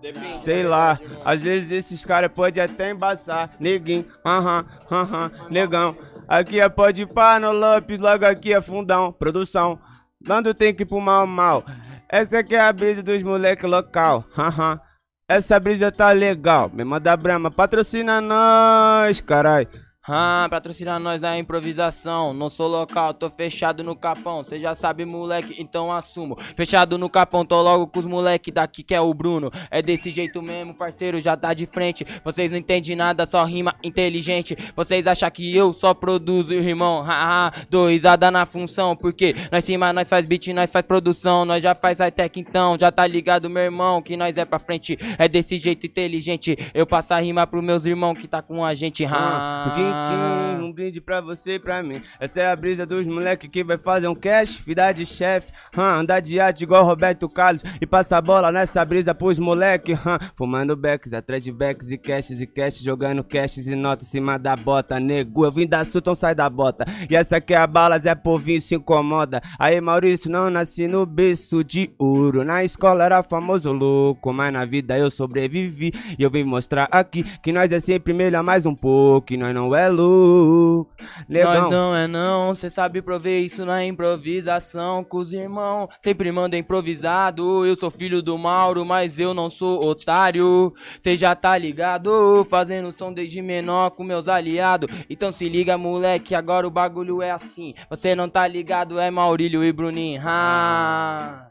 Depende. 0.00 0.40
Sei 0.40 0.62
lá, 0.62 0.98
às 1.22 1.38
vezes 1.38 1.70
esses 1.70 2.02
caras 2.02 2.32
podem 2.32 2.62
até 2.62 2.90
embaçar. 2.90 3.50
Neguinho, 3.60 4.06
aham, 4.24 4.64
aham, 4.90 5.30
negão. 5.50 5.94
Aqui 6.26 6.60
é 6.60 6.68
pode 6.68 7.04
pá 7.06 7.38
no 7.38 7.52
Lopes, 7.52 7.98
logo 7.98 8.24
aqui 8.24 8.54
é 8.54 8.60
fundão, 8.60 9.12
produção. 9.12 9.78
Dando 10.18 10.54
tem 10.54 10.74
que 10.74 10.84
ir 10.84 10.86
pro 10.86 10.98
mal, 10.98 11.26
mal. 11.26 11.62
Essa 12.08 12.38
aqui 12.38 12.54
é 12.54 12.60
a 12.60 12.72
brisa 12.72 13.02
dos 13.02 13.22
moleque 13.22 13.66
local, 13.66 14.24
aham. 14.36 14.80
Essa 15.28 15.60
brisa 15.60 15.92
tá 15.92 16.10
legal. 16.12 16.70
Me 16.72 16.82
manda 16.82 17.14
brama, 17.14 17.50
patrocina 17.50 18.22
nós, 18.22 19.20
carai. 19.20 19.68
Ah, 20.08 20.46
patrocina 20.48 20.98
nós 20.98 21.20
da 21.20 21.38
improvisação. 21.38 22.32
Não 22.32 22.48
sou 22.48 22.66
local, 22.66 23.12
tô 23.12 23.28
fechado 23.28 23.84
no 23.84 23.94
capão. 23.94 24.42
Cê 24.42 24.58
já 24.58 24.74
sabe, 24.74 25.04
moleque, 25.04 25.54
então 25.58 25.92
assumo. 25.92 26.34
Fechado 26.56 26.96
no 26.96 27.10
capão, 27.10 27.44
tô 27.44 27.60
logo 27.60 27.86
com 27.86 27.98
os 27.98 28.06
moleque 28.06 28.50
daqui 28.50 28.82
que 28.82 28.94
é 28.94 29.00
o 29.00 29.12
Bruno. 29.12 29.50
É 29.70 29.82
desse 29.82 30.10
jeito 30.10 30.40
mesmo, 30.40 30.74
parceiro, 30.74 31.20
já 31.20 31.36
tá 31.36 31.52
de 31.52 31.66
frente. 31.66 32.04
Vocês 32.24 32.50
não 32.50 32.58
entendem 32.58 32.96
nada, 32.96 33.26
só 33.26 33.44
rima 33.44 33.74
inteligente. 33.84 34.56
Vocês 34.74 35.06
acham 35.06 35.30
que 35.30 35.54
eu 35.54 35.74
só 35.74 35.92
produzo, 35.92 36.54
irmão? 36.54 37.02
Haha, 37.02 37.52
dou 37.68 37.88
risada 37.88 38.30
na 38.30 38.46
função. 38.46 38.96
Porque 38.96 39.34
nós 39.52 39.64
cima, 39.64 39.92
nós 39.92 40.08
faz 40.08 40.26
beat, 40.26 40.48
nós 40.48 40.70
faz 40.70 40.86
produção. 40.86 41.44
Nós 41.44 41.62
já 41.62 41.74
faz 41.74 41.98
high-tech 41.98 42.40
então, 42.40 42.78
já 42.78 42.90
tá 42.90 43.06
ligado, 43.06 43.50
meu 43.50 43.62
irmão? 43.62 44.00
Que 44.00 44.16
nós 44.16 44.36
é 44.38 44.44
pra 44.44 44.58
frente, 44.58 44.96
é 45.18 45.28
desse 45.28 45.58
jeito 45.58 45.86
inteligente. 45.86 46.56
Eu 46.72 46.86
passo 46.86 47.12
a 47.12 47.18
rima 47.18 47.46
pros 47.46 47.62
meus 47.62 47.84
irmãos 47.84 48.18
que 48.18 48.26
tá 48.26 48.40
com 48.40 48.64
a 48.64 48.74
gente. 48.74 49.04
Ah, 49.04 49.70
Um 50.60 50.72
brinde 50.72 51.00
pra 51.00 51.20
você 51.20 51.54
e 51.54 51.58
pra 51.58 51.82
mim. 51.82 52.02
Essa 52.20 52.40
é 52.40 52.50
a 52.50 52.56
brisa 52.56 52.84
dos 52.84 53.06
moleque 53.06 53.48
que 53.48 53.64
vai 53.64 53.78
fazer 53.78 54.08
um 54.08 54.14
cash, 54.14 54.58
vida 54.58 54.92
de 54.92 55.06
chefe. 55.06 55.52
andar 55.76 56.20
de 56.20 56.38
arte 56.38 56.64
igual 56.64 56.84
Roberto 56.84 57.28
Carlos 57.28 57.62
e 57.80 57.86
passar 57.86 58.20
bola 58.20 58.52
nessa 58.52 58.84
brisa 58.84 59.14
pros 59.14 59.38
moleque. 59.38 59.92
hã, 59.92 60.18
fumando 60.34 60.76
backs, 60.76 61.12
atrás 61.12 61.42
de 61.44 61.52
backs 61.52 61.90
e 61.90 61.98
caches 61.98 62.40
e 62.40 62.46
cash, 62.46 62.80
jogando 62.80 63.24
caches 63.24 63.66
e 63.66 63.74
notas 63.74 64.08
em 64.08 64.10
cima 64.10 64.38
da 64.38 64.56
bota. 64.56 64.98
Nego, 65.00 65.44
eu 65.44 65.52
vim 65.52 65.66
da 65.66 65.84
Sultan, 65.84 66.14
sai 66.14 66.34
da 66.34 66.48
bota. 66.48 66.84
E 67.08 67.16
essa 67.16 67.36
aqui 67.36 67.54
é 67.54 67.56
a 67.56 67.66
bala, 67.66 67.98
Zé 67.98 68.14
Povinho 68.14 68.60
se 68.60 68.74
incomoda. 68.74 69.40
Aí, 69.58 69.80
Maurício, 69.80 70.30
não 70.30 70.50
nasci 70.50 70.86
no 70.86 71.06
berço 71.06 71.64
de 71.64 71.90
ouro. 71.98 72.44
Na 72.44 72.64
escola 72.64 73.04
era 73.04 73.22
famoso 73.22 73.70
louco, 73.70 74.32
mas 74.32 74.52
na 74.52 74.64
vida 74.64 74.98
eu 74.98 75.10
sobrevivi. 75.10 75.92
E 76.18 76.22
eu 76.22 76.30
vim 76.30 76.44
mostrar 76.44 76.88
aqui 76.90 77.22
que 77.40 77.52
nós 77.52 77.70
é 77.72 77.80
sempre 77.80 78.12
melhor 78.12 78.42
mais 78.42 78.66
um 78.66 78.74
pouco. 78.74 79.28
Que 79.28 79.36
nós 79.36 79.54
não 79.54 79.74
é 79.74 79.87
louco. 79.88 80.90
Negão. 81.28 81.54
Nós 81.54 81.70
não 81.70 81.94
é 81.94 82.06
não, 82.06 82.54
cê 82.54 82.70
sabe 82.70 83.02
prover 83.02 83.42
isso 83.42 83.64
na 83.64 83.84
improvisação 83.84 85.04
Com 85.04 85.18
os 85.18 85.32
irmãos, 85.32 85.88
sempre 86.00 86.30
manda 86.32 86.56
improvisado 86.56 87.66
Eu 87.66 87.76
sou 87.76 87.90
filho 87.90 88.22
do 88.22 88.36
Mauro, 88.38 88.84
mas 88.84 89.18
eu 89.18 89.34
não 89.34 89.50
sou 89.50 89.84
otário 89.84 90.72
Cê 91.00 91.16
já 91.16 91.34
tá 91.34 91.56
ligado, 91.56 92.46
fazendo 92.48 92.94
som 92.96 93.12
desde 93.12 93.42
menor 93.42 93.90
com 93.90 94.02
meus 94.02 94.28
aliados 94.28 94.90
Então 95.08 95.32
se 95.32 95.48
liga 95.48 95.78
moleque, 95.78 96.34
agora 96.34 96.66
o 96.66 96.70
bagulho 96.70 97.22
é 97.22 97.30
assim 97.30 97.72
Você 97.90 98.14
não 98.14 98.28
tá 98.28 98.46
ligado, 98.46 98.98
é 98.98 99.10
Maurílio 99.10 99.62
e 99.64 99.72
Bruninho 99.72 100.22
ah. 100.24 101.48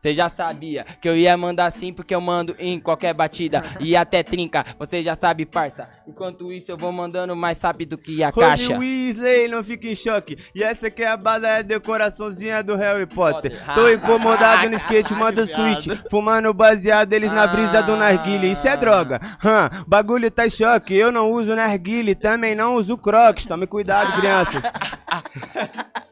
Cê 0.00 0.14
já 0.14 0.30
sabia 0.30 0.86
que 0.98 1.06
eu 1.06 1.14
ia 1.14 1.36
mandar 1.36 1.70
sim 1.70 1.92
porque 1.92 2.14
eu 2.14 2.20
mando 2.22 2.56
em 2.58 2.80
qualquer 2.80 3.12
batida 3.12 3.62
e 3.78 3.94
até 3.94 4.22
trinca, 4.22 4.64
você 4.78 5.02
já 5.02 5.14
sabe, 5.14 5.44
parça. 5.44 5.86
Enquanto 6.08 6.50
isso 6.50 6.72
eu 6.72 6.76
vou 6.76 6.90
mandando 6.90 7.36
mais 7.36 7.60
rápido 7.60 7.98
que 7.98 8.22
a 8.22 8.32
caixa. 8.32 8.74
Holy 8.74 9.08
Weasley, 9.12 9.48
não 9.48 9.62
fique 9.62 9.90
em 9.90 9.94
choque. 9.94 10.38
E 10.54 10.62
essa 10.62 10.86
aqui 10.86 11.02
é 11.02 11.08
a 11.08 11.16
bala, 11.18 11.46
é 11.46 11.58
a 11.58 11.62
decoraçãozinha 11.62 12.62
do 12.62 12.76
Harry 12.76 13.06
Potter. 13.06 13.50
Potter. 13.52 13.74
Tô 13.74 13.90
incomodado 13.90 14.70
no 14.70 14.76
skate, 14.76 15.12
manda 15.12 15.42
o 15.42 15.46
switch. 15.46 15.88
Fumando 16.10 16.52
baseado, 16.54 17.12
eles 17.12 17.30
na 17.30 17.46
brisa 17.46 17.82
do 17.82 17.94
narguile. 17.94 18.52
Isso 18.52 18.66
é 18.66 18.76
droga. 18.78 19.20
Hã, 19.44 19.68
bagulho 19.86 20.30
tá 20.30 20.46
em 20.46 20.50
choque. 20.50 20.94
Eu 20.94 21.12
não 21.12 21.28
uso 21.28 21.54
narguile, 21.54 22.14
também 22.14 22.54
não 22.54 22.74
uso 22.74 22.96
crocs. 22.96 23.44
Tome 23.44 23.66
cuidado, 23.66 24.18
crianças. 24.18 24.62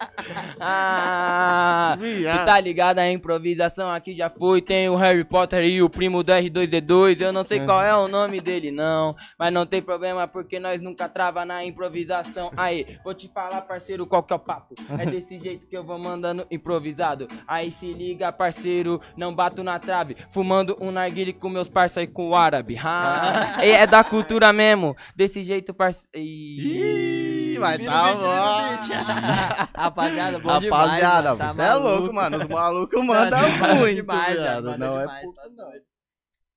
Ah, 0.61 1.97
tu 2.01 2.45
tá 2.45 2.61
ligado? 2.61 2.99
A 2.99 3.11
improvisação 3.11 3.78
aqui 3.87 4.17
já 4.17 4.29
foi. 4.29 4.61
Tem 4.61 4.89
o 4.89 4.97
Harry 4.97 5.25
Potter 5.25 5.65
e 5.65 5.83
o 5.83 5.89
primo 5.89 6.23
do 6.23 6.33
R2D2. 6.33 7.21
Eu 7.21 7.33
não 7.33 7.45
sei 7.45 7.61
qual 7.61 7.83
é 7.83 7.95
o 7.95 8.09
nome 8.09 8.41
dele, 8.41 8.71
não. 8.71 9.15
Mas 9.39 9.53
não 9.53 9.67
tem 9.67 9.81
problema, 9.83 10.27
porque 10.27 10.59
nós 10.59 10.81
nunca 10.81 11.09
trava 11.09 11.45
na 11.45 11.65
improvisação. 11.65 12.51
Aí, 12.57 12.87
vou 13.05 13.15
te 13.15 13.29
falar, 13.29 13.61
parceiro, 13.63 14.07
qual 14.07 14.23
que 14.23 14.33
é 14.33 14.37
o 14.37 14.39
papo? 14.39 14.75
É 14.99 15.07
desse 15.07 15.39
jeito 15.41 15.67
que 15.67 15.77
eu 15.77 15.85
vou 15.85 15.99
mandando 15.99 16.47
improvisado. 16.51 17.29
Aí 17.47 17.71
se 17.71 17.91
liga, 17.91 18.33
parceiro, 18.33 19.01
não 19.17 19.35
bato 19.35 19.63
na 19.63 19.79
trave. 19.79 20.17
Fumando 20.31 20.75
um 20.81 20.91
narguile 20.91 21.33
com 21.33 21.49
meus 21.49 21.69
parceiros 21.69 22.11
e 22.11 22.15
com 22.15 22.31
o 22.31 22.35
árabe. 22.35 22.79
Ah, 22.83 23.59
é 23.65 23.87
da 23.87 24.03
cultura 24.03 24.53
mesmo. 24.53 24.97
Desse 25.15 25.45
jeito, 25.45 25.75
parceiro. 25.75 26.09
Ih, 26.15 27.57
vai 27.59 27.79
tá 27.79 28.15
bom. 28.15 28.19
Rapaziada, 29.75 30.39
bom 30.39 30.59
demais. 30.59 30.85
Rapaziada, 30.85 31.29
mano, 31.35 31.39
tá 31.39 31.53
você 31.53 31.63
é 31.63 31.75
louco, 31.75 32.15
mano. 32.15 32.39
Os 32.39 32.47
malucos 32.47 33.01
Tá 33.01 33.05
mandam 33.05 33.51
demais, 33.51 33.68
muito, 33.75 33.95
demais, 33.97 34.39
viado. 34.39 34.79
Não 34.79 34.97
é 34.99 35.01
demais, 35.03 35.23
pouco, 35.23 35.37
tá 35.41 35.49
não. 35.49 35.55
doido. 35.57 35.83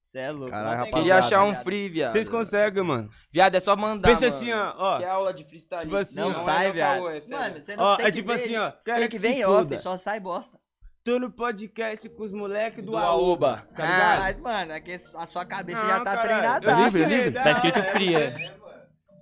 Cê 0.03 0.19
é 0.19 0.31
louco. 0.31 0.51
Caralho, 0.51 0.77
Não 0.77 0.83
tem 0.83 0.93
Queria 0.93 1.15
achar 1.17 1.43
um 1.45 1.55
free, 1.55 1.87
viado. 1.87 2.11
Vocês 2.11 2.27
conseguem, 2.27 2.83
mano. 2.83 3.09
Viado, 3.31 3.55
é 3.55 3.59
só 3.61 3.75
mandar. 3.77 4.09
Pensa 4.09 4.25
mano. 4.25 4.35
assim, 4.35 4.51
ó, 4.53 4.73
ó. 4.77 4.97
Que 4.97 5.03
é 5.05 5.09
aula 5.09 5.33
de 5.33 5.43
freestyle. 5.45 5.83
Tipo 5.83 5.95
assim, 5.95 6.15
Não 6.19 6.31
ó. 6.31 6.33
sai, 6.33 6.67
é 6.67 6.71
viado. 6.73 6.97
caô, 6.97 7.09
é. 7.09 7.21
Mano, 7.29 7.55
você 7.63 7.75
não 7.77 7.83
Ó, 7.85 7.95
tem 7.95 8.05
é 8.05 8.11
que 8.11 8.15
tipo 8.17 8.27
ver- 8.33 8.43
assim, 8.43 8.57
ó. 8.57 8.71
Cara 8.83 8.99
Tem 8.99 9.07
que 9.09 9.17
vem 9.17 9.45
off, 9.45 9.79
só 9.79 9.95
sai 9.97 10.19
bosta. 10.19 10.59
Tô 11.03 11.17
no 11.17 11.31
podcast 11.31 12.07
com 12.09 12.23
os 12.23 12.31
moleques 12.33 12.83
do, 12.83 12.91
Do 12.91 12.97
Aoba. 12.97 13.65
Tá 13.75 13.83
Ah, 13.85 14.19
mas, 14.19 14.37
mano, 14.39 14.73
é 14.73 14.79
que 14.81 14.99
a 15.15 15.25
sua 15.25 15.45
cabeça 15.45 15.81
Não, 15.81 15.87
já 15.89 15.99
tá 16.03 16.17
treinada. 16.17 16.73
Livre, 16.73 17.05
livre. 17.05 17.31
Tá 17.31 17.51
escrito 17.51 17.79
é, 17.79 17.83
free, 17.83 18.13
é. 18.15 18.31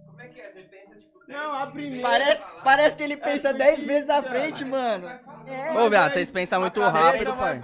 Como 0.07 0.19
é 0.21 0.27
que 0.27 0.41
é? 0.41 0.51
Você 0.51 0.61
pensa, 0.63 0.95
tipo, 0.99 1.19
Não, 1.27 1.53
a 1.53 1.67
primeira. 1.67 2.01
Parece, 2.09 2.45
parece 2.63 2.97
que 2.97 3.03
ele 3.03 3.15
pensa 3.15 3.53
10 3.53 3.79
vezes 3.85 4.09
à 4.09 4.21
frente, 4.23 4.65
mano. 4.65 5.07
É. 5.49 5.79
Ô, 5.79 5.89
viado, 5.89 6.13
vocês 6.13 6.29
pensam 6.29 6.61
muito 6.61 6.79
rápido, 6.79 7.33
pai. 7.35 7.59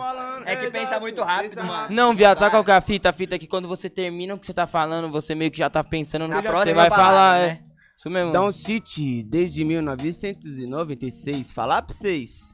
É 0.45 0.55
que 0.55 0.71
pensa 0.71 0.99
muito 0.99 1.21
rápido, 1.21 1.63
mano. 1.63 1.87
Não, 1.93 2.13
viado, 2.13 2.39
sabe 2.39 2.51
qual 2.51 2.63
que 2.63 2.71
é 2.71 2.75
a 2.75 2.81
fita? 2.81 3.09
A 3.09 3.13
fita 3.13 3.35
é 3.35 3.39
que 3.39 3.47
quando 3.47 3.67
você 3.67 3.89
termina 3.89 4.33
o 4.33 4.39
que 4.39 4.45
você 4.45 4.53
tá 4.53 4.65
falando, 4.67 5.11
você 5.11 5.35
meio 5.35 5.51
que 5.51 5.59
já 5.59 5.69
tá 5.69 5.83
pensando 5.83 6.23
no 6.23 6.29
Na 6.29 6.41
que 6.41 6.47
você 6.47 6.51
próxima 6.53 6.81
vai 6.81 6.89
falar, 6.89 7.39
né? 7.39 7.47
é. 7.47 7.59
Isso 7.97 8.09
mesmo. 8.09 8.31
Down 8.31 8.51
City, 8.51 9.23
desde 9.23 9.63
1996. 9.63 11.51
Falar 11.51 11.81
pra 11.81 11.95
vocês. 11.95 12.53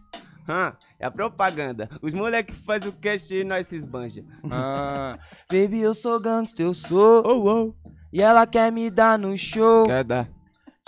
É 1.00 1.06
a 1.06 1.12
propaganda. 1.12 1.90
Os 2.02 2.14
moleques 2.14 2.58
fazem 2.66 2.90
o 2.90 2.92
cast 2.92 3.34
e 3.34 3.44
nós 3.44 3.68
se 3.68 3.78
esbanja. 3.78 4.24
Ah, 4.50 5.18
baby, 5.52 5.80
eu 5.80 5.94
sou 5.94 6.20
gangsta, 6.20 6.62
eu 6.62 6.74
sou. 6.74 7.24
Oh, 7.26 7.50
oh. 7.50 7.74
E 8.12 8.22
ela 8.22 8.46
quer 8.46 8.72
me 8.72 8.90
dar 8.90 9.18
no 9.18 9.38
show. 9.38 9.86
Quer 9.86 10.04
dar. 10.04 10.28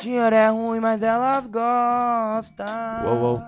Dinheiro 0.02 0.36
é 0.36 0.50
ruim, 0.50 0.80
mas 0.82 1.02
elas 1.02 1.48
gostam. 1.48 2.66
Uou, 3.06 3.22
uou. 3.22 3.44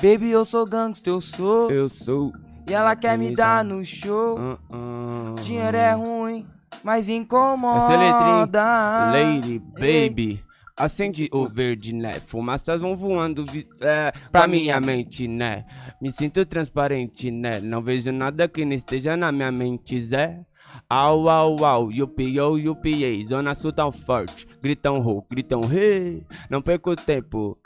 Baby, 0.00 0.30
eu 0.30 0.44
sou 0.44 0.66
gangsta, 0.66 1.08
eu 1.08 1.22
sou. 1.22 1.70
Eu 1.70 1.88
sou. 1.88 2.30
E 2.68 2.74
ela 2.74 2.94
quer 2.94 3.16
me 3.16 3.34
dar 3.34 3.64
no 3.64 3.82
show. 3.82 4.38
Uh, 4.38 4.58
uh. 4.70 5.40
Dinheiro 5.40 5.74
é 5.74 5.92
ruim, 5.92 6.46
mas 6.84 7.06
Essa 7.06 7.12
é 7.12 7.16
incomoda. 7.16 8.62
Lady, 9.10 9.58
baby. 9.58 10.44
Acende 10.76 11.30
o 11.32 11.46
verde, 11.46 11.94
né? 11.94 12.20
Fumaças 12.20 12.82
vão 12.82 12.94
voando 12.94 13.46
é, 13.80 14.12
Pra 14.30 14.46
minha 14.46 14.78
mente, 14.78 15.26
né? 15.26 15.64
Me 16.02 16.12
sinto 16.12 16.44
transparente, 16.44 17.30
né? 17.30 17.60
Não 17.60 17.80
vejo 17.80 18.12
nada 18.12 18.46
que 18.46 18.62
não 18.66 18.74
esteja 18.74 19.16
na 19.16 19.32
minha 19.32 19.50
mente, 19.50 19.98
Zé. 19.98 20.44
Au, 20.88 21.28
au, 21.28 21.64
au, 21.64 21.90
UPO, 21.90 22.56
UPA, 22.70 23.26
zona 23.26 23.54
sul 23.56 23.72
tão 23.72 23.90
forte. 23.90 24.46
Gritam 24.62 25.00
ho, 25.00 25.26
gritam 25.28 25.62
re. 25.62 26.24
Não 26.48 26.62
perco 26.62 26.94
tempo. 26.94 27.58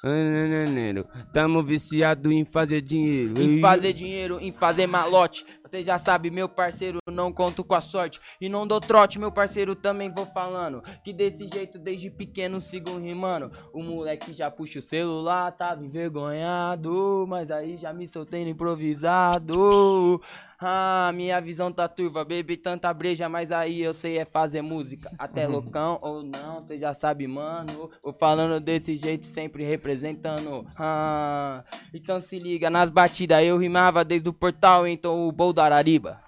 Tamo 1.30 1.62
viciado 1.62 2.32
em 2.32 2.46
fazer 2.46 2.80
dinheiro. 2.80 3.38
Em 3.38 3.60
fazer 3.60 3.92
dinheiro, 3.92 4.38
em 4.40 4.50
fazer 4.50 4.86
malote. 4.86 5.44
Você 5.70 5.84
já 5.84 5.98
sabe, 5.98 6.30
meu 6.30 6.48
parceiro, 6.48 6.98
não 7.08 7.30
conto 7.30 7.62
com 7.62 7.74
a 7.74 7.80
sorte. 7.80 8.18
E 8.40 8.48
não 8.48 8.66
dou 8.66 8.80
trote, 8.80 9.18
meu 9.18 9.30
parceiro, 9.30 9.76
também 9.76 10.10
vou 10.12 10.26
falando. 10.26 10.82
Que 11.04 11.12
desse 11.12 11.46
jeito, 11.46 11.78
desde 11.78 12.10
pequeno, 12.10 12.60
sigo 12.60 12.98
rimando. 12.98 13.52
O 13.72 13.82
moleque 13.82 14.32
já 14.32 14.50
puxa 14.50 14.80
o 14.80 14.82
celular, 14.82 15.52
tava 15.52 15.84
envergonhado. 15.84 17.26
Mas 17.28 17.50
aí 17.50 17.76
já 17.76 17.92
me 17.92 18.08
soltei 18.08 18.44
no 18.44 18.50
improvisado. 18.50 20.20
Ah, 20.62 21.10
minha 21.14 21.40
visão 21.40 21.72
tá 21.72 21.88
turva, 21.88 22.22
bebi 22.22 22.54
tanta 22.54 22.92
breja, 22.92 23.30
mas 23.30 23.50
aí 23.50 23.80
eu 23.80 23.94
sei 23.94 24.18
é 24.18 24.26
fazer 24.26 24.60
música. 24.60 25.10
Até 25.18 25.46
loucão 25.46 25.98
ou 26.02 26.22
não, 26.22 26.60
você 26.60 26.78
já 26.78 26.92
sabe, 26.92 27.26
mano. 27.26 27.90
Vou 28.02 28.12
falando 28.12 28.60
desse 28.60 28.96
jeito, 28.96 29.24
sempre 29.24 29.64
representando. 29.64 30.66
Ah, 30.76 31.64
então 31.94 32.20
se 32.20 32.38
liga, 32.38 32.68
nas 32.68 32.90
batidas 32.90 33.42
eu 33.42 33.56
rimava 33.56 34.04
desde 34.04 34.28
o 34.28 34.34
portal, 34.34 34.86
então 34.86 35.26
o 35.26 35.32
bol 35.32 35.52
da 35.54 35.64
Arariba. 35.64 36.20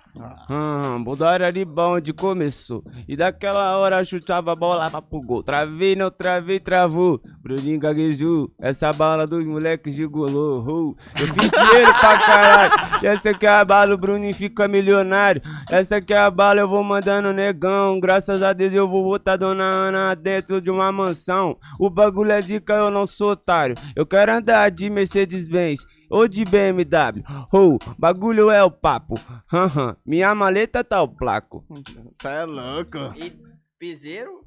Hum, 0.51 1.03
Bodora 1.03 1.51
de 1.51 1.67
onde 1.77 2.13
começou. 2.13 2.85
E 3.09 3.17
daquela 3.17 3.79
hora 3.79 4.05
chutava 4.05 4.53
a 4.53 4.57
bola 4.57 4.91
pra 4.91 5.01
pro 5.01 5.21
gol. 5.21 5.43
Travei, 5.43 5.97
não 5.97 6.11
travei, 6.11 6.61
travou. 6.61 7.21
Bruninho 7.43 7.79
gaguejou. 7.79 8.51
Essa 8.61 8.93
bala 8.93 9.27
dos 9.27 9.45
moleques 9.45 9.95
gigolou. 9.95 10.97
Eu 11.19 11.27
fiz 11.29 11.51
dinheiro 11.51 11.95
pra 11.99 12.19
caralho. 12.19 12.73
E 13.03 13.07
essa 13.07 13.31
aqui 13.31 13.47
é 13.47 13.51
a 13.51 13.65
bala, 13.65 13.95
o 13.95 13.99
Bruninho 13.99 14.35
fica 14.35 14.69
milionário. 14.69 15.41
Essa 15.71 15.97
aqui 15.97 16.13
é 16.13 16.19
a 16.19 16.31
bala, 16.31 16.61
eu 16.61 16.69
vou 16.69 16.85
mandando 16.85 17.33
negão. 17.33 17.99
Graças 17.99 18.43
a 18.43 18.53
Deus 18.53 18.75
eu 18.75 18.87
vou 18.89 19.03
botar 19.05 19.37
Dona 19.37 19.65
Ana 19.65 20.15
dentro 20.15 20.61
de 20.61 20.71
uma 20.71 20.93
mansão. 20.93 21.57
O 21.81 21.89
bagulho 21.89 22.33
é 22.33 22.41
dica, 22.41 22.75
eu 22.75 22.91
não 22.91 23.07
sou 23.07 23.31
otário. 23.31 23.77
Eu 23.97 24.05
quero 24.05 24.33
andar 24.33 24.71
de 24.71 24.91
Mercedes-Benz 24.91 25.87
ou 26.13 26.29
de 26.29 26.45
BMW. 26.45 27.25
Oh, 27.53 27.79
bagulho 27.99 28.51
é 28.51 28.63
o 28.63 28.71
papo. 28.71 29.15
Minha 30.05 30.35
maleta 30.35 30.85
tá 30.85 31.03
o 31.03 31.09
placo. 31.09 31.65
Você 31.69 32.29
é 32.29 32.45
louco. 32.45 32.99
E 33.17 33.33
piseiro, 33.79 34.43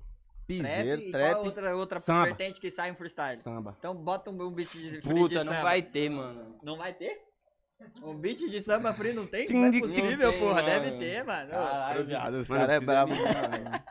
Piseiro, 0.48 1.02
trap, 1.02 1.12
trap. 1.12 1.32
qual 1.34 1.46
outra, 1.46 1.76
outra 1.76 2.00
Samba. 2.00 2.26
vertente 2.26 2.62
que 2.62 2.70
sai 2.70 2.92
em 2.92 2.96
freestyle? 2.96 3.42
Samba. 3.42 3.76
Então 3.80 3.96
bota 3.96 4.30
um, 4.30 4.40
um 4.42 4.52
beat 4.52 4.72
de 4.72 5.02
free 5.02 5.16
Puta, 5.16 5.30
de 5.30 5.36
não 5.44 5.46
samba. 5.54 5.64
vai 5.64 5.82
ter, 5.82 6.08
mano. 6.10 6.56
Não 6.62 6.78
vai 6.78 6.94
ter? 6.94 7.25
Um 8.04 8.14
beat 8.16 8.38
de 8.50 8.62
samba 8.62 8.94
free 8.94 9.14
não 9.14 9.26
tem? 9.26 9.46
Não 9.50 9.66
é 9.66 9.80
possível, 9.80 10.32
tim, 10.32 10.40
porra. 10.40 10.54
mano. 10.56 10.66
Deve 10.68 10.92
ter, 10.98 11.24
mano. 11.24 11.50
Caralho, 11.50 12.06
viado, 12.06 12.34
os 12.36 12.48
Mano, 12.50 12.62
caras 12.68 12.76
é 12.76 12.86
precisa 12.86 13.06
brabo. 13.06 13.16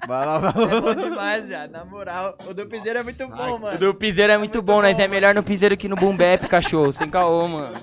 Vai 0.07 0.27
lá, 0.27 0.39
vai 0.39 0.63
É 0.63 0.75
lá. 0.75 0.81
bom 0.81 0.95
demais, 0.95 1.49
viado. 1.49 1.71
Na 1.71 1.85
moral. 1.85 2.39
O 2.47 2.55
do 2.55 2.67
piseiro 2.67 2.99
é 2.99 3.03
muito 3.03 3.29
bom, 3.29 3.57
O 3.57 3.61
mano. 3.61 3.79
do 3.79 3.95
piseiro 3.95 4.33
é 4.33 4.39
muito 4.39 4.63
bom, 4.63 4.81
nós 4.83 4.99
é 4.99 5.07
melhor 5.07 5.35
no 5.35 5.43
piseiro 5.43 5.77
que 5.77 5.89
no 5.89 5.97
boom 5.97 6.17
bap, 6.17 6.49
cachorro. 6.49 6.93
Sem 6.93 7.11
caô, 7.11 7.47
mano. 7.47 7.75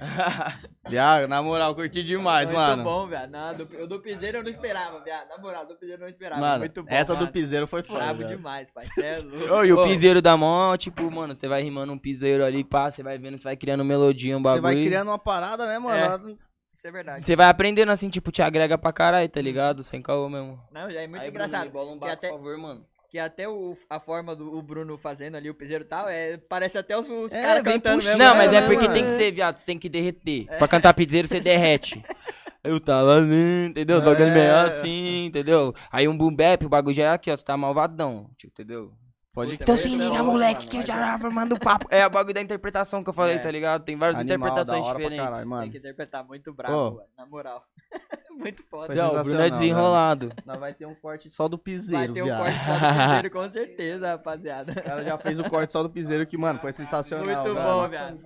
Viado, 0.88 1.28
na 1.28 1.42
moral, 1.42 1.74
curti 1.74 2.02
demais, 2.02 2.46
muito 2.46 2.58
mano. 2.58 2.82
bom, 2.82 3.06
viado. 3.06 3.30
Não, 3.30 3.54
do, 3.54 3.82
o 3.82 3.86
do 3.86 4.00
piseiro 4.00 4.38
eu 4.38 4.42
não 4.42 4.50
esperava, 4.50 4.98
viado. 5.00 5.28
Na 5.28 5.36
moral, 5.36 5.66
do 5.66 5.76
piseiro 5.76 6.00
eu 6.00 6.06
não 6.06 6.10
esperava. 6.10 6.40
Mano, 6.40 6.58
muito 6.60 6.82
bom. 6.82 6.88
essa 6.90 7.14
do 7.14 7.20
mano. 7.20 7.32
piseiro 7.32 7.66
foi 7.66 7.82
foda. 7.82 8.00
Brabo 8.00 8.24
demais, 8.24 8.70
pai. 8.70 8.86
Cê 8.94 9.04
é 9.04 9.18
louco. 9.18 9.54
Ô, 9.54 9.64
e 9.64 9.72
o 9.72 9.84
piseiro 9.84 10.22
da 10.22 10.36
mão, 10.36 10.76
tipo, 10.78 11.08
mano, 11.10 11.34
você 11.34 11.46
vai 11.46 11.62
rimando 11.62 11.92
um 11.92 11.98
piseiro 11.98 12.44
ali, 12.44 12.64
pá, 12.64 12.90
você 12.90 13.02
vai 13.02 13.18
vendo, 13.18 13.36
você 13.36 13.44
vai 13.44 13.56
criando 13.56 13.84
melodia, 13.84 14.34
um 14.34 14.40
Você 14.40 14.42
bagulho. 14.42 14.62
vai 14.62 14.74
criando 14.86 15.08
uma 15.08 15.18
parada, 15.18 15.66
né, 15.66 15.78
mano? 15.78 16.38
Isso 16.72 16.88
é 16.88 16.90
verdade. 16.92 17.26
Você 17.26 17.36
vai 17.36 17.48
aprendendo 17.48 17.92
assim, 17.92 18.08
tipo, 18.08 18.32
te 18.32 18.40
agrega 18.40 18.78
pra 18.78 18.92
caralho, 18.92 19.28
tá 19.28 19.42
ligado? 19.42 19.84
Sem 19.84 20.00
caô 20.00 20.28
mesmo. 20.30 20.58
Não, 20.72 20.90
já 20.90 21.02
é 21.02 21.06
muito 21.06 21.22
Aí, 21.22 21.28
engraçado. 21.28 21.68
Bruno, 21.68 21.72
bola 21.72 21.92
um 21.94 21.98
bar, 21.98 22.12
até, 22.12 22.28
por 22.28 22.38
favor, 22.38 22.56
mano. 22.56 22.86
Que 23.10 23.18
até 23.18 23.48
o, 23.48 23.76
a 23.88 23.98
forma 23.98 24.36
do 24.36 24.56
o 24.56 24.62
Bruno 24.62 24.96
fazendo 24.96 25.36
ali 25.36 25.50
o 25.50 25.54
piseiro 25.54 25.82
e 25.84 25.86
tal, 25.86 26.08
é, 26.08 26.36
parece 26.36 26.78
até 26.78 26.96
os, 26.96 27.10
os 27.10 27.32
É, 27.32 27.42
caras 27.42 27.62
cantando 27.62 27.96
puxando. 27.96 28.18
mesmo. 28.18 28.24
Não, 28.24 28.36
mas 28.36 28.52
é 28.52 28.60
né, 28.60 28.66
porque 28.68 28.82
mano? 28.82 28.94
tem 28.94 29.04
que 29.04 29.10
ser, 29.10 29.32
viado, 29.32 29.56
você 29.56 29.66
tem 29.66 29.78
que 29.78 29.88
derreter. 29.88 30.46
Pra 30.58 30.68
cantar 30.68 30.94
piseiro, 30.94 31.26
você 31.26 31.40
derrete. 31.40 32.02
Eu 32.62 32.78
tava 32.78 33.16
ali, 33.16 33.66
entendeu? 33.68 33.98
Os 33.98 34.04
bagulho 34.04 34.28
É. 34.28 34.34
meio 34.34 34.54
assim, 34.54 35.24
entendeu? 35.24 35.74
Aí 35.90 36.06
um 36.06 36.16
boom 36.16 36.34
bap, 36.34 36.62
o 36.64 36.68
bagulho 36.68 36.94
já 36.94 37.04
é 37.04 37.08
aqui, 37.08 37.30
ó, 37.30 37.36
você 37.36 37.42
tá 37.42 37.56
malvadão, 37.56 38.28
tipo, 38.36 38.52
entendeu? 38.52 38.92
Pode 39.32 39.54
Então 39.54 39.76
se 39.76 39.86
é 39.86 39.96
liga, 39.96 40.24
moleque, 40.24 40.66
que 40.66 40.78
eu 40.78 40.82
vai 40.82 40.86
já 40.88 41.18
mando 41.30 41.56
papo. 41.56 41.86
É 41.88 42.04
o 42.04 42.10
bagulho 42.10 42.34
da 42.34 42.40
interpretação 42.40 43.00
que 43.02 43.10
eu 43.10 43.14
falei, 43.14 43.36
É. 43.36 43.38
tá 43.38 43.48
ligado? 43.48 43.84
Tem 43.84 43.96
várias 43.96 44.18
Animal, 44.20 44.36
interpretações 44.36 44.82
da 44.82 44.88
hora 44.88 44.98
pra 44.98 45.02
diferentes. 45.08 45.24
caralho, 45.30 45.48
mano. 45.48 45.62
Tem 45.62 45.70
que 45.70 45.78
interpretar 45.78 46.24
muito 46.24 46.52
bravo, 46.52 46.74
Ô. 46.74 46.90
mano, 46.94 47.06
na 47.16 47.26
moral. 47.26 47.64
muito 48.36 48.62
foda. 48.64 48.86
Foi 48.86 48.94
Não, 48.96 49.06
o 49.06 49.10
Bruno 49.10 49.20
é 49.20 49.24
sensacional, 49.24 49.50
desenrolado. 49.50 50.32
Nós 50.44 50.58
vai 50.58 50.74
ter 50.74 50.86
um 50.86 50.94
corte 50.96 51.30
só 51.30 51.46
do 51.46 51.56
Vai 51.56 51.62
piseiro, 51.64 52.12
ter 52.12 52.22
um 52.22 52.24
viado. 52.24 52.38
corte 52.42 52.58
só 52.64 52.72
do 52.72 53.04
piseiro, 53.04 53.30
com 53.30 53.50
certeza, 53.52 54.08
rapaziada. 54.10 54.72
O 54.72 54.82
cara 54.82 55.04
já 55.04 55.18
fez 55.18 55.38
o 55.38 55.48
corte 55.48 55.72
só 55.72 55.82
do 55.84 55.90
piseiro 55.90 56.26
que, 56.26 56.36
mano, 56.36 56.58
foi 56.58 56.72
sensacional. 56.72 57.24
Muito 57.24 57.42
velho. 57.42 57.54
bom, 57.54 57.88
viado. 57.88 58.18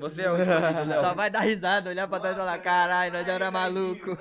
Você 0.00 0.22
é 0.22 0.30
o 0.30 0.36
escolhido, 0.38 0.84
Léo. 0.90 1.00
Só 1.00 1.14
vai 1.14 1.30
dar 1.30 1.40
risada, 1.40 1.90
olhar 1.90 2.06
pra 2.06 2.20
trás 2.20 2.34
e 2.36 2.38
falar, 2.38 2.58
caralho, 2.58 3.12
nós 3.12 3.26
era 3.26 3.50
maluco. 3.50 4.16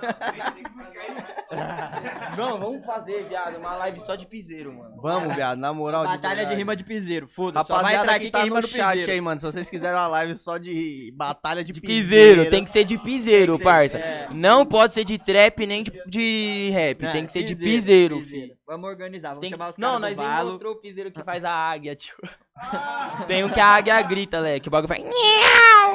Não, 2.38 2.57
vamos 2.59 2.85
fazer, 2.85 3.25
viado, 3.27 3.57
uma 3.57 3.75
live 3.77 3.99
só 3.99 4.15
de 4.15 4.25
piseiro, 4.25 4.73
mano. 4.73 4.95
Vamos, 5.01 5.35
viado, 5.35 5.59
na 5.59 5.72
moral. 5.73 6.03
Batalha 6.03 6.30
de 6.35 6.35
verdade. 6.38 6.55
rima 6.55 6.75
de 6.75 6.83
piseiro, 6.83 7.27
foda-se. 7.27 7.67
Só 7.67 7.81
vai 7.81 7.95
entrar 7.95 8.13
que 8.19 8.25
aqui 8.25 8.31
tá 8.31 8.39
quem 8.39 8.45
rima 8.45 8.55
no 8.55 8.61
no 8.63 8.67
chat 8.67 8.89
piseiro. 8.93 9.11
aí, 9.11 9.22
mano. 9.22 9.39
Se 9.39 9.45
vocês 9.45 9.69
quiserem 9.69 9.95
uma 9.99 10.07
live 10.07 10.35
só 10.35 10.57
de 10.57 11.13
batalha 11.15 11.63
de, 11.63 11.72
De 11.72 11.81
piseiro, 11.81 12.49
tem 12.49 12.63
que 12.63 12.69
ser 12.69 12.83
de 12.83 12.97
piseiro, 12.97 13.53
que 13.53 13.57
ser, 13.59 13.63
parça. 13.63 13.97
é. 13.99 14.27
Não 14.31 14.65
pode 14.65 14.93
ser 14.93 15.03
de 15.05 15.17
trap 15.19 15.65
nem 15.67 15.83
de, 15.83 15.91
de 16.07 16.69
rap, 16.72 17.05
É, 17.05 17.11
tem 17.11 17.25
que 17.25 17.31
ser 17.31 17.43
de 17.43 17.55
piseiro, 17.55 18.19
filho. 18.22 18.55
Vamos 18.65 18.89
organizar, 18.89 19.30
vamos 19.30 19.41
Tem 19.41 19.51
que- 19.51 19.57
chamar 19.57 19.69
os 19.69 19.77
Não, 19.77 19.99
caras 19.99 20.01
nós 20.01 20.15
do 20.17 20.23
nem 20.23 20.51
mostrou 20.51 20.73
o 20.73 20.75
piseiro 20.77 21.11
que 21.11 21.23
faz 21.23 21.43
a 21.43 21.51
águia, 21.51 21.95
tio. 21.95 22.15
Tem 23.27 23.43
um 23.43 23.49
que 23.49 23.59
a 23.59 23.65
águia 23.67 24.01
grita, 24.01 24.39
Lé, 24.39 24.59
que 24.59 24.67
o 24.67 24.72
bagulho 24.72 24.88
faz... 24.88 25.03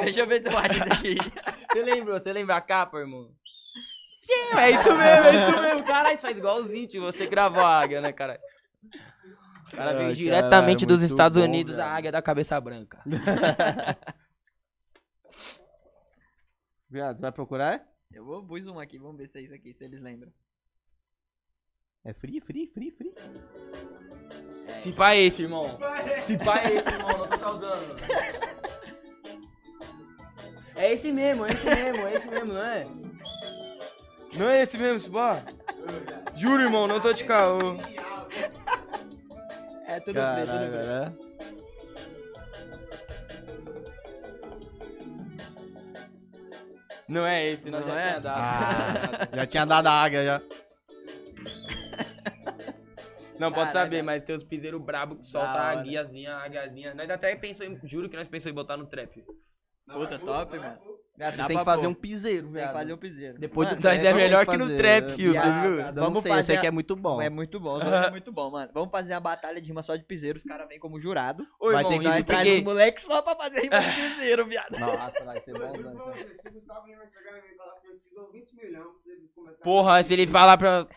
Deixa 0.03 0.21
eu 0.21 0.27
ver 0.27 0.41
se 0.41 0.49
eu 0.49 0.57
acho 0.57 0.75
isso 0.75 0.93
aqui. 0.93 1.15
Você 1.71 1.83
lembrou? 1.83 2.17
Você 2.17 2.33
lembra 2.33 2.55
a 2.55 2.61
capa, 2.61 2.97
irmão? 2.97 3.31
Sim, 4.21 4.57
é 4.57 4.71
isso 4.71 4.95
mesmo, 4.95 5.25
é 5.25 5.49
isso 5.49 5.61
mesmo. 5.61 5.83
Caralho, 5.87 6.17
faz 6.17 6.37
igualzinho, 6.37 6.87
tio. 6.87 7.01
Você 7.03 7.27
gravou 7.27 7.63
a 7.63 7.79
águia, 7.79 8.01
né, 8.01 8.11
cara? 8.11 8.39
O 9.71 9.75
cara 9.75 9.93
veio 9.93 10.07
Ai, 10.09 10.13
diretamente 10.13 10.85
dos 10.85 11.01
Estados 11.01 11.37
bom, 11.37 11.43
Unidos, 11.43 11.75
a 11.77 11.83
velho. 11.83 11.95
águia 11.95 12.11
da 12.11 12.21
cabeça 12.21 12.59
branca. 12.59 13.01
Viado, 16.89 17.17
você 17.17 17.21
vai 17.21 17.31
procurar? 17.31 17.87
Eu 18.11 18.25
vou 18.25 18.43
pus 18.43 18.65
um 18.67 18.79
aqui, 18.79 18.97
vamos 18.97 19.17
ver 19.17 19.29
se 19.29 19.37
é 19.37 19.41
isso 19.41 19.53
aqui, 19.53 19.73
se 19.73 19.83
eles 19.83 20.01
lembram. 20.01 20.33
É 22.03 22.13
free, 22.13 22.41
free, 22.41 22.65
free, 22.67 22.91
free. 22.91 23.13
Se 24.79 24.91
pá 24.91 25.13
é 25.13 25.19
esse, 25.21 25.43
irmão. 25.43 25.77
Se 26.25 26.37
pá 26.37 26.59
é 26.61 26.75
esse, 26.75 26.89
irmão. 26.91 27.17
Não 27.19 27.27
tô 27.27 27.37
causando. 27.37 27.95
É 30.79 30.93
esse 30.93 31.11
mesmo, 31.11 31.45
é 31.45 31.49
esse 31.51 31.65
mesmo, 31.65 32.07
é 32.07 32.13
esse 32.13 32.27
mesmo, 32.29 32.53
não 32.53 32.63
é? 32.63 32.87
Não 34.33 34.49
é 34.49 34.61
esse 34.63 34.77
mesmo, 34.77 34.99
se 35.01 35.09
pá? 35.09 35.43
Juro, 36.37 36.63
irmão, 36.63 36.87
não 36.87 37.01
tô 37.01 37.11
de 37.11 37.25
caô. 37.25 37.75
É 39.85 39.99
tudo 39.99 40.13
preto, 40.21 40.49
tudo 40.51 40.71
preto. 40.71 40.87
né? 40.87 41.13
Não 47.07 47.25
é 47.25 47.47
esse, 47.49 47.69
nós 47.69 47.85
Não 47.85 47.93
já 47.93 47.99
é? 47.99 48.07
tinha 48.07 48.19
dado. 48.19 48.39
Ah, 48.41 49.27
já 49.37 49.45
tinha 49.47 49.65
dado 49.65 49.87
a 49.87 49.91
águia 49.91 50.23
já. 50.25 50.41
Não, 53.39 53.51
pode 53.53 53.71
saber, 53.71 54.01
mas 54.01 54.21
tem 54.21 54.35
os 54.35 54.43
piseiros 54.43 54.81
brabo 54.81 55.15
que 55.15 55.25
soltam 55.25 55.53
Da 55.53 55.59
a 55.59 55.67
hora. 55.69 55.79
águiazinha, 55.79 56.35
a 56.35 56.43
águiazinha. 56.43 56.93
Nós 56.93 57.09
até 57.09 57.33
pensou 57.35 57.65
em, 57.65 57.79
juro 57.83 58.09
que 58.09 58.17
nós 58.17 58.27
pensou 58.27 58.51
em 58.51 58.53
botar 58.53 58.75
no 58.77 58.85
trap. 58.85 59.23
Puta, 59.93 60.19
top, 60.19 60.57
mano. 60.59 60.77
Viado, 61.17 61.35
tem 61.35 61.47
que 61.47 61.53
pra 61.53 61.65
fazer 61.65 61.87
um 61.87 61.93
piseiro, 61.93 62.43
Tem 62.45 62.53
viado. 62.53 62.67
que 62.71 62.73
fazer 62.79 62.93
o 62.93 62.97
piseiro. 62.97 63.37
Depois 63.39 63.67
Mano, 63.67 63.81
do 63.81 63.83
Nós 63.89 63.99
é 63.99 64.03
vamos 64.03 64.17
melhor 64.23 64.45
que 64.45 64.55
no 64.55 64.63
fazer, 64.63 64.77
trap, 64.77 65.09
filho, 65.11 65.31
viado, 65.33 65.45
você 65.53 65.67
viu? 65.67 65.75
viado, 65.75 65.97
eu 65.97 66.01
Vamos 66.03 66.13
não 66.13 66.21
sei, 66.21 66.31
eu 66.31 66.35
sei 66.35 66.43
fazer 66.45 66.59
que 66.61 66.65
é 66.65 66.69
a- 66.69 66.71
muito 66.71 66.95
bom. 66.95 67.21
É 67.21 67.29
muito 67.29 67.59
bom, 67.59 67.81
só 67.81 67.85
que 68.01 68.07
é 68.07 68.11
muito 68.11 68.31
bom, 68.31 68.49
mano. 68.51 68.71
Vamos 68.73 68.89
fazer 68.89 69.13
uma 69.15 69.19
batalha 69.19 69.59
de 69.61 69.67
rima 69.67 69.83
só 69.83 69.97
de 69.97 70.03
piseiro, 70.05 70.37
os 70.37 70.45
caras 70.45 70.65
vêm 70.69 70.79
como 70.79 70.97
jurado. 70.97 71.45
Ô, 71.59 71.71
Vai 71.73 71.83
irmão, 71.83 71.91
ter 71.91 71.99
que 71.99 72.05
isso 72.07 72.15
Nós 72.15 72.23
traz 72.23 72.43
porque... 72.45 72.57
os 72.59 72.63
moleques 72.63 73.03
só 73.03 73.21
pra 73.21 73.35
fazer 73.35 73.61
rima 73.63 73.79
de 73.81 73.95
piseiro, 73.99 74.45
viado. 74.47 74.79
Nossa, 74.79 75.25
vai 75.25 75.41
ser 75.41 75.53
bom. 75.59 75.73
Então. 75.75 76.13
Se 76.41 76.49
Gustavo 76.51 76.87
Lima 76.87 77.03
chegar 77.07 77.37
em 77.37 77.41
mim 77.41 77.47
e 77.53 77.57
falar 77.57 77.73
assim, 77.73 77.87
eu 77.89 77.99
te 77.99 78.15
dou 78.15 78.31
20 78.31 78.55
milhões 78.55 78.83
pra 78.85 78.93
você 79.03 79.21
começar 79.35 79.57
Porra, 79.61 80.03
se 80.03 80.13
ele 80.13 80.25
falar 80.27 80.57
pra... 80.57 80.87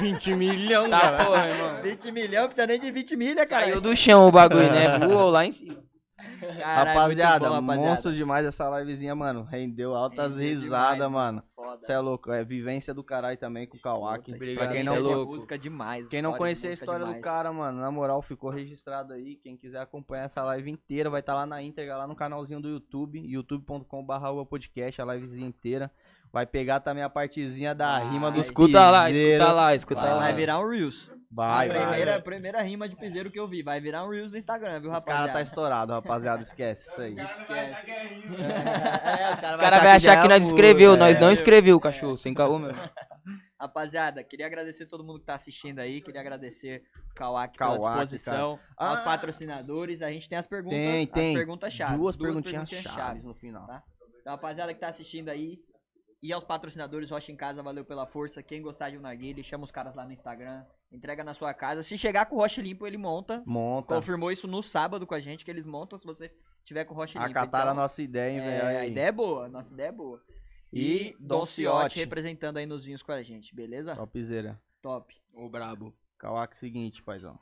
20 0.00 0.34
milhões, 0.36 0.90
Tá, 0.90 1.24
porra, 1.24 1.48
irmão. 1.48 1.82
20 1.82 2.12
milhões, 2.12 2.46
precisa 2.46 2.66
nem 2.68 2.78
de 2.78 2.90
20 2.92 3.16
milha, 3.16 3.44
cara. 3.44 3.64
Caiu 3.64 3.80
do 3.80 3.96
chão 3.96 4.28
o 4.28 4.30
bagulho, 4.30 4.70
né? 4.70 4.98
Voou 5.00 5.30
lá 5.30 5.44
em 5.44 5.50
cima. 5.50 5.82
Caralho, 6.58 6.88
rapaziada, 6.88 7.48
bom, 7.48 7.54
rapaziada. 7.54 7.88
monstro 7.88 8.12
demais 8.12 8.46
essa 8.46 8.78
livezinha, 8.78 9.14
mano. 9.14 9.44
Rendeu 9.44 9.94
altas 9.94 10.36
risadas, 10.36 11.10
mano. 11.10 11.42
Foda. 11.64 11.86
Você 11.86 11.92
é 11.92 11.98
louco, 11.98 12.32
é 12.32 12.44
vivência 12.44 12.92
do 12.92 13.02
caralho 13.02 13.36
também 13.38 13.66
com 13.66 13.76
o 13.76 13.80
Kawaki. 13.80 14.34
Obrigado, 14.34 14.64
Pra 14.64 14.72
quem 14.72 14.82
cê 14.82 14.88
não, 14.88 14.96
é 14.96 14.98
louco. 14.98 15.32
música 15.32 15.58
demais. 15.58 16.08
quem 16.08 16.20
não 16.22 16.32
conhecia 16.34 16.68
a 16.68 16.72
música 16.72 16.84
história 16.84 17.04
do 17.06 17.08
demais. 17.14 17.24
cara, 17.24 17.52
mano, 17.52 17.80
na 17.80 17.90
moral, 17.90 18.20
ficou 18.22 18.50
registrado 18.50 19.12
aí. 19.14 19.36
Quem 19.36 19.56
quiser 19.56 19.80
acompanhar 19.80 20.24
essa 20.24 20.42
live 20.42 20.70
inteira, 20.70 21.08
vai 21.08 21.20
estar 21.20 21.34
lá 21.34 21.46
na 21.46 21.62
íntegra, 21.62 21.96
lá 21.96 22.06
no 22.06 22.14
canalzinho 22.14 22.60
do 22.60 22.68
YouTube, 22.68 23.18
youtube.com.br 23.26 24.44
podcast, 24.48 25.00
a 25.00 25.04
livezinha 25.04 25.46
inteira. 25.48 25.90
Vai 26.32 26.46
pegar 26.46 26.80
também 26.80 27.04
a 27.04 27.08
partezinha 27.08 27.74
da 27.74 28.00
Vai. 28.00 28.10
rima 28.10 28.28
dos 28.30 28.44
Escuta 28.46 28.90
lá, 28.90 29.08
escuta 29.08 29.52
lá, 29.52 29.74
escuta 29.74 30.00
Vai, 30.00 30.10
lá. 30.14 30.18
Vai 30.18 30.34
virar 30.34 30.58
um 30.58 30.68
Reels. 30.68 31.08
Vai, 31.30 31.68
a 31.68 31.72
vai. 31.72 31.82
primeira, 31.88 32.20
primeira 32.20 32.62
rima 32.62 32.88
de 32.88 32.96
piseiro 32.96 33.30
que 33.30 33.38
eu 33.38 33.46
vi. 33.46 33.62
Vai 33.62 33.80
virar 33.80 34.04
um 34.04 34.08
Reels 34.08 34.32
no 34.32 34.38
Instagram, 34.38 34.80
viu, 34.80 34.90
Os 34.90 34.98
caras 34.98 35.04
tá 35.04 35.12
rapaziada? 35.14 35.42
estourado, 35.42 35.92
rapaziada, 35.92 36.42
esquece 36.42 36.88
isso 36.90 37.00
aí. 37.00 37.14
Esquece. 37.16 37.90
É, 37.90 39.28
os 39.32 39.34
Os 39.52 39.56
caras 39.56 39.82
vão 39.82 39.90
achar 39.92 40.22
que 40.22 40.28
nós 40.28 40.44
escreveu, 40.46 40.96
nós 40.96 41.20
não 41.20 41.30
escreveu, 41.54 41.80
cachorro, 41.80 42.16
sem 42.16 42.34
caô 42.34 42.58
mesmo. 42.58 42.78
Rapaziada, 43.58 44.22
queria 44.22 44.46
agradecer 44.46 44.86
todo 44.86 45.04
mundo 45.04 45.20
que 45.20 45.26
tá 45.26 45.34
assistindo 45.34 45.78
aí. 45.78 46.00
Queria 46.00 46.20
agradecer 46.20 46.82
o 47.10 47.14
Kawak 47.14 47.56
pela 47.56 47.76
Kawaki, 47.76 48.00
disposição. 48.00 48.58
cara. 48.76 48.90
Aos 48.90 48.98
Ah. 49.00 49.04
patrocinadores. 49.04 50.02
A 50.02 50.10
gente 50.10 50.28
tem 50.28 50.36
as 50.36 50.46
perguntas. 50.46 50.76
Tem, 50.78 51.06
tem. 51.06 51.30
As 51.30 51.36
perguntas 51.38 51.72
chaves. 51.72 51.96
Duas, 51.98 52.16
perguntinhas 52.16 52.68
chaves 52.68 52.92
chaves. 52.92 53.24
no 53.24 53.34
final. 53.34 53.66
Tá? 53.66 53.82
Então, 54.20 54.32
rapaziada 54.32 54.74
que 54.74 54.80
tá 54.80 54.88
assistindo 54.88 55.28
aí. 55.30 55.58
E 56.22 56.32
aos 56.32 56.42
patrocinadores, 56.44 57.10
Rocha 57.10 57.30
em 57.32 57.36
Casa, 57.36 57.62
valeu 57.62 57.84
pela 57.84 58.06
força. 58.06 58.42
Quem 58.42 58.60
gostar 58.62 58.90
de 58.90 58.96
um 58.96 59.00
narguile, 59.00 59.44
chama 59.44 59.64
os 59.64 59.70
caras 59.70 59.94
lá 59.94 60.04
no 60.06 60.12
Instagram. 60.12 60.64
Entrega 60.90 61.22
na 61.22 61.34
sua 61.34 61.52
casa. 61.52 61.82
Se 61.82 61.96
chegar 61.98 62.24
com 62.26 62.36
o 62.36 62.38
Rocha 62.38 62.60
limpo, 62.62 62.86
ele 62.86 62.96
monta. 62.96 63.42
Monta. 63.46 63.94
Confirmou 63.94 64.32
isso 64.32 64.46
no 64.48 64.62
sábado 64.62 65.06
com 65.06 65.14
a 65.14 65.20
gente, 65.20 65.44
que 65.44 65.50
eles 65.50 65.66
montam 65.66 65.98
se 65.98 66.04
você 66.06 66.30
tiver 66.64 66.84
com 66.86 66.94
o 66.94 66.96
Rocha 66.96 67.18
limpo. 67.18 67.30
Acataram 67.30 67.70
a 67.70 67.72
Então, 67.72 67.82
nossa 67.82 68.00
ideia, 68.02 68.32
hein, 68.32 68.40
é, 68.40 68.60
velho. 68.60 68.78
a 68.78 68.86
ideia 68.86 69.06
é 69.08 69.12
boa, 69.12 69.48
nossa 69.48 69.72
ideia 69.72 69.88
é 69.88 69.92
boa. 69.92 70.20
E 70.74 71.14
Don 71.20 71.46
Ciotti 71.46 71.98
representando 72.00 72.56
aí 72.56 72.66
nos 72.66 72.84
vinhos 72.84 73.02
com 73.02 73.12
a 73.12 73.22
gente, 73.22 73.54
beleza? 73.54 73.94
Topzera. 73.94 74.60
Top. 74.82 75.14
Ô, 75.32 75.48
brabo. 75.48 75.94
Kawaki, 76.18 76.56
seguinte, 76.58 77.02
paizão. 77.02 77.38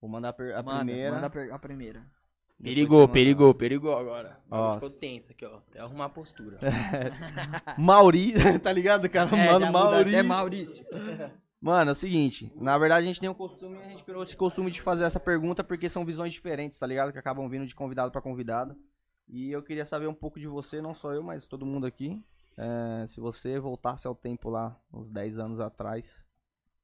Vou 0.00 0.10
mandar 0.10 0.28
a, 0.30 0.32
per- 0.32 0.54
a 0.54 0.62
Manda, 0.62 0.84
primeira. 0.84 1.14
Manda 1.14 1.26
a, 1.26 1.30
per- 1.30 1.52
a 1.52 1.58
primeira. 1.58 2.06
Perigou, 2.60 3.06
perigou, 3.08 3.54
perigou 3.54 3.96
agora. 3.96 4.40
Ficou 4.74 4.90
tenso 4.90 5.30
aqui, 5.30 5.44
ó. 5.44 5.58
Até 5.58 5.78
arrumar 5.80 6.06
a 6.06 6.08
postura. 6.08 6.58
Maurício, 7.78 8.58
tá 8.60 8.72
ligado, 8.72 9.08
cara? 9.08 9.30
É, 9.36 9.52
Mano, 9.52 9.72
Maurício. 9.72 10.18
Até 10.18 10.22
Maurício. 10.22 10.86
Mano, 11.60 11.90
é 11.90 11.92
o 11.92 11.94
seguinte, 11.96 12.52
na 12.54 12.78
verdade 12.78 13.04
a 13.04 13.08
gente 13.08 13.18
tem 13.18 13.28
um 13.28 13.34
costume, 13.34 13.78
a 13.78 13.88
gente 13.88 14.04
criou 14.04 14.22
esse 14.22 14.36
costume 14.36 14.70
de 14.70 14.80
fazer 14.80 15.02
essa 15.02 15.18
pergunta 15.18 15.64
porque 15.64 15.90
são 15.90 16.04
visões 16.04 16.32
diferentes, 16.32 16.78
tá 16.78 16.86
ligado? 16.86 17.10
Que 17.12 17.18
acabam 17.18 17.48
vindo 17.48 17.66
de 17.66 17.74
convidado 17.74 18.12
pra 18.12 18.20
convidado. 18.22 18.76
E 19.26 19.50
eu 19.50 19.60
queria 19.60 19.84
saber 19.84 20.06
um 20.06 20.14
pouco 20.14 20.38
de 20.38 20.46
você, 20.46 20.80
não 20.80 20.94
só 20.94 21.12
eu, 21.12 21.20
mas 21.22 21.46
todo 21.46 21.66
mundo 21.66 21.84
aqui. 21.84 22.22
É, 22.60 23.06
se 23.06 23.20
você 23.20 23.58
voltasse 23.60 24.06
ao 24.08 24.14
tempo 24.16 24.50
lá, 24.50 24.76
uns 24.92 25.08
10 25.08 25.38
anos 25.38 25.60
atrás, 25.60 26.24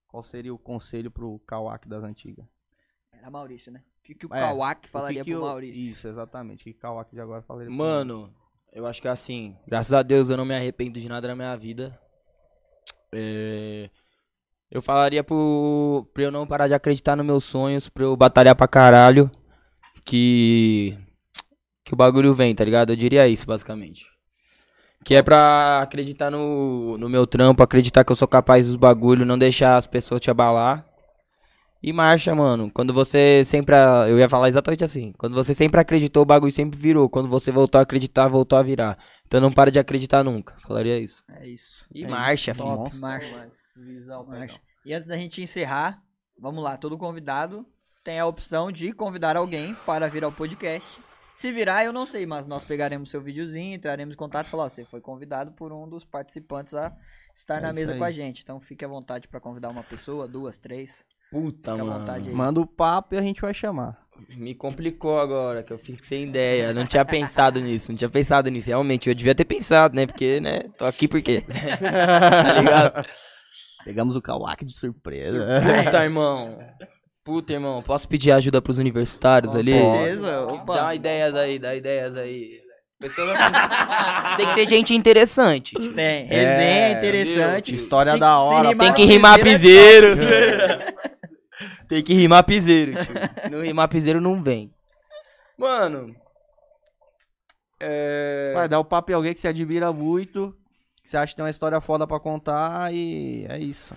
qual 0.06 0.22
seria 0.22 0.54
o 0.54 0.58
conselho 0.58 1.10
pro 1.10 1.40
Kawaki 1.40 1.88
das 1.88 2.04
antigas? 2.04 2.46
Era 3.12 3.28
Maurício, 3.30 3.72
né? 3.72 3.82
O 3.98 4.02
que, 4.04 4.14
que 4.14 4.26
o 4.26 4.34
É, 4.34 4.38
Kawak 4.40 4.86
O 4.86 4.90
falaria 4.90 5.20
que 5.20 5.24
que 5.24 5.30
pro 5.36 5.42
o- 5.42 5.46
Maurício? 5.48 5.82
Isso, 5.92 6.06
exatamente. 6.06 6.60
O 6.60 6.64
que 6.64 6.70
o 6.70 6.74
Kawaki 6.80 7.14
de 7.16 7.20
agora 7.20 7.42
falaria 7.42 7.66
pro 7.68 7.76
Mano, 7.76 8.32
eu 8.72 8.86
acho 8.86 9.02
que 9.02 9.08
assim, 9.08 9.56
graças 9.66 9.92
a 9.92 10.02
Deus 10.02 10.30
eu 10.30 10.36
não 10.36 10.44
me 10.44 10.54
arrependo 10.54 11.00
de 11.00 11.08
nada 11.08 11.26
na 11.26 11.34
minha 11.34 11.56
vida. 11.56 11.98
É, 13.12 13.90
Eu 14.70 14.82
falaria 14.82 15.24
pro... 15.24 16.08
pra 16.12 16.22
eu 16.24 16.30
não 16.30 16.46
parar 16.46 16.68
de 16.68 16.74
acreditar 16.74 17.16
nos 17.16 17.26
meus 17.26 17.44
sonhos, 17.44 17.88
pra 17.88 18.04
eu 18.04 18.16
batalhar 18.16 18.54
pra 18.54 18.68
caralho. 18.68 19.30
Que. 20.04 20.96
Que 21.84 21.94
o 21.94 21.96
bagulho 21.96 22.34
vem, 22.34 22.54
tá 22.54 22.64
ligado? 22.64 22.90
Eu 22.90 22.96
diria 22.96 23.26
isso, 23.28 23.46
basicamente. 23.46 24.06
Que 25.04 25.14
é 25.14 25.22
pra 25.22 25.82
acreditar 25.82 26.30
no, 26.30 26.96
no 26.96 27.08
meu 27.08 27.26
trampo, 27.26 27.62
acreditar 27.62 28.04
que 28.04 28.10
eu 28.12 28.16
sou 28.16 28.26
capaz 28.26 28.66
dos 28.66 28.76
bagulho, 28.76 29.26
não 29.26 29.36
deixar 29.38 29.76
as 29.76 29.86
pessoas 29.86 30.20
te 30.20 30.30
abalar. 30.30 30.86
E 31.82 31.92
marcha, 31.92 32.34
mano. 32.34 32.70
Quando 32.72 32.94
você 32.94 33.42
sempre. 33.44 33.76
Eu 34.08 34.18
ia 34.18 34.28
falar 34.28 34.48
exatamente 34.48 34.82
assim. 34.82 35.12
Quando 35.18 35.34
você 35.34 35.52
sempre 35.52 35.78
acreditou, 35.78 36.22
o 36.22 36.26
bagulho 36.26 36.50
sempre 36.50 36.78
virou. 36.80 37.10
Quando 37.10 37.28
você 37.28 37.52
voltou 37.52 37.78
a 37.78 37.82
acreditar, 37.82 38.26
voltou 38.26 38.58
a 38.58 38.62
virar. 38.62 38.98
Então 39.26 39.38
não 39.38 39.52
para 39.52 39.70
de 39.70 39.78
acreditar 39.78 40.24
nunca. 40.24 40.54
Falaria 40.66 40.98
isso. 40.98 41.22
É 41.28 41.46
isso. 41.46 41.84
E 41.94 42.04
É 42.04 42.08
marcha, 42.08 42.52
isso. 42.52 42.62
filho. 42.62 42.74
Top, 42.76 42.96
marcha. 42.96 43.50
Visão, 43.76 44.24
marcha. 44.24 44.58
E 44.86 44.94
antes 44.94 45.06
da 45.06 45.16
gente 45.18 45.42
encerrar, 45.42 46.00
vamos 46.40 46.64
lá, 46.64 46.78
todo 46.78 46.96
convidado 46.96 47.66
tem 48.02 48.18
a 48.18 48.26
opção 48.26 48.72
de 48.72 48.92
convidar 48.92 49.36
alguém 49.36 49.74
para 49.84 50.08
vir 50.08 50.24
ao 50.24 50.32
podcast. 50.32 51.00
Se 51.34 51.50
virar, 51.50 51.84
eu 51.84 51.92
não 51.92 52.06
sei, 52.06 52.24
mas 52.26 52.46
nós 52.46 52.64
pegaremos 52.64 53.10
seu 53.10 53.20
videozinho, 53.20 53.74
entraremos 53.74 54.14
em 54.14 54.16
contato 54.16 54.46
e 54.46 54.50
falar, 54.50 54.64
ó, 54.64 54.68
você 54.68 54.84
foi 54.84 55.00
convidado 55.00 55.50
por 55.52 55.72
um 55.72 55.88
dos 55.88 56.04
participantes 56.04 56.74
a 56.74 56.92
estar 57.34 57.58
É 57.58 57.60
na 57.60 57.72
mesa 57.72 57.92
aí. 57.92 57.98
com 57.98 58.04
a 58.04 58.10
gente. 58.10 58.42
Então 58.42 58.60
fique 58.60 58.84
à 58.84 58.88
vontade 58.88 59.26
para 59.26 59.40
convidar 59.40 59.68
uma 59.68 59.82
pessoa, 59.82 60.28
duas, 60.28 60.58
três. 60.58 61.04
Puta, 61.30 61.72
Fica 61.72 61.82
à 61.82 61.84
mano. 61.84 61.98
vontade 62.00 62.28
aí. 62.28 62.34
Manda 62.34 62.60
o 62.60 62.66
papo 62.66 63.14
e 63.14 63.18
a 63.18 63.22
gente 63.22 63.40
vai 63.40 63.52
chamar. 63.52 63.98
Me 64.36 64.54
complicou 64.54 65.18
agora, 65.18 65.64
que 65.64 65.72
eu 65.72 65.78
fico 65.78 66.06
sem 66.06 66.28
ideia. 66.28 66.68
Eu 66.68 66.74
não 66.74 66.86
tinha 66.86 67.04
pensado 67.04 67.60
nisso, 67.60 67.90
não 67.90 67.96
tinha 67.98 68.08
pensado 68.08 68.48
nisso. 68.48 68.68
Realmente, 68.68 69.08
eu 69.08 69.14
devia 69.14 69.34
ter 69.34 69.44
pensado, 69.44 69.96
né? 69.96 70.06
Porque, 70.06 70.38
né? 70.40 70.68
Tô 70.78 70.84
aqui 70.84 71.08
por 71.08 71.20
quê? 71.20 71.42
tá 71.82 72.60
ligado? 72.60 73.06
Pegamos 73.84 74.14
o 74.14 74.22
Kawaki 74.22 74.64
de 74.64 74.72
surpresa. 74.72 75.60
Puta, 75.84 76.02
irmão. 76.04 76.56
Puta, 77.24 77.54
irmão, 77.54 77.82
posso 77.82 78.06
pedir 78.08 78.32
ajuda 78.32 78.60
pros 78.60 78.76
universitários 78.78 79.52
Com 79.52 79.58
ali? 79.58 79.72
certeza. 79.72 80.42
Opa. 80.46 80.74
Dá 80.76 80.94
ideias 80.94 81.34
aí, 81.34 81.58
dá 81.58 81.74
ideias 81.74 82.16
aí. 82.16 82.60
Pessoa 83.00 83.34
vai- 83.34 83.36
Tem 84.36 84.46
que 84.48 84.54
ser 84.54 84.66
gente 84.68 84.94
interessante. 84.94 85.74
tio. 85.74 85.94
Tem. 85.94 86.26
Resenha 86.26 86.88
É, 86.88 86.92
interessante. 86.92 87.74
História 87.74 88.12
Se- 88.12 88.18
da 88.18 88.36
se 88.38 88.42
hora, 88.44 88.76
Tem 88.76 88.92
que 88.92 89.04
rimar 89.04 89.40
piseiro 89.42 90.16
piseiro. 90.16 90.94
Tem 91.88 92.02
que 92.02 92.14
rimar 92.14 92.44
piseiro, 92.44 92.92
tio. 92.92 93.14
Se 93.42 93.50
não 93.50 93.62
rimar 93.62 93.88
piseiro, 93.88 94.20
não 94.20 94.42
vem. 94.42 94.72
Mano. 95.58 96.14
É. 97.80 98.52
Vai 98.54 98.68
dar 98.68 98.78
o 98.80 98.84
papo 98.84 99.10
em 99.12 99.14
alguém 99.14 99.34
que 99.34 99.40
você 99.40 99.48
admira 99.48 99.92
muito, 99.92 100.54
que 101.02 101.08
você 101.10 101.16
acha 101.16 101.32
que 101.32 101.36
tem 101.36 101.44
uma 101.44 101.50
história 101.50 101.80
foda 101.80 102.06
pra 102.06 102.20
contar 102.20 102.92
e 102.92 103.46
é 103.48 103.58
isso. 103.58 103.94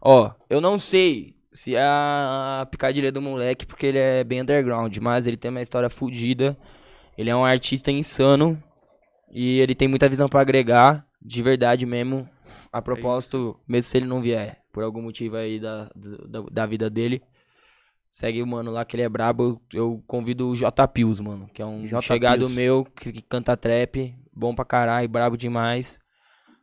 Ó, 0.00 0.30
eu 0.48 0.60
não 0.60 0.78
sei 0.78 1.34
se 1.52 1.76
a 1.76 2.66
picadilha 2.70 3.10
do 3.10 3.20
moleque, 3.20 3.66
porque 3.66 3.86
ele 3.86 3.98
é 3.98 4.22
bem 4.24 4.42
underground, 4.42 4.96
mas 4.98 5.26
ele 5.26 5.36
tem 5.36 5.50
uma 5.50 5.62
história 5.62 5.90
fodida. 5.90 6.56
Ele 7.18 7.30
é 7.30 7.36
um 7.36 7.44
artista 7.44 7.90
insano 7.90 8.62
e 9.30 9.58
ele 9.60 9.74
tem 9.74 9.88
muita 9.88 10.08
visão 10.08 10.28
pra 10.28 10.40
agregar, 10.40 11.06
de 11.20 11.42
verdade 11.42 11.84
mesmo. 11.86 12.28
A 12.72 12.80
propósito, 12.80 13.58
mesmo 13.66 13.90
se 13.90 13.96
ele 13.96 14.06
não 14.06 14.20
vier, 14.20 14.62
por 14.72 14.84
algum 14.84 15.02
motivo 15.02 15.36
aí 15.36 15.58
da, 15.58 15.90
da, 15.94 16.40
da 16.50 16.66
vida 16.66 16.88
dele. 16.88 17.20
Segue 18.12 18.42
o 18.42 18.46
mano 18.46 18.70
lá 18.70 18.84
que 18.84 18.96
ele 18.96 19.02
é 19.02 19.08
brabo. 19.08 19.60
Eu, 19.72 20.02
convido 20.06 20.48
o 20.48 20.56
J 20.56 20.86
Pills, 20.88 21.22
mano, 21.22 21.48
que 21.52 21.62
é 21.62 21.66
um 21.66 21.86
J. 21.86 22.00
chegado 22.00 22.46
Pills. 22.46 22.54
meu 22.54 22.84
que, 22.84 23.12
que 23.12 23.22
canta 23.22 23.56
trap, 23.56 24.14
bom 24.32 24.54
pra 24.54 24.64
caralho, 24.64 25.08
brabo 25.08 25.36
demais. 25.36 25.98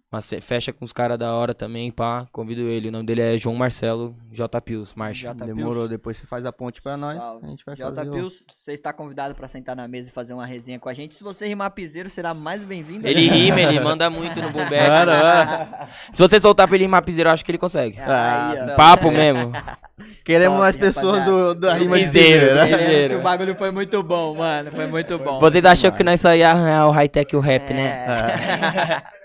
Mas 0.10 0.30
fe- 0.30 0.40
fecha 0.40 0.72
com 0.72 0.86
os 0.86 0.94
caras 0.94 1.18
da 1.20 1.34
hora 1.34 1.54
também, 1.54 1.92
pá. 1.92 2.26
Convido 2.32 2.62
ele. 2.62 2.88
O 2.88 2.92
nome 2.94 3.06
dele 3.06 3.20
é 3.22 3.38
João 3.38 3.54
Marcelo 3.58 4.16
J. 4.32 4.62
Pills, 4.62 4.94
marcha. 4.98 5.28
J. 5.34 5.46
Demorou, 5.46 5.74
Pills. 5.74 5.90
depois 5.90 6.16
você 6.16 6.26
faz 6.26 6.46
a 6.46 6.52
ponte 6.54 6.82
pra 6.82 6.96
nós. 6.96 7.20
A 7.20 7.46
gente 7.48 7.66
vai 7.66 7.76
J. 7.76 7.94
fazer. 7.94 8.10
o- 8.10 8.14
Pills, 8.14 8.46
você 8.58 8.72
está 8.72 8.94
convidado 8.94 9.36
pra 9.36 9.50
sentar 9.50 9.76
na 9.76 9.86
mesa 9.86 10.10
e 10.10 10.14
fazer 10.14 10.34
uma 10.34 10.46
resenha 10.46 10.80
com 10.80 10.88
a 10.88 10.94
gente. 10.94 11.14
Se 11.14 11.22
você 11.26 11.46
rimar 11.46 11.72
piseiro, 11.72 12.10
será 12.10 12.34
mais 12.34 12.64
bem-vindo. 12.64 13.06
Ele 13.06 13.28
rima, 13.28 13.60
ele 13.60 13.82
manda 13.82 14.10
muito 14.10 14.42
no 14.42 14.50
boom 14.50 14.64
bap. 14.70 15.90
Se 16.14 16.20
você 16.22 16.40
soltar 16.40 16.68
pra 16.70 16.78
ele 16.78 16.86
rimar 16.86 17.04
piseiro, 17.04 17.30
eu 17.30 17.34
acho 17.34 17.44
que 17.44 17.52
ele 17.52 17.58
consegue. 17.58 18.00
Ah, 18.00 18.52
Aí, 18.52 18.72
ó. 18.72 18.76
Papo 18.76 19.12
mesmo. 19.12 19.52
Queremos 20.24 20.54
Top, 20.56 20.62
mais 20.62 20.78
pessoas 20.78 21.20
rapaziada. 21.20 21.54
do, 21.54 21.60
da 21.60 21.74
rima 21.74 21.96
Piseiro, 21.98 22.56
piseiro, 22.62 23.14
né? 23.16 23.20
o 23.20 23.24
bagulho 23.24 23.56
foi 23.56 23.72
muito 23.72 24.02
bom, 24.04 24.36
mano. 24.36 24.72
Foi 24.72 24.88
muito 24.88 25.18
bom. 25.20 25.40
Vocês 25.40 25.66
acham 25.66 25.92
que 25.92 26.04
nós 26.04 26.22
só 26.22 26.34
ia 26.34 26.50
arranhar 26.52 26.88
o 26.88 26.92
high-tech 26.92 27.34
e 27.34 27.38
o 27.38 27.42
rap, 27.42 27.74
né? 27.74 27.88
É. 27.88 29.17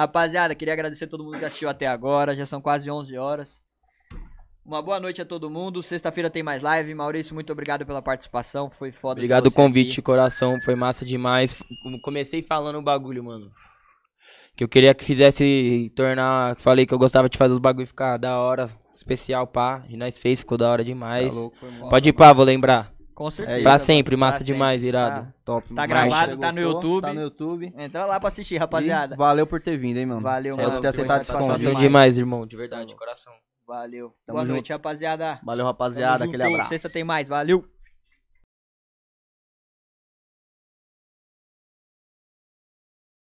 Rapaziada, 0.00 0.54
queria 0.54 0.72
agradecer 0.72 1.04
a 1.04 1.08
todo 1.08 1.22
mundo 1.22 1.38
que 1.38 1.44
assistiu 1.44 1.68
até 1.68 1.86
agora. 1.86 2.34
Já 2.34 2.46
são 2.46 2.58
quase 2.58 2.90
11 2.90 3.18
horas. 3.18 3.60
Uma 4.64 4.80
boa 4.80 4.98
noite 4.98 5.20
a 5.20 5.26
todo 5.26 5.50
mundo. 5.50 5.82
Sexta-feira 5.82 6.30
tem 6.30 6.42
mais 6.42 6.62
live. 6.62 6.94
Maurício, 6.94 7.34
muito 7.34 7.52
obrigado 7.52 7.84
pela 7.84 8.00
participação. 8.00 8.70
Foi 8.70 8.90
foda. 8.90 9.20
Obrigado 9.20 9.48
o 9.48 9.52
convite, 9.52 9.88
aqui. 9.88 9.96
de 9.96 10.02
coração. 10.02 10.58
Foi 10.62 10.74
massa 10.74 11.04
demais. 11.04 11.62
Comecei 12.02 12.42
falando 12.42 12.78
o 12.78 12.82
bagulho, 12.82 13.22
mano. 13.22 13.50
Que 14.56 14.64
eu 14.64 14.68
queria 14.68 14.94
que 14.94 15.04
fizesse 15.04 15.92
tornar. 15.94 16.56
Falei 16.56 16.86
que 16.86 16.94
eu 16.94 16.98
gostava 16.98 17.28
de 17.28 17.36
fazer 17.36 17.52
os 17.52 17.60
bagulho 17.60 17.86
ficar 17.86 18.16
da 18.16 18.38
hora, 18.38 18.70
especial, 18.96 19.46
pá. 19.46 19.84
E 19.86 19.98
nós 19.98 20.16
fez, 20.16 20.38
ficou 20.38 20.56
da 20.56 20.70
hora 20.70 20.82
demais. 20.82 21.34
Tá 21.34 21.40
louco, 21.40 21.56
Pode 21.90 22.08
ir, 22.08 22.14
pá, 22.14 22.32
vou 22.32 22.46
lembrar. 22.46 22.90
Com 23.20 23.30
certeza. 23.30 23.60
Pra 23.60 23.72
mano. 23.72 23.84
sempre, 23.84 24.16
Pra 24.16 24.26
massa 24.26 24.38
sempre. 24.38 24.52
demais, 24.54 24.82
irado. 24.82 25.26
Tá. 25.26 25.32
Top. 25.44 25.74
Tá 25.74 25.86
gravado, 25.86 26.38
tá 26.38 26.50
no? 26.50 26.58
YouTube. 26.60 27.02
Tá 27.02 27.12
no 27.12 27.20
YouTube. 27.20 27.70
Entra 27.76 28.06
lá 28.06 28.18
pra 28.18 28.28
assistir, 28.28 28.54
E 28.54 28.56
rapaziada. 28.58 29.14
valeu 29.14 29.46
por 29.46 29.60
ter 29.60 29.76
vindo, 29.76 29.98
hein, 29.98 30.06
mano. 30.06 30.22
Valeu, 30.22 30.54
Cê 30.54 30.60
é 30.62 30.66
mano. 30.66 30.76
ter 30.76 30.80
Foi 30.80 30.88
aceitado 30.88 31.20
esse 31.20 31.26
satisfação 31.26 31.48
convite. 31.48 31.62
Satisfação 31.64 31.80
demais, 31.86 32.16
irmão. 32.16 32.46
De 32.46 32.56
verdade, 32.56 32.86
de 32.86 32.96
coração. 32.96 33.34
Valeu. 33.66 34.14
Tamo 34.26 34.36
boa 34.36 34.40
junto. 34.46 34.52
noite, 34.54 34.72
rapaziada. 34.72 35.38
Valeu, 35.44 35.66
rapaziada. 35.66 36.20
Tamo 36.20 36.30
Aquele 36.30 36.42
junto. 36.44 36.54
abraço. 36.54 36.68
Sexta 36.70 36.88
tem 36.88 37.04
mais. 37.04 37.28
Valeu. 37.28 37.62